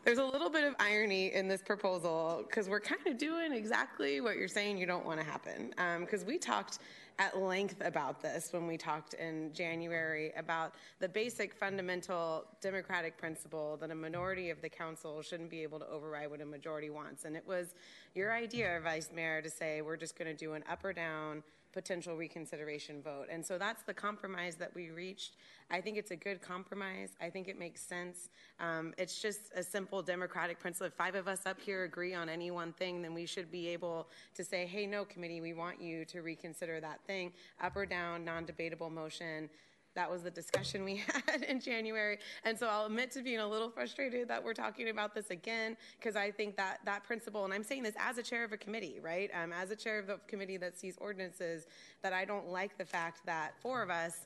there's 0.05 0.17
a 0.17 0.23
little 0.23 0.49
bit 0.49 0.63
of 0.63 0.75
irony 0.79 1.33
in 1.33 1.47
this 1.49 1.61
proposal 1.61 2.45
because 2.47 2.69
we're 2.69 2.79
kind 2.79 3.05
of 3.05 3.17
doing 3.17 3.51
exactly 3.51 4.21
what 4.21 4.37
you're 4.37 4.47
saying 4.47 4.77
you 4.77 4.85
don't 4.85 5.05
want 5.05 5.19
to 5.19 5.25
happen. 5.25 5.73
Because 5.99 6.23
we 6.23 6.37
talked 6.37 6.79
at 7.19 7.37
length 7.37 7.81
about 7.81 8.21
this 8.21 8.53
when 8.53 8.65
we 8.65 8.77
talked 8.77 9.13
in 9.13 9.51
January 9.53 10.31
about 10.37 10.73
the 10.99 11.09
basic 11.09 11.53
fundamental 11.53 12.45
democratic 12.61 13.17
principle 13.17 13.77
that 13.77 13.91
a 13.91 13.95
minority 13.95 14.49
of 14.49 14.61
the 14.61 14.69
council 14.69 15.21
shouldn't 15.21 15.49
be 15.49 15.61
able 15.61 15.77
to 15.79 15.87
override 15.89 16.31
what 16.31 16.39
a 16.39 16.45
majority 16.45 16.89
wants. 16.89 17.25
And 17.25 17.35
it 17.35 17.45
was 17.45 17.75
your 18.15 18.33
idea, 18.33 18.79
Vice 18.81 19.09
Mayor, 19.13 19.41
to 19.41 19.49
say 19.49 19.81
we're 19.81 19.97
just 19.97 20.17
going 20.17 20.29
to 20.29 20.33
do 20.33 20.53
an 20.53 20.63
up 20.69 20.83
or 20.85 20.93
down 20.93 21.43
potential 21.73 22.15
reconsideration 22.15 23.01
vote. 23.01 23.27
And 23.29 23.45
so 23.45 23.57
that's 23.57 23.83
the 23.83 23.93
compromise 23.93 24.55
that 24.55 24.73
we 24.73 24.89
reached. 24.89 25.35
I 25.71 25.81
think 25.81 25.97
it's 25.97 26.11
a 26.11 26.15
good 26.15 26.41
compromise. 26.41 27.09
I 27.21 27.29
think 27.29 27.47
it 27.47 27.59
makes 27.59 27.81
sense. 27.81 28.29
Um, 28.59 28.93
it's 28.97 29.21
just 29.21 29.51
a 29.55 29.61
simple 29.61 30.01
democratic 30.01 30.59
principle. 30.59 30.87
If 30.87 30.93
five 30.93 31.15
of 31.15 31.27
us 31.27 31.45
up 31.45 31.59
here 31.59 31.83
agree 31.83 32.13
on 32.13 32.27
any 32.27 32.49
one 32.49 32.73
thing, 32.73 33.01
then 33.01 33.13
we 33.13 33.25
should 33.25 33.51
be 33.51 33.67
able 33.67 34.07
to 34.35 34.43
say, 34.43 34.65
hey, 34.65 34.87
no, 34.87 35.05
committee, 35.05 35.41
we 35.41 35.53
want 35.53 35.79
you 35.81 36.05
to 36.05 36.21
reconsider 36.21 36.79
that 36.81 37.01
thing. 37.05 37.31
Up 37.61 37.75
or 37.75 37.85
down, 37.85 38.25
non 38.25 38.45
debatable 38.45 38.89
motion. 38.89 39.49
That 39.95 40.09
was 40.09 40.23
the 40.23 40.31
discussion 40.31 40.83
we 40.83 41.03
had 41.27 41.43
in 41.43 41.59
January. 41.59 42.19
And 42.43 42.57
so 42.57 42.67
I'll 42.67 42.85
admit 42.85 43.11
to 43.11 43.21
being 43.21 43.39
a 43.39 43.47
little 43.47 43.69
frustrated 43.69 44.27
that 44.27 44.43
we're 44.43 44.53
talking 44.53 44.89
about 44.89 45.13
this 45.13 45.29
again, 45.29 45.75
because 45.97 46.15
I 46.15 46.31
think 46.31 46.55
that 46.57 46.79
that 46.85 47.03
principle, 47.03 47.45
and 47.45 47.53
I'm 47.53 47.63
saying 47.63 47.83
this 47.83 47.95
as 47.99 48.17
a 48.17 48.23
chair 48.23 48.43
of 48.43 48.51
a 48.51 48.57
committee, 48.57 48.99
right? 49.01 49.29
Um, 49.33 49.51
as 49.51 49.71
a 49.71 49.75
chair 49.75 49.99
of 49.99 50.07
the 50.07 50.19
committee 50.27 50.57
that 50.57 50.77
sees 50.77 50.97
ordinances, 50.99 51.67
that 52.01 52.13
I 52.13 52.25
don't 52.25 52.47
like 52.49 52.77
the 52.77 52.85
fact 52.85 53.25
that 53.25 53.53
four 53.61 53.81
of 53.81 53.89
us 53.89 54.25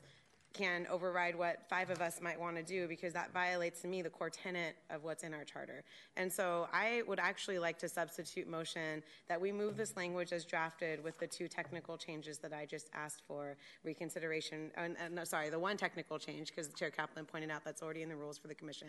can 0.54 0.86
override 0.88 1.36
what 1.36 1.68
five 1.68 1.90
of 1.90 2.00
us 2.00 2.20
might 2.22 2.40
want 2.40 2.56
to 2.56 2.62
do 2.62 2.88
because 2.88 3.12
that 3.12 3.32
violates 3.32 3.82
to 3.82 3.88
me 3.88 4.00
the 4.00 4.08
core 4.08 4.30
tenet 4.30 4.76
of 4.88 5.02
what's 5.04 5.24
in 5.24 5.34
our 5.34 5.44
charter. 5.44 5.82
And 6.16 6.32
so 6.32 6.68
I 6.72 7.02
would 7.06 7.18
actually 7.18 7.58
like 7.58 7.78
to 7.80 7.88
substitute 7.88 8.48
motion 8.48 9.02
that 9.28 9.38
we 9.40 9.52
move 9.52 9.76
this 9.76 9.96
language 9.96 10.32
as 10.32 10.44
drafted 10.44 11.02
with 11.02 11.18
the 11.18 11.26
two 11.26 11.48
technical 11.48 11.98
changes 11.98 12.38
that 12.38 12.52
I 12.52 12.64
just 12.64 12.88
asked 12.94 13.22
for 13.26 13.56
reconsideration. 13.82 14.70
Uh, 14.78 14.80
uh, 14.80 15.08
no, 15.10 15.24
sorry, 15.24 15.50
the 15.50 15.58
one 15.58 15.76
technical 15.76 16.18
change 16.18 16.48
because 16.48 16.68
Chair 16.72 16.90
Kaplan 16.90 17.26
pointed 17.26 17.50
out 17.50 17.64
that's 17.64 17.82
already 17.82 18.02
in 18.02 18.08
the 18.08 18.16
rules 18.16 18.38
for 18.38 18.46
the 18.46 18.54
commission 18.54 18.88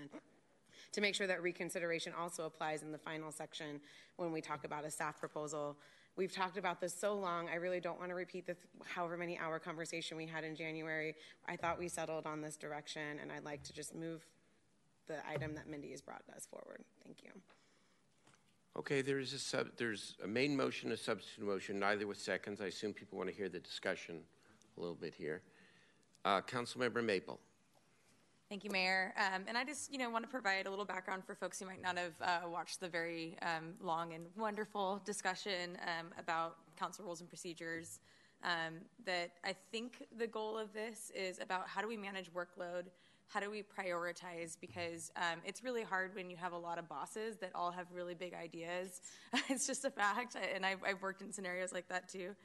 to 0.92 1.02
make 1.02 1.16
sure 1.16 1.27
that 1.27 1.42
reconsideration 1.42 2.14
also 2.18 2.45
applies 2.45 2.84
in 2.84 2.92
the 2.92 2.98
final 2.98 3.32
section 3.32 3.82
when 4.16 4.32
we 4.32 4.40
talk 4.40 4.64
about 4.64 4.85
a 4.85 4.92
staff 4.92 5.19
proposal. 5.19 5.76
We've 6.18 6.32
talked 6.32 6.58
about 6.58 6.80
this 6.80 6.98
so 6.98 7.14
long, 7.14 7.50
I 7.50 7.56
really 7.56 7.82
don't 7.82 8.00
want 8.00 8.10
to 8.10 8.16
repeat 8.16 8.48
the 8.48 8.56
however 8.85 9.18
many 9.18 9.38
hour 9.38 9.60
conversation 9.60 10.16
we 10.16 10.26
had 10.26 10.45
in 10.45 10.56
January. 10.56 11.14
I 11.45 11.58
thought 11.58 11.77
we 11.77 11.90
settled 11.90 12.26
on 12.26 12.42
this 12.42 12.56
direction, 12.56 13.19
and 13.22 13.34
I'd 13.34 13.44
like 13.44 13.64
to 13.64 13.74
just 13.74 13.94
move 13.94 14.26
the 15.08 15.18
item 15.27 15.53
that 15.56 15.68
Mindy 15.69 15.92
has 15.92 16.02
brought 16.02 16.24
us 16.34 16.48
forward. 16.50 16.84
Thank 17.03 17.18
you. 17.22 17.32
Okay, 18.77 19.02
there 19.02 19.19
is 19.19 19.34
a 19.34 19.40
sub, 19.40 19.68
there's 19.77 20.16
a 20.24 20.27
main 20.27 20.56
motion, 20.56 20.92
a 20.94 20.98
substitute 20.98 21.45
motion, 21.45 21.80
neither 21.80 22.08
with 22.08 22.19
seconds. 22.19 22.61
I 22.61 22.68
assume 22.68 22.94
people 22.94 23.18
want 23.18 23.30
to 23.30 23.35
hear 23.35 23.50
the 23.50 23.60
discussion 23.60 24.22
a 24.77 24.80
little 24.80 24.95
bit 24.95 25.14
here. 25.14 25.42
Uh, 26.24 26.42
Councilmember 26.42 27.03
Maple. 27.03 27.40
Thank 28.48 28.64
you, 28.64 28.69
Mayor. 28.69 29.11
Um, 29.17 29.41
and 29.48 29.57
I 29.57 29.64
just, 29.64 29.91
you 29.91 29.98
know, 29.98 30.11
want 30.11 30.24
to 30.24 30.30
provide 30.30 30.67
a 30.67 30.69
little 30.69 30.85
background 30.85 31.24
for 31.25 31.33
folks 31.33 31.59
who 31.59 31.65
might 31.65 31.82
not 31.82 31.98
have 31.98 32.14
uh, 32.22 32.48
watched 32.48 32.80
the 32.80 32.88
very 32.88 33.38
um, 33.41 33.74
long 33.82 34.14
and 34.14 34.25
wonderful 34.38 35.01
discussion 35.03 35.80
um, 35.82 36.07
about 36.19 36.57
council 36.77 37.06
rules 37.06 37.22
and 37.22 37.30
procedures. 37.30 37.99
Um, 38.43 38.75
that 39.06 39.32
I 39.43 39.56
think 39.72 40.06
the 40.15 40.27
goal 40.27 40.59
of 40.59 40.72
this 40.74 41.11
is 41.15 41.40
about 41.40 41.67
how 41.67 41.82
do 41.82 41.88
we 41.88 41.98
manage 41.98 42.32
workload, 42.32 42.83
how 43.27 43.40
do 43.40 43.49
we 43.49 43.64
prioritize? 43.64 44.56
Because 44.61 45.11
um, 45.15 45.40
it's 45.43 45.64
really 45.64 45.82
hard 45.82 46.14
when 46.14 46.30
you 46.30 46.38
have 46.38 46.51
a 46.51 46.57
lot 46.57 46.77
of 46.77 46.88
bosses 46.88 47.38
that 47.38 47.49
all 47.56 47.72
have 47.72 47.88
really 47.91 48.14
big 48.14 48.35
ideas. 48.35 49.01
it's 49.49 49.65
just 49.65 49.85
a 49.85 49.90
fact, 49.90 50.38
and 50.53 50.64
I've, 50.64 50.83
I've 50.88 51.01
worked 51.01 51.24
in 51.24 51.32
scenarios 51.32 51.74
like 51.74 51.88
that 51.88 52.07
too. 52.07 52.35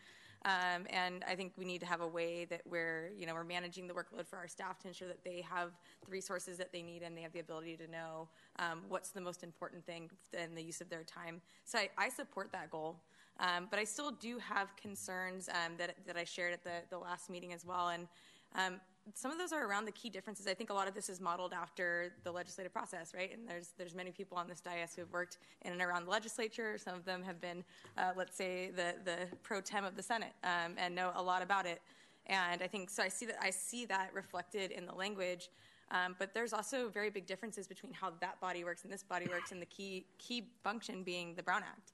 Um, 0.44 0.86
and 0.88 1.22
I 1.28 1.34
think 1.34 1.52
we 1.58 1.66
need 1.66 1.80
to 1.80 1.86
have 1.86 2.00
a 2.00 2.06
way 2.06 2.46
that 2.46 2.62
we're, 2.64 3.10
you 3.14 3.26
know, 3.26 3.34
we're 3.34 3.44
managing 3.44 3.86
the 3.86 3.92
workload 3.92 4.26
for 4.26 4.36
our 4.36 4.48
staff 4.48 4.78
to 4.80 4.88
ensure 4.88 5.08
that 5.08 5.22
they 5.22 5.44
have 5.48 5.72
the 6.04 6.10
resources 6.10 6.56
that 6.58 6.72
they 6.72 6.82
need 6.82 7.02
and 7.02 7.16
they 7.16 7.20
have 7.20 7.32
the 7.32 7.40
ability 7.40 7.76
to 7.76 7.90
know 7.90 8.28
um, 8.58 8.82
what's 8.88 9.10
the 9.10 9.20
most 9.20 9.42
important 9.42 9.84
thing 9.84 10.10
in 10.32 10.54
the 10.54 10.62
use 10.62 10.80
of 10.80 10.88
their 10.88 11.04
time. 11.04 11.42
So 11.64 11.78
I, 11.78 11.90
I 11.98 12.08
support 12.08 12.50
that 12.52 12.70
goal. 12.70 12.96
Um, 13.38 13.68
but 13.70 13.78
I 13.78 13.84
still 13.84 14.10
do 14.10 14.38
have 14.38 14.74
concerns 14.76 15.48
um, 15.48 15.72
that, 15.78 15.94
that 16.06 16.16
I 16.16 16.24
shared 16.24 16.52
at 16.52 16.62
the, 16.62 16.82
the 16.90 16.98
last 16.98 17.30
meeting 17.30 17.52
as 17.52 17.64
well. 17.64 17.88
And 17.88 18.06
um, 18.54 18.80
some 19.14 19.32
of 19.32 19.38
those 19.38 19.52
are 19.52 19.66
around 19.66 19.86
the 19.86 19.92
key 19.92 20.10
differences. 20.10 20.46
I 20.46 20.54
think 20.54 20.70
a 20.70 20.74
lot 20.74 20.88
of 20.88 20.94
this 20.94 21.08
is 21.08 21.20
modeled 21.20 21.52
after 21.52 22.12
the 22.24 22.30
legislative 22.30 22.72
process, 22.72 23.12
right? 23.14 23.32
And 23.32 23.48
there's 23.48 23.70
there's 23.78 23.94
many 23.94 24.10
people 24.10 24.38
on 24.38 24.48
this 24.48 24.60
dais 24.60 24.94
who 24.94 25.02
have 25.02 25.12
worked 25.12 25.38
in 25.62 25.72
and 25.72 25.82
around 25.82 26.04
the 26.04 26.10
legislature. 26.10 26.78
Some 26.78 26.94
of 26.94 27.04
them 27.04 27.22
have 27.22 27.40
been, 27.40 27.64
uh, 27.96 28.12
let's 28.16 28.36
say, 28.36 28.70
the 28.70 28.94
the 29.04 29.16
pro 29.42 29.60
tem 29.60 29.84
of 29.84 29.96
the 29.96 30.02
Senate 30.02 30.32
um, 30.44 30.74
and 30.76 30.94
know 30.94 31.12
a 31.14 31.22
lot 31.22 31.42
about 31.42 31.66
it. 31.66 31.80
And 32.26 32.62
I 32.62 32.66
think 32.66 32.90
so. 32.90 33.02
I 33.02 33.08
see 33.08 33.26
that 33.26 33.36
I 33.40 33.50
see 33.50 33.86
that 33.86 34.12
reflected 34.14 34.70
in 34.70 34.86
the 34.86 34.94
language. 34.94 35.50
Um, 35.92 36.14
but 36.20 36.32
there's 36.34 36.52
also 36.52 36.88
very 36.88 37.10
big 37.10 37.26
differences 37.26 37.66
between 37.66 37.92
how 37.92 38.12
that 38.20 38.40
body 38.40 38.62
works 38.62 38.84
and 38.84 38.92
this 38.92 39.02
body 39.02 39.26
works, 39.26 39.50
and 39.50 39.60
the 39.60 39.66
key 39.66 40.06
key 40.18 40.50
function 40.62 41.02
being 41.02 41.34
the 41.34 41.42
Brown 41.42 41.62
Act. 41.62 41.92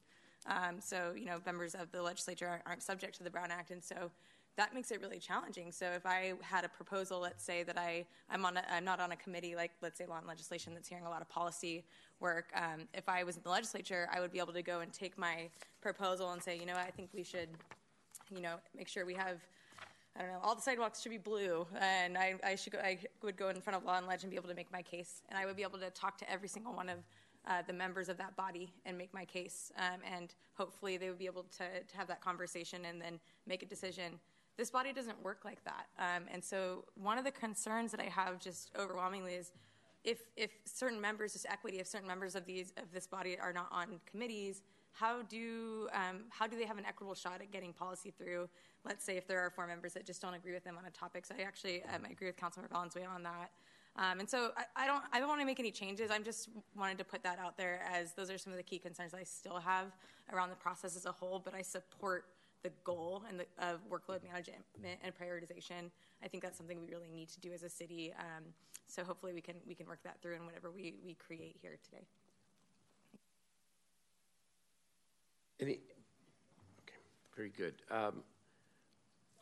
Um, 0.48 0.80
so, 0.80 1.12
you 1.16 1.24
know, 1.24 1.40
members 1.44 1.74
of 1.74 1.90
the 1.90 2.02
legislature 2.02 2.60
aren't, 2.66 2.82
subject 2.82 3.16
to 3.16 3.24
the 3.24 3.30
Brown 3.30 3.50
Act, 3.50 3.70
and 3.70 3.82
so 3.82 4.10
that 4.56 4.74
makes 4.74 4.90
it 4.90 5.00
really 5.00 5.18
challenging. 5.18 5.70
So, 5.70 5.86
if 5.90 6.06
I 6.06 6.32
had 6.42 6.64
a 6.64 6.68
proposal, 6.68 7.20
let's 7.20 7.44
say 7.44 7.62
that 7.62 7.78
I 7.78 8.04
I'm 8.30 8.44
on 8.44 8.56
a, 8.56 8.64
I'm 8.70 8.84
not 8.84 9.00
on 9.00 9.12
a 9.12 9.16
committee 9.16 9.54
like 9.54 9.72
let's 9.82 9.98
say 9.98 10.06
law 10.06 10.18
and 10.18 10.26
legislation 10.26 10.74
that's 10.74 10.88
hearing 10.88 11.06
a 11.06 11.10
lot 11.10 11.22
of 11.22 11.28
policy 11.28 11.84
work. 12.20 12.46
Um, 12.54 12.88
if 12.94 13.08
I 13.08 13.24
was 13.24 13.36
in 13.36 13.42
the 13.42 13.50
legislature, 13.50 14.08
I 14.14 14.20
would 14.20 14.32
be 14.32 14.38
able 14.38 14.54
to 14.54 14.62
go 14.62 14.80
and 14.80 14.92
take 14.92 15.18
my 15.18 15.48
proposal 15.80 16.30
and 16.32 16.42
say, 16.42 16.58
you 16.58 16.66
know, 16.66 16.74
I 16.74 16.90
think 16.90 17.10
we 17.14 17.22
should, 17.22 17.48
you 18.34 18.40
know, 18.40 18.56
make 18.76 18.88
sure 18.88 19.04
we 19.04 19.14
have. 19.14 19.38
I 20.18 20.22
don't 20.22 20.32
know. 20.32 20.40
All 20.42 20.54
the 20.54 20.62
sidewalks 20.62 21.02
should 21.02 21.10
be 21.10 21.18
blue, 21.18 21.66
and 21.78 22.16
I, 22.16 22.36
I 22.42 22.54
should 22.54 22.72
go, 22.72 22.78
I 22.78 22.98
would 23.22 23.36
go 23.36 23.50
in 23.50 23.60
front 23.60 23.76
of 23.76 23.84
Law 23.84 23.98
and 23.98 24.06
Leg 24.06 24.20
and 24.22 24.30
be 24.30 24.36
able 24.36 24.48
to 24.48 24.54
make 24.54 24.72
my 24.72 24.80
case, 24.80 25.20
and 25.28 25.38
I 25.38 25.44
would 25.44 25.56
be 25.56 25.62
able 25.62 25.78
to 25.78 25.90
talk 25.90 26.16
to 26.18 26.30
every 26.30 26.48
single 26.48 26.72
one 26.72 26.88
of 26.88 27.00
uh, 27.46 27.62
the 27.66 27.72
members 27.72 28.08
of 28.08 28.16
that 28.18 28.36
body 28.36 28.72
and 28.84 28.98
make 28.98 29.12
my 29.14 29.24
case. 29.24 29.70
Um, 29.78 30.00
and 30.10 30.34
hopefully 30.54 30.96
they 30.96 31.08
would 31.08 31.18
be 31.18 31.26
able 31.26 31.44
to, 31.58 31.58
to 31.58 31.96
have 31.96 32.08
that 32.08 32.20
conversation 32.20 32.84
and 32.86 33.00
then 33.00 33.20
make 33.46 33.62
a 33.62 33.66
decision. 33.66 34.18
This 34.56 34.70
body 34.70 34.92
doesn't 34.92 35.22
work 35.22 35.40
like 35.44 35.62
that. 35.64 35.86
Um, 35.98 36.24
and 36.32 36.42
so 36.42 36.84
one 36.94 37.18
of 37.18 37.24
the 37.24 37.30
concerns 37.30 37.90
that 37.90 38.00
I 38.00 38.08
have 38.08 38.38
just 38.38 38.70
overwhelmingly 38.78 39.34
is 39.34 39.52
if, 40.02 40.20
if 40.36 40.50
certain 40.64 41.00
members, 41.00 41.32
just 41.32 41.46
equity, 41.50 41.78
if 41.78 41.86
certain 41.86 42.08
members 42.08 42.34
of, 42.36 42.46
these, 42.46 42.72
of 42.76 42.92
this 42.92 43.06
body 43.06 43.36
are 43.38 43.52
not 43.52 43.68
on 43.70 44.00
committees, 44.10 44.62
how 44.92 45.22
do, 45.22 45.88
um, 45.92 46.20
how 46.30 46.46
do 46.46 46.56
they 46.56 46.64
have 46.64 46.78
an 46.78 46.86
equitable 46.86 47.14
shot 47.14 47.40
at 47.42 47.50
getting 47.50 47.72
policy 47.72 48.14
through? 48.16 48.48
Let's 48.84 49.04
say 49.04 49.18
if 49.18 49.26
there 49.26 49.40
are 49.40 49.50
four 49.50 49.66
members 49.66 49.92
that 49.92 50.06
just 50.06 50.22
don't 50.22 50.34
agree 50.34 50.54
with 50.54 50.64
them 50.64 50.78
on 50.78 50.86
a 50.86 50.90
topic. 50.90 51.26
So 51.26 51.34
I 51.38 51.42
actually 51.42 51.82
um, 51.84 52.02
I 52.06 52.12
agree 52.12 52.28
with 52.28 52.36
Councilmember 52.36 52.70
Valenzuela 52.70 53.08
on 53.08 53.22
that. 53.24 53.50
Um, 53.96 54.20
and 54.20 54.28
so 54.28 54.50
I, 54.56 54.84
I, 54.84 54.86
don't 54.86 55.02
I 55.12 55.18
don't 55.18 55.28
want 55.28 55.40
to 55.40 55.46
make 55.46 55.58
any 55.58 55.70
changes. 55.70 56.10
I'm 56.10 56.24
just 56.24 56.48
wanted 56.76 56.98
to 56.98 57.04
put 57.04 57.22
that 57.24 57.38
out 57.38 57.56
there 57.56 57.82
as 57.90 58.12
those 58.12 58.30
are 58.30 58.38
some 58.38 58.52
of 58.52 58.58
the 58.58 58.62
key 58.62 58.78
concerns 58.78 59.12
I 59.12 59.22
still 59.22 59.58
have 59.58 59.86
around 60.32 60.50
the 60.50 60.56
process 60.56 60.96
as 60.96 61.06
a 61.06 61.12
whole. 61.12 61.40
But 61.44 61.54
I 61.54 61.62
support 61.62 62.26
the 62.62 62.70
goal 62.84 63.22
and 63.28 63.40
the, 63.40 63.46
of 63.58 63.80
workload 63.88 64.22
management 64.24 64.62
and 65.02 65.14
prioritization. 65.14 65.90
I 66.22 66.28
think 66.28 66.42
that's 66.42 66.56
something 66.56 66.78
we 66.80 66.86
really 66.86 67.08
need 67.08 67.28
to 67.30 67.40
do 67.40 67.52
as 67.52 67.62
a 67.62 67.68
city. 67.68 68.12
Um, 68.18 68.44
so 68.86 69.04
hopefully 69.04 69.32
we 69.32 69.40
can 69.40 69.56
we 69.66 69.74
can 69.74 69.86
work 69.86 70.00
that 70.04 70.20
through 70.20 70.34
in 70.34 70.46
whatever 70.46 70.70
we, 70.70 70.94
we 71.04 71.14
create 71.14 71.56
here 71.60 71.78
today. 71.84 72.04
Any? 75.60 75.72
Okay, 76.82 76.98
very 77.34 77.50
good. 77.50 77.74
Um, 77.90 78.22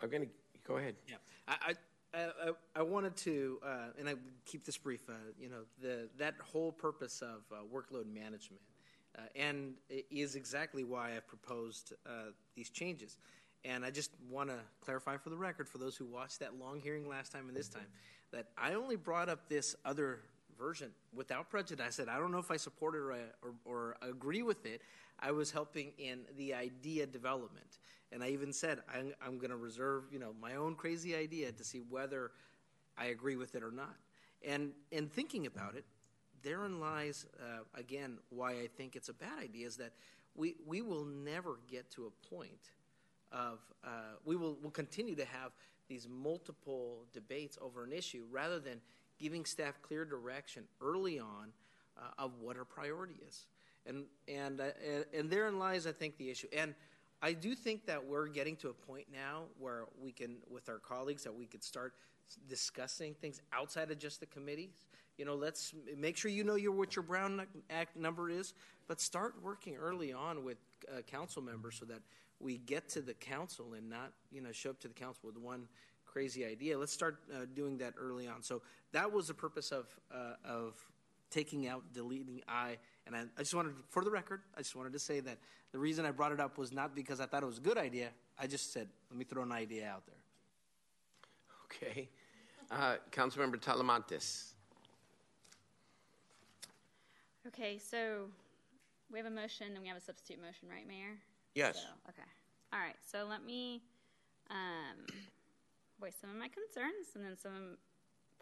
I'm 0.02 0.10
going 0.10 0.22
to 0.22 0.28
go 0.66 0.76
ahead. 0.76 0.94
Yeah, 1.08 1.16
I, 1.48 1.74
I, 2.14 2.50
I, 2.76 2.82
wanted 2.82 3.16
to, 3.16 3.58
uh, 3.64 3.98
and 3.98 4.08
I 4.08 4.14
keep 4.44 4.64
this 4.64 4.76
brief. 4.76 5.08
Uh, 5.08 5.14
you 5.40 5.48
know, 5.48 5.62
the 5.82 6.08
that 6.18 6.34
whole 6.40 6.70
purpose 6.70 7.22
of 7.22 7.42
uh, 7.52 7.56
workload 7.72 8.06
management, 8.06 8.60
uh, 9.18 9.22
and 9.34 9.74
is 10.10 10.34
exactly 10.34 10.84
why 10.84 11.16
I've 11.16 11.26
proposed 11.26 11.92
uh, 12.06 12.32
these 12.54 12.70
changes. 12.70 13.16
And 13.64 13.84
I 13.84 13.90
just 13.90 14.10
want 14.30 14.50
to 14.50 14.58
clarify 14.80 15.16
for 15.16 15.30
the 15.30 15.36
record, 15.36 15.68
for 15.68 15.78
those 15.78 15.96
who 15.96 16.04
watched 16.04 16.40
that 16.40 16.58
long 16.58 16.80
hearing 16.80 17.08
last 17.08 17.32
time 17.32 17.48
and 17.48 17.56
this 17.56 17.68
time, 17.68 17.86
that 18.32 18.48
I 18.58 18.74
only 18.74 18.96
brought 18.96 19.28
up 19.28 19.48
this 19.48 19.74
other 19.84 20.20
version 20.58 20.90
without 21.14 21.50
prejudice. 21.50 21.84
I 21.86 21.90
said 21.90 22.08
I 22.08 22.18
don't 22.18 22.30
know 22.30 22.38
if 22.38 22.50
I 22.50 22.56
support 22.56 22.94
it 22.94 22.98
or, 22.98 23.16
or, 23.42 23.54
or 23.64 23.96
agree 24.02 24.42
with 24.42 24.66
it. 24.66 24.82
I 25.18 25.30
was 25.30 25.50
helping 25.50 25.92
in 25.98 26.20
the 26.36 26.54
idea 26.54 27.06
development. 27.06 27.78
And 28.12 28.22
I 28.22 28.28
even 28.28 28.52
said 28.52 28.80
I'm, 28.92 29.14
I'm 29.24 29.38
going 29.38 29.50
to 29.50 29.56
reserve, 29.56 30.04
you 30.12 30.18
know, 30.18 30.34
my 30.40 30.56
own 30.56 30.74
crazy 30.74 31.16
idea 31.16 31.52
to 31.52 31.64
see 31.64 31.80
whether 31.88 32.32
I 32.96 33.06
agree 33.06 33.36
with 33.36 33.54
it 33.54 33.62
or 33.62 33.70
not. 33.70 33.96
And 34.46 34.72
in 34.90 35.08
thinking 35.08 35.46
about 35.46 35.74
it, 35.74 35.84
therein 36.44 36.78
lies 36.78 37.26
uh, 37.40 37.62
again 37.74 38.18
why 38.31 38.52
I 38.52 38.68
think 38.76 38.94
it's 38.94 39.08
a 39.08 39.14
bad 39.14 39.39
idea 39.42 39.66
is 39.66 39.76
that 39.78 39.92
we 40.36 40.55
we 40.64 40.82
will 40.82 41.05
never 41.05 41.58
get 41.68 41.90
to 41.92 42.06
a 42.06 42.28
point 42.34 42.70
of 43.32 43.58
uh, 43.84 43.89
we 44.24 44.36
will 44.36 44.56
will 44.62 44.70
continue 44.70 45.16
to 45.16 45.24
have 45.24 45.50
these 45.89 46.06
multiple 46.08 47.06
debates 47.12 47.58
over 47.60 47.84
an 47.84 47.92
issue 47.92 48.24
rather 48.31 48.60
than 48.60 48.81
giving 49.18 49.44
staff 49.44 49.81
clear 49.82 50.05
direction 50.05 50.64
early 50.81 51.18
on 51.18 51.52
uh, 51.97 52.23
of 52.23 52.32
what 52.40 52.56
our 52.56 52.64
priority 52.64 53.20
is. 53.26 53.47
And 53.86 54.05
and, 54.28 54.60
uh, 54.60 54.64
and 54.86 55.05
and 55.12 55.31
therein 55.31 55.58
lies 55.58 55.86
I 55.86 55.92
think 55.92 56.16
the 56.16 56.31
issue. 56.31 56.48
And 56.56 56.74
I 57.24 57.32
do 57.32 57.55
think 57.55 57.86
that 57.86 58.05
we're 58.05 58.28
getting 58.28 58.55
to 58.56 58.68
a 58.68 58.74
point 58.74 59.06
now 59.10 59.44
where 59.58 59.86
we 59.98 60.12
can, 60.12 60.36
with 60.50 60.68
our 60.68 60.78
colleagues, 60.78 61.24
that 61.24 61.34
we 61.34 61.47
could 61.47 61.64
start 61.64 61.94
discussing 62.50 63.14
things 63.14 63.40
outside 63.50 63.90
of 63.90 63.98
just 63.98 64.20
the 64.20 64.26
committees. 64.26 64.84
You 65.18 65.24
know, 65.24 65.34
let's 65.34 65.72
make 65.96 66.16
sure 66.16 66.30
you 66.30 66.44
know 66.44 66.56
your, 66.56 66.72
what 66.72 66.96
your 66.96 67.02
Brown 67.02 67.46
Act 67.70 67.96
number 67.96 68.30
is, 68.30 68.54
but 68.88 69.00
start 69.00 69.34
working 69.42 69.76
early 69.76 70.12
on 70.12 70.44
with 70.44 70.58
uh, 70.88 71.02
council 71.02 71.40
members 71.40 71.76
so 71.78 71.84
that 71.86 72.00
we 72.40 72.58
get 72.58 72.88
to 72.90 73.00
the 73.00 73.14
council 73.14 73.74
and 73.74 73.88
not, 73.88 74.12
you 74.32 74.40
know, 74.40 74.52
show 74.52 74.70
up 74.70 74.80
to 74.80 74.88
the 74.88 74.94
council 74.94 75.22
with 75.26 75.38
one 75.38 75.68
crazy 76.04 76.44
idea. 76.44 76.78
Let's 76.78 76.92
start 76.92 77.18
uh, 77.32 77.46
doing 77.54 77.78
that 77.78 77.94
early 77.98 78.26
on. 78.26 78.42
So 78.42 78.62
that 78.92 79.10
was 79.10 79.28
the 79.28 79.34
purpose 79.34 79.70
of 79.72 79.86
uh, 80.12 80.34
of 80.44 80.74
taking 81.34 81.66
out, 81.66 81.82
deleting 81.92 82.42
I. 82.48 82.78
And 83.06 83.16
I, 83.16 83.22
I, 83.36 83.40
just 83.40 83.54
wanted, 83.54 83.72
for 83.90 84.04
the 84.04 84.10
record, 84.10 84.42
I 84.56 84.60
just 84.60 84.76
wanted 84.76 84.92
to 84.92 84.98
say 84.98 85.20
that 85.20 85.38
the 85.72 85.78
reason 85.78 86.06
I 86.06 86.12
brought 86.12 86.30
it 86.32 86.40
up 86.40 86.56
was 86.56 86.72
not 86.72 86.94
because 86.94 87.20
I 87.20 87.26
thought 87.26 87.42
it 87.42 87.46
was 87.46 87.58
a 87.58 87.62
good 87.62 87.76
idea. 87.76 88.10
I 88.38 88.46
just 88.46 88.72
said, 88.72 88.88
let 89.10 89.18
me 89.18 89.24
throw 89.24 89.42
an 89.42 89.52
idea 89.52 89.88
out 89.88 90.04
there. 90.06 91.90
Okay. 91.90 92.08
Uh, 92.70 92.96
Councilmember 93.10 93.56
Talamantes. 93.56 94.53
Okay, 97.47 97.78
so 97.78 98.26
we 99.12 99.18
have 99.18 99.26
a 99.26 99.31
motion 99.31 99.66
and 99.74 99.82
we 99.82 99.89
have 99.89 99.97
a 99.97 100.00
substitute 100.00 100.40
motion, 100.40 100.68
right, 100.70 100.89
Mayor? 100.89 101.18
Yes. 101.55 101.76
So, 101.76 101.89
okay. 102.08 102.28
All 102.73 102.81
right, 102.81 102.97
so 103.06 103.26
let 103.28 103.44
me 103.44 103.82
um, 104.50 105.06
voice 106.00 106.14
some 106.20 106.31
of 106.31 106.36
my 106.36 106.48
concerns 106.48 107.14
and 107.14 107.24
then 107.24 107.36
some 107.36 107.76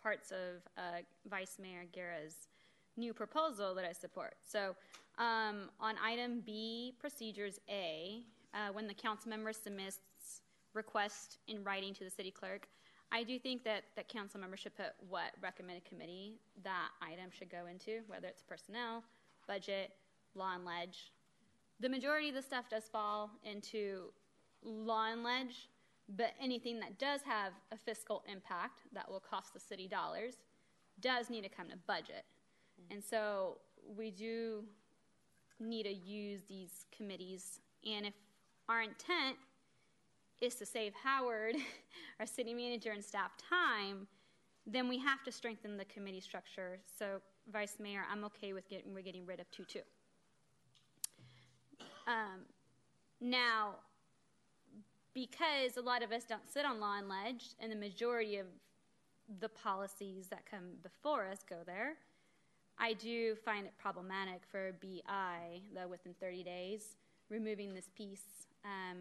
parts 0.01 0.31
of 0.31 0.63
uh, 0.79 1.01
Vice 1.29 1.59
Mayor 1.61 1.85
Guerra's 1.93 2.49
new 2.97 3.13
proposal 3.13 3.75
that 3.75 3.85
I 3.85 3.93
support. 3.93 4.35
So, 4.47 4.75
um, 5.19 5.71
on 5.81 5.97
item 6.03 6.43
B, 6.47 6.95
procedures 6.99 7.59
A, 7.69 8.23
uh, 8.55 8.73
when 8.73 8.87
the 8.87 8.95
council 8.95 9.31
member 9.31 9.53
submits 9.53 9.99
request 10.75 11.39
in 11.49 11.63
writing 11.65 11.93
to 11.95 12.05
the 12.05 12.11
city 12.11 12.31
clerk, 12.31 12.69
I 13.15 13.23
do 13.23 13.39
think 13.39 13.63
that 13.65 13.85
that 13.95 14.09
council 14.09 14.41
member 14.41 14.57
should 14.57 14.75
put 14.75 14.95
what 15.09 15.33
recommended 15.43 15.85
committee 15.85 16.41
that 16.65 16.89
item 17.03 17.31
should 17.31 17.51
go 17.51 17.67
into, 17.71 18.01
whether 18.07 18.27
it's 18.27 18.43
personnel, 18.43 19.05
budget, 19.47 19.91
law 20.35 20.55
and 20.55 20.65
ledge. 20.65 21.13
The 21.81 21.91
majority 21.91 22.31
of 22.31 22.35
the 22.35 22.43
stuff 22.43 22.71
does 22.71 22.85
fall 22.85 23.31
into 23.45 24.13
law 24.65 25.13
and 25.13 25.23
ledge, 25.23 25.69
but 26.17 26.33
anything 26.41 26.81
that 26.81 26.99
does 26.99 27.21
have 27.23 27.53
a 27.71 27.77
fiscal 27.77 28.23
impact 28.31 28.81
that 28.95 29.11
will 29.11 29.21
cost 29.21 29.53
the 29.53 29.61
city 29.61 29.89
dollars 29.89 30.37
does 31.01 31.29
need 31.29 31.43
to 31.43 31.51
come 31.51 31.69
to 31.69 31.77
budget. 31.87 32.25
And 32.91 33.03
so 33.05 33.59
we 33.97 34.11
do 34.11 34.65
need 35.61 35.83
to 35.85 35.93
use 35.93 36.41
these 36.49 36.87
committees. 36.97 37.61
And 37.85 38.07
if 38.07 38.15
our 38.69 38.83
intent 38.83 39.37
is 40.43 40.57
to 40.57 40.67
save 40.67 40.93
Howard, 41.03 41.57
our 42.21 42.27
city 42.27 42.53
manager, 42.53 42.91
and 42.91 43.03
staff 43.03 43.31
time, 43.49 44.07
then 44.67 44.89
we 44.89 44.99
have 44.99 45.23
to 45.23 45.33
strengthen 45.33 45.77
the 45.77 45.85
committee 45.87 46.21
structure. 46.21 46.79
So, 46.99 47.21
Vice 47.51 47.77
Mayor, 47.81 48.03
I'm 48.11 48.25
okay 48.25 48.53
with 48.53 48.69
getting 48.69 48.93
we're 48.93 49.03
getting 49.03 49.25
rid 49.25 49.41
of 49.41 49.51
two 49.51 49.65
two. 49.65 49.81
Um, 52.07 52.43
now, 53.21 53.77
because 55.15 55.77
a 55.77 55.81
lot 55.81 56.03
of 56.03 56.11
us 56.11 56.25
don't 56.25 56.51
sit 56.53 56.65
on 56.65 56.81
law 56.81 56.99
and 56.99 57.09
ledge, 57.09 57.51
and 57.61 57.71
the 57.71 57.77
majority 57.77 58.37
of 58.39 58.47
the 59.41 59.49
policies 59.49 60.27
that 60.29 60.45
come 60.51 60.73
before 60.83 61.25
us 61.25 61.39
go 61.49 61.59
there, 61.65 61.95
I 62.79 62.95
do 62.95 63.37
find 63.37 63.65
it 63.65 63.73
problematic 63.79 64.43
for 64.51 64.73
BI 64.83 65.61
though 65.73 65.87
within 65.87 66.15
30 66.21 66.43
days 66.43 66.97
removing 67.31 67.73
this 67.73 67.89
piece 67.97 68.47
um, 68.65 68.99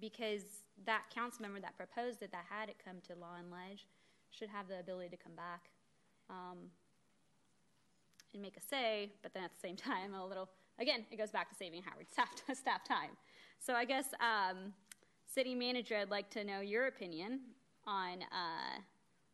because 0.00 0.42
that 0.86 1.02
council 1.14 1.42
member 1.42 1.60
that 1.60 1.76
proposed 1.76 2.22
it, 2.22 2.30
that 2.32 2.44
had 2.48 2.68
it 2.68 2.76
come 2.84 2.96
to 3.08 3.14
law 3.14 3.36
and 3.38 3.50
ledge, 3.50 3.86
should 4.30 4.48
have 4.48 4.68
the 4.68 4.78
ability 4.78 5.08
to 5.08 5.16
come 5.16 5.34
back 5.34 5.70
um, 6.30 6.58
and 8.32 8.42
make 8.42 8.56
a 8.56 8.60
say, 8.60 9.10
but 9.22 9.32
then 9.32 9.42
at 9.42 9.52
the 9.52 9.60
same 9.60 9.76
time, 9.90 10.14
a 10.14 10.26
little, 10.26 10.48
again, 10.78 11.04
it 11.10 11.16
goes 11.16 11.30
back 11.30 11.48
to 11.48 11.54
saving 11.54 11.82
Howard 11.82 12.06
staff, 12.10 12.28
staff 12.56 12.84
time. 12.84 13.10
So 13.58 13.74
I 13.74 13.84
guess, 13.84 14.06
um, 14.20 14.72
city 15.26 15.54
manager, 15.54 15.96
I'd 15.96 16.10
like 16.10 16.30
to 16.30 16.44
know 16.44 16.60
your 16.60 16.86
opinion 16.86 17.40
on, 17.86 18.22
uh, 18.22 18.80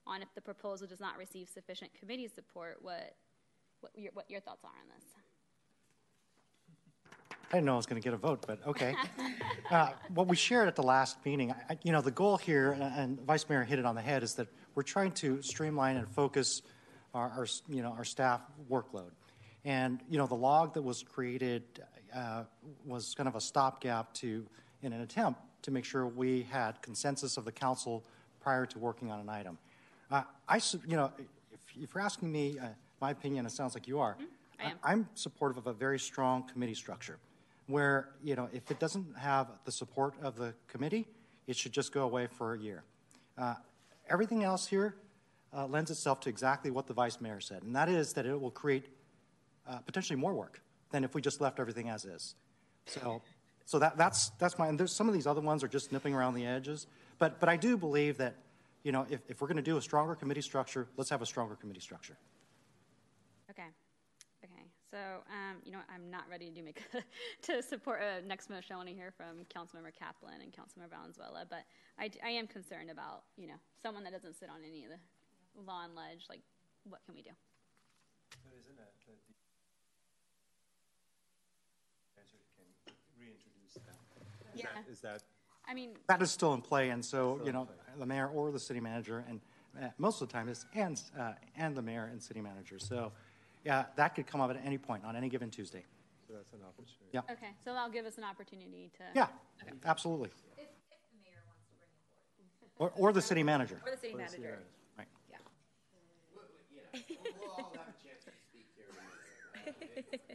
on 0.06 0.22
if 0.22 0.28
the 0.34 0.40
proposal 0.40 0.86
does 0.86 1.00
not 1.00 1.16
receive 1.18 1.48
sufficient 1.48 1.90
committee 1.98 2.28
support, 2.28 2.78
what, 2.80 3.14
what, 3.80 3.92
your, 3.96 4.12
what 4.14 4.30
your 4.30 4.40
thoughts 4.40 4.64
are 4.64 4.68
on 4.68 4.88
this. 4.94 5.23
I 7.54 7.58
didn't 7.58 7.66
know 7.66 7.74
I 7.74 7.76
was 7.76 7.86
going 7.86 8.02
to 8.02 8.04
get 8.04 8.14
a 8.14 8.16
vote, 8.16 8.44
but 8.48 8.66
okay. 8.66 8.96
uh, 9.70 9.90
what 10.12 10.26
we 10.26 10.34
shared 10.34 10.66
at 10.66 10.74
the 10.74 10.82
last 10.82 11.24
meeting, 11.24 11.52
I, 11.52 11.78
you 11.84 11.92
know, 11.92 12.00
the 12.00 12.10
goal 12.10 12.36
here, 12.36 12.72
and, 12.72 12.82
and 12.82 13.20
Vice 13.20 13.48
Mayor 13.48 13.62
hit 13.62 13.78
it 13.78 13.84
on 13.84 13.94
the 13.94 14.02
head, 14.02 14.24
is 14.24 14.34
that 14.34 14.48
we're 14.74 14.82
trying 14.82 15.12
to 15.12 15.40
streamline 15.40 15.96
and 15.96 16.08
focus 16.08 16.62
our, 17.14 17.30
our 17.30 17.46
you 17.68 17.80
know, 17.80 17.92
our 17.92 18.02
staff 18.02 18.40
workload. 18.68 19.12
And 19.64 20.00
you 20.10 20.18
know, 20.18 20.26
the 20.26 20.34
log 20.34 20.74
that 20.74 20.82
was 20.82 21.04
created 21.04 21.62
uh, 22.12 22.42
was 22.84 23.14
kind 23.14 23.28
of 23.28 23.36
a 23.36 23.40
stopgap 23.40 24.12
to, 24.14 24.44
in 24.82 24.92
an 24.92 25.02
attempt 25.02 25.40
to 25.62 25.70
make 25.70 25.84
sure 25.84 26.08
we 26.08 26.42
had 26.50 26.82
consensus 26.82 27.36
of 27.36 27.44
the 27.44 27.52
council 27.52 28.02
prior 28.40 28.66
to 28.66 28.80
working 28.80 29.12
on 29.12 29.20
an 29.20 29.28
item. 29.28 29.58
Uh, 30.10 30.24
I, 30.48 30.60
you 30.88 30.96
know, 30.96 31.12
if, 31.52 31.60
if, 31.80 31.94
you're 31.94 32.02
asking 32.02 32.32
me 32.32 32.58
uh, 32.58 32.66
my 33.00 33.12
opinion, 33.12 33.46
it 33.46 33.52
sounds 33.52 33.74
like 33.74 33.86
you 33.86 34.00
are. 34.00 34.14
Mm-hmm. 34.14 34.24
I 34.58 34.64
am. 34.70 34.78
I'm 34.82 35.08
supportive 35.14 35.56
of 35.56 35.68
a 35.68 35.72
very 35.72 36.00
strong 36.00 36.48
committee 36.48 36.74
structure 36.74 37.20
where, 37.66 38.10
you 38.22 38.36
know, 38.36 38.48
if 38.52 38.70
it 38.70 38.78
doesn't 38.78 39.16
have 39.18 39.48
the 39.64 39.72
support 39.72 40.14
of 40.22 40.36
the 40.36 40.54
committee, 40.68 41.06
it 41.46 41.56
should 41.56 41.72
just 41.72 41.92
go 41.92 42.02
away 42.02 42.26
for 42.26 42.54
a 42.54 42.58
year. 42.58 42.84
Uh, 43.38 43.54
everything 44.08 44.44
else 44.44 44.66
here 44.66 44.96
uh, 45.56 45.66
lends 45.66 45.90
itself 45.90 46.20
to 46.20 46.28
exactly 46.28 46.70
what 46.70 46.86
the 46.86 46.94
vice 46.94 47.20
mayor 47.20 47.40
said, 47.40 47.62
and 47.62 47.74
that 47.74 47.88
is 47.88 48.12
that 48.14 48.26
it 48.26 48.38
will 48.40 48.50
create 48.50 48.88
uh, 49.68 49.78
potentially 49.78 50.18
more 50.18 50.34
work 50.34 50.60
than 50.90 51.04
if 51.04 51.14
we 51.14 51.20
just 51.20 51.40
left 51.40 51.58
everything 51.58 51.88
as 51.88 52.04
is. 52.04 52.34
So, 52.86 53.22
so 53.64 53.78
that, 53.78 53.96
that's, 53.96 54.30
that's 54.38 54.58
my, 54.58 54.68
and 54.68 54.78
there's 54.78 54.92
some 54.92 55.08
of 55.08 55.14
these 55.14 55.26
other 55.26 55.40
ones 55.40 55.64
are 55.64 55.68
just 55.68 55.90
nipping 55.90 56.14
around 56.14 56.34
the 56.34 56.46
edges, 56.46 56.86
but, 57.18 57.40
but 57.40 57.48
I 57.48 57.56
do 57.56 57.76
believe 57.76 58.18
that, 58.18 58.36
you 58.82 58.92
know, 58.92 59.06
if, 59.08 59.20
if 59.28 59.40
we're 59.40 59.48
going 59.48 59.56
to 59.56 59.62
do 59.62 59.78
a 59.78 59.82
stronger 59.82 60.14
committee 60.14 60.42
structure, 60.42 60.86
let's 60.96 61.08
have 61.08 61.22
a 61.22 61.26
stronger 61.26 61.56
committee 61.56 61.80
structure. 61.80 62.16
Okay. 63.50 63.68
Okay. 64.94 65.02
So, 65.02 65.26
um, 65.26 65.56
you 65.64 65.72
know, 65.72 65.78
I'm 65.92 66.10
not 66.10 66.24
ready 66.30 66.46
to 66.48 66.54
do 66.54 66.62
make 66.62 66.82
to 67.42 67.62
support 67.62 68.00
a 68.00 68.24
next 68.26 68.48
motion. 68.48 68.74
I 68.74 68.76
want 68.76 68.88
to 68.88 68.94
hear 68.94 69.12
from 69.16 69.44
Councilmember 69.50 69.90
Kaplan 69.98 70.40
and 70.40 70.52
Councilmember 70.52 70.90
Valenzuela, 70.90 71.44
but 71.48 71.64
I, 71.98 72.10
I 72.24 72.30
am 72.30 72.46
concerned 72.46 72.90
about, 72.90 73.24
you 73.36 73.48
know, 73.48 73.58
someone 73.82 74.04
that 74.04 74.12
doesn't 74.12 74.38
sit 74.38 74.48
on 74.48 74.60
any 74.66 74.84
of 74.84 74.90
the 74.90 74.98
law 75.66 75.84
and 75.84 75.94
ledge. 75.94 76.26
Like, 76.28 76.42
what 76.88 77.00
can 77.06 77.14
we 77.14 77.22
do? 77.22 77.30
But 78.44 78.54
isn't 78.58 78.76
that 78.76 78.92
the 79.02 79.12
answer 82.22 82.38
can 82.86 82.94
reintroduce 83.18 83.74
that? 83.74 83.98
Is 84.54 84.60
Yeah. 84.60 84.66
That, 84.74 84.90
is 84.90 85.00
that 85.00 85.22
I 85.66 85.74
mean, 85.74 85.90
That 86.08 86.22
is 86.22 86.30
still 86.30 86.54
in 86.54 86.60
play, 86.60 86.90
and 86.90 87.04
so, 87.04 87.40
you 87.44 87.52
know, 87.52 87.68
the 87.98 88.06
mayor 88.06 88.28
or 88.28 88.52
the 88.52 88.60
city 88.60 88.80
manager, 88.80 89.24
and 89.28 89.40
uh, 89.80 89.88
most 89.98 90.20
of 90.20 90.28
the 90.28 90.32
time 90.32 90.48
it's, 90.48 90.66
and, 90.74 91.00
uh, 91.18 91.32
and 91.56 91.74
the 91.74 91.82
mayor 91.82 92.08
and 92.12 92.22
city 92.22 92.40
manager. 92.40 92.78
So, 92.78 93.12
yeah, 93.64 93.84
that 93.96 94.14
could 94.14 94.26
come 94.26 94.40
up 94.40 94.50
at 94.50 94.60
any 94.64 94.78
point 94.78 95.04
on 95.04 95.16
any 95.16 95.28
given 95.28 95.50
Tuesday. 95.50 95.84
so 96.26 96.34
that's 96.34 96.52
an 96.52 96.60
opportunity? 96.66 97.10
Yeah. 97.12 97.20
okay. 97.30 97.52
So 97.64 97.72
that'll 97.72 97.90
give 97.90 98.06
us 98.06 98.18
an 98.18 98.24
opportunity 98.24 98.90
to. 98.98 99.04
Yeah, 99.14 99.26
absolutely. 99.84 100.28
If, 100.28 100.64
if 100.64 100.68
the 101.10 101.18
mayor 101.22 101.42
wants 101.46 101.64
to 101.68 101.74
bring 101.76 102.48
it 102.62 102.70
forward. 102.76 102.92
Or, 102.96 103.08
or 103.08 103.12
the 103.12 103.22
city 103.22 103.42
manager. 103.42 103.80
Or 103.84 103.90
the 103.90 103.96
city 103.96 104.14
manager. 104.14 104.58
Right. 104.98 105.08
Yeah. 105.30 105.38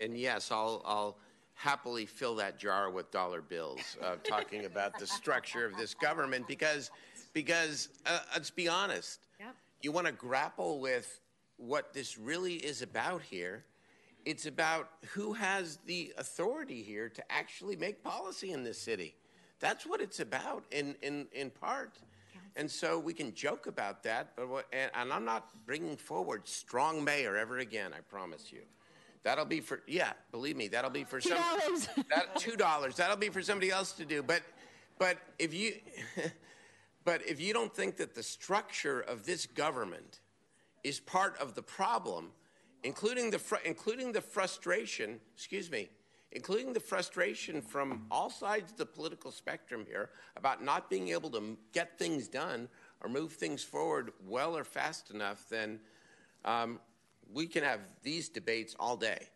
And 0.01 0.17
yes, 0.17 0.51
I'll, 0.51 0.81
I'll 0.85 1.17
happily 1.53 2.05
fill 2.05 2.35
that 2.35 2.57
jar 2.57 2.89
with 2.89 3.11
dollar 3.11 3.41
bills, 3.41 3.97
uh, 4.01 4.15
talking 4.23 4.65
about 4.65 4.97
the 4.97 5.05
structure 5.05 5.65
of 5.65 5.75
this 5.75 5.93
government, 5.93 6.47
because, 6.47 6.89
because, 7.33 7.89
uh, 8.05 8.19
let's 8.33 8.49
be 8.49 8.69
honest. 8.69 9.19
Yep. 9.39 9.55
You 9.81 9.91
want 9.91 10.07
to 10.07 10.13
grapple 10.13 10.79
with 10.79 11.19
what 11.59 11.93
this 11.93 12.17
really 12.17 12.55
is 12.55 12.81
about 12.81 13.21
here. 13.21 13.65
It's 14.25 14.45
about 14.45 14.89
who 15.13 15.33
has 15.33 15.77
the 15.85 16.13
authority 16.17 16.81
here 16.81 17.09
to 17.09 17.31
actually 17.31 17.75
make 17.75 18.03
policy 18.03 18.51
in 18.51 18.63
this 18.63 18.79
city. 18.79 19.15
That's 19.59 19.85
what 19.85 20.01
it's 20.01 20.19
about 20.19 20.63
in, 20.71 20.95
in, 21.01 21.27
in 21.33 21.49
part. 21.49 21.99
And 22.55 22.69
so 22.69 22.99
we 22.99 23.13
can 23.13 23.33
joke 23.33 23.67
about 23.67 24.03
that, 24.03 24.35
but 24.35 24.49
what, 24.49 24.65
and, 24.73 24.91
and 24.93 25.13
I'm 25.13 25.25
not 25.25 25.49
bringing 25.65 25.95
forward 25.95 26.47
strong 26.47 27.03
mayor 27.03 27.37
ever 27.37 27.59
again, 27.59 27.91
I 27.93 27.99
promise 28.01 28.51
you. 28.51 28.61
That'll 29.23 29.45
be 29.45 29.59
for, 29.59 29.81
yeah, 29.87 30.13
believe 30.31 30.55
me, 30.55 30.67
that'll 30.69 30.89
be 30.89 31.03
for 31.03 31.19
some. 31.19 31.37
That, 32.09 32.35
two 32.37 32.55
dollars. 32.55 32.95
That'll 32.95 33.17
be 33.17 33.29
for 33.29 33.41
somebody 33.41 33.69
else 33.69 33.91
to 33.93 34.05
do. 34.05 34.23
But, 34.23 34.41
but 34.97 35.17
if 35.37 35.53
you, 35.53 35.73
but 37.03 37.21
if 37.27 37.39
you 37.39 37.53
don't 37.53 37.73
think 37.73 37.97
that 37.97 38.15
the 38.15 38.23
structure 38.23 39.01
of 39.01 39.25
this 39.25 39.45
government 39.45 40.21
is 40.83 40.99
part 40.99 41.37
of 41.39 41.55
the 41.55 41.61
problem, 41.61 42.31
including 42.83 43.31
the, 43.31 43.39
fr- 43.39 43.55
including 43.65 44.11
the 44.11 44.21
frustration, 44.21 45.19
excuse 45.35 45.69
me, 45.69 45.89
including 46.31 46.73
the 46.73 46.79
frustration 46.79 47.61
from 47.61 48.05
all 48.11 48.29
sides 48.29 48.71
of 48.71 48.77
the 48.77 48.85
political 48.85 49.31
spectrum 49.31 49.85
here 49.87 50.09
about 50.37 50.63
not 50.63 50.89
being 50.89 51.09
able 51.09 51.29
to 51.29 51.57
get 51.73 51.97
things 51.97 52.27
done 52.27 52.67
or 53.01 53.09
move 53.09 53.33
things 53.33 53.63
forward 53.63 54.11
well 54.27 54.55
or 54.55 54.63
fast 54.63 55.09
enough, 55.11 55.45
then 55.49 55.79
um, 56.45 56.79
we 57.33 57.47
can 57.47 57.63
have 57.63 57.79
these 58.03 58.29
debates 58.29 58.75
all 58.79 58.95
day. 58.95 59.27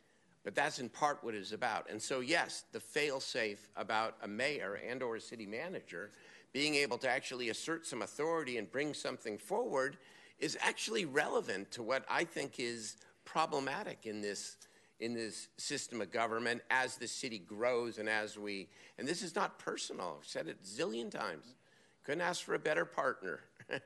But 0.44 0.56
that's 0.56 0.80
in 0.80 0.90
part 0.90 1.24
what 1.24 1.36
it 1.36 1.42
is 1.42 1.54
about. 1.54 1.90
And 1.90 2.02
so, 2.02 2.20
yes, 2.20 2.66
the 2.74 2.80
fail-safe 2.80 3.70
about 3.78 4.18
a 4.22 4.28
mayor 4.28 4.80
and 4.88 5.02
or 5.02 5.16
a 5.16 5.22
city 5.22 5.46
manager 5.46 6.12
being 6.52 6.76
able 6.76 6.98
to 7.00 7.10
actually 7.10 7.50
assert 7.50 7.88
some 7.88 8.02
authority 8.02 8.58
and 8.58 8.70
bring 8.72 8.94
something 8.94 9.38
forward 9.38 9.98
is 10.40 10.58
actually 10.62 11.06
relevant 11.06 11.72
to 11.72 11.84
what 11.84 12.06
I 12.10 12.24
think 12.24 12.60
is 12.60 12.98
problematic 13.26 14.06
in 14.06 14.22
this 14.22 14.58
in 15.00 15.14
this 15.14 15.50
system 15.58 16.00
of 16.02 16.12
government 16.12 16.62
as 16.70 16.96
the 16.96 17.08
city 17.08 17.40
grows 17.40 17.98
and 17.98 18.08
as 18.08 18.38
we 18.38 18.70
and 18.98 19.08
this 19.08 19.22
is 19.22 19.36
not 19.36 19.60
personal. 19.60 20.18
I've 20.20 20.28
said 20.28 20.48
it 20.48 20.58
a 20.64 20.66
zillion 20.66 21.10
times. 21.10 21.56
Couldn't 22.04 22.22
ask 22.22 22.44
for 22.44 22.54
a 22.54 22.60
better 22.60 22.86
partner. 22.86 23.42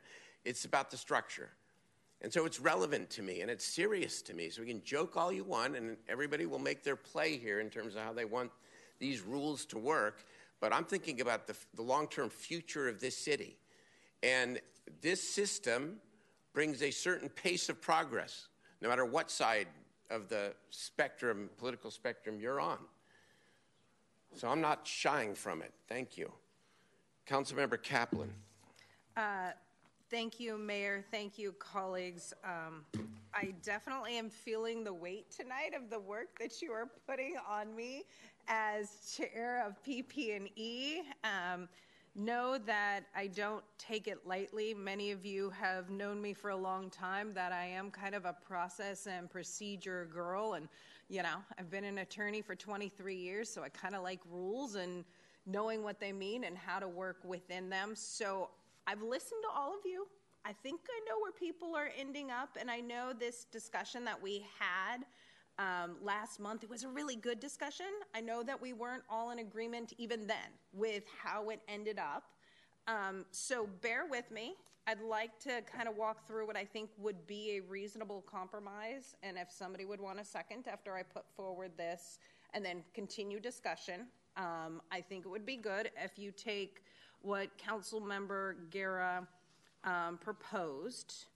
it's 0.44 0.64
about 0.64 0.90
the 0.90 0.96
structure. 0.96 1.50
And 2.20 2.32
so 2.32 2.44
it's 2.44 2.58
relevant 2.58 3.10
to 3.10 3.22
me 3.22 3.40
and 3.40 3.50
it's 3.50 3.64
serious 3.64 4.22
to 4.22 4.34
me. 4.34 4.50
So 4.50 4.62
we 4.62 4.68
can 4.68 4.82
joke 4.82 5.16
all 5.16 5.32
you 5.32 5.44
want 5.44 5.76
and 5.76 5.96
everybody 6.08 6.46
will 6.46 6.58
make 6.58 6.82
their 6.82 6.96
play 6.96 7.36
here 7.36 7.60
in 7.60 7.70
terms 7.70 7.94
of 7.94 8.02
how 8.02 8.12
they 8.12 8.24
want 8.24 8.50
these 8.98 9.20
rules 9.20 9.64
to 9.66 9.78
work. 9.78 10.24
But 10.60 10.72
I'm 10.72 10.84
thinking 10.84 11.20
about 11.20 11.46
the, 11.46 11.54
the 11.74 11.82
long 11.82 12.08
term 12.08 12.28
future 12.28 12.88
of 12.88 13.00
this 13.00 13.16
city. 13.16 13.56
And 14.22 14.60
this 15.00 15.22
system 15.22 15.98
brings 16.58 16.82
a 16.82 16.90
certain 16.90 17.28
pace 17.28 17.68
of 17.68 17.80
progress, 17.80 18.48
no 18.80 18.88
matter 18.88 19.04
what 19.04 19.30
side 19.30 19.68
of 20.10 20.28
the 20.28 20.52
spectrum, 20.70 21.48
political 21.56 21.88
spectrum 21.88 22.40
you're 22.40 22.58
on. 22.58 22.78
So 24.34 24.48
I'm 24.48 24.60
not 24.60 24.84
shying 24.84 25.36
from 25.36 25.62
it. 25.62 25.72
Thank 25.88 26.18
you. 26.18 26.32
Councilmember 27.28 27.80
Kaplan. 27.80 28.32
Uh, 29.16 29.52
Thank 30.10 30.40
you, 30.40 30.58
Mayor. 30.58 31.04
Thank 31.12 31.38
you, 31.38 31.52
colleagues. 31.60 32.32
Um, 32.42 32.84
I 33.32 33.54
definitely 33.62 34.18
am 34.18 34.28
feeling 34.28 34.82
the 34.82 34.94
weight 34.94 35.30
tonight 35.30 35.74
of 35.76 35.90
the 35.90 36.00
work 36.00 36.38
that 36.40 36.60
you 36.60 36.72
are 36.72 36.88
putting 37.06 37.36
on 37.48 37.76
me 37.76 38.02
as 38.48 39.14
chair 39.16 39.62
of 39.64 39.80
PP&E. 39.84 41.02
Um, 41.22 41.68
know 42.18 42.58
that 42.66 43.04
I 43.14 43.28
don't 43.28 43.64
take 43.78 44.08
it 44.08 44.26
lightly. 44.26 44.74
Many 44.74 45.12
of 45.12 45.24
you 45.24 45.50
have 45.50 45.88
known 45.88 46.20
me 46.20 46.34
for 46.34 46.50
a 46.50 46.56
long 46.56 46.90
time, 46.90 47.32
that 47.34 47.52
I 47.52 47.64
am 47.64 47.90
kind 47.90 48.14
of 48.14 48.24
a 48.24 48.34
process 48.46 49.06
and 49.06 49.30
procedure 49.30 50.08
girl. 50.12 50.54
And, 50.54 50.68
you 51.08 51.22
know, 51.22 51.36
I've 51.58 51.70
been 51.70 51.84
an 51.84 51.98
attorney 51.98 52.42
for 52.42 52.54
23 52.54 53.14
years, 53.14 53.48
so 53.48 53.62
I 53.62 53.68
kind 53.68 53.94
of 53.94 54.02
like 54.02 54.20
rules 54.30 54.74
and 54.74 55.04
knowing 55.46 55.82
what 55.82 56.00
they 56.00 56.12
mean 56.12 56.44
and 56.44 56.58
how 56.58 56.78
to 56.78 56.88
work 56.88 57.18
within 57.24 57.70
them. 57.70 57.94
So 57.94 58.50
I've 58.86 59.02
listened 59.02 59.42
to 59.42 59.58
all 59.58 59.70
of 59.70 59.80
you. 59.84 60.06
I 60.44 60.52
think 60.52 60.80
I 60.88 61.00
know 61.08 61.18
where 61.20 61.32
people 61.32 61.74
are 61.76 61.90
ending 61.98 62.30
up, 62.30 62.56
and 62.58 62.70
I 62.70 62.80
know 62.80 63.12
this 63.18 63.44
discussion 63.44 64.04
that 64.04 64.20
we 64.22 64.44
had 64.58 65.04
um, 65.58 65.96
last 66.02 66.40
month. 66.40 66.62
It 66.62 66.70
was 66.70 66.84
a 66.84 66.88
really 66.88 67.16
good 67.16 67.40
discussion. 67.40 67.86
I 68.14 68.20
know 68.20 68.42
that 68.42 68.60
we 68.60 68.72
weren't 68.72 69.02
all 69.10 69.30
in 69.30 69.40
agreement 69.40 69.92
even 69.98 70.26
then 70.26 70.36
with 70.72 71.04
how 71.22 71.50
it 71.50 71.60
ended 71.68 71.98
up. 71.98 72.24
Um, 72.86 73.24
so 73.30 73.68
bear 73.82 74.06
with 74.06 74.30
me. 74.30 74.54
I'd 74.86 75.02
like 75.02 75.38
to 75.40 75.60
kind 75.70 75.86
of 75.86 75.96
walk 75.96 76.26
through 76.26 76.46
what 76.46 76.56
I 76.56 76.64
think 76.64 76.88
would 76.96 77.26
be 77.26 77.58
a 77.58 77.60
reasonable 77.60 78.24
compromise, 78.30 79.16
and 79.22 79.36
if 79.36 79.52
somebody 79.52 79.84
would 79.84 80.00
want 80.00 80.18
a 80.18 80.24
second 80.24 80.66
after 80.66 80.94
I 80.94 81.02
put 81.02 81.24
forward 81.36 81.72
this, 81.76 82.18
and 82.54 82.64
then 82.64 82.82
continue 82.94 83.38
discussion. 83.38 84.06
Um, 84.38 84.80
I 84.90 85.02
think 85.02 85.26
it 85.26 85.28
would 85.28 85.44
be 85.44 85.56
good 85.56 85.90
if 86.02 86.18
you 86.18 86.32
take 86.32 86.84
what 87.20 87.58
Council 87.58 88.00
Member 88.00 88.56
Guerra 88.70 89.28
um, 89.84 90.18
proposed. 90.22 91.26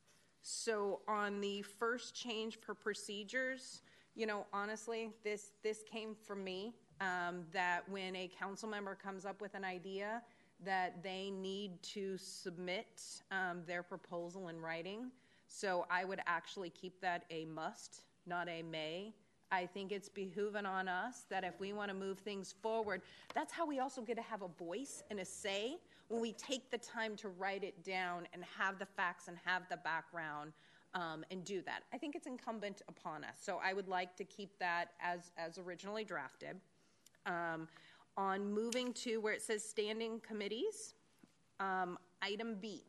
So 0.40 1.00
on 1.06 1.40
the 1.40 1.60
first 1.60 2.14
change 2.14 2.58
for 2.58 2.74
procedures, 2.74 3.82
you 4.14 4.26
know, 4.26 4.46
honestly, 4.52 5.10
this 5.24 5.52
this 5.62 5.82
came 5.90 6.14
from 6.14 6.44
me. 6.44 6.74
Um, 7.00 7.46
that 7.52 7.88
when 7.88 8.14
a 8.14 8.30
council 8.38 8.68
member 8.68 8.94
comes 8.94 9.26
up 9.26 9.40
with 9.40 9.54
an 9.54 9.64
idea, 9.64 10.22
that 10.64 11.02
they 11.02 11.30
need 11.30 11.82
to 11.82 12.16
submit 12.16 13.02
um, 13.32 13.62
their 13.66 13.82
proposal 13.82 14.48
in 14.48 14.60
writing. 14.60 15.10
So 15.48 15.84
I 15.90 16.04
would 16.04 16.20
actually 16.26 16.70
keep 16.70 17.00
that 17.00 17.24
a 17.30 17.44
must, 17.46 18.02
not 18.26 18.48
a 18.48 18.62
may. 18.62 19.14
I 19.50 19.66
think 19.66 19.92
it's 19.92 20.08
behooving 20.08 20.66
on 20.66 20.88
us 20.88 21.24
that 21.28 21.44
if 21.44 21.60
we 21.60 21.72
want 21.74 21.90
to 21.90 21.94
move 21.94 22.20
things 22.20 22.54
forward, 22.62 23.02
that's 23.34 23.52
how 23.52 23.66
we 23.66 23.80
also 23.80 24.00
get 24.00 24.16
to 24.16 24.22
have 24.22 24.42
a 24.42 24.48
voice 24.48 25.02
and 25.10 25.20
a 25.20 25.24
say 25.24 25.76
when 26.08 26.22
we 26.22 26.32
take 26.32 26.70
the 26.70 26.78
time 26.78 27.16
to 27.16 27.28
write 27.28 27.62
it 27.62 27.84
down 27.84 28.26
and 28.32 28.44
have 28.58 28.78
the 28.78 28.86
facts 28.86 29.28
and 29.28 29.36
have 29.44 29.62
the 29.68 29.76
background 29.78 30.52
um, 30.94 31.24
and 31.30 31.44
do 31.44 31.62
that. 31.62 31.82
I 31.92 31.98
think 31.98 32.14
it's 32.14 32.26
incumbent 32.26 32.82
upon 32.88 33.24
us. 33.24 33.36
So 33.40 33.58
I 33.62 33.72
would 33.72 33.88
like 33.88 34.16
to 34.16 34.24
keep 34.24 34.58
that 34.58 34.90
as, 35.00 35.32
as 35.36 35.58
originally 35.58 36.04
drafted. 36.04 36.60
Um, 37.26 37.68
on 38.16 38.52
moving 38.52 38.92
to 38.92 39.18
where 39.18 39.32
it 39.32 39.40
says 39.40 39.64
standing 39.64 40.20
committees, 40.20 40.94
um, 41.60 41.98
item 42.20 42.56
B. 42.60 42.84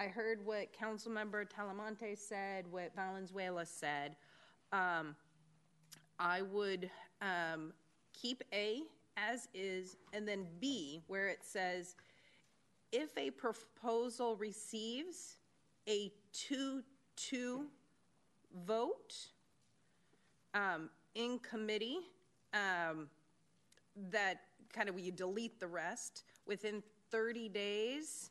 I 0.00 0.04
heard 0.04 0.44
what 0.44 0.68
Councilmember 0.72 1.46
Talamantes 1.48 2.18
said, 2.18 2.66
what 2.70 2.94
Valenzuela 2.96 3.66
said. 3.66 4.16
Um, 4.72 5.14
I 6.18 6.42
would 6.42 6.90
um, 7.20 7.72
keep 8.12 8.42
A 8.52 8.82
as 9.16 9.48
is, 9.54 9.96
and 10.12 10.26
then 10.26 10.46
B, 10.60 11.02
where 11.06 11.28
it 11.28 11.40
says 11.42 11.94
if 12.92 13.16
a 13.16 13.30
proposal 13.30 14.36
receives 14.36 15.36
a 15.88 16.12
2 16.32 16.82
2 17.16 17.66
vote 18.66 19.14
um, 20.54 20.88
in 21.14 21.38
committee, 21.40 21.98
um, 22.52 23.08
that 24.10 24.40
kind 24.72 24.88
of 24.88 24.98
you 24.98 25.12
delete 25.12 25.58
the 25.60 25.66
rest 25.66 26.24
within 26.46 26.82
30 27.10 27.48
days 27.48 28.30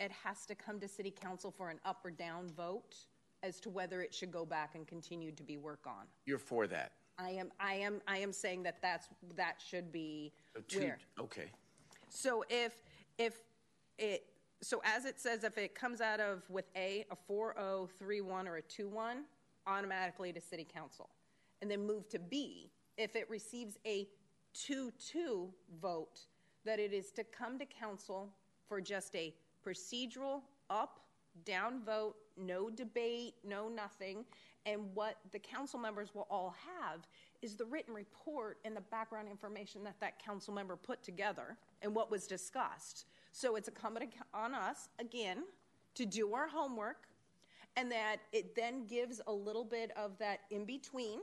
it 0.00 0.10
has 0.24 0.46
to 0.46 0.54
come 0.54 0.80
to 0.80 0.88
city 0.88 1.10
council 1.10 1.50
for 1.50 1.68
an 1.68 1.78
up 1.84 2.00
or 2.04 2.10
down 2.10 2.48
vote 2.56 2.96
as 3.42 3.60
to 3.60 3.68
whether 3.70 4.00
it 4.00 4.12
should 4.14 4.32
go 4.32 4.44
back 4.46 4.74
and 4.74 4.86
continue 4.86 5.30
to 5.32 5.42
be 5.42 5.58
work 5.58 5.86
on 5.86 6.06
You're 6.24 6.38
for 6.38 6.66
that? 6.66 6.92
i 7.18 7.28
am 7.30 7.52
i 7.60 7.74
am 7.74 8.00
i 8.08 8.16
am 8.16 8.32
saying 8.32 8.62
that 8.62 8.80
that's 8.80 9.08
that 9.36 9.60
should 9.64 9.92
be 9.92 10.32
So 10.54 10.60
two- 10.66 10.78
where 10.80 10.98
Okay. 11.20 11.50
so 12.08 12.42
if 12.48 12.72
if 13.18 13.34
it 13.98 14.24
so 14.62 14.80
as 14.84 15.04
it 15.04 15.20
says 15.20 15.44
if 15.44 15.58
it 15.58 15.74
comes 15.74 16.00
out 16.00 16.20
of 16.20 16.48
with 16.48 16.66
a 16.76 17.04
a 17.10 17.16
4031 17.26 18.48
or 18.48 18.56
a 18.56 18.62
21 18.62 19.24
automatically 19.66 20.32
to 20.32 20.40
city 20.40 20.66
council. 20.72 21.10
And 21.60 21.70
then 21.70 21.86
move 21.86 22.08
to 22.10 22.18
b 22.18 22.70
if 22.96 23.16
it 23.16 23.28
receives 23.30 23.78
a 23.86 24.08
2-2 24.54 25.48
vote 25.80 26.20
that 26.64 26.78
it 26.78 26.92
is 26.92 27.10
to 27.12 27.24
come 27.24 27.58
to 27.58 27.64
council 27.66 28.28
for 28.68 28.80
just 28.80 29.14
a 29.16 29.34
procedural 29.66 30.42
up 30.70 31.00
down 31.44 31.82
vote 31.84 32.16
no 32.36 32.70
debate 32.70 33.34
no 33.44 33.68
nothing. 33.68 34.24
And 34.64 34.94
what 34.94 35.16
the 35.32 35.38
council 35.40 35.78
members 35.78 36.14
will 36.14 36.26
all 36.30 36.54
have 36.80 37.00
is 37.40 37.56
the 37.56 37.64
written 37.64 37.94
report 37.94 38.58
and 38.64 38.76
the 38.76 38.80
background 38.80 39.28
information 39.28 39.82
that 39.84 39.98
that 40.00 40.22
council 40.24 40.54
member 40.54 40.76
put 40.76 41.02
together 41.02 41.56
and 41.80 41.94
what 41.94 42.10
was 42.10 42.26
discussed 42.26 43.06
so 43.32 43.56
it's 43.56 43.68
incumbent 43.68 44.12
on 44.32 44.54
us 44.54 44.88
again 44.98 45.44
to 45.94 46.06
do 46.06 46.32
our 46.34 46.46
homework 46.46 47.08
and 47.76 47.90
that 47.90 48.18
it 48.32 48.54
then 48.54 48.86
gives 48.86 49.20
a 49.26 49.32
little 49.32 49.64
bit 49.64 49.90
of 49.96 50.16
that 50.18 50.40
in 50.50 50.64
between 50.64 51.20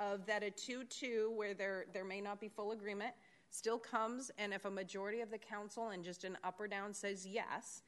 of 0.00 0.26
that 0.26 0.42
a 0.42 0.50
2-2 0.50 1.30
where 1.32 1.54
there 1.54 1.86
there 1.92 2.04
may 2.04 2.20
not 2.20 2.40
be 2.40 2.48
full 2.48 2.72
agreement 2.72 3.12
still 3.50 3.78
comes 3.78 4.30
and 4.38 4.52
if 4.52 4.64
a 4.64 4.70
majority 4.70 5.20
of 5.20 5.30
the 5.30 5.38
council 5.38 5.90
and 5.90 6.04
just 6.04 6.24
an 6.24 6.36
up 6.42 6.58
or 6.58 6.66
down 6.66 6.92
says 6.92 7.26
yes 7.26 7.82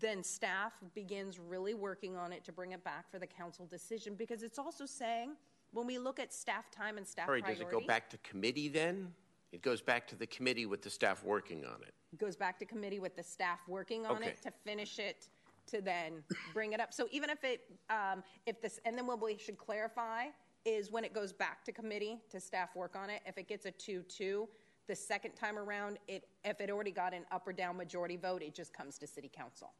then 0.00 0.22
staff 0.22 0.72
begins 0.94 1.38
really 1.38 1.72
working 1.74 2.16
on 2.16 2.32
it 2.32 2.44
to 2.44 2.52
bring 2.52 2.72
it 2.72 2.84
back 2.84 3.10
for 3.10 3.18
the 3.18 3.26
council 3.26 3.64
decision 3.66 4.14
because 4.14 4.42
it's 4.42 4.58
also 4.58 4.84
saying 4.84 5.30
when 5.72 5.86
we 5.86 5.98
look 5.98 6.18
at 6.18 6.32
staff 6.32 6.70
time 6.70 6.96
and 6.96 7.06
staff 7.06 7.26
priorities 7.26 7.58
does 7.58 7.66
it 7.66 7.70
go 7.70 7.80
back 7.80 8.08
to 8.10 8.16
committee 8.18 8.68
then? 8.68 9.12
It 9.52 9.62
goes 9.62 9.80
back 9.80 10.06
to 10.08 10.16
the 10.16 10.26
committee 10.26 10.66
with 10.66 10.82
the 10.82 10.90
staff 10.90 11.24
working 11.24 11.64
on 11.64 11.82
it. 11.82 11.94
Goes 12.16 12.36
back 12.36 12.58
to 12.58 12.64
committee 12.64 12.98
with 12.98 13.16
the 13.16 13.22
staff 13.22 13.60
working 13.68 14.06
on 14.06 14.16
Okay. 14.16 14.30
it 14.30 14.42
to 14.42 14.50
finish 14.64 14.98
it 14.98 15.28
to 15.66 15.82
then 15.82 16.24
bring 16.54 16.72
it 16.72 16.80
up. 16.80 16.94
So 16.94 17.06
even 17.10 17.28
if 17.28 17.44
it, 17.44 17.60
um, 17.90 18.22
if 18.46 18.60
this, 18.62 18.80
and 18.86 18.96
then 18.96 19.06
what 19.06 19.22
we 19.22 19.36
should 19.36 19.58
clarify 19.58 20.26
is 20.64 20.90
when 20.90 21.04
it 21.04 21.12
goes 21.12 21.32
back 21.32 21.64
to 21.64 21.72
committee 21.72 22.18
to 22.30 22.40
staff 22.40 22.74
work 22.74 22.96
on 22.96 23.10
it, 23.10 23.20
if 23.26 23.36
it 23.36 23.48
gets 23.48 23.66
a 23.66 23.70
two-two, 23.70 24.48
the 24.86 24.96
second 24.96 25.32
time 25.32 25.58
around, 25.58 25.98
it, 26.08 26.24
if 26.44 26.62
it 26.62 26.70
already 26.70 26.90
got 26.90 27.12
an 27.12 27.26
up 27.30 27.46
or 27.46 27.52
down 27.52 27.76
majority 27.76 28.16
vote, 28.16 28.42
it 28.42 28.54
just 28.54 28.72
comes 28.72 28.96
to 28.98 29.06
city 29.06 29.30
council. 29.30 29.72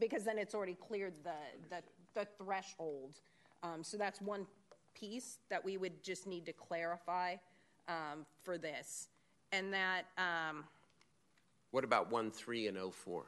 Because 0.00 0.24
then 0.24 0.38
it's 0.38 0.54
already 0.54 0.74
cleared 0.74 1.14
the, 1.22 1.30
the, 1.70 1.82
the 2.14 2.26
threshold. 2.42 3.20
Um, 3.62 3.84
so 3.84 3.96
that's 3.96 4.20
one 4.20 4.46
piece 4.94 5.38
that 5.48 5.64
we 5.64 5.76
would 5.76 6.02
just 6.02 6.26
need 6.26 6.44
to 6.46 6.52
clarify, 6.52 7.36
um, 7.86 8.26
for 8.42 8.58
this. 8.58 9.08
And 9.52 9.72
that, 9.72 10.06
um, 10.18 10.64
What 11.70 11.84
about 11.84 12.10
1, 12.10 12.30
3, 12.30 12.68
and 12.68 12.78
04? 12.92 13.26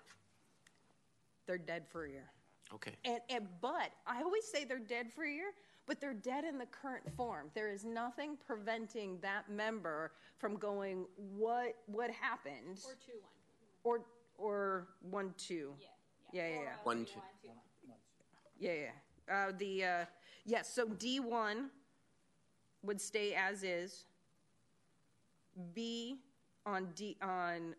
they're 1.50 1.58
dead 1.58 1.82
for 1.88 2.04
a 2.04 2.08
year. 2.08 2.30
Okay. 2.72 2.92
And, 3.04 3.18
and 3.28 3.48
but 3.60 3.90
I 4.06 4.22
always 4.22 4.44
say 4.44 4.64
they're 4.64 4.78
dead 4.78 5.12
for 5.12 5.24
a 5.24 5.32
year, 5.32 5.50
but 5.88 6.00
they're 6.00 6.14
dead 6.14 6.44
in 6.44 6.58
the 6.58 6.66
current 6.66 7.02
form. 7.16 7.50
There 7.54 7.72
is 7.72 7.84
nothing 7.84 8.36
preventing 8.46 9.18
that 9.22 9.50
member 9.50 10.12
from 10.38 10.54
going, 10.54 11.06
what 11.36 11.74
what 11.86 12.12
happened? 12.12 12.78
Or 12.84 12.94
two 13.04 13.18
one. 13.82 14.00
Or 14.38 14.46
or 14.46 14.86
one 15.10 15.34
two. 15.36 15.72
Yeah. 15.80 15.86
Yeah, 16.32 16.46
yeah, 16.46 16.60
yeah. 16.62 16.70
1, 16.84 17.04
2. 17.06 17.10
Yeah, 18.60 18.72
yeah. 18.72 19.34
Uh, 19.34 19.52
the 19.58 19.84
uh, 19.84 20.04
yes. 20.46 20.72
so 20.72 20.86
D 20.86 21.18
one 21.18 21.70
would 22.84 23.00
stay 23.00 23.34
as 23.34 23.64
is. 23.64 24.04
B 25.74 26.20
on 26.64 26.86
D 26.94 27.16
on. 27.20 27.74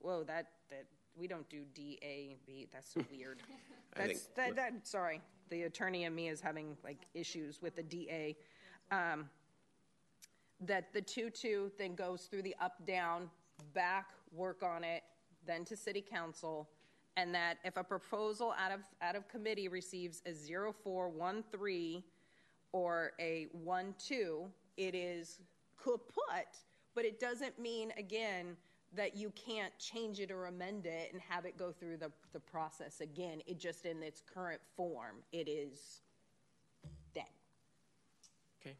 Whoa, 0.00 0.22
that 0.24 0.48
that 0.70 0.84
we 1.16 1.26
don't 1.26 1.48
do 1.48 1.62
D 1.74 1.98
A 2.02 2.36
B. 2.46 2.68
That's 2.72 2.92
so 2.92 3.00
weird. 3.10 3.42
That's 3.96 4.22
think- 4.22 4.34
that, 4.36 4.56
that. 4.56 4.86
Sorry, 4.86 5.20
the 5.50 5.62
attorney 5.62 6.04
and 6.04 6.14
me 6.14 6.28
is 6.28 6.40
having 6.40 6.76
like 6.84 7.06
issues 7.14 7.60
with 7.60 7.76
the 7.76 7.82
D 7.82 8.08
A. 8.10 8.36
Um, 8.94 9.28
that 10.60 10.92
the 10.92 11.00
two 11.00 11.30
two 11.30 11.70
then 11.78 11.94
goes 11.94 12.22
through 12.24 12.42
the 12.42 12.54
up 12.60 12.84
down 12.86 13.30
back 13.74 14.06
work 14.32 14.62
on 14.62 14.84
it 14.84 15.02
then 15.46 15.64
to 15.64 15.76
city 15.76 16.00
council 16.02 16.68
and 17.16 17.34
that 17.34 17.58
if 17.64 17.76
a 17.76 17.84
proposal 17.84 18.54
out 18.58 18.72
of 18.72 18.80
out 19.02 19.16
of 19.16 19.28
committee 19.28 19.68
receives 19.68 20.22
a 20.26 20.32
0413 20.32 22.02
or 22.72 23.12
a 23.20 23.46
12 23.64 24.50
it 24.76 24.94
is 24.94 25.38
kaput 25.82 26.56
but 26.94 27.04
it 27.04 27.20
doesn't 27.20 27.58
mean 27.58 27.92
again 27.96 28.56
that 28.94 29.16
you 29.16 29.30
can't 29.30 29.76
change 29.78 30.20
it 30.20 30.30
or 30.30 30.46
amend 30.46 30.86
it 30.86 31.10
and 31.12 31.20
have 31.28 31.44
it 31.44 31.56
go 31.58 31.70
through 31.72 31.96
the, 31.98 32.10
the 32.32 32.40
process 32.40 33.00
again 33.00 33.40
it 33.46 33.58
just 33.58 33.84
in 33.84 34.02
its 34.02 34.22
current 34.32 34.60
form 34.76 35.16
it 35.32 35.48
is 35.48 36.00
dead 37.14 37.24
Okay. 38.60 38.74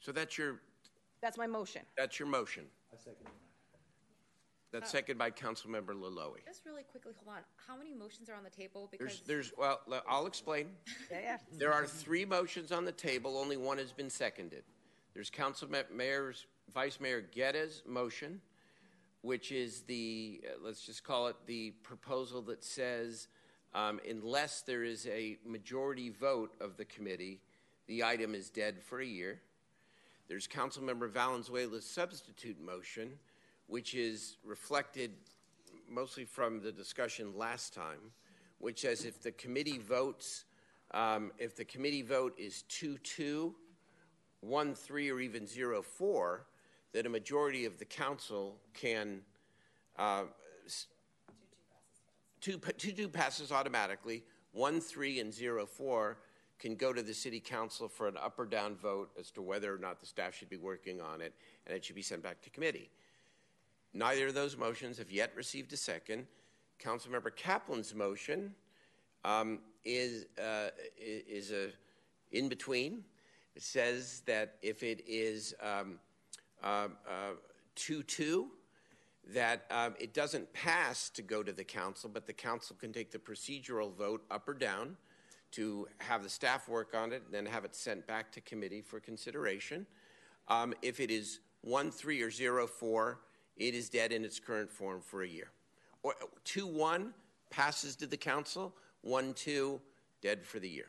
So 0.00 0.12
that's 0.12 0.38
your 0.38 0.60
that's 1.20 1.36
my 1.36 1.46
motion 1.46 1.82
that's 1.96 2.18
your 2.18 2.28
motion. 2.28 2.64
I 2.92 2.96
second 2.96 3.26
That's 4.72 4.88
Uh, 4.90 4.96
seconded 4.98 5.18
by 5.18 5.30
Councilmember 5.30 5.94
Loloee. 5.94 6.44
Just 6.46 6.64
really 6.66 6.82
quickly, 6.82 7.12
hold 7.22 7.36
on. 7.36 7.42
How 7.66 7.76
many 7.76 7.94
motions 7.94 8.28
are 8.28 8.34
on 8.34 8.42
the 8.44 8.50
table? 8.50 8.88
There's, 8.90 9.20
Because 9.20 9.20
there's, 9.26 9.52
well, 9.56 9.80
le- 9.86 10.02
I'll 10.08 10.26
explain. 10.26 10.70
Yeah, 11.10 11.20
yeah. 11.22 11.36
There 11.52 11.72
are 11.72 11.86
three 11.86 12.24
motions 12.24 12.72
on 12.72 12.84
the 12.84 12.92
table, 12.92 13.38
only 13.38 13.56
one 13.56 13.78
has 13.78 13.92
been 13.92 14.10
seconded. 14.10 14.64
There's 15.14 15.30
Council 15.30 15.68
Ma- 15.70 15.82
Mayor's, 15.92 16.46
Vice 16.74 17.00
Mayor 17.00 17.20
Guerra's 17.22 17.82
motion, 17.86 18.40
which 19.26 19.50
is 19.50 19.80
the, 19.88 20.40
uh, 20.46 20.52
let's 20.64 20.86
just 20.86 21.02
call 21.02 21.26
it 21.26 21.34
the 21.46 21.72
proposal 21.82 22.40
that 22.40 22.62
says, 22.62 23.26
um, 23.74 23.98
unless 24.08 24.62
there 24.62 24.84
is 24.84 25.04
a 25.08 25.36
majority 25.44 26.10
vote 26.10 26.54
of 26.60 26.76
the 26.76 26.84
committee, 26.84 27.40
the 27.88 28.04
item 28.04 28.36
is 28.36 28.50
dead 28.50 28.80
for 28.80 29.00
a 29.00 29.04
year. 29.04 29.40
There's 30.28 30.46
Councilmember 30.46 31.10
Valenzuela's 31.10 31.84
substitute 31.84 32.64
motion, 32.64 33.18
which 33.66 33.94
is 33.96 34.36
reflected 34.44 35.10
mostly 35.90 36.24
from 36.24 36.60
the 36.60 36.70
discussion 36.70 37.36
last 37.36 37.74
time, 37.74 38.12
which 38.58 38.82
says 38.82 39.04
if 39.04 39.20
the 39.20 39.32
committee 39.32 39.78
votes, 39.78 40.44
um, 40.92 41.32
if 41.36 41.56
the 41.56 41.64
committee 41.64 42.02
vote 42.02 42.32
is 42.38 42.62
2 42.68 42.96
2, 42.98 43.52
1 44.42 44.74
3, 44.76 45.10
or 45.10 45.18
even 45.18 45.48
0 45.48 45.82
4, 45.82 46.46
that 46.96 47.04
a 47.04 47.10
majority 47.10 47.66
of 47.66 47.76
the 47.78 47.84
council 47.84 48.56
can. 48.72 49.20
Uh, 49.98 50.22
2 52.40 52.58
2 52.58 52.92
2 52.92 53.08
passes 53.08 53.52
automatically, 53.52 54.24
1 54.52 54.80
3 54.80 55.20
and 55.20 55.34
0 55.34 55.66
4 55.66 56.16
can 56.58 56.74
go 56.74 56.94
to 56.94 57.02
the 57.02 57.12
city 57.12 57.38
council 57.38 57.86
for 57.86 58.08
an 58.08 58.16
up 58.16 58.38
or 58.38 58.46
down 58.46 58.74
vote 58.74 59.10
as 59.20 59.30
to 59.32 59.42
whether 59.42 59.74
or 59.74 59.76
not 59.76 60.00
the 60.00 60.06
staff 60.06 60.34
should 60.34 60.48
be 60.48 60.56
working 60.56 61.02
on 61.02 61.20
it, 61.20 61.34
and 61.66 61.76
it 61.76 61.84
should 61.84 61.96
be 61.96 62.00
sent 62.00 62.22
back 62.22 62.40
to 62.40 62.48
committee. 62.48 62.88
Neither 63.92 64.28
of 64.28 64.34
those 64.34 64.56
motions 64.56 64.96
have 64.96 65.10
yet 65.10 65.32
received 65.36 65.74
a 65.74 65.76
second. 65.76 66.26
Councilmember 66.82 67.34
Kaplan's 67.36 67.94
motion 67.94 68.54
um, 69.22 69.58
is 69.84 70.24
uh, 70.42 70.68
is 70.98 71.52
a 71.52 71.68
in 72.32 72.48
between. 72.48 73.04
It 73.54 73.62
says 73.62 74.22
that 74.24 74.56
if 74.62 74.82
it 74.82 75.02
is 75.06 75.54
um, 75.62 75.98
uh, 76.62 76.88
uh, 77.08 77.32
two 77.74 78.02
two, 78.02 78.48
that 79.32 79.64
um, 79.70 79.94
it 79.98 80.14
doesn't 80.14 80.52
pass 80.52 81.10
to 81.10 81.22
go 81.22 81.42
to 81.42 81.52
the 81.52 81.64
council, 81.64 82.10
but 82.12 82.26
the 82.26 82.32
council 82.32 82.76
can 82.78 82.92
take 82.92 83.10
the 83.10 83.18
procedural 83.18 83.92
vote 83.92 84.24
up 84.30 84.48
or 84.48 84.54
down 84.54 84.96
to 85.52 85.86
have 85.98 86.22
the 86.22 86.28
staff 86.28 86.68
work 86.68 86.94
on 86.94 87.12
it, 87.12 87.22
and 87.24 87.34
then 87.34 87.46
have 87.46 87.64
it 87.64 87.74
sent 87.74 88.06
back 88.06 88.30
to 88.32 88.40
committee 88.40 88.82
for 88.82 89.00
consideration. 89.00 89.86
Um, 90.48 90.74
if 90.82 91.00
it 91.00 91.10
is 91.10 91.40
one 91.62 91.90
three 91.90 92.22
or 92.22 92.30
0 92.30 92.66
4, 92.66 93.18
it 93.56 93.74
is 93.74 93.88
dead 93.88 94.12
in 94.12 94.24
its 94.24 94.38
current 94.38 94.70
form 94.70 95.00
for 95.00 95.22
a 95.22 95.28
year. 95.28 95.50
Or 96.02 96.14
two 96.44 96.66
one 96.66 97.14
passes 97.50 97.96
to 97.96 98.06
the 98.06 98.16
council, 98.16 98.74
one 99.00 99.34
two 99.34 99.80
dead 100.22 100.44
for 100.44 100.58
the 100.58 100.68
year. 100.68 100.88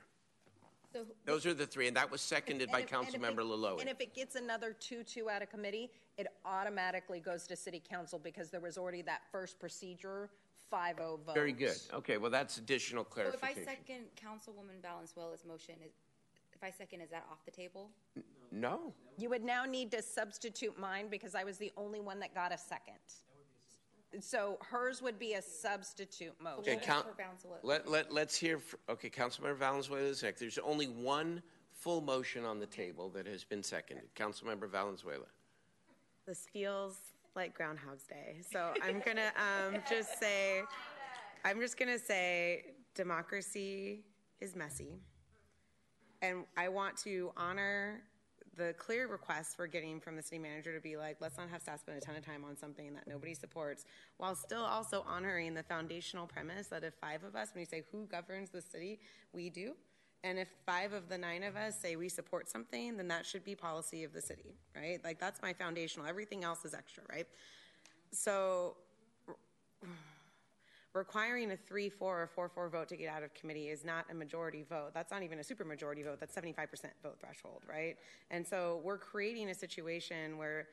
So 0.98 1.06
Those 1.26 1.46
are 1.46 1.54
the 1.54 1.68
three, 1.68 1.88
and 1.88 1.96
that 1.96 2.10
was 2.10 2.22
seconded 2.22 2.72
by 2.72 2.80
And 2.80 2.90
if- 2.90 2.94
and 2.94 3.24
Councilmember 3.24 3.42
Loloee. 3.42 3.82
And 3.82 3.90
if 3.90 4.02
it 4.02 4.14
gets 4.16 4.36
another 4.36 4.74
two-two 4.74 5.30
out 5.30 5.42
of 5.44 5.50
committee, 5.50 5.92
it 6.18 6.28
automatically 6.44 7.20
goes 7.20 7.46
to 7.48 7.56
city 7.56 7.80
council 7.80 8.18
because 8.18 8.50
there 8.50 8.62
was 8.62 8.78
already 8.78 9.04
that 9.04 9.22
first 9.32 9.60
procedure, 9.60 10.32
five-oh 10.70 11.18
vote. 11.18 11.36
Very 11.36 11.52
good. 11.54 11.78
Okay, 11.94 12.18
well, 12.18 12.32
that's 12.32 12.58
additional 12.58 13.04
So 13.06 13.22
if 13.22 13.44
I 13.44 13.54
clarification. 13.54 13.66
second 13.66 14.16
Councilwoman 14.16 14.82
Valenzuela's 14.82 15.46
motion, 15.46 15.76
if 15.84 16.64
I 16.64 16.72
second, 16.72 17.02
is 17.02 17.12
that 17.12 17.28
off 17.32 17.46
the 17.46 17.52
table? 17.52 17.92
No. 18.50 18.96
You 19.18 19.30
would 19.30 19.44
now 19.44 19.66
need 19.66 19.92
to 19.92 20.02
substitute 20.02 20.78
mine 20.80 21.10
because 21.10 21.36
I 21.36 21.44
was 21.44 21.58
the 21.60 21.72
only 21.78 22.00
one 22.00 22.20
that 22.22 22.34
got 22.34 22.52
a 22.52 22.58
second. 22.58 22.96
So 24.20 24.58
hers 24.62 25.02
would 25.02 25.20
be 25.20 25.34
a 25.34 25.42
substitute 25.42 26.34
motion. 26.42 26.60
Okay, 26.60 26.78
count, 26.78 27.06
let, 27.62 27.88
let, 27.90 28.12
let's 28.12 28.36
hear, 28.36 28.60
fr- 28.60 28.78
okay, 28.90 29.10
Councilmember 29.10 29.58
Valenzuela 29.58 30.08
is 30.08 30.24
next. 30.24 30.40
There's 30.40 30.58
only 30.60 30.88
one 30.88 31.42
full 31.74 32.02
motion 32.02 32.46
on 32.46 32.60
the 32.60 32.66
table 32.66 33.10
that 33.10 33.28
has 33.28 33.44
been 33.44 33.62
seconded. 33.62 34.06
Councilmember 34.16 34.70
Valenzuela. 34.70 35.26
This 36.26 36.48
feels 36.52 36.98
like 37.36 37.54
Groundhog's 37.54 38.04
Day. 38.04 38.38
So 38.52 38.74
I'm 38.82 39.02
going 39.02 39.18
to 39.18 39.32
um, 39.38 39.82
just 39.90 40.20
say, 40.20 40.64
I'm 41.46 41.60
just 41.60 41.78
going 41.78 41.92
to 41.92 42.00
say 42.00 42.74
democracy 42.96 44.04
is 44.42 44.56
messy. 44.56 45.00
And 46.22 46.46
I 46.58 46.70
want 46.70 46.98
to 47.04 47.32
honor 47.38 48.02
the 48.58 48.74
clear 48.78 49.08
request 49.08 49.56
we're 49.58 49.68
getting 49.68 50.00
from 50.00 50.16
the 50.16 50.22
city 50.22 50.40
manager 50.40 50.74
to 50.76 50.82
be 50.82 50.98
like, 50.98 51.18
let's 51.22 51.38
not 51.38 51.50
have 51.50 51.62
staff 51.62 51.80
spend 51.80 51.98
a 51.98 52.02
ton 52.02 52.16
of 52.16 52.26
time 52.26 52.44
on 52.44 52.58
something 52.58 52.94
that 52.96 53.08
nobody 53.08 53.34
supports, 53.34 53.86
while 54.18 54.36
still 54.36 54.64
also 54.64 55.06
honoring 55.08 55.54
the 55.54 55.64
foundational 55.64 56.26
premise 56.26 56.68
that 56.68 56.84
if 56.84 56.94
five 56.96 57.24
of 57.24 57.36
us, 57.36 57.50
when 57.54 57.62
you 57.62 57.66
say 57.66 57.84
who 57.92 58.06
governs 58.06 58.50
the 58.50 58.62
city, 58.62 59.00
we 59.34 59.50
do. 59.50 59.74
And 60.24 60.40
if 60.40 60.50
five 60.66 60.94
of 60.94 61.08
the 61.08 61.18
nine 61.18 61.44
of 61.44 61.56
us 61.56 61.80
say 61.80 61.96
we 61.96 62.10
support 62.10 62.50
something, 62.50 62.98
then 62.98 63.08
that 63.10 63.26
should 63.26 63.46
be 63.46 63.56
policy 63.56 64.04
of 64.04 64.14
the 64.14 64.22
city, 64.22 64.56
right? 64.76 65.00
Like 65.04 65.20
that's 65.20 65.42
my 65.42 65.54
foundational. 65.54 66.08
Everything 66.08 66.44
else 66.44 66.66
is 66.66 66.74
extra, 66.74 67.04
right? 67.10 67.28
So 68.12 68.76
requiring 70.94 71.52
a 71.52 71.58
3 71.58 71.90
4 71.90 72.22
or 72.22 72.28
4 72.28 72.50
4 72.50 72.70
vote 72.70 72.88
to 72.90 72.96
get 72.96 73.10
out 73.10 73.24
of 73.24 73.34
committee 73.34 73.70
is 73.70 73.86
not 73.86 74.06
a 74.12 74.14
majority 74.14 74.64
vote. 74.68 74.92
That's 74.94 75.12
not 75.12 75.24
even 75.24 75.40
a 75.40 75.42
supermajority 75.42 76.04
vote. 76.04 76.20
That's 76.20 76.36
75% 76.36 76.58
vote 77.04 77.18
threshold, 77.20 77.62
right? 77.70 77.98
And 78.32 78.46
so 78.46 78.82
we're 78.84 78.98
creating 78.98 79.50
a 79.50 79.56
situation 79.56 80.38
where 80.38 80.68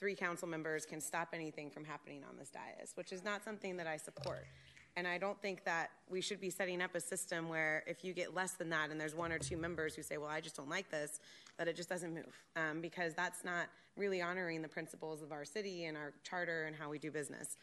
three 0.00 0.14
council 0.14 0.48
members 0.48 0.84
can 0.84 1.00
stop 1.00 1.28
anything 1.32 1.70
from 1.70 1.84
happening 1.84 2.22
on 2.28 2.36
this 2.36 2.50
dais, 2.50 2.92
which 2.94 3.12
is 3.12 3.24
not 3.24 3.44
something 3.44 3.76
that 3.76 3.86
I 3.86 3.96
support. 3.96 4.46
And 4.96 5.08
I 5.08 5.18
don't 5.18 5.40
think 5.42 5.64
that 5.64 5.90
we 6.08 6.20
should 6.20 6.40
be 6.40 6.50
setting 6.50 6.80
up 6.80 6.94
a 6.94 7.00
system 7.00 7.48
where 7.48 7.82
if 7.86 8.04
you 8.04 8.12
get 8.12 8.32
less 8.32 8.52
than 8.52 8.70
that 8.70 8.90
and 8.90 9.00
there's 9.00 9.14
one 9.14 9.32
or 9.32 9.38
two 9.38 9.56
members 9.56 9.94
who 9.94 10.02
say, 10.02 10.18
well, 10.18 10.28
I 10.28 10.40
just 10.40 10.56
don't 10.56 10.68
like 10.68 10.88
this, 10.90 11.18
that 11.58 11.66
it 11.66 11.74
just 11.74 11.88
doesn't 11.88 12.14
move. 12.14 12.38
Um, 12.54 12.80
because 12.80 13.12
that's 13.14 13.44
not 13.44 13.66
really 13.96 14.22
honoring 14.22 14.62
the 14.62 14.68
principles 14.68 15.22
of 15.22 15.32
our 15.32 15.44
city 15.44 15.86
and 15.86 15.96
our 15.96 16.12
charter 16.22 16.64
and 16.64 16.76
how 16.76 16.90
we 16.90 16.98
do 16.98 17.10
business. 17.10 17.56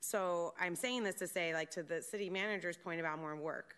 So 0.00 0.54
I'm 0.60 0.76
saying 0.76 1.04
this 1.04 1.16
to 1.16 1.26
say, 1.26 1.52
like, 1.54 1.70
to 1.72 1.82
the 1.82 2.00
city 2.02 2.30
manager's 2.30 2.76
point 2.76 3.00
about 3.00 3.18
more 3.18 3.36
work. 3.36 3.74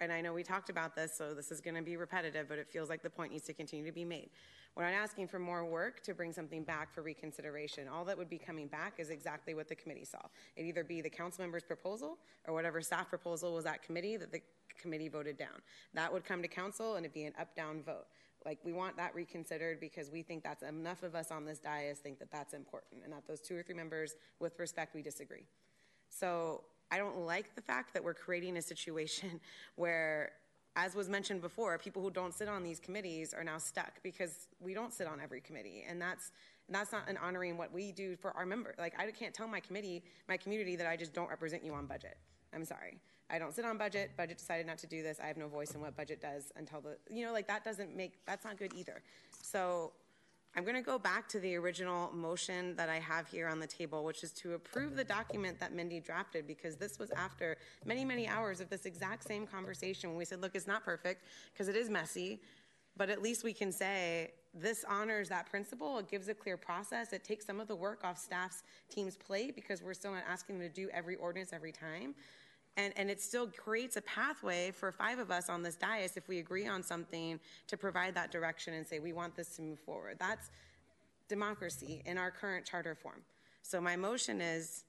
And 0.00 0.12
I 0.12 0.20
know 0.20 0.32
we 0.32 0.42
talked 0.42 0.70
about 0.70 0.96
this, 0.96 1.16
so 1.16 1.34
this 1.34 1.52
is 1.52 1.60
going 1.60 1.76
to 1.76 1.82
be 1.82 1.96
repetitive, 1.96 2.48
but 2.48 2.58
it 2.58 2.68
feels 2.68 2.88
like 2.88 3.02
the 3.02 3.10
point 3.10 3.32
needs 3.32 3.46
to 3.46 3.54
continue 3.54 3.86
to 3.86 3.92
be 3.92 4.04
made. 4.04 4.30
We're 4.76 4.84
not 4.84 4.92
asking 4.92 5.28
for 5.28 5.38
more 5.38 5.64
work 5.64 6.02
to 6.02 6.14
bring 6.14 6.32
something 6.32 6.64
back 6.64 6.92
for 6.92 7.02
reconsideration. 7.02 7.86
All 7.86 8.04
that 8.06 8.18
would 8.18 8.28
be 8.28 8.38
coming 8.38 8.66
back 8.66 8.94
is 8.98 9.08
exactly 9.08 9.54
what 9.54 9.68
the 9.68 9.76
committee 9.76 10.04
saw. 10.04 10.18
It'd 10.56 10.68
either 10.68 10.82
be 10.82 11.00
the 11.00 11.10
council 11.10 11.44
member's 11.44 11.62
proposal 11.62 12.18
or 12.48 12.54
whatever 12.54 12.80
staff 12.80 13.08
proposal 13.08 13.54
was 13.54 13.66
at 13.66 13.84
committee 13.84 14.16
that 14.16 14.32
the 14.32 14.42
committee 14.76 15.08
voted 15.08 15.36
down. 15.36 15.62
That 15.94 16.12
would 16.12 16.24
come 16.24 16.42
to 16.42 16.48
council 16.48 16.96
and 16.96 17.06
it'd 17.06 17.14
be 17.14 17.24
an 17.24 17.34
up-down 17.38 17.82
vote. 17.84 18.06
Like, 18.44 18.58
we 18.64 18.72
want 18.72 18.96
that 18.96 19.14
reconsidered 19.14 19.80
because 19.80 20.10
we 20.10 20.22
think 20.22 20.42
that's 20.42 20.62
enough 20.62 21.02
of 21.02 21.14
us 21.14 21.30
on 21.30 21.44
this 21.44 21.58
dais 21.58 21.98
think 21.98 22.18
that 22.18 22.30
that's 22.30 22.52
important 22.54 23.02
and 23.04 23.12
that 23.12 23.26
those 23.26 23.40
two 23.40 23.56
or 23.56 23.62
three 23.62 23.74
members, 23.74 24.16
with 24.38 24.58
respect, 24.58 24.94
we 24.94 25.02
disagree. 25.02 25.46
So 26.10 26.62
I 26.90 26.98
don't 26.98 27.18
like 27.18 27.54
the 27.54 27.62
fact 27.62 27.94
that 27.94 28.04
we're 28.04 28.14
creating 28.14 28.56
a 28.56 28.62
situation 28.62 29.40
where, 29.76 30.32
as 30.76 30.94
was 30.94 31.08
mentioned 31.08 31.40
before, 31.40 31.78
people 31.78 32.02
who 32.02 32.10
don't 32.10 32.34
sit 32.34 32.48
on 32.48 32.62
these 32.62 32.80
committees 32.80 33.34
are 33.34 33.44
now 33.44 33.58
stuck 33.58 34.02
because 34.02 34.48
we 34.60 34.74
don't 34.74 34.92
sit 34.92 35.06
on 35.06 35.20
every 35.20 35.40
committee, 35.40 35.84
and 35.88 36.00
that's 36.00 36.32
and 36.66 36.74
that's 36.74 36.92
not 36.92 37.08
an 37.08 37.18
honoring 37.18 37.58
what 37.58 37.72
we 37.72 37.92
do 37.92 38.16
for 38.16 38.30
our 38.32 38.46
members. 38.46 38.76
Like 38.78 38.94
I 38.98 39.10
can't 39.10 39.34
tell 39.34 39.46
my 39.46 39.60
committee, 39.60 40.02
my 40.28 40.36
community, 40.36 40.76
that 40.76 40.86
I 40.86 40.96
just 40.96 41.12
don't 41.12 41.28
represent 41.28 41.64
you 41.64 41.74
on 41.74 41.86
budget. 41.86 42.16
I'm 42.54 42.64
sorry. 42.64 42.98
I 43.30 43.38
don't 43.38 43.54
sit 43.54 43.64
on 43.64 43.78
budget. 43.78 44.12
Budget 44.16 44.38
decided 44.38 44.66
not 44.66 44.78
to 44.78 44.86
do 44.86 45.02
this. 45.02 45.18
I 45.22 45.26
have 45.26 45.36
no 45.36 45.48
voice 45.48 45.74
in 45.74 45.80
what 45.80 45.96
budget 45.96 46.20
does 46.20 46.52
until 46.56 46.80
the, 46.80 46.96
you 47.10 47.24
know, 47.24 47.32
like 47.32 47.46
that 47.48 47.64
doesn't 47.64 47.96
make, 47.96 48.24
that's 48.26 48.44
not 48.44 48.58
good 48.58 48.72
either. 48.74 49.02
So 49.42 49.92
I'm 50.56 50.62
going 50.62 50.76
to 50.76 50.82
go 50.82 50.98
back 50.98 51.28
to 51.30 51.40
the 51.40 51.56
original 51.56 52.12
motion 52.12 52.76
that 52.76 52.88
I 52.88 53.00
have 53.00 53.26
here 53.26 53.48
on 53.48 53.58
the 53.58 53.66
table, 53.66 54.04
which 54.04 54.22
is 54.22 54.30
to 54.34 54.54
approve 54.54 54.94
the 54.94 55.02
document 55.02 55.58
that 55.58 55.72
Mindy 55.72 55.98
drafted 55.98 56.46
because 56.46 56.76
this 56.76 56.98
was 56.98 57.10
after 57.10 57.56
many, 57.84 58.04
many 58.04 58.28
hours 58.28 58.60
of 58.60 58.70
this 58.70 58.86
exact 58.86 59.26
same 59.26 59.46
conversation 59.46 60.10
when 60.10 60.18
we 60.18 60.24
said, 60.24 60.40
look, 60.40 60.54
it's 60.54 60.68
not 60.68 60.84
perfect 60.84 61.24
because 61.52 61.66
it 61.66 61.74
is 61.74 61.90
messy, 61.90 62.40
but 62.96 63.10
at 63.10 63.20
least 63.20 63.42
we 63.42 63.52
can 63.52 63.72
say 63.72 64.30
this 64.54 64.84
honors 64.88 65.28
that 65.28 65.50
principle. 65.50 65.98
It 65.98 66.08
gives 66.08 66.28
a 66.28 66.34
clear 66.34 66.56
process. 66.56 67.12
It 67.12 67.24
takes 67.24 67.44
some 67.44 67.58
of 67.58 67.66
the 67.66 67.74
work 67.74 68.04
off 68.04 68.18
staff's 68.18 68.62
team's 68.88 69.16
plate 69.16 69.56
because 69.56 69.82
we're 69.82 69.94
still 69.94 70.12
not 70.12 70.22
asking 70.28 70.60
them 70.60 70.68
to 70.68 70.72
do 70.72 70.88
every 70.92 71.16
ordinance 71.16 71.52
every 71.52 71.72
time. 71.72 72.14
And, 72.76 72.92
and 72.96 73.08
it 73.08 73.20
still 73.20 73.46
creates 73.46 73.96
a 73.96 74.02
pathway 74.02 74.72
for 74.72 74.90
five 74.90 75.18
of 75.18 75.30
us 75.30 75.48
on 75.48 75.62
this 75.62 75.76
dais 75.76 76.16
if 76.16 76.28
we 76.28 76.40
agree 76.40 76.66
on 76.66 76.82
something 76.82 77.38
to 77.68 77.76
provide 77.76 78.14
that 78.16 78.32
direction 78.32 78.74
and 78.74 78.86
say 78.86 78.98
we 78.98 79.12
want 79.12 79.36
this 79.36 79.54
to 79.56 79.62
move 79.62 79.78
forward. 79.78 80.16
That's 80.18 80.50
democracy 81.28 82.02
in 82.04 82.18
our 82.18 82.30
current 82.30 82.66
charter 82.66 82.94
form. 82.94 83.22
So 83.62 83.80
my 83.80 83.96
motion 83.96 84.40
is 84.40 84.84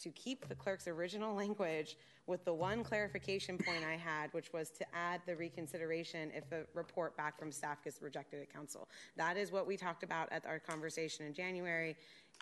to 0.00 0.10
keep 0.10 0.48
the 0.48 0.54
clerk's 0.54 0.88
original 0.88 1.34
language 1.42 1.96
with 2.26 2.44
the 2.44 2.54
one 2.54 2.82
clarification 2.82 3.58
point 3.58 3.84
I 3.86 3.96
had, 3.96 4.32
which 4.32 4.52
was 4.52 4.70
to 4.70 4.86
add 4.94 5.20
the 5.26 5.36
reconsideration 5.36 6.30
if 6.34 6.50
a 6.52 6.64
report 6.72 7.16
back 7.16 7.38
from 7.38 7.52
staff 7.52 7.84
gets 7.84 8.00
rejected 8.00 8.40
at 8.40 8.52
council. 8.52 8.88
That 9.16 9.36
is 9.36 9.52
what 9.52 9.66
we 9.66 9.76
talked 9.76 10.02
about 10.02 10.32
at 10.32 10.46
our 10.46 10.58
conversation 10.58 11.26
in 11.26 11.34
January. 11.34 11.96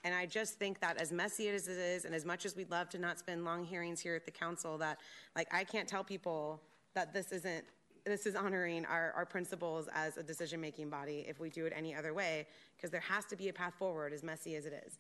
And 0.05 0.15
I 0.15 0.27
just 0.27 0.55
think 0.55 0.81
that 0.81 0.97
as 0.97 1.13
messy 1.13 1.49
as 1.49 1.69
it 1.69 1.79
is, 1.79 2.05
and 2.05 2.15
as 2.15 2.25
much 2.25 2.45
as 2.45 2.57
we'd 2.57 2.71
love 2.71 2.89
to 2.91 2.99
not 2.99 3.19
spend 3.19 3.45
long 3.45 3.65
hearings 3.65 4.01
here 4.01 4.17
at 4.17 4.25
the 4.25 4.31
council, 4.31 4.79
that 4.79 4.99
like 5.37 5.49
I 5.53 5.65
can't 5.65 5.89
tell 5.89 6.03
people 6.03 6.61
that 6.95 7.13
this 7.13 7.33
isn't 7.33 7.65
this 8.05 8.27
is 8.27 8.35
honoring 8.35 8.85
our, 8.87 9.13
our 9.17 9.25
principles 9.25 9.89
as 9.95 10.17
a 10.17 10.25
decision 10.25 10.61
making 10.61 10.91
body 10.91 11.25
if 11.29 11.39
we 11.39 11.49
do 11.51 11.67
it 11.67 11.73
any 11.77 11.95
other 11.95 12.13
way, 12.13 12.47
because 12.77 12.91
there 12.91 13.01
has 13.01 13.25
to 13.27 13.37
be 13.37 13.49
a 13.49 13.53
path 13.53 13.75
forward, 13.79 14.13
as 14.13 14.25
messy 14.25 14.57
as 14.57 14.67
it 14.67 14.83
is. 14.85 14.99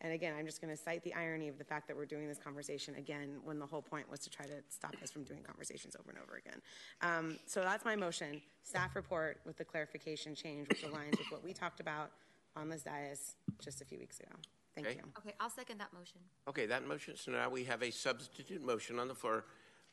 And 0.00 0.12
again, 0.12 0.34
I'm 0.38 0.44
just 0.46 0.60
going 0.60 0.74
to 0.74 0.80
cite 0.80 1.02
the 1.02 1.14
irony 1.14 1.48
of 1.48 1.56
the 1.56 1.64
fact 1.64 1.88
that 1.88 1.96
we're 1.96 2.04
doing 2.04 2.28
this 2.28 2.38
conversation 2.38 2.94
again 2.96 3.38
when 3.42 3.58
the 3.58 3.66
whole 3.66 3.82
point 3.82 4.10
was 4.10 4.20
to 4.20 4.30
try 4.30 4.44
to 4.44 4.62
stop 4.68 4.94
us 5.02 5.10
from 5.10 5.24
doing 5.24 5.42
conversations 5.42 5.96
over 5.98 6.10
and 6.10 6.18
over 6.18 6.36
again. 6.36 6.60
Um, 7.00 7.38
so 7.46 7.62
that's 7.62 7.84
my 7.84 7.96
motion. 7.96 8.42
Staff 8.62 8.94
report 8.96 9.40
with 9.46 9.56
the 9.56 9.64
clarification 9.64 10.34
change, 10.34 10.68
which 10.68 10.82
aligns 10.82 11.18
with 11.18 11.30
what 11.30 11.42
we 11.42 11.52
talked 11.52 11.80
about 11.80 12.10
on 12.56 12.68
this 12.68 12.82
dais 12.82 13.34
just 13.62 13.80
a 13.80 13.84
few 13.84 13.98
weeks 13.98 14.20
ago. 14.20 14.30
Thank 14.74 14.86
Okay. 14.88 14.96
you. 14.96 15.12
Okay, 15.18 15.34
I'll 15.38 15.50
second 15.50 15.78
that 15.78 15.92
motion. 15.92 16.20
Okay, 16.48 16.66
that 16.66 16.86
motion, 16.86 17.16
so 17.16 17.30
now 17.30 17.48
we 17.48 17.64
have 17.64 17.82
a 17.82 17.90
substitute 17.90 18.62
motion 18.64 18.98
on 18.98 19.08
the 19.08 19.14
floor. 19.14 19.44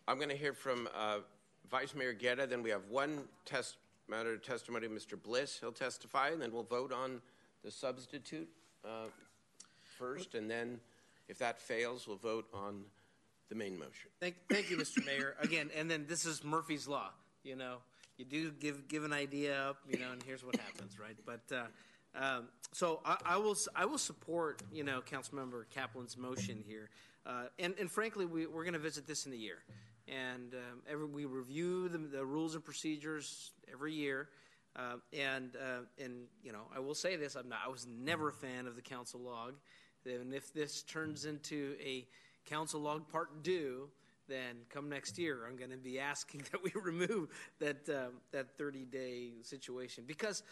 I'm 0.08 0.18
going 0.18 0.30
to 0.30 0.36
hear 0.38 0.54
from 0.54 0.90
uh, 0.96 1.20
Vice 1.70 1.94
Mayor 1.94 2.14
Guerra, 2.14 2.48
then 2.48 2.64
we 2.64 2.72
have 2.72 2.86
one 2.90 3.28
test, 3.46 3.78
matter 4.08 4.34
of 4.34 4.42
testimony, 4.44 4.88
Mr. 4.88 5.22
Bliss, 5.22 5.60
he'll 5.60 5.72
testify, 5.72 6.30
and 6.30 6.42
then 6.42 6.52
we'll 6.52 6.64
vote 6.64 6.92
on 6.92 7.22
the 7.64 7.70
substitute 7.72 8.50
uh, 8.84 9.06
first, 9.98 10.34
and 10.34 10.50
then 10.50 10.80
if 11.30 11.38
that 11.38 11.60
fails, 11.62 12.08
we'll 12.08 12.18
vote 12.18 12.48
on 12.54 12.84
the 13.50 13.56
main 13.56 13.78
motion. 13.78 14.10
Thank, 14.20 14.36
thank 14.50 14.70
you, 14.72 14.78
Mr. 14.78 15.06
Mayor. 15.06 15.36
Again, 15.42 15.70
and 15.76 15.90
then 15.90 16.06
this 16.08 16.26
is 16.26 16.44
Murphy's 16.44 16.88
Law. 16.88 17.12
You 17.44 17.56
know, 17.56 17.78
you 18.18 18.26
do 18.26 18.52
give 18.52 18.88
give 18.88 19.04
an 19.04 19.14
idea 19.14 19.56
up, 19.70 19.78
you 19.88 20.00
know, 20.00 20.12
and 20.12 20.22
here's 20.24 20.44
what 20.44 20.56
happens, 20.56 20.98
right? 21.00 21.16
But 21.26 21.42
uh, 21.56 21.64
um, 22.16 22.48
so 22.74 23.02
I, 23.06 23.18
I 23.26 23.38
will 23.38 23.58
I 23.76 23.86
will 23.86 23.98
support 23.98 24.62
you 24.72 24.84
know 24.84 25.02
Councilmember 25.02 25.66
Kaplan's 25.70 26.18
motion 26.18 26.64
here, 26.66 26.90
uh, 27.26 27.46
and 27.60 27.74
and 27.80 27.90
frankly, 27.90 28.26
we, 28.26 28.46
we're 28.48 28.64
going 28.64 28.74
to 28.74 28.80
visit 28.80 29.08
this 29.08 29.26
in 29.26 29.34
a 29.34 29.38
year, 29.38 29.60
and 30.08 30.54
um, 30.54 30.82
every 30.90 31.06
we 31.06 31.26
review 31.26 31.90
the, 31.90 31.98
the 31.98 32.26
rules 32.26 32.56
and 32.56 32.64
procedures 32.64 33.52
every 33.72 33.94
year. 33.94 34.30
Uh, 34.74 34.96
and 35.12 35.58
uh, 35.58 35.82
and 36.02 36.28
you 36.44 36.54
know, 36.54 36.64
I 36.74 36.80
will 36.80 36.96
say 36.96 37.18
this: 37.18 37.36
I'm 37.36 37.50
not. 37.50 37.60
I 37.66 37.70
was 37.70 37.86
never 37.88 38.30
a 38.30 38.34
fan 38.34 38.68
of 38.68 38.76
the 38.76 38.82
council 38.82 39.20
log, 39.20 39.56
and 40.06 40.34
if 40.34 40.54
this 40.54 40.82
turns 40.84 41.26
into 41.26 41.76
a 41.82 42.06
council 42.46 42.80
log 42.80 43.10
part 43.10 43.44
due, 43.44 43.90
then 44.28 44.56
come 44.70 44.90
next 44.90 45.18
year, 45.18 45.46
I'm 45.48 45.58
going 45.58 45.72
to 45.72 45.78
be 45.78 46.00
asking 46.00 46.44
that 46.52 46.64
we 46.64 46.72
remove 46.82 47.30
that 47.60 47.88
um, 47.90 48.14
that 48.32 48.58
30 48.58 48.86
day 48.86 49.32
situation 49.42 50.06
because 50.08 50.44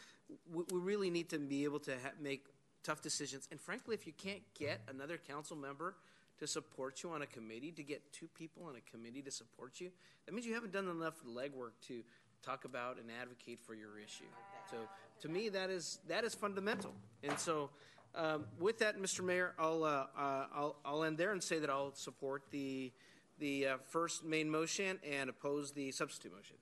we, 0.52 0.64
we 0.72 0.80
really 0.80 1.10
need 1.10 1.30
to 1.30 1.40
be 1.40 1.64
able 1.64 1.80
to 1.82 1.92
ha- 1.92 2.12
make 2.22 2.46
tough 2.84 3.02
decisions. 3.02 3.48
And 3.52 3.60
frankly, 3.60 3.96
if 3.96 4.06
you 4.08 4.14
can't 4.14 4.42
get 4.58 4.82
another 4.88 5.18
council 5.18 5.56
member 5.56 5.96
to 6.40 6.48
support 6.48 7.04
you 7.04 7.12
on 7.12 7.22
a 7.22 7.28
committee, 7.28 7.72
to 7.72 7.84
get 7.84 8.14
two 8.14 8.28
people 8.28 8.64
on 8.64 8.76
a 8.76 8.92
committee 8.92 9.22
to 9.22 9.32
support 9.32 9.82
you, 9.82 9.90
that 10.26 10.34
means 10.34 10.46
you 10.46 10.54
haven't 10.54 10.72
done 10.72 10.88
enough 10.88 11.16
legwork 11.26 11.72
to 11.88 12.04
talk 12.44 12.66
about 12.66 12.98
and 12.98 13.10
advocate 13.22 13.60
for 13.62 13.74
your 13.74 14.00
issue. 14.00 14.24
So 14.72 14.78
to 15.22 15.30
me, 15.30 15.50
that 15.50 15.70
is 15.70 16.00
that 16.08 16.24
is 16.24 16.36
fundamental. 16.36 16.94
And 17.24 17.38
so. 17.38 17.70
Um, 18.16 18.46
with 18.60 18.80
that, 18.80 19.00
Mr. 19.00 19.24
Mayor, 19.24 19.54
I'll, 19.60 19.84
uh, 19.84 20.08
uh, 20.18 20.46
I'll 20.52 20.76
I'll 20.84 21.04
end 21.04 21.20
there 21.20 21.32
and 21.32 21.44
say 21.44 21.60
that 21.60 21.70
I'll 21.70 21.94
support 21.94 22.42
the 22.50 22.92
the 23.38 23.68
uh, 23.68 23.78
first 23.88 24.26
main 24.26 24.50
motion 24.50 25.00
and 25.08 25.30
oppose 25.30 25.72
the 25.72 25.92
substitute 25.92 26.34
motion. 26.34 26.56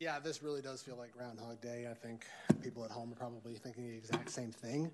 Yeah, 0.00 0.20
this 0.20 0.44
really 0.44 0.62
does 0.62 0.80
feel 0.80 0.96
like 0.96 1.12
Groundhog 1.12 1.60
Day. 1.60 1.88
I 1.90 1.94
think 1.94 2.24
people 2.62 2.84
at 2.84 2.90
home 2.92 3.10
are 3.10 3.16
probably 3.16 3.54
thinking 3.54 3.88
the 3.88 3.96
exact 3.96 4.30
same 4.30 4.52
thing. 4.52 4.92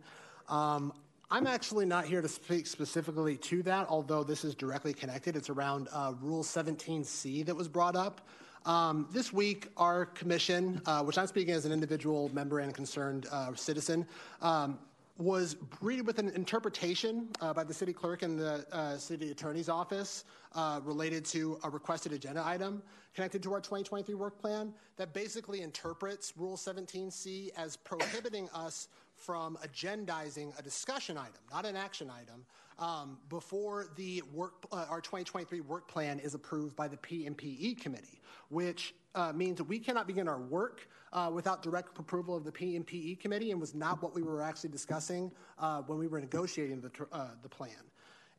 Um, 0.49 0.95
I'm 1.31 1.47
actually 1.47 1.85
not 1.85 2.07
here 2.07 2.23
to 2.23 2.29
speak 2.29 2.67
specifically 2.67 3.37
to 3.37 3.63
that, 3.65 3.87
although 3.91 4.25
this 4.25 4.47
is 4.47 4.55
directly 4.55 4.95
connected. 4.95 5.37
It's 5.37 5.51
around 5.51 5.89
uh, 5.93 6.15
Rule 6.23 6.43
17C 6.43 7.45
that 7.45 7.55
was 7.55 7.69
brought 7.69 7.97
up. 7.97 8.27
Um, 8.65 9.07
this 9.13 9.31
week, 9.31 9.69
our 9.77 10.07
commission, 10.07 10.81
uh, 10.87 11.03
which 11.03 11.19
I'm 11.19 11.27
speaking 11.27 11.53
as 11.53 11.67
an 11.67 11.73
individual 11.73 12.31
member 12.33 12.61
and 12.61 12.73
concerned 12.73 13.27
uh, 13.31 13.55
citizen, 13.55 14.07
um, 14.41 14.79
was 15.17 15.55
greeted 15.71 16.07
with 16.07 16.19
an 16.19 16.29
interpretation 16.31 17.29
uh, 17.41 17.53
by 17.53 17.63
the 17.63 17.73
city 17.73 17.93
clerk 17.93 18.23
and 18.23 18.39
the 18.39 18.67
uh, 18.73 18.97
city 18.97 19.31
attorney's 19.31 19.69
office 19.69 20.25
uh, 20.55 20.81
related 20.83 21.25
to 21.25 21.59
a 21.63 21.71
requested 21.71 22.13
agenda 22.13 22.43
item 22.45 22.83
connected 23.15 23.41
to 23.41 23.53
our 23.53 23.61
2023 23.61 24.15
work 24.15 24.41
plan 24.41 24.75
that 24.97 25.13
basically 25.15 25.63
interprets 25.63 26.33
Rule 26.37 26.57
17C 26.57 27.51
as 27.57 27.77
prohibiting 27.77 28.49
us 28.53 28.89
from 29.15 29.57
agendizing 29.65 30.59
a 30.59 30.63
discussion 30.63 31.17
item, 31.17 31.41
not 31.53 31.65
an 31.65 31.77
action 31.77 32.11
item, 32.11 32.45
um, 32.79 33.19
before 33.29 33.89
the 33.97 34.23
work, 34.33 34.65
uh, 34.73 34.87
our 34.89 35.01
2023 35.01 35.61
work 35.61 35.89
plan 35.89 36.19
is 36.19 36.35
approved 36.35 36.75
by 36.77 36.89
the 36.89 36.97
PMPE 36.97 37.81
committee, 37.81 38.21
which 38.49 38.95
uh, 39.15 39.33
means 39.33 39.59
that 39.59 39.65
we 39.65 39.79
cannot 39.79 40.07
begin 40.07 40.29
our 40.29 40.41
work 40.41 40.89
uh, 41.13 41.31
without 41.33 41.63
direct 41.63 41.99
approval 41.99 42.37
of 42.37 42.45
the 42.45 42.53
PMPE 42.53 43.21
committee, 43.21 43.53
and 43.53 43.61
was 43.61 43.75
not 43.75 44.03
what 44.03 44.15
we 44.15 44.23
were 44.23 44.43
actually 44.43 44.71
discussing 44.71 45.31
uh, 45.59 45.83
when 45.83 45.99
we 45.99 46.09
were 46.09 46.21
negotiating 46.21 46.81
the, 46.81 46.91
uh, 47.13 47.29
the 47.43 47.49
plan. 47.49 47.71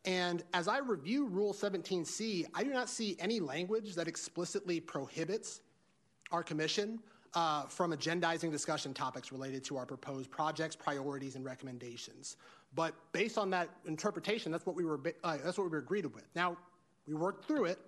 And 0.03 0.43
as 0.53 0.67
I 0.67 0.79
review 0.79 1.25
Rule 1.25 1.53
17C, 1.53 2.45
I 2.53 2.63
do 2.63 2.69
not 2.71 2.89
see 2.89 3.15
any 3.19 3.39
language 3.39 3.95
that 3.95 4.07
explicitly 4.07 4.79
prohibits 4.79 5.61
our 6.31 6.43
commission 6.43 6.99
uh, 7.33 7.63
from 7.63 7.91
agendizing 7.91 8.51
discussion 8.51 8.93
topics 8.93 9.31
related 9.31 9.63
to 9.65 9.77
our 9.77 9.85
proposed 9.85 10.31
projects, 10.31 10.75
priorities, 10.75 11.35
and 11.35 11.43
recommendations. 11.43 12.37
But 12.75 12.93
based 13.13 13.37
on 13.37 13.49
that 13.51 13.69
interpretation, 13.85 14.51
that's 14.51 14.65
what 14.65 14.75
we 14.75 14.83
were 14.83 14.99
uh, 15.23 15.37
that's 15.43 15.57
what 15.57 15.63
we 15.63 15.69
were 15.69 15.79
agreed 15.79 16.05
with. 16.05 16.25
Now 16.35 16.57
we 17.07 17.13
worked 17.13 17.45
through 17.45 17.65
it, 17.65 17.79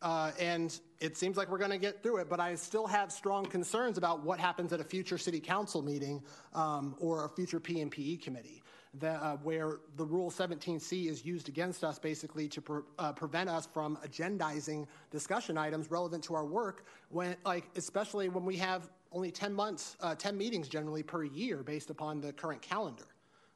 uh, 0.00 0.30
and 0.38 0.78
it 1.00 1.16
seems 1.16 1.36
like 1.36 1.50
we're 1.50 1.58
going 1.58 1.70
to 1.72 1.78
get 1.78 2.02
through 2.02 2.18
it. 2.18 2.28
But 2.28 2.38
I 2.38 2.54
still 2.54 2.86
have 2.86 3.10
strong 3.10 3.44
concerns 3.44 3.98
about 3.98 4.24
what 4.24 4.38
happens 4.38 4.72
at 4.72 4.80
a 4.80 4.84
future 4.84 5.18
city 5.18 5.40
council 5.40 5.82
meeting 5.82 6.22
um, 6.54 6.94
or 7.00 7.24
a 7.24 7.28
future 7.28 7.58
PMPE 7.58 8.22
committee. 8.22 8.62
That, 9.00 9.22
uh, 9.22 9.36
where 9.38 9.78
the 9.96 10.04
Rule 10.04 10.30
17C 10.30 11.06
is 11.06 11.24
used 11.24 11.48
against 11.48 11.82
us 11.82 11.98
basically 11.98 12.46
to 12.48 12.60
pre- 12.60 12.82
uh, 12.98 13.14
prevent 13.14 13.48
us 13.48 13.66
from 13.72 13.96
agendizing 14.06 14.86
discussion 15.10 15.56
items 15.56 15.90
relevant 15.90 16.24
to 16.24 16.34
our 16.34 16.44
work, 16.44 16.84
when, 17.08 17.34
like, 17.46 17.70
especially 17.74 18.28
when 18.28 18.44
we 18.44 18.58
have 18.58 18.90
only 19.10 19.30
10 19.30 19.54
months, 19.54 19.96
uh, 20.00 20.14
10 20.14 20.36
meetings 20.36 20.68
generally 20.68 21.02
per 21.02 21.24
year 21.24 21.62
based 21.62 21.88
upon 21.88 22.20
the 22.20 22.34
current 22.34 22.60
calendar. 22.60 23.06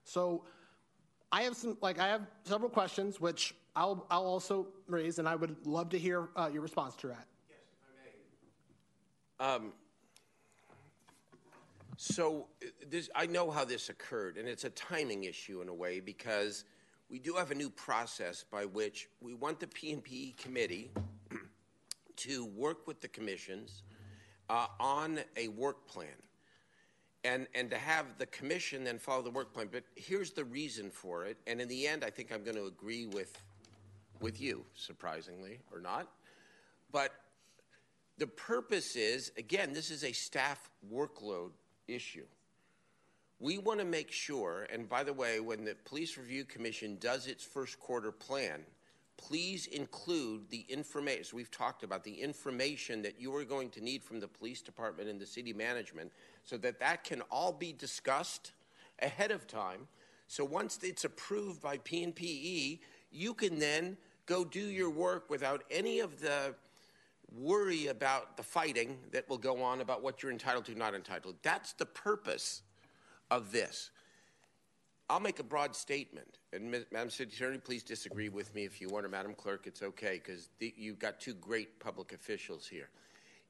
So 0.04 0.44
I 1.36 1.42
have 1.42 1.54
some, 1.54 1.76
like, 1.82 1.98
I 1.98 2.08
have 2.08 2.22
several 2.44 2.70
questions, 2.70 3.20
which 3.20 3.54
I'll, 3.76 4.06
I'll 4.10 4.24
also 4.24 4.68
raise, 4.88 5.18
and 5.18 5.28
I 5.28 5.34
would 5.34 5.54
love 5.66 5.90
to 5.90 5.98
hear 5.98 6.30
uh, 6.34 6.48
your 6.50 6.62
response 6.62 6.96
to 6.96 7.08
that. 7.08 7.26
Yes, 7.50 7.58
if 7.74 9.44
I 9.44 9.46
may. 9.50 9.54
Um, 9.54 9.72
so 11.98 12.46
uh, 12.64 12.68
this, 12.88 13.10
I 13.14 13.26
know 13.26 13.50
how 13.50 13.66
this 13.66 13.90
occurred, 13.90 14.38
and 14.38 14.48
it's 14.48 14.64
a 14.64 14.70
timing 14.70 15.24
issue 15.24 15.60
in 15.60 15.68
a 15.68 15.74
way 15.74 16.00
because 16.00 16.64
we 17.10 17.18
do 17.18 17.34
have 17.34 17.50
a 17.50 17.54
new 17.54 17.68
process 17.68 18.42
by 18.50 18.64
which 18.64 19.10
we 19.20 19.34
want 19.34 19.60
the 19.60 19.66
PNPE 19.66 20.38
committee 20.38 20.90
to 22.16 22.46
work 22.46 22.86
with 22.86 23.02
the 23.02 23.08
commissions 23.08 23.82
uh, 24.48 24.68
on 24.80 25.20
a 25.36 25.48
work 25.48 25.86
plan, 25.86 26.16
and 27.26 27.46
and 27.54 27.70
to 27.70 27.78
have 27.78 28.06
the 28.18 28.26
commission 28.26 28.84
then 28.84 28.98
follow 28.98 29.22
the 29.22 29.30
work 29.30 29.52
plan. 29.52 29.68
But 29.70 29.84
here's 29.94 30.30
the 30.30 30.44
reason 30.44 30.90
for 30.90 31.24
it, 31.24 31.36
and 31.46 31.60
in 31.60 31.68
the 31.68 31.86
end, 31.86 32.04
I 32.04 32.10
think 32.10 32.32
I'm 32.32 32.44
going 32.44 32.56
to 32.56 32.66
agree 32.66 33.06
with 33.06 33.36
with 34.20 34.40
you, 34.40 34.64
surprisingly 34.74 35.58
or 35.72 35.80
not, 35.80 36.08
but 36.90 37.12
the 38.18 38.26
purpose 38.26 38.96
is 38.96 39.32
again, 39.36 39.72
this 39.72 39.90
is 39.90 40.04
a 40.04 40.12
staff 40.12 40.70
workload 40.92 41.50
issue. 41.88 42.26
We 43.38 43.58
want 43.58 43.80
to 43.80 43.84
make 43.84 44.10
sure, 44.10 44.66
and 44.72 44.88
by 44.88 45.04
the 45.04 45.12
way, 45.12 45.40
when 45.40 45.64
the 45.64 45.74
Police 45.84 46.16
Review 46.16 46.44
Commission 46.46 46.96
does 46.98 47.26
its 47.26 47.44
first 47.44 47.78
quarter 47.78 48.10
plan, 48.10 48.62
please 49.18 49.66
include 49.66 50.48
the 50.48 50.64
information. 50.70 51.36
We've 51.36 51.50
talked 51.50 51.82
about 51.82 52.02
the 52.02 52.14
information 52.14 53.02
that 53.02 53.20
you 53.20 53.34
are 53.34 53.44
going 53.44 53.68
to 53.70 53.84
need 53.84 54.02
from 54.02 54.20
the 54.20 54.28
police 54.28 54.62
department 54.62 55.10
and 55.10 55.20
the 55.20 55.26
city 55.26 55.52
management 55.52 56.12
so 56.46 56.56
that 56.56 56.80
that 56.80 57.04
can 57.04 57.20
all 57.30 57.52
be 57.52 57.72
discussed 57.72 58.52
ahead 59.02 59.30
of 59.30 59.46
time. 59.46 59.88
So 60.28 60.44
once 60.44 60.78
it's 60.82 61.04
approved 61.04 61.60
by 61.60 61.78
PNPE, 61.78 62.78
you 63.10 63.34
can 63.34 63.58
then 63.58 63.98
go 64.24 64.44
do 64.44 64.60
your 64.60 64.90
work 64.90 65.28
without 65.28 65.64
any 65.70 66.00
of 66.00 66.20
the 66.20 66.54
worry 67.36 67.88
about 67.88 68.36
the 68.36 68.42
fighting 68.42 68.96
that 69.10 69.28
will 69.28 69.38
go 69.38 69.62
on 69.62 69.80
about 69.80 70.02
what 70.02 70.22
you're 70.22 70.32
entitled 70.32 70.64
to, 70.66 70.74
not 70.74 70.94
entitled. 70.94 71.34
That's 71.42 71.72
the 71.74 71.86
purpose 71.86 72.62
of 73.30 73.52
this. 73.52 73.90
I'll 75.08 75.20
make 75.20 75.38
a 75.38 75.44
broad 75.44 75.76
statement, 75.76 76.38
and 76.52 76.84
Madam 76.90 77.10
City 77.10 77.32
Attorney, 77.34 77.58
please 77.58 77.84
disagree 77.84 78.28
with 78.28 78.52
me 78.56 78.64
if 78.64 78.80
you 78.80 78.88
want, 78.88 79.06
or 79.06 79.08
Madam 79.08 79.34
Clerk, 79.34 79.66
it's 79.66 79.82
okay, 79.82 80.20
because 80.24 80.48
you've 80.58 80.98
got 80.98 81.20
two 81.20 81.34
great 81.34 81.78
public 81.78 82.12
officials 82.12 82.66
here. 82.66 82.88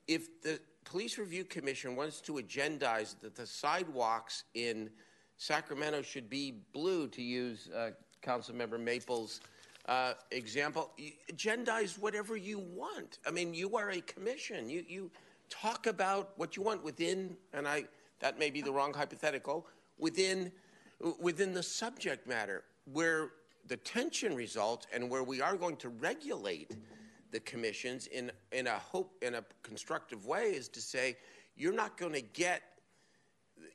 If 0.07 0.43
the 0.43 0.61
Police 0.87 1.19
Review 1.19 1.45
Commission 1.45 1.97
wants 1.97 2.21
to 2.23 2.35
agendize 2.35 3.17
that 3.21 3.35
the 3.35 3.47
sidewalks 3.47 4.45
in 4.55 4.89
Sacramento 5.37 6.01
should 6.01 6.31
be 6.31 6.55
blue, 6.73 7.09
to 7.09 7.21
use 7.21 7.69
uh, 7.77 7.91
Councilmember 8.23 8.81
Maple's 8.81 9.41
uh, 9.87 10.15
example, 10.31 10.93
agendize 11.31 11.99
whatever 11.99 12.37
you 12.37 12.59
want. 12.59 13.19
I 13.27 13.31
mean, 13.31 13.53
you 13.53 13.77
are 13.77 13.91
a 13.91 14.01
commission. 14.01 14.71
You 14.71 14.85
you 14.89 15.11
talk 15.51 15.87
about 15.87 16.31
what 16.37 16.57
you 16.57 16.63
want 16.63 16.83
within, 16.83 17.37
and 17.53 17.69
I 17.69 17.85
that 18.21 18.39
may 18.39 18.51
be 18.51 18.63
the 18.63 18.73
wrong 18.73 18.95
hypothetical 18.95 19.67
within 19.99 20.51
within 21.21 21.53
the 21.53 21.63
subject 21.63 22.27
matter 22.27 22.65
where 22.93 23.31
the 23.69 23.77
tension 23.77 24.35
results 24.35 24.87
and 24.93 25.11
where 25.11 25.25
we 25.25 25.41
are 25.41 25.57
going 25.57 25.77
to 25.77 25.89
regulate 25.89 26.71
the 27.37 27.41
commissions 27.41 28.07
in 28.07 28.33
in 28.51 28.67
a 28.67 28.79
hope 28.79 29.13
in 29.21 29.35
a 29.35 29.45
constructive 29.63 30.25
way 30.25 30.45
is 30.61 30.71
to 30.71 30.81
say 30.81 31.15
you're 31.55 31.79
not 31.83 31.99
going 31.99 32.15
to 32.15 32.23
get 32.23 32.63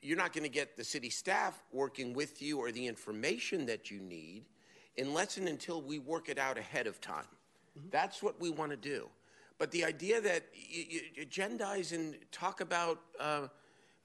you're 0.02 0.18
not 0.18 0.34
going 0.34 0.44
to 0.44 0.50
get 0.50 0.76
the 0.76 0.84
city 0.84 1.12
staff 1.12 1.62
working 1.72 2.12
with 2.12 2.42
you 2.42 2.58
or 2.58 2.72
the 2.72 2.88
information 2.88 3.68
that 3.68 3.92
you 3.92 4.00
need 4.00 4.46
unless 4.98 5.38
and 5.38 5.48
until 5.48 5.80
we 5.80 6.00
work 6.00 6.28
it 6.28 6.40
out 6.40 6.58
ahead 6.58 6.88
of 6.88 7.00
time. 7.00 7.32
Mm-hmm. 7.78 7.90
That's 7.92 8.24
what 8.24 8.42
we 8.42 8.50
want 8.50 8.72
to 8.72 8.78
do. 8.78 9.08
But 9.60 9.70
the 9.70 9.86
idea 9.86 10.20
that 10.22 10.44
you, 10.56 11.02
you 11.16 11.26
agendize 11.28 11.94
and 11.94 12.16
talk 12.32 12.62
about, 12.62 13.00
uh, 13.20 13.48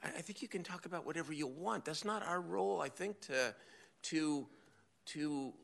I 0.05 0.21
think 0.21 0.43
you 0.43 0.49
can 0.49 0.63
talk 0.63 0.85
about 0.85 1.07
whatever 1.07 1.33
you 1.33 1.47
want. 1.47 1.87
That's 1.87 2.05
not 2.05 2.23
our 2.27 2.43
role. 2.43 2.83
I 2.83 2.91
think 2.91 3.23
to 3.23 3.55
to 4.03 4.47
to 5.07 5.55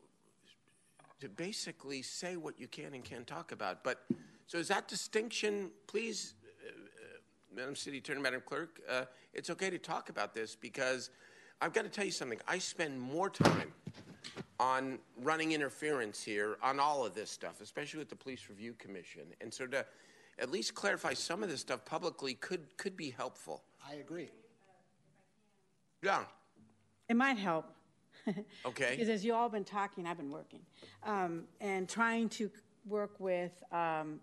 to 1.19 1.29
basically 1.29 2.01
say 2.01 2.35
what 2.35 2.59
you 2.59 2.67
can 2.67 2.93
and 2.93 3.03
can't 3.03 3.27
talk 3.27 3.51
about. 3.51 3.83
But 3.83 4.05
so 4.47 4.57
is 4.57 4.67
that 4.67 4.87
distinction? 4.87 5.71
Please, 5.87 6.33
uh, 6.65 6.69
uh, 6.69 7.55
Madam 7.55 7.75
City 7.75 7.97
Attorney, 7.99 8.21
Madam 8.21 8.41
Clerk, 8.45 8.81
uh, 8.89 9.05
it's 9.33 9.49
okay 9.49 9.69
to 9.69 9.77
talk 9.77 10.09
about 10.09 10.33
this 10.33 10.55
because 10.55 11.09
I've 11.61 11.73
got 11.73 11.83
to 11.83 11.89
tell 11.89 12.05
you 12.05 12.11
something. 12.11 12.39
I 12.47 12.57
spend 12.57 12.99
more 12.99 13.29
time 13.29 13.71
on 14.59 14.99
running 15.21 15.51
interference 15.51 16.21
here 16.21 16.57
on 16.61 16.79
all 16.79 17.05
of 17.05 17.15
this 17.15 17.29
stuff, 17.29 17.61
especially 17.61 17.99
with 17.99 18.09
the 18.09 18.15
Police 18.15 18.47
Review 18.49 18.73
Commission. 18.77 19.23
And 19.41 19.53
so 19.53 19.67
to 19.67 19.85
at 20.39 20.51
least 20.51 20.73
clarify 20.73 21.13
some 21.13 21.43
of 21.43 21.49
this 21.49 21.61
stuff 21.61 21.85
publicly 21.85 22.33
could 22.35 22.75
could 22.77 22.97
be 22.97 23.09
helpful. 23.11 23.63
I 23.87 23.95
agree. 23.95 24.29
Yeah. 26.01 26.23
It 27.09 27.15
might 27.15 27.37
help. 27.37 27.73
Okay. 28.65 28.91
because 28.91 29.09
as 29.09 29.25
you 29.25 29.33
all 29.33 29.49
been 29.49 29.63
talking, 29.63 30.07
I've 30.07 30.17
been 30.17 30.31
working 30.31 30.61
um, 31.03 31.43
and 31.59 31.87
trying 31.89 32.29
to 32.29 32.49
work 32.85 33.19
with 33.19 33.63
um, 33.71 34.19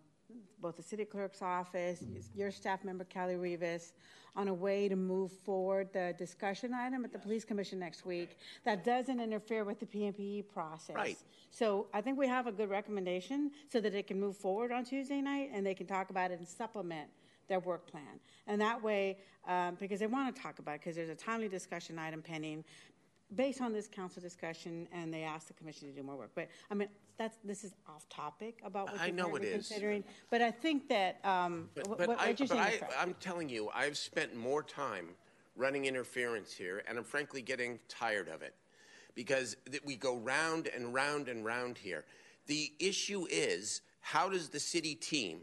both 0.60 0.76
the 0.76 0.82
city 0.82 1.04
clerk's 1.04 1.42
office, 1.42 2.04
your 2.34 2.50
staff 2.50 2.84
member 2.84 3.04
Kelly 3.04 3.36
Rivas, 3.36 3.92
on 4.36 4.48
a 4.48 4.54
way 4.54 4.88
to 4.88 4.96
move 4.96 5.32
forward 5.32 5.92
the 5.92 6.14
discussion 6.16 6.72
item 6.72 7.04
at 7.04 7.12
the 7.12 7.18
police 7.18 7.44
commission 7.44 7.78
next 7.78 8.06
week 8.06 8.38
that 8.64 8.84
doesn't 8.84 9.20
interfere 9.20 9.64
with 9.64 9.80
the 9.80 9.86
PMPE 9.86 10.48
process. 10.48 10.94
Right. 10.94 11.18
So 11.50 11.88
I 11.92 12.00
think 12.00 12.16
we 12.18 12.28
have 12.28 12.46
a 12.46 12.52
good 12.52 12.70
recommendation 12.70 13.50
so 13.68 13.80
that 13.80 13.94
it 13.94 14.06
can 14.06 14.20
move 14.20 14.36
forward 14.36 14.70
on 14.70 14.84
Tuesday 14.84 15.20
night 15.20 15.50
and 15.52 15.66
they 15.66 15.74
can 15.74 15.86
talk 15.86 16.10
about 16.10 16.30
it 16.30 16.38
and 16.38 16.46
supplement 16.46 17.08
their 17.48 17.58
work 17.58 17.90
plan. 17.90 18.20
And 18.46 18.60
that 18.60 18.80
way, 18.80 19.18
um, 19.48 19.76
because 19.80 19.98
they 19.98 20.06
want 20.06 20.34
to 20.34 20.40
talk 20.40 20.60
about 20.60 20.76
it, 20.76 20.80
because 20.80 20.94
there's 20.94 21.08
a 21.08 21.14
timely 21.14 21.48
discussion 21.48 21.98
item 21.98 22.22
pending 22.22 22.64
based 23.34 23.60
on 23.60 23.72
this 23.72 23.88
council 23.88 24.22
discussion, 24.22 24.88
and 24.92 25.12
they 25.12 25.22
asked 25.22 25.48
the 25.48 25.54
commission 25.54 25.88
to 25.88 25.94
do 25.94 26.02
more 26.02 26.16
work. 26.16 26.30
But 26.34 26.48
I 26.70 26.74
mean, 26.74 26.88
that's 27.16 27.38
this 27.44 27.64
is 27.64 27.74
off 27.88 28.08
topic 28.08 28.58
about 28.64 28.90
what 28.90 29.00
I 29.00 29.06
you're 29.06 29.14
know 29.14 29.36
it 29.36 29.44
is. 29.44 29.68
considering. 29.68 30.04
But 30.30 30.42
I 30.42 30.50
think 30.50 30.88
that 30.88 31.24
um, 31.24 31.68
But, 31.74 31.88
what, 31.88 31.98
but 31.98 32.08
what 32.08 32.20
I, 32.20 32.32
but 32.32 32.52
I, 32.52 32.80
I'm 32.98 33.14
telling 33.20 33.48
you, 33.48 33.70
I've 33.74 33.96
spent 33.96 34.34
more 34.34 34.62
time 34.62 35.08
running 35.56 35.84
interference 35.84 36.52
here, 36.52 36.82
and 36.88 36.98
I'm 36.98 37.04
frankly 37.04 37.42
getting 37.42 37.78
tired 37.88 38.28
of 38.28 38.42
it 38.42 38.54
because 39.14 39.56
we 39.84 39.96
go 39.96 40.16
round 40.18 40.68
and 40.68 40.94
round 40.94 41.28
and 41.28 41.44
round 41.44 41.76
here. 41.76 42.04
The 42.46 42.72
issue 42.78 43.26
is 43.30 43.82
how 44.00 44.28
does 44.28 44.48
the 44.48 44.60
city 44.60 44.94
team 44.94 45.40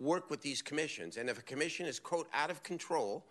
work 0.00 0.30
with 0.30 0.40
these 0.40 0.62
commissions? 0.62 1.16
And 1.16 1.28
if 1.28 1.38
a 1.38 1.42
commission 1.42 1.86
is, 1.86 2.00
quote, 2.00 2.28
out 2.32 2.50
of 2.50 2.62
control, 2.62 3.24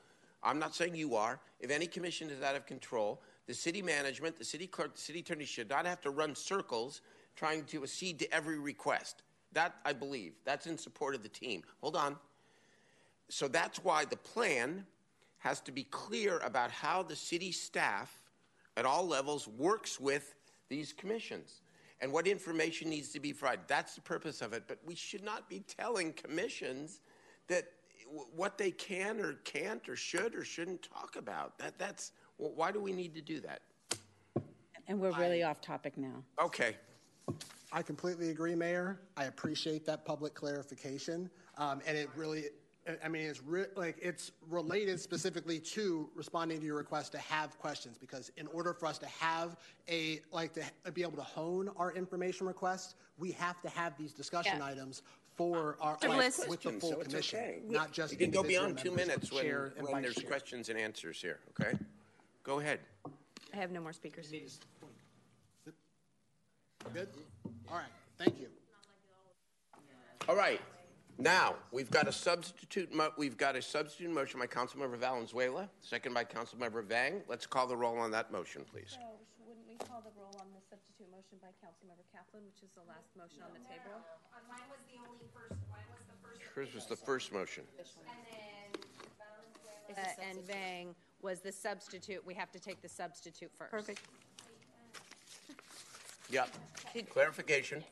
I'm 0.44 0.60
not 0.60 0.76
saying 0.76 0.96
you 0.96 1.16
are, 1.16 1.40
if 1.60 1.72
any 1.72 1.88
commission 1.88 2.30
is 2.30 2.42
out 2.42 2.56
of 2.56 2.66
control, 2.66 3.22
the 3.48 3.54
city 3.54 3.82
management, 3.82 4.38
the 4.38 4.46
city 4.46 4.68
clerk, 4.68 4.96
the 4.96 5.02
city 5.02 5.20
attorney 5.20 5.46
should 5.46 5.70
not 5.70 5.86
have 5.86 6.02
to 6.02 6.10
run 6.10 6.36
circles 6.36 7.02
trying 7.36 7.64
to 7.66 7.84
accede 7.84 8.20
to 8.20 8.34
every 8.34 8.60
request. 8.60 9.24
That, 9.54 9.76
I 9.86 9.94
believe, 9.94 10.34
that's 10.46 10.68
in 10.68 10.78
support 10.78 11.16
of 11.16 11.24
the 11.24 11.30
team. 11.30 11.64
Hold 11.82 11.96
on. 11.96 12.18
So 13.30 13.48
that's 13.48 13.84
why 13.84 14.06
the 14.06 14.18
plan 14.18 14.86
has 15.40 15.62
to 15.62 15.72
be 15.72 15.84
clear 15.84 16.40
about 16.40 16.72
how 16.72 17.04
the 17.04 17.16
city 17.16 17.52
staff 17.52 18.22
at 18.76 18.86
all 18.86 19.08
levels 19.08 19.48
works 19.48 20.00
with 20.00 20.36
these 20.70 20.94
commissions 20.94 21.62
and 22.02 22.12
what 22.12 22.28
information 22.28 22.90
needs 22.90 23.10
to 23.10 23.20
be 23.20 23.34
provided. 23.34 23.62
That's 23.68 23.96
the 23.96 24.02
purpose 24.02 24.42
of 24.42 24.54
it. 24.54 24.64
But 24.68 24.80
we 24.86 24.96
should 24.96 25.24
not 25.24 25.50
be 25.50 25.62
telling 25.62 26.14
commissions 26.14 27.02
that 27.48 27.66
what 28.36 28.58
they 28.58 28.72
can 28.72 29.20
or 29.20 29.34
can't 29.44 29.88
or 29.90 29.96
should 29.96 30.36
or 30.36 30.44
shouldn't 30.44 30.82
talk 30.82 31.16
about. 31.18 31.58
That, 31.60 31.78
that's 31.78 32.12
well, 32.38 32.52
why 32.56 32.72
do 32.72 32.80
we 32.80 32.92
need 32.92 33.14
to 33.16 33.22
do 33.22 33.40
that? 33.42 33.62
and 34.90 35.00
we're 35.02 35.12
really 35.20 35.44
off 35.44 35.60
topic 35.60 35.98
now. 35.98 36.24
Okay. 36.42 36.78
I 37.74 37.82
completely 37.82 38.30
agree, 38.30 38.56
Mayor. 38.56 39.02
I 39.18 39.26
appreciate 39.26 39.86
that 39.86 40.06
public 40.06 40.34
clarification, 40.34 41.30
um, 41.58 41.82
and 41.86 41.98
it 41.98 42.10
really, 42.16 42.46
I 43.04 43.10
mean, 43.10 43.24
it's 43.24 43.44
re- 43.44 43.66
like 43.76 43.98
it's 44.02 44.32
related 44.50 44.98
specifically 45.02 45.60
to 45.60 46.10
responding 46.16 46.62
to 46.62 46.66
your 46.66 46.78
request 46.78 47.12
to 47.12 47.18
have 47.18 47.60
questions. 47.60 47.98
Because 47.98 48.32
in 48.38 48.48
order 48.48 48.74
for 48.74 48.86
us 48.86 48.98
to 49.00 49.08
have 49.08 49.58
a 49.90 50.22
like 50.32 50.54
to 50.54 50.64
be 50.94 51.02
able 51.02 51.18
to 51.18 51.22
hone 51.22 51.70
our 51.76 51.92
information 51.92 52.48
requests, 52.48 52.96
we 53.18 53.32
have 53.34 53.62
to 53.64 53.70
have 53.70 53.98
these 53.98 54.14
discussion 54.14 54.60
Yeah. 54.60 54.68
items 54.68 55.02
for 55.36 55.76
our 55.82 55.98
To 55.98 56.08
like, 56.08 56.18
with 56.48 56.62
the 56.64 56.72
full 56.80 56.92
so 56.92 56.96
commission, 57.02 57.40
okay. 57.40 57.62
not 57.68 57.92
just 57.92 58.14
You 58.14 58.18
can 58.18 58.32
go 58.32 58.42
beyond 58.42 58.78
two 58.78 58.92
minutes 58.92 59.34
when, 59.34 59.46
when 59.82 60.02
there's 60.02 60.16
chair. 60.16 60.30
questions 60.30 60.70
and 60.70 60.80
answers 60.80 61.22
here, 61.22 61.42
okay? 61.60 61.78
Go 62.48 62.60
ahead. 62.64 62.80
I 63.54 63.58
have 63.58 63.72
no 63.72 63.82
more 63.82 63.92
speakers. 63.92 64.32
Good. 66.94 67.10
All 67.70 67.76
right. 67.76 67.92
Thank 68.18 68.40
you. 68.40 68.48
All 70.30 70.36
right. 70.38 70.62
Now, 71.20 71.56
we've 71.74 71.92
got 71.92 72.08
a 72.08 72.12
substitute, 72.14 72.94
mo- 72.94 73.12
we've 73.18 73.36
got 73.36 73.58
a 73.58 73.62
substitute 73.62 74.14
motion 74.14 74.40
by 74.40 74.48
Councilmember 74.48 74.96
Valenzuela, 74.96 75.68
second 75.82 76.14
by 76.14 76.24
Councilmember 76.24 76.86
Vang. 76.86 77.22
Let's 77.28 77.46
call 77.46 77.68
the 77.68 77.76
roll 77.76 77.98
on 78.00 78.12
that 78.12 78.32
motion, 78.32 78.64
please. 78.72 78.96
So 78.96 79.04
wouldn't 79.46 79.68
we 79.68 79.76
call 79.76 80.00
the 80.00 80.16
roll 80.18 80.32
on 80.40 80.48
the 80.56 80.62
substitute 80.70 81.12
motion 81.12 81.36
by 81.42 81.52
Councilmember 81.60 82.08
Kaplan, 82.16 82.44
which 82.46 82.64
is 82.64 82.72
the 82.76 82.88
last 82.88 83.12
motion 83.18 83.44
on 83.44 83.52
the 83.52 83.60
table? 83.68 84.00
Mine 84.48 84.60
was 84.72 84.80
the 84.88 84.96
only 85.04 85.28
first, 85.36 85.60
mine 85.68 85.84
was 85.92 86.06
the 86.08 86.16
first. 86.24 86.42
Hers 86.56 86.74
was 86.74 86.86
the 86.86 86.96
first 86.96 87.34
motion. 87.34 87.64
Uh, 89.90 90.02
and 90.30 90.40
Vang 90.46 90.96
was 91.28 91.42
the 91.42 91.52
substitute. 91.52 92.26
We 92.26 92.34
have 92.36 92.54
to 92.54 92.60
take 92.60 92.82
the 92.82 92.88
substitute 92.88 93.52
first. 93.54 93.72
Perfect. 93.72 94.00
Yep. 96.30 96.50
Clarification. 97.10 97.86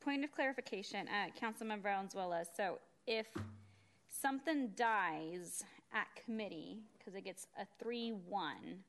Point 0.00 0.24
of 0.24 0.32
clarification, 0.32 1.06
uh, 1.08 1.28
Councilmember 1.38 1.82
Valenzuela. 1.82 2.44
So 2.56 2.78
if 3.06 3.26
something 4.08 4.70
dies 4.74 5.62
at 5.92 6.06
committee 6.24 6.78
because 6.96 7.14
it 7.14 7.24
gets 7.26 7.46
a 7.60 7.66
three-one. 7.78 8.82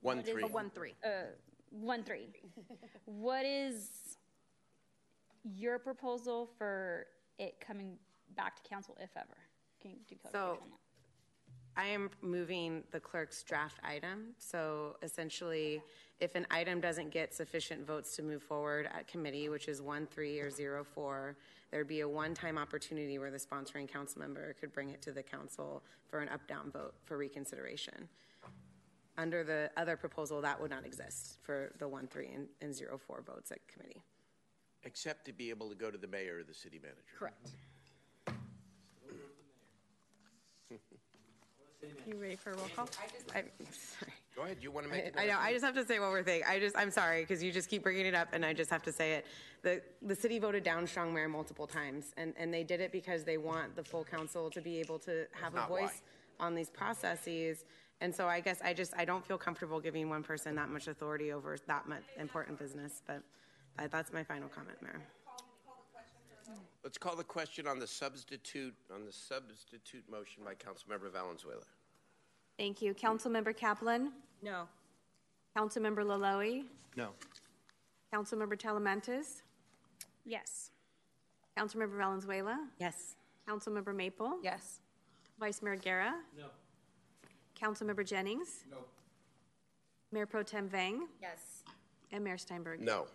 One, 0.00 0.16
what 0.16 0.26
is- 0.26 0.32
three. 0.32 0.42
A 0.42 0.46
one, 0.46 0.70
three. 0.70 0.94
Uh, 1.04 1.08
one 1.70 2.02
three. 2.02 2.28
what 3.04 3.44
is 3.44 4.16
your 5.42 5.78
proposal 5.78 6.48
for 6.56 7.04
it 7.38 7.60
coming 7.60 7.98
back 8.36 8.56
to 8.56 8.66
council, 8.66 8.96
if 9.02 9.10
ever? 9.18 9.36
Can 9.82 9.90
you 9.90 9.98
do 10.08 10.16
So, 10.32 10.58
on 10.62 10.70
that? 10.70 10.83
I 11.76 11.86
am 11.86 12.10
moving 12.22 12.84
the 12.92 13.00
clerk's 13.00 13.42
draft 13.42 13.80
item. 13.82 14.34
So 14.38 14.96
essentially, 15.02 15.82
if 16.20 16.36
an 16.36 16.46
item 16.50 16.80
doesn't 16.80 17.10
get 17.10 17.34
sufficient 17.34 17.84
votes 17.86 18.14
to 18.16 18.22
move 18.22 18.42
forward 18.42 18.86
at 18.96 19.08
committee, 19.08 19.48
which 19.48 19.68
is 19.68 19.82
one 19.82 20.06
three 20.06 20.38
or 20.38 20.50
zero 20.50 20.84
four, 20.84 21.36
there'd 21.70 21.88
be 21.88 22.00
a 22.00 22.08
one-time 22.08 22.56
opportunity 22.58 23.18
where 23.18 23.32
the 23.32 23.38
sponsoring 23.38 23.88
council 23.88 24.20
member 24.20 24.54
could 24.60 24.72
bring 24.72 24.90
it 24.90 25.02
to 25.02 25.10
the 25.10 25.22
council 25.22 25.82
for 26.08 26.20
an 26.20 26.28
up-down 26.28 26.70
vote 26.70 26.94
for 27.04 27.18
reconsideration. 27.18 28.08
Under 29.18 29.42
the 29.42 29.70
other 29.76 29.96
proposal, 29.96 30.40
that 30.42 30.60
would 30.60 30.70
not 30.70 30.86
exist 30.86 31.38
for 31.42 31.72
the 31.78 31.88
one 31.88 32.06
three 32.06 32.28
and, 32.32 32.46
and 32.60 32.72
zero 32.72 32.98
four 32.98 33.22
votes 33.26 33.50
at 33.50 33.66
committee. 33.66 34.02
Except 34.84 35.24
to 35.24 35.32
be 35.32 35.50
able 35.50 35.68
to 35.70 35.74
go 35.74 35.90
to 35.90 35.98
the 35.98 36.06
mayor 36.06 36.38
or 36.38 36.44
the 36.44 36.54
city 36.54 36.78
manager. 36.80 37.02
Correct. 37.18 37.50
You 42.06 42.16
ready 42.16 42.36
for 42.36 42.52
a 42.52 42.56
roll 42.56 42.68
call? 42.74 42.88
I'm 43.34 43.46
sorry. 43.70 44.12
Go 44.36 44.42
ahead. 44.42 44.58
You 44.60 44.70
want 44.70 44.86
to 44.86 44.92
make? 44.92 45.16
I, 45.16 45.24
I 45.24 45.26
know. 45.26 45.38
I 45.38 45.52
just 45.52 45.64
have 45.64 45.74
to 45.74 45.84
say 45.84 46.00
one 46.00 46.08
more 46.08 46.22
thing. 46.22 46.42
I 46.46 46.58
just, 46.58 46.76
I'm 46.76 46.90
sorry 46.90 47.22
because 47.22 47.42
you 47.42 47.52
just 47.52 47.68
keep 47.68 47.82
bringing 47.82 48.06
it 48.06 48.14
up, 48.14 48.28
and 48.32 48.44
I 48.44 48.52
just 48.52 48.70
have 48.70 48.82
to 48.84 48.92
say 48.92 49.12
it. 49.12 49.26
The 49.62 49.80
the 50.02 50.14
city 50.14 50.38
voted 50.38 50.64
down 50.64 50.86
Strong 50.86 51.14
Mayor 51.14 51.28
multiple 51.28 51.66
times, 51.66 52.06
and 52.16 52.34
and 52.36 52.52
they 52.52 52.64
did 52.64 52.80
it 52.80 52.92
because 52.92 53.24
they 53.24 53.38
want 53.38 53.76
the 53.76 53.84
full 53.84 54.04
council 54.04 54.50
to 54.50 54.60
be 54.60 54.80
able 54.80 54.98
to 55.00 55.26
have 55.32 55.54
a 55.54 55.56
not 55.56 55.70
why. 55.70 55.82
voice 55.82 56.02
on 56.40 56.54
these 56.54 56.70
processes. 56.70 57.64
And 58.00 58.14
so 58.14 58.26
I 58.26 58.40
guess 58.40 58.60
I 58.62 58.74
just 58.74 58.92
I 58.96 59.04
don't 59.04 59.24
feel 59.24 59.38
comfortable 59.38 59.80
giving 59.80 60.08
one 60.08 60.22
person 60.22 60.54
that 60.56 60.68
much 60.68 60.88
authority 60.88 61.32
over 61.32 61.56
that 61.68 61.88
much 61.88 62.02
important 62.18 62.58
business. 62.58 63.02
But 63.06 63.22
that, 63.78 63.90
that's 63.90 64.12
my 64.12 64.24
final 64.24 64.48
comment, 64.48 64.76
Mayor. 64.82 65.00
Let's 66.84 66.98
call 66.98 67.16
the 67.16 67.24
question 67.24 67.66
on 67.66 67.78
the 67.78 67.86
substitute 67.86 68.74
on 68.94 69.06
the 69.06 69.12
substitute 69.12 70.04
motion 70.10 70.42
by 70.44 70.52
Councilmember 70.52 71.10
Valenzuela. 71.10 71.64
Thank 72.58 72.82
you. 72.82 72.92
Councilmember 72.92 73.56
Kaplan? 73.56 74.12
No. 74.42 74.68
Councilmember 75.56 76.04
Loloee? 76.04 76.64
No. 76.94 77.08
Councilmember 78.14 78.60
Talamantes? 78.60 79.40
Yes. 80.26 80.70
Councilmember 81.58 81.96
Valenzuela? 81.96 82.68
Yes. 82.78 83.16
Councilmember 83.48 83.94
Maple? 83.96 84.38
Yes. 84.42 84.80
Vice 85.40 85.62
Mayor 85.62 85.76
Guerra? 85.76 86.14
No. 86.36 86.44
Councilmember 87.58 88.06
Jennings? 88.06 88.64
No. 88.70 88.76
Mayor 90.12 90.26
Pro 90.26 90.42
Tem 90.42 90.68
Vang? 90.68 91.06
Yes. 91.22 91.64
And 92.12 92.22
Mayor 92.22 92.38
Steinberg? 92.38 92.80
No. 92.80 93.06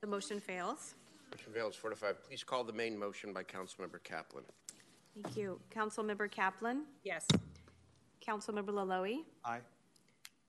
The 0.00 0.06
motion 0.06 0.40
fails. 0.40 0.94
Motion 1.30 1.52
fails 1.52 1.76
four 1.76 1.90
to 1.90 1.96
five. 1.96 2.24
Please 2.26 2.42
call 2.42 2.64
the 2.64 2.72
main 2.72 2.98
motion 2.98 3.34
by 3.34 3.42
Councilmember 3.42 4.02
Kaplan. 4.02 4.44
Thank 5.22 5.36
you. 5.36 5.60
Councilmember 5.74 6.30
Kaplan? 6.30 6.84
Yes. 7.04 7.26
Councilmember 8.26 8.70
Loloee? 8.70 9.24
Aye. 9.44 9.60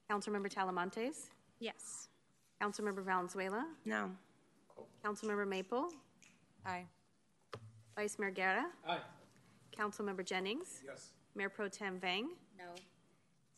Councilmember 0.10 0.48
Talamantes? 0.52 1.32
Yes. 1.60 2.08
Councilmember 2.62 3.04
Valenzuela? 3.04 3.68
No. 3.84 4.12
Councilmember 5.04 5.46
Maple? 5.48 5.90
Aye. 6.66 6.86
Vice 7.98 8.18
Mayor 8.20 8.32
Guerra? 8.32 8.66
Aye. 8.88 9.00
Councilmember 9.78 10.26
Jennings? 10.26 10.82
Yes. 10.86 11.10
Mayor 11.36 11.50
Pro 11.50 11.68
Tem 11.68 12.00
Vang? 12.00 12.30
No. 12.58 12.66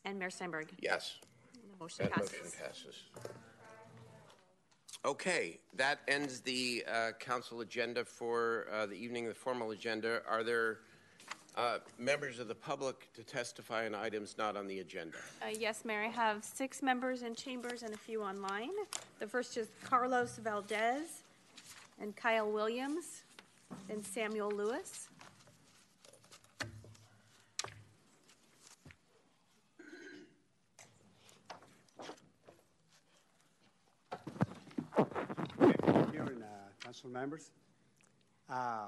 And 0.04 0.18
Mayor 0.18 0.30
Steinberg? 0.30 0.68
Yes. 0.80 1.18
The 1.52 1.78
motion 1.80 2.06
That 2.06 2.14
passes. 2.14 2.32
motion 2.32 2.50
passes. 2.66 3.02
Okay, 5.04 5.58
that 5.76 5.98
ends 6.08 6.40
the 6.40 6.82
uh, 6.90 7.10
council 7.20 7.60
agenda 7.60 8.06
for 8.06 8.66
uh, 8.72 8.86
the 8.86 8.94
evening, 8.94 9.28
the 9.28 9.34
formal 9.34 9.72
agenda. 9.72 10.22
Are 10.26 10.42
there 10.42 10.78
uh, 11.58 11.78
members 11.98 12.38
of 12.38 12.48
the 12.48 12.54
public 12.54 13.12
to 13.12 13.22
testify 13.22 13.84
on 13.84 13.94
items 13.94 14.36
not 14.38 14.56
on 14.56 14.66
the 14.66 14.80
agenda? 14.80 15.18
Uh, 15.42 15.48
yes, 15.58 15.84
Mayor, 15.84 16.04
I 16.04 16.08
have 16.08 16.42
six 16.42 16.82
members 16.82 17.20
in 17.22 17.34
chambers 17.34 17.82
and 17.82 17.92
a 17.92 17.98
few 17.98 18.22
online. 18.22 18.70
The 19.18 19.26
first 19.26 19.58
is 19.58 19.68
Carlos 19.84 20.38
Valdez 20.38 21.22
and 22.00 22.16
Kyle 22.16 22.50
Williams 22.50 23.24
and 23.90 24.02
Samuel 24.02 24.50
Lewis. 24.50 25.08
Here 36.12 36.26
in 36.26 36.42
uh, 36.42 36.83
council 36.94 37.10
members. 37.10 37.50
Uh, 38.48 38.86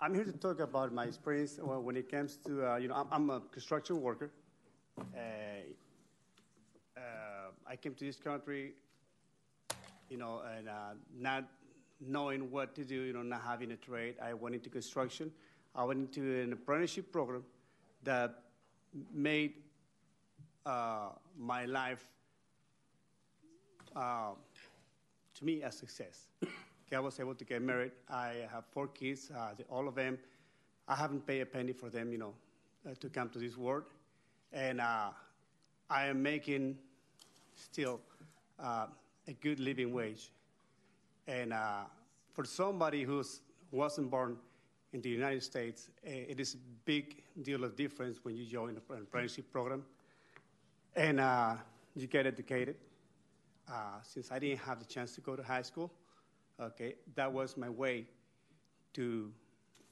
I'm 0.00 0.14
here 0.14 0.24
to 0.24 0.32
talk 0.32 0.60
about 0.60 0.92
my 0.92 1.04
experience 1.04 1.58
uh, 1.58 1.80
when 1.80 1.96
it 1.96 2.10
comes 2.10 2.36
to, 2.44 2.72
uh, 2.72 2.76
you 2.76 2.88
know, 2.88 2.94
I'm, 2.94 3.06
I'm 3.10 3.30
a 3.30 3.40
construction 3.40 4.02
worker. 4.02 4.30
Uh, 4.98 5.00
uh, 6.94 7.00
I 7.66 7.76
came 7.76 7.94
to 7.94 8.04
this 8.04 8.16
country, 8.16 8.74
you 10.10 10.18
know, 10.18 10.42
and 10.56 10.68
not 11.18 11.44
knowing 12.00 12.50
what 12.50 12.74
to 12.74 12.84
do, 12.84 13.00
you 13.00 13.14
know, 13.14 13.22
not 13.22 13.40
having 13.40 13.72
a 13.72 13.76
trade. 13.76 14.16
I 14.22 14.34
went 14.34 14.54
into 14.54 14.68
construction. 14.68 15.30
I 15.74 15.84
went 15.84 16.00
into 16.00 16.42
an 16.42 16.52
apprenticeship 16.52 17.10
program 17.10 17.44
that 18.02 18.42
made 19.10 19.54
uh, 20.66 21.10
my 21.38 21.64
life 21.64 22.04
uh, 23.96 24.32
to 25.34 25.44
me 25.44 25.62
a 25.62 25.72
success. 25.72 26.26
I 26.94 27.00
was 27.00 27.18
able 27.20 27.34
to 27.34 27.44
get 27.44 27.62
married. 27.62 27.92
I 28.08 28.46
have 28.52 28.64
four 28.70 28.88
kids, 28.88 29.30
uh, 29.30 29.52
all 29.70 29.88
of 29.88 29.94
them. 29.94 30.18
I 30.88 30.94
haven't 30.94 31.26
paid 31.26 31.40
a 31.40 31.46
penny 31.46 31.72
for 31.72 31.88
them, 31.88 32.12
you 32.12 32.18
know, 32.18 32.34
uh, 32.88 32.94
to 33.00 33.08
come 33.08 33.28
to 33.30 33.38
this 33.38 33.56
world. 33.56 33.84
And 34.52 34.80
uh, 34.80 35.10
I 35.88 36.06
am 36.06 36.22
making 36.22 36.76
still 37.54 38.00
uh, 38.58 38.86
a 39.28 39.32
good 39.32 39.60
living 39.60 39.92
wage. 39.92 40.32
And 41.26 41.52
uh, 41.52 41.84
for 42.32 42.44
somebody 42.44 43.04
who 43.04 43.22
wasn't 43.70 44.10
born 44.10 44.36
in 44.92 45.00
the 45.00 45.08
United 45.08 45.42
States, 45.42 45.88
eh, 46.04 46.24
it 46.28 46.40
is 46.40 46.54
a 46.54 46.58
big 46.84 47.22
deal 47.42 47.64
of 47.64 47.76
difference 47.76 48.18
when 48.22 48.36
you 48.36 48.44
join 48.44 48.70
an 48.70 49.02
apprenticeship 49.02 49.50
program. 49.50 49.84
And 50.94 51.20
uh, 51.20 51.54
you 51.94 52.06
get 52.06 52.26
educated. 52.26 52.76
Since 54.02 54.30
I 54.30 54.38
didn't 54.38 54.58
have 54.58 54.80
the 54.80 54.84
chance 54.84 55.14
to 55.14 55.22
go 55.22 55.34
to 55.34 55.42
high 55.42 55.62
school, 55.62 55.90
okay, 56.60 56.94
that 57.14 57.32
was 57.32 57.56
my 57.56 57.68
way 57.68 58.06
to 58.94 59.32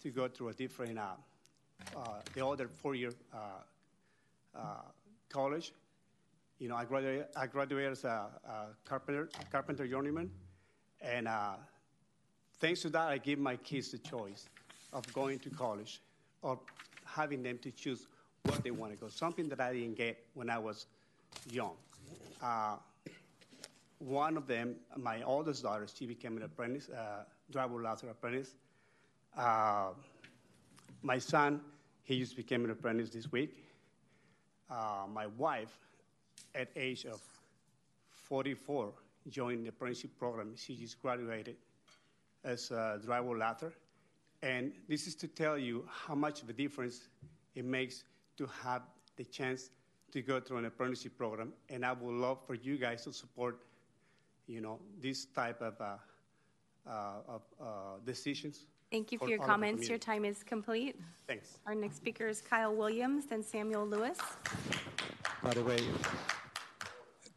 to 0.03 0.11
go 0.11 0.29
through 0.29 0.49
a 0.49 0.53
different 0.55 0.99
uh, 0.99 1.13
uh, 1.97 2.21
the 2.35 2.45
other 2.45 2.69
four-year 2.69 3.13
uh, 3.33 3.39
uh, 4.55 4.83
college. 5.29 5.73
You 6.59 6.69
know, 6.69 6.77
I 6.77 6.85
graduated, 6.85 7.27
I 7.37 7.47
graduated 7.47 7.93
as 7.93 8.05
a, 8.05 8.29
a 8.45 8.67
carpenter, 8.85 9.29
carpenter 9.51 9.87
journeyman, 9.87 10.31
and 11.01 11.27
uh, 11.29 11.55
thanks 12.59 12.83
to 12.83 12.91
that, 12.91 13.09
I 13.09 13.19
give 13.19 13.39
my 13.39 13.57
kids 13.57 13.91
the 13.91 13.99
choice 13.99 14.49
of 14.93 15.11
going 15.13 15.39
to 15.41 15.51
college 15.51 16.01
or 16.43 16.59
having 17.05 17.43
them 17.43 17.59
to 17.59 17.71
choose 17.71 18.07
what 18.45 18.63
they 18.63 18.71
want 18.71 18.93
to 18.93 18.99
go. 18.99 19.09
Something 19.09 19.49
that 19.49 19.61
I 19.61 19.73
didn't 19.73 19.97
get 19.97 20.23
when 20.35 20.51
I 20.51 20.59
was 20.59 20.87
young. 21.51 21.77
One 24.01 24.37
of 24.37 24.47
them, 24.47 24.77
my 24.97 25.23
oldest 25.23 25.62
daughter, 25.62 25.87
she 25.95 26.07
became 26.07 26.37
an 26.37 26.43
apprentice, 26.43 26.89
uh, 26.89 27.25
driver 27.51 27.83
ladder 27.83 28.09
apprentice. 28.09 28.55
Uh, 29.37 29.91
my 31.03 31.19
son, 31.19 31.61
he 32.03 32.19
just 32.19 32.35
became 32.35 32.65
an 32.65 32.70
apprentice 32.70 33.11
this 33.11 33.31
week. 33.31 33.65
Uh, 34.70 35.07
my 35.09 35.27
wife, 35.27 35.77
at 36.55 36.69
age 36.77 37.05
of 37.05 37.20
44, 38.09 38.93
joined 39.29 39.65
the 39.65 39.69
apprenticeship 39.69 40.11
program. 40.19 40.55
She 40.57 40.77
just 40.77 41.01
graduated 41.01 41.57
as 42.43 42.70
a 42.70 42.99
driver 43.05 43.37
ladder. 43.37 43.73
And 44.43 44.73
this 44.89 45.07
is 45.07 45.15
to 45.17 45.29
tell 45.29 45.59
you 45.59 45.87
how 45.89 46.15
much 46.15 46.43
of 46.43 46.49
a 46.49 46.53
difference 46.53 47.09
it 47.55 47.65
makes 47.65 48.05
to 48.39 48.49
have 48.62 48.83
the 49.17 49.25
chance 49.25 49.70
to 50.12 50.23
go 50.23 50.41
through 50.41 50.59
an 50.59 50.65
apprenticeship 50.65 51.17
program. 51.19 51.53
And 51.69 51.85
I 51.85 51.93
would 51.93 52.15
love 52.15 52.39
for 52.47 52.55
you 52.55 52.79
guys 52.79 53.05
to 53.05 53.12
support, 53.12 53.61
you 54.51 54.61
know, 54.61 54.81
this 55.01 55.27
type 55.27 55.62
of, 55.62 55.81
uh, 55.81 55.97
uh, 56.89 57.12
of 57.29 57.43
uh, 57.61 57.65
decisions. 58.05 58.67
Thank 58.91 59.12
you 59.12 59.19
for 59.19 59.27
for 59.27 59.31
your 59.31 59.39
all 59.39 59.45
of 59.45 59.47
the 59.47 59.53
comments. 59.53 59.89
Your 59.89 59.99
time 59.99 60.25
is 60.25 60.43
complete. 60.43 61.01
Thanks. 61.29 61.59
Our 61.67 61.77
next 61.77 61.97
speaker 61.97 62.27
is 62.27 62.41
Kyle 62.41 62.75
Williams, 62.75 63.27
then 63.27 63.45
Samuel 63.45 63.87
Lewis. 63.87 64.19
By 65.45 65.51
the 65.51 65.62
way, 65.62 65.79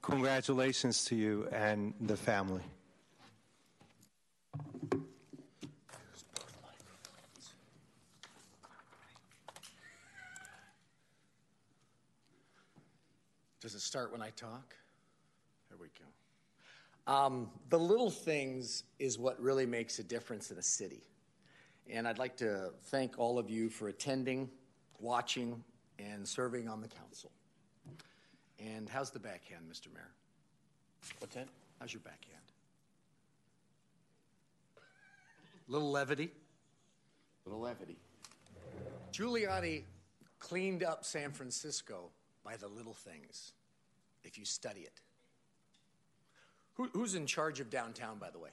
congratulations 0.01 1.06
to 1.06 1.16
you 1.16 1.48
and 1.51 1.93
the 2.01 2.17
family. 2.17 2.64
Does 13.61 13.75
it 13.75 13.82
start 13.82 14.11
when 14.11 14.22
I 14.22 14.32
talk? 14.32 14.75
There 15.69 15.77
we 15.80 15.88
go. 15.98 16.23
Um, 17.06 17.49
the 17.69 17.80
little 17.80 18.09
things 18.09 18.83
is 18.99 19.19
what 19.19 19.40
really 19.41 19.65
makes 19.65 19.99
a 19.99 20.03
difference 20.03 20.51
in 20.51 20.57
a 20.57 20.64
city. 20.64 21.03
And 21.90 22.07
I'd 22.07 22.17
like 22.17 22.38
to 22.38 22.72
thank 22.85 23.19
all 23.19 23.38
of 23.38 23.49
you 23.49 23.69
for 23.69 23.90
attending, 23.90 24.49
watching, 24.99 25.64
and 25.99 26.25
serving 26.27 26.69
on 26.69 26.82
the 26.82 26.88
council. 26.88 27.32
And 28.59 28.88
how's 28.88 29.11
the 29.11 29.19
backhand, 29.19 29.65
Mr. 29.69 29.93
Mayor? 29.93 30.11
What's 31.19 31.35
that? 31.35 31.49
How's 31.80 31.91
your 31.91 32.01
backhand? 32.01 32.40
Little 35.67 35.91
levity. 35.91 36.32
Little 37.45 37.61
levity. 37.61 37.98
Giuliani 39.11 39.83
cleaned 40.40 40.83
up 40.83 41.03
San 41.03 41.32
Francisco 41.32 42.11
by 42.43 42.56
the 42.56 42.67
little 42.67 42.93
things, 42.93 43.53
if 44.23 44.38
you 44.38 44.45
study 44.45 44.82
it. 44.82 45.01
Who, 46.76 46.90
who's 46.93 47.16
in 47.16 47.26
charge 47.27 47.60
of 47.60 47.69
downtown, 47.69 48.18
by 48.18 48.30
the 48.32 48.40
way? 48.40 48.50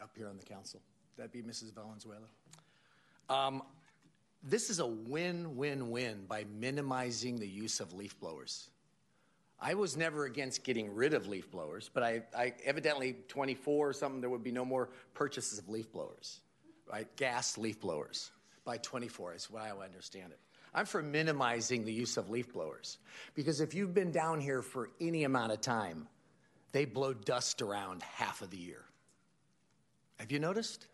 Up 0.00 0.10
here 0.16 0.28
on 0.28 0.36
the 0.36 0.44
council? 0.44 0.80
That'd 1.16 1.32
be 1.32 1.42
Mrs. 1.42 1.72
Valenzuela. 1.72 2.26
Um, 3.28 3.62
this 4.42 4.70
is 4.70 4.78
a 4.78 4.86
win 4.86 5.56
win 5.56 5.90
win 5.90 6.24
by 6.28 6.44
minimizing 6.58 7.38
the 7.38 7.48
use 7.48 7.80
of 7.80 7.92
leaf 7.92 8.18
blowers. 8.20 8.68
I 9.58 9.74
was 9.74 9.96
never 9.96 10.26
against 10.26 10.64
getting 10.64 10.94
rid 10.94 11.14
of 11.14 11.26
leaf 11.26 11.50
blowers, 11.50 11.90
but 11.92 12.02
I, 12.02 12.22
I 12.36 12.52
evidently 12.64 13.16
24 13.28 13.88
or 13.88 13.92
something, 13.94 14.20
there 14.20 14.28
would 14.28 14.44
be 14.44 14.52
no 14.52 14.64
more 14.64 14.90
purchases 15.14 15.58
of 15.58 15.68
leaf 15.68 15.90
blowers, 15.90 16.40
right? 16.90 17.08
Gas 17.16 17.56
leaf 17.56 17.80
blowers 17.80 18.30
by 18.64 18.76
24 18.78 19.34
is 19.34 19.50
what 19.50 19.62
I 19.62 19.70
understand 19.70 20.32
it. 20.32 20.38
I'm 20.74 20.84
for 20.84 21.02
minimizing 21.02 21.86
the 21.86 21.92
use 21.92 22.18
of 22.18 22.28
leaf 22.28 22.52
blowers 22.52 22.98
because 23.34 23.62
if 23.62 23.72
you've 23.72 23.94
been 23.94 24.12
down 24.12 24.40
here 24.40 24.60
for 24.60 24.90
any 25.00 25.24
amount 25.24 25.52
of 25.52 25.62
time, 25.62 26.06
they 26.76 26.84
blow 26.84 27.14
dust 27.14 27.62
around 27.62 28.02
half 28.02 28.42
of 28.42 28.50
the 28.50 28.58
year. 28.58 28.84
Have 30.18 30.30
you 30.30 30.38
noticed? 30.38 30.88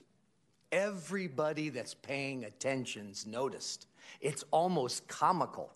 Everybody 0.71 1.71
that's 1.71 1.93
paying 1.93 2.45
attention's 2.45 3.27
noticed. 3.27 3.89
It's 4.21 4.45
almost 4.53 5.09
comical. 5.09 5.73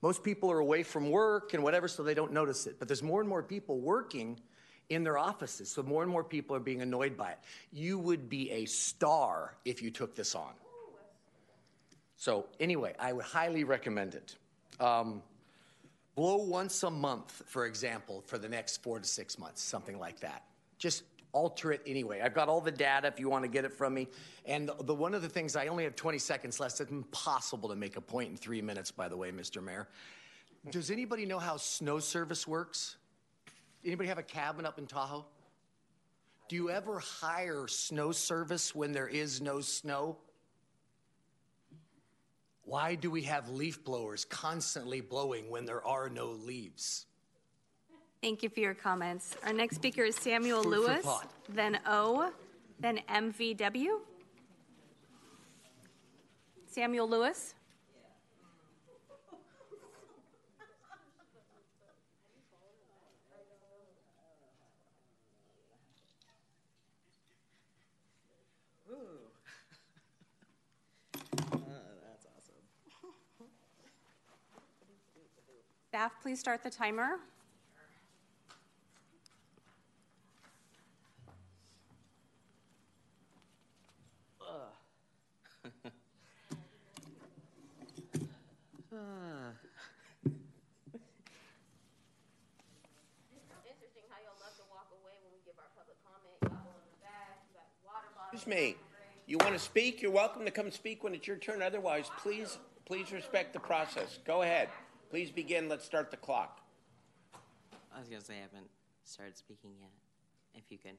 Most 0.00 0.24
people 0.24 0.50
are 0.50 0.60
away 0.60 0.82
from 0.82 1.10
work 1.10 1.52
and 1.52 1.62
whatever, 1.62 1.88
so 1.88 2.02
they 2.02 2.14
don't 2.14 2.32
notice 2.32 2.66
it. 2.66 2.76
But 2.78 2.88
there's 2.88 3.02
more 3.02 3.20
and 3.20 3.28
more 3.28 3.42
people 3.42 3.78
working 3.80 4.40
in 4.88 5.04
their 5.04 5.18
offices, 5.18 5.70
so 5.70 5.82
more 5.82 6.02
and 6.02 6.10
more 6.10 6.24
people 6.24 6.56
are 6.56 6.60
being 6.60 6.80
annoyed 6.80 7.14
by 7.14 7.32
it. 7.32 7.38
You 7.70 7.98
would 7.98 8.30
be 8.30 8.50
a 8.52 8.64
star 8.64 9.58
if 9.66 9.82
you 9.82 9.90
took 9.90 10.14
this 10.14 10.34
on. 10.34 10.54
So, 12.16 12.46
anyway, 12.60 12.94
I 12.98 13.12
would 13.12 13.26
highly 13.26 13.64
recommend 13.64 14.14
it. 14.14 14.36
Um, 14.82 15.22
blow 16.14 16.36
once 16.36 16.82
a 16.82 16.90
month, 16.90 17.42
for 17.46 17.66
example, 17.66 18.22
for 18.26 18.38
the 18.38 18.48
next 18.48 18.82
four 18.82 18.98
to 18.98 19.06
six 19.06 19.38
months, 19.38 19.62
something 19.62 19.98
like 19.98 20.20
that. 20.20 20.44
Just 20.78 21.04
alter 21.32 21.72
it 21.72 21.82
anyway. 21.86 22.20
I've 22.20 22.34
got 22.34 22.48
all 22.48 22.60
the 22.60 22.70
data 22.70 23.08
if 23.08 23.20
you 23.20 23.28
want 23.28 23.44
to 23.44 23.50
get 23.50 23.64
it 23.64 23.72
from 23.72 23.94
me. 23.94 24.08
And 24.46 24.68
the, 24.68 24.74
the, 24.80 24.94
one 24.94 25.14
of 25.14 25.22
the 25.22 25.28
things 25.28 25.56
I 25.56 25.68
only 25.68 25.84
have 25.84 25.96
20 25.96 26.18
seconds 26.18 26.60
left. 26.60 26.80
It's 26.80 26.90
impossible 26.90 27.68
to 27.68 27.76
make 27.76 27.96
a 27.96 28.00
point 28.00 28.30
in 28.30 28.36
three 28.36 28.62
minutes, 28.62 28.90
by 28.90 29.08
the 29.08 29.16
way, 29.16 29.30
Mr. 29.30 29.62
Mayor. 29.62 29.88
Does 30.70 30.90
anybody 30.90 31.24
know 31.24 31.38
how 31.38 31.56
snow 31.56 31.98
service 31.98 32.46
works? 32.46 32.96
Anybody 33.84 34.08
have 34.08 34.18
a 34.18 34.22
cabin 34.22 34.66
up 34.66 34.78
in 34.78 34.86
Tahoe? 34.86 35.24
Do 36.48 36.56
you 36.56 36.68
ever 36.68 36.98
hire 36.98 37.66
snow 37.68 38.12
service 38.12 38.74
when 38.74 38.92
there 38.92 39.06
is 39.06 39.40
no 39.40 39.60
snow? 39.60 40.18
Why 42.70 42.94
do 42.94 43.10
we 43.10 43.22
have 43.22 43.48
leaf 43.48 43.82
blowers 43.82 44.24
constantly 44.24 45.00
blowing 45.00 45.50
when 45.50 45.64
there 45.64 45.84
are 45.84 46.08
no 46.08 46.26
leaves? 46.26 47.06
Thank 48.22 48.44
you 48.44 48.48
for 48.48 48.60
your 48.60 48.74
comments. 48.74 49.36
Our 49.44 49.52
next 49.52 49.74
speaker 49.74 50.04
is 50.04 50.14
Samuel 50.14 50.62
Food 50.62 50.70
Lewis, 50.70 51.04
then 51.48 51.80
O, 51.84 52.30
then 52.78 53.00
MVW. 53.08 53.98
Samuel 56.68 57.08
Lewis. 57.08 57.54
that's 71.40 72.26
awesome. 72.26 72.54
Staff, 74.20 74.38
please 74.84 75.00
start 75.00 75.18
the 75.80 75.89
timer. 75.89 75.89
Ah. 75.89 75.89
Interesting 75.89 75.89
how 75.89 75.89
y'all 75.89 75.89
love 75.89 75.89
to 75.89 75.89
walk 75.89 75.89
away 75.89 75.89
when 75.89 75.89
we 75.89 75.89
give 75.89 75.89
our 75.89 75.89
public 75.89 75.89
comment. 75.89 75.89
Y'all 75.89 75.89
go 75.89 75.89
in 75.89 75.89
the 96.88 96.96
back, 97.04 97.44
you 97.44 97.60
got 97.60 97.68
water 97.84 98.08
bottles. 98.16 98.32
Excuse 98.32 98.46
me. 98.48 98.76
You 99.26 99.36
want 99.36 99.52
to 99.52 99.60
speak? 99.60 100.00
You're 100.00 100.10
welcome 100.10 100.46
to 100.46 100.50
come 100.50 100.70
speak 100.70 101.04
when 101.04 101.14
it's 101.14 101.26
your 101.26 101.36
turn. 101.36 101.60
Otherwise, 101.60 102.10
please, 102.18 102.58
please 102.86 103.12
respect 103.12 103.52
the 103.52 103.60
process. 103.60 104.18
Go 104.24 104.40
ahead. 104.40 104.70
Please 105.10 105.32
begin. 105.32 105.68
Let's 105.68 105.84
start 105.84 106.12
the 106.12 106.16
clock. 106.16 106.60
I 107.92 107.98
was 107.98 108.08
gonna 108.08 108.22
say 108.22 108.34
I 108.34 108.42
haven't 108.42 108.70
started 109.02 109.36
speaking 109.36 109.72
yet. 109.80 109.90
If 110.54 110.70
you 110.70 110.78
can. 110.78 110.92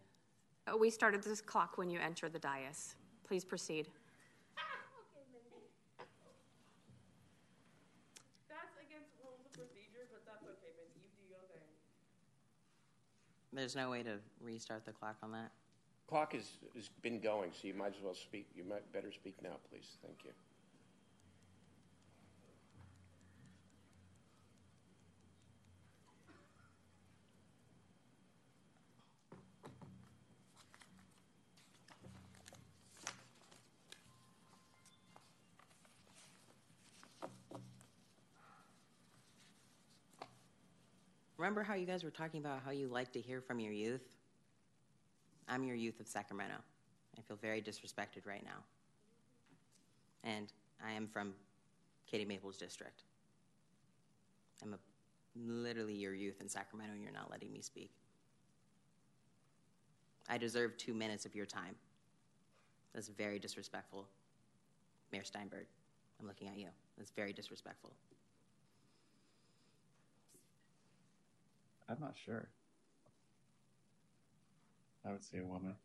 Uh, 0.67 0.77
We 0.77 0.89
started 0.89 1.23
this 1.23 1.39
clock 1.39 1.77
when 1.77 1.89
you 1.89 1.97
entered 1.97 2.33
the 2.33 2.39
dais. 2.39 2.95
Please 3.23 3.45
proceed. 3.45 3.87
That's 8.49 8.75
against 8.85 9.11
rules 9.23 9.39
of 9.45 9.51
procedure, 9.53 10.03
but 10.11 10.25
that's 10.27 10.43
okay, 10.43 10.75
man. 10.75 10.91
You 10.93 11.07
do 11.15 11.23
your 11.31 11.39
thing. 11.47 11.63
There's 13.53 13.77
no 13.77 13.89
way 13.89 14.03
to 14.03 14.19
restart 14.41 14.83
the 14.85 14.91
clock 14.91 15.15
on 15.23 15.31
that. 15.31 15.51
Clock 16.07 16.33
has, 16.33 16.51
has 16.75 16.89
been 17.01 17.21
going, 17.21 17.51
so 17.53 17.65
you 17.69 17.73
might 17.73 17.95
as 17.95 18.03
well 18.03 18.13
speak. 18.13 18.45
You 18.53 18.65
might 18.65 18.91
better 18.91 19.13
speak 19.13 19.41
now, 19.41 19.55
please. 19.71 19.95
Thank 20.03 20.25
you. 20.25 20.31
Remember 41.41 41.63
how 41.63 41.73
you 41.73 41.87
guys 41.87 42.03
were 42.03 42.11
talking 42.11 42.39
about 42.39 42.61
how 42.63 42.69
you 42.69 42.87
like 42.87 43.11
to 43.13 43.19
hear 43.19 43.41
from 43.41 43.59
your 43.59 43.73
youth? 43.73 44.03
I'm 45.49 45.63
your 45.63 45.75
youth 45.75 45.99
of 45.99 46.07
Sacramento. 46.07 46.53
I 47.17 47.21
feel 47.21 47.35
very 47.35 47.63
disrespected 47.63 48.27
right 48.27 48.45
now. 48.45 48.59
And 50.23 50.53
I 50.85 50.91
am 50.91 51.07
from 51.07 51.33
Caity 52.07 52.27
Maple's 52.27 52.57
District. 52.57 53.01
I'm 54.61 54.75
a, 54.75 54.77
literally 55.35 55.95
your 55.95 56.13
youth 56.13 56.39
in 56.41 56.47
Sacramento, 56.47 56.93
and 56.93 57.01
you're 57.01 57.11
not 57.11 57.31
letting 57.31 57.51
me 57.51 57.61
speak. 57.61 57.89
I 60.29 60.37
deserve 60.37 60.77
two 60.77 60.93
minutes 60.93 61.25
of 61.25 61.33
your 61.33 61.47
time. 61.47 61.73
That's 62.93 63.07
very 63.07 63.39
disrespectful. 63.39 64.05
Mayor 65.11 65.23
Steinberg, 65.23 65.65
I'm 66.19 66.27
looking 66.27 66.49
at 66.49 66.59
you. 66.59 66.67
That's 66.99 67.09
very 67.09 67.33
disrespectful. 67.33 67.93
I'm 71.91 71.99
not 71.99 72.15
sure. 72.25 72.47
I 75.05 75.11
would 75.11 75.25
say 75.25 75.39
a 75.39 75.45
woman. 75.45 75.75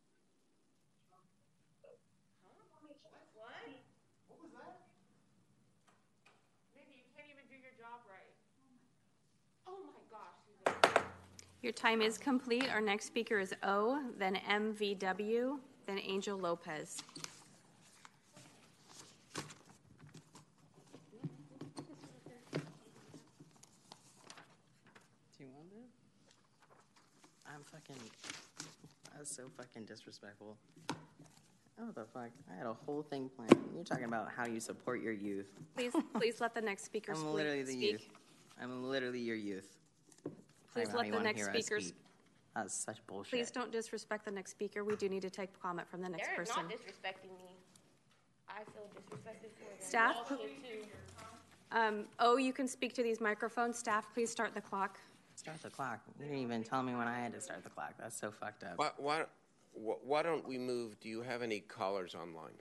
Your 11.63 11.73
time 11.73 12.01
is 12.01 12.17
complete. 12.17 12.71
Our 12.73 12.81
next 12.81 13.07
speaker 13.07 13.41
is 13.41 13.53
O, 13.65 14.01
then 14.17 14.39
MVW, 14.49 15.59
then 15.89 15.99
Angel 15.99 16.39
Lopez. 16.39 17.03
Do 19.35 19.43
you 25.41 25.49
want 25.53 25.67
it? 25.73 25.89
I'm 27.53 27.65
fucking. 27.87 28.03
That's 29.17 29.35
so 29.35 29.45
fucking 29.57 29.85
disrespectful. 29.85 30.57
Oh, 30.91 31.91
the 31.95 32.05
fuck? 32.13 32.31
I 32.53 32.57
had 32.57 32.67
a 32.67 32.73
whole 32.73 33.03
thing 33.03 33.31
planned. 33.37 33.57
You're 33.75 33.85
talking 33.85 34.05
about 34.05 34.29
how 34.35 34.47
you 34.47 34.61
support 34.61 35.03
your 35.03 35.13
youth. 35.13 35.47
Please, 35.77 35.93
please 36.15 36.41
let 36.41 36.55
the 36.55 36.61
next 36.61 36.85
speaker 36.87 37.15
speak. 37.15 37.27
I'm 37.27 37.35
literally 37.35 37.63
the 37.63 37.73
speak. 37.73 37.93
youth. 37.93 38.09
I'm 38.61 38.85
literally 38.85 39.21
your 39.21 39.37
youth. 39.37 39.77
Please 40.73 40.89
let 40.95 41.11
the 41.11 41.21
next 41.21 41.43
speaker 41.45 41.57
us 41.59 41.65
speakers- 41.67 41.87
speak. 41.89 42.01
That's 42.55 42.75
such 42.75 43.07
bullshit. 43.07 43.31
Please 43.33 43.51
don't 43.51 43.71
disrespect 43.71 44.25
the 44.25 44.31
next 44.31 44.53
speaker. 44.53 44.83
We 44.83 44.97
do 44.97 45.11
need 45.11 45.21
to 45.21 45.29
take 45.29 45.51
comment 45.61 45.87
from 45.91 46.01
the 46.01 46.09
next 46.09 46.27
They're 46.29 46.37
person. 46.37 46.63
not 46.63 46.71
disrespecting 46.71 47.37
me. 47.37 47.55
I 48.49 48.61
feel 48.73 48.89
disrespected 48.97 49.51
for 49.59 49.65
them. 49.65 49.79
Staff? 49.79 50.17
Also, 50.21 50.37
too. 50.37 50.87
Um, 51.73 52.05
O, 52.19 52.39
you 52.39 52.55
can 52.55 52.67
speak 52.67 52.95
to 52.95 53.03
these 53.03 53.21
microphones. 53.21 53.79
Staff, 53.79 54.07
please 54.15 54.31
start 54.31 54.55
the 54.55 54.63
clock. 54.63 54.99
Start 55.37 55.63
the 55.63 55.71
clock. 55.71 56.01
You 56.19 56.25
didn't 56.25 56.41
even 56.41 56.65
tell 56.65 56.83
me 56.83 56.95
when 56.95 57.07
I 57.07 57.21
had 57.21 57.33
to 57.35 57.41
start 57.41 57.63
the 57.63 57.71
clock. 57.71 57.93
That's 58.01 58.19
so 58.19 58.31
fucked 58.31 58.65
up. 58.65 58.79
Why, 58.79 58.91
why, 58.97 59.25
why 59.75 60.23
don't 60.23 60.49
we 60.49 60.57
move? 60.57 60.99
Do 60.99 61.09
you 61.11 61.21
have 61.23 61.43
any 61.43 61.61
callers 61.61 62.15
online? 62.15 62.55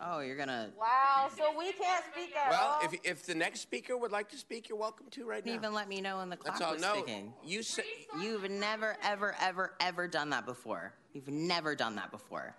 Oh, 0.00 0.20
you're 0.20 0.36
gonna. 0.36 0.70
Wow, 0.78 1.28
so 1.36 1.58
we 1.58 1.72
can't 1.72 2.04
speak 2.12 2.36
at 2.36 2.50
Well, 2.50 2.78
all? 2.80 2.88
if, 2.92 3.00
if 3.02 3.26
the 3.26 3.34
next 3.34 3.60
speaker 3.60 3.96
would 3.96 4.12
like 4.12 4.28
to 4.28 4.36
speak, 4.36 4.68
you're 4.68 4.78
welcome 4.78 5.06
to 5.10 5.24
right 5.24 5.44
now. 5.44 5.50
Didn't 5.52 5.64
even 5.64 5.74
let 5.74 5.88
me 5.88 6.00
know 6.00 6.18
when 6.18 6.28
the 6.28 6.36
clock 6.36 6.54
That's 6.58 6.64
all. 6.64 6.74
was 6.74 6.82
No, 6.82 6.94
ticking. 6.96 7.32
you 7.42 7.62
say 7.64 7.82
You've 8.20 8.48
never, 8.48 8.96
ever, 9.02 9.34
ever, 9.40 9.72
ever 9.80 10.06
done 10.06 10.30
that 10.30 10.46
before. 10.46 10.92
You've 11.14 11.26
never 11.28 11.74
done 11.74 11.96
that 11.96 12.12
before. 12.12 12.54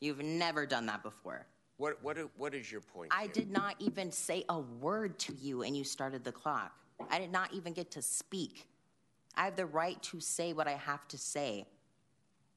You've 0.00 0.22
never 0.22 0.66
done 0.66 0.84
that 0.86 1.02
before. 1.02 1.46
What, 1.78 2.02
what, 2.02 2.18
what 2.36 2.54
is 2.54 2.70
your 2.70 2.82
point? 2.82 3.12
I 3.14 3.28
did 3.28 3.50
not 3.50 3.76
even 3.78 4.12
say 4.12 4.44
a 4.50 4.58
word 4.60 5.18
to 5.20 5.34
you 5.40 5.62
and 5.62 5.74
you 5.74 5.84
started 5.84 6.22
the 6.24 6.32
clock. 6.32 6.72
I 7.10 7.18
did 7.18 7.32
not 7.32 7.54
even 7.54 7.72
get 7.72 7.90
to 7.92 8.02
speak. 8.02 8.66
I 9.36 9.44
have 9.44 9.56
the 9.56 9.66
right 9.66 10.00
to 10.04 10.20
say 10.20 10.52
what 10.52 10.68
I 10.68 10.72
have 10.72 11.06
to 11.08 11.18
say. 11.18 11.66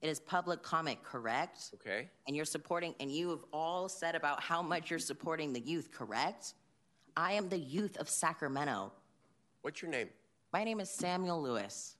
It 0.00 0.08
is 0.08 0.20
public 0.20 0.62
comment, 0.62 1.02
correct? 1.02 1.70
Okay. 1.74 2.08
And 2.26 2.36
you're 2.36 2.44
supporting, 2.44 2.94
and 3.00 3.10
you 3.10 3.30
have 3.30 3.44
all 3.52 3.88
said 3.88 4.14
about 4.14 4.40
how 4.40 4.62
much 4.62 4.90
you're 4.90 4.98
supporting 5.00 5.52
the 5.52 5.60
youth, 5.60 5.90
correct? 5.90 6.54
I 7.16 7.32
am 7.32 7.48
the 7.48 7.58
youth 7.58 7.96
of 7.96 8.08
Sacramento. 8.08 8.92
What's 9.62 9.82
your 9.82 9.90
name? 9.90 10.08
My 10.52 10.62
name 10.62 10.78
is 10.78 10.88
Samuel 10.88 11.42
Lewis. 11.42 11.96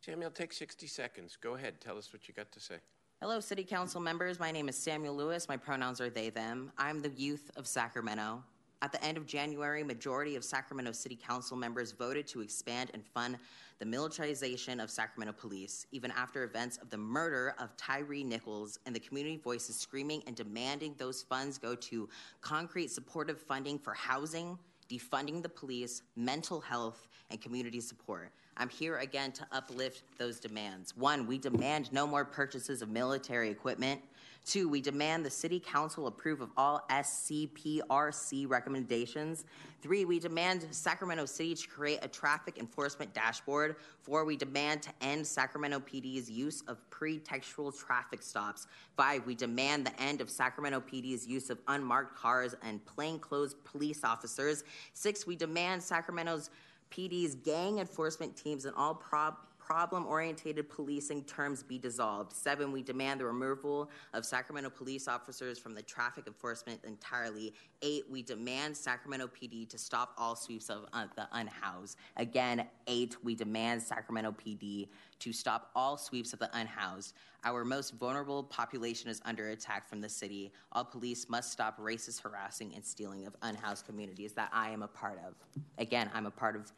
Samuel, 0.00 0.30
take 0.30 0.52
60 0.52 0.86
seconds. 0.86 1.36
Go 1.40 1.56
ahead. 1.56 1.80
Tell 1.80 1.98
us 1.98 2.12
what 2.12 2.28
you 2.28 2.34
got 2.34 2.52
to 2.52 2.60
say. 2.60 2.76
Hello, 3.20 3.40
City 3.40 3.64
Council 3.64 4.00
members. 4.00 4.38
My 4.38 4.52
name 4.52 4.68
is 4.68 4.76
Samuel 4.76 5.16
Lewis. 5.16 5.48
My 5.48 5.56
pronouns 5.56 6.00
are 6.00 6.08
they, 6.08 6.30
them. 6.30 6.70
I'm 6.78 7.02
the 7.02 7.10
youth 7.10 7.50
of 7.56 7.66
Sacramento. 7.66 8.44
At 8.80 8.92
the 8.92 9.04
end 9.04 9.16
of 9.16 9.26
January, 9.26 9.82
majority 9.82 10.36
of 10.36 10.44
Sacramento 10.44 10.92
City 10.92 11.16
Council 11.16 11.56
members 11.56 11.90
voted 11.90 12.28
to 12.28 12.40
expand 12.40 12.90
and 12.94 13.04
fund 13.04 13.36
the 13.80 13.84
militarization 13.84 14.78
of 14.78 14.88
Sacramento 14.88 15.34
police, 15.38 15.86
even 15.90 16.12
after 16.12 16.44
events 16.44 16.76
of 16.76 16.88
the 16.88 16.96
murder 16.96 17.54
of 17.58 17.76
Tyree 17.76 18.22
Nichols 18.22 18.78
and 18.86 18.94
the 18.94 19.00
community 19.00 19.36
voices 19.36 19.76
screaming 19.76 20.22
and 20.28 20.36
demanding 20.36 20.94
those 20.96 21.22
funds 21.22 21.58
go 21.58 21.74
to 21.74 22.08
concrete 22.40 22.90
supportive 22.90 23.40
funding 23.40 23.78
for 23.80 23.94
housing, 23.94 24.56
defunding 24.88 25.42
the 25.42 25.48
police, 25.48 26.02
mental 26.14 26.60
health, 26.60 27.08
and 27.30 27.40
community 27.40 27.80
support. 27.80 28.30
I'm 28.56 28.68
here 28.68 28.98
again 28.98 29.32
to 29.32 29.46
uplift 29.52 30.02
those 30.18 30.40
demands. 30.40 30.96
One, 30.96 31.26
we 31.26 31.38
demand 31.38 31.92
no 31.92 32.06
more 32.06 32.24
purchases 32.24 32.80
of 32.80 32.88
military 32.88 33.50
equipment. 33.50 34.00
Two, 34.44 34.68
we 34.68 34.80
demand 34.80 35.26
the 35.26 35.30
City 35.30 35.60
Council 35.60 36.06
approve 36.06 36.40
of 36.40 36.50
all 36.56 36.82
SCPRC 36.90 38.48
recommendations. 38.48 39.44
Three, 39.82 40.04
we 40.04 40.18
demand 40.18 40.66
Sacramento 40.70 41.26
City 41.26 41.54
to 41.54 41.68
create 41.68 41.98
a 42.02 42.08
traffic 42.08 42.58
enforcement 42.58 43.12
dashboard. 43.12 43.76
Four, 44.00 44.24
we 44.24 44.36
demand 44.36 44.82
to 44.82 44.90
end 45.02 45.26
Sacramento 45.26 45.80
PD's 45.80 46.30
use 46.30 46.62
of 46.66 46.78
pretextual 46.90 47.78
traffic 47.78 48.22
stops. 48.22 48.66
Five, 48.96 49.26
we 49.26 49.34
demand 49.34 49.86
the 49.86 50.02
end 50.02 50.20
of 50.20 50.30
Sacramento 50.30 50.80
PD's 50.80 51.26
use 51.26 51.50
of 51.50 51.58
unmarked 51.68 52.16
cars 52.16 52.56
and 52.62 52.84
plainclothes 52.86 53.54
police 53.64 54.02
officers. 54.02 54.64
Six, 54.94 55.26
we 55.26 55.36
demand 55.36 55.82
Sacramento's 55.82 56.50
PD's 56.90 57.34
gang 57.34 57.78
enforcement 57.78 58.36
teams 58.36 58.64
and 58.64 58.74
all 58.74 58.94
prob- 58.94 59.36
problem 59.68 60.06
oriented 60.06 60.66
policing 60.70 61.22
terms 61.24 61.62
be 61.62 61.76
dissolved. 61.76 62.32
Seven, 62.32 62.72
we 62.72 62.82
demand 62.82 63.20
the 63.20 63.26
removal 63.26 63.90
of 64.14 64.24
Sacramento 64.24 64.70
police 64.70 65.06
officers 65.06 65.58
from 65.58 65.74
the 65.74 65.82
traffic 65.82 66.26
enforcement 66.26 66.80
entirely. 66.84 67.52
Eight, 67.82 68.04
we 68.10 68.22
demand 68.22 68.74
Sacramento 68.74 69.26
PD 69.26 69.68
to 69.68 69.76
stop 69.76 70.14
all 70.16 70.34
sweeps 70.34 70.70
of 70.70 70.86
uh, 70.94 71.04
the 71.16 71.28
unhoused. 71.32 71.98
Again, 72.16 72.66
eight, 72.86 73.16
we 73.22 73.34
demand 73.34 73.82
Sacramento 73.82 74.34
PD 74.42 74.88
to 75.18 75.34
stop 75.34 75.70
all 75.76 75.98
sweeps 75.98 76.32
of 76.32 76.38
the 76.38 76.48
unhoused. 76.56 77.12
Our 77.44 77.62
most 77.62 77.94
vulnerable 77.94 78.44
population 78.44 79.10
is 79.10 79.20
under 79.26 79.50
attack 79.50 79.86
from 79.86 80.00
the 80.00 80.08
city. 80.08 80.50
All 80.72 80.84
police 80.84 81.28
must 81.28 81.52
stop 81.52 81.78
racist 81.78 82.22
harassing 82.22 82.72
and 82.74 82.82
stealing 82.82 83.26
of 83.26 83.36
unhoused 83.42 83.84
communities 83.84 84.32
that 84.32 84.48
I 84.50 84.70
am 84.70 84.82
a 84.82 84.88
part 84.88 85.20
of. 85.26 85.34
Again, 85.76 86.10
I'm 86.14 86.24
a 86.24 86.30
part 86.30 86.56
of 86.56 86.72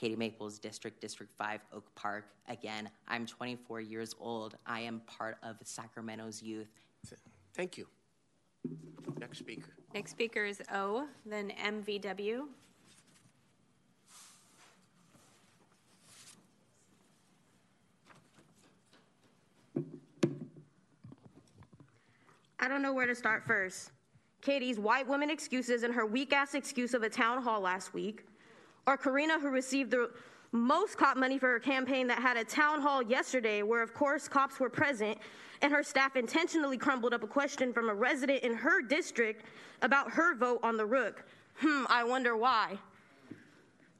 Caity 0.00 0.16
Maple's 0.16 0.58
District, 0.58 1.00
District 1.00 1.32
5, 1.36 1.60
Oak 1.72 1.94
Park. 1.94 2.24
Again, 2.48 2.88
I'm 3.08 3.26
24 3.26 3.80
years 3.80 4.14
old. 4.18 4.56
I 4.66 4.80
am 4.80 5.00
part 5.06 5.36
of 5.42 5.56
Sacramento's 5.64 6.42
youth. 6.42 6.68
Thank 7.54 7.76
you. 7.76 7.86
Next 9.18 9.38
speaker. 9.38 9.70
Next 9.94 10.10
speaker 10.10 10.44
is 10.44 10.62
O, 10.72 11.06
then 11.26 11.52
MVW. 11.62 12.46
I 22.58 22.68
don't 22.68 22.80
know 22.80 22.92
where 22.92 23.06
to 23.06 23.14
start 23.14 23.44
first. 23.44 23.90
Caity's 24.40 24.78
white 24.78 25.06
woman 25.06 25.30
excuses 25.30 25.82
and 25.82 25.92
her 25.92 26.06
weak 26.06 26.32
ass 26.32 26.54
excuse 26.54 26.94
of 26.94 27.02
a 27.02 27.08
town 27.08 27.42
hall 27.42 27.60
last 27.60 27.92
week, 27.92 28.24
or 28.86 28.96
Karina, 28.96 29.38
who 29.38 29.48
received 29.48 29.90
the 29.90 30.10
most 30.52 30.98
cop 30.98 31.16
money 31.16 31.38
for 31.38 31.48
her 31.48 31.60
campaign 31.60 32.06
that 32.08 32.18
had 32.18 32.36
a 32.36 32.44
town 32.44 32.80
hall 32.80 33.02
yesterday 33.02 33.62
where, 33.62 33.82
of 33.82 33.94
course, 33.94 34.28
cops 34.28 34.60
were 34.60 34.68
present, 34.68 35.18
and 35.62 35.72
her 35.72 35.82
staff 35.82 36.16
intentionally 36.16 36.76
crumbled 36.76 37.14
up 37.14 37.22
a 37.22 37.26
question 37.26 37.72
from 37.72 37.88
a 37.88 37.94
resident 37.94 38.42
in 38.42 38.54
her 38.54 38.82
district 38.82 39.44
about 39.80 40.10
her 40.10 40.34
vote 40.34 40.60
on 40.62 40.76
the 40.76 40.84
Rook. 40.84 41.24
Hmm, 41.56 41.84
I 41.88 42.04
wonder 42.04 42.36
why. 42.36 42.78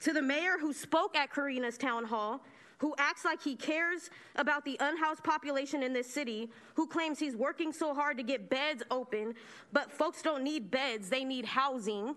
To 0.01 0.13
the 0.13 0.23
mayor 0.23 0.59
who 0.59 0.73
spoke 0.73 1.17
at 1.17 1.31
Karina's 1.31 1.79
town 1.79 2.05
hall, 2.05 2.43
who 2.79 2.93
acts 2.99 3.25
like 3.25 3.41
he 3.41 3.55
cares 3.55 4.11
about 4.35 4.65
the 4.65 4.77
unhoused 4.81 5.23
population 5.23 5.85
in 5.85 5.93
this 5.93 6.09
city, 6.09 6.51
who 6.75 6.85
claims 6.85 7.21
he's 7.21 7.37
working 7.37 7.73
so 7.73 7.95
hard 7.95 8.17
to 8.17 8.25
get 8.25 8.51
beds 8.51 8.83
open, 8.91 9.35
but 9.73 9.93
folks 9.93 10.21
don't 10.21 10.43
need 10.43 10.69
beds, 10.69 11.09
they 11.09 11.25
need 11.25 11.45
housing. 11.45 12.17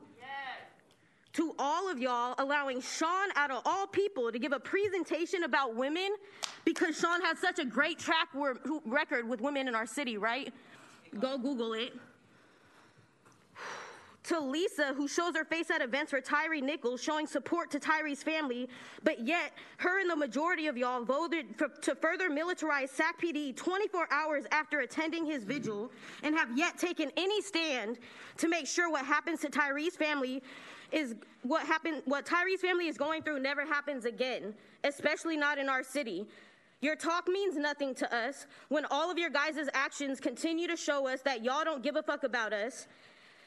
To 1.35 1.53
all 1.59 1.91
of 1.91 1.99
y'all, 1.99 2.33
allowing 2.37 2.79
Sean, 2.79 3.27
out 3.35 3.51
of 3.51 3.61
all 3.65 3.87
people, 3.87 4.31
to 4.31 4.39
give 4.39 4.53
a 4.53 4.59
presentation 4.59 5.43
about 5.43 5.75
women 5.75 6.15
because 6.63 6.97
Sean 6.97 7.21
has 7.23 7.39
such 7.39 7.59
a 7.59 7.65
great 7.65 7.99
track 7.99 8.29
record 8.85 9.27
with 9.27 9.41
women 9.41 9.67
in 9.67 9.75
our 9.75 9.85
city, 9.85 10.17
right? 10.17 10.53
Go 11.19 11.37
Google 11.37 11.73
it 11.73 11.91
to 14.23 14.39
Lisa, 14.39 14.93
who 14.95 15.09
shows 15.09 15.35
her 15.35 15.43
face 15.43 15.69
at 15.69 15.81
events 15.81 16.11
for 16.11 16.21
Tyree 16.21 16.61
Nichols, 16.61 17.03
showing 17.03 17.27
support 17.27 17.69
to 17.71 17.81
Tyree's 17.81 18.23
family, 18.23 18.69
but 19.03 19.27
yet 19.27 19.51
her 19.79 19.99
and 19.99 20.09
the 20.09 20.15
majority 20.15 20.67
of 20.67 20.77
y'all 20.77 21.03
voted 21.03 21.47
for, 21.57 21.67
to 21.67 21.95
further 21.95 22.29
militarize 22.29 22.87
SAC 22.87 23.21
PD 23.21 23.53
24 23.53 24.07
hours 24.09 24.45
after 24.53 24.79
attending 24.79 25.25
his 25.25 25.43
vigil 25.43 25.91
and 26.23 26.33
have 26.33 26.57
yet 26.57 26.77
taken 26.77 27.11
any 27.17 27.41
stand 27.41 27.97
to 28.37 28.47
make 28.47 28.67
sure 28.67 28.89
what 28.89 29.05
happens 29.05 29.41
to 29.41 29.49
Tyree's 29.49 29.97
family 29.97 30.41
is 30.91 31.15
what 31.43 31.65
happened 31.65 32.01
what 32.05 32.25
Tyree's 32.25 32.61
family 32.61 32.87
is 32.87 32.97
going 32.97 33.21
through 33.21 33.39
never 33.39 33.65
happens 33.65 34.05
again, 34.05 34.53
especially 34.83 35.37
not 35.37 35.57
in 35.57 35.69
our 35.69 35.83
city. 35.83 36.25
Your 36.81 36.95
talk 36.95 37.27
means 37.27 37.55
nothing 37.57 37.95
to 37.95 38.15
us 38.15 38.45
when 38.69 38.85
all 38.91 39.09
of 39.09 39.17
your 39.17 39.29
guys' 39.29 39.69
actions 39.73 40.19
continue 40.19 40.67
to 40.67 40.75
show 40.75 41.07
us 41.07 41.21
that 41.21 41.43
y'all 41.43 41.63
don't 41.63 41.81
give 41.81 41.95
a 41.95 42.03
fuck 42.03 42.23
about 42.23 42.53
us 42.53 42.87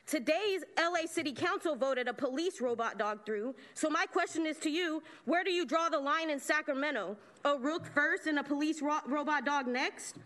Today's 0.09 0.65
LA 0.79 1.07
City 1.07 1.35
Council 1.35 1.77
voted 1.77 2.09
a 2.09 2.15
police 2.15 2.63
robot 2.63 2.97
dog 2.97 3.27
through. 3.27 3.55
So 3.75 3.91
my 3.91 4.07
question 4.07 4.47
is 4.47 4.57
to 4.61 4.71
you, 4.71 5.03
where 5.27 5.45
do 5.45 5.51
you 5.51 5.67
draw 5.67 5.91
the 5.91 5.99
line 5.99 6.31
in 6.31 6.41
Sacramento? 6.41 7.15
A 7.45 7.59
rook 7.59 7.85
first 7.85 8.27
and 8.27 8.39
a 8.39 8.43
police 8.43 8.81
ro- 8.81 9.01
robot 9.07 9.45
dog 9.45 9.67
next? 9.67 10.17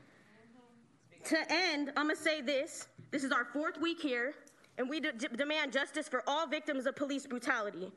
To 1.24 1.52
end, 1.52 1.90
I'm 1.96 2.06
going 2.06 2.16
to 2.16 2.22
say 2.22 2.40
this. 2.42 2.86
This 3.10 3.24
is 3.24 3.32
our 3.32 3.44
fourth 3.44 3.80
week 3.80 4.00
here, 4.00 4.34
and 4.82 4.90
we 4.90 4.98
de- 4.98 5.12
demand 5.12 5.72
justice 5.72 6.08
for 6.08 6.24
all 6.26 6.44
victims 6.44 6.86
of 6.86 6.96
police 6.96 7.24
brutality. 7.24 7.92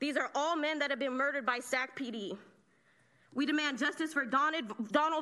These 0.00 0.16
are 0.16 0.32
all 0.34 0.56
men 0.56 0.80
that 0.80 0.90
have 0.90 0.98
been 0.98 1.16
murdered 1.16 1.46
by 1.46 1.60
SAC 1.60 1.96
PD. 1.96 2.36
We 3.36 3.46
demand 3.46 3.78
justice 3.78 4.12
for 4.12 4.24
Donald, 4.24 4.64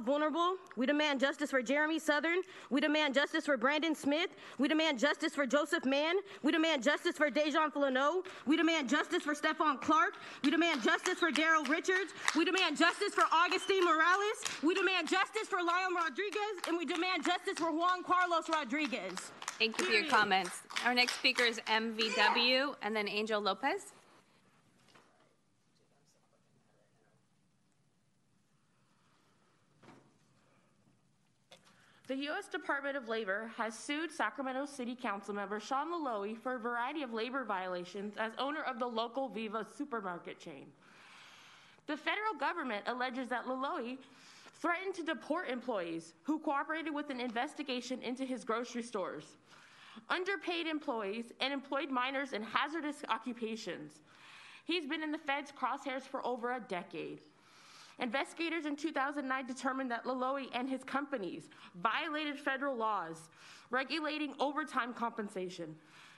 Vulnerable. 0.07 0.57
We 0.79 0.87
demand 0.87 1.21
justice 1.21 1.51
for 1.51 1.61
Jeremy 1.61 1.99
Southern. 1.99 2.41
We 2.71 2.81
demand 2.81 3.15
justice 3.15 3.45
for 3.45 3.59
Brandon 3.59 3.95
Smith. 3.95 4.31
We 4.59 4.69
demand 4.69 4.99
justice 4.99 5.35
for 5.35 5.47
Joseph 5.47 5.85
Mann. 5.85 6.17
We 6.43 6.51
demand 6.51 6.83
justice 6.83 7.15
for 7.15 7.31
Dejan 7.31 7.71
Flano. 7.71 8.25
We 8.47 8.57
demand 8.57 8.89
justice 8.89 9.23
for 9.23 9.35
Stephon 9.35 9.83
Clark. 9.83 10.15
We 10.43 10.51
demand 10.51 10.83
justice 10.83 11.19
for 11.19 11.31
Daryl 11.31 11.69
Richards. 11.69 12.15
We 12.35 12.47
demand 12.47 12.79
justice 12.79 13.15
for 13.15 13.25
Augustine 13.33 13.85
Morales. 13.85 14.39
We 14.63 14.75
demand 14.75 15.11
justice 15.11 15.47
for 15.47 15.59
Lionel 15.59 15.99
Rodriguez. 15.99 16.57
And 16.69 16.79
we 16.79 16.87
demand 16.87 17.25
justice 17.25 17.59
for 17.59 17.71
Juan 17.71 18.03
Carlos 18.03 18.49
Rodriguez. 18.49 19.31
Thank 19.61 19.79
you 19.79 19.85
for 19.85 19.93
your 19.93 20.07
comments. 20.07 20.63
Our 20.87 20.95
next 20.95 21.17
speaker 21.17 21.43
is 21.43 21.61
MVW 21.67 22.77
and 22.81 22.97
then 22.97 23.07
Angel 23.07 23.39
Lopez. 23.39 23.93
The 32.07 32.17
U.S. 32.17 32.49
Department 32.49 32.97
of 32.97 33.07
Labor 33.11 33.53
has 33.59 33.79
sued 33.79 34.11
Sacramento 34.11 34.65
City 34.65 34.97
Council 34.97 35.35
member 35.35 35.61
Sean 35.61 35.93
Loloee 35.93 36.39
for 36.39 36.55
a 36.55 36.59
variety 36.59 37.03
of 37.03 37.13
labor 37.13 37.45
violations 37.45 38.15
as 38.17 38.33
owner 38.39 38.63
of 38.63 38.79
the 38.79 38.87
local 38.87 39.29
Viva 39.29 39.67
supermarket 39.77 40.41
chain. 40.41 40.69
The 41.87 41.99
federal 41.99 42.33
government 42.41 42.85
alleges 42.87 43.29
that 43.29 43.45
Loloee 43.45 43.99
threatened 44.55 44.95
to 44.95 45.03
deport 45.03 45.51
employees 45.51 46.15
who 46.23 46.39
cooperated 46.39 46.95
with 46.95 47.11
an 47.11 47.21
investigation 47.21 48.01
into 48.01 48.25
his 48.25 48.43
grocery 48.43 48.83
stores, 48.83 49.37
underpaid 50.09 50.67
employees, 50.67 51.33
and 51.41 51.53
employed 51.53 51.91
minors 51.91 52.33
in 52.33 52.43
hazardous 52.43 53.03
occupations. 53.09 54.01
He's 54.65 54.87
been 54.87 55.03
in 55.03 55.13
the 55.13 55.19
Fed's 55.19 55.53
crosshairs 55.53 56.03
for 56.03 56.25
over 56.25 56.53
a 56.53 56.61
decade. 56.61 57.21
Investigators 57.99 58.65
in 58.65 58.77
2009 58.77 59.47
determined 59.47 59.91
that 59.91 60.05
Loloee 60.05 60.49
and 60.55 60.69
his 60.69 60.83
companies 60.85 61.51
violated 61.83 62.39
federal 62.39 62.77
laws 62.77 63.29
regulating 63.71 64.35
overtime 64.41 64.95
compensation, 64.95 65.75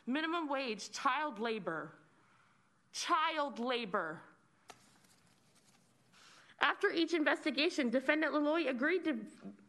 minimum 0.07 0.49
wage, 0.49 0.91
child 0.93 1.39
labor. 1.39 1.93
Child 2.93 3.59
labor. 3.59 4.21
After 6.61 6.91
each 6.91 7.15
investigation, 7.15 7.91
defendant 7.91 8.33
Loloee 8.33 8.69
agreed 8.69 9.05
to, 9.05 9.17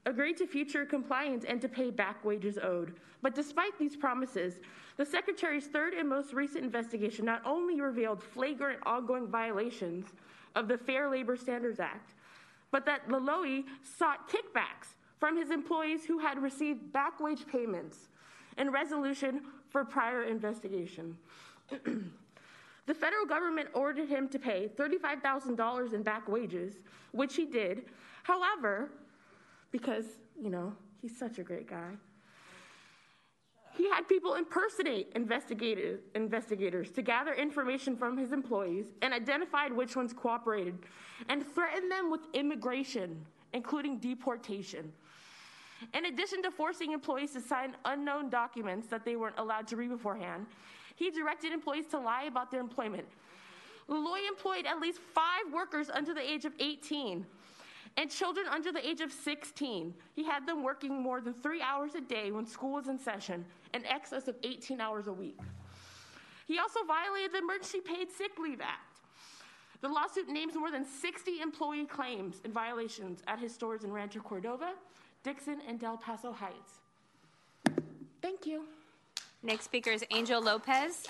agreed 0.06 0.38
to 0.38 0.48
future 0.48 0.86
compliance 0.86 1.46
and 1.46 1.62
to 1.62 1.70
pay 1.70 1.90
back 1.90 2.24
wages 2.26 2.58
owed. 2.62 2.94
But 3.22 3.36
despite 3.36 3.78
these 3.80 3.96
promises, 3.96 4.60
the 4.98 5.06
Secretary's 5.06 5.68
third 5.68 5.94
and 5.94 6.08
most 6.08 6.34
recent 6.34 6.64
investigation 6.64 7.26
not 7.26 7.42
only 7.46 7.80
revealed 7.80 8.22
flagrant 8.22 8.80
ongoing 8.86 9.28
violations 9.28 10.08
of 10.56 10.68
the 10.68 10.78
Fair 10.78 11.10
Labor 11.10 11.38
Standards 11.38 11.80
Act, 11.80 12.14
but 12.72 12.86
that 12.86 13.08
Loloee 13.08 13.64
sought 13.98 14.30
kickbacks 14.30 14.96
from 15.20 15.38
his 15.38 15.52
employees 15.52 16.06
who 16.06 16.20
had 16.20 16.42
received 16.42 16.92
back 16.92 17.20
wage 17.20 17.48
payments 17.48 18.10
in 18.58 18.72
resolution 18.72 19.42
for 19.70 19.86
prior 19.86 20.24
investigation. 20.24 21.18
the 21.70 22.94
federal 22.94 23.26
government 23.26 23.70
ordered 23.74 24.10
him 24.10 24.28
to 24.28 24.38
pay 24.38 24.70
$35,000 24.76 25.94
in 25.94 26.04
back 26.04 26.28
wages, 26.28 26.76
which 27.12 27.36
he 27.36 27.46
did. 27.46 27.84
However, 28.24 28.90
because, 29.74 30.06
you 30.40 30.50
know, 30.50 30.72
he's 31.02 31.18
such 31.18 31.40
a 31.40 31.44
great 31.44 31.68
guy, 31.68 31.90
he 33.76 33.90
had 33.90 34.08
people 34.08 34.36
impersonate 34.36 35.12
investigators, 35.16 36.00
investigators 36.14 36.92
to 36.92 37.02
gather 37.02 37.34
information 37.34 37.98
from 37.98 38.16
his 38.16 38.32
employees 38.32 38.86
and 39.02 39.14
identified 39.14 39.74
which 39.74 39.96
ones 39.96 40.14
cooperated 40.14 40.78
and 41.28 41.44
threatened 41.56 41.92
them 41.92 42.12
with 42.12 42.22
immigration, 42.34 43.26
including 43.52 43.98
deportation. 43.98 44.94
In 45.96 46.06
addition 46.06 46.44
to 46.44 46.52
forcing 46.52 46.92
employees 46.92 47.32
to 47.32 47.42
sign 47.42 47.76
unknown 47.84 48.30
documents 48.30 48.88
that 48.88 49.04
they 49.04 49.16
weren't 49.16 49.40
allowed 49.40 49.68
to 49.68 49.76
read 49.76 49.90
beforehand, 49.90 50.46
he 50.96 51.10
directed 51.10 51.52
employees 51.52 51.88
to 51.88 52.00
lie 52.00 52.26
about 52.26 52.52
their 52.52 52.62
employment. 52.62 53.08
Loloee 53.90 54.28
employed 54.30 54.68
at 54.68 54.80
least 54.80 55.00
five 55.00 55.52
workers 55.52 55.90
under 55.90 56.14
the 56.14 56.22
age 56.22 56.46
of 56.46 56.54
18 56.60 57.26
and 57.98 58.10
children 58.10 58.46
under 58.50 58.72
the 58.72 58.86
age 58.88 59.02
of 59.02 59.12
16. 59.12 59.94
He 60.16 60.24
had 60.24 60.48
them 60.48 60.64
working 60.64 61.02
more 61.02 61.22
than 61.22 61.34
three 61.34 61.62
hours 61.62 61.96
a 61.96 62.02
day 62.02 62.32
when 62.32 62.46
school 62.46 62.74
was 62.74 62.88
in 62.88 62.98
session, 62.98 63.46
in 63.74 63.86
excess 63.86 64.28
of 64.28 64.36
18 64.44 64.82
hours 64.82 65.08
a 65.08 65.14
week. 65.14 65.40
He 66.48 66.60
also 66.60 66.80
violated 66.86 67.34
the 67.34 67.40
Emergency 67.40 67.80
Paid 67.80 68.12
Sick 68.12 68.32
Leave 68.40 68.62
Act. 68.62 69.00
The 69.82 69.90
lawsuit 69.90 70.30
names 70.30 70.56
more 70.56 70.72
than 70.72 70.86
60 70.86 71.42
employee 71.42 71.86
claims 71.86 72.42
and 72.44 72.54
violations 72.54 73.22
at 73.28 73.40
his 73.40 73.54
stores 73.54 73.84
in 73.84 73.92
Rancho 73.92 74.22
Cordova, 74.22 74.74
Dixon, 75.24 75.60
and 75.68 75.80
Del 75.80 75.98
Paso 75.98 76.32
Heights. 76.32 76.80
Thank 78.22 78.46
you. 78.46 78.64
Next 79.42 79.66
speaker 79.66 79.92
is 79.92 80.06
Angel 80.10 80.42
Lopez. 80.42 81.08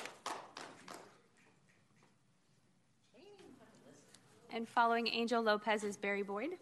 And 4.52 4.68
following 4.68 5.08
Angel 5.08 5.42
Lopez 5.42 5.84
is 5.84 5.98
Barry 5.98 6.24
Boyd. 6.24 6.58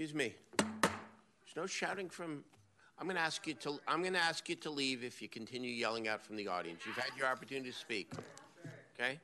Excuse 0.00 0.16
me. 0.16 0.34
There's 0.56 1.56
no 1.56 1.66
shouting 1.66 2.08
from. 2.08 2.42
I'm 2.98 3.04
going 3.04 3.16
to 3.16 3.22
ask 3.22 3.46
you 3.46 3.52
to. 3.52 3.78
I'm 3.86 4.00
going 4.00 4.14
to 4.14 4.18
ask 4.18 4.48
you 4.48 4.54
to 4.54 4.70
leave 4.70 5.04
if 5.04 5.20
you 5.20 5.28
continue 5.28 5.70
yelling 5.70 6.08
out 6.08 6.22
from 6.22 6.36
the 6.36 6.48
audience. 6.48 6.80
You've 6.86 6.96
had 6.96 7.10
your 7.18 7.26
opportunity 7.26 7.70
to 7.70 7.76
speak. 7.76 8.10
Okay. 8.98 9.20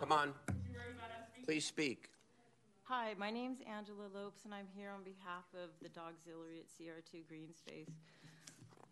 Come 0.00 0.10
on. 0.10 0.32
Please 1.44 1.66
speak. 1.66 2.08
Hi, 2.84 3.12
my 3.18 3.30
name's 3.30 3.58
Angela 3.70 4.08
Lopes, 4.14 4.46
and 4.46 4.54
I'm 4.54 4.68
here 4.74 4.90
on 4.90 5.04
behalf 5.04 5.44
of 5.52 5.68
the 5.82 5.90
Dog 5.90 6.14
Auxiliary 6.18 6.60
at 6.60 6.70
Sierra 6.70 7.02
2 7.12 7.18
Green 7.28 7.54
Space. 7.54 7.90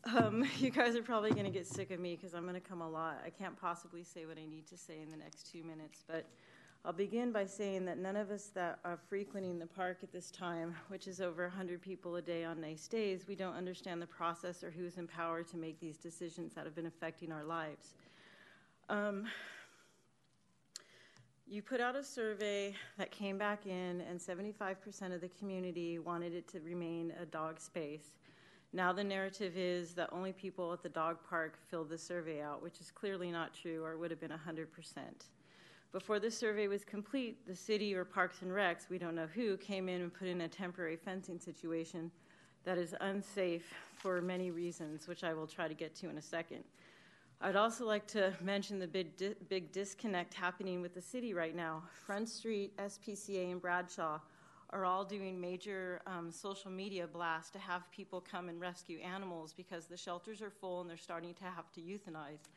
Um, 0.04 0.44
you 0.58 0.70
guys 0.70 0.96
are 0.96 1.02
probably 1.02 1.30
going 1.30 1.44
to 1.44 1.50
get 1.50 1.66
sick 1.66 1.90
of 1.90 2.00
me 2.00 2.16
because 2.16 2.34
I'm 2.34 2.42
going 2.42 2.54
to 2.54 2.60
come 2.60 2.80
a 2.80 2.88
lot. 2.88 3.20
I 3.24 3.30
can't 3.30 3.58
possibly 3.60 4.02
say 4.02 4.26
what 4.26 4.38
I 4.38 4.46
need 4.46 4.66
to 4.68 4.76
say 4.76 5.00
in 5.02 5.10
the 5.10 5.16
next 5.16 5.50
two 5.50 5.62
minutes, 5.62 6.04
but 6.06 6.26
I'll 6.84 6.92
begin 6.92 7.32
by 7.32 7.44
saying 7.44 7.84
that 7.86 7.98
none 7.98 8.16
of 8.16 8.30
us 8.30 8.50
that 8.54 8.78
are 8.84 8.98
frequenting 9.08 9.58
the 9.58 9.66
park 9.66 9.98
at 10.02 10.12
this 10.12 10.30
time, 10.30 10.74
which 10.88 11.08
is 11.08 11.20
over 11.20 11.42
100 11.42 11.82
people 11.82 12.16
a 12.16 12.22
day 12.22 12.44
on 12.44 12.60
nice 12.60 12.86
days, 12.86 13.26
we 13.26 13.34
don't 13.34 13.54
understand 13.54 14.00
the 14.00 14.06
process 14.06 14.62
or 14.62 14.70
who's 14.70 14.96
empowered 14.96 15.48
to 15.48 15.56
make 15.56 15.80
these 15.80 15.98
decisions 15.98 16.54
that 16.54 16.64
have 16.64 16.74
been 16.74 16.86
affecting 16.86 17.32
our 17.32 17.44
lives. 17.44 17.94
Um, 18.88 19.26
you 21.50 21.62
put 21.62 21.80
out 21.80 21.96
a 21.96 22.04
survey 22.04 22.74
that 22.96 23.10
came 23.10 23.38
back 23.38 23.66
in, 23.66 24.02
and 24.02 24.20
75% 24.20 25.14
of 25.14 25.20
the 25.20 25.28
community 25.28 25.98
wanted 25.98 26.32
it 26.32 26.46
to 26.48 26.60
remain 26.60 27.12
a 27.20 27.26
dog 27.26 27.58
space. 27.58 28.12
Now 28.72 28.92
the 28.92 29.04
narrative 29.04 29.56
is 29.56 29.94
that 29.94 30.10
only 30.12 30.32
people 30.32 30.72
at 30.72 30.82
the 30.82 30.90
dog 30.90 31.18
park 31.28 31.58
filled 31.70 31.88
the 31.88 31.96
survey 31.96 32.42
out, 32.42 32.62
which 32.62 32.80
is 32.80 32.90
clearly 32.90 33.30
not 33.30 33.54
true, 33.54 33.82
or 33.82 33.96
would 33.96 34.10
have 34.10 34.20
been 34.20 34.30
100%. 34.30 34.66
Before 35.90 36.20
the 36.20 36.30
survey 36.30 36.68
was 36.68 36.84
complete, 36.84 37.46
the 37.46 37.56
city 37.56 37.94
or 37.94 38.04
Parks 38.04 38.42
and 38.42 38.50
Recs, 38.50 38.90
we 38.90 38.98
don't 38.98 39.14
know 39.14 39.26
who, 39.26 39.56
came 39.56 39.88
in 39.88 40.02
and 40.02 40.12
put 40.12 40.28
in 40.28 40.42
a 40.42 40.48
temporary 40.48 40.96
fencing 40.96 41.38
situation 41.38 42.10
that 42.64 42.76
is 42.76 42.94
unsafe 43.00 43.72
for 43.94 44.20
many 44.20 44.50
reasons, 44.50 45.08
which 45.08 45.24
I 45.24 45.32
will 45.32 45.46
try 45.46 45.66
to 45.66 45.72
get 45.72 45.94
to 45.96 46.10
in 46.10 46.18
a 46.18 46.22
second. 46.22 46.62
I'd 47.40 47.56
also 47.56 47.86
like 47.86 48.06
to 48.08 48.34
mention 48.42 48.78
the 48.78 48.86
big, 48.86 49.16
di- 49.16 49.34
big 49.48 49.72
disconnect 49.72 50.34
happening 50.34 50.82
with 50.82 50.92
the 50.92 51.00
city 51.00 51.32
right 51.32 51.56
now. 51.56 51.84
Front 52.04 52.28
Street, 52.28 52.76
SPCA, 52.76 53.50
and 53.50 53.62
Bradshaw 53.62 54.18
are 54.70 54.84
all 54.84 55.04
doing 55.04 55.40
major 55.40 56.00
um, 56.06 56.30
social 56.30 56.70
media 56.70 57.06
blasts 57.06 57.50
to 57.50 57.58
have 57.58 57.90
people 57.90 58.20
come 58.20 58.48
and 58.48 58.60
rescue 58.60 58.98
animals 58.98 59.54
because 59.56 59.86
the 59.86 59.96
shelters 59.96 60.42
are 60.42 60.50
full 60.50 60.80
and 60.80 60.90
they're 60.90 60.96
starting 60.96 61.34
to 61.34 61.44
have 61.44 61.72
to 61.72 61.80
euthanize. 61.80 62.50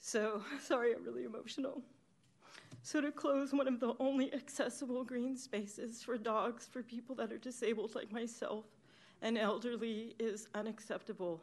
So, 0.00 0.42
sorry, 0.60 0.94
I'm 0.94 1.04
really 1.04 1.24
emotional. 1.24 1.82
So, 2.82 3.00
to 3.00 3.12
close 3.12 3.52
one 3.52 3.68
of 3.68 3.78
the 3.78 3.94
only 4.00 4.32
accessible 4.34 5.04
green 5.04 5.36
spaces 5.36 6.02
for 6.02 6.18
dogs 6.18 6.66
for 6.70 6.82
people 6.82 7.14
that 7.16 7.30
are 7.30 7.38
disabled 7.38 7.94
like 7.94 8.10
myself 8.10 8.64
and 9.20 9.38
elderly 9.38 10.16
is 10.18 10.48
unacceptable. 10.54 11.42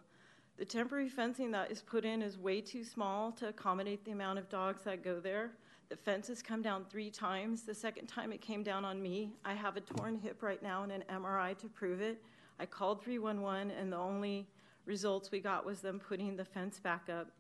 The 0.58 0.66
temporary 0.66 1.08
fencing 1.08 1.52
that 1.52 1.72
is 1.72 1.82
put 1.82 2.04
in 2.04 2.22
is 2.22 2.38
way 2.38 2.60
too 2.60 2.84
small 2.84 3.32
to 3.34 3.48
accommodate 3.48 4.04
the 4.04 4.12
amount 4.12 4.40
of 4.40 4.50
dogs 4.50 4.84
that 4.84 5.04
go 5.04 5.22
there. 5.22 5.52
The 5.90 5.96
fence 5.96 6.28
has 6.28 6.44
come 6.44 6.62
down 6.62 6.86
three 6.88 7.10
times. 7.10 7.64
The 7.64 7.74
second 7.74 8.06
time 8.06 8.32
it 8.32 8.42
came 8.42 8.62
down 8.62 8.86
on 8.86 9.02
me. 9.02 9.34
I 9.44 9.56
have 9.56 9.76
a 9.76 9.82
torn 9.82 10.20
hip 10.20 10.44
right 10.44 10.62
now 10.62 10.84
and 10.84 10.92
an 10.92 11.04
MRI 11.10 11.58
to 11.58 11.68
prove 11.68 12.00
it. 12.00 12.22
I 12.60 12.68
called 12.68 13.04
311, 13.04 13.72
and 13.72 13.92
the 13.92 13.98
only 13.98 14.46
results 14.86 15.32
we 15.32 15.40
got 15.40 15.66
was 15.66 15.82
them 15.82 16.00
putting 16.00 16.36
the 16.36 16.46
fence 16.46 16.80
back 16.80 17.10
up. 17.10 17.32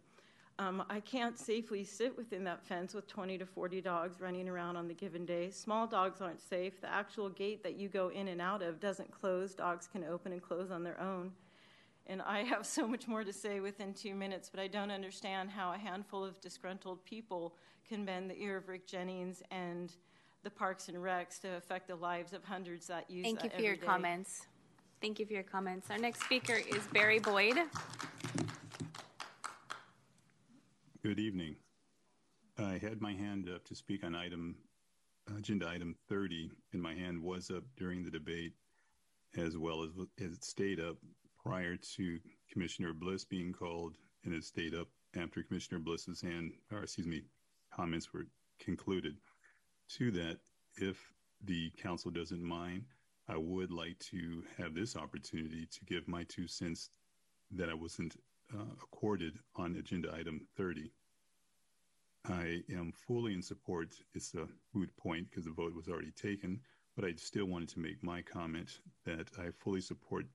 Um, 0.58 0.84
I 0.90 1.00
can't 1.00 1.38
safely 1.38 1.84
sit 1.84 2.18
within 2.18 2.44
that 2.45 2.64
fence 2.64 2.95
with 2.95 3.08
20 3.08 3.38
to 3.38 3.45
40 3.45 3.82
dogs 3.82 4.19
running 4.19 4.50
around 4.50 4.78
on 4.78 4.88
the 4.88 4.95
given 4.95 5.28
day. 5.28 5.52
Small 5.52 5.86
dogs 5.86 6.19
aren't 6.19 6.42
safe. 6.42 6.82
The 6.82 6.92
actual 6.92 7.30
gate 7.30 7.61
that 7.61 7.76
you 7.76 7.88
go 7.88 8.10
in 8.10 8.30
and 8.30 8.42
out 8.42 8.64
of 8.64 8.80
doesn't 8.80 9.11
close. 9.11 9.53
Dogs 9.53 9.88
can 9.88 10.03
open 10.03 10.34
and 10.34 10.42
close 10.42 10.72
on 10.72 10.84
their 10.84 11.00
own. 11.00 11.32
And 12.10 12.24
I 12.24 12.44
have 12.44 12.66
so 12.66 12.88
much 12.88 13.08
more 13.08 13.24
to 13.24 13.32
say 13.32 13.60
within 13.60 13.94
two 13.94 14.16
minutes, 14.16 14.50
but 14.50 14.60
I 14.60 14.68
don't 14.68 14.90
understand 14.90 15.52
how 15.52 15.72
a 15.72 15.78
handful 15.78 16.26
of 16.26 16.42
disgruntled 16.42 17.06
people 17.06 17.56
can 17.88 18.04
bend 18.04 18.32
the 18.32 18.42
ear 18.42 18.58
of 18.58 18.68
Rick 18.68 18.88
Jennings 18.88 19.44
and 19.52 19.94
the 20.42 20.50
Parks 20.50 20.90
and 20.90 20.98
Recs 20.98 21.40
to 21.42 21.56
affect 21.56 21.88
the 21.88 21.96
lives 21.96 22.34
of 22.34 22.44
hundreds 22.44 22.88
that 22.88 23.10
use 23.12 23.24
Thank 23.24 23.42
that 23.42 23.46
you 23.46 23.50
for 23.52 23.62
your 23.62 23.74
every 23.74 23.82
day. 23.82 23.86
comments. 23.86 24.48
Thank 25.02 25.20
you 25.20 25.28
for 25.28 25.34
your 25.34 25.44
comments. 25.44 25.92
Our 25.92 26.00
next 26.00 26.24
speaker 26.24 26.56
is 26.56 26.84
Barry 26.92 27.20
Boyd. 27.20 27.60
Good 31.04 31.20
evening. 31.20 31.58
I 32.58 32.80
had 32.82 33.02
my 33.02 33.14
hand 33.14 33.50
up 33.54 33.64
to 33.66 33.76
speak 33.76 34.04
on 34.04 34.16
item, 34.16 34.56
agenda 35.38 35.68
item 35.68 35.96
30, 36.10 36.50
and 36.74 36.82
my 36.82 36.96
hand 36.96 37.22
was 37.22 37.52
up 37.52 37.64
during 37.78 38.04
the 38.04 38.12
debate 38.12 38.54
as 39.38 39.58
well 39.58 39.84
as 39.84 39.92
as 40.20 40.34
it 40.34 40.44
stayed 40.44 40.80
up 40.80 40.98
prior 41.50 41.76
to 41.78 42.19
Commissioner 42.52 42.94
Bliss 42.94 43.26
being 43.26 43.52
called, 43.52 43.95
and 44.24 44.36
it 44.36 44.44
stayed 44.44 44.76
up 44.76 44.88
after 45.19 45.42
Commissioner 45.42 45.80
Bliss's 45.80 46.22
hand, 46.22 46.52
or 46.72 46.84
excuse 46.84 47.08
me, 47.08 47.24
comments 47.74 48.14
were 48.14 48.28
concluded. 48.60 49.16
To 49.98 50.11
that, 50.11 50.38
if 50.76 51.11
the 51.44 51.72
council 51.72 52.11
doesn't 52.11 52.44
mind, 52.44 52.84
I 53.28 53.38
would 53.38 53.72
like 53.72 53.98
to 54.11 54.44
have 54.60 54.76
this 54.76 54.95
opportunity 54.95 55.68
to 55.72 55.86
give 55.86 56.08
my 56.08 56.24
two 56.26 56.48
cents 56.48 56.92
that 57.50 57.68
I 57.68 57.74
wasn't 57.74 58.16
uh, 58.53 58.61
accorded 58.84 59.34
on 59.56 59.76
agenda 59.78 60.14
item 60.14 60.42
30. 60.56 60.92
I 62.28 62.61
am 62.72 62.94
fully 63.08 63.34
in 63.34 63.42
support. 63.42 63.95
It's 64.14 64.36
a 64.36 64.48
moot 64.76 64.95
point 64.98 65.32
because 65.32 65.45
the 65.45 65.52
vote 65.52 65.74
was 65.74 65.88
already 65.88 66.11
taken, 66.11 66.60
but 66.95 67.06
I 67.06 67.14
still 67.16 67.45
wanted 67.45 67.69
to 67.69 67.80
make 67.80 68.03
my 68.03 68.22
comment 68.22 68.82
that 69.06 69.30
I 69.40 69.50
fully 69.64 69.82
support 69.82 70.26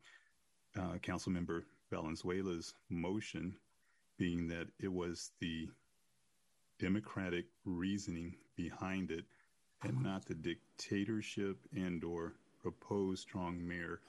uh, 0.78 0.98
Councilmember 1.02 1.64
Valenzuela's 1.90 2.74
motion 2.90 3.54
being 4.18 4.48
that 4.48 4.66
it 4.80 4.92
was 4.92 5.32
the 5.40 5.68
democratic 6.78 7.46
reasoning 7.64 8.34
behind 8.56 9.10
it 9.10 9.24
and 9.82 10.02
not 10.02 10.24
the 10.24 10.34
dictatorship 10.34 11.56
and 11.74 12.02
or 12.04 12.34
proposed 12.62 13.22
strong 13.22 13.66
mayor 13.66 14.00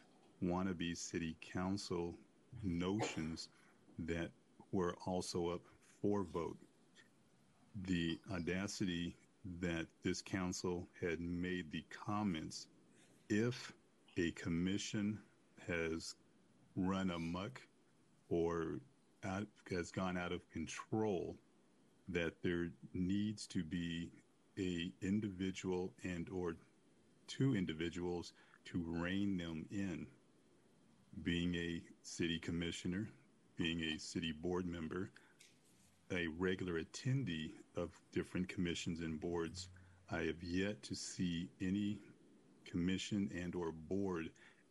wannabe 0.44 0.96
city 0.96 1.36
council 1.42 2.16
notions 2.64 3.50
that 4.00 4.32
were 4.72 4.96
also 5.06 5.50
up 5.50 5.62
for 6.02 6.24
vote. 6.24 6.58
The 7.84 8.20
audacity 8.32 9.16
that 9.60 9.86
this 10.04 10.22
council 10.22 10.88
had 11.02 11.20
made 11.20 11.72
the 11.72 11.84
comments 11.90 12.68
if 13.30 13.74
a 14.18 14.32
commission 14.32 15.20
has 15.68 16.16
run 16.76 17.12
amok 17.12 17.62
or 18.30 18.80
out, 19.24 19.48
has 19.70 19.92
gone 19.92 20.18
out 20.18 20.32
of 20.32 20.50
control 20.52 21.36
that 22.10 22.42
there 22.44 22.70
needs 22.94 23.48
to 23.48 23.64
be 23.64 24.12
a 24.60 24.92
individual 25.02 25.94
and 26.04 26.30
or 26.30 26.56
two 27.28 27.56
individuals 27.56 28.34
to 28.66 28.84
rein 28.86 29.38
them 29.38 29.66
in. 29.72 30.06
Being 31.24 31.56
a 31.56 31.82
city 32.04 32.40
commissioner 32.40 33.08
being 33.58 33.82
a 33.82 33.98
city 33.98 34.34
board 34.34 34.66
member 34.66 35.10
a 36.12 36.28
regular 36.38 36.82
attendee 36.82 37.52
of 37.76 37.90
different 38.12 38.48
commissions 38.50 39.00
and 39.00 39.20
boards 39.20 39.70
i 40.12 40.18
have 40.18 40.44
yet 40.44 40.82
to 40.84 40.94
see 40.94 41.50
any 41.62 41.98
commission 42.66 43.30
and 43.42 43.56
or 43.56 43.72
board 43.72 44.30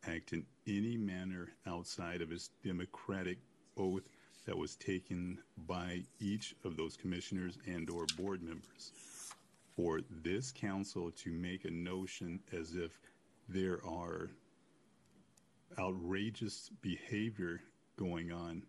act 0.08 0.32
in 0.32 0.44
any 0.66 0.96
manner 0.96 1.48
outside 1.66 2.20
of 2.22 2.30
his 2.30 2.50
democratic 2.64 3.38
oath 3.76 4.08
that 4.46 4.56
was 4.56 4.76
taken 4.76 5.38
by 5.66 6.02
each 6.20 6.54
of 6.64 6.76
those 6.76 6.96
commissioners 6.96 7.58
and 7.66 7.88
or 7.90 8.06
board 8.16 8.42
members 8.42 8.92
for 9.74 10.00
this 10.22 10.52
council 10.52 11.10
to 11.10 11.30
make 11.30 11.64
a 11.64 11.70
notion 11.70 12.38
as 12.52 12.74
if 12.74 12.98
there 13.48 13.80
are 13.86 14.30
outrageous 15.78 16.70
behavior 16.82 17.60
going 17.96 18.32
on 18.32 18.62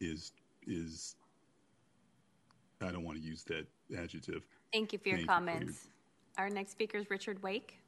is 0.00 0.32
is 0.66 1.16
I 2.80 2.90
don't 2.90 3.04
want 3.04 3.18
to 3.18 3.24
use 3.24 3.44
that 3.44 3.66
adjective. 3.96 4.42
Thank 4.72 4.92
you 4.92 4.98
for 4.98 5.08
your 5.08 5.18
Thank 5.18 5.28
comments. 5.28 5.88
Our 6.36 6.50
next 6.50 6.72
speaker 6.72 6.98
is 6.98 7.08
Richard 7.08 7.42
Wake. 7.42 7.78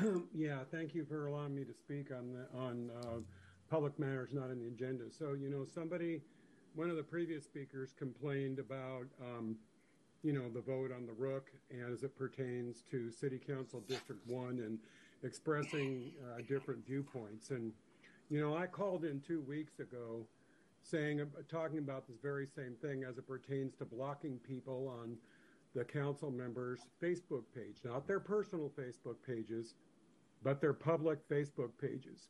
yeah, 0.34 0.58
thank 0.70 0.94
you 0.94 1.04
for 1.04 1.26
allowing 1.26 1.54
me 1.54 1.64
to 1.64 1.74
speak 1.74 2.10
on 2.12 2.32
the, 2.32 2.58
on 2.58 2.90
uh, 3.02 3.18
public 3.70 3.98
matters 3.98 4.30
not 4.32 4.50
on 4.50 4.58
the 4.58 4.66
agenda. 4.66 5.04
So, 5.10 5.34
you 5.34 5.50
know, 5.50 5.64
somebody, 5.64 6.20
one 6.74 6.90
of 6.90 6.96
the 6.96 7.02
previous 7.02 7.44
speakers 7.44 7.94
complained 7.98 8.58
about, 8.58 9.06
um, 9.20 9.56
you 10.22 10.32
know, 10.32 10.48
the 10.48 10.60
vote 10.60 10.90
on 10.92 11.06
the 11.06 11.12
Rook 11.12 11.50
as 11.90 12.02
it 12.02 12.16
pertains 12.16 12.82
to 12.90 13.10
City 13.10 13.38
Council 13.38 13.80
District 13.88 14.20
1 14.26 14.48
and 14.48 14.78
expressing 15.22 16.12
uh, 16.24 16.42
different 16.48 16.86
viewpoints. 16.86 17.50
And, 17.50 17.72
you 18.28 18.40
know, 18.40 18.56
I 18.56 18.66
called 18.66 19.04
in 19.04 19.20
two 19.20 19.40
weeks 19.40 19.80
ago 19.80 20.26
saying, 20.82 21.20
talking 21.50 21.78
about 21.78 22.06
this 22.06 22.16
very 22.22 22.46
same 22.46 22.74
thing 22.80 23.04
as 23.04 23.18
it 23.18 23.26
pertains 23.26 23.74
to 23.76 23.84
blocking 23.84 24.38
people 24.38 24.88
on 25.00 25.16
the 25.74 25.84
council 25.84 26.30
members' 26.30 26.80
Facebook 27.02 27.44
page, 27.54 27.76
not 27.84 28.06
their 28.06 28.18
personal 28.18 28.70
Facebook 28.76 29.16
pages, 29.26 29.74
but 30.42 30.60
their 30.60 30.72
public 30.72 31.26
Facebook 31.28 31.70
pages. 31.80 32.28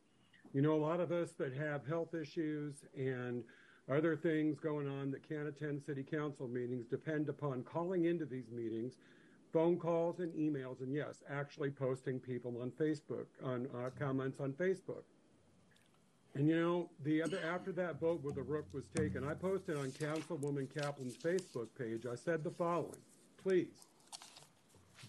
You 0.53 0.63
know, 0.63 0.75
a 0.75 0.83
lot 0.83 1.01
of 1.01 1.13
us 1.13 1.33
that 1.33 1.55
have 1.55 1.87
health 1.87 2.15
issues 2.15 2.85
and 2.97 3.45
other 3.91 4.17
things 4.17 4.59
going 4.59 4.89
on 4.89 5.11
that 5.11 5.29
can't 5.29 5.49
attend 5.49 5.83
city 5.83 6.03
council 6.03 6.49
meetings 6.49 6.87
depend 6.87 7.29
upon 7.29 7.63
calling 7.63 8.05
into 8.05 8.25
these 8.25 8.51
meetings, 8.51 8.95
phone 9.53 9.77
calls 9.77 10.21
and 10.21 10.33
emails, 10.35 10.81
and 10.81 10.95
yes, 10.95 11.23
actually 11.29 11.71
posting 11.71 12.19
people 12.19 12.61
on 12.63 12.71
Facebook, 12.71 13.27
on 13.45 13.69
uh, 13.77 13.91
comments 13.99 14.41
on 14.41 14.53
Facebook. 14.53 15.03
And 16.35 16.49
you 16.49 16.57
know, 16.57 16.91
the 17.03 17.23
other 17.23 17.41
after 17.45 17.73
that 17.73 17.99
vote 18.01 18.23
where 18.23 18.33
the 18.33 18.43
Rook 18.43 18.67
was 18.73 18.85
taken, 18.97 19.27
I 19.27 19.35
posted 19.35 19.77
on 19.77 19.91
Councilwoman 19.91 20.69
Kaplan's 20.73 21.17
Facebook 21.17 21.69
page. 21.77 22.07
I 22.11 22.15
said 22.15 22.45
the 22.45 22.53
following: 22.53 23.01
Please 23.43 23.89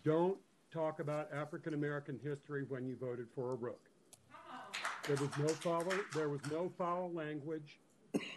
don't 0.04 0.40
talk 0.72 1.00
about 1.00 1.30
African 1.34 1.74
American 1.74 2.20
history 2.24 2.64
when 2.68 2.86
you 2.86 2.96
voted 2.96 3.28
for 3.36 3.52
a 3.52 3.56
Rook. 3.56 3.82
There 5.08 5.16
was 5.16 5.30
no 5.38 5.48
foul. 5.48 5.84
There 6.14 6.30
was 6.30 6.42
no 6.52 6.72
foul 6.78 7.12
language. 7.14 7.80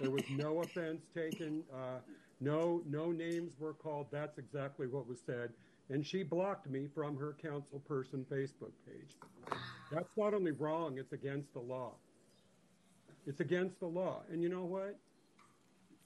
There 0.01 0.11
was 0.11 0.23
no 0.31 0.61
offense 0.61 1.03
taken. 1.15 1.63
Uh, 1.73 1.99
no, 2.41 2.83
no 2.87 3.13
names 3.13 3.53
were 3.59 3.75
called. 3.75 4.07
That's 4.11 4.39
exactly 4.39 4.87
what 4.87 5.07
was 5.07 5.19
said. 5.25 5.51
And 5.91 6.05
she 6.05 6.23
blocked 6.23 6.69
me 6.69 6.89
from 6.95 7.17
her 7.17 7.37
council 7.41 7.81
person 7.81 8.25
Facebook 8.31 8.73
page. 8.87 9.17
That's 9.93 10.09
not 10.17 10.35
only 10.35 10.53
wrong; 10.53 10.97
it's 10.99 11.13
against 11.13 11.53
the 11.53 11.61
law. 11.61 11.93
It's 13.27 13.41
against 13.41 13.81
the 13.81 13.87
law. 13.87 14.23
And 14.31 14.43
you 14.43 14.49
know 14.49 14.65
what? 14.65 14.97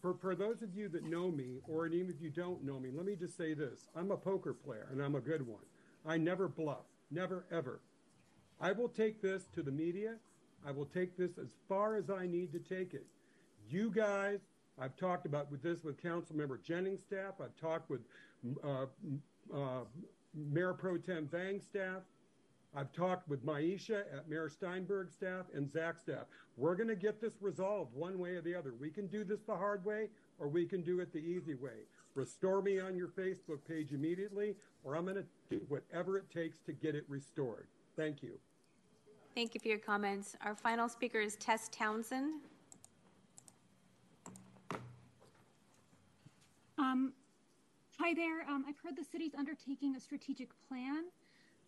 For, 0.01 0.15
for 0.15 0.37
those 0.37 0.63
of 0.63 0.75
you 0.77 0.89
that 0.91 1.05
know 1.05 1.31
me, 1.31 1.59
or 1.67 1.87
even 1.87 2.09
if 2.09 2.21
you 2.21 2.31
don't 2.31 2.65
know 2.65 2.79
me, 2.79 2.91
let 2.95 3.05
me 3.05 3.17
just 3.17 3.37
say 3.37 3.55
this. 3.55 3.89
I'm 3.97 4.13
a 4.13 4.17
poker 4.17 4.53
player, 4.53 4.87
and 4.93 5.03
I'm 5.03 5.17
a 5.17 5.21
good 5.21 5.45
one. 5.45 5.63
I 6.07 6.17
never 6.17 6.49
bluff. 6.49 6.87
Never, 7.11 7.45
ever. 7.51 7.81
I 8.61 8.73
will 8.73 8.89
take 8.89 9.23
this 9.23 9.49
to 9.55 9.63
the 9.63 9.71
media. 9.71 10.17
I 10.67 10.73
will 10.73 10.87
take 10.87 11.17
this 11.17 11.39
as 11.39 11.49
far 11.69 11.97
as 11.97 12.11
I 12.11 12.27
need 12.27 12.53
to 12.53 12.59
take 12.59 12.95
it. 12.95 13.07
You 13.71 13.91
guys, 13.91 14.41
I've 14.81 14.97
talked 14.97 15.27
about 15.27 15.51
with 15.51 15.63
this 15.63 15.85
with 15.85 16.03
Councilmember 16.03 16.63
Jennings' 16.63 17.03
staff. 17.03 17.35
I've 17.41 17.57
talked 17.57 17.91
with 17.91 18.01
uh, 18.65 18.87
uh, 19.55 19.85
Mayor 20.35 20.75
Pro 20.75 20.97
Tem 20.97 21.29
Vang's 21.29 21.65
staff. 21.65 22.03
I've 22.77 22.93
talked 22.93 23.29
with 23.29 23.43
Mahsa 23.45 24.05
at 24.13 24.29
Mayor 24.29 24.49
Steinberg's 24.49 25.15
staff 25.15 25.47
and 25.55 25.71
Zach's 25.71 26.03
staff. 26.03 26.27
We're 26.57 26.75
going 26.75 26.89
to 26.89 26.97
get 26.97 27.21
this 27.21 27.33
resolved 27.41 27.95
one 27.95 28.19
way 28.19 28.31
or 28.31 28.43
the 28.43 28.55
other. 28.55 28.75
We 28.79 28.91
can 28.91 29.07
do 29.07 29.25
this 29.25 29.41
the 29.47 29.57
hard 29.57 29.85
way 29.85 30.09
or 30.39 30.49
we 30.49 30.67
can 30.67 30.83
do 30.83 31.01
it 31.01 31.13
the 31.13 31.19
easy 31.19 31.55
way. 31.55 31.87
Restore 32.19 32.63
me 32.63 32.81
on 32.81 32.97
your 32.97 33.07
Facebook 33.07 33.61
page 33.69 33.93
immediately 33.93 34.57
or 34.83 34.97
I'm 34.97 35.05
going 35.05 35.15
to 35.15 35.25
do 35.49 35.61
whatever 35.69 36.19
it 36.19 36.29
takes 36.29 36.59
to 36.67 36.73
get 36.73 36.97
it 36.97 37.05
restored. 37.07 37.69
Thank 37.97 38.25
you. 38.25 38.33
Thank 39.37 39.55
you 39.55 39.61
for 39.61 39.69
your 39.69 39.79
comments. 39.79 40.35
Our 40.45 40.57
final 40.57 40.89
speaker 40.89 41.21
is 41.21 41.37
Tess 41.37 41.69
Townsend. 41.69 42.41
Um, 46.77 47.13
hi 48.01 48.15
there. 48.15 48.43
Um, 48.49 48.65
I've 48.69 48.79
heard 48.79 48.97
the 48.97 49.05
city's 49.05 49.37
undertaking 49.37 49.95
a 49.95 50.01
strategic 50.01 50.49
plan. 50.69 51.05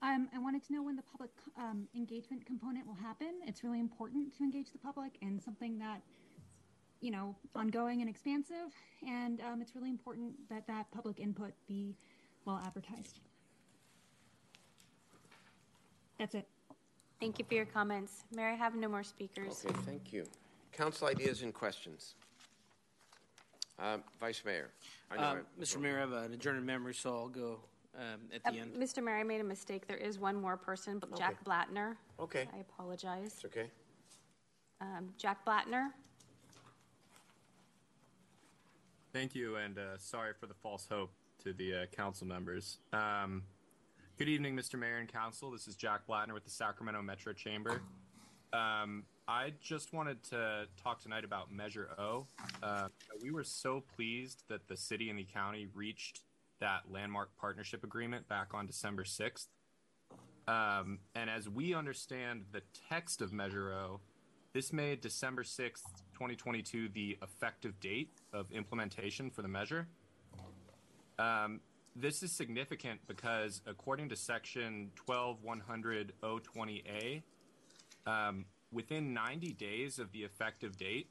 Um, 0.02 0.28
I 0.34 0.40
wanted 0.40 0.66
to 0.66 0.72
know 0.72 0.82
when 0.82 0.96
the 0.96 1.02
public 1.02 1.30
um, 1.56 1.86
engagement 1.94 2.44
component 2.44 2.88
will 2.88 2.94
happen. 2.94 3.34
It's 3.46 3.62
really 3.62 3.78
important 3.78 4.36
to 4.38 4.42
engage 4.42 4.72
the 4.72 4.78
public 4.78 5.12
and 5.22 5.40
something 5.40 5.78
that, 5.78 6.02
you 7.00 7.10
know, 7.10 7.34
ongoing 7.54 8.00
and 8.00 8.10
expansive. 8.10 8.72
And 9.06 9.40
um, 9.40 9.60
it's 9.62 9.74
really 9.74 9.90
important 9.90 10.32
that 10.48 10.66
that 10.66 10.90
public 10.92 11.18
input 11.18 11.52
be 11.66 11.96
well 12.44 12.60
advertised. 12.64 13.20
That's 16.18 16.34
it. 16.34 16.46
Thank 17.18 17.38
you 17.38 17.44
for 17.46 17.54
your 17.54 17.66
comments. 17.66 18.24
Mayor, 18.34 18.48
I 18.48 18.54
have 18.54 18.74
no 18.74 18.88
more 18.88 19.02
speakers. 19.02 19.64
Okay, 19.64 19.74
thank 19.86 20.12
you. 20.12 20.24
Council 20.72 21.08
ideas 21.08 21.42
and 21.42 21.52
questions. 21.52 22.14
Um, 23.78 24.02
Vice 24.18 24.42
Mayor. 24.44 24.70
I 25.10 25.16
know 25.16 25.22
I- 25.22 25.60
Mr. 25.60 25.80
Mayor, 25.80 25.96
I 25.96 26.00
have 26.00 26.12
an 26.12 26.32
adjourned 26.34 26.64
memory, 26.64 26.94
so 26.94 27.14
I'll 27.14 27.28
go 27.28 27.60
um, 27.98 28.20
at 28.32 28.40
Uh, 28.44 28.50
the 28.52 28.58
end. 28.60 28.74
Mr. 28.76 29.02
Mayor, 29.02 29.16
I 29.16 29.22
made 29.22 29.40
a 29.40 29.44
mistake. 29.44 29.86
There 29.86 29.96
is 29.96 30.18
one 30.18 30.36
more 30.36 30.56
person, 30.56 30.98
but 30.98 31.16
Jack 31.16 31.42
Blattner. 31.44 31.96
Okay. 32.18 32.46
I 32.54 32.58
apologize. 32.58 33.34
It's 33.36 33.44
okay. 33.46 33.70
Um, 34.80 35.12
Jack 35.18 35.44
Blattner. 35.44 35.92
Thank 39.12 39.34
you, 39.34 39.56
and 39.56 39.76
uh, 39.76 39.98
sorry 39.98 40.34
for 40.38 40.46
the 40.46 40.54
false 40.54 40.86
hope 40.88 41.10
to 41.42 41.52
the 41.52 41.74
uh, 41.74 41.86
council 41.86 42.28
members. 42.28 42.78
Um, 42.92 43.42
good 44.18 44.28
evening, 44.28 44.54
Mr. 44.54 44.78
Mayor 44.78 44.98
and 44.98 45.12
Council. 45.12 45.50
This 45.50 45.66
is 45.66 45.74
Jack 45.74 46.02
Blattner 46.08 46.32
with 46.32 46.44
the 46.44 46.50
Sacramento 46.50 47.02
Metro 47.02 47.32
Chamber. 47.32 47.82
Um, 48.52 49.02
I 49.26 49.52
just 49.60 49.92
wanted 49.92 50.22
to 50.24 50.66
talk 50.80 51.02
tonight 51.02 51.24
about 51.24 51.52
Measure 51.52 51.90
O. 51.98 52.28
Uh, 52.62 52.86
we 53.20 53.32
were 53.32 53.42
so 53.42 53.82
pleased 53.96 54.44
that 54.48 54.68
the 54.68 54.76
city 54.76 55.10
and 55.10 55.18
the 55.18 55.24
county 55.24 55.66
reached 55.74 56.20
that 56.60 56.82
landmark 56.88 57.30
partnership 57.36 57.82
agreement 57.82 58.28
back 58.28 58.54
on 58.54 58.64
December 58.64 59.02
6th. 59.02 59.48
Um, 60.46 61.00
and 61.16 61.28
as 61.28 61.48
we 61.48 61.74
understand 61.74 62.44
the 62.52 62.62
text 62.88 63.22
of 63.22 63.32
Measure 63.32 63.72
O, 63.72 64.00
this 64.52 64.72
made 64.72 65.00
December 65.00 65.42
6th, 65.42 65.82
2022, 66.20 66.90
the 66.90 67.16
effective 67.22 67.80
date 67.80 68.10
of 68.34 68.52
implementation 68.52 69.30
for 69.30 69.40
the 69.40 69.48
measure. 69.48 69.88
Um, 71.18 71.60
this 71.96 72.22
is 72.22 72.30
significant 72.30 73.00
because, 73.06 73.62
according 73.66 74.10
to 74.10 74.16
Section 74.16 74.90
12100.020A, 75.08 77.22
um, 78.06 78.44
within 78.70 79.14
90 79.14 79.54
days 79.54 79.98
of 79.98 80.12
the 80.12 80.18
effective 80.18 80.76
date, 80.76 81.08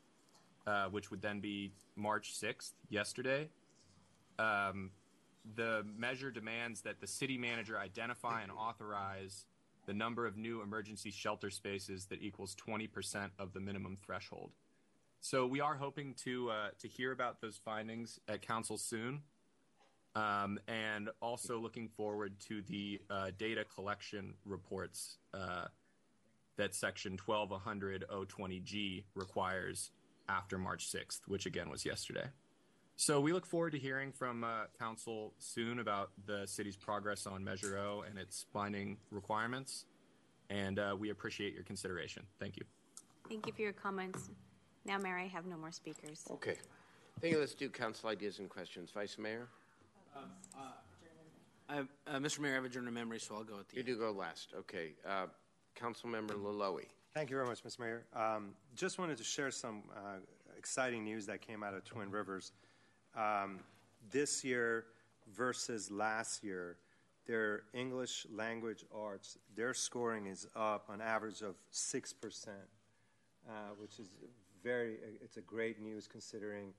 uh, 0.67 0.89
which 0.89 1.09
would 1.09 1.23
then 1.23 1.39
be 1.39 1.71
March 1.95 2.39
6th, 2.39 2.73
yesterday. 2.91 3.49
Um, 4.37 4.91
the 5.55 5.83
measure 5.97 6.29
demands 6.29 6.81
that 6.81 7.01
the 7.01 7.07
city 7.07 7.39
manager 7.39 7.79
identify 7.79 8.43
and 8.43 8.51
authorize 8.51 9.45
the 9.87 9.93
number 9.95 10.27
of 10.27 10.37
new 10.37 10.61
emergency 10.61 11.09
shelter 11.09 11.49
spaces 11.49 12.05
that 12.05 12.21
equals 12.21 12.55
20% 12.55 13.31
of 13.39 13.53
the 13.53 13.59
minimum 13.59 13.97
threshold. 14.05 14.51
So 15.21 15.45
we 15.45 15.59
are 15.59 15.75
hoping 15.75 16.13
to 16.25 16.49
uh, 16.49 16.69
to 16.79 16.87
hear 16.87 17.11
about 17.11 17.41
those 17.41 17.57
findings 17.57 18.19
at 18.27 18.41
council 18.41 18.77
soon, 18.77 19.21
um, 20.15 20.59
and 20.67 21.09
also 21.21 21.59
looking 21.59 21.89
forward 21.89 22.39
to 22.47 22.61
the 22.63 23.01
uh, 23.09 23.31
data 23.37 23.65
collection 23.65 24.33
reports 24.45 25.17
uh, 25.33 25.65
that 26.57 26.73
Section 26.73 27.17
12100.020G 27.17 29.03
requires 29.15 29.91
after 30.27 30.57
March 30.57 30.91
6th, 30.91 31.21
which 31.27 31.45
again 31.45 31.69
was 31.69 31.85
yesterday. 31.85 32.27
So 32.95 33.21
we 33.21 33.31
look 33.31 33.45
forward 33.45 33.71
to 33.71 33.79
hearing 33.79 34.11
from 34.11 34.43
uh, 34.43 34.65
council 34.77 35.33
soon 35.39 35.79
about 35.79 36.11
the 36.25 36.45
city's 36.45 36.75
progress 36.75 37.25
on 37.25 37.43
Measure 37.43 37.77
O 37.77 38.03
and 38.07 38.17
its 38.17 38.45
binding 38.53 38.97
requirements, 39.09 39.85
and 40.49 40.79
uh, 40.79 40.95
we 40.97 41.09
appreciate 41.09 41.53
your 41.53 41.63
consideration. 41.63 42.23
Thank 42.39 42.57
you. 42.57 42.63
Thank 43.29 43.47
you 43.47 43.53
for 43.53 43.61
your 43.61 43.73
comments. 43.73 44.29
Now, 44.89 44.97
Mayor, 44.97 45.19
I 45.19 45.27
have 45.27 45.45
no 45.45 45.55
more 45.55 45.71
speakers. 45.71 46.23
Okay. 46.31 46.55
I 47.15 47.19
think 47.19 47.37
let's 47.37 47.53
do 47.53 47.69
council 47.69 48.09
ideas 48.09 48.39
and 48.39 48.49
questions. 48.49 48.89
Vice 48.89 49.19
Mayor? 49.19 49.47
I, 51.69 51.81
uh, 52.07 52.17
Mr. 52.17 52.39
Mayor, 52.39 52.53
I 52.53 52.55
have 52.55 52.65
a 52.65 52.69
journal 52.69 52.91
memory, 52.91 53.19
so 53.19 53.35
I'll 53.35 53.43
go 53.43 53.59
at 53.59 53.69
the 53.69 53.77
You 53.77 53.83
do 53.83 53.99
go 53.99 54.11
last. 54.11 54.53
Okay. 54.57 54.93
Uh, 55.07 55.27
Councilmember 55.79 56.31
Loloee. 56.31 56.87
Thank 57.13 57.29
you 57.29 57.35
very 57.35 57.47
much, 57.47 57.63
Mr. 57.63 57.81
Mayor. 57.81 58.05
Um, 58.15 58.55
just 58.75 58.97
wanted 58.97 59.19
to 59.19 59.23
share 59.23 59.51
some 59.51 59.83
uh, 59.95 60.15
exciting 60.57 61.03
news 61.03 61.27
that 61.27 61.41
came 61.41 61.61
out 61.61 61.75
of 61.75 61.83
Twin 61.83 62.09
Rivers. 62.09 62.51
Um, 63.15 63.59
this 64.09 64.43
year 64.43 64.85
versus 65.35 65.91
last 65.91 66.43
year, 66.43 66.77
their 67.27 67.61
English 67.75 68.25
language 68.33 68.85
arts, 68.91 69.37
their 69.55 69.75
scoring 69.75 70.25
is 70.25 70.47
up 70.55 70.89
an 70.91 70.99
average 70.99 71.41
of 71.41 71.53
6%, 71.71 72.47
uh, 73.47 73.51
which 73.77 73.99
is 73.99 74.07
very, 74.63 74.97
it's 75.21 75.37
a 75.37 75.41
great 75.41 75.81
news 75.81 76.07
considering 76.07 76.73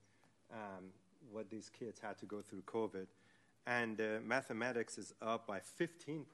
um, 0.53 0.87
what 1.31 1.51
these 1.51 1.69
kids 1.69 2.01
had 2.01 2.19
to 2.19 2.27
go 2.27 2.41
through 2.41 2.63
COVID. 2.63 3.07
And 3.67 4.01
uh, 4.01 4.05
mathematics 4.25 4.99
is 4.99 5.13
up 5.21 5.47
by 5.47 5.59
15% 5.59 6.25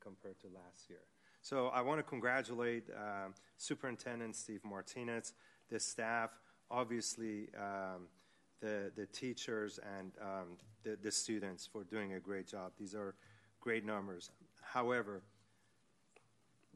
compared 0.00 0.40
to 0.40 0.46
last 0.46 0.88
year. 0.88 1.00
So 1.42 1.68
I 1.68 1.80
want 1.80 1.98
to 1.98 2.02
congratulate 2.02 2.84
um, 2.96 3.34
Superintendent 3.56 4.34
Steve 4.34 4.60
Martinez, 4.64 5.32
the 5.68 5.78
staff, 5.78 6.30
obviously 6.70 7.48
um, 7.56 8.08
the, 8.60 8.90
the 8.96 9.06
teachers 9.06 9.78
and 9.98 10.12
um, 10.20 10.56
the, 10.82 10.96
the 11.02 11.10
students 11.10 11.66
for 11.66 11.84
doing 11.84 12.14
a 12.14 12.20
great 12.20 12.46
job. 12.46 12.72
These 12.78 12.94
are 12.94 13.14
great 13.60 13.84
numbers. 13.84 14.30
However, 14.62 15.22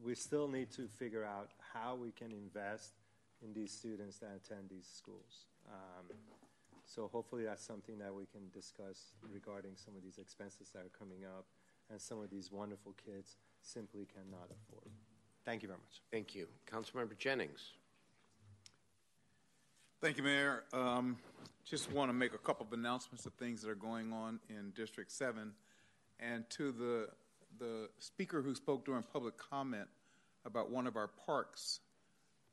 we 0.03 0.15
still 0.15 0.47
need 0.47 0.71
to 0.71 0.87
figure 0.87 1.23
out 1.23 1.49
how 1.73 1.95
we 1.95 2.11
can 2.11 2.31
invest 2.31 2.93
in 3.43 3.53
these 3.53 3.71
students 3.71 4.17
that 4.17 4.31
attend 4.35 4.69
these 4.69 4.87
schools. 4.87 5.45
Um, 5.67 6.15
so 6.85 7.09
hopefully 7.11 7.43
that's 7.45 7.65
something 7.65 7.97
that 7.99 8.13
we 8.13 8.25
can 8.25 8.49
discuss 8.53 9.13
regarding 9.31 9.71
some 9.75 9.95
of 9.95 10.03
these 10.03 10.17
expenses 10.17 10.69
that 10.73 10.79
are 10.79 10.91
coming 10.97 11.25
up 11.25 11.45
and 11.89 11.99
some 12.01 12.21
of 12.21 12.29
these 12.29 12.51
wonderful 12.51 12.93
kids 13.05 13.37
simply 13.61 14.07
cannot 14.13 14.45
afford. 14.45 14.91
Thank 15.45 15.63
you 15.63 15.67
very 15.69 15.79
much. 15.79 16.01
Thank 16.11 16.35
you. 16.35 16.47
Councilmember 16.71 17.17
Jennings. 17.17 17.71
Thank 20.01 20.17
you, 20.17 20.23
Mayor. 20.23 20.63
Um, 20.73 21.17
just 21.63 21.91
want 21.91 22.09
to 22.09 22.13
make 22.13 22.33
a 22.33 22.37
couple 22.39 22.65
of 22.65 22.73
announcements 22.73 23.25
of 23.25 23.33
things 23.33 23.61
that 23.61 23.69
are 23.69 23.75
going 23.75 24.11
on 24.11 24.39
in 24.49 24.71
District 24.75 25.11
7. 25.11 25.51
And 26.19 26.49
to 26.51 26.71
the, 26.71 27.09
the 27.59 27.89
speaker 27.99 28.41
who 28.41 28.55
spoke 28.55 28.85
during 28.85 29.03
public 29.03 29.37
comment 29.37 29.87
about 30.45 30.71
one 30.71 30.87
of 30.87 30.95
our 30.95 31.07
parks, 31.07 31.79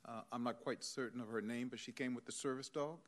uh, 0.09 0.23
I'm 0.33 0.43
not 0.43 0.61
quite 0.61 0.83
certain 0.83 1.21
of 1.21 1.29
her 1.29 1.43
name, 1.43 1.69
but 1.69 1.79
she 1.79 1.93
came 1.93 2.15
with 2.15 2.25
the 2.25 2.33
service 2.33 2.69
dog. 2.69 2.99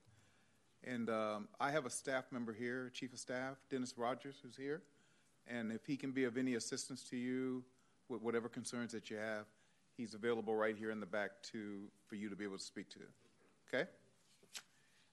And 0.84 1.08
um, 1.10 1.48
I 1.58 1.70
have 1.70 1.86
a 1.86 1.90
staff 1.90 2.24
member 2.30 2.52
here, 2.52 2.90
Chief 2.92 3.12
of 3.12 3.18
Staff, 3.18 3.56
Dennis 3.70 3.94
Rogers, 3.96 4.36
who's 4.42 4.56
here. 4.56 4.82
And 5.46 5.72
if 5.72 5.86
he 5.86 5.96
can 5.96 6.12
be 6.12 6.24
of 6.24 6.36
any 6.36 6.54
assistance 6.54 7.02
to 7.10 7.16
you 7.16 7.64
with 8.08 8.22
whatever 8.22 8.48
concerns 8.48 8.92
that 8.92 9.10
you 9.10 9.16
have, 9.16 9.46
he's 9.96 10.14
available 10.14 10.54
right 10.54 10.76
here 10.76 10.90
in 10.90 11.00
the 11.00 11.06
back 11.06 11.30
to, 11.52 11.82
for 12.06 12.14
you 12.16 12.28
to 12.28 12.36
be 12.36 12.44
able 12.44 12.58
to 12.58 12.62
speak 12.62 12.88
to. 12.90 13.00
Okay? 13.68 13.88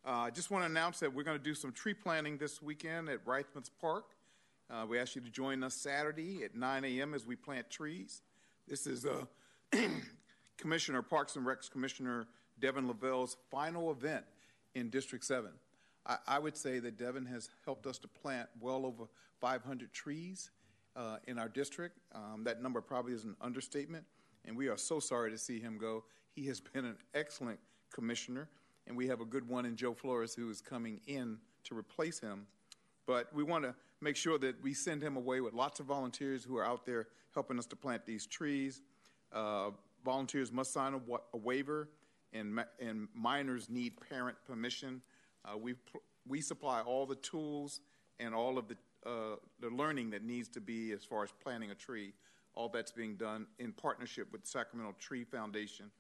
Uh, 0.06 0.12
I 0.12 0.30
just 0.30 0.52
want 0.52 0.64
to 0.64 0.70
announce 0.70 1.00
that 1.00 1.14
we're 1.14 1.24
going 1.24 1.38
to 1.38 1.44
do 1.44 1.54
some 1.54 1.72
tree 1.72 1.94
planting 1.94 2.38
this 2.38 2.62
weekend 2.62 3.10
at 3.10 3.26
Reichmuth's 3.26 3.72
Park. 3.82 4.06
Uh, 4.70 4.86
we 4.88 5.00
ask 5.00 5.16
you 5.16 5.22
to 5.22 5.30
join 5.30 5.64
us 5.64 5.74
Saturday 5.74 6.44
at 6.44 6.56
9 6.56 6.86
a.m. 6.86 7.14
as 7.14 7.26
we 7.26 7.36
plant 7.36 7.70
trees. 7.70 8.22
This 8.68 8.88
is 8.88 9.06
uh, 9.06 9.26
Commissioner 10.58 11.02
Parks 11.02 11.36
and 11.36 11.46
Recs 11.46 11.70
Commissioner 11.70 12.28
Devin 12.60 12.88
Lavelle's 12.88 13.38
final 13.52 13.92
event 13.92 14.26
in 14.76 14.90
District 14.90 15.24
7. 15.24 15.52
I, 16.06 16.18
I, 16.28 16.40
would 16.40 16.58
say 16.58 16.80
that 16.80 16.98
Devin 16.98 17.26
has 17.28 17.50
helped 17.66 17.86
us 17.86 17.98
to 18.00 18.08
plant 18.08 18.50
well 18.60 18.86
over 18.86 19.08
500 19.40 19.94
trees 19.94 20.50
uh, 20.96 21.18
in 21.28 21.38
our 21.38 21.50
district. 21.50 22.00
Um, 22.14 22.44
that 22.46 22.62
number 22.62 22.82
probably 22.82 23.14
is 23.14 23.24
an 23.24 23.36
understatement, 23.42 24.06
and 24.46 24.58
we 24.58 24.68
are 24.68 24.78
so 24.78 25.00
sorry 25.00 25.30
to 25.32 25.38
see 25.38 25.60
him 25.60 25.78
go. 25.78 26.04
He 26.34 26.48
has 26.48 26.60
been 26.74 26.86
an 26.86 26.98
excellent 27.14 27.60
commissioner 27.94 28.50
and 28.88 28.96
we 28.96 29.08
have 29.08 29.22
a 29.22 29.26
good 29.26 29.48
one 29.48 29.66
in 29.66 29.76
Joe 29.76 29.94
Flores 29.94 30.34
who 30.34 30.50
is 30.50 30.62
coming 30.62 31.02
in 31.08 31.38
to 31.66 31.78
replace 31.78 32.20
him. 32.20 32.48
But 33.06 33.34
we 33.34 33.44
want 33.44 33.64
to 33.66 33.76
make 34.02 34.16
sure 34.16 34.38
that 34.40 34.62
we 34.64 34.74
send 34.74 35.02
him 35.02 35.18
away 35.18 35.42
with 35.42 35.54
lots 35.54 35.80
of 35.80 35.86
volunteers 35.86 36.44
who 36.44 36.58
are 36.58 36.66
out 36.66 36.86
there 36.86 37.08
helping 37.34 37.60
us 37.60 37.66
to 37.68 37.76
plant 37.76 38.06
these 38.06 38.26
trees. 38.26 38.82
Uh, 39.32 39.72
volunteers 40.08 40.54
must 40.54 40.72
sign 40.72 40.94
a, 40.94 41.00
a 41.34 41.38
waiver, 41.38 41.90
and, 42.32 42.64
and 42.80 43.10
minors 43.14 43.70
need 43.70 43.92
parent 44.10 44.38
permission. 44.48 45.02
Uh, 45.44 45.58
we 45.58 45.76
we 46.26 46.40
supply 46.42 46.80
all 46.82 47.06
the 47.06 47.16
tools 47.16 47.82
and 48.18 48.34
all 48.34 48.58
of 48.58 48.70
the 48.70 48.78
uh, 49.06 49.36
the 49.60 49.70
learning 49.70 50.10
that 50.12 50.24
needs 50.24 50.48
to 50.50 50.62
be 50.62 50.94
as 50.94 51.04
far 51.04 51.24
as 51.24 51.32
planting 51.44 51.72
a 51.72 51.76
tree. 51.76 52.14
All 52.56 52.70
that's 52.70 52.92
being 52.92 53.18
done 53.18 53.46
in 53.60 53.72
partnership 53.74 54.32
with 54.32 54.48
Sacramento 54.48 54.96
Tree 54.98 55.24
Foundation 55.26 55.92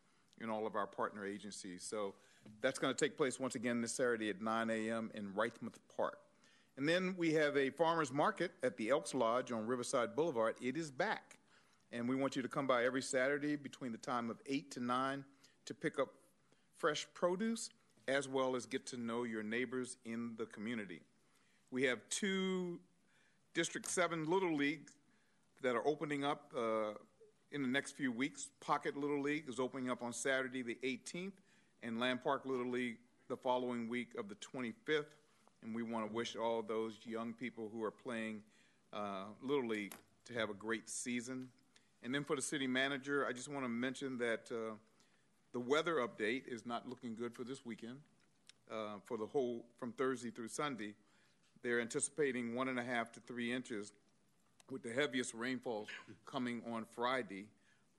and 0.41 0.49
all 0.49 0.65
of 0.65 0.75
our 0.75 0.87
partner 0.87 1.25
agencies. 1.25 1.85
So 1.87 2.15
that's 2.61 2.79
going 2.79 2.95
to 2.95 3.05
take 3.05 3.15
place 3.15 3.39
once 3.39 3.55
again 3.55 3.81
this 3.81 3.93
Saturday 3.93 4.29
at 4.29 4.41
9 4.41 4.69
a.m. 4.69 5.11
in 5.13 5.33
Reichmuth 5.33 5.77
Park. 5.95 6.17
And 6.77 6.89
then 6.89 7.13
we 7.15 7.33
have 7.33 7.55
a 7.57 7.69
farmer's 7.69 8.11
market 8.11 8.51
at 8.63 8.75
the 8.77 8.89
Elks 8.89 9.13
Lodge 9.13 9.51
on 9.51 9.67
Riverside 9.67 10.15
Boulevard. 10.15 10.55
It 10.59 10.77
is 10.77 10.89
back. 10.89 11.36
And 11.91 12.07
we 12.07 12.15
want 12.15 12.35
you 12.35 12.41
to 12.41 12.47
come 12.47 12.67
by 12.67 12.83
every 12.83 13.01
Saturday 13.01 13.55
between 13.55 13.91
the 13.91 13.97
time 13.97 14.29
of 14.29 14.37
8 14.45 14.71
to 14.71 14.79
9 14.79 15.23
to 15.65 15.73
pick 15.73 15.99
up 15.99 16.09
fresh 16.77 17.07
produce 17.13 17.69
as 18.07 18.27
well 18.27 18.55
as 18.55 18.65
get 18.65 18.85
to 18.87 18.97
know 18.97 19.23
your 19.23 19.43
neighbors 19.43 19.97
in 20.05 20.33
the 20.37 20.45
community. 20.45 21.01
We 21.71 21.83
have 21.83 21.99
two 22.09 22.79
District 23.53 23.87
7 23.87 24.29
Little 24.29 24.55
Leagues 24.55 24.93
that 25.61 25.75
are 25.75 25.85
opening 25.85 26.23
up 26.23 26.51
uh, 26.55 26.93
in 27.51 27.61
the 27.61 27.67
next 27.67 27.93
few 27.93 28.11
weeks. 28.11 28.49
Pocket 28.59 28.95
Little 28.95 29.21
League 29.21 29.45
is 29.49 29.59
opening 29.59 29.89
up 29.89 30.03
on 30.03 30.13
Saturday 30.13 30.61
the 30.61 30.77
18th, 30.83 31.33
and 31.83 31.99
Land 31.99 32.23
Park 32.23 32.45
Little 32.45 32.69
League 32.69 32.97
the 33.27 33.35
following 33.35 33.89
week 33.89 34.09
of 34.17 34.29
the 34.29 34.35
25th. 34.35 35.05
And 35.63 35.73
we 35.75 35.83
want 35.83 36.07
to 36.07 36.13
wish 36.13 36.35
all 36.35 36.61
those 36.61 36.99
young 37.03 37.33
people 37.33 37.69
who 37.73 37.83
are 37.83 37.91
playing 37.91 38.41
uh, 38.93 39.25
Little 39.41 39.67
League 39.67 39.93
to 40.25 40.33
have 40.33 40.49
a 40.49 40.53
great 40.53 40.89
season. 40.89 41.49
And 42.07 42.15
then 42.15 42.23
for 42.23 42.37
the 42.37 42.41
city 42.41 42.67
manager, 42.67 43.27
I 43.27 43.33
just 43.33 43.49
want 43.49 43.65
to 43.65 43.69
mention 43.69 44.17
that 44.19 44.49
uh, 44.49 44.75
the 45.51 45.59
weather 45.59 45.95
update 45.95 46.43
is 46.47 46.65
not 46.65 46.87
looking 46.87 47.15
good 47.15 47.35
for 47.35 47.43
this 47.43 47.65
weekend. 47.65 47.97
Uh, 48.71 48.99
for 49.03 49.17
the 49.17 49.25
whole, 49.25 49.65
from 49.77 49.91
Thursday 49.91 50.29
through 50.29 50.47
Sunday, 50.47 50.93
they're 51.63 51.81
anticipating 51.81 52.55
one 52.55 52.69
and 52.69 52.79
a 52.79 52.81
half 52.81 53.11
to 53.11 53.19
three 53.19 53.51
inches, 53.51 53.91
with 54.71 54.83
the 54.83 54.93
heaviest 54.93 55.33
rainfalls 55.33 55.89
coming 56.25 56.61
on 56.71 56.85
Friday. 56.95 57.47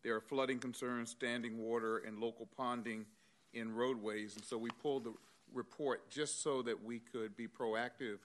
There 0.02 0.16
are 0.16 0.22
flooding 0.22 0.58
concerns, 0.58 1.10
standing 1.10 1.58
water, 1.58 1.98
and 1.98 2.18
local 2.18 2.48
ponding 2.58 3.04
in 3.52 3.74
roadways. 3.74 4.36
And 4.36 4.44
so 4.44 4.56
we 4.56 4.70
pulled 4.82 5.04
the 5.04 5.12
report 5.52 6.08
just 6.08 6.42
so 6.42 6.62
that 6.62 6.82
we 6.82 7.00
could 7.00 7.36
be 7.36 7.46
proactive 7.46 8.20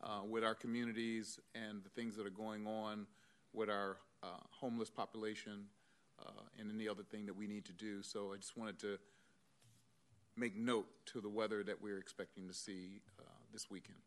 uh, 0.00 0.20
with 0.30 0.44
our 0.44 0.54
communities 0.54 1.40
and 1.56 1.82
the 1.82 1.88
things 1.88 2.14
that 2.14 2.24
are 2.24 2.30
going 2.30 2.68
on 2.68 3.08
with 3.52 3.68
our 3.68 3.96
uh, 4.24 4.38
homeless 4.50 4.90
population 4.90 5.66
uh, 6.20 6.30
and 6.58 6.70
any 6.72 6.88
other 6.88 7.02
thing 7.02 7.26
that 7.26 7.36
we 7.36 7.46
need 7.46 7.64
to 7.66 7.72
do. 7.72 8.02
So 8.02 8.32
I 8.32 8.36
just 8.36 8.56
wanted 8.56 8.78
to 8.80 8.98
make 10.36 10.56
note 10.56 10.86
to 11.06 11.20
the 11.20 11.28
weather 11.28 11.62
that 11.62 11.80
we're 11.80 11.98
expecting 11.98 12.48
to 12.48 12.54
see 12.54 13.00
uh, 13.20 13.22
this 13.52 13.70
weekend. 13.70 13.98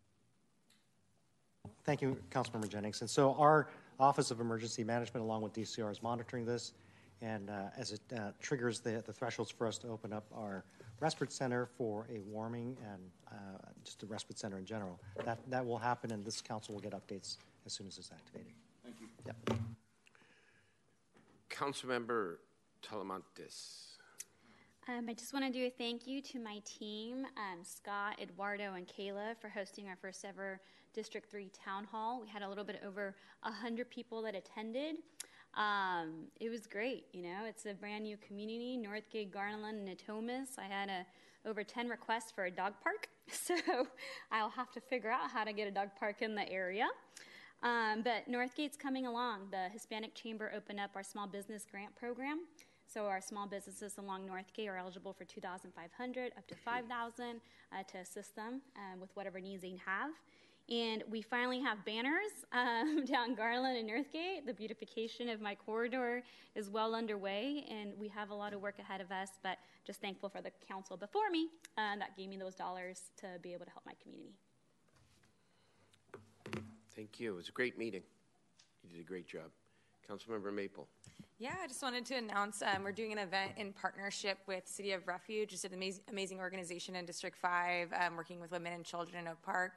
Thank 1.85 2.01
you, 2.01 2.17
Councilmember 2.31 2.67
Jennings. 2.67 3.01
And 3.01 3.09
so 3.09 3.35
our 3.35 3.69
Office 3.99 4.31
of 4.31 4.39
Emergency 4.41 4.83
Management, 4.83 5.23
along 5.23 5.41
with 5.41 5.53
DCR, 5.53 5.91
is 5.91 6.03
monitoring 6.03 6.45
this. 6.45 6.73
And 7.21 7.49
uh, 7.49 7.69
as 7.77 7.93
it 7.93 8.01
uh, 8.15 8.31
triggers 8.41 8.79
the, 8.79 9.03
the 9.05 9.13
thresholds 9.13 9.49
for 9.49 9.65
us 9.65 9.77
to 9.79 9.87
open 9.87 10.13
up 10.13 10.25
our 10.35 10.63
respite 10.99 11.31
center 11.31 11.67
for 11.77 12.07
a 12.13 12.19
warming 12.19 12.77
and 12.91 13.01
uh, 13.31 13.35
just 13.83 14.03
a 14.03 14.05
respite 14.05 14.37
center 14.37 14.57
in 14.57 14.65
general. 14.65 14.99
That, 15.25 15.39
that 15.49 15.65
will 15.65 15.77
happen, 15.77 16.11
and 16.11 16.25
this 16.25 16.41
council 16.41 16.73
will 16.75 16.81
get 16.81 16.93
updates 16.93 17.37
as 17.65 17.73
soon 17.73 17.87
as 17.87 17.97
it's 17.97 18.11
activated. 18.11 18.53
Thank 18.83 18.97
you. 18.99 19.07
Yep. 19.25 19.59
Councilmember 21.49 22.37
Talamantes. 22.83 23.97
Um, 24.89 25.07
I 25.09 25.13
just 25.13 25.33
want 25.33 25.45
to 25.45 25.51
do 25.51 25.65
a 25.65 25.69
thank 25.69 26.07
you 26.07 26.21
to 26.21 26.39
my 26.39 26.61
team, 26.63 27.25
um, 27.35 27.63
Scott, 27.63 28.19
Eduardo, 28.21 28.75
and 28.75 28.87
Kayla, 28.87 29.35
for 29.41 29.49
hosting 29.49 29.89
our 29.89 29.97
first 30.01 30.23
ever 30.23 30.61
District 30.93 31.29
3 31.29 31.49
Town 31.65 31.83
Hall. 31.83 32.21
We 32.21 32.29
had 32.29 32.41
a 32.41 32.47
little 32.47 32.63
bit 32.63 32.81
over 32.85 33.13
100 33.41 33.89
people 33.89 34.21
that 34.21 34.33
attended. 34.33 34.95
Um, 35.55 36.27
it 36.39 36.49
was 36.49 36.67
great, 36.67 37.05
you 37.11 37.23
know, 37.23 37.45
it's 37.45 37.65
a 37.65 37.73
brand 37.73 38.03
new 38.03 38.15
community, 38.17 38.77
Northgate, 38.77 39.31
Garland, 39.31 39.87
and 39.87 39.97
Natomas. 39.97 40.57
I 40.57 40.65
had 40.65 40.89
a, 40.89 41.05
over 41.49 41.63
10 41.63 41.89
requests 41.89 42.31
for 42.31 42.45
a 42.45 42.51
dog 42.51 42.73
park, 42.81 43.09
so 43.31 43.55
I'll 44.31 44.51
have 44.51 44.71
to 44.71 44.79
figure 44.79 45.11
out 45.11 45.29
how 45.31 45.43
to 45.43 45.51
get 45.51 45.67
a 45.67 45.71
dog 45.71 45.89
park 45.99 46.21
in 46.21 46.33
the 46.33 46.47
area. 46.49 46.87
Um, 47.63 48.03
but 48.03 48.29
Northgate's 48.29 48.77
coming 48.77 49.07
along. 49.07 49.49
The 49.51 49.69
Hispanic 49.69 50.13
Chamber 50.13 50.51
opened 50.55 50.79
up 50.79 50.91
our 50.95 51.03
small 51.03 51.27
business 51.27 51.65
grant 51.69 51.95
program. 51.95 52.41
So 52.85 53.05
our 53.05 53.19
small 53.19 53.47
businesses 53.47 53.97
along 53.97 54.27
Northgate 54.27 54.69
are 54.69 54.77
eligible 54.77 55.11
for 55.13 55.25
2,500 55.25 56.31
up 56.37 56.47
to 56.47 56.55
5,000 56.55 57.41
uh, 57.71 57.83
to 57.83 57.97
assist 57.97 58.35
them 58.35 58.61
uh, 58.75 58.97
with 58.99 59.09
whatever 59.15 59.41
needs 59.41 59.61
they 59.61 59.79
have. 59.85 60.11
And 60.69 61.03
we 61.09 61.21
finally 61.21 61.61
have 61.61 61.83
banners 61.85 62.31
um, 62.51 63.05
down 63.05 63.35
Garland 63.35 63.77
and 63.77 63.89
Northgate. 63.89 64.45
The 64.45 64.53
beautification 64.53 65.29
of 65.29 65.41
my 65.41 65.55
corridor 65.55 66.23
is 66.55 66.69
well 66.69 66.95
underway, 66.95 67.65
and 67.69 67.93
we 67.99 68.07
have 68.09 68.29
a 68.29 68.35
lot 68.35 68.53
of 68.53 68.61
work 68.61 68.79
ahead 68.79 69.01
of 69.01 69.11
us. 69.11 69.29
But 69.43 69.57
just 69.85 70.01
thankful 70.01 70.29
for 70.29 70.41
the 70.41 70.51
council 70.67 70.97
before 70.97 71.29
me 71.31 71.47
uh, 71.77 71.97
that 71.97 72.17
gave 72.17 72.29
me 72.29 72.37
those 72.37 72.55
dollars 72.55 73.11
to 73.17 73.27
be 73.41 73.53
able 73.53 73.65
to 73.65 73.71
help 73.71 73.85
my 73.85 73.93
community. 74.01 74.33
Thank 76.97 77.19
you. 77.19 77.33
It 77.33 77.37
was 77.37 77.47
a 77.47 77.51
great 77.51 77.77
meeting. 77.77 78.01
You 78.83 78.89
did 78.89 79.01
a 79.01 79.07
great 79.07 79.27
job. 79.27 79.51
Councilmember 80.09 80.51
Maple. 80.51 80.87
Yeah, 81.37 81.53
I 81.63 81.67
just 81.67 81.83
wanted 81.83 82.07
to 82.07 82.15
announce 82.15 82.63
um, 82.63 82.83
we're 82.83 82.91
doing 82.91 83.11
an 83.11 83.19
event 83.19 83.51
in 83.55 83.71
partnership 83.71 84.39
with 84.47 84.67
City 84.67 84.93
of 84.93 85.07
Refuge. 85.07 85.53
It's 85.53 85.63
an 85.63 85.75
amazing, 85.75 86.05
amazing 86.09 86.39
organization 86.39 86.95
in 86.95 87.05
District 87.05 87.37
5 87.37 87.93
um, 87.93 88.15
working 88.15 88.39
with 88.39 88.49
women 88.49 88.73
and 88.73 88.83
children 88.83 89.19
in 89.19 89.27
Oak 89.27 89.39
Park. 89.43 89.73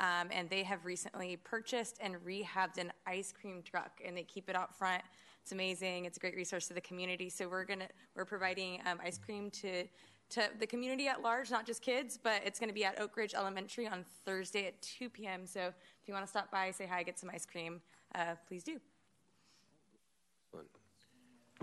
Um, 0.00 0.30
and 0.32 0.50
they 0.50 0.64
have 0.64 0.84
recently 0.84 1.36
purchased 1.36 1.98
and 2.00 2.16
rehabbed 2.26 2.78
an 2.78 2.92
ice 3.06 3.32
cream 3.32 3.62
truck, 3.62 4.00
and 4.04 4.16
they 4.16 4.24
keep 4.24 4.50
it 4.50 4.56
out 4.56 4.76
front. 4.76 5.04
It's 5.42 5.52
amazing. 5.52 6.06
It's 6.06 6.16
a 6.16 6.20
great 6.20 6.34
resource 6.34 6.66
to 6.66 6.74
the 6.74 6.80
community. 6.80 7.30
So 7.30 7.48
we're 7.48 7.64
gonna 7.64 7.86
we're 8.16 8.24
providing 8.24 8.80
um, 8.84 8.98
ice 9.00 9.18
cream 9.18 9.48
to 9.62 9.84
to 10.30 10.48
the 10.58 10.66
community 10.66 11.06
at 11.06 11.22
large, 11.22 11.50
not 11.50 11.66
just 11.66 11.82
kids, 11.82 12.18
but 12.20 12.42
it's 12.44 12.58
going 12.58 12.68
to 12.68 12.74
be 12.74 12.84
at 12.84 13.00
Oak 13.00 13.16
Ridge 13.16 13.34
Elementary 13.34 13.86
on 13.86 14.04
Thursday 14.24 14.66
at 14.66 14.80
2 14.82 15.10
p.m. 15.10 15.46
So 15.46 15.72
if 16.04 16.08
you 16.08 16.12
want 16.12 16.26
to 16.26 16.30
stop 16.30 16.50
by, 16.50 16.70
say 16.70 16.86
hi, 16.86 17.02
get 17.02 17.18
some 17.18 17.30
ice 17.30 17.46
cream, 17.46 17.80
uh, 18.14 18.34
please 18.46 18.62
do. 18.62 18.78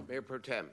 Mayor 0.09 0.23
Pro 0.23 0.39
Tem. 0.39 0.67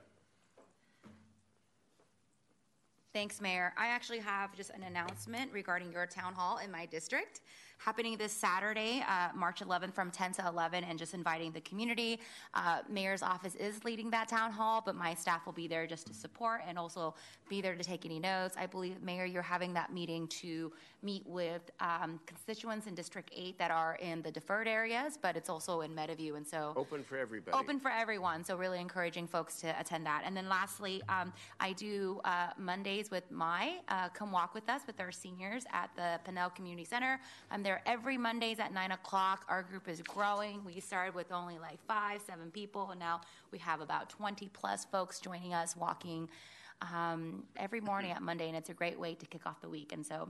Thanks, 3.12 3.42
Mayor. 3.42 3.74
I 3.76 3.88
actually 3.88 4.20
have 4.20 4.56
just 4.56 4.70
an 4.70 4.84
announcement 4.84 5.52
regarding 5.52 5.92
your 5.92 6.06
town 6.06 6.32
hall 6.32 6.58
in 6.64 6.70
my 6.70 6.86
district 6.86 7.42
happening 7.78 8.16
this 8.16 8.32
Saturday, 8.32 9.04
uh, 9.08 9.28
March 9.34 9.60
11th 9.60 9.94
from 9.94 10.10
10 10.10 10.32
to 10.32 10.46
11, 10.46 10.84
and 10.84 10.98
just 10.98 11.14
inviting 11.14 11.52
the 11.52 11.60
community. 11.60 12.20
Uh, 12.54 12.80
Mayor's 12.88 13.22
office 13.22 13.54
is 13.54 13.84
leading 13.84 14.10
that 14.10 14.28
town 14.28 14.50
hall, 14.50 14.82
but 14.84 14.94
my 14.96 15.14
staff 15.14 15.46
will 15.46 15.52
be 15.52 15.68
there 15.68 15.86
just 15.86 16.06
to 16.08 16.12
support 16.12 16.60
and 16.66 16.78
also 16.78 17.14
be 17.48 17.60
there 17.60 17.74
to 17.74 17.84
take 17.84 18.04
any 18.04 18.18
notes. 18.18 18.56
I 18.58 18.66
believe, 18.66 19.02
Mayor, 19.02 19.24
you're 19.24 19.42
having 19.42 19.72
that 19.74 19.92
meeting 19.92 20.26
to 20.28 20.72
meet 21.02 21.24
with 21.26 21.70
um, 21.80 22.18
constituents 22.26 22.86
in 22.86 22.94
District 22.94 23.30
8 23.34 23.58
that 23.58 23.70
are 23.70 23.96
in 24.02 24.22
the 24.22 24.30
deferred 24.30 24.66
areas, 24.66 25.18
but 25.20 25.36
it's 25.36 25.48
also 25.48 25.82
in 25.82 25.94
Meadowview, 25.94 26.36
and 26.36 26.46
so 26.46 26.72
Open 26.76 27.04
for 27.04 27.16
everybody. 27.16 27.56
Open 27.56 27.78
for 27.78 27.90
everyone, 27.90 28.44
so 28.44 28.56
really 28.56 28.80
encouraging 28.80 29.26
folks 29.26 29.60
to 29.60 29.78
attend 29.80 30.04
that. 30.06 30.22
And 30.24 30.36
then 30.36 30.48
lastly, 30.48 31.00
um, 31.08 31.32
I 31.60 31.72
do 31.72 32.20
uh, 32.24 32.48
Mondays 32.58 33.10
with 33.10 33.30
my 33.30 33.76
uh, 33.88 34.08
come 34.08 34.32
walk 34.32 34.54
with 34.54 34.68
us 34.68 34.82
with 34.86 35.00
our 35.00 35.12
seniors 35.12 35.64
at 35.72 35.90
the 35.94 36.20
Pannell 36.28 36.54
Community 36.54 36.84
Center. 36.84 37.20
I'm 37.50 37.62
there 37.62 37.67
every 37.86 38.16
Mondays 38.16 38.58
at 38.58 38.72
nine 38.72 38.92
o'clock. 38.92 39.44
Our 39.48 39.62
group 39.62 39.88
is 39.88 40.02
growing. 40.02 40.64
We 40.64 40.80
started 40.80 41.14
with 41.14 41.32
only 41.32 41.58
like 41.58 41.78
five, 41.86 42.20
seven 42.20 42.50
people, 42.50 42.90
and 42.90 43.00
now 43.00 43.20
we 43.50 43.58
have 43.58 43.80
about 43.80 44.08
20 44.08 44.48
plus 44.52 44.84
folks 44.84 45.20
joining 45.20 45.54
us 45.54 45.76
walking 45.76 46.28
um, 46.82 47.44
every 47.56 47.80
morning 47.80 48.10
at 48.10 48.22
Monday, 48.22 48.48
and 48.48 48.56
it's 48.56 48.70
a 48.70 48.74
great 48.74 48.98
way 48.98 49.14
to 49.14 49.26
kick 49.26 49.46
off 49.46 49.60
the 49.60 49.68
week. 49.68 49.92
And 49.92 50.06
so 50.06 50.28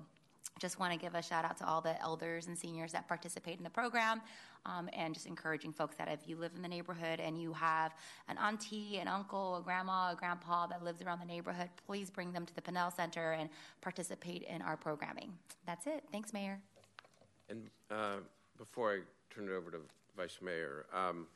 just 0.59 0.79
want 0.79 0.93
to 0.93 0.99
give 0.99 1.15
a 1.15 1.23
shout 1.23 1.45
out 1.45 1.57
to 1.59 1.67
all 1.67 1.81
the 1.81 2.01
elders 2.03 2.47
and 2.47 2.59
seniors 2.59 2.93
that 2.93 3.07
participate 3.07 3.59
in 3.59 3.65
the 3.65 3.71
program 3.71 4.21
um, 4.67 4.89
and 4.93 5.15
just 5.15 5.27
encouraging 5.27 5.73
folks 5.73 5.97
that 5.97 6.09
if 6.09 6.29
you 6.29 6.37
live 6.37 6.53
in 6.57 6.63
the 6.63 6.69
neighborhood 6.69 7.21
and 7.21 7.41
you 7.41 7.53
have 7.53 7.95
an 8.29 8.37
auntie, 8.39 8.99
an 8.99 9.09
uncle, 9.09 9.57
a 9.57 9.63
grandma, 9.63 10.13
a 10.13 10.17
grandpa 10.17 10.67
that 10.67 10.83
lives 10.83 11.01
around 11.03 11.21
the 11.21 11.27
neighborhood, 11.27 11.69
please 11.87 12.11
bring 12.11 12.33
them 12.33 12.45
to 12.45 12.55
the 12.55 12.63
Pannell 12.63 12.95
Center 12.95 13.33
and 13.33 13.49
participate 13.81 14.43
in 14.43 14.63
our 14.63 14.77
programming. 14.77 15.33
That's 15.67 15.87
it. 15.87 16.05
Thanks, 16.11 16.33
Mayor. 16.33 16.61
And 17.51 17.63
uh, 17.91 18.17
before 18.59 18.93
I 18.93 18.99
turn 19.35 19.49
it 19.49 19.53
over 19.53 19.71
to 19.71 19.79
Vice 20.17 20.39
Mayor, 20.43 20.85
um, 20.95 21.27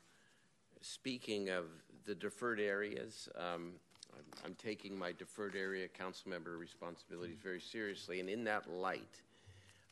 speaking 0.81 1.49
of 1.49 1.65
the 2.05 2.13
deferred 2.13 2.59
areas, 2.59 3.29
um, 3.35 3.71
I'm, 4.13 4.45
I'm, 4.45 4.55
taking 4.55 4.97
my 4.97 5.11
deferred 5.11 5.55
area 5.55 5.87
council 5.87 6.29
member 6.29 6.57
responsibilities 6.57 7.37
very 7.41 7.59
seriously. 7.59 8.19
And 8.19 8.29
in 8.29 8.43
that 8.43 8.69
light, 8.69 9.21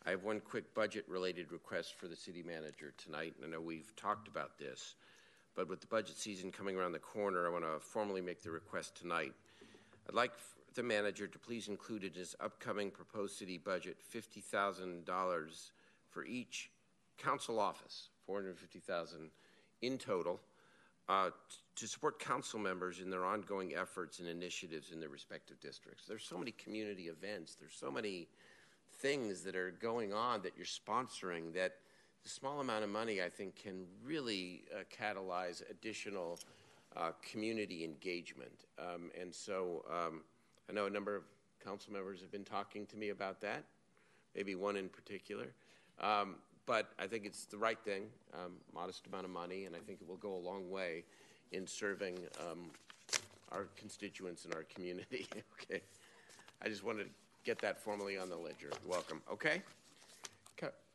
I 0.06 0.11
have 0.11 0.24
one 0.24 0.41
quick 0.41 0.72
budget 0.75 1.06
related 1.08 1.51
request 1.51 1.95
for 1.95 2.08
the 2.08 2.16
city 2.16 2.43
manager 2.43 2.93
tonight. 2.98 3.33
And 3.38 3.45
I 3.45 3.56
know 3.56 3.61
we've 3.61 3.95
talked 3.95 4.27
about 4.27 4.59
this, 4.59 4.93
but 5.56 5.67
with 5.67 5.82
the 5.82 5.88
budget 5.88 6.17
season 6.17 6.51
coming 6.51 6.75
around 6.75 6.91
the 6.91 7.00
corner, 7.00 7.48
I 7.48 7.51
want 7.51 7.64
to 7.64 7.80
formally 7.80 8.22
make 8.22 8.43
the 8.43 8.51
request 8.51 8.95
tonight. 8.95 9.33
I'd 10.08 10.14
like 10.14 10.33
the 10.75 10.83
manager 10.83 11.27
to 11.27 11.40
please 11.40 11.67
include 11.67 12.03
in 12.03 12.14
his 12.14 12.35
upcoming 12.40 12.91
proposed 12.91 13.38
city 13.38 13.58
budget 13.58 13.98
$50,000 14.14 15.72
for 16.11 16.25
each 16.25 16.69
council 17.17 17.59
office, 17.59 18.09
450,000 18.25 19.30
in 19.81 19.98
total, 19.98 20.40
uh, 21.09 21.30
t- 21.30 21.57
to 21.75 21.88
support 21.88 22.19
council 22.19 22.59
members 22.59 22.99
in 22.99 23.09
their 23.09 23.25
ongoing 23.25 23.73
efforts 23.75 24.19
and 24.19 24.27
initiatives 24.27 24.91
in 24.91 24.99
their 24.99 25.09
respective 25.09 25.59
districts. 25.59 26.06
There's 26.07 26.23
so 26.23 26.38
many 26.38 26.51
community 26.51 27.07
events. 27.07 27.56
There's 27.56 27.73
so 27.73 27.91
many 27.91 28.27
things 28.99 29.41
that 29.41 29.56
are 29.56 29.72
going 29.72 30.14
on 30.14 30.41
that 30.43 30.53
you're 30.56 30.65
sponsoring 30.65 31.53
that 31.53 31.73
the 32.23 32.30
small 32.30 32.59
amount 32.59 32.83
of 32.83 32.90
money 32.90 33.22
I 33.22 33.30
think 33.30 33.56
can 33.56 33.85
really 34.03 34.64
uh, 34.73 34.83
catalyze 34.95 35.64
additional 35.69 36.40
uh, 36.95 37.11
community 37.30 37.83
engagement. 37.83 38.65
Um, 38.77 39.11
and 39.19 39.33
so 39.33 39.83
um, 39.90 40.22
I 40.69 40.73
know 40.73 40.85
a 40.85 40.90
number 40.90 41.15
of 41.15 41.23
council 41.64 41.93
members 41.93 42.22
have 42.22 42.31
been 42.31 42.43
talking 42.43 42.85
to 42.88 42.98
me 42.98 43.09
about 43.09 43.41
that, 43.41 43.64
maybe 44.35 44.56
one 44.56 44.77
in 44.77 44.90
particular. 44.90 45.48
Um, 46.01 46.35
but 46.65 46.89
I 46.99 47.07
think 47.07 47.25
it's 47.25 47.45
the 47.45 47.57
right 47.57 47.80
thing, 47.83 48.03
um, 48.33 48.53
modest 48.73 49.07
amount 49.07 49.25
of 49.25 49.31
money, 49.31 49.65
and 49.65 49.75
I 49.75 49.80
think 49.80 49.99
it 50.01 50.07
will 50.07 50.17
go 50.17 50.35
a 50.35 50.43
long 50.43 50.69
way 50.69 51.03
in 51.51 51.67
serving 51.67 52.19
um, 52.39 52.71
our 53.51 53.67
constituents 53.75 54.45
and 54.45 54.53
our 54.53 54.63
community. 54.63 55.27
okay. 55.61 55.81
I 56.61 56.69
just 56.69 56.83
wanted 56.83 57.05
to 57.05 57.09
get 57.43 57.59
that 57.59 57.80
formally 57.80 58.17
on 58.17 58.30
the 58.30 58.38
ledger. 58.38 58.71
Welcome. 58.85 59.21
Okay. 59.31 59.61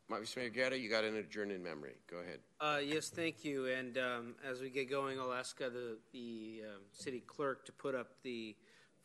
Mayor 0.09 0.49
Guerra, 0.49 0.77
you 0.77 0.89
got 0.89 1.03
an 1.03 1.17
adjourn 1.17 1.51
in 1.51 1.61
memory. 1.61 1.95
Go 2.09 2.17
ahead. 2.17 2.39
Uh, 2.61 2.79
yes, 2.79 3.09
thank 3.09 3.43
you. 3.43 3.65
And 3.65 3.97
um, 3.97 4.35
as 4.49 4.61
we 4.61 4.69
get 4.69 4.89
going, 4.89 5.19
I'll 5.19 5.33
ask 5.33 5.61
uh, 5.61 5.67
the, 5.67 5.97
the 6.13 6.61
um, 6.65 6.81
city 6.93 7.21
clerk 7.27 7.65
to 7.65 7.73
put 7.73 7.93
up 7.93 8.07
the 8.23 8.55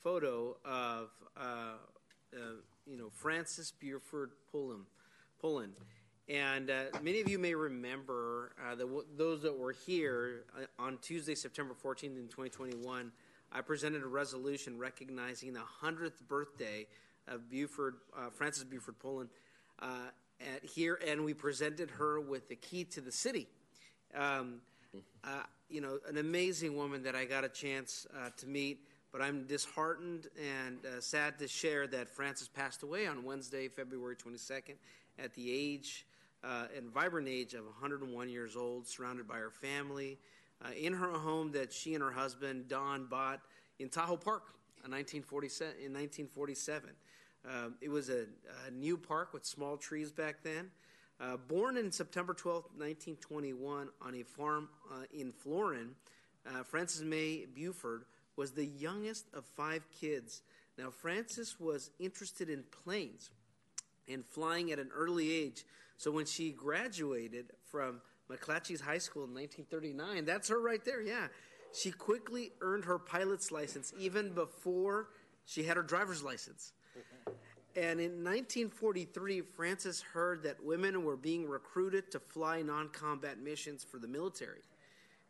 photo 0.02 0.56
of, 0.64 1.10
uh, 1.36 1.40
uh 2.34 2.38
you 2.86 2.96
know, 2.96 3.10
Frances 3.10 3.72
Buford 3.80 4.30
Pullen. 4.50 4.82
Pullen. 5.42 5.72
And 6.28 6.70
uh, 6.70 6.84
many 7.02 7.20
of 7.20 7.28
you 7.28 7.36
may 7.36 7.54
remember 7.54 8.52
uh, 8.64 8.76
that 8.76 8.86
those 9.18 9.42
that 9.42 9.58
were 9.58 9.72
here 9.72 10.44
uh, 10.56 10.82
on 10.82 10.98
Tuesday, 11.02 11.34
September 11.34 11.74
14th 11.74 12.16
in 12.16 12.28
2021, 12.28 13.10
I 13.50 13.60
presented 13.60 14.04
a 14.04 14.06
resolution 14.06 14.78
recognizing 14.78 15.52
the 15.52 15.60
100th 15.82 16.26
birthday 16.28 16.86
of 17.26 17.50
Buford, 17.50 17.96
uh, 18.16 18.30
Frances 18.30 18.62
Buford 18.62 19.00
Pullen 19.00 19.28
uh, 19.80 20.10
at 20.40 20.64
here, 20.64 21.00
and 21.06 21.24
we 21.24 21.34
presented 21.34 21.90
her 21.90 22.20
with 22.20 22.48
the 22.48 22.56
key 22.56 22.84
to 22.84 23.00
the 23.00 23.12
city. 23.12 23.48
Um, 24.16 24.60
uh, 25.24 25.42
you 25.68 25.80
know, 25.80 25.98
an 26.08 26.18
amazing 26.18 26.76
woman 26.76 27.02
that 27.02 27.16
I 27.16 27.24
got 27.24 27.44
a 27.44 27.48
chance 27.48 28.06
to 28.36 28.46
meet, 28.46 28.86
but 29.10 29.20
I'm 29.20 29.46
disheartened 29.46 30.28
and 30.38 30.78
sad 31.02 31.38
to 31.38 31.48
share 31.48 31.86
that 31.88 32.10
Frances 32.10 32.48
passed 32.48 32.82
away 32.82 33.06
on 33.06 33.24
Wednesday, 33.24 33.68
February 33.68 34.16
22nd 34.16 34.76
at 35.18 35.34
the 35.34 35.52
age 35.52 36.06
uh, 36.44 36.66
and 36.76 36.90
vibrant 36.90 37.28
age 37.28 37.54
of 37.54 37.64
101 37.64 38.28
years 38.28 38.56
old, 38.56 38.86
surrounded 38.86 39.28
by 39.28 39.36
her 39.36 39.50
family, 39.50 40.18
uh, 40.64 40.70
in 40.72 40.92
her 40.92 41.10
home 41.10 41.52
that 41.52 41.72
she 41.72 41.94
and 41.94 42.02
her 42.02 42.12
husband, 42.12 42.68
Don, 42.68 43.06
bought 43.06 43.40
in 43.78 43.88
Tahoe 43.88 44.16
Park 44.16 44.54
1947, 44.88 45.76
in 45.76 45.92
1947. 45.92 46.90
Um, 47.44 47.74
it 47.80 47.88
was 47.88 48.08
a, 48.08 48.26
a, 48.66 48.70
new 48.70 48.96
park 48.96 49.32
with 49.32 49.44
small 49.44 49.76
trees 49.76 50.12
back 50.12 50.42
then. 50.42 50.70
Uh, 51.20 51.36
born 51.36 51.76
in 51.76 51.90
September 51.90 52.34
12, 52.34 52.64
1921, 52.76 53.88
on 54.00 54.14
a 54.14 54.22
farm 54.22 54.68
uh, 54.92 55.04
in 55.12 55.32
Florin, 55.32 55.94
uh, 56.46 56.62
Frances 56.62 57.02
May 57.02 57.46
Buford 57.52 58.04
was 58.36 58.52
the 58.52 58.66
youngest 58.66 59.26
of 59.34 59.44
five 59.44 59.84
kids. 59.90 60.42
Now, 60.78 60.90
Frances 60.90 61.56
was 61.60 61.90
interested 61.98 62.48
in 62.48 62.64
planes 62.84 63.30
and 64.08 64.24
flying 64.24 64.72
at 64.72 64.78
an 64.78 64.90
early 64.94 65.32
age. 65.32 65.64
So 65.96 66.10
when 66.10 66.26
she 66.26 66.50
graduated 66.50 67.52
from 67.70 68.00
McClatchy's 68.30 68.80
High 68.80 68.98
School 68.98 69.24
in 69.24 69.34
1939, 69.34 70.24
that's 70.24 70.48
her 70.48 70.60
right 70.60 70.84
there, 70.84 71.02
yeah. 71.02 71.28
She 71.74 71.90
quickly 71.90 72.52
earned 72.60 72.84
her 72.84 72.98
pilot's 72.98 73.50
license 73.50 73.92
even 73.98 74.32
before 74.32 75.08
she 75.46 75.62
had 75.62 75.76
her 75.76 75.82
driver's 75.82 76.22
license. 76.22 76.72
And 77.74 78.00
in 78.00 78.22
1943, 78.22 79.40
Frances 79.40 80.02
heard 80.02 80.42
that 80.42 80.62
women 80.62 81.04
were 81.04 81.16
being 81.16 81.48
recruited 81.48 82.10
to 82.10 82.20
fly 82.20 82.60
non 82.60 82.88
combat 82.90 83.38
missions 83.38 83.82
for 83.82 83.98
the 83.98 84.08
military. 84.08 84.60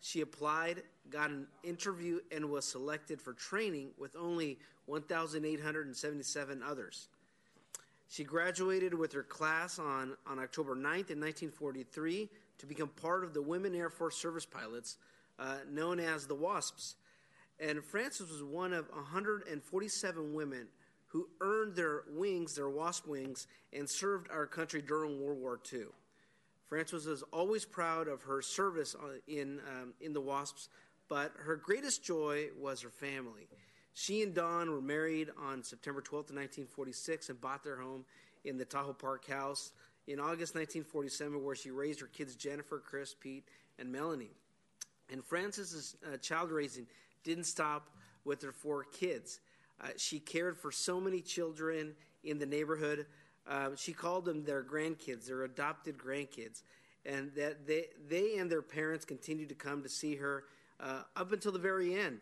She 0.00 0.22
applied, 0.22 0.82
got 1.10 1.30
an 1.30 1.46
interview, 1.62 2.18
and 2.32 2.50
was 2.50 2.64
selected 2.64 3.22
for 3.22 3.32
training 3.32 3.90
with 3.96 4.16
only 4.16 4.58
1,877 4.86 6.62
others. 6.64 7.08
She 8.12 8.24
graduated 8.24 8.92
with 8.92 9.14
her 9.14 9.22
class 9.22 9.78
on, 9.78 10.18
on 10.26 10.38
October 10.38 10.76
9th 10.76 11.08
in 11.08 11.18
1943 11.18 12.28
to 12.58 12.66
become 12.66 12.88
part 12.88 13.24
of 13.24 13.32
the 13.32 13.40
Women 13.40 13.74
Air 13.74 13.88
Force 13.88 14.18
Service 14.18 14.44
Pilots, 14.44 14.98
uh, 15.38 15.60
known 15.70 15.98
as 15.98 16.26
the 16.26 16.34
WASPs. 16.34 16.96
And 17.58 17.82
Frances 17.82 18.30
was 18.30 18.42
one 18.42 18.74
of 18.74 18.86
147 18.90 20.34
women 20.34 20.66
who 21.06 21.26
earned 21.40 21.74
their 21.74 22.02
wings, 22.10 22.54
their 22.54 22.68
WASP 22.68 23.06
wings, 23.06 23.46
and 23.72 23.88
served 23.88 24.30
our 24.30 24.46
country 24.46 24.82
during 24.82 25.18
World 25.18 25.38
War 25.40 25.58
II. 25.72 25.84
Frances 26.66 27.06
was 27.06 27.22
always 27.32 27.64
proud 27.64 28.08
of 28.08 28.20
her 28.24 28.42
service 28.42 28.94
uh, 28.94 29.20
in, 29.26 29.58
um, 29.66 29.94
in 30.02 30.12
the 30.12 30.20
WASPs, 30.20 30.68
but 31.08 31.32
her 31.38 31.56
greatest 31.56 32.04
joy 32.04 32.48
was 32.60 32.82
her 32.82 32.90
family. 32.90 33.48
She 33.94 34.22
and 34.22 34.34
Don 34.34 34.70
were 34.70 34.80
married 34.80 35.30
on 35.38 35.62
September 35.62 36.00
12, 36.00 36.24
1946, 36.24 37.28
and 37.28 37.40
bought 37.40 37.62
their 37.62 37.76
home 37.76 38.04
in 38.44 38.56
the 38.56 38.64
Tahoe 38.64 38.92
Park 38.92 39.26
house 39.26 39.72
in 40.06 40.18
August 40.18 40.54
1947, 40.54 41.44
where 41.44 41.54
she 41.54 41.70
raised 41.70 42.00
her 42.00 42.06
kids 42.06 42.34
Jennifer, 42.34 42.78
Chris, 42.78 43.14
Pete, 43.14 43.48
and 43.78 43.92
Melanie. 43.92 44.30
And 45.10 45.24
Frances's 45.24 45.96
uh, 46.06 46.16
child 46.16 46.50
raising 46.50 46.86
didn't 47.22 47.44
stop 47.44 47.90
with 48.24 48.42
her 48.42 48.52
four 48.52 48.84
kids. 48.84 49.40
Uh, 49.80 49.88
she 49.96 50.18
cared 50.18 50.56
for 50.56 50.72
so 50.72 51.00
many 51.00 51.20
children 51.20 51.94
in 52.24 52.38
the 52.38 52.46
neighborhood. 52.46 53.06
Uh, 53.46 53.70
she 53.76 53.92
called 53.92 54.24
them 54.24 54.44
their 54.44 54.62
grandkids, 54.62 55.26
their 55.26 55.42
adopted 55.42 55.98
grandkids, 55.98 56.62
and 57.04 57.32
that 57.34 57.66
they, 57.66 57.86
they 58.08 58.38
and 58.38 58.50
their 58.50 58.62
parents 58.62 59.04
continued 59.04 59.48
to 59.48 59.54
come 59.54 59.82
to 59.82 59.88
see 59.88 60.16
her 60.16 60.44
uh, 60.80 61.02
up 61.16 61.32
until 61.32 61.52
the 61.52 61.58
very 61.58 61.94
end. 61.94 62.20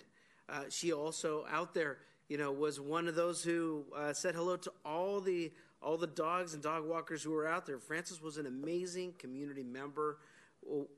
Uh, 0.51 0.65
she 0.69 0.93
also 0.93 1.47
out 1.51 1.75
there, 1.75 1.99
you 2.29 2.37
know, 2.37 2.51
was 2.51 2.81
one 2.81 3.07
of 3.09 3.15
those 3.15 3.43
who 3.43 3.85
uh, 3.97 4.13
said 4.13 4.35
hello 4.35 4.57
to 4.57 4.73
all 4.85 5.21
the 5.21 5.53
all 5.83 5.97
the 5.97 6.07
dogs 6.07 6.53
and 6.53 6.63
dog 6.63 6.87
walkers 6.87 7.23
who 7.23 7.31
were 7.31 7.47
out 7.47 7.65
there. 7.65 7.79
Frances 7.79 8.21
was 8.21 8.37
an 8.37 8.47
amazing 8.47 9.15
community 9.19 9.63
member. 9.63 10.19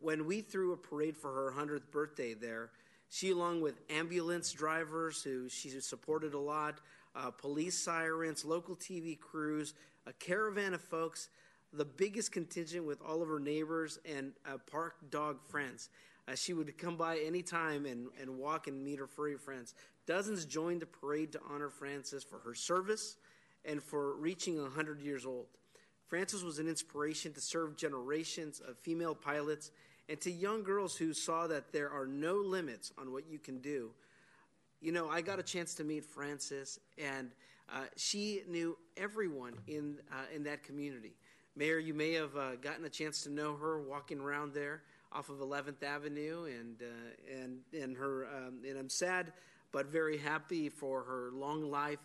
When 0.01 0.27
we 0.27 0.41
threw 0.41 0.73
a 0.73 0.77
parade 0.77 1.17
for 1.17 1.33
her 1.33 1.55
100th 1.57 1.89
birthday 1.93 2.35
there, 2.35 2.71
she, 3.09 3.31
along 3.31 3.61
with 3.61 3.81
ambulance 3.91 4.51
drivers 4.51 5.23
who 5.23 5.49
she 5.49 5.69
supported 5.81 6.35
a 6.35 6.39
lot, 6.39 6.81
uh, 7.15 7.31
police 7.31 7.79
sirens, 7.79 8.45
local 8.45 8.75
TV 8.75 9.17
crews, 9.17 9.75
a 10.07 10.13
caravan 10.15 10.75
of 10.75 10.81
folks, 10.81 11.29
the 11.73 11.85
biggest 11.85 12.33
contingent 12.33 12.85
with 12.85 13.01
all 13.03 13.23
of 13.23 13.29
her 13.29 13.39
neighbors 13.39 13.99
and 14.05 14.33
uh, 14.47 14.59
park 14.71 14.97
dog 15.11 15.41
friends. 15.43 15.91
Uh, 16.29 16.35
she 16.35 16.53
would 16.53 16.77
come 16.79 16.97
by 16.97 17.19
any 17.19 17.43
time 17.43 17.85
and, 17.85 18.09
and 18.21 18.39
walk 18.39 18.69
and 18.69 18.83
meet 18.83 18.99
her 18.99 19.07
furry 19.07 19.37
friends. 19.37 19.75
Dozens 20.07 20.45
joined 20.45 20.83
the 20.83 20.87
parade 20.87 21.33
to 21.33 21.41
honor 21.51 21.69
Frances 21.69 22.23
for 22.23 22.39
her 22.39 22.55
service 22.55 23.17
and 23.65 23.83
for 23.83 24.15
reaching 24.17 24.61
100 24.61 25.01
years 25.01 25.27
old. 25.27 25.47
Frances 26.07 26.45
was 26.45 26.59
an 26.59 26.69
inspiration 26.69 27.33
to 27.33 27.41
serve 27.41 27.77
generations 27.77 28.61
of 28.61 28.79
female 28.79 29.15
pilots 29.15 29.71
and 30.09 30.21
to 30.21 30.31
young 30.31 30.63
girls 30.63 30.97
who 30.97 31.15
saw 31.15 31.47
that 31.47 31.73
there 31.73 31.91
are 31.91 32.07
no 32.07 32.35
limits 32.35 32.93
on 32.99 33.13
what 33.13 33.25
you 33.29 33.39
can 33.39 33.59
do. 33.61 33.91
You 34.81 34.93
know, 34.93 35.09
I 35.09 35.23
got 35.23 35.39
a 35.39 35.43
chance 35.43 35.75
to 35.77 35.85
meet 35.85 36.05
Frances, 36.05 36.81
and 36.99 37.31
uh, 37.73 37.85
she 37.97 38.43
knew 38.49 38.77
everyone 38.97 39.55
in, 39.69 39.99
uh, 40.11 40.25
in 40.35 40.43
that 40.45 40.65
community. 40.65 41.15
Mayor, 41.55 41.79
you 41.79 41.95
may 41.95 42.13
have 42.13 42.37
uh, 42.37 42.57
gotten 42.57 42.85
a 42.85 42.91
chance 42.91 43.23
to 43.23 43.31
know 43.31 43.55
her 43.57 43.81
walking 43.81 44.19
around 44.21 44.53
there 44.53 44.83
off 45.15 45.29
of 45.29 45.39
11th 45.39 45.83
Avenue, 45.83 46.45
and 46.45 46.83
uh, 46.83 47.41
and 47.41 47.59
and 47.73 47.97
her 47.97 48.27
um, 48.27 48.61
and 48.69 48.79
I'm 48.79 48.89
sad, 48.89 49.33
but 49.71 49.87
very 49.87 50.19
happy 50.19 50.69
for 50.69 51.03
her 51.03 51.31
long 51.33 51.71
life, 51.71 51.99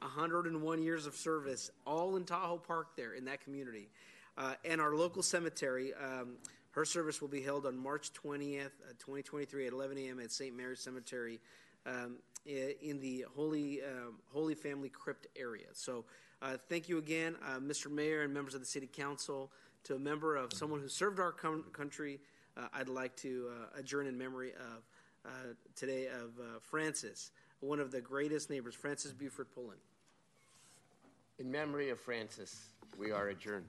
101 0.00 0.82
years 0.82 1.06
of 1.06 1.14
service, 1.14 1.70
all 1.86 2.16
in 2.16 2.24
Tahoe 2.24 2.58
Park 2.58 2.96
there 2.96 3.14
in 3.14 3.24
that 3.26 3.42
community, 3.42 3.88
uh, 4.36 4.54
and 4.64 4.80
our 4.80 4.94
local 4.94 5.22
cemetery. 5.22 5.92
Um, 5.94 6.36
her 6.72 6.84
service 6.86 7.20
will 7.20 7.28
be 7.28 7.42
held 7.42 7.66
on 7.66 7.76
March 7.76 8.12
20th, 8.14 8.64
uh, 8.64 8.92
2023, 8.98 9.66
at 9.66 9.72
11 9.74 9.98
a.m. 9.98 10.20
at 10.20 10.32
St. 10.32 10.56
Mary's 10.56 10.80
Cemetery 10.80 11.38
um, 11.84 12.16
in 12.46 12.98
the 12.98 13.26
Holy 13.36 13.82
um, 13.82 14.14
Holy 14.32 14.54
Family 14.54 14.88
Crypt 14.88 15.26
area. 15.36 15.66
So, 15.72 16.04
uh, 16.40 16.56
thank 16.68 16.88
you 16.88 16.98
again, 16.98 17.36
uh, 17.46 17.58
Mr. 17.58 17.90
Mayor 17.90 18.22
and 18.22 18.32
members 18.32 18.54
of 18.54 18.60
the 18.60 18.66
City 18.66 18.88
Council. 18.90 19.50
To 19.86 19.96
a 19.96 19.98
member 19.98 20.36
of 20.36 20.52
someone 20.52 20.78
who 20.78 20.86
served 20.86 21.18
our 21.18 21.32
com- 21.32 21.64
country 21.72 22.20
uh, 22.56 22.68
I'd 22.72 22.88
like 22.88 23.16
to 23.16 23.48
uh, 23.50 23.78
adjourn 23.78 24.06
in 24.06 24.16
memory 24.16 24.52
of 24.52 24.84
uh, 25.24 25.28
today 25.76 26.06
of 26.06 26.62
Frances, 26.62 27.30
one 27.60 27.80
of 27.80 27.90
the 27.90 28.00
greatest 28.00 28.50
neighbors, 28.50 28.74
Frances 28.74 29.12
Buford 29.12 29.52
Pullen. 29.54 29.78
In 31.38 31.50
memory 31.50 31.90
of 31.90 32.00
Frances, 32.00 32.66
we 32.98 33.10
are 33.10 33.28
adjourned. 33.28 33.68